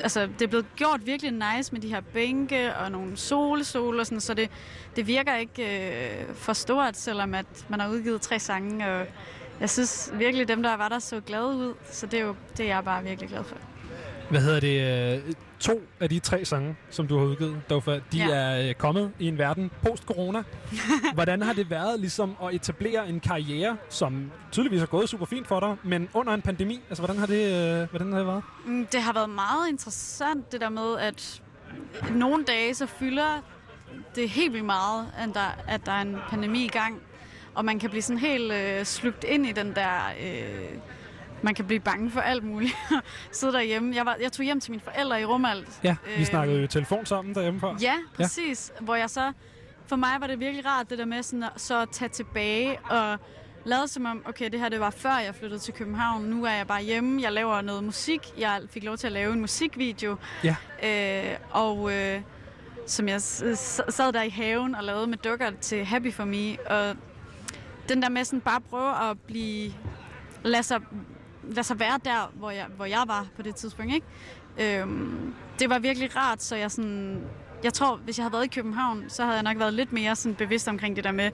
Altså, 0.00 0.20
det 0.26 0.42
er 0.42 0.46
blevet 0.46 0.66
gjort 0.76 1.06
virkelig 1.06 1.32
nice 1.32 1.72
med 1.72 1.80
de 1.80 1.88
her 1.88 2.00
bænke 2.00 2.74
og 2.76 2.92
nogle 2.92 3.16
solsol 3.16 4.00
og 4.00 4.06
sådan, 4.06 4.20
så 4.20 4.34
det, 4.34 4.50
det 4.96 5.06
virker 5.06 5.36
ikke 5.36 5.62
øh, 5.62 6.34
for 6.34 6.52
stort, 6.52 6.96
selvom 6.96 7.34
at 7.34 7.46
man 7.68 7.80
har 7.80 7.88
udgivet 7.90 8.20
tre 8.20 8.38
sange. 8.38 8.88
Og 8.90 9.06
jeg 9.60 9.70
synes 9.70 10.12
virkelig, 10.14 10.48
dem 10.48 10.62
der 10.62 10.76
var 10.76 10.88
der 10.88 10.98
så 10.98 11.20
glade 11.20 11.56
ud, 11.56 11.74
så 11.90 12.06
det 12.06 12.20
er 12.20 12.24
jo 12.24 12.34
det, 12.56 12.64
er 12.64 12.74
jeg 12.74 12.84
bare 12.84 13.04
virkelig 13.04 13.30
glad 13.30 13.44
for. 13.44 13.56
Hvad 14.30 14.40
hedder 14.40 14.60
det? 14.60 15.26
Øh, 15.26 15.34
To 15.60 15.80
af 16.00 16.08
de 16.08 16.18
tre 16.18 16.44
sange, 16.44 16.76
som 16.90 17.06
du 17.08 17.18
har 17.18 17.24
udgivet, 17.24 17.62
Dofa, 17.70 17.90
de 18.12 18.18
Ja. 18.18 18.28
er 18.30 18.68
øh, 18.68 18.74
kommet 18.74 19.12
i 19.18 19.28
en 19.28 19.38
verden 19.38 19.70
post-corona. 19.82 20.42
Hvordan 21.14 21.42
har 21.42 21.52
det 21.52 21.70
været 21.70 22.00
ligesom 22.00 22.36
at 22.44 22.54
etablere 22.54 23.08
en 23.08 23.20
karriere, 23.20 23.76
som 23.88 24.30
tydeligvis 24.52 24.82
er 24.82 24.86
gået 24.86 25.08
super 25.08 25.26
fint 25.26 25.46
for 25.48 25.60
dig, 25.60 25.76
men 25.84 26.08
under 26.14 26.34
en 26.34 26.42
pandemi? 26.42 26.80
Altså, 26.88 27.02
hvordan 27.02 27.18
har 27.18 27.26
det, 27.26 27.44
øh, 27.82 27.88
hvordan 27.90 28.12
har 28.12 28.18
det 28.18 28.26
været? 28.26 28.42
Mm, 28.66 28.86
Det 28.86 29.02
har 29.02 29.12
været 29.12 29.30
meget 29.30 29.68
interessant, 29.70 30.52
det 30.52 30.60
der 30.60 30.68
med, 30.68 30.98
at 30.98 31.42
nogle 32.10 32.44
dage 32.44 32.74
så 32.74 32.86
fylder 32.86 33.42
det 34.14 34.28
helt 34.28 34.52
vildt 34.52 34.66
meget, 34.66 35.06
at 35.18 35.28
der, 35.34 35.58
at 35.68 35.86
der 35.86 35.92
er 35.92 36.02
en 36.02 36.16
pandemi 36.30 36.64
i 36.64 36.68
gang. 36.68 37.00
Og 37.54 37.64
man 37.64 37.78
kan 37.78 37.90
blive 37.90 38.02
sådan 38.02 38.18
helt 38.18 38.52
øh, 38.52 38.84
slugt 38.84 39.24
ind 39.24 39.46
i 39.46 39.52
den 39.52 39.74
der 39.74 39.98
øh, 40.22 40.68
man 41.42 41.54
kan 41.54 41.64
blive 41.64 41.80
bange 41.80 42.10
for 42.10 42.20
alt 42.20 42.44
muligt. 42.44 42.76
Sidde 43.32 43.52
derhjemme. 43.52 43.96
Jeg, 43.96 44.06
var, 44.06 44.16
jeg 44.22 44.32
tog 44.32 44.44
hjem 44.44 44.60
til 44.60 44.70
mine 44.70 44.82
forældre 44.82 45.20
i 45.20 45.24
Rumalt. 45.24 45.80
Ja, 45.84 45.96
vi 46.06 46.12
Øhm, 46.16 46.24
snakkede 46.24 46.60
jo 46.60 46.66
telefon 46.66 47.06
sammen 47.06 47.34
derhjemme 47.34 47.60
før. 47.60 47.76
Ja, 47.82 47.94
præcis. 48.14 48.72
Ja. 48.80 48.84
Hvor 48.84 48.94
jeg 48.94 49.10
så... 49.10 49.32
For 49.86 49.96
mig 49.96 50.10
var 50.20 50.26
det 50.26 50.40
virkelig 50.40 50.66
rart, 50.66 50.90
det 50.90 50.98
der 50.98 51.04
med 51.04 51.22
sådan 51.22 51.42
at, 51.42 51.50
så 51.56 51.80
at 51.82 51.88
tage 51.92 52.08
tilbage 52.08 52.78
og 52.90 53.18
lade 53.64 53.88
som 53.88 54.04
om, 54.06 54.22
okay, 54.26 54.50
det 54.50 54.60
her 54.60 54.68
det 54.68 54.80
var 54.80 54.90
før 54.90 55.18
jeg 55.18 55.34
flyttede 55.34 55.60
til 55.60 55.74
København. 55.74 56.22
Nu 56.22 56.44
er 56.44 56.50
jeg 56.50 56.66
bare 56.66 56.82
hjemme. 56.82 57.22
Jeg 57.22 57.32
laver 57.32 57.60
noget 57.60 57.84
musik. 57.84 58.20
Jeg 58.38 58.60
fik 58.70 58.84
lov 58.84 58.96
til 58.96 59.06
at 59.06 59.12
lave 59.12 59.32
en 59.32 59.40
musikvideo. 59.40 60.16
Ja. 60.44 60.56
Øh, 60.82 61.36
og 61.50 61.92
øh, 61.92 62.20
som 62.86 63.08
jeg 63.08 63.20
sad 63.20 64.12
der 64.12 64.22
i 64.22 64.28
haven 64.30 64.74
og 64.74 64.84
lavede 64.84 65.06
med 65.06 65.18
dukker 65.18 65.50
til 65.60 65.84
Happy 65.84 66.12
For 66.12 66.24
Me. 66.24 66.70
Og 66.70 66.96
den 67.88 68.02
der 68.02 68.08
med 68.08 68.24
sådan 68.24 68.40
bare 68.40 68.60
prøve 68.60 69.10
at 69.10 69.18
blive... 69.26 69.72
Lade 70.42 70.62
sig, 70.62 70.80
lade 71.42 71.62
sig 71.62 71.80
være 71.80 72.00
der, 72.04 72.32
hvor 72.34 72.50
jeg, 72.50 72.66
hvor 72.76 72.84
jeg 72.84 73.02
var 73.06 73.26
på 73.36 73.42
det 73.42 73.54
tidspunkt, 73.54 73.94
ikke? 73.94 74.06
Øhm, 74.58 75.34
det 75.58 75.70
var 75.70 75.78
virkelig 75.78 76.16
rart, 76.16 76.42
så 76.42 76.56
jeg 76.56 76.70
sådan... 76.70 77.24
Jeg 77.64 77.72
tror, 77.72 77.96
hvis 77.96 78.18
jeg 78.18 78.24
havde 78.24 78.32
været 78.32 78.44
i 78.44 78.48
København, 78.48 79.04
så 79.08 79.22
havde 79.22 79.34
jeg 79.34 79.42
nok 79.42 79.58
været 79.58 79.74
lidt 79.74 79.92
mere 79.92 80.16
sådan 80.16 80.34
bevidst 80.34 80.68
omkring 80.68 80.96
det 80.96 81.04
der 81.04 81.12
med 81.12 81.24
at 81.24 81.32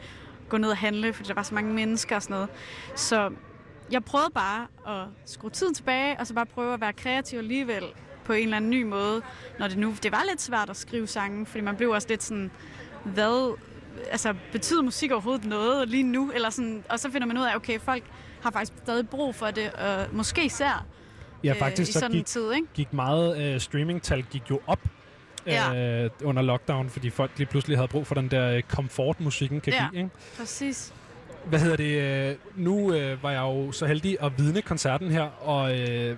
gå 0.48 0.56
ned 0.56 0.70
og 0.70 0.76
handle, 0.76 1.12
fordi 1.12 1.28
der 1.28 1.34
var 1.34 1.42
så 1.42 1.54
mange 1.54 1.74
mennesker 1.74 2.16
og 2.16 2.22
sådan 2.22 2.34
noget. 2.34 2.48
Så 2.94 3.30
jeg 3.90 4.04
prøvede 4.04 4.30
bare 4.34 4.66
at 4.86 5.08
skrue 5.24 5.50
tiden 5.50 5.74
tilbage, 5.74 6.20
og 6.20 6.26
så 6.26 6.34
bare 6.34 6.46
prøve 6.46 6.74
at 6.74 6.80
være 6.80 6.92
kreativ 6.92 7.38
alligevel 7.38 7.84
på 8.24 8.32
en 8.32 8.42
eller 8.42 8.56
anden 8.56 8.70
ny 8.70 8.82
måde, 8.82 9.22
når 9.58 9.68
det 9.68 9.78
nu... 9.78 9.94
Det 10.02 10.12
var 10.12 10.22
lidt 10.28 10.40
svært 10.40 10.70
at 10.70 10.76
skrive 10.76 11.06
sange, 11.06 11.46
fordi 11.46 11.60
man 11.60 11.76
blev 11.76 11.90
også 11.90 12.08
lidt 12.08 12.22
sådan... 12.22 12.50
Hvad... 13.04 13.58
Altså, 14.10 14.34
betyder 14.52 14.82
musik 14.82 15.10
overhovedet 15.10 15.44
noget 15.44 15.88
lige 15.88 16.02
nu? 16.02 16.30
Eller 16.34 16.50
sådan, 16.50 16.84
og 16.88 17.00
så 17.00 17.10
finder 17.10 17.26
man 17.26 17.38
ud 17.38 17.42
af, 17.42 17.56
okay, 17.56 17.80
folk 17.80 18.04
har 18.46 18.50
faktisk 18.50 18.72
stadig 18.82 19.08
brug 19.08 19.34
for 19.34 19.46
det, 19.46 19.72
og 19.72 20.06
måske 20.12 20.44
især 20.44 20.86
Ja, 21.44 21.50
øh, 21.50 21.58
faktisk 21.58 21.88
i 21.88 21.92
så 21.92 21.98
sådan 21.98 22.10
gik, 22.10 22.18
en 22.20 22.24
tid, 22.24 22.52
ikke? 22.52 22.66
gik 22.74 22.92
meget 22.92 23.38
øh, 23.54 23.60
streamingtal 23.60 24.22
gik 24.22 24.50
jo 24.50 24.60
op 24.66 24.80
Ja. 25.46 26.02
øh, 26.04 26.10
under 26.24 26.42
lockdown, 26.42 26.90
fordi 26.90 27.10
folk 27.10 27.30
lige 27.36 27.46
pludselig 27.46 27.76
havde 27.78 27.88
brug 27.88 28.06
for 28.06 28.14
den 28.14 28.28
der 28.30 28.50
øh, 28.50 28.62
komfort, 28.62 29.20
musikken 29.20 29.60
kan 29.60 29.72
Ja, 29.72 29.88
give. 29.92 30.02
Ikke? 30.02 30.14
præcis. 30.38 30.94
Hvad 31.44 31.58
hedder 31.60 31.76
det? 31.76 32.30
Øh, 32.30 32.36
nu 32.56 32.92
øh, 32.94 33.22
var 33.22 33.30
jeg 33.30 33.40
jo 33.40 33.72
så 33.72 33.86
heldig 33.86 34.16
at 34.22 34.32
vidne 34.38 34.62
koncerten 34.62 35.10
her, 35.10 35.22
og 35.22 35.72
øh, 35.78 35.78
Ja. 36.06 36.16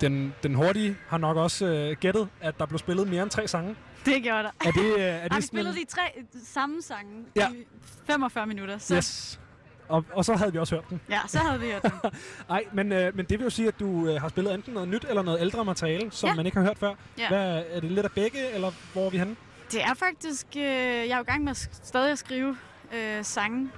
den, 0.00 0.34
den 0.42 0.54
hurtige 0.54 0.96
har 1.08 1.18
nok 1.18 1.36
også 1.36 1.66
øh, 1.66 1.96
gættet, 2.00 2.28
at 2.40 2.58
der 2.58 2.66
blev 2.66 2.78
spillet 2.78 3.08
mere 3.08 3.22
end 3.22 3.30
tre 3.30 3.48
sange. 3.48 3.76
Det 4.04 4.22
gjorde 4.22 4.42
der. 4.42 4.50
Er 4.66 4.70
det, 4.70 4.94
øh, 4.94 5.00
er 5.00 5.06
Ej, 5.06 5.22
det 5.22 5.22
vi 5.24 5.28
sådan 5.28 5.42
spillede 5.42 5.78
en- 5.80 5.84
de 5.86 5.90
tre 5.90 6.02
samme 6.44 6.82
sange 6.82 7.10
Ja. 7.36 7.48
i 7.50 7.64
45 8.06 8.46
minutter. 8.46 8.78
Så, 8.78 8.96
Yes. 8.96 9.40
Og, 9.88 10.04
og 10.12 10.24
så 10.24 10.34
havde 10.34 10.52
vi 10.52 10.58
også 10.58 10.74
hørt 10.74 10.84
den. 10.90 11.00
Ja, 11.10 11.20
så 11.26 11.38
havde 11.38 11.60
vi 11.60 11.66
hørt 11.66 11.82
den. 11.82 11.92
Ej, 12.50 12.64
men, 12.72 12.92
øh, 12.92 13.16
men 13.16 13.26
det 13.26 13.38
vil 13.38 13.44
jo 13.44 13.50
sige, 13.50 13.68
at 13.68 13.80
du 13.80 14.08
øh, 14.08 14.20
har 14.20 14.28
spillet 14.28 14.54
enten 14.54 14.74
noget 14.74 14.88
nyt 14.88 15.04
eller 15.08 15.22
noget 15.22 15.40
ældre 15.40 15.64
materiale, 15.64 16.10
som 16.10 16.28
Ja. 16.28 16.34
man 16.34 16.46
ikke 16.46 16.58
har 16.58 16.64
hørt 16.66 16.78
før. 16.78 16.94
Ja. 17.18 17.28
Hvad, 17.28 17.62
er 17.70 17.80
det 17.80 17.90
lidt 17.90 18.04
af 18.06 18.12
begge, 18.12 18.50
eller 18.54 18.72
hvor 18.92 19.06
er 19.06 19.10
vi 19.10 19.18
henne? 19.18 19.36
Det 19.72 19.82
er 19.82 19.94
faktisk... 19.94 20.46
Øh, 20.56 20.62
jeg 20.62 21.08
er 21.08 21.16
jo 21.16 21.22
i 21.22 21.24
gang 21.24 21.44
med 21.44 21.50
at 21.50 21.68
stadig 21.82 22.12
at 22.12 22.18
skrive 22.18 22.56
øh, 22.94 23.24
sange. 23.24 23.70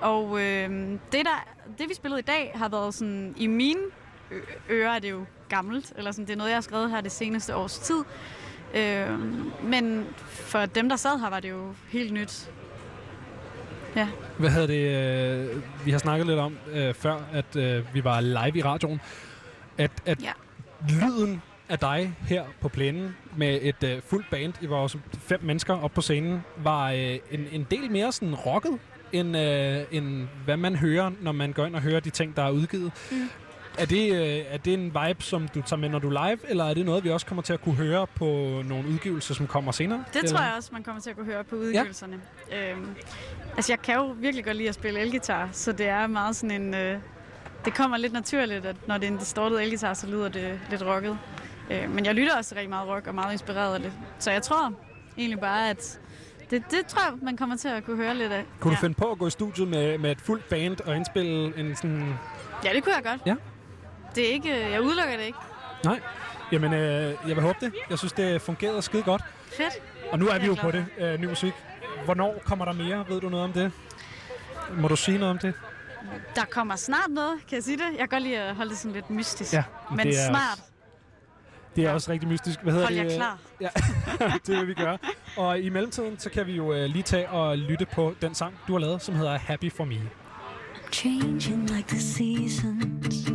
Og 0.00 0.40
øh, 0.40 0.70
det, 0.90 1.24
der, 1.24 1.46
det, 1.78 1.88
vi 1.88 1.94
spillede 1.94 2.18
i 2.20 2.22
dag, 2.24 2.52
har 2.54 2.68
været 2.68 2.94
sådan... 2.94 3.34
I 3.36 3.46
mine 3.46 3.80
ører 4.70 4.90
er 4.94 4.98
det 4.98 5.10
jo 5.10 5.24
gammelt. 5.48 5.92
Eller 5.96 6.10
sådan, 6.12 6.26
det 6.26 6.32
er 6.32 6.36
noget, 6.36 6.50
jeg 6.50 6.56
har 6.56 6.60
skrevet 6.62 6.90
her 6.90 7.00
det 7.00 7.12
seneste 7.12 7.56
års 7.56 7.78
tid. 7.78 7.98
Øh, 8.74 9.18
men 9.64 10.06
for 10.28 10.66
dem, 10.66 10.88
der 10.88 10.96
sad 10.96 11.18
her, 11.20 11.30
var 11.30 11.40
det 11.40 11.50
jo 11.50 11.74
helt 11.88 12.12
nyt. 12.12 12.50
Ja. 13.96 14.08
Hvad 14.38 14.50
hedder 14.50 14.66
det? 14.66 15.54
Øh, 15.54 15.62
vi 15.84 15.90
har 15.90 15.98
snakket 15.98 16.26
lidt 16.26 16.38
om 16.38 16.56
øh, 16.72 16.94
før, 16.94 17.16
at 17.32 17.56
øh, 17.56 17.94
vi 17.94 18.04
var 18.04 18.20
live 18.20 18.58
i 18.58 18.62
radioen. 18.62 19.00
At, 19.78 19.90
at 20.06 20.22
ja. 20.22 20.32
lyden 20.88 21.42
af 21.68 21.78
dig 21.78 22.14
her 22.28 22.44
på 22.60 22.68
plænen 22.68 23.16
med 23.36 23.58
et 23.62 23.82
øh, 23.84 24.02
fuldt 24.02 24.30
band, 24.30 24.52
i 24.60 24.66
vores 24.66 24.96
fem 25.18 25.40
mennesker 25.42 25.74
op 25.74 25.90
på 25.90 26.00
scenen, 26.00 26.40
var 26.56 26.90
øh, 26.90 27.18
en, 27.30 27.46
en 27.52 27.66
del 27.70 27.90
mere 27.90 28.12
sådan 28.12 28.34
rocket, 28.34 28.78
end, 29.12 29.36
øh, 29.36 29.84
end 29.90 30.28
hvad 30.44 30.56
man 30.56 30.76
hører, 30.76 31.10
når 31.20 31.32
man 31.32 31.52
går 31.52 31.66
ind 31.66 31.76
og 31.76 31.82
hører 31.82 32.00
de 32.00 32.10
ting, 32.10 32.36
der 32.36 32.42
er 32.42 32.50
udgivet. 32.50 32.92
Mm. 33.10 33.28
Er 33.78 33.86
det, 33.86 34.12
øh, 34.12 34.44
er 34.48 34.56
det 34.56 34.74
en 34.74 34.84
vibe, 34.84 35.22
som 35.22 35.48
du 35.48 35.62
tager 35.62 35.80
med, 35.80 35.88
når 35.88 35.98
du 35.98 36.10
er 36.10 36.28
live, 36.28 36.50
eller 36.50 36.64
er 36.64 36.74
det 36.74 36.84
noget, 36.86 37.04
vi 37.04 37.10
også 37.10 37.26
kommer 37.26 37.42
til 37.42 37.52
at 37.52 37.60
kunne 37.60 37.74
høre 37.74 38.06
på 38.06 38.24
nogle 38.64 38.88
udgivelser, 38.88 39.34
som 39.34 39.46
kommer 39.46 39.72
senere? 39.72 40.04
Det 40.12 40.16
eller? 40.16 40.30
tror 40.30 40.44
jeg 40.44 40.52
også, 40.56 40.70
man 40.72 40.82
kommer 40.82 41.02
til 41.02 41.10
at 41.10 41.16
kunne 41.16 41.26
høre 41.26 41.44
på 41.44 41.56
udgivelserne. 41.56 42.20
Ja. 42.50 42.70
Øhm, 42.70 42.94
altså, 43.56 43.72
jeg 43.72 43.82
kan 43.82 43.94
jo 43.94 44.14
virkelig 44.18 44.44
godt 44.44 44.56
lide 44.56 44.68
at 44.68 44.74
spille 44.74 45.00
elgitar, 45.00 45.48
så 45.52 45.72
det 45.72 45.86
er 45.86 46.06
meget 46.06 46.36
sådan 46.36 46.62
en... 46.62 46.74
Øh, 46.74 46.98
det 47.64 47.74
kommer 47.74 47.96
lidt 47.96 48.12
naturligt, 48.12 48.66
at 48.66 48.76
når 48.88 48.98
det 48.98 49.08
er 49.08 49.12
en 49.12 49.18
distortet 49.18 49.62
elgitar, 49.62 49.94
så 49.94 50.06
lyder 50.06 50.28
det 50.28 50.60
lidt 50.70 50.82
rocket. 50.82 51.18
Øh, 51.70 51.90
men 51.90 52.04
jeg 52.04 52.14
lytter 52.14 52.36
også 52.36 52.54
rigtig 52.54 52.70
meget 52.70 52.88
rock 52.88 53.06
og 53.06 53.14
meget 53.14 53.32
inspireret 53.32 53.74
af 53.74 53.80
det. 53.80 53.92
Så 54.18 54.30
jeg 54.30 54.42
tror 54.42 54.72
egentlig 55.18 55.40
bare, 55.40 55.70
at 55.70 56.00
det, 56.50 56.62
det 56.70 56.86
tror 56.86 57.02
jeg, 57.02 57.12
man 57.22 57.36
kommer 57.36 57.56
til 57.56 57.68
at 57.68 57.84
kunne 57.84 57.96
høre 57.96 58.14
lidt 58.14 58.32
af. 58.32 58.44
Kunne 58.60 58.70
ja. 58.70 58.76
du 58.76 58.80
finde 58.80 58.94
på 58.94 59.10
at 59.10 59.18
gå 59.18 59.26
i 59.26 59.30
studiet 59.30 59.68
med, 59.68 59.98
med 59.98 60.10
et 60.10 60.20
fuldt 60.20 60.48
band 60.48 60.80
og 60.80 60.96
indspille 60.96 61.58
en 61.58 61.76
sådan... 61.76 62.14
Ja, 62.64 62.72
det 62.72 62.84
kunne 62.84 62.94
jeg 62.94 63.04
godt. 63.04 63.20
Ja. 63.26 63.34
Det 64.14 64.28
er 64.28 64.32
ikke... 64.32 64.70
Jeg 64.70 64.80
udelukker 64.82 65.16
det 65.16 65.24
ikke. 65.24 65.38
Nej. 65.84 66.00
Jamen, 66.52 66.72
øh, 66.72 67.14
jeg 67.28 67.36
vil 67.36 67.40
håbe 67.40 67.58
det. 67.60 67.72
Jeg 67.90 67.98
synes, 67.98 68.12
det 68.12 68.42
fungerede 68.42 68.82
skide 68.82 69.02
godt. 69.02 69.22
Fedt. 69.56 69.82
Og 70.12 70.18
nu 70.18 70.26
er 70.28 70.38
vi 70.38 70.46
jo 70.46 70.54
på 70.54 70.70
det. 70.70 70.86
Øh, 70.98 71.20
ny 71.20 71.24
musik. 71.24 71.52
Hvornår 72.04 72.42
kommer 72.44 72.64
der 72.64 72.72
mere? 72.72 73.04
Ved 73.08 73.20
du 73.20 73.28
noget 73.28 73.44
om 73.44 73.52
det? 73.52 73.72
Må 74.76 74.88
du 74.88 74.96
sige 74.96 75.18
noget 75.18 75.30
om 75.30 75.38
det? 75.38 75.54
Der 76.34 76.44
kommer 76.44 76.76
snart 76.76 77.10
noget, 77.10 77.38
kan 77.48 77.56
jeg 77.56 77.64
sige 77.64 77.76
det? 77.76 77.84
Jeg 77.90 77.98
kan 77.98 78.08
godt 78.08 78.22
lide 78.22 78.38
at 78.38 78.54
holde 78.56 78.70
det 78.70 78.78
sådan 78.78 78.92
lidt 78.92 79.10
mystisk. 79.10 79.52
Ja, 79.52 79.62
men 79.90 79.98
det 80.06 80.18
er 80.20 80.28
snart. 80.28 80.58
Det 81.76 81.84
er 81.86 81.90
også 81.92 82.12
rigtig 82.12 82.28
mystisk. 82.28 82.60
Hvad 82.62 82.72
hedder 82.72 82.86
Hold 82.86 82.96
jer 82.96 83.02
det? 83.04 83.12
klar. 83.16 83.38
Ja, 83.60 83.68
det 84.46 84.58
vil 84.58 84.68
vi 84.68 84.74
gøre. 84.74 84.98
Og 85.36 85.60
i 85.60 85.68
mellemtiden, 85.68 86.18
så 86.18 86.30
kan 86.30 86.46
vi 86.46 86.52
jo 86.52 86.72
øh, 86.74 86.84
lige 86.84 87.02
tage 87.02 87.28
og 87.28 87.58
lytte 87.58 87.86
på 87.86 88.14
den 88.22 88.34
sang, 88.34 88.54
du 88.68 88.72
har 88.72 88.80
lavet, 88.80 89.02
som 89.02 89.14
hedder 89.14 89.38
Happy 89.38 89.72
For 89.72 89.84
Me. 89.84 89.96
changing 90.92 91.70
like 91.70 91.88
the 91.88 92.00
seasons. 92.00 93.30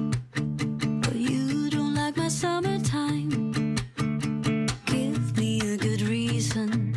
Summertime. 2.30 3.76
Give 4.86 5.38
me 5.38 5.60
a 5.62 5.78
good 5.78 6.02
reason 6.04 6.94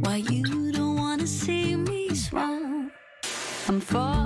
why 0.00 0.16
you 0.16 0.72
don't 0.72 0.96
wanna 0.96 1.26
see 1.26 1.76
me 1.76 2.12
smile. 2.12 2.90
I'm 3.68 3.80
following 3.80 4.21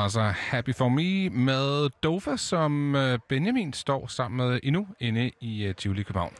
var 0.00 0.04
altså 0.04 0.32
Happy 0.36 0.74
For 0.74 0.88
Me 0.88 1.28
med 1.28 1.90
Dofa, 2.02 2.36
som 2.36 2.94
øh, 2.94 3.18
Benjamin 3.28 3.72
står 3.72 4.06
sammen 4.06 4.46
med 4.48 4.60
endnu 4.62 4.86
inde 5.00 5.30
i 5.40 5.68
uh, 5.68 5.74
Tivoli 5.74 6.02
København. 6.02 6.32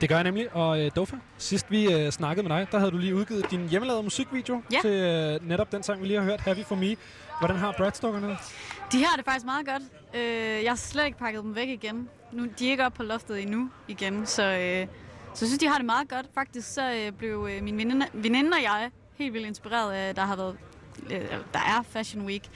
Det 0.00 0.08
gør 0.08 0.14
jeg 0.16 0.24
nemlig, 0.24 0.52
og 0.52 0.80
øh, 0.84 0.90
Dofa, 0.96 1.16
sidst 1.38 1.70
vi 1.70 1.92
øh, 1.92 2.10
snakkede 2.10 2.48
med 2.48 2.56
dig, 2.56 2.66
der 2.72 2.78
havde 2.78 2.90
du 2.90 2.98
lige 2.98 3.14
udgivet 3.14 3.50
din 3.50 3.68
hjemmelavede 3.68 4.02
musikvideo 4.02 4.62
Ja. 4.72 4.78
til 4.82 4.90
øh, 4.90 5.48
netop 5.48 5.72
den 5.72 5.82
sang, 5.82 6.02
vi 6.02 6.06
lige 6.06 6.18
har 6.18 6.24
hørt, 6.24 6.40
Happy 6.40 6.64
For 6.64 6.74
Me. 6.74 6.96
Hvordan 7.40 7.56
har 7.56 7.74
Bradstokkerne 7.78 8.28
det? 8.28 8.38
De 8.92 9.04
har 9.04 9.16
det 9.16 9.24
faktisk 9.24 9.46
meget 9.46 9.66
godt. 9.66 9.82
Øh, 10.14 10.64
jeg 10.64 10.70
har 10.70 10.76
slet 10.76 11.06
ikke 11.06 11.18
pakket 11.18 11.42
dem 11.42 11.54
væk 11.54 11.68
igen. 11.68 12.08
Nu, 12.32 12.46
de 12.58 12.66
er 12.66 12.70
ikke 12.70 12.86
oppe 12.86 12.96
på 12.96 13.02
loftet 13.02 13.42
endnu 13.42 13.70
igen, 13.88 14.26
så, 14.26 14.42
øh, 14.42 14.50
så 14.58 14.58
jeg 14.64 14.88
synes, 15.34 15.58
de 15.58 15.66
har 15.68 15.76
det 15.76 15.84
meget 15.86 16.08
godt. 16.08 16.26
Faktisk 16.34 16.74
så 16.74 16.92
øh, 16.92 17.12
blev 17.12 17.48
øh, 17.50 17.62
min 17.62 17.78
veninde, 17.78 18.06
veninde 18.12 18.50
og 18.56 18.62
jeg 18.62 18.90
helt 19.18 19.32
vildt 19.34 19.46
inspireret 19.46 19.92
af, 19.92 20.08
at 20.08 20.16
der 20.16 20.22
har 20.22 20.36
været, 20.36 20.52
øh, 20.52 20.58
der 21.52 21.58
er 21.58 21.82
Fashion 21.90 22.26
Week. 22.26 22.48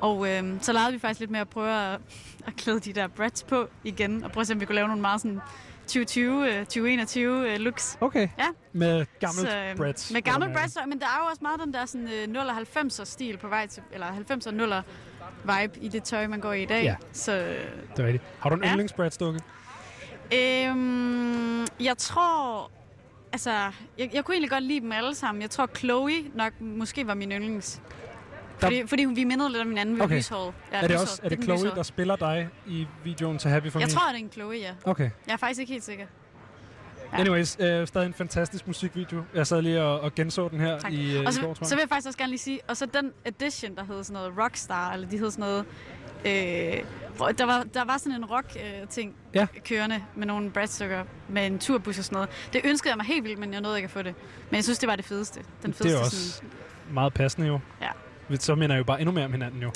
Og 0.00 0.28
øh, 0.28 0.54
så 0.62 0.72
legede 0.72 0.92
vi 0.92 0.98
faktisk 0.98 1.20
lidt 1.20 1.30
med 1.30 1.40
at 1.40 1.48
prøve 1.48 1.70
at, 1.92 2.00
at 2.46 2.56
klæde 2.56 2.80
de 2.80 2.92
der 2.92 3.06
brats 3.08 3.42
på 3.42 3.68
igen, 3.84 4.24
og 4.24 4.32
prøve 4.32 4.40
at 4.42 4.46
se, 4.46 4.52
om 4.54 4.60
vi 4.60 4.64
kunne 4.64 4.74
lave 4.74 4.86
nogle 4.88 5.02
meget 5.02 5.20
sådan 5.20 5.40
2020, 5.86 6.48
øh, 6.54 6.58
2021 6.64 7.50
øh, 7.52 7.58
looks. 7.58 7.98
Okay. 8.00 8.28
Ja. 8.38 8.46
Med 8.72 9.06
gammelt 9.20 9.50
Så, 9.50 9.56
øhm, 9.58 9.76
Brads. 9.76 10.10
Med 10.12 10.22
gammel 10.22 10.52
Brads, 10.52 10.76
men 10.88 10.98
der 11.00 11.06
er 11.06 11.18
jo 11.24 11.26
også 11.30 11.38
meget 11.42 11.60
den 11.60 11.74
der 11.74 11.86
sådan, 11.86 12.08
øh, 12.08 12.42
0'er 12.42 12.54
90'er 12.76 13.04
stil 13.04 13.36
på 13.36 13.48
vej 13.48 13.66
til, 13.66 13.82
eller 13.92 14.06
90'er 14.06 14.50
0'er 14.50 14.82
vibe 15.62 15.80
i 15.80 15.88
det 15.88 16.02
tøj, 16.04 16.26
man 16.26 16.40
går 16.40 16.52
i 16.52 16.62
i 16.62 16.66
dag. 16.66 16.82
Ja. 16.84 16.96
Så, 17.12 17.32
øh, 17.32 17.38
Det 17.96 18.02
er 18.02 18.06
rigtigt. 18.06 18.24
Har 18.40 18.50
du 18.50 18.56
en 18.56 18.62
Ja. 18.64 18.68
yndlings 18.70 18.92
Bradstokke? 18.92 19.40
øhm, 20.32 21.66
jeg 21.80 21.98
tror, 21.98 22.70
altså, 23.32 23.50
jeg, 23.98 24.10
jeg 24.14 24.24
kunne 24.24 24.34
egentlig 24.34 24.50
godt 24.50 24.64
lide 24.64 24.80
dem 24.80 24.92
alle 24.92 25.14
sammen. 25.14 25.42
Jeg 25.42 25.50
tror, 25.50 25.66
Chloe 25.78 26.12
nok 26.34 26.60
måske 26.60 27.06
var 27.06 27.14
min 27.14 27.32
yndlings. 27.32 27.82
Der- 28.60 28.66
Fordi, 28.66 28.86
fordi 28.86 29.04
vi 29.04 29.24
mindede 29.24 29.48
lidt 29.50 29.62
om 29.62 29.68
hinanden, 29.68 29.98
var 29.98 30.04
Okay. 30.04 30.16
lyshåret. 30.16 30.54
Ja, 30.72 30.76
er 30.76 30.80
det 30.80 30.90
lyshåret. 30.90 31.02
også 31.02 31.20
er 31.24 31.28
det 31.28 31.38
den 31.38 31.42
Chloe, 31.44 31.56
lyshårede. 31.58 31.76
der 31.76 31.82
spiller 31.82 32.16
dig 32.16 32.48
i 32.66 32.86
videoen 33.04 33.38
til 33.38 33.50
Happy 33.50 33.70
For 33.70 33.78
Jeg 33.80 33.88
tror, 33.88 34.08
det 34.08 34.14
er 34.20 34.24
en 34.24 34.32
Chloe, 34.32 34.56
ja. 34.56 34.72
Okay. 34.84 35.10
Jeg 35.26 35.32
er 35.32 35.36
faktisk 35.36 35.60
ikke 35.60 35.72
helt 35.72 35.84
sikker. 35.84 36.06
Anyways, 37.12 37.56
øh, 37.60 37.86
stadig 37.86 38.06
en 38.06 38.14
fantastisk 38.14 38.66
musikvideo. 38.66 39.22
Jeg 39.34 39.46
sad 39.46 39.62
lige 39.62 39.82
og, 39.82 40.00
og 40.00 40.14
genså 40.14 40.48
den 40.48 40.60
her 40.60 40.78
Tak. 40.78 40.92
i, 40.92 41.16
øh, 41.16 41.24
og 41.24 41.30
i 41.30 41.32
så, 41.32 41.40
går, 41.40 41.54
tror 41.54 41.64
så 41.64 41.74
jeg. 41.74 41.76
vil 41.76 41.80
jeg 41.82 41.88
faktisk 41.88 42.06
også 42.06 42.18
gerne 42.18 42.30
lige 42.30 42.38
sige, 42.38 42.60
og 42.68 42.76
så 42.76 42.86
den 42.86 43.12
edition, 43.24 43.76
der 43.76 43.84
hed 43.84 44.04
sådan 44.04 44.22
noget 44.22 44.38
Rockstar, 44.44 44.92
eller 44.92 45.08
de 45.08 45.18
hed 45.18 45.30
sådan 45.30 45.40
noget, 45.40 45.64
øh, 46.24 46.82
der 47.38 47.44
var, 47.46 47.64
der 47.74 47.84
var 47.84 47.96
sådan 47.98 48.12
en 48.12 48.24
rock-ting 48.24 49.14
Ja. 49.34 49.46
kørende 49.64 50.02
med 50.16 50.26
nogle 50.26 50.50
bradstykker 50.50 51.04
med 51.28 51.46
en 51.46 51.58
turbus 51.58 51.98
og 51.98 52.04
sådan 52.04 52.16
noget. 52.16 52.28
Det 52.52 52.60
ønskede 52.64 52.90
jeg 52.90 52.96
mig 52.96 53.06
helt 53.06 53.24
vildt, 53.24 53.38
men 53.38 53.52
jeg 53.52 53.60
nåede 53.60 53.76
ikke 53.78 53.84
at 53.86 53.90
få 53.90 54.02
det. 54.02 54.14
Men 54.50 54.56
jeg 54.56 54.64
synes, 54.64 54.78
det 54.78 54.88
var 54.88 54.96
det 54.96 55.04
fedeste. 55.04 55.40
Den 55.62 55.70
det 55.70 55.74
fedeste 55.76 55.98
er 55.98 56.04
også 56.04 56.30
sådan, 56.32 56.50
meget 56.92 57.14
passende 57.14 57.46
jo. 57.48 57.60
Ja. 57.82 58.36
Så 58.36 58.54
minder 58.54 58.74
jeg 58.76 58.78
jo 58.78 58.84
bare 58.84 59.00
endnu 59.00 59.12
mere 59.12 59.24
om 59.24 59.32
hinanden 59.32 59.62
jo. 59.62 59.70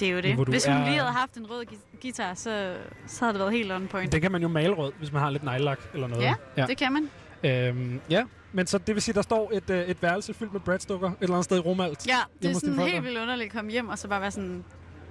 det 0.00 0.08
er 0.08 0.12
jo 0.12 0.20
det. 0.20 0.48
Hvis 0.48 0.66
hun 0.66 0.74
er- 0.74 0.84
lige 0.84 0.98
havde 0.98 1.12
haft 1.12 1.34
en 1.36 1.46
rød 1.50 1.64
gui- 1.66 1.98
guitar, 2.02 2.34
så, 2.34 2.76
så 3.06 3.24
havde 3.24 3.32
det 3.32 3.40
været 3.40 3.52
helt 3.52 3.72
on 3.72 3.88
point. 3.88 4.12
Det 4.12 4.22
kan 4.22 4.32
man 4.32 4.42
jo 4.42 4.48
male 4.48 4.72
rød, 4.74 4.92
hvis 4.98 5.12
man 5.12 5.22
har 5.22 5.30
lidt 5.30 5.42
neglelak 5.44 5.78
eller 5.94 6.06
noget. 6.06 6.34
Ja, 6.56 6.66
det 6.66 6.76
kan 6.78 6.92
man. 6.92 7.10
Øhm, 7.44 8.00
ja, 8.10 8.24
men 8.52 8.66
så 8.66 8.78
det 8.78 8.94
vil 8.94 9.02
sige, 9.02 9.14
der 9.14 9.22
står 9.22 9.50
et, 9.54 9.70
øh, 9.70 9.78
et 9.84 10.02
værelse 10.02 10.34
fyldt 10.34 10.52
med 10.52 10.60
Bradstokker 10.60 11.08
et 11.10 11.14
eller 11.20 11.34
andet 11.34 11.44
sted 11.44 11.56
i 11.56 11.60
Romalt. 11.60 12.06
Ja, 12.06 12.16
det 12.42 12.50
er 12.50 12.54
sådan 12.54 12.78
helt 12.78 13.04
vildt 13.04 13.18
underligt 13.18 13.46
at 13.46 13.52
komme 13.52 13.70
hjem, 13.70 13.88
og 13.88 13.98
så 13.98 14.08
bare 14.08 14.20
være 14.20 14.30
sådan... 14.30 14.64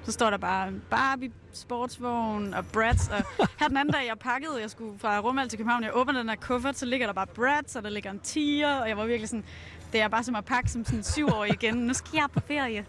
Så 0.05 0.11
står 0.11 0.29
der 0.29 0.37
bare 0.37 0.71
Barbie, 0.89 1.31
sportsvogn 1.53 2.53
og 2.53 2.65
Bratz. 2.73 3.07
Og 3.09 3.47
her 3.59 3.67
den 3.67 3.77
anden 3.77 3.93
dag, 3.93 4.07
jeg 4.07 4.19
pakkede, 4.19 4.61
jeg 4.61 4.69
skulle 4.69 4.99
fra 4.99 5.19
Rumald 5.19 5.49
til 5.49 5.59
København, 5.59 5.83
jeg 5.83 5.91
åbner 5.95 6.13
den 6.13 6.29
her 6.29 6.35
kuffert, 6.35 6.77
så 6.77 6.85
ligger 6.85 7.07
der 7.07 7.13
bare 7.13 7.27
Bratz, 7.27 7.75
og 7.75 7.83
der 7.83 7.89
ligger 7.89 8.11
en 8.11 8.19
tiger, 8.19 8.75
og 8.75 8.89
jeg 8.89 8.97
var 8.97 9.05
virkelig 9.05 9.29
sådan... 9.29 9.45
Det 9.93 10.01
er 10.01 10.07
bare 10.07 10.23
som 10.23 10.35
at 10.35 10.45
pakke 10.45 10.71
som 10.71 10.85
sådan 10.85 11.03
syv 11.03 11.27
år 11.27 11.45
igen. 11.45 11.75
Nu 11.75 11.93
skal 11.93 12.09
jeg 12.13 12.25
på 12.33 12.39
ferie. 12.47 12.85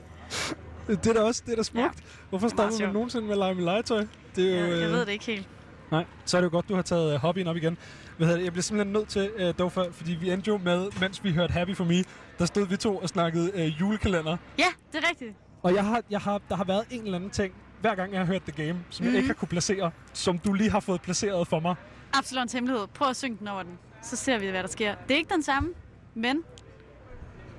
Det 0.87 1.07
er 1.07 1.13
da 1.13 1.21
også 1.23 1.43
det 1.47 1.53
er 1.53 1.57
da 1.57 1.63
smukt. 1.63 1.85
Ja. 1.85 1.91
Hvorfor 2.29 2.49
stopper 2.49 2.81
man 2.81 2.93
nogensinde 2.93 3.25
med 3.25 3.33
at 3.33 3.39
lege 3.39 3.55
med 3.55 3.65
legetøj? 3.65 4.07
Det 4.37 4.55
er 4.55 4.61
jo, 4.61 4.67
Jeg, 4.67 4.81
jeg 4.81 4.89
øh, 4.89 4.93
ved 4.93 5.01
det 5.07 5.13
ikke 5.13 5.25
helt. 5.25 5.49
Nej, 5.91 6.05
så 6.25 6.37
er 6.37 6.41
det 6.41 6.47
jo 6.47 6.51
godt, 6.51 6.69
du 6.69 6.75
har 6.75 6.83
taget 6.83 7.15
øh, 7.15 7.21
hobbyen 7.21 7.47
op 7.47 7.57
igen. 7.57 7.79
Hvad 8.17 8.27
hedder 8.27 8.39
det? 8.39 8.45
Jeg 8.45 8.53
bliver 8.53 8.63
simpelthen 8.63 8.93
nødt 8.93 9.09
til, 9.09 9.31
øh, 9.37 9.55
Dofa, 9.59 9.81
fordi 9.91 10.13
vi 10.13 10.31
endte 10.31 10.49
jo 10.49 10.59
med, 10.59 11.01
mens 11.01 11.25
vi 11.25 11.33
hørte 11.33 11.53
Happy 11.53 11.77
For 11.77 11.85
Me, 11.85 12.05
der 12.39 12.45
stod 12.45 12.67
vi 12.67 12.77
to 12.77 12.97
og 12.97 13.09
snakkede 13.09 13.51
øh, 13.55 13.81
julekalender. 13.81 14.37
Ja, 14.59 14.65
det 14.93 15.05
er 15.05 15.09
rigtigt. 15.09 15.35
Og 15.67 15.75
jeg 15.75 15.85
har, 15.85 16.03
jeg 16.11 16.21
har, 16.21 16.41
der 16.49 16.57
har 16.57 16.65
været 16.65 16.85
en 16.91 17.03
eller 17.05 17.17
anden 17.17 17.31
ting, 17.31 17.55
hver 17.81 17.95
gang 17.95 18.13
jeg 18.13 18.21
har 18.21 18.27
hørt 18.27 18.43
The 18.43 18.53
Game, 18.53 18.69
som 18.69 18.75
mm-hmm. 18.75 19.05
jeg 19.05 19.11
Mhm. 19.11 19.17
ikke 19.17 19.27
har 19.29 19.35
kunne 19.35 19.49
placere, 19.49 19.91
som 20.13 20.39
du 20.39 20.53
lige 20.53 20.71
har 20.71 20.81
fået 20.81 21.03
placeret 21.03 21.49
for 21.49 21.61
mig. 21.61 21.75
Absalons 22.15 22.53
hemmelighed. 22.53 22.87
Prøv 22.95 23.09
at 23.09 23.17
synge 23.17 23.37
den 23.39 23.49
over 23.49 23.63
den. 23.63 23.79
Så 24.03 24.17
ser 24.17 24.39
vi, 24.39 24.47
hvad 24.51 24.63
der 24.63 24.69
sker. 24.69 24.95
Det 25.09 25.15
er 25.15 25.19
ikke 25.19 25.35
den 25.35 25.43
samme, 25.43 25.69
men 26.15 26.43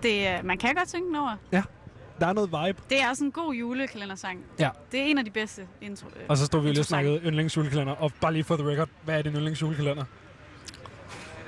det, 0.04 0.28
er- 0.28 0.44
man 0.44 0.58
kan 0.58 0.76
godt 0.76 0.90
synge 0.90 1.08
den 1.08 1.16
over. 1.16 1.36
Ja, 1.52 1.64
der 2.20 2.28
er 2.28 2.34
noget 2.34 2.50
vibe. 2.52 2.82
Det 2.90 3.02
er 3.02 3.10
også 3.10 3.24
en 3.24 3.32
god 3.32 3.54
julekalendersang. 3.54 4.40
Ja. 4.60 4.70
Det 4.92 5.00
er 5.00 5.04
en 5.06 5.18
af 5.18 5.26
de 5.26 5.32
bedste 5.32 5.68
intro. 5.82 6.08
øh, 6.08 6.24
Og 6.30 6.38
så 6.38 6.46
stod 6.46 6.62
vi 6.62 6.70
lige 6.70 6.80
og 6.80 6.86
snakkede 6.86 7.20
yndlingsjulekalender, 7.26 7.94
og 7.94 8.12
bare 8.22 8.34
lige 8.34 8.44
for 8.44 8.58
the 8.58 8.68
record, 8.72 8.90
hvad 9.06 9.18
er 9.18 9.22
din 9.22 9.34
yndlingsjulekalender? 9.34 10.04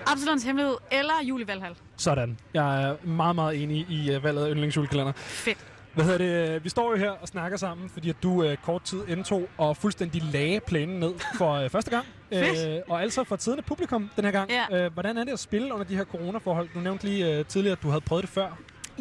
Absalons 0.07 0.43
hemmelighed 0.43 0.75
eller 0.91 1.13
Jul 1.23 1.41
i 1.41 1.47
Valhall. 1.47 1.75
Sådan. 1.97 2.37
Jeg 2.53 2.83
er 2.83 2.95
meget, 3.07 3.35
meget 3.35 3.63
enig 3.63 3.77
i 3.89 4.15
uh, 4.15 4.23
valget 4.23 4.45
af 4.45 4.51
yndlingsjulekalender. 4.51 5.13
Fedt. 5.15 5.57
Hvad 5.99 6.17
hedder 6.17 6.51
det? 6.51 6.63
Vi 6.63 6.69
står 6.69 6.91
jo 6.91 6.97
her 6.97 7.09
og 7.09 7.27
snakker 7.27 7.57
sammen, 7.57 7.89
fordi 7.89 8.09
at 8.09 8.15
du 8.23 8.43
uh, 8.43 8.55
kort 8.63 8.81
tid 8.81 9.01
indtog 9.07 9.49
og 9.57 9.77
fuldstændig 9.77 10.23
lagde 10.23 10.59
planen 10.59 10.99
ned 10.99 11.13
for 11.37 11.63
uh, 11.63 11.69
første 11.69 11.91
gang. 11.91 12.05
Fedt. 12.33 12.83
og 12.89 13.01
altså 13.01 13.23
for 13.23 13.35
tiden 13.35 13.57
af 13.59 13.65
publikum 13.65 14.09
den 14.15 14.25
her 14.25 14.31
gang. 14.31 14.51
Ja. 14.51 14.85
Uh, 14.85 14.93
hvordan 14.93 15.17
er 15.17 15.23
det 15.23 15.31
at 15.31 15.39
spille 15.39 15.73
under 15.73 15.85
de 15.85 15.95
her 15.95 16.03
coronaforhold? 16.03 16.69
Du 16.73 16.79
nævnte 16.79 17.05
lige 17.05 17.39
uh, 17.39 17.45
tidligere, 17.45 17.71
at 17.77 17.83
du 17.83 17.87
havde 17.87 18.01
prøvet 18.01 18.21
det 18.21 18.29
før. 18.29 18.57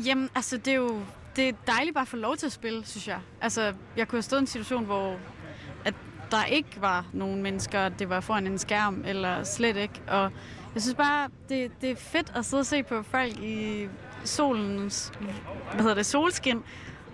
Jamen, 0.07 0.31
altså, 0.35 0.57
det 0.57 0.69
er 0.69 0.77
jo 0.77 1.01
det 1.37 1.49
er 1.49 1.53
dejligt 1.67 1.95
bare 1.95 2.03
at 2.03 2.09
få 2.09 2.17
lov 2.17 2.37
til 2.37 2.47
at 2.47 2.53
spille, 2.53 2.87
synes 2.87 3.09
jeg. 3.09 3.19
Altså, 3.41 3.75
jeg 3.97 4.09
kunne 4.09 4.17
have 4.17 4.23
stået 4.23 4.41
i 4.41 4.43
en 4.43 4.47
situation, 4.47 4.85
hvor 4.85 5.17
at 5.85 5.95
der 6.31 6.45
ikke 6.45 6.69
var 6.81 7.07
nogen 7.13 7.43
mennesker, 7.43 7.89
det 7.89 8.09
var 8.09 8.21
foran 8.21 8.47
en 8.47 8.59
skærm, 8.59 9.05
eller 9.07 9.45
slet 9.45 9.77
ikke. 9.77 10.01
Og 10.09 10.33
jeg 10.75 10.83
synes 10.83 10.95
bare, 10.95 11.29
det, 11.49 11.71
det 11.81 11.91
er 11.91 11.97
fedt 11.97 12.33
at 12.37 12.45
sidde 12.45 12.61
og 12.61 12.67
se 12.67 12.83
på 12.83 13.03
folk 13.03 13.39
i 13.39 13.89
solens, 14.25 15.13
hvad 15.73 15.81
hedder 15.81 15.95
det, 15.95 16.07
solskin, 16.07 16.63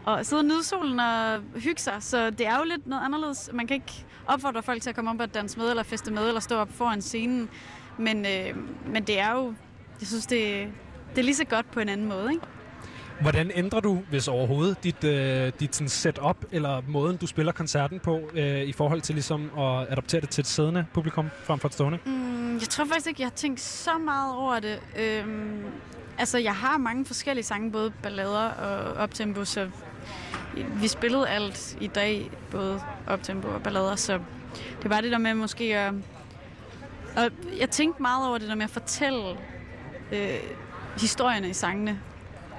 og 0.07 0.27
sidde 0.27 0.41
og 0.41 0.45
nyde 0.45 0.65
solen 0.65 1.01
og 1.01 1.41
hygge 1.55 1.81
sig. 1.81 1.97
Så 2.01 2.31
det 2.31 2.47
er 2.47 2.59
jo 2.59 2.65
lidt 2.65 2.87
noget 2.87 3.03
anderledes. 3.05 3.51
Man 3.53 3.67
kan 3.67 3.75
ikke 3.75 4.07
opfordre 4.27 4.63
folk 4.63 4.83
til 4.83 4.91
at 4.91 4.97
komme 4.97 5.11
op 5.11 5.21
og 5.21 5.35
danse 5.35 5.59
med, 5.59 5.71
eller 5.71 5.83
feste 5.83 6.13
med, 6.13 6.29
eller 6.29 6.41
stå 6.41 6.57
op 6.57 6.73
foran 6.73 7.03
scenen. 7.03 7.49
Men, 7.99 8.27
øh, 8.27 8.57
men 8.87 9.05
det 9.05 9.21
er 9.21 9.33
jo, 9.33 9.55
jeg 10.01 10.07
synes, 10.09 10.27
det, 10.27 10.69
det 11.11 11.19
er 11.19 11.23
lige 11.23 11.35
så 11.35 11.45
godt 11.45 11.71
på 11.71 11.81
en 11.81 11.89
anden 11.89 12.09
måde, 12.09 12.33
ikke? 12.33 12.47
Hvordan 13.21 13.51
ændrer 13.55 13.81
du, 13.81 14.03
hvis 14.11 14.29
overhovedet, 14.29 14.85
dit, 14.85 15.05
uh, 15.05 15.61
dit 15.61 15.77
sådan 15.77 15.89
setup, 15.89 16.37
eller 16.53 16.83
måden, 16.89 17.17
du 17.17 17.27
spiller 17.27 17.53
koncerten 17.53 18.01
på, 18.01 18.21
uh, 18.33 18.39
i 18.39 18.73
forhold 18.73 19.01
til 19.01 19.15
ligesom 19.15 19.51
at 19.59 19.93
adoptere 19.93 20.21
det 20.21 20.31
til 20.31 20.43
et 20.43 20.47
siddende 20.47 20.87
publikum 20.95 21.31
frem 21.45 21.59
for 21.59 21.69
et 21.69 21.75
stående? 21.75 21.99
Mm, 22.05 22.55
jeg 22.55 22.69
tror 22.69 22.85
faktisk 22.85 23.07
ikke, 23.07 23.23
jeg 23.23 23.27
har 23.27 23.37
tænkt 23.37 23.61
så 23.61 23.99
meget 23.99 24.35
over 24.37 24.61
det. 24.61 24.81
Øhm, 24.99 25.65
altså, 26.19 26.39
jeg 26.39 26.55
har 26.55 26.79
mange 26.79 27.05
forskellige 27.05 27.45
sange, 27.45 27.73
både 27.73 27.93
ballader 28.03 28.49
og 28.49 28.93
optempo, 28.93 29.45
så 29.45 29.69
vi 30.57 30.89
spillede 30.89 31.29
alt 31.29 31.77
i 31.81 31.87
dag, 31.87 32.31
både 32.51 32.81
optempo 33.07 33.49
og 33.49 33.63
ballader, 33.63 33.97
så 33.97 34.19
det 34.83 34.91
var 34.91 35.01
det 35.01 35.13
der 35.13 35.19
med 35.19 35.35
måske 35.35 35.77
at... 35.79 35.95
Og 37.17 37.31
jeg 37.59 37.71
tænkte 37.71 38.03
meget 38.03 38.29
over 38.29 38.39
det 38.39 38.49
der 38.49 38.55
med 38.55 38.65
at 38.65 38.71
fortælle 38.71 39.25
øh, 40.13 40.29
historierne 41.01 41.49
i 41.49 41.53
sangene. 41.53 42.01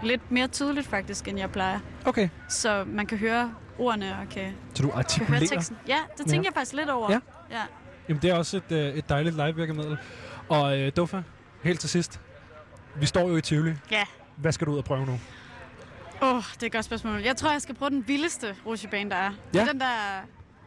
Lidt 0.04 0.32
mere 0.32 0.48
tydeligt 0.48 0.88
faktisk, 0.88 1.28
end 1.28 1.40
jeg 1.40 1.52
plejer. 1.52 1.80
Okay. 2.06 2.30
Så 2.50 2.84
man 2.88 3.06
kan 3.06 3.18
høre 3.18 3.54
ordene 3.80 4.18
og 4.22 4.30
kan, 4.30 4.54
Så 4.74 4.84
du 4.84 4.90
kan 5.18 5.26
høre 5.26 5.40
teksten. 5.40 5.78
Ja, 5.88 5.98
det 6.18 6.26
tænker 6.26 6.36
Ja. 6.36 6.42
jeg 6.44 6.54
faktisk 6.54 6.74
lidt 6.74 6.90
over. 6.90 7.12
Ja. 7.12 7.20
ja. 7.52 7.62
Jamen, 8.10 8.22
det 8.22 8.30
er 8.30 8.36
også 8.36 8.58
et, 8.58 8.72
øh, 8.72 8.94
et 8.94 9.10
dejligt 9.10 9.36
live-virkemiddel. 9.36 9.98
Og 10.50 10.80
øh, 10.80 10.92
Dofa, 10.98 11.22
helt 11.64 11.80
til 11.80 11.90
sidst. 11.90 12.20
Vi 12.96 13.06
står 13.06 13.30
jo 13.30 13.38
i 13.38 13.42
Tivoli. 13.42 13.74
Ja. 13.92 14.04
Hvad 14.36 14.52
skal 14.52 14.68
du 14.68 14.72
ud 14.72 14.78
og 14.78 14.84
prøve 14.86 15.06
nu? 15.06 15.20
Åh, 16.26 16.36
oh, 16.36 16.44
det 16.54 16.64
er 16.64 16.66
et 16.68 16.72
godt 16.72 16.86
spørgsmål. 16.86 17.22
Jeg 17.22 17.36
tror, 17.36 17.52
jeg 17.52 17.62
skal 17.62 17.76
prøve 17.76 17.90
den 17.90 18.04
vildeste 18.08 18.56
rutsjebane, 18.66 19.10
der 19.10 19.16
er. 19.16 19.30
Det 19.54 19.60
er 19.62 19.66
Ja. 19.66 19.72
Den 19.72 19.80
der... 19.80 19.86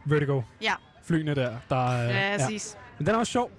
Vertigo. 0.05 0.41
Ja. 0.61 0.73
Flyene 1.03 1.35
der. 1.35 1.55
der 1.69 2.03
øh, 2.03 2.09
Ja, 2.09 2.37
præcis. 2.39 2.77
Men 2.97 3.05
den 3.07 3.15
er 3.15 3.19
også 3.19 3.31
sjov. 3.31 3.51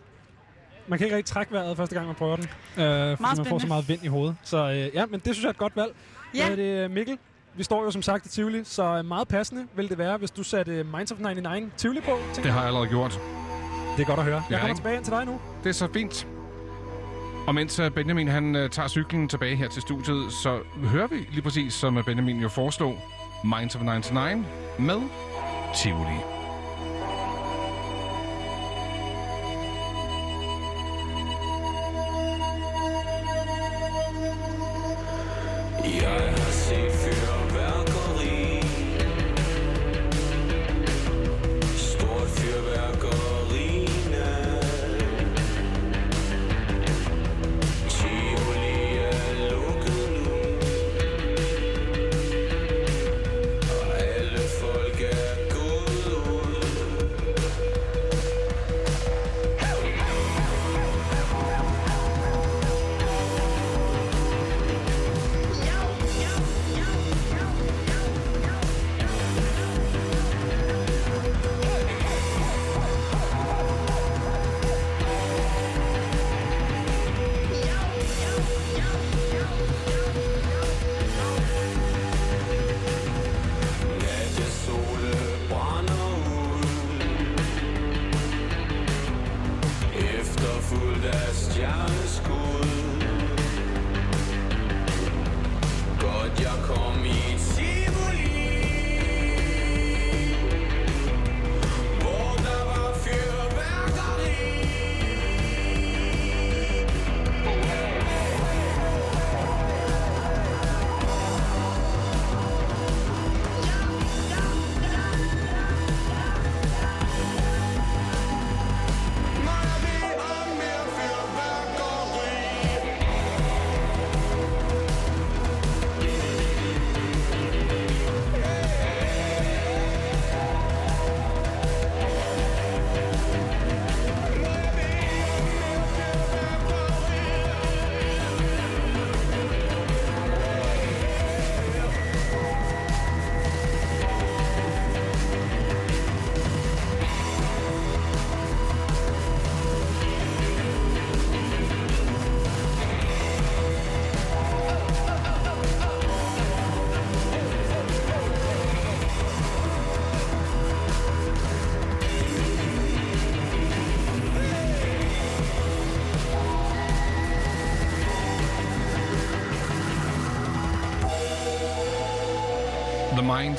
Man 0.89 0.99
kan 0.99 1.07
ikke 1.07 1.17
rigtig 1.17 1.33
trække 1.33 1.53
vejret 1.53 1.77
første 1.77 1.95
gang, 1.95 2.07
man 2.07 2.15
prøver 2.17 2.37
den. 2.37 2.45
Øh, 2.45 3.17
fordi 3.17 3.37
man 3.37 3.47
får 3.47 3.59
så 3.59 3.67
meget 3.67 3.89
vind 3.89 4.05
i 4.05 4.07
hovedet. 4.07 4.37
Så 4.43 4.57
øh, 4.71 4.95
ja, 4.95 5.07
men 5.07 5.21
det 5.21 5.35
synes 5.35 5.39
jeg 5.43 5.49
er 5.49 5.53
et 5.53 5.59
godt 5.59 5.77
valg. 5.77 5.95
Ja. 6.35 6.47
Hvad 6.49 6.59
er 6.59 6.83
det, 6.83 6.91
Mikkel? 6.91 7.19
Vi 7.55 7.63
står 7.63 7.85
jo 7.85 7.91
som 7.91 8.03
sagt 8.03 8.27
i 8.27 8.29
Tivoli, 8.29 8.65
så 8.65 8.83
øh, 8.85 9.05
meget 9.05 9.29
passende 9.29 9.67
vil 9.77 9.89
det 9.89 9.99
være, 9.99 10.17
hvis 10.17 10.31
du 10.31 10.43
satte 10.43 10.85
Minds 10.85 11.13
of 11.13 11.19
99 11.19 11.73
Tivoli 11.77 12.01
på. 12.01 12.19
Det 12.37 12.37
har 12.37 12.43
jeg. 12.45 12.57
jeg 12.57 12.67
allerede 12.67 12.89
gjort. 12.89 13.21
Det 13.97 14.03
er 14.03 14.07
godt 14.07 14.19
at 14.19 14.25
høre. 14.25 14.35
Jeg 14.37 14.45
Ja, 14.51 14.57
kommer 14.57 14.69
ikke? 14.69 14.79
tilbage 14.79 14.97
ind 14.97 15.05
til 15.05 15.13
dig 15.13 15.25
nu. 15.27 15.41
Det 15.65 15.69
er 15.69 15.73
så 15.75 15.89
fint. 15.93 16.27
Og 17.51 17.55
mens 17.55 17.79
øh, 17.79 17.91
Benjamin 17.91 18.29
han 18.29 18.57
øh, 18.57 18.71
tager 18.71 18.89
cyklen 18.89 19.29
tilbage 19.29 19.57
her 19.57 19.69
til 19.69 19.83
studiet, 19.83 20.33
så 20.33 20.61
hører 20.85 21.07
vi 21.07 21.17
lige 21.31 21.43
præcis, 21.43 21.75
som 21.75 21.99
øh, 21.99 22.05
Benjamin 22.05 22.41
jo 22.41 22.49
foreslog, 22.49 22.99
Minds 23.45 23.75
of 23.75 23.83
99 23.83 24.47
med 24.79 25.01
Tivoli. 25.75 26.21
Yeah. 36.03 36.40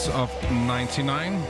The 0.05 0.13
of 0.13 0.29
99. 0.51 1.43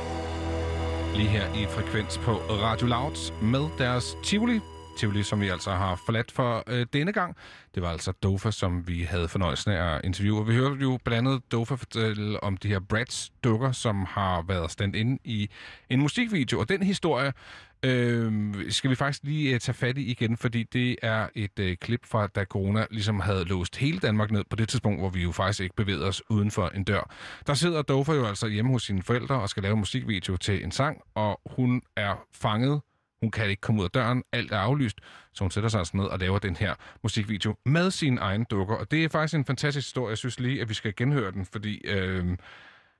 Lige 1.16 1.30
her 1.30 1.54
i 1.54 1.66
frekvens 1.66 2.18
på 2.18 2.32
Radio 2.50 2.88
Loud 2.88 3.32
med 3.42 3.70
deres 3.78 4.18
Tivoli. 4.24 4.71
Tivoli, 4.98 5.24
som 5.24 5.42
vi 5.42 5.50
altså 5.50 5.72
har 5.72 6.02
forladt 6.06 6.32
for 6.32 6.64
øh, 6.68 6.86
denne 6.94 7.14
gang. 7.14 7.36
Det 7.76 7.84
var 7.84 7.90
altså 7.90 8.12
Dofa, 8.12 8.52
som 8.52 8.88
vi 8.88 9.02
havde 9.04 9.28
fornøjelsen 9.28 9.72
af 9.72 9.96
at 9.96 10.02
interviewe. 10.04 10.48
Vi 10.48 10.54
hørte 10.54 10.76
jo 10.82 11.00
blandt 11.04 11.28
andet 11.28 11.52
Dofa 11.52 11.76
fortælle 11.76 12.44
om 12.44 12.58
de 12.58 12.68
her 12.68 12.80
Brads 12.80 13.32
dukker, 13.44 13.72
som 13.72 14.06
har 14.10 14.42
været 14.48 14.72
stand 14.72 14.96
inde 14.96 15.20
i 15.24 15.50
en 15.90 16.00
musikvideo. 16.00 16.60
Og 16.60 16.70
den 16.70 16.84
historie 16.84 17.34
øh, 17.84 18.54
skal 18.70 18.90
vi 18.90 18.96
faktisk 18.96 19.24
lige 19.24 19.54
øh, 19.54 19.60
tage 19.60 19.76
fat 19.76 19.98
i 19.98 20.12
igen, 20.12 20.38
fordi 20.38 20.64
det 20.64 20.96
er 21.02 21.28
et 21.36 21.60
øh, 21.60 21.78
klip 21.78 22.06
fra, 22.06 22.28
da 22.28 22.44
corona 22.44 22.86
ligesom 22.92 23.20
havde 23.20 23.46
låst 23.46 23.76
hele 23.76 24.00
Danmark 24.00 24.32
ned 24.32 24.44
på 24.50 24.56
det 24.56 24.70
tidspunkt, 24.70 25.02
hvor 25.02 25.10
vi 25.10 25.22
jo 25.22 25.32
faktisk 25.32 25.60
ikke 25.60 25.76
bevægede 25.76 26.06
os 26.06 26.22
uden 26.30 26.52
for 26.52 26.68
en 26.68 26.84
dør. 26.84 27.14
Der 27.48 27.54
sidder 27.54 27.82
Dofa 27.82 28.14
jo 28.14 28.26
altså 28.26 28.48
hjemme 28.48 28.72
hos 28.72 28.84
sine 28.84 29.04
forældre 29.04 29.36
og 29.36 29.50
skal 29.50 29.64
lave 29.64 29.78
musikvideo 29.78 30.38
til 30.38 30.64
en 30.64 30.72
sang, 30.72 31.02
og 31.16 31.42
hun 31.46 31.82
er 31.96 32.16
fanget 32.34 32.82
hun 33.22 33.32
kan 33.32 33.50
ikke 33.50 33.62
komme 33.62 33.80
ud 33.80 33.86
af 33.86 33.92
døren, 33.92 34.24
alt 34.32 34.52
er 34.52 34.58
aflyst, 34.58 34.98
så 35.34 35.44
hun 35.44 35.52
sætter 35.52 35.70
sig 35.70 35.78
altså 35.80 35.98
ned 35.98 36.06
og 36.06 36.20
laver 36.20 36.40
den 36.40 36.56
her 36.56 36.76
musikvideo 37.04 37.56
med 37.66 37.92
sine 37.92 38.22
egne 38.22 38.46
dukker. 38.52 38.76
Og 38.76 38.92
det 38.92 39.04
er 39.04 39.10
faktisk 39.10 39.36
en 39.36 39.46
fantastisk 39.46 39.88
historie. 39.88 40.10
Jeg 40.10 40.18
synes 40.18 40.40
lige, 40.40 40.62
at 40.62 40.70
vi 40.70 40.74
skal 40.74 40.96
genhøre 40.96 41.32
den, 41.32 41.46
fordi 41.46 41.82
øh, 41.88 42.38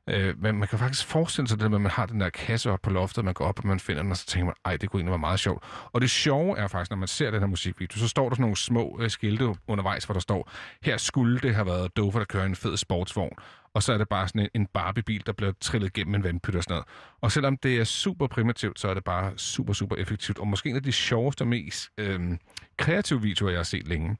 øh, 0.10 0.42
man, 0.42 0.56
man 0.56 0.68
kan 0.68 0.80
faktisk 0.80 1.06
forestille 1.06 1.48
sig 1.48 1.60
det, 1.60 1.72
med, 1.72 1.78
at 1.78 1.82
man 1.82 1.92
har 1.92 2.06
den 2.06 2.22
der 2.22 2.30
kasse 2.30 2.72
op 2.72 2.82
på 2.82 2.90
loftet, 2.90 3.26
man 3.26 3.34
går 3.34 3.46
op, 3.46 3.60
og 3.60 3.68
man 3.68 3.80
finder 3.80 4.02
den, 4.02 4.12
og 4.12 4.18
så 4.18 4.26
tænker 4.26 4.46
man, 4.46 4.56
ej, 4.66 4.78
det 4.78 4.90
kunne 4.90 5.00
egentlig 5.00 5.12
være 5.12 5.20
meget 5.20 5.40
sjovt. 5.40 5.64
Og 5.86 6.02
det 6.02 6.10
sjove 6.10 6.58
er 6.58 6.68
faktisk, 6.68 6.92
når 6.92 6.98
man 6.98 7.08
ser 7.08 7.32
den 7.32 7.40
her 7.40 7.48
musikvideo, 7.48 8.00
så 8.00 8.08
står 8.08 8.30
der 8.30 8.36
sådan 8.36 8.42
nogle 8.42 8.58
små 8.58 9.00
øh, 9.02 9.10
skilte 9.10 9.56
undervejs, 9.68 10.06
hvor 10.06 10.14
der 10.14 10.20
står, 10.20 10.52
her 10.84 10.98
skulle 10.98 11.40
det 11.40 11.56
have 11.56 11.66
været 11.66 11.98
Dover, 11.98 12.12
der 12.12 12.26
kører 12.26 12.46
en 12.46 12.56
fed 12.56 12.78
sportsvogn 12.78 13.38
og 13.74 13.84
så 13.84 13.94
er 13.94 13.98
det 13.98 14.10
bare 14.10 14.28
sådan 14.28 14.42
en, 14.42 14.50
en 14.54 14.68
Barbie-bil, 14.74 15.26
der 15.26 15.32
bliver 15.32 15.52
trillet 15.62 15.94
gennem 15.94 16.16
en 16.16 16.24
vandpyt 16.24 16.56
og 16.56 16.64
sådan 16.64 16.74
noget. 16.74 16.88
Og 17.22 17.32
selvom 17.32 17.58
det 17.58 17.80
er 17.80 17.84
super 17.84 18.28
primitivt, 18.28 18.80
så 18.80 18.88
er 18.88 18.94
det 18.94 19.04
bare 19.04 19.38
super, 19.38 19.74
super 19.74 19.96
effektivt, 19.96 20.40
og 20.40 20.48
måske 20.48 20.70
en 20.70 20.76
af 20.76 20.84
de 20.84 20.92
sjoveste 20.92 21.42
og 21.42 21.48
mest 21.48 21.90
øh, 21.98 22.38
kreative 22.78 23.22
videoer, 23.22 23.50
jeg 23.52 23.60
har 23.60 23.64
set 23.64 23.88
længe. 23.88 24.18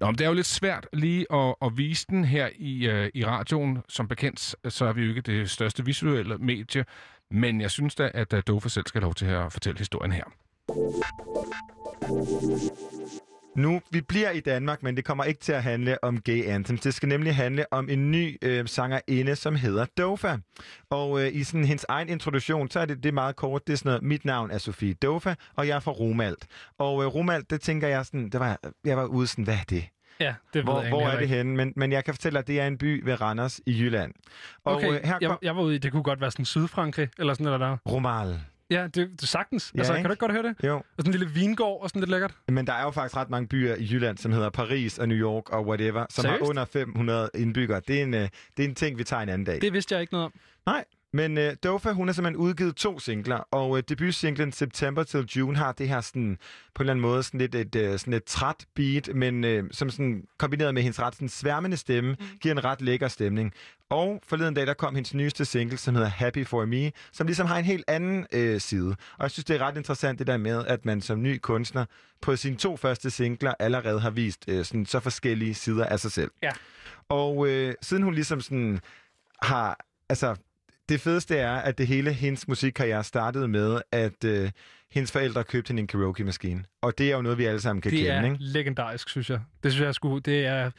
Nå, 0.00 0.06
men 0.06 0.14
det 0.14 0.24
er 0.24 0.28
jo 0.28 0.34
lidt 0.34 0.46
svært 0.46 0.86
lige 0.92 1.26
at, 1.32 1.54
at 1.62 1.76
vise 1.76 2.06
den 2.10 2.24
her 2.24 2.48
i, 2.56 2.86
øh, 2.86 3.10
i 3.14 3.24
radioen. 3.24 3.78
Som 3.88 4.08
bekendt, 4.08 4.56
så 4.68 4.84
er 4.84 4.92
vi 4.92 5.02
jo 5.02 5.08
ikke 5.08 5.20
det 5.20 5.50
største 5.50 5.84
visuelle 5.84 6.38
medie, 6.38 6.84
men 7.30 7.60
jeg 7.60 7.70
synes 7.70 7.94
da, 7.94 8.10
at 8.14 8.32
øh, 8.32 8.42
Dofa 8.46 8.68
selv 8.68 8.86
skal 8.86 9.00
have 9.00 9.06
lov 9.06 9.14
til 9.14 9.26
at 9.26 9.52
fortælle 9.52 9.78
historien 9.78 10.12
her. 10.12 10.24
Nu, 13.56 13.80
vi 13.90 14.00
bliver 14.00 14.30
i 14.30 14.40
Danmark, 14.40 14.82
men 14.82 14.96
det 14.96 15.04
kommer 15.04 15.24
ikke 15.24 15.40
til 15.40 15.52
at 15.52 15.62
handle 15.62 16.04
om 16.04 16.20
gay 16.20 16.44
anthems. 16.44 16.80
Det 16.80 16.94
skal 16.94 17.08
nemlig 17.08 17.34
handle 17.36 17.72
om 17.72 17.88
en 17.88 18.10
ny 18.10 18.38
øh, 18.42 18.68
sangerinde, 18.68 19.36
som 19.36 19.54
hedder 19.56 19.86
Dofa. 19.98 20.36
Og 20.90 21.22
øh, 21.22 21.34
i 21.34 21.44
sådan 21.44 21.64
hendes 21.64 21.86
egen 21.88 22.08
introduktion, 22.08 22.70
så 22.70 22.80
er 22.80 22.84
det, 22.84 23.02
det 23.02 23.08
er 23.08 23.12
meget 23.12 23.36
kort. 23.36 23.66
Det 23.66 23.72
er 23.72 23.76
sådan 23.76 23.90
noget, 23.90 24.02
mit 24.02 24.24
navn 24.24 24.50
er 24.50 24.58
Sofie 24.58 24.94
Dofa, 24.94 25.34
og 25.56 25.68
jeg 25.68 25.76
er 25.76 25.80
fra 25.80 25.92
Romalt. 25.92 26.46
Og 26.78 27.02
øh, 27.02 27.14
Romalt, 27.14 27.50
det 27.50 27.60
tænker 27.60 27.88
jeg 27.88 28.06
sådan, 28.06 28.28
det 28.28 28.40
var, 28.40 28.58
jeg 28.84 28.96
var 28.96 29.04
ude 29.04 29.26
sådan, 29.26 29.44
hvad 29.44 29.54
er 29.54 29.64
det? 29.70 29.84
Ja, 30.20 30.34
det 30.54 30.64
hvor, 30.64 30.80
jeg 30.80 30.88
hvor 30.88 31.08
er 31.08 31.18
det 31.18 31.28
henne? 31.28 31.56
Men, 31.56 31.72
men 31.76 31.92
jeg 31.92 32.04
kan 32.04 32.14
fortælle 32.14 32.34
dig, 32.34 32.40
at 32.40 32.46
det 32.46 32.60
er 32.60 32.66
en 32.66 32.78
by 32.78 33.04
ved 33.04 33.20
Randers 33.20 33.60
i 33.66 33.80
Jylland. 33.80 34.12
Og 34.64 34.74
Okay, 34.76 34.88
øh, 34.88 35.00
her 35.04 35.18
jeg, 35.20 35.28
kom 35.28 35.38
jeg 35.42 35.56
var 35.56 35.62
ude 35.62 35.74
i, 35.74 35.78
det 35.78 35.92
kunne 35.92 36.02
godt 36.02 36.20
være 36.20 36.30
sådan 36.30 36.44
Sydfrankrig, 36.44 37.08
eller 37.18 37.34
sådan 37.34 37.44
noget 37.44 37.60
der. 37.60 37.76
Romal. 37.92 38.40
Ja, 38.74 38.86
det, 38.86 39.20
det 39.20 39.28
sagtens. 39.28 39.72
Ja, 39.74 39.78
altså, 39.78 39.92
ikke? 39.92 40.02
kan 40.02 40.08
du 40.08 40.12
ikke 40.12 40.20
godt 40.20 40.32
høre 40.32 40.42
det? 40.42 40.54
Jo. 40.64 40.76
Og 40.76 40.82
sådan 40.98 41.14
en 41.14 41.18
lille 41.18 41.34
vingård 41.34 41.82
og 41.82 41.88
sådan 41.88 42.00
lidt 42.00 42.10
lækkert. 42.10 42.34
Men 42.48 42.66
der 42.66 42.72
er 42.72 42.82
jo 42.82 42.90
faktisk 42.90 43.16
ret 43.16 43.30
mange 43.30 43.48
byer 43.48 43.74
i 43.74 43.88
Jylland, 43.92 44.18
som 44.18 44.32
hedder 44.32 44.50
Paris 44.50 44.98
og 44.98 45.08
New 45.08 45.18
York 45.18 45.50
og 45.50 45.66
whatever, 45.66 46.06
som 46.10 46.22
Seriøst? 46.22 46.42
har 46.42 46.48
under 46.48 46.64
500 46.64 47.30
indbyggere. 47.34 47.80
Det 47.88 47.98
er, 47.98 48.02
en, 48.02 48.14
øh, 48.14 48.28
det 48.56 48.64
er 48.64 48.68
en 48.68 48.74
ting, 48.74 48.98
vi 48.98 49.04
tager 49.04 49.22
en 49.22 49.28
anden 49.28 49.44
dag. 49.46 49.60
Det 49.60 49.72
vidste 49.72 49.94
jeg 49.94 50.00
ikke 50.00 50.12
noget 50.12 50.24
om. 50.24 50.32
Nej, 50.66 50.84
men 51.14 51.38
øh, 51.38 51.56
Dofa, 51.64 51.92
hun 51.92 52.08
har 52.08 52.12
simpelthen 52.12 52.36
udgivet 52.36 52.76
to 52.76 52.98
singler, 52.98 53.36
og 53.36 53.76
øh, 53.76 53.82
debutsinglen 53.88 54.52
September 54.52 55.02
til 55.02 55.26
June 55.36 55.56
har 55.56 55.72
det 55.72 55.88
her 55.88 56.00
sådan, 56.00 56.38
på 56.74 56.82
en 56.82 56.84
eller 56.84 56.92
anden 56.92 57.02
måde 57.02 57.22
sådan 57.22 57.40
lidt 57.40 57.54
et, 57.54 57.76
øh, 57.76 57.98
sådan 57.98 58.12
et 58.12 58.24
træt 58.24 58.66
beat, 58.74 59.08
men 59.14 59.44
øh, 59.44 59.64
som 59.72 59.90
sådan 59.90 60.24
kombineret 60.38 60.74
med 60.74 60.82
hendes 60.82 61.00
ret 61.00 61.14
sådan 61.14 61.28
sværmende 61.28 61.76
stemme, 61.76 62.16
mm. 62.20 62.26
giver 62.40 62.54
en 62.54 62.64
ret 62.64 62.80
lækker 62.80 63.08
stemning. 63.08 63.52
Og 63.90 64.20
forleden 64.26 64.54
dag, 64.54 64.66
der 64.66 64.74
kom 64.74 64.94
hendes 64.94 65.14
nyeste 65.14 65.44
single, 65.44 65.76
som 65.76 65.94
hedder 65.94 66.08
Happy 66.08 66.46
For 66.46 66.64
Me, 66.64 66.92
som 67.12 67.26
ligesom 67.26 67.46
har 67.46 67.58
en 67.58 67.64
helt 67.64 67.84
anden 67.88 68.26
øh, 68.32 68.60
side. 68.60 68.90
Og 68.90 69.22
jeg 69.22 69.30
synes, 69.30 69.44
det 69.44 69.56
er 69.56 69.66
ret 69.66 69.76
interessant 69.76 70.18
det 70.18 70.26
der 70.26 70.36
med, 70.36 70.64
at 70.66 70.84
man 70.84 71.00
som 71.00 71.22
ny 71.22 71.38
kunstner 71.38 71.84
på 72.20 72.36
sine 72.36 72.56
to 72.56 72.76
første 72.76 73.10
singler 73.10 73.54
allerede 73.58 74.00
har 74.00 74.10
vist 74.10 74.44
øh, 74.48 74.64
sådan, 74.64 74.86
så 74.86 75.00
forskellige 75.00 75.54
sider 75.54 75.86
af 75.86 76.00
sig 76.00 76.12
selv. 76.12 76.30
Ja. 76.42 76.50
Og 77.08 77.48
øh, 77.48 77.74
siden 77.82 78.02
hun 78.02 78.14
ligesom 78.14 78.40
sådan 78.40 78.80
har... 79.42 79.78
Altså, 80.08 80.36
det 80.88 81.00
fedeste 81.00 81.36
er, 81.36 81.52
at 81.54 81.78
det 81.78 81.86
hele 81.86 82.12
hendes 82.12 82.48
musikkarriere 82.48 83.04
startede 83.04 83.48
med, 83.48 83.80
at 83.92 84.24
øh, 84.24 84.50
hendes 84.90 85.12
forældre 85.12 85.44
købte 85.44 85.68
hende 85.68 85.80
en 85.80 85.86
karaoke-maskine. 85.86 86.64
Og 86.82 86.98
det 86.98 87.10
er 87.12 87.16
jo 87.16 87.22
noget, 87.22 87.38
vi 87.38 87.44
alle 87.44 87.60
sammen 87.60 87.82
kan 87.82 87.90
det 87.90 87.98
kende, 87.98 88.10
er 88.12 88.24
ikke? 88.24 88.36
legendarisk, 88.40 89.08
synes 89.08 89.30
jeg. 89.30 89.40
Det 89.62 89.72
synes 89.72 89.86
jeg 89.86 89.94
skulle... 89.94 90.20
Det 90.22 90.46
er... 90.46 90.70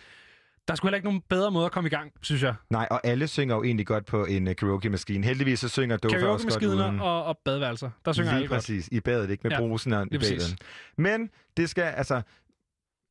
Der 0.68 0.72
er 0.72 0.76
sgu 0.76 0.88
heller 0.88 0.96
ikke 0.96 1.08
nogen 1.08 1.22
bedre 1.30 1.52
måde 1.52 1.66
at 1.66 1.72
komme 1.72 1.88
i 1.88 1.90
gang, 1.90 2.12
synes 2.22 2.44
jeg. 2.44 2.54
Nej, 2.70 2.88
og 2.92 3.08
alle 3.08 3.28
synger 3.28 3.56
jo 3.56 3.64
egentlig 3.64 3.88
godt 3.88 4.06
på 4.06 4.26
en 4.26 4.48
uh, 4.48 4.56
karaoke-maskine. 4.56 5.26
Heldigvis 5.26 5.60
så 5.60 5.70
synger 5.70 5.98
Dofa 5.98 6.26
også 6.26 6.48
godt 6.50 6.64
uden. 6.64 7.00
Og, 7.00 7.26
og 7.26 7.38
badeværelser. 7.46 7.90
Der 8.06 8.12
synger 8.12 8.32
Lige 8.32 8.36
alle 8.36 8.48
godt. 8.48 8.58
præcis. 8.58 8.90
I 8.92 9.00
badet, 9.00 9.30
ikke? 9.30 9.42
Med 9.44 9.52
Ja, 9.52 9.60
brusen 9.60 9.94
og 9.94 10.08
i 10.12 10.18
badet. 10.18 10.56
Men 10.98 11.30
det 11.58 11.70
skal 11.70 11.84
altså 11.84 12.22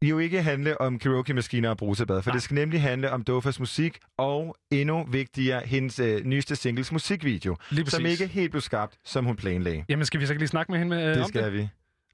jo 0.03 0.19
ikke 0.19 0.43
handle 0.43 0.81
om 0.81 0.99
karaoke-maskiner 0.99 1.71
og 1.71 1.77
brusebad, 1.77 2.23
for 2.23 2.31
Nej. 2.31 2.35
det 2.35 2.43
skal 2.43 2.55
nemlig 2.55 2.83
handle 2.83 3.11
om 3.11 3.23
Dofas 3.25 3.61
musik, 3.61 3.99
og 4.19 4.57
endnu 4.71 5.05
vigtigere, 5.13 5.61
hendes 5.67 6.01
øh, 6.01 6.25
nyeste 6.25 6.57
singles 6.57 6.93
musikvideo, 6.93 7.57
Lige 7.71 7.87
som 7.87 8.03
præcis. 8.03 8.21
ikke 8.21 8.35
helt 8.35 8.51
blev 8.51 8.61
skabt, 8.61 8.99
som 9.05 9.25
hun 9.25 9.37
planlagde. 9.37 9.85
Jamen, 9.89 10.05
skal 10.05 10.21
vi 10.21 10.27
så 10.27 10.33
ikke 10.33 10.41
lige 10.41 10.49
snakke 10.49 10.73
med 10.73 10.79
hende 10.79 10.97
øh, 10.97 11.03
Det 11.03 11.19
om 11.23 11.29
skal 11.29 11.45
det? 11.45 11.53
vi. 11.53 11.69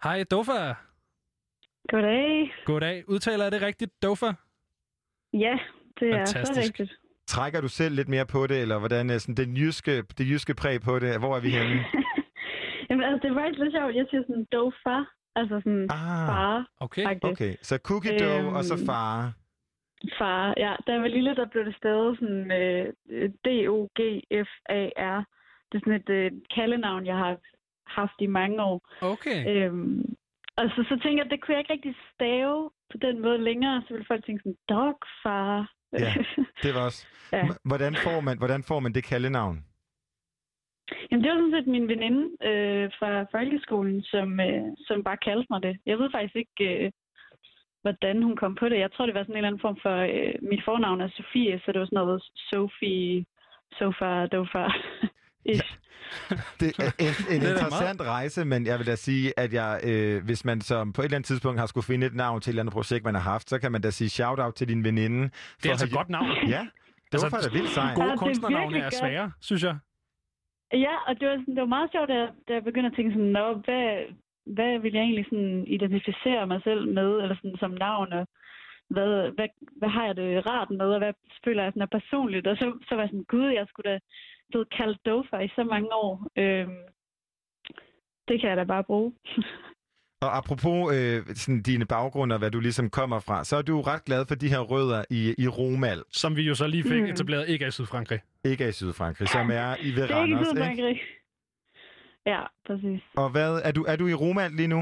Hej, 0.05 0.24
Dofa. 0.31 0.74
Goddag. 1.89 2.52
Goddag. 2.65 3.09
Udtaler 3.09 3.44
jeg 3.44 3.52
det 3.52 3.62
rigtigt, 3.62 4.02
Dofa? 4.02 4.27
Ja, 5.32 5.55
det 6.01 6.09
er 6.11 6.24
så 6.24 6.35
Fantastisk. 6.35 6.66
rigtigt. 6.66 6.93
Trækker 7.27 7.61
du 7.61 7.69
selv 7.69 7.94
lidt 7.94 8.09
mere 8.09 8.27
på 8.27 8.47
det, 8.47 8.61
eller 8.62 8.78
hvordan 8.78 9.11
er 9.11 9.19
sådan 9.19 9.35
den 9.35 9.57
jyske, 9.57 10.02
det 10.19 10.27
jyske 10.31 10.55
præg 10.55 10.81
på 10.81 10.98
det? 10.98 11.19
Hvor 11.19 11.36
er 11.36 11.40
vi 11.40 11.51
henne? 11.51 11.74
Jamen, 12.90 13.05
altså, 13.05 13.19
det 13.23 13.31
er 13.35 13.40
faktisk 13.40 13.61
lidt 13.62 13.74
sjovt. 13.78 13.94
Jeg 14.01 14.07
siger 14.11 14.23
sådan 14.28 14.47
dofa, 14.52 14.97
altså 15.36 15.61
sådan 15.65 15.86
ah, 15.90 16.27
far. 16.31 16.66
Okay. 16.81 17.05
Okay, 17.23 17.55
så 17.62 17.78
cookie 17.89 18.19
dough 18.19 18.47
Øhm, 18.47 18.55
og 18.57 18.65
så 18.65 18.77
far. 18.86 19.32
Far, 20.19 20.55
ja. 20.57 20.74
Da 20.86 20.93
jeg 20.93 21.02
var 21.02 21.09
lille, 21.09 21.36
der 21.36 21.47
blev 21.52 21.65
det 21.65 21.77
stadig 21.77 22.16
sådan 22.20 22.52
øh, 22.61 22.85
D-O-G-F-A-R. 23.44 25.19
Det 25.69 25.74
er 25.78 25.82
sådan 25.85 26.01
et 26.01 26.11
øh, 26.11 26.31
kaldenavn, 26.55 27.07
jeg 27.07 27.16
har 27.16 27.36
haft 27.86 28.19
i 28.20 28.27
mange 28.27 28.62
år. 28.62 28.89
Okay. 29.01 29.39
Øhm, 29.48 30.15
og 30.57 30.65
så, 30.74 30.85
så 30.89 30.98
tænker 31.02 31.19
jeg, 31.19 31.24
at 31.27 31.31
det 31.31 31.40
kunne 31.40 31.55
jeg 31.55 31.61
ikke 31.61 31.73
rigtig 31.73 31.94
stave 32.15 32.70
på 32.90 32.97
den 33.07 33.23
måde 33.23 33.39
længere. 33.39 33.82
Så 33.82 33.89
ville 33.94 34.07
folk 34.09 34.27
tænke 34.27 34.43
sådan, 34.43 34.59
dog, 34.69 34.98
far. 35.23 35.73
Ja, 35.93 36.15
det 36.62 36.74
var 36.74 36.85
også. 36.85 37.07
Ja. 37.32 37.48
Hvordan 37.65 37.97
får 38.05 38.20
man, 38.20 38.39
hvordan 38.39 38.62
får 38.62 38.81
man 38.81 38.93
det 38.93 39.05
kaldenavn? 39.05 39.65
Jamen, 41.09 41.23
det 41.23 41.31
var 41.31 41.39
sådan 41.39 41.57
set 41.57 41.75
min 41.77 41.89
veninde 41.93 42.23
øh, 42.51 42.87
fra 42.99 43.11
folkeskolen, 43.35 44.03
som, 44.03 44.29
øh, 44.41 44.67
som 44.87 45.05
bare 45.09 45.25
kaldte 45.27 45.47
mig 45.51 45.61
det. 45.62 45.75
Jeg 45.87 45.99
ved 45.99 46.09
faktisk 46.11 46.37
ikke, 46.37 46.59
øh, 46.71 46.91
hvordan 47.83 48.23
hun 48.23 48.37
kom 48.37 48.55
på 48.61 48.69
det. 48.69 48.79
Jeg 48.85 48.93
tror, 48.93 49.07
det 49.07 49.15
var 49.15 49.23
sådan 49.23 49.33
en 49.35 49.37
eller 49.37 49.49
anden 49.49 49.67
form 49.67 49.79
for... 49.85 49.97
Øh, 50.15 50.35
mit 50.51 50.62
fornavn 50.69 51.01
er 51.01 51.09
Sofie, 51.17 51.61
så 51.62 51.73
det 51.73 51.81
var 51.81 51.87
sådan 51.87 52.01
noget 52.03 52.23
Sofie, 52.51 53.25
Sofa, 53.79 54.27
Dofa. 54.33 54.65
Ish. 55.45 55.71
Det 56.61 56.69
er 56.79 56.93
en, 56.99 57.15
en 57.35 57.41
Det 57.41 57.49
er 57.49 57.53
interessant 57.53 58.01
rejse, 58.01 58.45
men 58.45 58.67
jeg 58.67 58.79
vil 58.79 58.87
da 58.87 58.97
sige, 58.97 59.33
at 59.37 59.53
jeg, 59.53 59.81
øh, 59.85 60.25
hvis 60.25 60.45
man 60.45 60.61
som 60.61 60.93
på 60.93 61.03
et 61.03 61.05
eller 61.05 61.17
andet 61.17 61.27
tidspunkt 61.27 61.61
har 61.61 61.67
skulle 61.67 61.85
finde 61.85 62.07
et 62.07 62.15
navn 62.15 62.41
til 62.41 62.51
et 62.51 62.53
eller 62.53 62.62
andet 62.62 62.73
projekt, 62.73 63.05
man 63.05 63.15
har 63.15 63.23
haft, 63.23 63.51
så 63.51 63.59
kan 63.59 63.73
man 63.73 63.81
da 63.81 63.91
sige 63.91 64.11
shout-out 64.11 64.55
til 64.55 64.69
din 64.69 64.85
veninde. 64.85 65.31
Det 65.62 65.67
er 65.67 65.71
altså 65.71 65.87
et 65.87 65.93
godt 65.93 66.09
navn. 66.09 66.29
Ja, 66.49 66.67
det 67.12 67.23
var 67.23 67.29
faktisk 67.31 67.55
vildt 67.55 67.71
sejt. 67.71 67.95
Gode 67.95 68.07
Ja, 68.07 68.12
er 68.12 68.17
kunstnernavne 68.17 68.79
er 68.79 68.91
svære, 68.91 69.33
synes 69.41 69.62
jeg. 69.62 69.77
Ja, 70.73 70.95
og 71.07 71.21
det 71.21 71.29
var, 71.29 71.35
sådan, 71.37 71.55
det 71.55 71.61
var 71.61 71.77
meget 71.77 71.93
sjovt, 71.93 72.09
da 72.09 72.15
jeg, 72.15 72.31
da 72.49 72.53
jeg 72.53 72.65
begyndte 72.65 72.87
at 72.87 72.97
tænke 72.97 73.13
sådan, 73.13 73.33
Nå, 73.39 73.55
hvad, 73.55 74.05
hvad 74.47 74.79
vil 74.79 74.93
jeg 74.93 75.03
egentlig 75.03 75.25
sådan 75.25 75.65
identificere 75.67 76.47
mig 76.47 76.61
selv 76.65 76.89
med, 76.89 77.11
eller 77.23 77.37
sådan 77.37 77.57
som 77.59 77.71
navn, 77.71 78.13
og 78.13 78.27
hvad, 78.89 79.31
hvad, 79.31 79.49
hvad 79.77 79.89
har 79.89 80.07
jeg 80.07 80.17
det 80.17 80.47
rart 80.51 80.71
med, 80.71 80.87
og 80.95 80.99
hvad 80.99 81.13
føler 81.45 81.63
jeg 81.63 81.73
sådan 81.73 81.83
er 81.83 81.99
personligt, 81.99 82.47
og 82.47 82.57
så, 82.57 82.79
så 82.89 82.95
var 82.95 83.03
jeg 83.03 83.09
sådan, 83.09 83.25
gud, 83.25 83.47
jeg 83.49 83.67
skulle 83.69 83.91
da 83.91 83.99
blevet 84.51 84.71
kaldt 84.71 85.07
Dofa 85.07 85.39
i 85.39 85.49
så 85.49 85.65
mange 85.65 85.95
år. 85.95 86.27
Øhm, 86.37 86.79
det 88.29 88.41
kan 88.41 88.49
jeg 88.49 88.57
da 88.57 88.65
bare 88.65 88.85
bruge. 88.85 89.13
Og 90.25 90.37
apropos 90.37 90.95
øh, 90.97 91.27
sådan 91.35 91.63
dine 91.63 91.87
baggrunde 91.87 92.35
og 92.35 92.39
hvad 92.39 92.51
du 92.51 92.61
ligesom 92.61 92.91
kommer 92.91 93.21
fra, 93.21 93.45
så 93.45 93.57
er 93.57 93.63
du 93.63 93.81
ret 93.81 94.05
glad 94.05 94.27
for 94.29 94.35
de 94.35 94.49
her 94.49 94.59
rødder 94.61 95.05
i, 95.11 95.35
i 95.39 95.49
Romal. 95.49 96.03
Som 96.11 96.37
vi 96.37 96.43
jo 96.43 96.55
så 96.55 96.67
lige 96.67 96.83
fik 96.83 97.03
Mm. 97.03 97.09
etableret, 97.13 97.49
ikke 97.49 97.67
i 97.67 97.71
Sydfrankrig. 97.71 98.21
Ikke 98.45 98.69
i 98.69 98.73
Sydfrankrig, 98.73 99.29
som 99.29 99.51
er 99.51 99.77
i 99.87 99.91
ved 99.97 100.03
det 100.03 100.11
er 100.11 100.23
ikke 100.25 100.37
Randers, 100.37 100.41
ikke? 100.41 100.51
Sydfrankrig. 100.51 101.01
Ja, 102.27 102.43
præcis. 102.67 103.03
Og 103.17 103.31
hvad, 103.31 103.61
er 103.65 103.73
du, 103.73 103.83
er 103.93 103.97
du 103.97 104.07
i 104.09 104.15
Romal 104.15 104.51
lige 104.61 104.69
nu? 104.69 104.81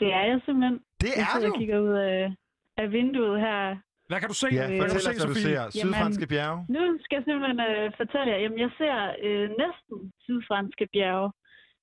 Det 0.00 0.08
er 0.18 0.24
jeg 0.30 0.40
simpelthen. 0.46 0.76
Det 1.02 1.10
jeg 1.16 1.22
er 1.22 1.26
sidder 1.34 1.48
du? 1.48 1.52
og 1.54 1.58
kigger 1.60 1.78
ud 1.88 1.94
af, 2.10 2.34
af 2.82 2.86
vinduet 2.92 3.40
her. 3.40 3.60
Hvad 4.08 4.18
kan 4.20 4.28
du 4.28 4.34
se? 4.42 4.46
Ja, 4.52 4.64
fortæl 4.82 4.96
os, 4.96 5.04
hvad 5.18 5.26
du 5.34 5.38
ser. 5.46 5.70
Sydfranske 5.70 6.26
bjerge? 6.32 6.58
Nu 6.76 6.82
skal 7.04 7.14
jeg 7.18 7.24
simpelthen 7.28 7.60
øh, 7.70 7.84
fortælle 8.00 8.28
jer. 8.32 8.38
Jamen, 8.44 8.58
jeg 8.64 8.70
ser 8.80 8.96
øh, 9.26 9.46
næsten 9.62 9.96
sydfranske 10.24 10.84
bjerge. 10.94 11.28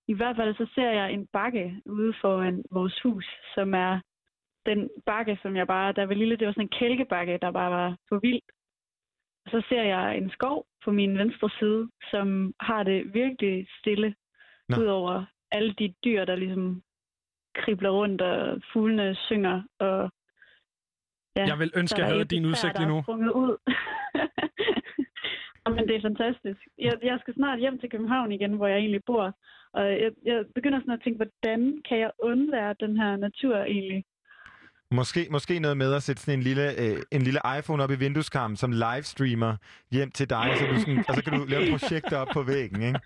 I 0.08 0.14
hvert 0.14 0.36
fald 0.36 0.56
så 0.56 0.68
ser 0.76 0.90
jeg 0.92 1.12
en 1.12 1.28
bakke 1.34 1.82
ude 1.86 2.14
foran 2.22 2.64
vores 2.72 3.02
hus, 3.04 3.26
som 3.56 3.74
er 3.74 4.02
den 4.66 4.90
bakke, 5.06 5.40
som 5.42 5.56
jeg 5.56 5.68
bare... 5.68 5.94
Jeg 5.98 6.10
var 6.10 6.16
lille, 6.16 6.36
det 6.38 6.48
var 6.48 6.54
sådan 6.54 6.64
en 6.64 6.78
kælkebakke, 6.80 7.40
der 7.42 7.52
bare 7.52 7.72
var 7.72 7.98
for 8.10 8.20
vildt. 8.20 8.46
Og 9.46 9.52
så 9.52 9.64
ser 9.70 9.84
jeg 9.84 10.18
en 10.18 10.30
skov 10.30 10.66
på 10.86 10.92
min 10.92 11.18
venstre 11.18 11.50
side, 11.60 11.90
som 12.12 12.54
har 12.60 12.84
det 12.84 13.14
virkelig 13.14 13.68
stille. 13.80 14.16
Nå. 14.70 14.78
Udover 14.82 15.26
alle 15.52 15.74
de 15.74 15.94
dyr, 16.06 16.26
der 16.26 16.36
ligesom 16.36 16.82
kribler 17.56 17.90
rundt, 17.90 18.22
og 18.22 18.62
fuglene 18.74 19.16
synger, 19.16 19.64
og 19.80 20.10
Ja, 21.38 21.46
Jeg 21.46 21.60
vil 21.60 21.72
ønske, 21.76 22.00
jeg 22.00 22.08
der 22.08 22.14
havde 22.14 22.26
din 22.26 22.46
udsigt 22.46 22.74
der 22.74 22.80
lige 22.80 22.90
nu. 22.90 23.32
ud. 23.44 23.58
Men 25.76 25.88
det 25.88 25.96
er 25.96 26.02
fantastisk. 26.02 26.60
Jeg, 26.78 26.94
jeg 27.04 27.18
skal 27.22 27.34
snart 27.34 27.60
hjem 27.60 27.80
til 27.80 27.90
København 27.90 28.32
igen, 28.32 28.54
hvor 28.54 28.68
jeg 28.68 28.78
egentlig 28.78 29.02
bor. 29.06 29.34
Og 29.78 29.86
jeg, 30.04 30.12
jeg 30.26 30.38
begynder 30.56 30.80
sådan 30.80 30.94
at 30.94 31.02
tænke, 31.04 31.18
hvordan 31.18 31.82
kan 31.88 31.98
jeg 32.00 32.12
undvære 32.30 32.76
den 32.80 32.98
her 32.98 33.16
natur 33.16 33.56
egentlig? 33.58 34.04
Måske, 34.92 35.28
måske 35.32 35.60
noget 35.60 35.78
med 35.78 35.94
at 35.94 36.04
sætte 36.04 36.22
sådan 36.22 36.40
en 36.40 36.44
lille, 36.44 36.66
øh, 36.82 36.98
en 37.12 37.22
lille 37.22 37.40
iPhone 37.58 37.84
op 37.84 37.92
i 37.92 37.96
vindueskarmen 37.96 38.58
som 38.58 38.72
livestreamer 38.72 39.56
hjem 39.92 40.12
til 40.12 40.30
dig, 40.30 40.54
så, 40.58 40.66
du 40.66 40.80
sådan, 40.80 41.04
og 41.10 41.16
så 41.16 41.24
kan 41.24 41.34
du 41.40 41.46
lave 41.46 41.72
projekter 41.72 42.18
op 42.18 42.28
på 42.34 42.44
væggen, 42.44 42.82
ikke? 42.82 43.00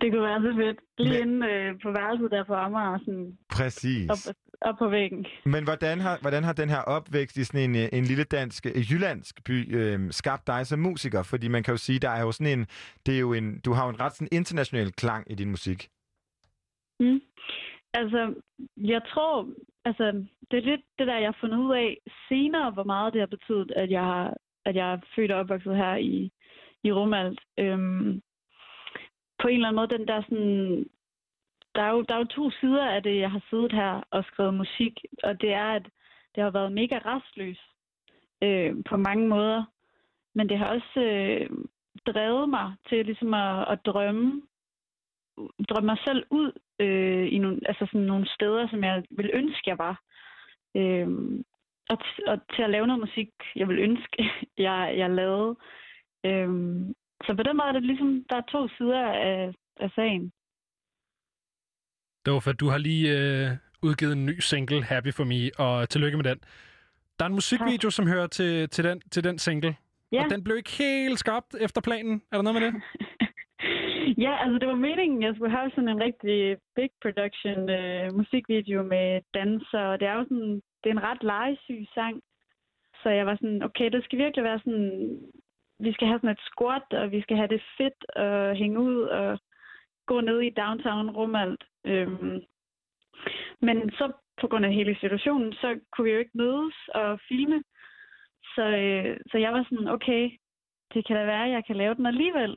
Det 0.00 0.12
kunne 0.12 0.22
være 0.22 0.42
så 0.42 0.52
fedt. 0.56 0.78
Lige 0.98 1.20
inde 1.20 1.46
øh, 1.46 1.74
på 1.82 1.90
værelset 1.92 2.30
der 2.30 2.44
på 2.44 2.54
Amager, 2.54 2.98
sådan 2.98 3.38
Præcis. 3.52 4.10
op, 4.10 4.34
op 4.60 4.74
på 4.78 4.88
væggen. 4.88 5.26
Men 5.44 5.64
hvordan 5.64 6.00
har, 6.00 6.18
hvordan 6.20 6.44
har 6.44 6.52
den 6.52 6.68
her 6.68 6.78
opvækst 6.80 7.36
i 7.36 7.44
sådan 7.44 7.70
en, 7.70 7.76
øh, 7.76 7.88
en 7.92 8.04
lille 8.04 8.24
dansk, 8.24 8.66
øh, 8.66 8.92
jyllandsk 8.92 9.44
by 9.44 9.76
øh, 9.76 10.00
skabt 10.10 10.46
dig 10.46 10.66
som 10.66 10.78
musiker? 10.78 11.22
Fordi 11.22 11.48
man 11.48 11.62
kan 11.62 11.72
jo 11.74 11.78
sige, 11.78 11.98
der 11.98 12.10
er 12.10 12.20
jo 12.22 12.32
sådan 12.32 12.58
en, 12.58 12.66
det 13.06 13.14
er 13.14 13.20
jo 13.20 13.32
en, 13.32 13.60
du 13.60 13.72
har 13.72 13.84
jo 13.84 13.90
en 13.90 14.00
ret 14.00 14.12
sådan 14.12 14.28
international 14.32 14.92
klang 14.92 15.30
i 15.32 15.34
din 15.34 15.50
musik. 15.50 15.88
Mm. 17.00 17.20
Altså, 17.94 18.34
jeg 18.76 19.00
tror, 19.08 19.46
altså, 19.84 20.04
det 20.50 20.56
er 20.58 20.62
lidt 20.70 20.80
det 20.98 21.06
der, 21.06 21.18
jeg 21.18 21.28
har 21.28 21.36
fundet 21.40 21.58
ud 21.58 21.74
af 21.74 21.98
senere, 22.28 22.70
hvor 22.70 22.84
meget 22.84 23.12
det 23.12 23.20
har 23.20 23.26
betydet, 23.26 23.72
at 23.76 23.90
jeg, 23.90 24.00
har- 24.02 24.34
at 24.64 24.74
jeg 24.76 24.92
er 24.92 24.98
født 25.16 25.32
og 25.32 25.38
opvokset 25.40 25.76
her 25.76 25.94
i, 25.96 26.30
i 26.84 26.92
Rumalt. 26.92 27.40
Øhm, 27.58 28.20
på 29.42 29.48
en 29.48 29.54
eller 29.54 29.68
anden 29.68 29.76
måde, 29.76 29.98
den 29.98 30.08
der 30.08 30.22
sådan... 30.22 30.86
Der 31.74 31.82
er, 31.82 31.90
jo, 31.90 32.02
der 32.02 32.14
er 32.14 32.18
jo 32.18 32.24
to 32.24 32.50
sider 32.50 32.86
af 32.86 33.02
det, 33.02 33.18
jeg 33.18 33.30
har 33.30 33.42
siddet 33.50 33.72
her 33.72 34.02
og 34.10 34.24
skrevet 34.24 34.54
musik, 34.54 35.04
og 35.22 35.40
det 35.40 35.52
er, 35.52 35.68
at 35.68 35.86
det 36.34 36.42
har 36.42 36.50
været 36.50 36.72
mega 36.72 36.98
restløs 37.04 37.60
øh, 38.42 38.74
på 38.88 38.96
mange 38.96 39.28
måder, 39.28 39.64
men 40.34 40.48
det 40.48 40.58
har 40.58 40.66
også 40.66 41.00
øh, 41.00 41.50
drevet 42.06 42.48
mig 42.48 42.74
til 42.88 43.06
ligesom 43.06 43.34
at, 43.34 43.72
at 43.72 43.86
drømme 43.86 44.42
drømme 45.68 45.86
mig 45.86 45.98
selv 46.04 46.24
ud 46.30 46.52
øh, 46.78 47.32
i 47.32 47.38
nogle, 47.38 47.60
altså 47.66 47.86
sådan 47.86 48.06
nogle 48.06 48.28
steder, 48.28 48.68
som 48.68 48.84
jeg 48.84 49.04
vil 49.10 49.30
ønske, 49.34 49.70
jeg 49.70 49.78
var. 49.78 50.02
Øh, 50.76 51.08
og, 51.90 51.98
t- 52.04 52.30
og 52.30 52.38
til 52.54 52.62
at 52.62 52.70
lave 52.70 52.86
noget 52.86 53.00
musik, 53.00 53.30
jeg 53.56 53.68
vil 53.68 53.78
ønske, 53.78 54.30
jeg, 54.66 54.94
jeg 54.96 55.10
lavede. 55.10 55.56
Øh, 56.26 56.50
så 57.26 57.34
på 57.36 57.42
den 57.42 57.56
måde 57.56 57.68
er 57.68 57.72
det 57.72 57.82
ligesom, 57.82 58.24
der 58.30 58.36
er 58.36 58.50
to 58.52 58.68
sider 58.68 59.02
af, 59.28 59.54
af 59.80 59.90
sagen. 59.94 60.32
At 62.26 62.60
du 62.60 62.68
har 62.68 62.78
lige 62.78 63.06
øh, 63.18 63.50
udgivet 63.82 64.12
en 64.12 64.26
ny 64.26 64.38
single, 64.40 64.84
Happy 64.84 65.12
For 65.16 65.24
Me, 65.24 65.50
og 65.66 65.88
tillykke 65.88 66.16
med 66.16 66.24
den. 66.24 66.38
Der 67.18 67.24
er 67.24 67.28
en 67.28 67.34
musikvideo, 67.34 67.90
som 67.90 68.06
hører 68.06 68.26
til, 68.26 68.68
til, 68.68 68.84
den, 68.84 69.00
til 69.00 69.24
den 69.24 69.38
single. 69.38 69.76
Ja. 70.12 70.24
Og 70.24 70.30
den 70.30 70.44
blev 70.44 70.56
ikke 70.56 70.70
helt 70.78 71.18
skabt 71.18 71.54
efter 71.60 71.80
planen. 71.80 72.22
Er 72.32 72.36
der 72.36 72.42
noget 72.42 72.60
med 72.60 72.66
det? 72.66 72.82
Ja, 74.18 74.34
altså 74.44 74.58
det 74.58 74.68
var 74.68 74.74
meningen, 74.74 75.22
jeg 75.22 75.34
skulle 75.34 75.56
have 75.56 75.70
sådan 75.70 75.88
en 75.88 76.02
rigtig 76.02 76.56
big 76.76 76.90
production 77.02 77.70
øh, 77.70 78.14
musikvideo 78.18 78.82
med 78.82 79.20
danser, 79.34 79.82
og 79.90 80.00
det 80.00 80.08
er 80.08 80.14
jo 80.14 80.24
sådan, 80.24 80.54
det 80.80 80.86
er 80.88 80.96
en 80.96 81.06
ret 81.10 81.22
legesyg 81.22 81.86
sang. 81.94 82.20
Så 83.02 83.08
jeg 83.08 83.26
var 83.26 83.36
sådan, 83.36 83.62
okay, 83.62 83.90
det 83.90 84.04
skal 84.04 84.18
virkelig 84.18 84.44
være 84.44 84.58
sådan, 84.58 85.18
vi 85.82 85.92
skal 85.92 86.06
have 86.08 86.18
sådan 86.18 86.36
et 86.36 86.48
squat, 86.50 86.88
og 86.92 87.10
vi 87.10 87.20
skal 87.22 87.36
have 87.36 87.48
det 87.48 87.62
fedt 87.78 88.04
og 88.16 88.54
hænge 88.54 88.80
ud 88.80 89.02
og 89.02 89.38
gå 90.06 90.20
ned 90.20 90.40
i 90.40 90.50
downtown 90.50 91.10
Rumalt. 91.10 91.64
Øhm, 91.84 92.40
men 93.60 93.90
så 93.90 94.12
på 94.40 94.46
grund 94.48 94.64
af 94.64 94.72
hele 94.72 94.96
situationen, 95.00 95.52
så 95.52 95.80
kunne 95.92 96.04
vi 96.04 96.10
jo 96.10 96.18
ikke 96.18 96.38
mødes 96.38 96.74
og 96.94 97.20
filme. 97.28 97.62
Så, 98.54 98.62
øh, 98.62 99.16
så 99.30 99.38
jeg 99.38 99.52
var 99.52 99.66
sådan, 99.70 99.88
okay, 99.88 100.30
det 100.94 101.06
kan 101.06 101.16
da 101.16 101.24
være, 101.24 101.44
at 101.44 101.52
jeg 101.52 101.64
kan 101.66 101.76
lave 101.76 101.94
den 101.94 102.06
alligevel. 102.06 102.56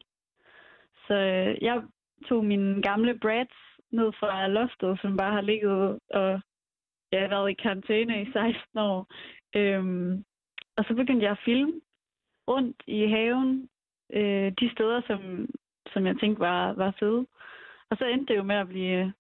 Så 1.08 1.14
øh, 1.14 1.56
jeg 1.62 1.84
tog 2.30 2.46
mine 2.46 2.82
gamle 2.82 3.20
Brads 3.20 3.58
ned 3.92 4.12
fra 4.20 4.48
loftet, 4.48 5.00
som 5.02 5.18
bare 5.18 5.34
har 5.34 5.42
ligget 5.42 6.00
og 6.10 6.42
ja, 7.12 7.28
været 7.28 7.52
i 7.52 7.54
karantæne 7.54 8.22
i 8.22 8.32
16 8.32 8.80
år. 8.80 9.08
Øhm, 9.56 10.24
og 10.78 10.86
så 10.88 10.94
begyndte 10.94 11.24
jeg 11.24 11.32
at 11.32 11.46
filme 11.46 11.82
rundt 12.48 12.84
i 12.88 13.08
haven, 13.08 13.70
øh, 14.14 14.52
de 14.60 14.72
steder, 14.72 15.02
som, 15.08 15.50
som 15.94 16.06
jeg 16.06 16.16
tænkte 16.20 16.40
var, 16.40 16.74
var 16.74 16.96
fede. 17.00 17.26
Og 17.90 17.98
så 17.98 18.06
endte 18.06 18.34
det 18.34 18.38
jo 18.38 18.44
med 18.44 18.56
at 18.56 18.68
blive, 18.68 19.14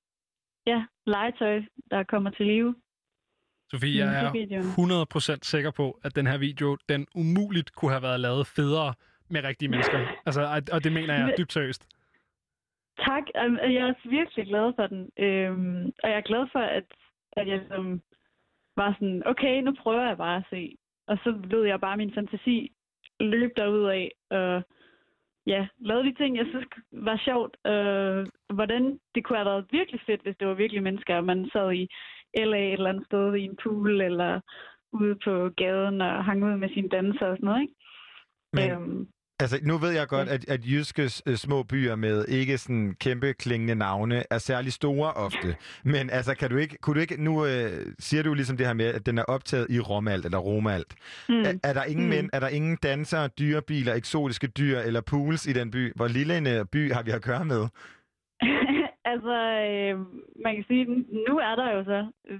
ja, 0.65 0.85
legetøj, 1.05 1.61
der 1.91 2.03
kommer 2.03 2.29
til 2.29 2.45
live. 2.45 2.75
Sofie, 3.71 4.05
jeg 4.05 4.25
er 4.25 5.35
100% 5.37 5.39
sikker 5.43 5.71
på, 5.71 5.99
at 6.03 6.15
den 6.15 6.27
her 6.27 6.37
video, 6.37 6.77
den 6.89 7.07
umuligt 7.15 7.71
kunne 7.75 7.91
have 7.91 8.01
været 8.03 8.19
lavet 8.19 8.47
federe 8.47 8.93
med 9.29 9.43
rigtige 9.43 9.69
mennesker. 9.69 9.99
Altså, 10.25 10.61
og- 10.73 10.83
det 10.83 10.91
mener 10.91 11.13
jeg 11.13 11.33
dybt 11.37 11.53
seriøst. 11.53 11.87
Tak. 12.99 13.23
Jeg 13.35 13.75
er 13.75 13.85
også 13.85 14.09
virkelig 14.09 14.45
glad 14.47 14.73
for 14.75 14.87
den. 14.87 15.09
Øhm, 15.19 15.85
og 16.03 16.09
jeg 16.09 16.17
er 16.17 16.21
glad 16.31 16.47
for, 16.51 16.59
at, 16.59 16.83
at 17.31 17.47
jeg 17.47 17.57
ligesom 17.59 18.01
var 18.75 18.93
sådan, 18.93 19.23
okay, 19.25 19.61
nu 19.61 19.75
prøver 19.83 20.07
jeg 20.07 20.17
bare 20.17 20.37
at 20.37 20.45
se. 20.49 20.77
Og 21.07 21.17
så 21.23 21.29
lød 21.43 21.63
jeg 21.65 21.79
bare 21.81 21.97
min 21.97 22.13
fantasi 22.13 22.71
løbe 23.19 23.53
derud 23.57 23.85
af. 23.85 24.11
Og 24.29 24.63
ja, 25.47 25.67
lavede 25.79 26.05
de 26.09 26.13
ting, 26.13 26.37
jeg 26.37 26.45
synes 26.49 26.65
var 26.91 27.21
sjovt. 27.25 27.57
Øh, 27.67 28.27
hvordan 28.53 28.99
det 29.15 29.23
kunne 29.23 29.37
have 29.37 29.51
været 29.51 29.65
virkelig 29.71 30.01
fedt, 30.05 30.21
hvis 30.21 30.35
det 30.39 30.47
var 30.47 30.53
virkelig 30.53 30.83
mennesker, 30.83 31.15
og 31.17 31.23
man 31.23 31.49
sad 31.53 31.73
i 31.73 31.87
LA 32.37 32.57
et 32.57 32.73
eller 32.73 32.89
andet 32.89 33.05
sted 33.05 33.35
i 33.35 33.41
en 33.41 33.57
pool, 33.63 34.01
eller 34.01 34.41
ude 34.91 35.15
på 35.23 35.49
gaden 35.57 36.01
og 36.01 36.25
hang 36.25 36.43
ud 36.45 36.57
med 36.57 36.69
sine 36.69 36.89
danser 36.89 37.27
og 37.27 37.37
sådan 37.37 37.45
noget, 37.45 37.61
ikke? 37.61 37.75
Men, 38.53 38.71
Øhm, 38.71 39.07
Altså, 39.39 39.59
nu 39.63 39.77
ved 39.77 39.91
jeg 39.91 40.07
godt, 40.07 40.29
at, 40.29 40.49
at 40.49 40.59
jyske 40.65 41.03
øh, 41.27 41.35
små 41.35 41.63
byer 41.63 41.95
med 41.95 42.25
ikke 42.27 42.57
sådan 42.57 42.95
kæmpe 42.99 43.33
klingende 43.33 43.75
navne 43.75 44.23
er 44.29 44.37
særlig 44.37 44.73
store 44.73 45.11
ofte. 45.13 45.55
Men 45.83 46.09
altså, 46.09 46.35
kan 46.35 46.49
du 46.49 46.57
ikke, 46.57 46.77
kunne 46.81 46.95
du 46.95 46.99
ikke, 46.99 47.23
nu 47.23 47.45
øh, 47.45 47.85
siger 47.99 48.23
du 48.23 48.33
ligesom 48.33 48.57
det 48.57 48.65
her 48.65 48.73
med, 48.73 48.85
at 48.85 49.05
den 49.05 49.17
er 49.17 49.23
optaget 49.23 49.67
i 49.69 49.79
Romalt 49.79 50.25
eller 50.25 50.37
Romalt. 50.37 50.95
Mm. 51.29 51.39
Er, 51.41 51.53
er, 51.63 51.73
der 51.73 51.83
ingen 51.83 52.05
Mm. 52.05 52.09
mænd, 52.09 52.29
er 52.33 52.39
der 52.39 52.47
ingen 52.47 52.77
dansere, 52.83 53.27
dyrebiler, 53.27 53.93
eksotiske 53.93 54.47
dyr 54.47 54.79
eller 54.79 55.01
pools 55.01 55.45
i 55.45 55.53
den 55.53 55.71
by? 55.71 55.93
Hvor 55.95 56.07
lille 56.07 56.37
en 56.37 56.47
øh, 56.47 56.65
by 56.71 56.91
har 56.91 57.03
vi 57.03 57.11
at 57.11 57.21
gøre 57.23 57.45
med? 57.45 57.61
altså, 59.13 59.35
øh, 59.71 59.99
man 60.43 60.55
kan 60.55 60.63
sige, 60.67 60.85
nu 61.29 61.37
er 61.37 61.55
der 61.55 61.71
jo 61.75 61.83
så, 61.83 62.11
øh, 62.29 62.39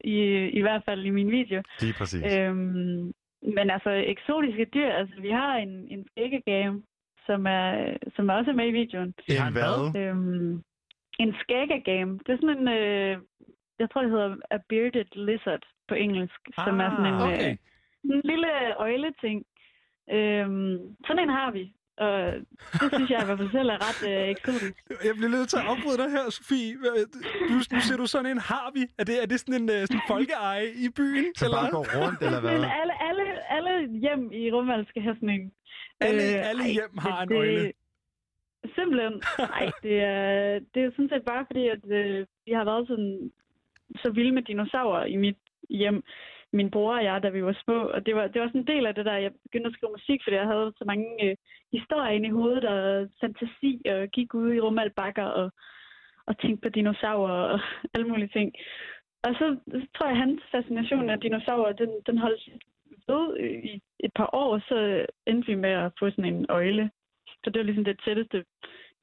i, 0.00 0.16
i 0.58 0.60
hvert 0.60 0.82
fald 0.84 1.04
i 1.04 1.10
min 1.10 1.30
video. 1.30 1.62
Lige 1.80 1.92
præcis. 1.98 2.22
Øhm, 2.38 3.12
men 3.42 3.70
altså, 3.70 3.90
eksotiske 3.90 4.64
dyr, 4.64 4.90
altså 4.90 5.20
vi 5.20 5.30
har 5.30 5.56
en, 5.56 5.88
en 5.90 6.06
skæggegame, 6.10 6.82
som 7.26 7.46
er, 7.46 7.96
som 8.16 8.28
også 8.28 8.50
er 8.50 8.54
med 8.54 8.68
i 8.68 8.78
videoen. 8.80 9.14
En 9.28 9.52
hvad? 9.52 10.00
Øhm, 10.00 10.62
en 11.18 11.34
skæggegame. 11.40 12.18
Det 12.18 12.32
er 12.32 12.36
sådan 12.36 12.58
en, 12.58 12.68
øh, 12.68 13.18
jeg 13.78 13.90
tror 13.90 14.02
det 14.02 14.10
hedder 14.10 14.36
a 14.50 14.58
bearded 14.68 15.10
lizard 15.26 15.64
på 15.88 15.94
engelsk, 15.94 16.40
ah, 16.56 16.66
som 16.66 16.80
er 16.80 16.90
sådan 16.90 17.14
en, 17.14 17.20
okay. 17.22 17.50
øh, 17.50 17.56
en 18.04 18.20
lille 18.24 18.50
øjleting. 18.76 19.44
Øhm, 20.10 20.96
sådan 21.06 21.22
en 21.22 21.28
har 21.28 21.50
vi. 21.50 21.72
Og 22.06 22.32
det 22.80 22.88
synes 22.94 23.10
jeg 23.10 23.20
i 23.22 23.26
hvert 23.26 23.38
fald 23.40 23.50
selv 23.58 23.68
er 23.74 23.78
ret 23.88 24.00
øh, 24.10 24.28
eksotisk. 24.34 24.74
Jeg 25.08 25.14
bliver 25.18 25.32
nødt 25.36 25.48
til 25.52 25.56
at 25.62 25.66
afbryde 25.72 25.98
dig 26.02 26.10
her, 26.16 26.24
Sofie. 26.36 26.72
Du, 27.48 27.54
nu 27.74 27.80
siger 27.86 27.96
du 28.02 28.06
sådan 28.06 28.30
en 28.34 28.38
har 28.50 28.66
vi. 28.76 28.82
Er 29.00 29.04
det, 29.08 29.14
er 29.22 29.26
det 29.32 29.38
sådan 29.40 29.58
en 29.62 29.68
øh, 29.76 29.80
sådan 29.88 30.04
folkeeje 30.12 30.66
i 30.84 30.88
byen? 30.98 31.26
Som 31.40 31.48
bare 31.56 31.70
går 31.76 31.84
rundt, 31.98 32.20
eller 32.26 32.40
hvad? 32.40 32.52
Men 32.58 32.64
alle, 32.80 32.94
alle, 33.08 33.24
alle 33.56 33.72
hjem 34.04 34.22
i 34.40 34.42
Rumald 34.54 34.86
skal 34.90 35.02
have 35.02 35.14
sådan 35.20 35.28
en. 35.38 35.52
Alle, 36.00 36.22
Øh, 36.22 36.48
alle 36.50 36.62
ej, 36.68 36.70
hjem 36.78 36.94
har 37.06 37.22
en 37.22 37.28
det- 37.28 37.36
øjle. 37.42 37.72
Simpelthen. 38.76 39.14
Nej, 39.38 39.64
det 39.84 39.96
er, 40.14 40.58
det 40.74 40.80
er 40.84 40.90
sådan 40.90 41.08
set 41.12 41.24
bare 41.32 41.44
fordi, 41.50 41.64
at 41.76 41.82
øh, 41.98 42.26
vi 42.46 42.52
har 42.58 42.64
været 42.64 42.88
sådan, 42.88 43.30
så 44.02 44.10
vilde 44.10 44.32
med 44.32 44.42
dinosaurer 44.42 45.04
i 45.04 45.16
mit 45.16 45.36
hjem. 45.70 46.02
Min 46.52 46.70
bror 46.70 46.96
og 46.96 47.04
jeg, 47.04 47.22
da 47.22 47.28
vi 47.28 47.44
var 47.44 47.56
små. 47.64 47.78
Og 47.94 48.06
det 48.06 48.14
var, 48.14 48.26
det 48.26 48.40
var 48.40 48.48
sådan 48.48 48.60
en 48.60 48.66
del 48.66 48.86
af 48.86 48.94
det 48.94 49.04
der, 49.04 49.16
jeg 49.16 49.32
begyndte 49.42 49.68
at 49.68 49.74
skrive 49.74 49.92
musik, 49.92 50.20
fordi 50.22 50.36
jeg 50.36 50.46
havde 50.46 50.72
så 50.78 50.84
mange 50.86 51.08
øh, 51.24 51.36
historier 51.72 52.10
inde 52.10 52.28
i 52.28 52.36
hovedet 52.38 52.64
og 52.64 53.08
fantasi 53.20 53.82
og 53.94 54.08
gik 54.08 54.34
ud 54.34 54.52
i 54.52 54.60
rumalbakker, 54.60 55.24
og, 55.24 55.50
og 56.26 56.38
tænkte 56.38 56.62
på 56.62 56.68
dinosaurer 56.68 57.42
og 57.54 57.60
alle 57.94 58.08
mulige 58.08 58.34
ting. 58.36 58.52
Og 59.22 59.34
så, 59.34 59.56
så 59.70 59.86
tror 59.94 60.06
jeg, 60.06 60.16
at 60.16 60.22
hans 60.24 60.42
fascination 60.50 61.10
af 61.10 61.20
dinosaurer, 61.20 61.72
den, 61.72 61.90
den 62.06 62.18
holdt 62.18 62.42
ved 63.08 63.36
i 63.64 63.82
et 64.00 64.12
par 64.14 64.30
år, 64.32 64.58
så 64.68 65.06
endte 65.26 65.46
vi 65.46 65.54
med 65.54 65.70
at 65.70 65.92
få 65.98 66.10
sådan 66.10 66.34
en 66.34 66.46
øjle. 66.48 66.90
Så 67.26 67.50
det 67.50 67.58
var 67.58 67.62
ligesom 67.62 67.84
det 67.84 68.00
tætteste 68.04 68.44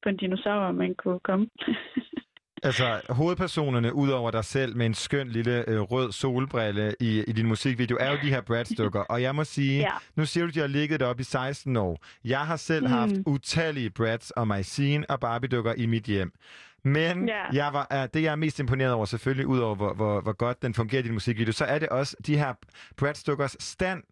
på 0.02 0.08
en 0.08 0.16
dinosaur, 0.16 0.72
man 0.72 0.94
kunne 0.94 1.20
komme. 1.20 1.48
Altså, 2.66 3.00
hovedpersonerne, 3.08 3.94
ud 3.94 4.08
over 4.08 4.30
dig 4.30 4.44
selv 4.44 4.76
med 4.76 4.86
en 4.86 4.94
skøn 4.94 5.28
lille 5.28 5.68
øh, 5.70 5.80
rød 5.80 6.12
solbrille 6.12 6.94
i, 7.00 7.24
i 7.28 7.32
din 7.32 7.46
musikvideo, 7.46 7.96
er 8.00 8.10
jo 8.10 8.18
de 8.22 8.28
her 8.30 8.40
Brad-stykker. 8.40 9.00
Og 9.00 9.22
jeg 9.22 9.34
må 9.34 9.44
sige, 9.44 9.78
Ja. 9.86 9.90
nu 10.16 10.24
siger 10.26 10.44
du, 10.44 10.48
at 10.48 10.54
de 10.54 10.60
har 10.60 10.66
ligget 10.66 11.00
deroppe 11.00 11.20
i 11.20 11.24
16 11.24 11.76
år. 11.76 12.04
Jeg 12.24 12.40
har 12.40 12.56
selv 12.56 12.86
Mm. 12.86 12.92
haft 12.92 13.12
utallige 13.26 13.90
Brads 13.90 14.30
og 14.30 14.48
Mycene 14.48 15.10
og 15.10 15.20
Barbie-dukker 15.20 15.74
i 15.76 15.86
mit 15.86 16.04
hjem. 16.04 16.32
Men 16.84 17.28
Ja. 17.28 17.44
jeg 17.52 17.72
var, 17.72 17.86
er, 17.90 18.06
det, 18.06 18.22
jeg 18.22 18.32
er 18.32 18.36
mest 18.36 18.58
imponeret 18.60 18.92
over, 18.92 19.04
selvfølgelig, 19.04 19.46
ud 19.46 19.58
over 19.58 19.74
hvor, 19.74 19.94
hvor, 19.94 20.20
hvor 20.20 20.32
godt 20.32 20.62
den 20.62 20.74
fungerer 20.74 21.00
i 21.00 21.04
din 21.04 21.12
musikvideo, 21.12 21.52
så 21.52 21.64
er 21.64 21.78
det 21.78 21.88
også 21.88 22.16
de 22.26 22.38
her 22.38 22.52
Brad-stykkers 22.96 23.56
stand. 23.60 24.02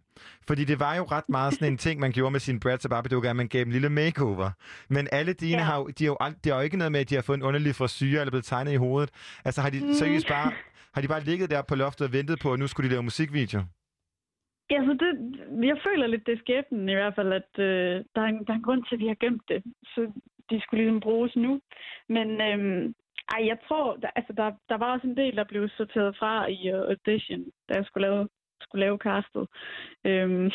Fordi 0.48 0.64
det 0.64 0.80
var 0.80 0.94
jo 0.96 1.02
ret 1.16 1.28
meget 1.28 1.54
sådan 1.54 1.72
en 1.72 1.78
ting, 1.78 2.00
man 2.00 2.12
gjorde 2.12 2.30
med 2.30 2.40
sine 2.40 2.60
Brads 2.60 2.84
og 2.84 2.90
Barbie-dukker, 2.90 3.30
at 3.30 3.36
man 3.36 3.48
gav 3.48 3.60
dem 3.60 3.68
en 3.68 3.72
lille 3.72 3.88
makeover. 3.90 4.50
Men 4.88 5.08
alle 5.12 5.32
dine 5.32 5.58
Ja. 5.62 5.68
har 5.68 5.76
jo, 5.78 5.86
de 5.98 6.04
har 6.04 6.10
jo, 6.12 6.16
ald- 6.26 6.40
det 6.44 6.52
har 6.52 6.58
jo 6.60 6.64
ikke 6.64 6.76
noget 6.76 6.92
med, 6.92 7.00
at 7.00 7.10
de 7.10 7.14
har 7.14 7.22
fået 7.22 7.36
en 7.36 7.42
underlig 7.48 7.74
frisyr 7.74 8.20
eller 8.20 8.30
blevet 8.34 8.44
tegnet 8.44 8.72
i 8.72 8.76
hovedet. 8.86 9.10
Altså 9.44 9.60
har 9.62 9.70
de 9.70 9.80
Mm. 9.80 9.92
seriøst 9.92 10.28
bare, 10.28 10.52
har 10.94 11.00
de 11.02 11.08
bare 11.08 11.24
ligget 11.30 11.50
der 11.50 11.62
på 11.62 11.74
loftet 11.74 12.06
og 12.06 12.12
ventet 12.12 12.36
på, 12.42 12.52
at 12.52 12.58
nu 12.58 12.66
skulle 12.66 12.86
de 12.88 12.92
lave 12.94 13.02
musikvideo? 13.02 13.60
Ja, 14.72 14.78
så 14.88 14.92
det, 15.02 15.10
jeg 15.72 15.78
føler 15.86 16.06
lidt, 16.06 16.26
det 16.26 16.32
er 16.34 16.42
skæbnen 16.44 16.88
i 16.88 16.94
hvert 16.94 17.14
fald, 17.18 17.32
at 17.40 17.52
øh, 17.68 17.94
der, 18.14 18.20
er 18.24 18.28
en, 18.32 18.40
der 18.46 18.52
er 18.52 18.56
en 18.60 18.66
grund 18.68 18.82
til, 18.84 18.94
at 18.96 19.02
vi 19.04 19.06
har 19.12 19.18
gemt 19.24 19.42
det. 19.48 19.62
Så 19.92 20.00
de 20.50 20.60
skulle 20.60 20.80
ligesom 20.82 21.00
bruges 21.00 21.32
nu. 21.36 21.52
Men 22.08 22.28
øhm, 22.48 22.82
ej, 23.34 23.40
jeg 23.50 23.58
tror, 23.68 23.96
der, 24.02 24.10
altså, 24.18 24.32
der, 24.40 24.48
der 24.70 24.76
var 24.82 24.88
også 24.94 25.06
en 25.06 25.16
del, 25.16 25.36
der 25.36 25.44
blev 25.52 25.62
sorteret 25.76 26.16
fra 26.20 26.32
i 26.56 26.58
uh, 26.74 26.80
audition, 26.92 27.40
da 27.68 27.72
jeg 27.78 27.84
skulle 27.86 28.06
lave, 28.08 28.28
skulle 28.64 28.84
lave 28.86 28.98
castet. 29.08 29.44
Øhm, 30.08 30.50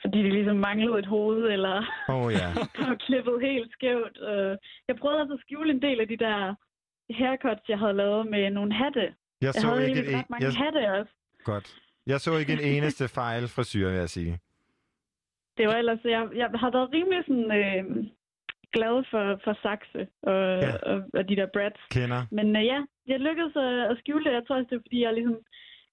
fordi 0.00 0.18
de 0.26 0.30
ligesom 0.38 0.56
manglede 0.68 0.98
et 0.98 1.06
hoved, 1.06 1.42
eller 1.56 1.76
oh, 2.08 2.28
ja. 2.40 2.48
var 2.88 2.94
klippet 3.06 3.36
helt 3.48 3.72
skævt. 3.72 4.16
Øh, 4.30 4.56
jeg 4.88 4.96
prøvede 5.00 5.20
altså 5.20 5.34
at 5.34 5.40
skjule 5.44 5.70
en 5.70 5.82
del 5.82 6.00
af 6.00 6.08
de 6.08 6.16
der 6.16 6.54
haircuts, 7.18 7.68
jeg 7.68 7.78
havde 7.78 7.92
lavet 8.02 8.26
med 8.30 8.50
nogle 8.50 8.72
hatte. 8.74 9.06
Jeg 9.46 9.52
så 9.54 9.66
havde 9.66 9.88
ikke 9.88 10.10
en- 10.10 10.18
ret 10.18 10.30
mange 10.30 10.44
jeg- 10.46 10.54
hatte 10.64 10.82
også. 11.00 11.12
Godt. 11.44 11.66
Jeg 12.06 12.20
så 12.20 12.36
ikke 12.40 12.52
en 12.52 12.60
eneste 12.76 13.04
fejl 13.08 13.42
frisyr, 13.56 13.88
vil 13.90 13.98
jeg 13.98 14.08
sige. 14.08 14.38
Det 15.58 15.66
var 15.66 15.76
ellers, 15.82 15.98
jeg, 16.04 16.28
jeg 16.36 16.48
har 16.62 16.70
været 16.70 16.92
rimelig 16.92 17.20
sådan, 17.28 17.50
øh, 17.60 17.84
glad 18.72 19.04
for, 19.10 19.40
for 19.44 19.54
Saxe 19.62 20.02
og, 20.22 20.40
Ja. 20.62 20.66
ja. 20.66 20.76
og, 20.90 20.96
og 21.14 21.28
de 21.28 21.36
der 21.36 21.46
Brads. 21.54 21.80
Kender. 21.90 22.22
Men 22.30 22.56
øh, 22.56 22.64
ja, 22.66 22.78
jeg 23.06 23.20
lykkedes 23.20 23.56
at, 23.56 23.74
at 23.90 23.96
skjule 23.98 24.24
det. 24.24 24.32
Jeg 24.32 24.42
tror 24.46 24.56
også, 24.56 24.66
det 24.70 24.76
er 24.76 24.86
fordi, 24.86 25.00
jeg 25.02 25.14
ligesom, 25.14 25.36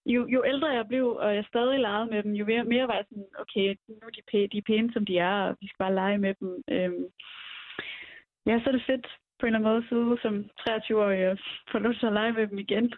jo, 0.06 0.28
jo 0.28 0.44
ældre 0.48 0.68
jeg 0.68 0.88
blev, 0.88 1.06
og 1.16 1.36
jeg 1.36 1.46
stadig 1.48 1.80
legede 1.80 2.06
med 2.14 2.24
dem, 2.24 2.32
jo 2.32 2.46
mere, 2.46 2.64
mere 2.64 2.88
var 2.88 2.94
jeg 2.96 3.06
sådan, 3.10 3.26
okay, 3.40 3.68
nu 3.88 3.96
er 4.08 4.10
de, 4.10 4.22
pæ, 4.32 4.48
de 4.52 4.58
er 4.58 4.62
pæne, 4.68 4.94
som 4.94 5.06
de 5.06 5.18
er, 5.18 5.36
og 5.48 5.58
vi 5.62 5.68
skal 5.68 5.78
bare 5.86 5.94
lege 5.94 6.18
med 6.18 6.34
dem. 6.40 6.64
Øhm, 6.70 7.06
ja, 8.46 8.60
så 8.60 8.66
er 8.70 8.72
det 8.72 8.84
fedt 8.88 9.08
på 9.40 9.46
en 9.46 9.56
eller 9.56 9.60
anden 9.60 9.70
måde 9.72 9.84
at 9.84 9.90
sidde 9.90 10.18
som 10.22 10.34
23-årig 10.70 11.30
og 11.32 11.38
få 11.72 11.80
lov 11.80 11.94
til 11.94 12.06
at 12.06 12.14
lege 12.14 12.32
med 12.34 12.48
dem 12.48 12.60
igen. 12.60 12.94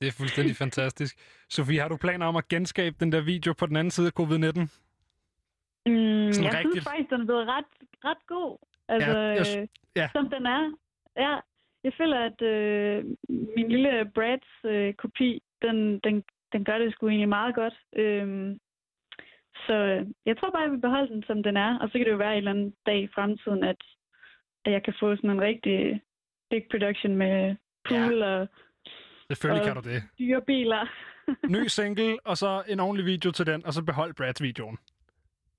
Det 0.00 0.08
er 0.08 0.16
fuldstændig 0.18 0.56
fantastisk. 0.56 1.14
Sofie, 1.48 1.80
har 1.80 1.88
du 1.88 1.96
planer 1.96 2.26
om 2.26 2.36
at 2.36 2.48
genskabe 2.48 2.96
den 3.00 3.12
der 3.12 3.20
video 3.20 3.52
på 3.52 3.66
den 3.66 3.76
anden 3.76 3.90
side 3.90 4.06
af 4.06 4.20
covid-19? 4.20 4.60
Mm, 5.86 6.32
Sådan 6.32 6.44
jeg 6.44 6.54
rigtigt. 6.58 6.72
synes 6.74 6.88
faktisk, 6.88 7.10
den 7.10 7.20
er 7.20 7.24
blevet 7.24 7.46
ret, 7.46 7.70
ret 8.04 8.22
god. 8.26 8.58
Altså, 8.88 9.10
Ja, 9.10 9.18
jeg 9.18 9.46
øh, 9.60 9.68
ja. 9.96 10.08
som 10.12 10.30
den 10.30 10.46
er. 10.46 10.72
Ja, 11.16 11.34
jeg 11.84 11.92
føler, 11.98 12.18
at 12.30 12.42
øh, 12.42 13.04
min 13.56 13.68
lille 13.68 14.10
Brads 14.14 14.48
øh, 14.64 14.94
kopi, 14.94 15.42
den, 15.62 15.98
den, 16.04 16.24
den 16.52 16.64
gør 16.64 16.78
det 16.78 16.92
sgu 16.92 17.08
egentlig 17.08 17.28
meget 17.28 17.54
godt. 17.54 17.74
Øhm, 17.96 18.58
så 19.66 19.72
øh, 19.74 20.06
jeg 20.26 20.38
tror 20.38 20.50
bare, 20.50 20.62
jeg 20.62 20.70
vil 20.70 20.80
beholde 20.80 21.14
den, 21.14 21.22
som 21.26 21.42
den 21.42 21.56
er. 21.56 21.78
Og 21.78 21.88
så 21.88 21.92
kan 21.92 22.06
det 22.06 22.12
jo 22.12 22.16
være 22.16 22.32
en 22.32 22.38
eller 22.38 22.50
anden 22.50 22.74
dag 22.86 23.02
i 23.02 23.08
fremtiden, 23.14 23.64
at, 23.64 23.80
at 24.64 24.72
jeg 24.72 24.82
kan 24.84 24.94
få 25.00 25.16
sådan 25.16 25.30
en 25.30 25.40
rigtig 25.40 26.00
big 26.50 26.62
production 26.70 27.16
med 27.16 27.56
pool 27.88 28.18
ja. 28.18 28.26
og, 28.40 28.48
Selvfølgelig 29.30 29.62
og 29.62 29.66
kan 29.66 29.82
du 29.82 29.88
det. 29.90 30.02
dyre 30.18 30.42
biler. 30.42 30.86
Ny 31.56 31.66
single, 31.66 32.18
og 32.24 32.36
så 32.36 32.62
en 32.68 32.80
ordentlig 32.80 33.06
video 33.06 33.30
til 33.30 33.46
den, 33.46 33.66
og 33.66 33.72
så 33.72 33.84
behold 33.84 34.14
Brads-videoen. 34.14 34.78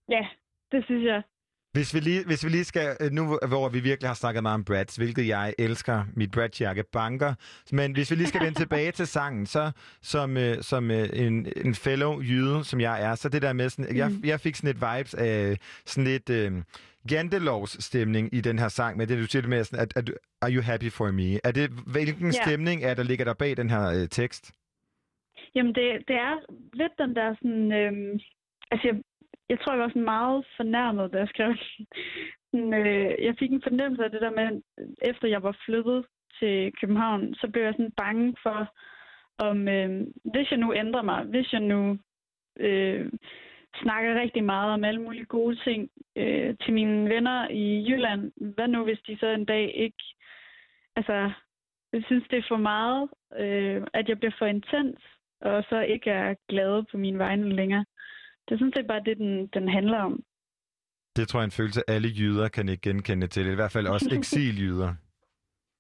ja, 0.09 0.27
det 0.71 0.85
synes 0.85 1.05
jeg. 1.05 1.21
Hvis 1.73 1.93
vi, 1.93 1.99
lige, 1.99 2.25
hvis 2.25 2.45
vi 2.45 2.49
lige 2.49 2.63
skal, 2.63 2.97
øh, 3.01 3.11
nu 3.11 3.23
hvor 3.47 3.69
vi 3.69 3.79
virkelig 3.79 4.09
har 4.09 4.15
snakket 4.15 4.43
meget 4.43 4.53
om 4.53 4.65
Brads, 4.65 4.95
hvilket 4.95 5.27
jeg 5.27 5.53
elsker, 5.59 6.05
mit 6.15 6.31
Brads-jakke 6.31 6.83
banker, 6.91 7.33
men 7.71 7.93
hvis 7.93 8.11
vi 8.11 8.15
lige 8.15 8.27
skal 8.27 8.41
vende 8.41 8.59
tilbage 8.63 8.91
til 8.91 9.07
sangen, 9.07 9.45
så 9.45 9.71
som, 10.01 10.37
øh, 10.37 10.61
som 10.61 10.91
øh, 10.91 11.09
en, 11.13 11.47
en 11.65 11.75
fellow 11.75 12.21
jyde, 12.21 12.63
som 12.63 12.79
jeg 12.81 13.03
er, 13.03 13.15
så 13.15 13.29
det 13.29 13.41
der 13.41 13.53
med 13.53 13.69
sådan, 13.69 13.95
jeg, 13.95 14.11
jeg 14.23 14.39
fik 14.39 14.55
sådan 14.55 14.69
et 14.69 14.75
vibes 14.75 15.13
af 15.13 15.57
sådan 15.85 16.03
lidt 16.03 16.29
øh, 16.29 16.51
jantelovs 17.11 17.83
stemning 17.83 18.33
i 18.33 18.41
den 18.41 18.59
her 18.59 18.67
sang, 18.67 18.97
med 18.97 19.07
det 19.07 19.17
du 19.17 19.25
siger 19.25 19.41
det 19.41 19.49
med, 19.49 19.63
sådan, 19.63 19.79
at, 19.83 19.97
at, 19.97 20.13
are 20.41 20.51
you 20.51 20.61
happy 20.61 20.91
for 20.91 21.11
me? 21.11 21.39
Er 21.43 21.51
det, 21.51 21.69
hvilken 21.69 22.25
Ja. 22.25 22.41
stemning 22.45 22.83
er 22.83 22.93
der 22.93 23.03
ligger 23.03 23.25
der 23.25 23.33
bag 23.33 23.57
den 23.57 23.69
her 23.69 23.85
øh, 24.01 24.07
tekst? 24.09 24.51
Jamen, 25.55 25.75
det, 25.75 25.85
det 26.07 26.15
er 26.15 26.35
lidt 26.73 26.91
den 26.97 27.15
der 27.15 27.35
sådan... 27.35 27.71
Øhm, 27.71 28.19
altså, 28.71 28.87
jeg, 28.87 28.95
jeg 29.49 29.59
tror, 29.59 29.73
jeg 29.73 29.81
var 29.81 29.87
sådan 29.87 30.11
meget 30.15 30.45
fornærmet, 30.57 31.13
da 31.13 31.17
jeg 31.17 31.27
skrev 31.27 31.55
den. 32.51 32.73
Øh, 32.73 33.25
jeg 33.25 33.35
fik 33.39 33.51
en 33.51 33.61
fornemmelse 33.67 34.03
af 34.03 34.11
det 34.11 34.21
der 34.21 34.31
med, 34.31 34.61
efter 35.01 35.27
jeg 35.27 35.43
var 35.43 35.57
flyttet 35.65 36.05
til 36.39 36.73
København, 36.81 37.33
så 37.33 37.47
blev 37.47 37.63
jeg 37.63 37.73
sådan 37.73 37.91
bange 37.91 38.35
for, 38.43 38.73
om 39.37 39.67
øh, 39.67 40.07
hvis 40.33 40.51
jeg 40.51 40.59
nu 40.59 40.73
ændrer 40.73 41.01
mig, 41.01 41.23
hvis 41.23 41.53
jeg 41.53 41.61
nu 41.61 41.97
øh, 42.59 43.11
snakker 43.81 44.21
rigtig 44.21 44.43
meget 44.43 44.73
om 44.73 44.83
alle 44.83 45.01
mulige 45.01 45.25
gode 45.25 45.55
ting 45.63 45.89
øh, 46.15 46.55
til 46.61 46.73
mine 46.73 47.09
venner 47.09 47.47
i 47.49 47.85
Jylland, 47.89 48.31
hvad 48.55 48.67
nu 48.67 48.83
hvis 48.83 48.99
de 49.07 49.17
så 49.19 49.27
en 49.27 49.45
dag 49.45 49.71
ikke, 49.75 50.03
altså, 50.95 51.31
jeg 51.93 52.03
synes 52.05 52.23
det 52.29 52.37
er 52.37 52.47
for 52.47 52.57
meget, 52.57 53.09
øh, 53.37 53.87
at 53.93 54.09
jeg 54.09 54.19
bliver 54.19 54.33
for 54.39 54.45
intens, 54.45 54.99
og 55.41 55.63
så 55.69 55.81
ikke 55.81 56.09
er 56.09 56.35
glad 56.49 56.83
på 56.91 56.97
mine 56.97 57.19
vegne 57.19 57.55
længere. 57.55 57.85
Det 58.49 58.57
synes 58.57 58.75
jeg 58.75 58.87
bare, 58.87 59.03
det 59.05 59.17
den, 59.17 59.47
den 59.47 59.69
handler 59.69 59.99
om. 59.99 60.23
Det 61.15 61.27
tror 61.27 61.39
jeg 61.39 61.43
er 61.43 61.45
en 61.47 61.51
følelse, 61.51 61.81
alle 61.87 62.09
jyder 62.19 62.47
kan 62.47 62.69
ikke 62.69 62.81
genkende 62.81 63.27
til. 63.27 63.47
I 63.47 63.55
hvert 63.55 63.71
fald 63.71 63.87
også 63.87 64.09
eksiljyder. 64.17 64.93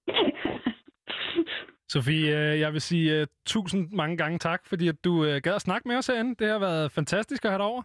Sofie, 1.93 2.37
øh, 2.37 2.59
jeg 2.59 2.73
vil 2.73 2.81
sige 2.81 3.21
uh, 3.21 3.27
tusind 3.45 3.91
mange 3.91 4.17
gange 4.17 4.37
tak, 4.39 4.61
fordi 4.65 4.87
at 4.87 5.03
du 5.03 5.13
uh, 5.13 5.35
gad 5.43 5.55
at 5.55 5.61
snakke 5.61 5.87
med 5.87 5.95
os 5.97 6.07
herinde. 6.07 6.35
Det 6.35 6.47
har 6.47 6.59
været 6.59 6.91
fantastisk 6.91 7.45
at 7.45 7.51
have 7.51 7.57
dig 7.57 7.65
over. 7.65 7.83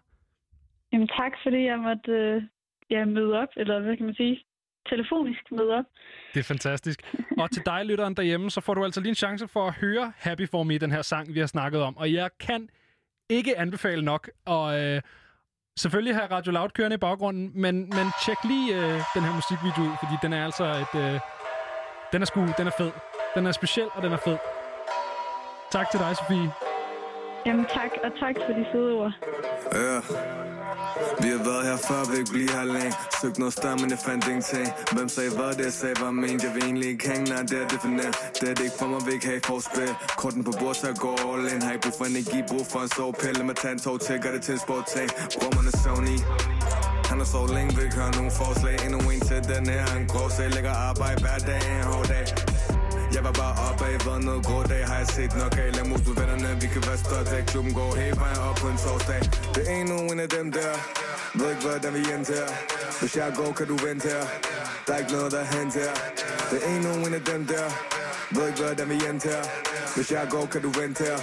Jamen 0.92 1.08
tak, 1.08 1.32
fordi 1.42 1.64
jeg 1.64 1.78
måtte 1.78 2.12
øh, 2.12 2.42
ja, 2.90 3.04
møde 3.04 3.38
op, 3.38 3.48
eller 3.56 3.80
hvad 3.80 3.96
kan 3.96 4.06
man 4.06 4.14
sige, 4.14 4.44
telefonisk 4.88 5.52
møde 5.52 5.70
op. 5.78 5.84
Det 6.34 6.40
er 6.40 6.44
fantastisk. 6.44 7.14
Og 7.38 7.50
til 7.50 7.62
dig, 7.66 7.84
lytteren 7.84 8.14
derhjemme, 8.14 8.50
så 8.50 8.60
får 8.60 8.74
du 8.74 8.84
altså 8.84 9.00
lige 9.00 9.08
en 9.08 9.14
chance 9.14 9.48
for 9.48 9.66
at 9.66 9.74
høre 9.74 10.12
Happy 10.16 10.48
For 10.50 10.62
Me, 10.62 10.78
den 10.78 10.90
her 10.90 11.02
sang, 11.02 11.34
vi 11.34 11.40
har 11.40 11.46
snakket 11.46 11.82
om. 11.82 11.96
Og 11.96 12.12
jeg 12.12 12.30
kan 12.40 12.68
ikke 13.36 13.58
anbefale 13.58 14.02
nok 14.02 14.30
Og 14.46 14.80
øh, 14.80 15.02
selvfølgelig 15.78 16.14
have 16.14 16.30
Radio 16.30 16.52
Loud 16.52 16.68
kørende 16.68 16.94
i 16.94 16.98
baggrunden, 16.98 17.50
men, 17.54 17.74
men 17.76 18.06
tjek 18.24 18.44
lige 18.44 18.74
øh, 18.74 19.00
den 19.14 19.22
her 19.22 19.34
musikvideo 19.34 19.82
ud, 19.82 19.96
fordi 20.02 20.14
den 20.22 20.32
er 20.32 20.44
altså 20.44 20.64
et... 20.64 21.00
Øh, 21.00 21.20
den 22.12 22.22
er 22.22 22.26
sgu, 22.26 22.40
den 22.58 22.66
er 22.66 22.70
fed. 22.78 22.90
Den 23.34 23.46
er 23.46 23.52
speciel, 23.52 23.88
og 23.94 24.02
den 24.02 24.12
er 24.12 24.16
fed. 24.16 24.38
Tak 25.70 25.90
til 25.90 26.00
dig, 26.00 26.16
Sofie. 26.16 26.73
Jamen 27.47 27.66
tak, 27.76 27.90
og 28.05 28.10
tak 28.20 28.34
for 28.47 28.52
de 28.58 28.64
søde 28.73 28.92
ord. 28.92 29.12
Ja. 29.73 29.97
Vi 31.23 31.28
har 31.34 31.42
været 31.50 31.64
her 31.68 31.78
før, 31.89 32.00
vi 32.10 32.14
ikke 32.20 32.32
blive 32.34 32.50
her 32.56 32.64
længe 32.64 32.94
Søgt 33.20 33.39
noget 33.39 33.55
større, 33.58 33.76
men 33.82 33.90
jeg 33.94 34.00
fandt 34.06 34.23
ingenting. 34.28 34.66
Hvem 34.97 35.08
sagde 35.08 35.31
hvad, 35.36 35.50
det 35.58 35.64
jeg 35.64 35.76
sagde 35.82 35.97
var 36.05 36.10
ment. 36.10 36.42
Jeg 36.44 36.52
vil 36.55 36.62
egentlig 36.64 36.89
ikke 36.89 37.08
hænge, 37.10 37.24
nej, 37.32 37.42
det 37.50 37.56
er 37.62 37.68
det 37.68 37.78
for 37.84 37.89
nemt 37.89 38.16
Det 38.40 38.47
er 38.50 38.55
det 38.55 38.64
ikke 38.68 38.78
for 38.82 38.89
mig, 38.92 39.00
vi 39.06 39.12
ikke 39.16 39.26
have 39.26 39.40
forspil. 39.44 39.92
Korten 40.20 40.44
på 40.44 40.52
bord, 40.60 40.74
så 40.74 40.86
jeg 40.90 40.97
går 41.05 41.16
all 41.31 41.44
in. 41.52 41.62
Har 41.62 41.73
ikke 41.73 41.84
brug 41.86 41.97
for 42.00 42.06
energi, 42.12 42.39
brug 42.50 42.64
for 42.73 42.81
en 42.86 42.90
sovepille 42.97 43.36
Lad 43.40 43.47
mig 43.50 43.56
tage 43.62 43.73
en 43.76 43.81
tog 43.86 44.00
til, 44.06 44.14
gør 44.23 44.32
det 44.36 44.42
til 44.47 44.55
en 44.56 44.62
sportting 44.66 45.08
Bror, 45.39 45.50
man 45.56 45.64
er 45.70 45.76
Sony 45.84 46.18
han 47.14 47.18
har 47.18 47.26
sovet 47.26 47.50
længe, 47.50 47.74
vil 47.76 47.84
ikke 47.84 47.97
høre 47.97 48.10
nogen 48.10 48.31
forslag. 48.31 48.76
Endnu 48.86 48.98
en 49.10 49.20
til 49.20 49.40
den 49.55 49.68
her, 49.68 49.86
en 49.98 50.06
grov 50.06 50.31
sag 50.31 50.50
Lægger 50.50 50.70
arbejde 50.70 51.20
hver 51.20 51.39
dag, 51.39 51.62
en 51.78 51.84
hård 51.84 52.06
dag 52.06 52.43
jeg 53.14 53.24
var 53.24 53.32
bare 53.32 53.54
op 53.66 53.80
været 53.80 54.02
vandet, 54.06 54.44
grå 54.46 54.62
dag 54.62 54.86
Har 54.90 54.98
jeg 55.02 55.06
set 55.06 55.32
nok 55.42 55.54
af, 55.62 55.68
lad 55.76 55.84
mus 55.90 56.00
vennerne 56.20 56.48
Vi 56.62 56.66
kan 56.74 56.82
være 56.88 56.98
stolte 56.98 57.30
af, 57.36 57.46
klubben 57.46 57.74
går 57.74 57.90
hele 58.02 58.16
vejen 58.22 58.38
op 58.48 58.56
på 58.62 58.66
en 58.72 58.78
torsdag. 58.84 59.20
Det 59.54 59.62
er 59.68 59.74
endnu 59.80 59.96
en 60.12 60.20
af 60.26 60.28
dem 60.36 60.46
der. 60.56 60.72
Ved 61.38 61.50
ikke 61.52 61.62
hvordan 61.68 61.92
vi 61.98 62.02
endte 62.14 62.32
her 62.38 62.48
Hvis 63.00 63.16
jeg 63.20 63.28
går, 63.38 63.50
kan 63.58 63.66
du 63.72 63.76
vente 63.86 64.08
her? 64.08 64.24
Der 64.86 64.92
er 64.94 64.98
ikke 65.02 65.12
noget 65.12 65.32
der 65.32 65.40
er 65.44 65.48
her 65.80 65.94
Det 66.50 66.58
er 66.64 66.68
endnu 66.76 66.92
en 67.06 67.14
af 67.20 67.24
dem 67.32 67.42
der. 67.52 67.66
Ved 68.34 68.44
ikke 68.48 68.60
hvordan 68.62 68.88
vi 68.92 68.98
endte 69.10 69.28
her 69.28 69.42
Hvis 69.96 70.08
jeg 70.16 70.26
går, 70.34 70.46
kan 70.52 70.62
du 70.66 70.70
vente 70.80 71.04
her? 71.04 71.18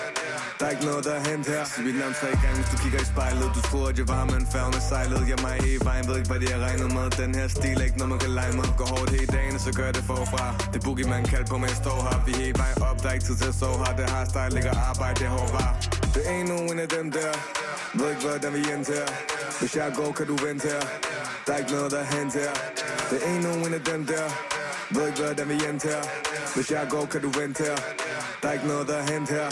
Der 0.62 0.68
er 0.68 0.74
ikke 0.78 0.88
noget, 0.92 1.04
der 1.10 1.14
er 1.20 1.24
hent 1.30 1.48
her. 1.54 1.64
Så 1.74 1.80
vi 1.86 1.92
navn 2.02 2.14
tre 2.22 2.30
gange, 2.44 2.56
hvis 2.60 2.70
du 2.74 2.78
kigger 2.84 3.00
i 3.06 3.08
spejlet 3.14 3.48
Du 3.56 3.62
tror, 3.70 3.86
at 3.92 3.98
jeg 4.02 4.08
var 4.14 4.24
med 4.32 4.38
en 4.44 4.48
færgen 4.54 4.74
og 4.80 4.84
sejlet. 4.92 5.22
Jeg 5.32 5.40
mig 5.48 5.58
i 5.70 5.72
vejen, 5.88 6.04
ved 6.08 6.16
ikke, 6.20 6.30
hvad 6.32 6.40
de 6.44 6.48
har 6.54 6.60
regnet 6.68 6.90
med. 6.98 7.06
Den 7.24 7.32
her 7.40 7.48
stil 7.58 7.78
er 7.82 7.86
ikke 7.90 8.00
noget, 8.02 8.12
man 8.16 8.22
kan 8.26 8.34
lege 8.40 8.54
med. 8.60 8.68
Går 8.80 8.90
hårdt 8.94 9.10
hele 9.18 9.30
dagen, 9.38 9.54
og 9.58 9.62
så 9.68 9.72
gør 9.78 9.86
jeg 9.90 9.96
det 10.00 10.06
forfra. 10.12 10.46
Det 10.72 10.78
er 10.82 10.86
boogie, 10.88 11.08
man 11.16 11.24
kalder 11.32 11.48
på, 11.52 11.58
men 11.62 11.68
jeg 11.74 11.80
står 11.84 11.98
her 12.06 12.18
Vi 12.26 12.32
er 12.32 12.42
hele 12.44 12.58
vejen 12.64 12.78
op, 12.90 12.98
der 13.02 13.08
er 13.10 13.16
ikke 13.18 13.28
tid 13.30 13.38
til 13.42 13.48
at 13.54 13.58
sove 13.62 13.78
her. 13.84 13.94
Det 14.00 14.06
har 14.14 14.24
style, 14.32 14.52
ligger 14.58 14.74
arbejde, 14.90 15.16
det 15.20 15.28
er 15.30 15.34
hårdt 15.38 15.54
var 15.58 15.70
Det 16.16 16.24
er 16.34 16.42
nogen 16.54 16.78
af 16.86 16.90
dem 16.98 17.06
der. 17.18 17.34
Ved 17.98 18.10
ikke, 18.14 18.24
hvordan 18.28 18.52
vi 18.58 18.64
endte 18.74 18.92
her. 18.98 19.08
Hvis 19.60 19.74
jeg 19.80 19.90
går, 20.00 20.12
kan 20.18 20.26
du 20.32 20.36
vente 20.46 20.66
her. 20.72 20.84
Der 21.46 21.52
er 21.56 21.60
ikke 21.64 21.74
noget, 21.78 21.90
der 21.94 22.00
er 22.06 22.10
hent 22.16 22.34
her. 22.42 22.54
Det 23.12 23.20
er 23.30 23.38
nogen 23.48 23.72
af 23.78 23.84
dem 23.92 24.02
der. 24.12 24.26
Ved 24.96 25.04
ikke, 25.10 25.22
hvordan 25.24 25.46
vi 25.54 25.58
endte 25.70 25.88
her. 25.92 26.02
Hvis 26.56 26.68
jeg 26.76 26.84
går, 26.94 27.06
kan 27.14 27.22
du 27.26 27.30
vente 27.40 27.60
her. 27.68 27.78
Der 28.42 28.48
er 28.50 28.54
ikke 28.58 28.68
noget, 28.74 28.86
der 28.90 28.98
er 29.02 29.06
hent 29.12 29.30
her. 29.38 29.48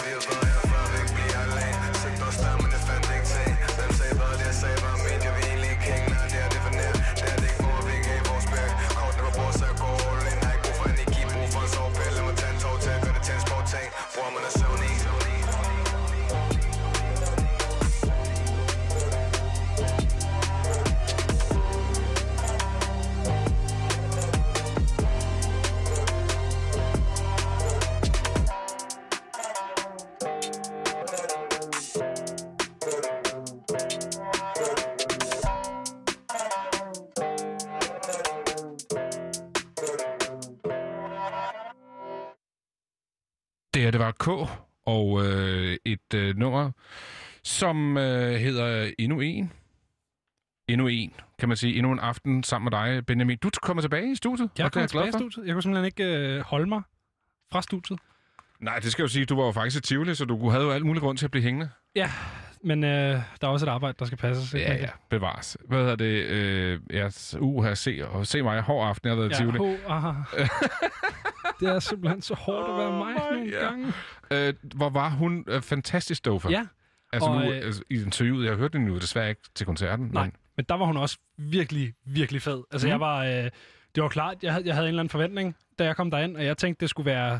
Det 43.92 44.02
her, 44.02 44.12
det 44.12 44.16
var 44.30 44.46
K, 44.46 44.50
og 44.86 45.26
øh, 45.26 45.78
et 45.86 46.14
øh, 46.16 46.38
nummer, 46.38 46.72
som 47.44 47.98
øh, 47.98 48.32
hedder 48.36 48.92
Endnu 49.00 49.20
En. 49.20 49.52
Endnu 50.68 50.88
en, 50.88 51.14
kan 51.40 51.50
man 51.50 51.58
sige. 51.58 51.76
Endnu 51.76 51.92
en 51.92 52.00
aften 52.00 52.44
sammen 52.44 52.66
med 52.72 52.80
dig, 52.80 53.06
Benjamin. 53.06 53.38
Du 53.38 53.50
kommer 53.62 53.82
tilbage 53.82 54.12
i 54.12 54.16
studiet, 54.16 54.50
Jeg 54.58 54.66
og 54.66 54.74
det 54.74 54.82
er 54.82 54.88
kom 54.88 55.00
jeg 55.00 55.04
glad 55.04 55.04
tilbage 55.12 55.28
i 55.28 55.32
studiet. 55.32 55.48
Jeg 55.48 55.54
kunne 55.56 55.64
simpelthen 55.64 55.86
ikke 55.86 56.04
øh, 56.04 56.42
holde 56.42 56.66
mig 56.66 56.82
fra 57.52 57.62
studiet. 57.62 58.00
Nej, 58.60 58.80
det 58.80 58.92
skal 58.92 59.02
jeg 59.02 59.08
jo 59.08 59.14
sige, 59.14 59.26
du 59.26 59.36
var 59.36 59.46
jo 59.46 59.52
faktisk 59.52 59.78
i 59.78 59.82
Tivoli, 59.82 60.16
så 60.16 60.26
du 60.26 60.50
havde 60.50 60.64
jo 60.64 60.72
alt 60.72 60.86
muligt 60.86 61.04
grund 61.04 61.18
til 61.18 61.26
at 61.26 61.32
blive 61.32 61.44
hængende. 61.44 61.70
Ja, 61.96 62.12
men 62.64 62.84
øh, 62.84 62.90
der 62.90 63.48
er 63.48 63.48
også 63.48 63.66
et 63.66 63.70
arbejde, 63.70 63.96
der 64.00 64.06
skal 64.06 64.18
passes. 64.18 64.54
Ja, 64.54 64.74
ja, 64.74 64.90
bevares. 65.10 65.58
Hvad 65.68 65.80
hedder 65.80 65.96
det? 65.96 66.06
Øh, 66.26 66.80
ja, 66.94 67.10
uh, 67.40 67.64
her, 67.66 67.74
se, 67.74 68.02
og 68.08 68.28
se 68.28 68.42
mig, 68.42 68.62
hård 68.62 68.88
aften, 68.90 69.08
jeg 69.08 69.16
har 69.16 69.22
været 69.22 69.32
i 69.32 69.34
Ja, 69.34 69.40
Tivoli. 69.40 69.58
ho, 69.58 69.76
aha. 69.94 70.12
det 71.60 71.70
er 71.70 71.80
simpelthen 71.80 72.22
så 72.22 72.34
hårdt 72.34 72.70
at 72.70 72.78
være 72.78 72.92
mig 72.98 73.14
nogle 73.32 73.50
ja. 73.52 73.66
gange. 73.66 73.94
Øh, 74.32 74.54
hvor 74.76 74.90
var 74.90 75.10
hun 75.10 75.46
øh, 75.48 75.62
fantastisk 75.62 76.26
dofer. 76.26 76.50
Ja. 76.50 76.66
Altså 77.14 77.30
Og, 77.30 77.36
nu, 77.46 77.52
øh, 77.52 77.58
altså, 77.58 77.84
i 77.90 78.02
interviewet, 78.02 78.46
jeg 78.46 78.56
hørte 78.56 78.78
den 78.78 78.88
jo 78.88 78.96
desværre 78.96 79.30
ikke 79.30 79.42
til 79.56 79.66
koncerten. 79.66 80.10
Nej, 80.14 80.24
Men, 80.24 80.34
men 80.58 80.66
der 80.70 80.76
var 80.76 80.86
hun 80.86 80.98
også 80.98 81.18
virkelig, 81.38 81.94
virkelig 82.06 82.42
fed. 82.42 82.64
Altså, 82.72 82.88
Mm. 82.88 82.90
mm. 82.90 82.92
jeg 82.92 83.00
var... 83.00 83.26
Øh, 83.26 83.50
det 83.96 84.04
var 84.04 84.10
klart, 84.10 84.38
jeg 84.44 84.54
havde, 84.54 84.68
jeg 84.68 84.76
havde 84.76 84.88
en 84.88 84.90
eller 84.90 85.00
anden 85.02 85.10
forventning, 85.10 85.56
da 85.80 85.84
jeg 85.84 85.96
kom 85.96 86.12
derind, 86.12 86.38
og 86.38 86.46
jeg 86.46 86.58
tænkte, 86.58 86.82
det 86.82 86.90
skulle 86.90 87.06
være 87.06 87.40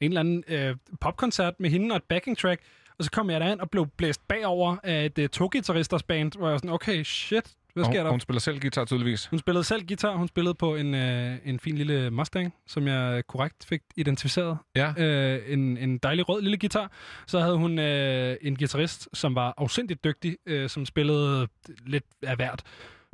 en 0.00 0.10
eller 0.10 0.20
anden 0.20 0.44
øh, 0.48 0.76
popkoncert 1.00 1.54
med 1.58 1.70
hende 1.70 1.92
og 1.92 1.96
et 1.96 2.02
backing 2.02 2.38
track. 2.38 2.60
Og 2.98 3.04
så 3.04 3.10
kom 3.10 3.30
jeg 3.30 3.40
derind 3.40 3.60
og 3.60 3.70
blev 3.70 3.86
blæst 3.86 4.28
bagover 4.28 4.76
af 4.82 5.06
et 5.06 5.18
øh, 5.18 5.28
to-guitaristers 5.28 6.02
band, 6.02 6.32
hvor 6.38 6.46
jeg 6.46 6.52
var 6.52 6.58
sådan, 6.58 6.70
okay, 6.70 7.02
shit, 7.02 7.56
hvad 7.76 7.84
sker 7.84 8.00
hun, 8.00 8.04
der? 8.04 8.10
hun 8.10 8.20
spiller 8.20 8.40
selv 8.40 8.60
guitar 8.60 8.84
tydeligvis. 8.84 9.26
Hun 9.26 9.38
spillede 9.38 9.64
selv 9.64 9.86
guitar. 9.86 10.16
Hun 10.16 10.28
spillede 10.28 10.54
på 10.54 10.76
en, 10.76 10.94
øh, 10.94 11.36
en 11.44 11.60
fin 11.60 11.76
lille 11.78 12.10
Mustang, 12.10 12.54
som 12.66 12.86
jeg 12.86 13.22
korrekt 13.28 13.64
fik 13.64 13.80
identificeret. 13.96 14.58
Ja. 14.76 14.92
Øh, 14.98 15.52
en, 15.52 15.76
en 15.76 15.98
dejlig 15.98 16.28
rød 16.28 16.42
lille 16.42 16.58
guitar. 16.58 16.90
Så 17.26 17.40
havde 17.40 17.56
hun 17.56 17.78
øh, 17.78 18.36
en 18.42 18.56
guitarist, 18.56 19.08
som 19.12 19.34
var 19.34 19.54
afsindigt 19.56 20.04
dygtig, 20.04 20.36
øh, 20.46 20.68
som 20.68 20.86
spillede 20.86 21.48
lidt 21.86 22.04
af 22.22 22.36
hvert. 22.36 22.62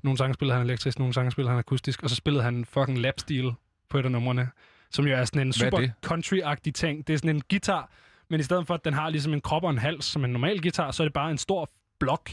Nogle 0.03 0.19
sange 0.19 0.35
spillede 0.35 0.59
han 0.59 0.67
elektrisk, 0.67 0.99
nogle 0.99 1.15
sange 1.15 1.31
spillede 1.31 1.51
han 1.51 1.59
akustisk, 1.59 2.03
og 2.03 2.11
så 2.11 2.17
spillede 2.17 2.45
han 2.45 2.65
fucking 2.65 2.99
lapsteel 2.99 3.53
på 3.91 3.99
et 3.99 4.05
af 4.05 4.11
numrene, 4.11 4.49
som 4.91 5.07
jo 5.07 5.15
er 5.15 5.25
sådan 5.25 5.43
en 5.43 5.49
er 5.49 5.53
super 5.53 5.89
country-agtig 6.07 6.73
ting. 6.73 7.07
Det 7.07 7.13
er 7.13 7.19
sådan 7.19 7.37
en 7.37 7.43
guitar, 7.51 7.91
men 8.33 8.41
i 8.41 8.43
stedet 8.43 8.67
for, 8.67 8.75
at 8.75 8.85
den 8.85 8.95
har 8.95 9.09
ligesom 9.11 9.33
en 9.33 9.41
krop 9.41 9.65
og 9.65 9.71
en 9.71 9.79
hals 9.79 10.05
som 10.05 10.25
en 10.25 10.31
normal 10.31 10.61
guitar, 10.63 10.91
så 10.91 11.03
er 11.03 11.05
det 11.05 11.13
bare 11.13 11.31
en 11.31 11.39
stor 11.39 11.71
blok 12.01 12.31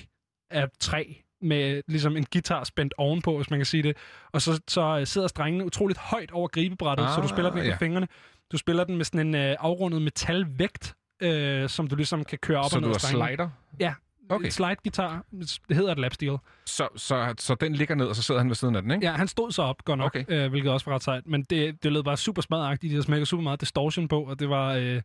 af 0.52 0.68
træ 0.80 1.04
med 1.42 1.82
ligesom 1.88 2.18
en 2.18 2.26
guitar 2.34 2.64
spændt 2.64 2.94
ovenpå, 2.98 3.36
hvis 3.38 3.50
man 3.50 3.60
kan 3.60 3.66
sige 3.66 3.84
det. 3.84 3.98
Og 4.32 4.42
så, 4.42 4.62
så 4.68 5.02
sidder 5.06 5.28
strengene 5.28 5.66
utroligt 5.66 6.00
højt 6.00 6.32
over 6.32 6.48
gribebrættet, 6.48 7.04
ah, 7.06 7.10
så 7.12 7.16
du 7.16 7.24
Ah, 7.24 7.30
spiller 7.30 7.50
den 7.50 7.58
ikke 7.60 7.68
ja. 7.68 7.74
med 7.74 7.80
fingrene. 7.80 8.08
Du 8.52 8.58
spiller 8.58 8.84
den 8.84 8.98
med 8.98 9.06
sådan 9.06 9.28
en 9.28 9.36
øh, 9.36 9.56
afrundet 9.60 10.02
metalvægt, 10.02 10.96
øh, 11.22 11.70
som 11.70 11.88
du 11.88 11.96
ligesom 11.96 12.26
kan 12.26 12.38
køre 12.38 12.58
op 12.60 12.70
Så 12.70 12.76
og 12.78 12.82
du 12.82 12.88
ned 12.88 12.92
er 12.92 12.96
af 12.96 13.02
strengene. 13.02 13.28
slider? 13.28 13.50
Ja, 13.80 13.94
Okay. 14.32 14.36
okay. 14.40 14.50
slide 14.50 14.76
guitar. 14.84 15.24
Det 15.70 15.76
hedder 15.78 15.92
et 15.92 16.00
lapsteel. 16.00 16.38
Så, 16.66 16.88
så, 16.96 17.34
så 17.38 17.56
den 17.56 17.74
ligger 17.74 17.96
ned, 17.96 18.06
og 18.06 18.16
så 18.16 18.22
sidder 18.24 18.42
han 18.42 18.48
ved 18.50 18.56
siden 18.56 18.76
af 18.76 18.82
den, 18.82 18.92
ikke? 18.92 19.06
Ja, 19.06 19.12
han 19.14 19.28
stod 19.28 19.52
så 19.52 19.62
op, 19.62 19.86
godt 19.86 19.98
nok, 19.98 20.06
Okay. 20.16 20.26
øh, 20.28 20.50
hvilket 20.50 20.72
også 20.72 20.86
var 20.90 20.96
ret 20.96 21.04
sejt. 21.04 21.28
Men 21.28 21.44
det, 21.44 21.84
det 21.84 21.92
lød 21.92 22.04
bare 22.04 22.18
super 22.18 22.42
smadagtigt. 22.42 22.82
De 22.82 22.96
havde 22.96 23.04
smækket 23.04 23.28
super 23.28 23.44
meget 23.44 23.62
distortion 23.62 24.08
på, 24.08 24.24
og 24.24 24.40
det 24.40 24.50
var, 24.50 24.74
øh, 24.74 25.02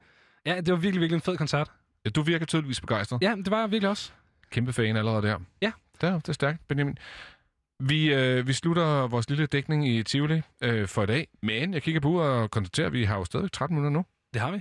ja, 0.46 0.56
det 0.60 0.70
var 0.72 0.76
virkelig, 0.76 1.00
virkelig 1.00 1.16
en 1.16 1.20
fed 1.22 1.36
koncert. 1.36 1.70
Ja, 2.04 2.10
du 2.10 2.22
virker 2.22 2.46
tydeligvis 2.46 2.80
begejstret. 2.80 3.22
Ja, 3.22 3.34
det 3.36 3.50
var 3.50 3.60
jeg 3.60 3.70
virkelig 3.70 3.90
også. 3.90 4.12
kæmpe 4.50 4.72
fan 4.72 4.96
allerede 4.96 5.22
der. 5.22 5.38
Ja. 5.62 5.72
Det 6.00 6.08
er, 6.08 6.14
det 6.14 6.28
er 6.28 6.32
stærkt, 6.32 6.68
Benjamin. 6.68 6.98
Vi, 7.80 8.14
øh, 8.14 8.46
vi 8.46 8.52
slutter 8.52 9.06
vores 9.06 9.28
lille 9.28 9.46
dækning 9.46 9.88
i 9.88 10.02
Tivoli 10.02 10.42
øh, 10.62 10.88
for 10.88 11.02
i 11.02 11.06
dag, 11.06 11.28
men 11.42 11.74
jeg 11.74 11.82
kigger 11.82 12.00
på 12.00 12.08
uret 12.08 12.30
og 12.30 12.50
konstaterer, 12.50 12.86
at 12.86 12.92
vi 12.92 13.04
har 13.04 13.16
jo 13.16 13.24
stadig 13.24 13.52
13 13.52 13.76
minutter 13.76 13.98
nu. 13.98 14.04
Det 14.34 14.40
har 14.40 14.50
vi. 14.50 14.60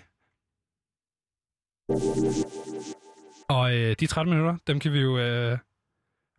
Og 3.50 3.76
øh, 3.76 3.96
de 4.00 4.08
13 4.08 4.34
minutter, 4.34 4.58
dem 4.68 4.80
kan 4.80 4.94
vi 4.94 5.00
jo 5.00 5.18
øh, 5.18 5.58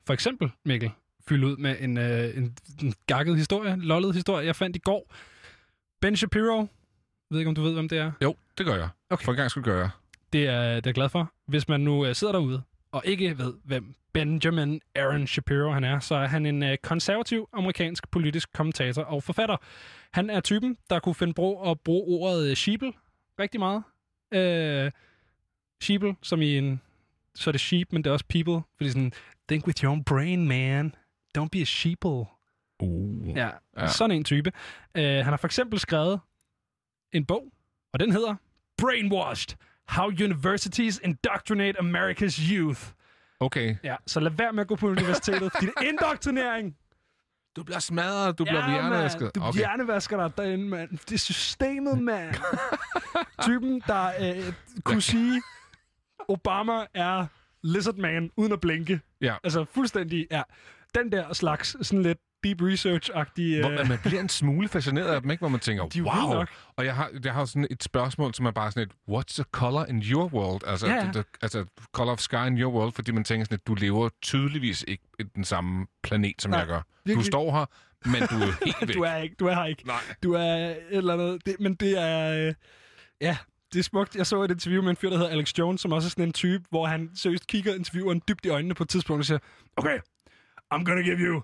for 0.06 0.12
eksempel, 0.12 0.50
Mikkel, 0.64 0.90
fylde 1.28 1.46
ud 1.46 1.56
med 1.56 1.76
en, 1.80 1.98
øh, 1.98 2.36
en, 2.36 2.56
en 2.82 2.94
gakket 3.06 3.36
historie, 3.36 3.76
lollet 3.76 4.14
historie, 4.14 4.46
jeg 4.46 4.56
fandt 4.56 4.76
i 4.76 4.78
går. 4.78 5.14
Ben 6.00 6.16
Shapiro, 6.16 6.58
jeg 6.58 6.68
ved 7.30 7.38
ikke, 7.38 7.48
om 7.48 7.54
du 7.54 7.62
ved, 7.62 7.72
hvem 7.72 7.88
det 7.88 7.98
er? 7.98 8.12
Jo, 8.22 8.36
det 8.58 8.66
gør 8.66 8.74
jeg. 8.76 8.88
Okay. 9.10 9.24
For 9.24 9.32
en 9.32 9.36
gang 9.36 9.50
skulle 9.50 9.64
gøre 9.64 9.78
jeg. 9.80 9.90
Det 10.32 10.46
er, 10.48 10.60
det 10.74 10.76
er 10.76 10.80
jeg 10.86 10.94
glad 10.94 11.08
for. 11.08 11.32
Hvis 11.46 11.68
man 11.68 11.80
nu 11.80 12.06
øh, 12.06 12.14
sidder 12.14 12.32
derude 12.32 12.62
og 12.92 13.02
ikke 13.04 13.38
ved, 13.38 13.54
hvem 13.64 13.94
Benjamin 14.12 14.80
Aaron 14.94 15.26
Shapiro 15.26 15.70
han 15.70 15.84
er, 15.84 15.98
så 16.00 16.14
er 16.14 16.26
han 16.26 16.46
en 16.46 16.62
øh, 16.62 16.78
konservativ 16.82 17.48
amerikansk 17.52 18.10
politisk 18.10 18.52
kommentator 18.52 19.02
og 19.02 19.22
forfatter. 19.22 19.56
Han 20.10 20.30
er 20.30 20.40
typen, 20.40 20.76
der 20.90 20.98
kunne 20.98 21.14
finde 21.14 21.34
på 21.34 21.70
at 21.70 21.80
bruge 21.80 22.20
ordet 22.20 22.50
øh, 22.50 22.56
sheeple 22.56 22.92
rigtig 23.38 23.60
meget. 23.60 23.82
Øh, 24.32 24.90
sheeple, 25.82 26.16
som 26.22 26.42
i 26.42 26.58
en... 26.58 26.80
Så 27.34 27.50
er 27.50 27.52
det 27.52 27.60
sheep, 27.60 27.92
men 27.92 28.04
det 28.04 28.10
er 28.10 28.12
også 28.12 28.24
people. 28.28 28.60
Fordi 28.76 28.90
sådan, 28.90 29.12
think 29.48 29.66
with 29.66 29.84
your 29.84 29.90
own 29.92 30.04
brain, 30.04 30.48
man. 30.48 30.94
Don't 31.38 31.48
be 31.52 31.58
a 31.60 31.64
sheeple. 31.64 32.24
Uh. 32.80 33.28
Ja, 33.36 33.50
Ja. 33.78 33.86
sådan 33.86 34.16
en 34.16 34.24
type. 34.24 34.52
Uh, 34.98 35.02
han 35.02 35.24
har 35.24 35.36
for 35.36 35.46
eksempel 35.48 35.78
skrevet 35.78 36.20
en 37.12 37.24
bog, 37.26 37.52
og 37.92 38.00
den 38.00 38.12
hedder 38.12 38.34
Brainwashed. 38.78 39.56
How 39.88 40.08
Universities 40.08 41.00
Indoctrinate 41.04 41.78
America's 41.78 42.38
Youth. 42.52 42.80
Okay. 43.40 43.76
Ja, 43.84 43.96
så 44.06 44.20
lad 44.20 44.30
være 44.30 44.52
med 44.52 44.60
at 44.60 44.68
gå 44.68 44.76
på 44.76 44.88
universitetet, 44.88 45.52
det 45.60 45.70
er 45.76 45.82
indoktrinering. 45.88 46.76
Du 47.56 47.62
bliver 47.62 47.78
smadret, 47.78 48.38
du 48.38 48.44
bliver 48.44 48.60
ja, 48.64 48.70
hjernevasket. 48.70 49.20
mand. 49.22 49.32
Du 49.32 49.42
okay. 49.42 49.58
hjernevasker 49.58 50.16
dig 50.16 50.36
derinde, 50.36 50.68
mand. 50.68 50.90
Det 50.90 51.12
er 51.12 51.18
systemet, 51.18 52.02
mand. 52.10 52.34
Typen, 53.42 53.82
der 53.86 54.06
øh, 54.20 54.52
kunne 54.84 55.02
sige, 55.02 55.42
Obama 56.28 56.86
er 56.94 57.26
lizard 57.62 57.96
man, 57.96 58.30
uden 58.36 58.52
at 58.52 58.60
blinke. 58.60 59.00
Ja. 59.20 59.36
Altså 59.44 59.64
fuldstændig, 59.64 60.26
ja. 60.30 60.42
Den 60.94 61.12
der 61.12 61.32
slags, 61.32 61.86
sådan 61.86 62.02
lidt 62.02 62.18
deep 62.44 62.62
research-agtig... 62.62 63.60
Hvor, 63.60 63.80
øh, 63.80 63.88
man 63.88 63.98
bliver 64.04 64.20
en 64.20 64.28
smule 64.28 64.68
fascineret 64.68 65.06
af 65.14 65.22
dem, 65.22 65.30
ikke? 65.30 65.40
Hvor 65.40 65.48
man 65.48 65.60
tænker, 65.60 65.86
De 65.88 66.02
wow. 66.02 66.32
nok. 66.34 66.48
Og 66.76 66.84
jeg 66.84 66.94
har, 66.96 67.10
jeg 67.24 67.32
har 67.32 67.44
sådan 67.44 67.66
et 67.70 67.82
spørgsmål, 67.84 68.34
som 68.34 68.46
er 68.46 68.50
bare 68.50 68.72
sådan 68.72 68.88
et, 68.88 68.94
what's 69.16 69.34
the 69.34 69.44
color 69.52 69.84
in 69.84 70.02
your 70.02 70.32
world? 70.34 70.60
Altså, 70.66 70.86
Ja, 70.86 70.94
ja. 70.94 71.12
The, 71.12 71.24
altså 71.42 71.64
color 71.92 72.12
of 72.12 72.18
sky 72.18 72.46
in 72.46 72.58
your 72.60 72.72
world, 72.72 72.92
fordi 72.92 73.12
man 73.12 73.24
tænker 73.24 73.44
sådan, 73.44 73.54
at 73.54 73.66
du 73.66 73.74
lever 73.74 74.08
tydeligvis 74.22 74.84
ikke 74.88 75.04
i 75.18 75.22
den 75.22 75.44
samme 75.44 75.86
planet, 76.02 76.34
som 76.42 76.50
Nej, 76.50 76.58
jeg 76.60 76.68
gør. 76.68 76.78
Du 76.78 76.82
virkelig. 77.04 77.26
står 77.26 77.52
her, 77.52 77.64
men 78.10 78.20
du 78.28 78.34
er 78.34 78.64
helt 78.64 78.76
væk. 78.88 78.94
du 78.96 79.02
er 79.02 79.16
ikke, 79.16 79.34
du 79.40 79.46
er 79.46 79.54
her 79.54 79.64
ikke. 79.64 79.86
Nej. 79.86 80.00
Du 80.22 80.32
er 80.32 80.40
et 80.66 80.76
eller 80.90 81.14
andet. 81.14 81.46
Det, 81.46 81.56
men 81.60 81.74
det 81.74 82.00
er... 82.02 82.46
Øh, 82.48 82.54
ja, 83.20 83.36
det 83.72 83.78
er 83.78 83.82
smukt. 83.84 84.16
Jeg 84.16 84.26
så 84.26 84.42
et 84.42 84.50
interview 84.50 84.82
med 84.82 84.90
en 84.90 84.96
fyr, 84.96 85.10
der 85.10 85.16
hedder 85.16 85.30
Alex 85.30 85.52
Jones, 85.58 85.80
som 85.80 85.92
også 85.92 86.06
er 86.06 86.10
sådan 86.10 86.24
en 86.24 86.32
type, 86.32 86.64
hvor 86.70 86.86
han 86.86 87.10
seriøst 87.14 87.46
kigger 87.46 87.74
intervieweren 87.74 88.22
dybt 88.28 88.46
i 88.46 88.48
øjnene 88.48 88.74
på 88.74 88.82
et 88.82 88.88
tidspunkt 88.88 89.20
og 89.20 89.24
siger, 89.24 89.38
okay, 89.76 89.98
I'm 90.74 90.84
gonna 90.84 91.02
give 91.02 91.18
you 91.18 91.42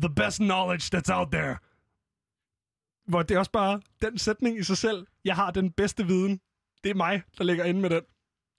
the 0.00 0.14
best 0.14 0.38
knowledge 0.38 0.96
that's 0.96 1.12
out 1.12 1.28
there. 1.32 1.56
Hvor 3.08 3.22
det 3.22 3.34
er 3.34 3.38
også 3.38 3.50
bare 3.50 3.80
den 4.02 4.18
sætning 4.18 4.58
i 4.58 4.62
sig 4.62 4.76
selv. 4.76 5.06
Jeg 5.24 5.36
har 5.36 5.50
den 5.50 5.70
bedste 5.70 6.06
viden. 6.06 6.40
Det 6.84 6.90
er 6.90 6.94
mig, 6.94 7.22
der 7.38 7.44
ligger 7.44 7.64
inde 7.64 7.80
med 7.80 7.90
den. 7.90 8.00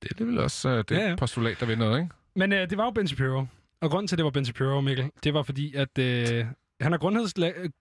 Det 0.03 0.21
er 0.21 0.25
vel 0.25 0.39
også 0.39 0.69
uh, 0.69 0.75
det 0.77 0.91
Ja, 0.91 1.09
ja, 1.09 1.15
postulat, 1.15 1.59
der 1.59 1.65
ved 1.65 1.75
noget, 1.75 2.01
ikke? 2.01 2.13
Men 2.35 2.53
øh, 2.53 2.69
det 2.69 2.77
var 2.77 2.83
jo 2.83 2.91
Ben 2.91 3.07
Shapiro. 3.07 3.45
Og 3.81 3.89
grunden 3.89 4.07
til, 4.07 4.15
at 4.15 4.17
det 4.17 4.25
var 4.25 4.31
Ben 4.31 4.45
Shapiro, 4.45 4.81
Mikkel, 4.81 5.11
det 5.23 5.33
var 5.33 5.43
fordi, 5.43 5.75
at 5.75 5.97
øh, 5.97 6.45
han 6.81 6.93
er 6.93 6.97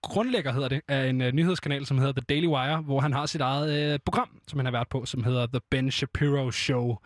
grundlægger, 0.01 0.51
hedder 0.51 0.67
det, 0.67 0.81
af 0.87 1.07
en 1.09 1.21
øh, 1.21 1.31
nyhedskanal, 1.31 1.85
som 1.85 1.97
hedder 1.97 2.13
The 2.13 2.25
Daily 2.29 2.47
Wire, 2.47 2.81
hvor 2.81 2.99
han 2.99 3.13
har 3.13 3.25
sit 3.25 3.41
eget 3.41 3.93
øh, 3.93 3.99
program, 4.05 4.39
som 4.47 4.59
han 4.59 4.65
har 4.65 4.71
været 4.71 4.89
på, 4.89 5.05
som 5.05 5.23
hedder 5.23 5.47
The 5.47 5.61
Ben 5.71 5.91
Shapiro 5.91 6.51
Show. 6.51 6.97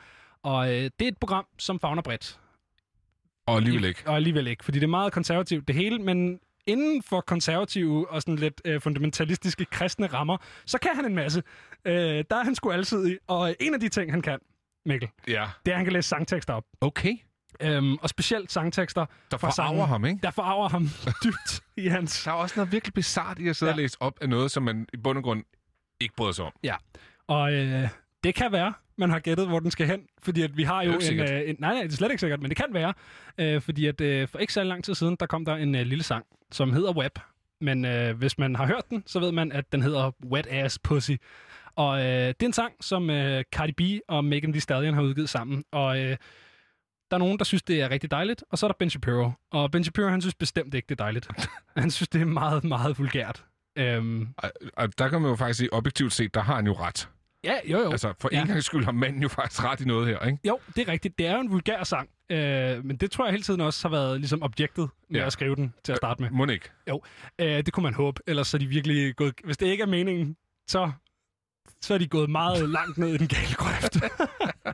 Og 0.44 0.68
øh, 0.68 0.90
det 1.00 1.02
er 1.02 1.08
et 1.08 1.18
program, 1.18 1.46
som 1.58 1.80
fagner 1.80 2.02
bredt. 2.02 2.40
Og 3.48 3.56
alligevel 3.56 3.86
ikke. 3.86 4.04
Og 4.06 4.16
alligevel 4.16 4.48
ikke, 4.48 4.66
fordi 4.66 4.80
det 4.80 4.84
er 4.84 4.90
meget 4.90 5.14
konservativt 5.14 5.68
det 5.68 5.76
hele, 5.76 6.00
men 6.00 6.40
inden 6.68 7.04
for 7.04 7.22
konservative 7.22 8.10
og 8.12 8.22
sådan 8.22 8.36
lidt 8.36 8.62
øh, 8.66 8.82
fundamentalistiske 8.82 9.66
kristne 9.66 10.08
rammer, 10.08 10.38
så 10.66 10.78
kan 10.80 10.92
han 10.96 11.06
en 11.06 11.16
masse. 11.16 11.44
Øh, 11.86 11.94
der 12.30 12.36
er 12.36 12.44
han 12.44 12.56
sgu 12.56 12.72
altid 12.72 13.18
Og 13.28 13.56
en 13.60 13.74
af 13.74 13.80
de 13.80 13.90
ting, 13.90 14.12
han 14.12 14.22
kan, 14.22 14.40
Mikkel, 14.86 15.10
Ja. 15.28 15.46
det 15.66 15.72
er, 15.72 15.76
at 15.76 15.78
han 15.78 15.86
kan 15.86 15.94
læse 15.94 16.10
sangtekster 16.10 16.54
op. 16.54 16.64
Okay. 16.82 17.18
Øhm, 17.62 17.96
og 17.96 18.10
specielt 18.10 18.52
sangtekster 18.52 19.06
Der 19.32 19.38
fra 19.38 19.50
forarver 19.50 19.78
sange, 19.78 19.88
ham, 19.88 20.06
ikke? 20.06 20.20
Der 20.24 20.32
forarver 20.32 20.70
ham 20.70 20.90
dybt 21.24 21.64
i 21.78 21.88
hans... 21.88 22.24
Der 22.24 22.32
er 22.32 22.36
også 22.36 22.54
noget 22.58 22.72
virkelig 22.72 22.94
bizart 22.94 23.40
i 23.40 23.48
at 23.48 23.56
sidde 23.56 23.70
ja. 23.70 23.74
og 23.74 23.78
læse 23.78 23.98
op 24.00 24.14
af 24.22 24.30
noget, 24.30 24.52
som 24.52 24.64
man 24.64 24.88
i 24.94 24.98
bund 24.98 25.18
og 25.18 25.24
grund 25.24 25.44
ikke 26.02 26.16
bryder 26.16 26.32
sig 26.32 26.46
om. 26.46 26.52
Ja, 26.64 26.76
og 27.28 27.54
øh, 27.54 27.90
det 28.24 28.36
kan 28.36 28.52
være, 28.52 28.74
man 28.98 29.10
har 29.10 29.20
gættet, 29.20 29.48
hvor 29.48 29.60
den 29.60 29.72
skal 29.72 29.88
hen, 29.88 30.02
fordi 30.22 30.42
at 30.42 30.58
vi 30.58 30.64
har 30.64 30.84
jo 30.84 30.92
en, 30.92 31.20
øh, 31.20 31.50
en... 31.50 31.56
Nej, 31.60 31.74
nej, 31.74 31.84
det 31.84 31.92
er 31.92 31.96
slet 31.96 32.12
ikke 32.12 32.20
sikkert, 32.22 32.42
men 32.42 32.50
det 32.50 32.58
kan 32.58 32.66
være, 32.72 32.94
øh, 33.38 33.62
fordi 33.62 33.86
at 33.86 34.02
øh, 34.02 34.28
for 34.28 34.40
ikke 34.40 34.54
så 34.54 34.64
lang 34.64 34.84
tid 34.84 34.96
siden, 34.96 35.18
der 35.20 35.26
kom 35.26 35.46
der 35.46 35.56
en 35.56 35.76
øh, 35.76 35.86
lille 35.86 36.04
sang, 36.04 36.26
som 36.52 36.74
hedder 36.74 36.98
Web. 36.98 37.20
Men 37.62 37.86
øh, 37.86 38.18
hvis 38.18 38.38
man 38.38 38.56
har 38.56 38.66
hørt 38.66 38.90
den, 38.90 39.04
så 39.06 39.20
ved 39.20 39.32
man, 39.32 39.52
at 39.52 39.72
den 39.72 39.82
hedder 39.82 40.12
Wet 40.26 40.48
Ass 40.50 40.80
Pussy. 40.80 41.12
Og 41.76 42.00
øh, 42.00 42.06
det 42.28 42.44
er 42.44 42.46
en 42.46 42.54
sang, 42.54 42.74
som 42.82 43.10
øh, 43.10 43.44
Cardi 43.56 43.72
B 43.72 44.02
og 44.08 44.26
Megan 44.26 44.52
Thee 44.52 44.62
Stallion 44.62 44.94
har 44.94 45.02
udgivet 45.02 45.30
sammen. 45.30 45.64
Og 45.72 46.00
øh, 46.00 46.18
der 47.12 47.18
er 47.18 47.18
nogen, 47.18 47.38
der 47.38 47.46
synes, 47.46 47.64
det 47.64 47.82
er 47.82 47.90
rigtig 47.90 48.12
dejligt, 48.12 48.44
og 48.52 48.58
så 48.58 48.66
er 48.66 48.68
der 48.68 48.76
Ben 48.80 48.90
Shapiro. 48.90 49.32
Og 49.52 49.72
Ben 49.72 49.84
Shapiro, 49.84 50.08
han 50.08 50.22
synes 50.22 50.36
bestemt 50.36 50.74
ikke, 50.74 50.86
det 50.86 51.00
er 51.00 51.04
dejligt. 51.04 51.28
han 51.78 51.92
synes, 51.92 52.10
det 52.10 52.22
er 52.22 52.26
meget, 52.26 52.64
meget 52.64 53.00
vulgært. 53.00 53.46
Øhm, 53.78 54.28
Og, 54.38 54.52
og 54.78 54.98
der 55.00 55.08
kan 55.10 55.22
man 55.22 55.30
jo 55.30 55.36
faktisk 55.36 55.58
sige, 55.58 55.74
objektivt 55.74 56.14
set, 56.14 56.34
der 56.34 56.42
har 56.42 56.56
han 56.56 56.66
jo 56.66 56.74
ret. 56.74 57.10
Ja, 57.44 57.56
jo, 57.66 57.80
jo. 57.80 57.92
Altså, 57.92 58.14
for 58.22 58.30
ja. 58.32 58.42
en 58.42 58.48
gang 58.48 58.64
skyld 58.64 58.86
har 58.86 58.92
manden 58.92 59.22
jo 59.22 59.28
faktisk 59.28 59.64
ret 59.64 59.82
i 59.82 59.86
noget 59.86 60.08
her, 60.08 60.20
ikke? 60.26 60.40
Jo, 60.48 60.60
det 60.76 60.88
er 60.88 60.92
rigtigt. 60.92 61.18
Det 61.20 61.28
er 61.28 61.34
jo 61.34 61.40
en 61.40 61.52
vulgær 61.52 61.84
sang. 61.84 62.10
Øh, 62.30 62.86
men 62.86 62.98
det 62.98 63.12
tror 63.12 63.26
jeg 63.26 63.32
hele 63.32 63.44
tiden 63.44 63.62
også 63.62 63.88
har 63.88 63.96
været 63.96 64.20
ligesom 64.20 64.44
objektet 64.44 64.90
med 65.10 65.20
Ja. 65.20 65.26
at 65.26 65.34
skrive 65.34 65.56
den 65.56 65.74
til 65.84 65.92
at 65.92 65.98
starte 65.98 66.22
med. 66.22 66.30
Må 66.30 66.46
ikke? 66.46 66.70
Jo, 66.90 67.02
øh, 67.40 67.48
det 67.48 67.74
kunne 67.74 67.84
man 67.84 67.94
håbe. 67.94 68.22
Ellers 68.28 68.54
er 68.54 68.58
de 68.58 68.68
virkelig 68.68 69.16
gået... 69.16 69.34
Hvis 69.44 69.58
det 69.58 69.68
ikke 69.68 69.82
er 69.82 69.88
meningen, 69.88 70.38
så, 70.68 70.92
så 71.82 71.94
er 71.94 71.98
de 71.98 72.08
gået 72.08 72.30
meget 72.30 72.70
langt 72.78 72.98
ned 72.98 73.14
i 73.14 73.18
den 73.18 73.28
gale 73.28 73.54
grøft. 73.56 73.98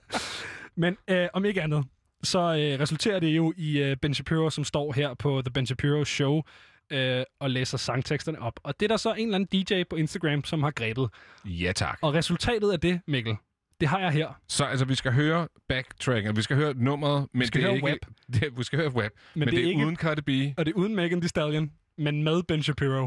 Men 0.75 0.97
øh, 1.07 1.27
om 1.33 1.45
ikke 1.45 1.61
andet, 1.61 1.85
så 2.23 2.39
øh, 2.39 2.79
resulterer 2.79 3.19
det 3.19 3.27
jo 3.27 3.53
i 3.57 3.77
øh, 3.79 3.97
Ben 4.01 4.13
Shapiro, 4.13 4.49
som 4.49 4.63
står 4.63 4.93
her 4.93 5.13
på 5.13 5.41
The 5.45 5.51
Ben 5.53 5.65
Shapiro 5.65 6.03
Show 6.05 6.41
øh, 6.91 7.23
og 7.39 7.49
læser 7.49 7.77
sangteksterne 7.77 8.39
op. 8.41 8.59
Og 8.63 8.79
det 8.79 8.85
er 8.85 8.87
der 8.87 8.97
så 8.97 9.13
en 9.13 9.27
eller 9.27 9.35
anden 9.35 9.63
DJ 9.67 9.83
på 9.89 9.95
Instagram, 9.95 10.43
som 10.43 10.63
har 10.63 10.71
grebet. 10.71 11.09
Ja, 11.45 11.71
tak. 11.75 11.99
Og 12.01 12.13
resultatet 12.13 12.71
af 12.71 12.79
det, 12.79 13.01
Mikkel, 13.07 13.35
det 13.79 13.87
har 13.87 13.99
jeg 13.99 14.11
her. 14.11 14.39
Så 14.47 14.65
altså, 14.65 14.85
vi 14.85 14.95
skal 14.95 15.11
høre 15.13 15.47
backtracken, 15.69 16.35
vi 16.35 16.41
skal 16.41 16.55
høre 16.57 16.73
nummeret, 16.73 17.27
men 17.33 17.47
skal 17.47 17.61
det 17.61 17.65
er 17.67 17.69
høre 17.69 17.75
ikke... 17.75 17.85
web. 17.87 18.05
Det, 18.41 18.57
vi 18.57 18.63
skal 18.63 18.79
høre 18.79 18.89
web, 18.95 19.11
men, 19.33 19.39
men 19.39 19.47
det, 19.47 19.55
det 19.57 19.63
er 19.63 19.69
ikke- 19.69 19.85
uden 19.85 19.95
Cardi 19.95 20.21
B. 20.21 20.57
Og 20.59 20.65
det 20.65 20.71
er 20.71 20.75
uden 20.75 20.95
Megan 20.95 21.21
Thee 21.21 21.29
Stallion, 21.29 21.71
men 21.97 22.23
med 22.23 22.43
Ben 22.43 22.63
Shapiro. 22.63 23.03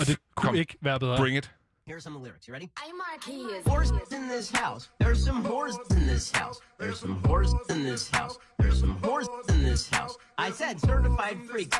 Og 0.00 0.06
det 0.06 0.16
kunne 0.36 0.48
Kom. 0.48 0.54
ikke 0.54 0.76
være 0.82 1.00
bedre. 1.00 1.16
Bring 1.16 1.36
it. 1.36 1.54
Here's 1.86 2.02
some 2.02 2.16
of 2.16 2.22
the 2.22 2.24
lyrics. 2.24 2.48
You 2.48 2.54
ready? 2.54 2.70
I'm 2.78 2.96
Marquise. 2.96 3.62
Whores 3.64 4.10
in 4.10 4.26
this 4.26 4.50
house. 4.50 4.88
There's 5.00 5.22
some 5.22 5.44
whores 5.44 5.76
in 5.90 6.06
this 6.06 6.30
house. 6.30 6.58
There's 6.78 6.98
some 6.98 7.20
whores 7.20 7.52
in 7.70 7.82
this 7.82 8.08
house. 8.08 8.38
There's 8.58 8.80
some 8.80 8.98
whores 9.00 9.28
in 9.50 9.62
this 9.62 9.90
house. 9.90 10.16
I 10.38 10.50
said 10.50 10.80
certified 10.80 11.36
freak. 11.44 11.74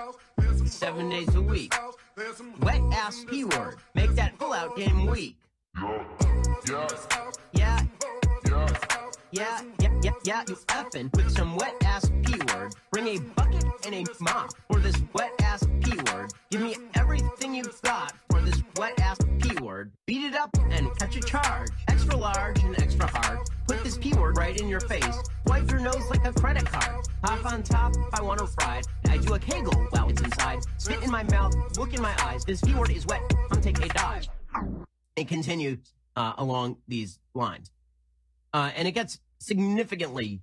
Seven 0.67 1.09
days 1.09 1.35
a 1.35 1.41
week. 1.41 1.75
Wet 2.61 2.83
ass 2.93 3.25
P 3.31 3.45
word. 3.45 3.77
Make 3.95 4.11
that 4.11 4.39
pull 4.39 4.53
out 4.53 4.77
game 4.77 5.07
weak. 5.07 5.39
Yeah. 5.75 6.05
Yeah. 6.69 6.89
Yeah, 7.55 7.81
yeah, 8.47 8.94
yeah, 9.35 9.63
yeah, 9.81 9.91
yeah, 10.03 10.13
yeah, 10.23 10.45
you 10.49 10.55
effing 10.69 11.15
with 11.17 11.31
some 11.31 11.57
wet 11.57 11.75
ass 11.85 12.11
P 12.23 12.35
word. 12.53 12.73
Bring 12.93 13.09
a 13.09 13.21
bucket 13.21 13.65
and 13.85 13.95
a 13.95 14.05
mop 14.21 14.53
for 14.71 14.79
this 14.79 14.95
wet 15.13 15.33
ass 15.43 15.67
P 15.81 15.97
word. 16.13 16.33
Give 16.51 16.61
me 16.61 16.77
everything 16.95 17.55
you've 17.55 17.83
got 17.83 18.13
for 18.31 18.41
this 18.41 18.63
wet 18.77 18.99
ass 19.01 19.19
P 19.41 19.57
word. 19.57 19.91
Beat 20.07 20.25
it 20.25 20.35
up 20.35 20.51
and 20.71 20.89
catch 20.99 21.17
a 21.17 21.21
charge. 21.21 21.69
Extra 21.89 22.17
large 22.17 22.63
and 22.63 22.79
extra 22.81 23.09
hard. 23.09 23.41
Put 23.67 23.83
this 23.83 23.99
P 23.99 24.15
word 24.15 24.39
right 24.39 24.59
in 24.61 24.69
your 24.69 24.81
face. 24.81 25.19
Wipe 25.47 25.69
your 25.69 25.81
nose 25.81 26.09
like 26.11 26.25
a 26.25 26.33
credit 26.33 26.67
card. 26.67 27.05
Hop 27.25 27.53
on 27.53 27.65
top 27.65 27.93
if 27.97 28.15
I 28.15 28.23
want 28.23 28.39
to 28.39 28.49
ride. 28.61 28.85
I 29.09 29.19
do 29.19 29.35
a 29.35 29.39
kegel 29.39 29.75
while 29.91 30.09
it's 30.09 30.23
inside. 30.23 30.61
Spit 30.77 31.03
in 31.03 31.11
my 31.11 31.25
mouth, 31.25 31.55
look 31.77 31.93
in 31.93 32.01
my 32.01 32.15
eyes. 32.23 32.45
This 32.45 32.61
P 32.61 32.73
word 32.75 32.91
is 32.91 33.05
wet. 33.07 33.21
I'm 33.51 33.61
take 33.61 33.85
a 33.85 33.89
dive. 33.89 34.29
It 35.17 35.27
continues 35.27 35.79
uh, 36.15 36.35
along 36.39 36.77
these 36.87 37.19
lines. 37.35 37.73
Uh, 38.53 38.71
and 38.77 38.87
it 38.87 38.93
gets 38.93 39.19
significantly, 39.45 40.41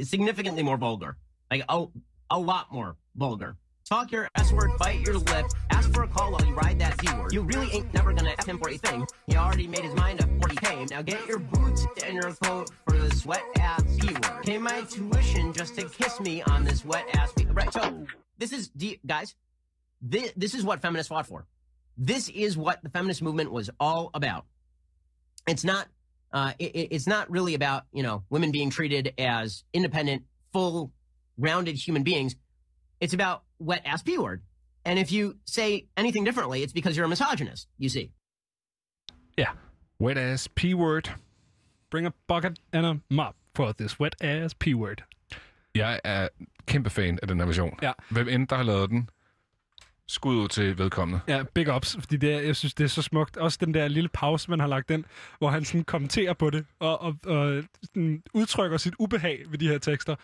significantly 0.00 0.62
more 0.62 0.76
vulgar. 0.76 1.16
Like 1.50 1.64
a, 1.68 1.86
a 2.30 2.38
lot 2.38 2.72
more 2.72 2.96
vulgar. 3.16 3.56
Talk 3.88 4.12
your 4.12 4.28
S 4.36 4.52
word, 4.52 4.70
bite 4.78 5.00
your 5.00 5.18
lip, 5.18 5.46
ask 5.70 5.92
for 5.92 6.04
a 6.04 6.08
call 6.08 6.30
while 6.30 6.46
you 6.46 6.54
ride 6.54 6.78
that 6.78 7.00
Z 7.00 7.12
word. 7.18 7.32
You 7.32 7.42
really 7.42 7.72
ain't 7.72 7.92
never 7.92 8.12
gonna 8.12 8.34
F 8.38 8.46
him 8.46 8.58
for 8.58 8.70
a 8.70 8.76
thing. 8.76 9.04
He 9.26 9.36
already 9.36 9.66
made 9.66 9.80
his 9.80 9.94
mind 9.96 10.22
up 10.22 10.28
before 10.32 10.50
he 10.50 10.56
came. 10.58 10.86
Now 10.90 11.02
get 11.02 11.26
your 11.26 11.40
boots 11.40 11.84
and 12.04 12.14
your 12.14 12.32
coat 12.34 12.70
for 12.86 12.96
this 12.96 13.26
wet 13.26 13.42
ass 13.58 13.82
P 13.98 14.12
word. 14.12 14.44
Pay 14.44 14.58
my 14.58 14.82
tuition 14.82 15.52
just 15.52 15.74
to 15.76 15.88
kiss 15.88 16.20
me 16.20 16.40
on 16.42 16.64
this 16.64 16.84
wet 16.84 17.04
ass 17.14 17.32
P 17.32 17.46
Right, 17.50 17.72
so 17.72 18.06
this 18.38 18.52
is, 18.52 18.70
guys, 19.04 19.34
this, 20.00 20.32
this 20.36 20.54
is 20.54 20.62
what 20.62 20.80
feminists 20.80 21.08
fought 21.08 21.26
for. 21.26 21.46
This 21.98 22.28
is 22.28 22.56
what 22.56 22.80
the 22.84 22.90
feminist 22.90 23.22
movement 23.22 23.50
was 23.50 23.70
all 23.80 24.10
about. 24.14 24.46
It's 25.48 25.64
not, 25.64 25.88
uh, 26.32 26.52
it, 26.58 26.70
it- 26.74 26.88
it's 26.94 27.06
not 27.06 27.30
really 27.30 27.54
about, 27.54 27.82
you 27.92 28.02
know, 28.02 28.22
women 28.30 28.50
being 28.52 28.70
treated 28.70 29.12
as 29.18 29.64
independent, 29.72 30.22
full, 30.52 30.92
rounded 31.38 31.76
human 31.76 32.02
beings. 32.02 32.34
It's 33.00 33.14
about 33.14 33.42
wet 33.58 33.82
ass 33.84 34.02
P 34.02 34.18
word. 34.18 34.42
And 34.84 34.98
if 34.98 35.12
you 35.12 35.34
say 35.46 35.86
anything 35.96 36.24
differently, 36.24 36.62
it's 36.62 36.72
because 36.72 36.96
you're 36.96 37.06
a 37.06 37.08
misogynist, 37.08 37.68
you 37.78 37.88
see. 37.88 38.12
Yeah. 39.38 39.52
Wet 39.98 40.16
ass 40.18 40.48
P-word. 40.54 41.10
Bring 41.90 42.06
a 42.06 42.12
bucket 42.28 42.58
and 42.72 42.86
a 42.86 43.00
mop 43.10 43.34
for 43.54 43.72
this 43.72 43.98
wet 44.00 44.14
ass 44.22 44.54
P-word. 44.54 45.02
Jeg 45.74 46.00
er 46.04 46.28
kæmpe 46.66 46.90
fan 46.90 47.18
af 47.22 47.28
den 47.28 47.38
her 47.38 47.46
version. 47.46 47.78
Ja. 47.82 47.92
Hvem 48.10 48.28
end 48.28 48.48
der 48.48 48.56
har 48.56 48.62
lavet 48.62 48.90
den, 48.90 49.08
skud 50.10 50.36
ud 50.36 50.48
til 50.48 50.78
vedkommende. 50.78 51.20
Ja, 51.28 51.42
big 51.54 51.74
ups, 51.74 51.96
fordi 52.00 52.16
det 52.16 52.34
er, 52.34 52.40
jeg 52.40 52.56
synes, 52.56 52.74
det 52.74 52.84
er 52.84 52.88
så 52.88 53.02
smukt. 53.02 53.36
Også 53.36 53.58
den 53.60 53.74
der 53.74 53.88
lille 53.88 54.08
pause, 54.08 54.50
man 54.50 54.60
har 54.60 54.66
lagt 54.66 54.90
ind, 54.90 55.04
hvor 55.38 55.50
han 55.50 55.64
sådan 55.64 55.84
kommenterer 55.84 56.32
på 56.32 56.50
det, 56.50 56.66
og, 56.80 57.02
og, 57.02 57.14
og 57.26 57.62
sådan 57.82 58.22
udtrykker 58.34 58.76
sit 58.76 58.94
ubehag 58.98 59.42
ved 59.50 59.58
de 59.58 59.68
her 59.68 59.78
tekster, 59.78 60.14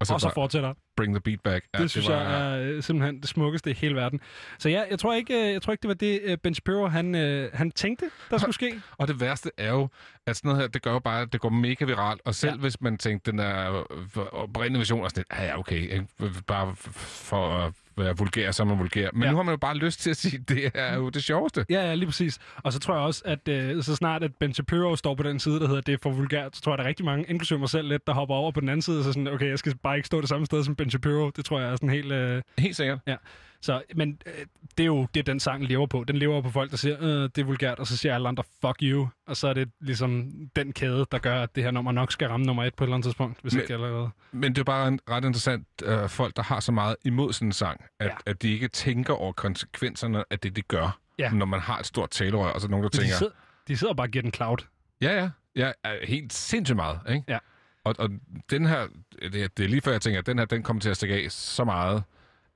og 0.00 0.06
så, 0.06 0.14
og 0.14 0.20
så 0.20 0.30
fortsætter. 0.34 0.74
Bring 0.96 1.14
the 1.14 1.20
beat 1.20 1.40
back. 1.40 1.64
Ja, 1.74 1.82
det 1.82 1.90
synes 1.90 2.08
var... 2.08 2.20
jeg 2.20 2.54
er 2.54 2.62
øh, 2.62 2.82
simpelthen 2.82 3.20
det 3.20 3.28
smukkeste 3.28 3.70
i 3.70 3.74
hele 3.74 3.94
verden. 3.94 4.20
Så 4.58 4.68
ja, 4.68 4.82
jeg 4.90 4.98
tror 4.98 5.14
ikke, 5.14 5.34
øh, 5.34 5.52
jeg 5.52 5.62
tror 5.62 5.72
ikke 5.72 5.82
det 5.82 5.88
var 5.88 5.94
det, 5.94 6.20
øh, 6.22 6.38
Ben 6.38 6.54
Shapiro, 6.54 6.86
han, 6.86 7.14
han 7.54 7.70
tænkte, 7.70 8.10
der 8.30 8.38
skulle 8.38 8.54
ske. 8.54 8.80
Og 8.98 9.08
det 9.08 9.20
værste 9.20 9.50
er 9.56 9.70
jo, 9.70 9.88
at 10.26 10.36
sådan 10.36 10.48
noget 10.48 10.62
her, 10.62 10.68
det 10.68 10.82
gør 10.82 10.92
jo 10.92 10.98
bare, 10.98 11.22
at 11.22 11.32
det 11.32 11.40
går 11.40 11.48
mega 11.48 11.84
viralt. 11.84 12.20
Og 12.24 12.34
selv 12.34 12.52
ja. 12.52 12.58
hvis 12.58 12.80
man 12.80 12.98
tænkte, 12.98 13.30
den 13.30 13.38
der 13.38 13.84
øh, 13.90 14.26
oprindelige 14.32 14.78
version 14.78 15.04
er 15.04 15.08
sådan 15.08 15.24
lidt, 15.30 15.40
ja, 15.40 15.46
ja, 15.46 15.58
okay, 15.58 15.80
ikke? 15.80 16.06
bare 16.46 16.76
for 16.76 17.50
at 17.58 17.72
være 17.96 18.16
vulgær, 18.16 18.50
så 18.50 18.62
er 18.62 18.66
man 18.66 18.78
vulgær. 18.78 19.08
Men 19.12 19.22
ja. 19.22 19.30
nu 19.30 19.36
har 19.36 19.42
man 19.42 19.52
jo 19.52 19.56
bare 19.56 19.76
lyst 19.76 20.00
til 20.00 20.10
at 20.10 20.16
sige, 20.16 20.40
at 20.40 20.48
det 20.48 20.70
er 20.74 20.94
jo 20.94 21.08
det 21.08 21.24
sjoveste. 21.24 21.66
Ja, 21.70 21.86
ja, 21.86 21.94
lige 21.94 22.06
præcis. 22.06 22.38
Og 22.56 22.72
så 22.72 22.78
tror 22.78 22.94
jeg 22.94 23.02
også, 23.02 23.22
at 23.24 23.48
øh, 23.48 23.82
så 23.82 23.96
snart 23.96 24.22
at 24.22 24.34
Ben 24.34 24.54
Shapiro 24.54 24.96
står 24.96 25.14
på 25.14 25.22
den 25.22 25.38
side, 25.40 25.60
der 25.60 25.66
hedder, 25.66 25.80
det 25.80 25.92
er 25.92 25.98
for 26.02 26.10
vulgært, 26.10 26.56
så 26.56 26.62
tror 26.62 26.72
jeg, 26.72 26.78
der 26.78 26.84
er 26.84 26.88
rigtig 26.88 27.04
mange, 27.04 27.24
inklusive 27.28 27.58
mig 27.58 27.68
selv 27.68 27.88
lidt, 27.88 28.06
der 28.06 28.12
hopper 28.12 28.34
over 28.34 28.50
på 28.50 28.60
den 28.60 28.68
anden 28.68 28.82
side, 28.82 29.04
så 29.04 29.12
sådan, 29.12 29.28
okay, 29.28 29.48
jeg 29.48 29.58
skal 29.58 29.76
bare 29.82 29.96
ikke 29.96 30.06
stå 30.06 30.20
det 30.20 30.28
samme 30.28 30.46
sted 30.46 30.64
som 30.64 30.76
Ben 30.76 30.90
Shapiro. 30.90 31.30
Det 31.30 31.44
tror 31.44 31.60
jeg 31.60 31.70
er 31.70 31.76
sådan 31.76 31.88
helt... 31.88 32.12
Øh... 32.12 32.42
Helt 32.58 32.76
sikkert. 32.76 32.98
Ja. 33.06 33.16
Så, 33.64 33.82
men 33.94 34.18
øh, 34.26 34.32
det 34.78 34.82
er 34.82 34.86
jo 34.86 35.06
det, 35.14 35.26
den 35.26 35.40
sang 35.40 35.64
lever 35.64 35.86
på. 35.86 36.04
Den 36.08 36.16
lever 36.16 36.40
på 36.42 36.50
folk, 36.50 36.70
der 36.70 36.76
siger, 36.76 36.96
øh, 37.00 37.22
det 37.22 37.38
er 37.38 37.44
vulgært, 37.44 37.78
og 37.78 37.86
så 37.86 37.96
siger 37.96 38.14
alle 38.14 38.28
andre, 38.28 38.44
fuck 38.60 38.76
you. 38.82 39.08
Og 39.26 39.36
så 39.36 39.48
er 39.48 39.52
det 39.54 39.70
ligesom 39.80 40.32
den 40.56 40.72
kæde, 40.72 41.06
der 41.12 41.18
gør, 41.18 41.42
at 41.42 41.54
det 41.56 41.62
her 41.64 41.70
nummer 41.70 41.92
nok 41.92 42.12
skal 42.12 42.28
ramme 42.28 42.46
nummer 42.46 42.64
et 42.64 42.74
på 42.74 42.84
et 42.84 42.86
eller 42.86 42.94
andet 42.94 43.04
tidspunkt, 43.06 43.38
hvis 43.42 43.54
Men- 43.54 43.62
ikke 43.62 43.74
allerede. 43.74 44.10
Men 44.32 44.52
det 44.54 44.58
er 44.60 44.64
bare 44.64 44.88
en, 44.88 45.00
ret 45.10 45.24
interessant, 45.24 45.66
øh, 45.84 46.08
folk, 46.08 46.36
der 46.36 46.42
har 46.42 46.60
så 46.60 46.72
meget 46.72 46.96
imod 47.04 47.32
sådan 47.32 47.48
en 47.48 47.52
sang, 47.52 47.84
at, 48.00 48.06
ja. 48.06 48.14
at 48.26 48.42
de 48.42 48.52
ikke 48.52 48.68
tænker 48.68 49.14
over 49.14 49.32
konsekvenserne 49.32 50.24
af 50.30 50.38
det, 50.38 50.56
de 50.56 50.62
gør, 50.62 50.98
Ja. 51.18 51.30
når 51.30 51.46
man 51.46 51.60
har 51.60 51.78
et 51.78 51.86
stort 51.86 52.10
talerør, 52.10 52.46
og 52.50 52.60
så 52.60 52.66
der 52.66 52.70
nogen, 52.70 52.82
der 52.84 52.88
Men 52.92 52.92
de, 52.92 53.04
tænker, 53.04 53.16
sidder, 53.16 53.32
de 53.68 53.76
sidder 53.76 53.94
bare 53.94 54.06
og 54.06 54.10
giver 54.10 54.22
den 54.22 54.32
cloud. 54.32 54.56
ja, 55.00 55.12
ja, 55.22 55.30
ja, 55.56 55.72
er 55.84 56.06
helt 56.06 56.32
sindssygt 56.32 56.76
meget, 56.76 56.98
ikke? 57.08 57.24
Ja. 57.28 57.38
Og, 57.84 57.94
og 57.98 58.10
den 58.50 58.66
her, 58.66 58.86
det, 59.22 59.56
det 59.58 59.64
er 59.64 59.68
lige 59.68 59.80
før 59.80 59.92
jeg 59.92 60.00
tænker, 60.00 60.18
at 60.20 60.26
den 60.26 60.38
her, 60.38 60.44
den 60.44 60.62
kommer 60.62 60.80
til 60.80 60.90
at 60.90 60.96
stikke 60.96 61.14
af 61.14 61.26
så 61.30 61.64
meget, 61.64 62.02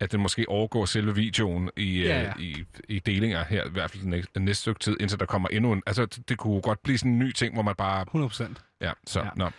at 0.00 0.12
den 0.12 0.20
måske 0.20 0.48
overgår 0.48 0.84
selve 0.84 1.14
videoen 1.14 1.70
i, 1.76 2.02
Ja, 2.02 2.08
ja, 2.20 2.22
ja. 2.22 2.32
i, 2.38 2.64
i 2.88 2.98
delinger 2.98 3.44
her, 3.44 3.64
i 3.66 3.70
hvert 3.70 3.90
fald 3.90 4.02
den 4.02 4.10
næste, 4.10 4.40
næste 4.40 4.60
stykke 4.60 4.80
tid, 4.80 4.96
indtil 5.00 5.18
der 5.20 5.26
kommer 5.26 5.48
endnu 5.48 5.72
en... 5.72 5.82
Altså, 5.86 6.06
det, 6.06 6.28
det 6.28 6.38
kunne 6.38 6.60
godt 6.60 6.82
blive 6.82 6.98
sådan 6.98 7.12
en 7.12 7.18
ny 7.18 7.32
ting, 7.32 7.54
hvor 7.54 7.62
man 7.62 7.74
bare... 7.74 8.02
100 8.02 8.28
procent. 8.28 8.58
Ja, 8.80 8.92
så, 9.06 9.20
Ja. 9.20 9.28
nå. 9.36 9.50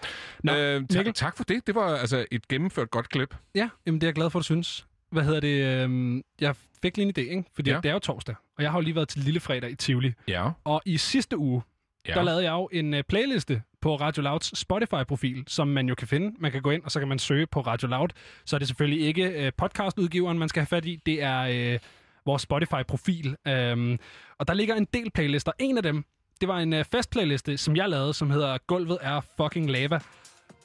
Nå, 0.43 0.53
øh, 0.53 0.81
tak, 0.87 0.97
Mikkel? 0.97 1.13
tak 1.13 1.37
for 1.37 1.43
det. 1.43 1.67
Det 1.67 1.75
var 1.75 1.95
altså 1.97 2.25
et 2.31 2.47
gennemført 2.47 2.91
godt 2.91 3.09
klip. 3.09 3.35
Ja, 3.55 3.69
jamen 3.85 4.01
det 4.01 4.05
er 4.05 4.09
jeg 4.09 4.15
glad 4.15 4.29
for, 4.29 4.39
at 4.39 4.41
du 4.41 4.45
synes. 4.45 4.85
Hvad 5.11 5.23
hedder 5.23 5.39
det? 5.39 5.83
øhm, 5.83 6.23
jeg 6.41 6.55
fik 6.81 6.97
lige 6.97 7.05
en 7.05 7.13
idé, 7.17 7.21
ikke? 7.31 7.43
Fordi 7.55 7.69
Ja. 7.71 7.77
det 7.77 7.85
er 7.89 7.93
jo 7.93 7.99
torsdag, 7.99 8.35
og 8.57 8.63
jeg 8.63 8.71
har 8.71 8.77
jo 8.77 8.81
lige 8.81 8.95
været 8.95 9.07
til 9.09 9.21
Lille 9.21 9.39
Fredag 9.39 9.71
i 9.71 9.75
Tivoli. 9.75 10.13
Ja. 10.27 10.49
Og 10.63 10.81
i 10.85 10.97
sidste 10.97 11.37
uge, 11.37 11.61
Ja. 12.07 12.13
der 12.13 12.23
lavede 12.23 12.43
jeg 12.43 12.51
jo 12.51 12.69
en 12.71 12.93
øh, 12.93 13.03
playliste 13.03 13.61
på 13.81 13.95
Radio 13.95 14.23
Louds 14.23 14.59
Spotify-profil, 14.59 15.43
som 15.47 15.67
man 15.67 15.89
jo 15.89 15.95
kan 15.95 16.07
finde. 16.07 16.35
Man 16.39 16.51
kan 16.51 16.61
gå 16.61 16.71
ind, 16.71 16.83
og 16.83 16.91
så 16.91 16.99
kan 16.99 17.07
man 17.07 17.19
søge 17.19 17.47
på 17.47 17.61
Radio 17.61 17.87
Loud. 17.87 18.07
Så 18.45 18.55
er 18.55 18.57
det 18.57 18.67
selvfølgelig 18.67 19.07
ikke 19.07 19.45
øh, 19.45 19.51
podcastudgiveren, 19.57 20.39
man 20.39 20.49
skal 20.49 20.59
have 20.59 20.67
fat 20.67 20.85
i. 20.85 20.99
Det 21.05 21.23
er 21.23 21.39
øh, 21.73 21.79
vores 22.25 22.41
Spotify-profil. 22.41 23.35
Øhm, 23.47 23.99
og 24.37 24.47
der 24.47 24.53
ligger 24.53 24.75
en 24.75 24.87
del 24.93 25.11
playlister. 25.11 25.51
En 25.59 25.77
af 25.77 25.83
dem, 25.83 26.05
det 26.41 26.47
var 26.47 26.59
en 26.59 26.73
øh, 26.73 26.85
festplayliste, 26.85 27.57
som 27.57 27.75
jeg 27.75 27.89
lavede, 27.89 28.13
som 28.13 28.29
hedder 28.31 28.57
Gulvet 28.67 28.97
er 29.01 29.21
fucking 29.37 29.71
lava. 29.71 29.99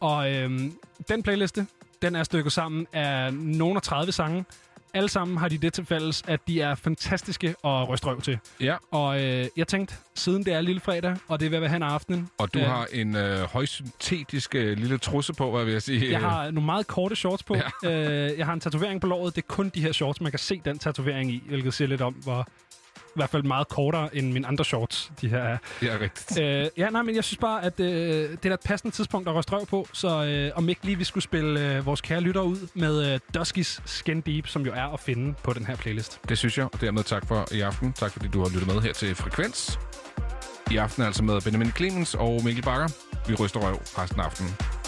Og 0.00 0.32
øhm, 0.32 0.72
den 1.08 1.22
playliste, 1.22 1.66
den 2.02 2.16
er 2.16 2.22
stykket 2.22 2.52
sammen 2.52 2.86
af 2.92 3.34
nogle 3.34 3.76
af 3.76 3.82
30 3.82 4.12
sange. 4.12 4.44
Alle 4.94 5.08
sammen 5.08 5.36
har 5.36 5.48
de 5.48 5.58
det 5.58 5.72
til 5.72 5.84
fælles, 5.86 6.22
at 6.26 6.40
de 6.48 6.60
er 6.60 6.74
fantastiske 6.74 7.48
at 7.48 7.88
ryste 7.88 8.06
røv 8.06 8.20
til. 8.20 8.38
Ja. 8.60 8.76
Og 8.90 9.22
øh, 9.22 9.46
jeg 9.56 9.68
tænkte, 9.68 9.94
siden 10.14 10.44
det 10.44 10.52
er 10.52 10.60
lille 10.60 10.80
fredag, 10.80 11.16
og 11.28 11.40
det 11.40 11.46
er 11.46 11.50
ved 11.50 11.56
at 11.56 11.62
være 11.62 11.70
hen 11.70 11.82
ad 11.82 11.88
aftenen. 11.88 12.28
Og 12.38 12.54
du 12.54 12.58
øh, 12.58 12.64
har 12.64 12.86
en 12.92 13.16
øh, 13.16 13.40
højsyntetisk 13.40 14.54
øh, 14.54 14.78
lille 14.78 14.98
trusse 14.98 15.32
på, 15.32 15.50
hvad 15.50 15.64
vil 15.64 15.72
jeg 15.72 15.82
sige. 15.82 16.10
Jeg 16.10 16.20
har 16.20 16.50
nogle 16.50 16.66
meget 16.66 16.86
korte 16.86 17.16
shorts 17.16 17.42
på. 17.42 17.56
Ja. 17.82 17.90
Øh, 17.90 18.38
jeg 18.38 18.46
har 18.46 18.52
en 18.52 18.60
tatovering 18.60 19.00
på 19.00 19.06
låret. 19.06 19.36
Det 19.36 19.42
er 19.42 19.46
kun 19.46 19.68
de 19.74 19.80
her 19.80 19.92
shorts, 19.92 20.20
man 20.20 20.32
kan 20.32 20.38
se 20.38 20.60
den 20.64 20.78
tatovering 20.78 21.30
i, 21.30 21.42
hvilket 21.46 21.74
siger 21.74 21.88
lidt 21.88 22.00
om, 22.00 22.12
hvor 22.12 22.46
hvert 23.14 23.30
fald 23.30 23.42
meget 23.42 23.68
kortere 23.68 24.16
end 24.16 24.32
mine 24.32 24.46
andre 24.46 24.64
shorts, 24.64 25.12
de 25.20 25.28
her 25.28 25.38
er. 25.38 25.58
Ja, 25.82 25.96
rigtigt. 26.00 26.40
Øh, 26.40 26.66
ja, 26.76 26.90
nej, 26.90 27.02
men 27.02 27.14
jeg 27.14 27.24
synes 27.24 27.38
bare, 27.38 27.64
at 27.64 27.80
øh, 27.80 27.86
det 28.42 28.46
er 28.46 28.54
et 28.54 28.60
passende 28.64 28.94
tidspunkt 28.96 29.28
at 29.28 29.34
ryste 29.34 29.52
røv 29.52 29.66
på, 29.66 29.86
så 29.92 30.24
øh, 30.24 30.50
om 30.54 30.68
ikke 30.68 30.84
lige 30.84 30.98
vi 30.98 31.04
skulle 31.04 31.24
spille 31.24 31.76
øh, 31.76 31.86
vores 31.86 32.00
kære 32.00 32.20
lyttere 32.20 32.44
ud 32.44 32.68
med 32.74 33.12
øh, 33.12 33.20
Duskys 33.34 33.80
Skin 33.84 34.20
Deep, 34.20 34.46
som 34.46 34.62
jo 34.62 34.72
er 34.72 34.92
at 34.92 35.00
finde 35.00 35.34
på 35.42 35.52
den 35.52 35.66
her 35.66 35.76
playlist. 35.76 36.20
Det 36.28 36.38
synes 36.38 36.58
jeg, 36.58 36.66
og 36.72 36.80
dermed 36.80 37.02
tak 37.02 37.26
for 37.28 37.48
i 37.52 37.60
aften. 37.60 37.92
Tak 37.92 38.12
fordi 38.12 38.28
du 38.28 38.42
har 38.42 38.48
lyttet 38.48 38.66
med 38.74 38.80
her 38.82 38.92
til 38.92 39.14
Frekvens. 39.14 39.78
I 40.70 40.76
aften 40.76 41.02
altså 41.02 41.22
med 41.22 41.40
Benjamin 41.40 41.72
Clemens 41.72 42.14
og 42.14 42.40
Mikkel 42.44 42.64
Bakker. 42.64 42.88
Vi 43.28 43.34
ryster 43.34 43.60
røv 43.60 43.74
resten 43.74 44.20
af 44.20 44.24
aftenen. 44.24 44.83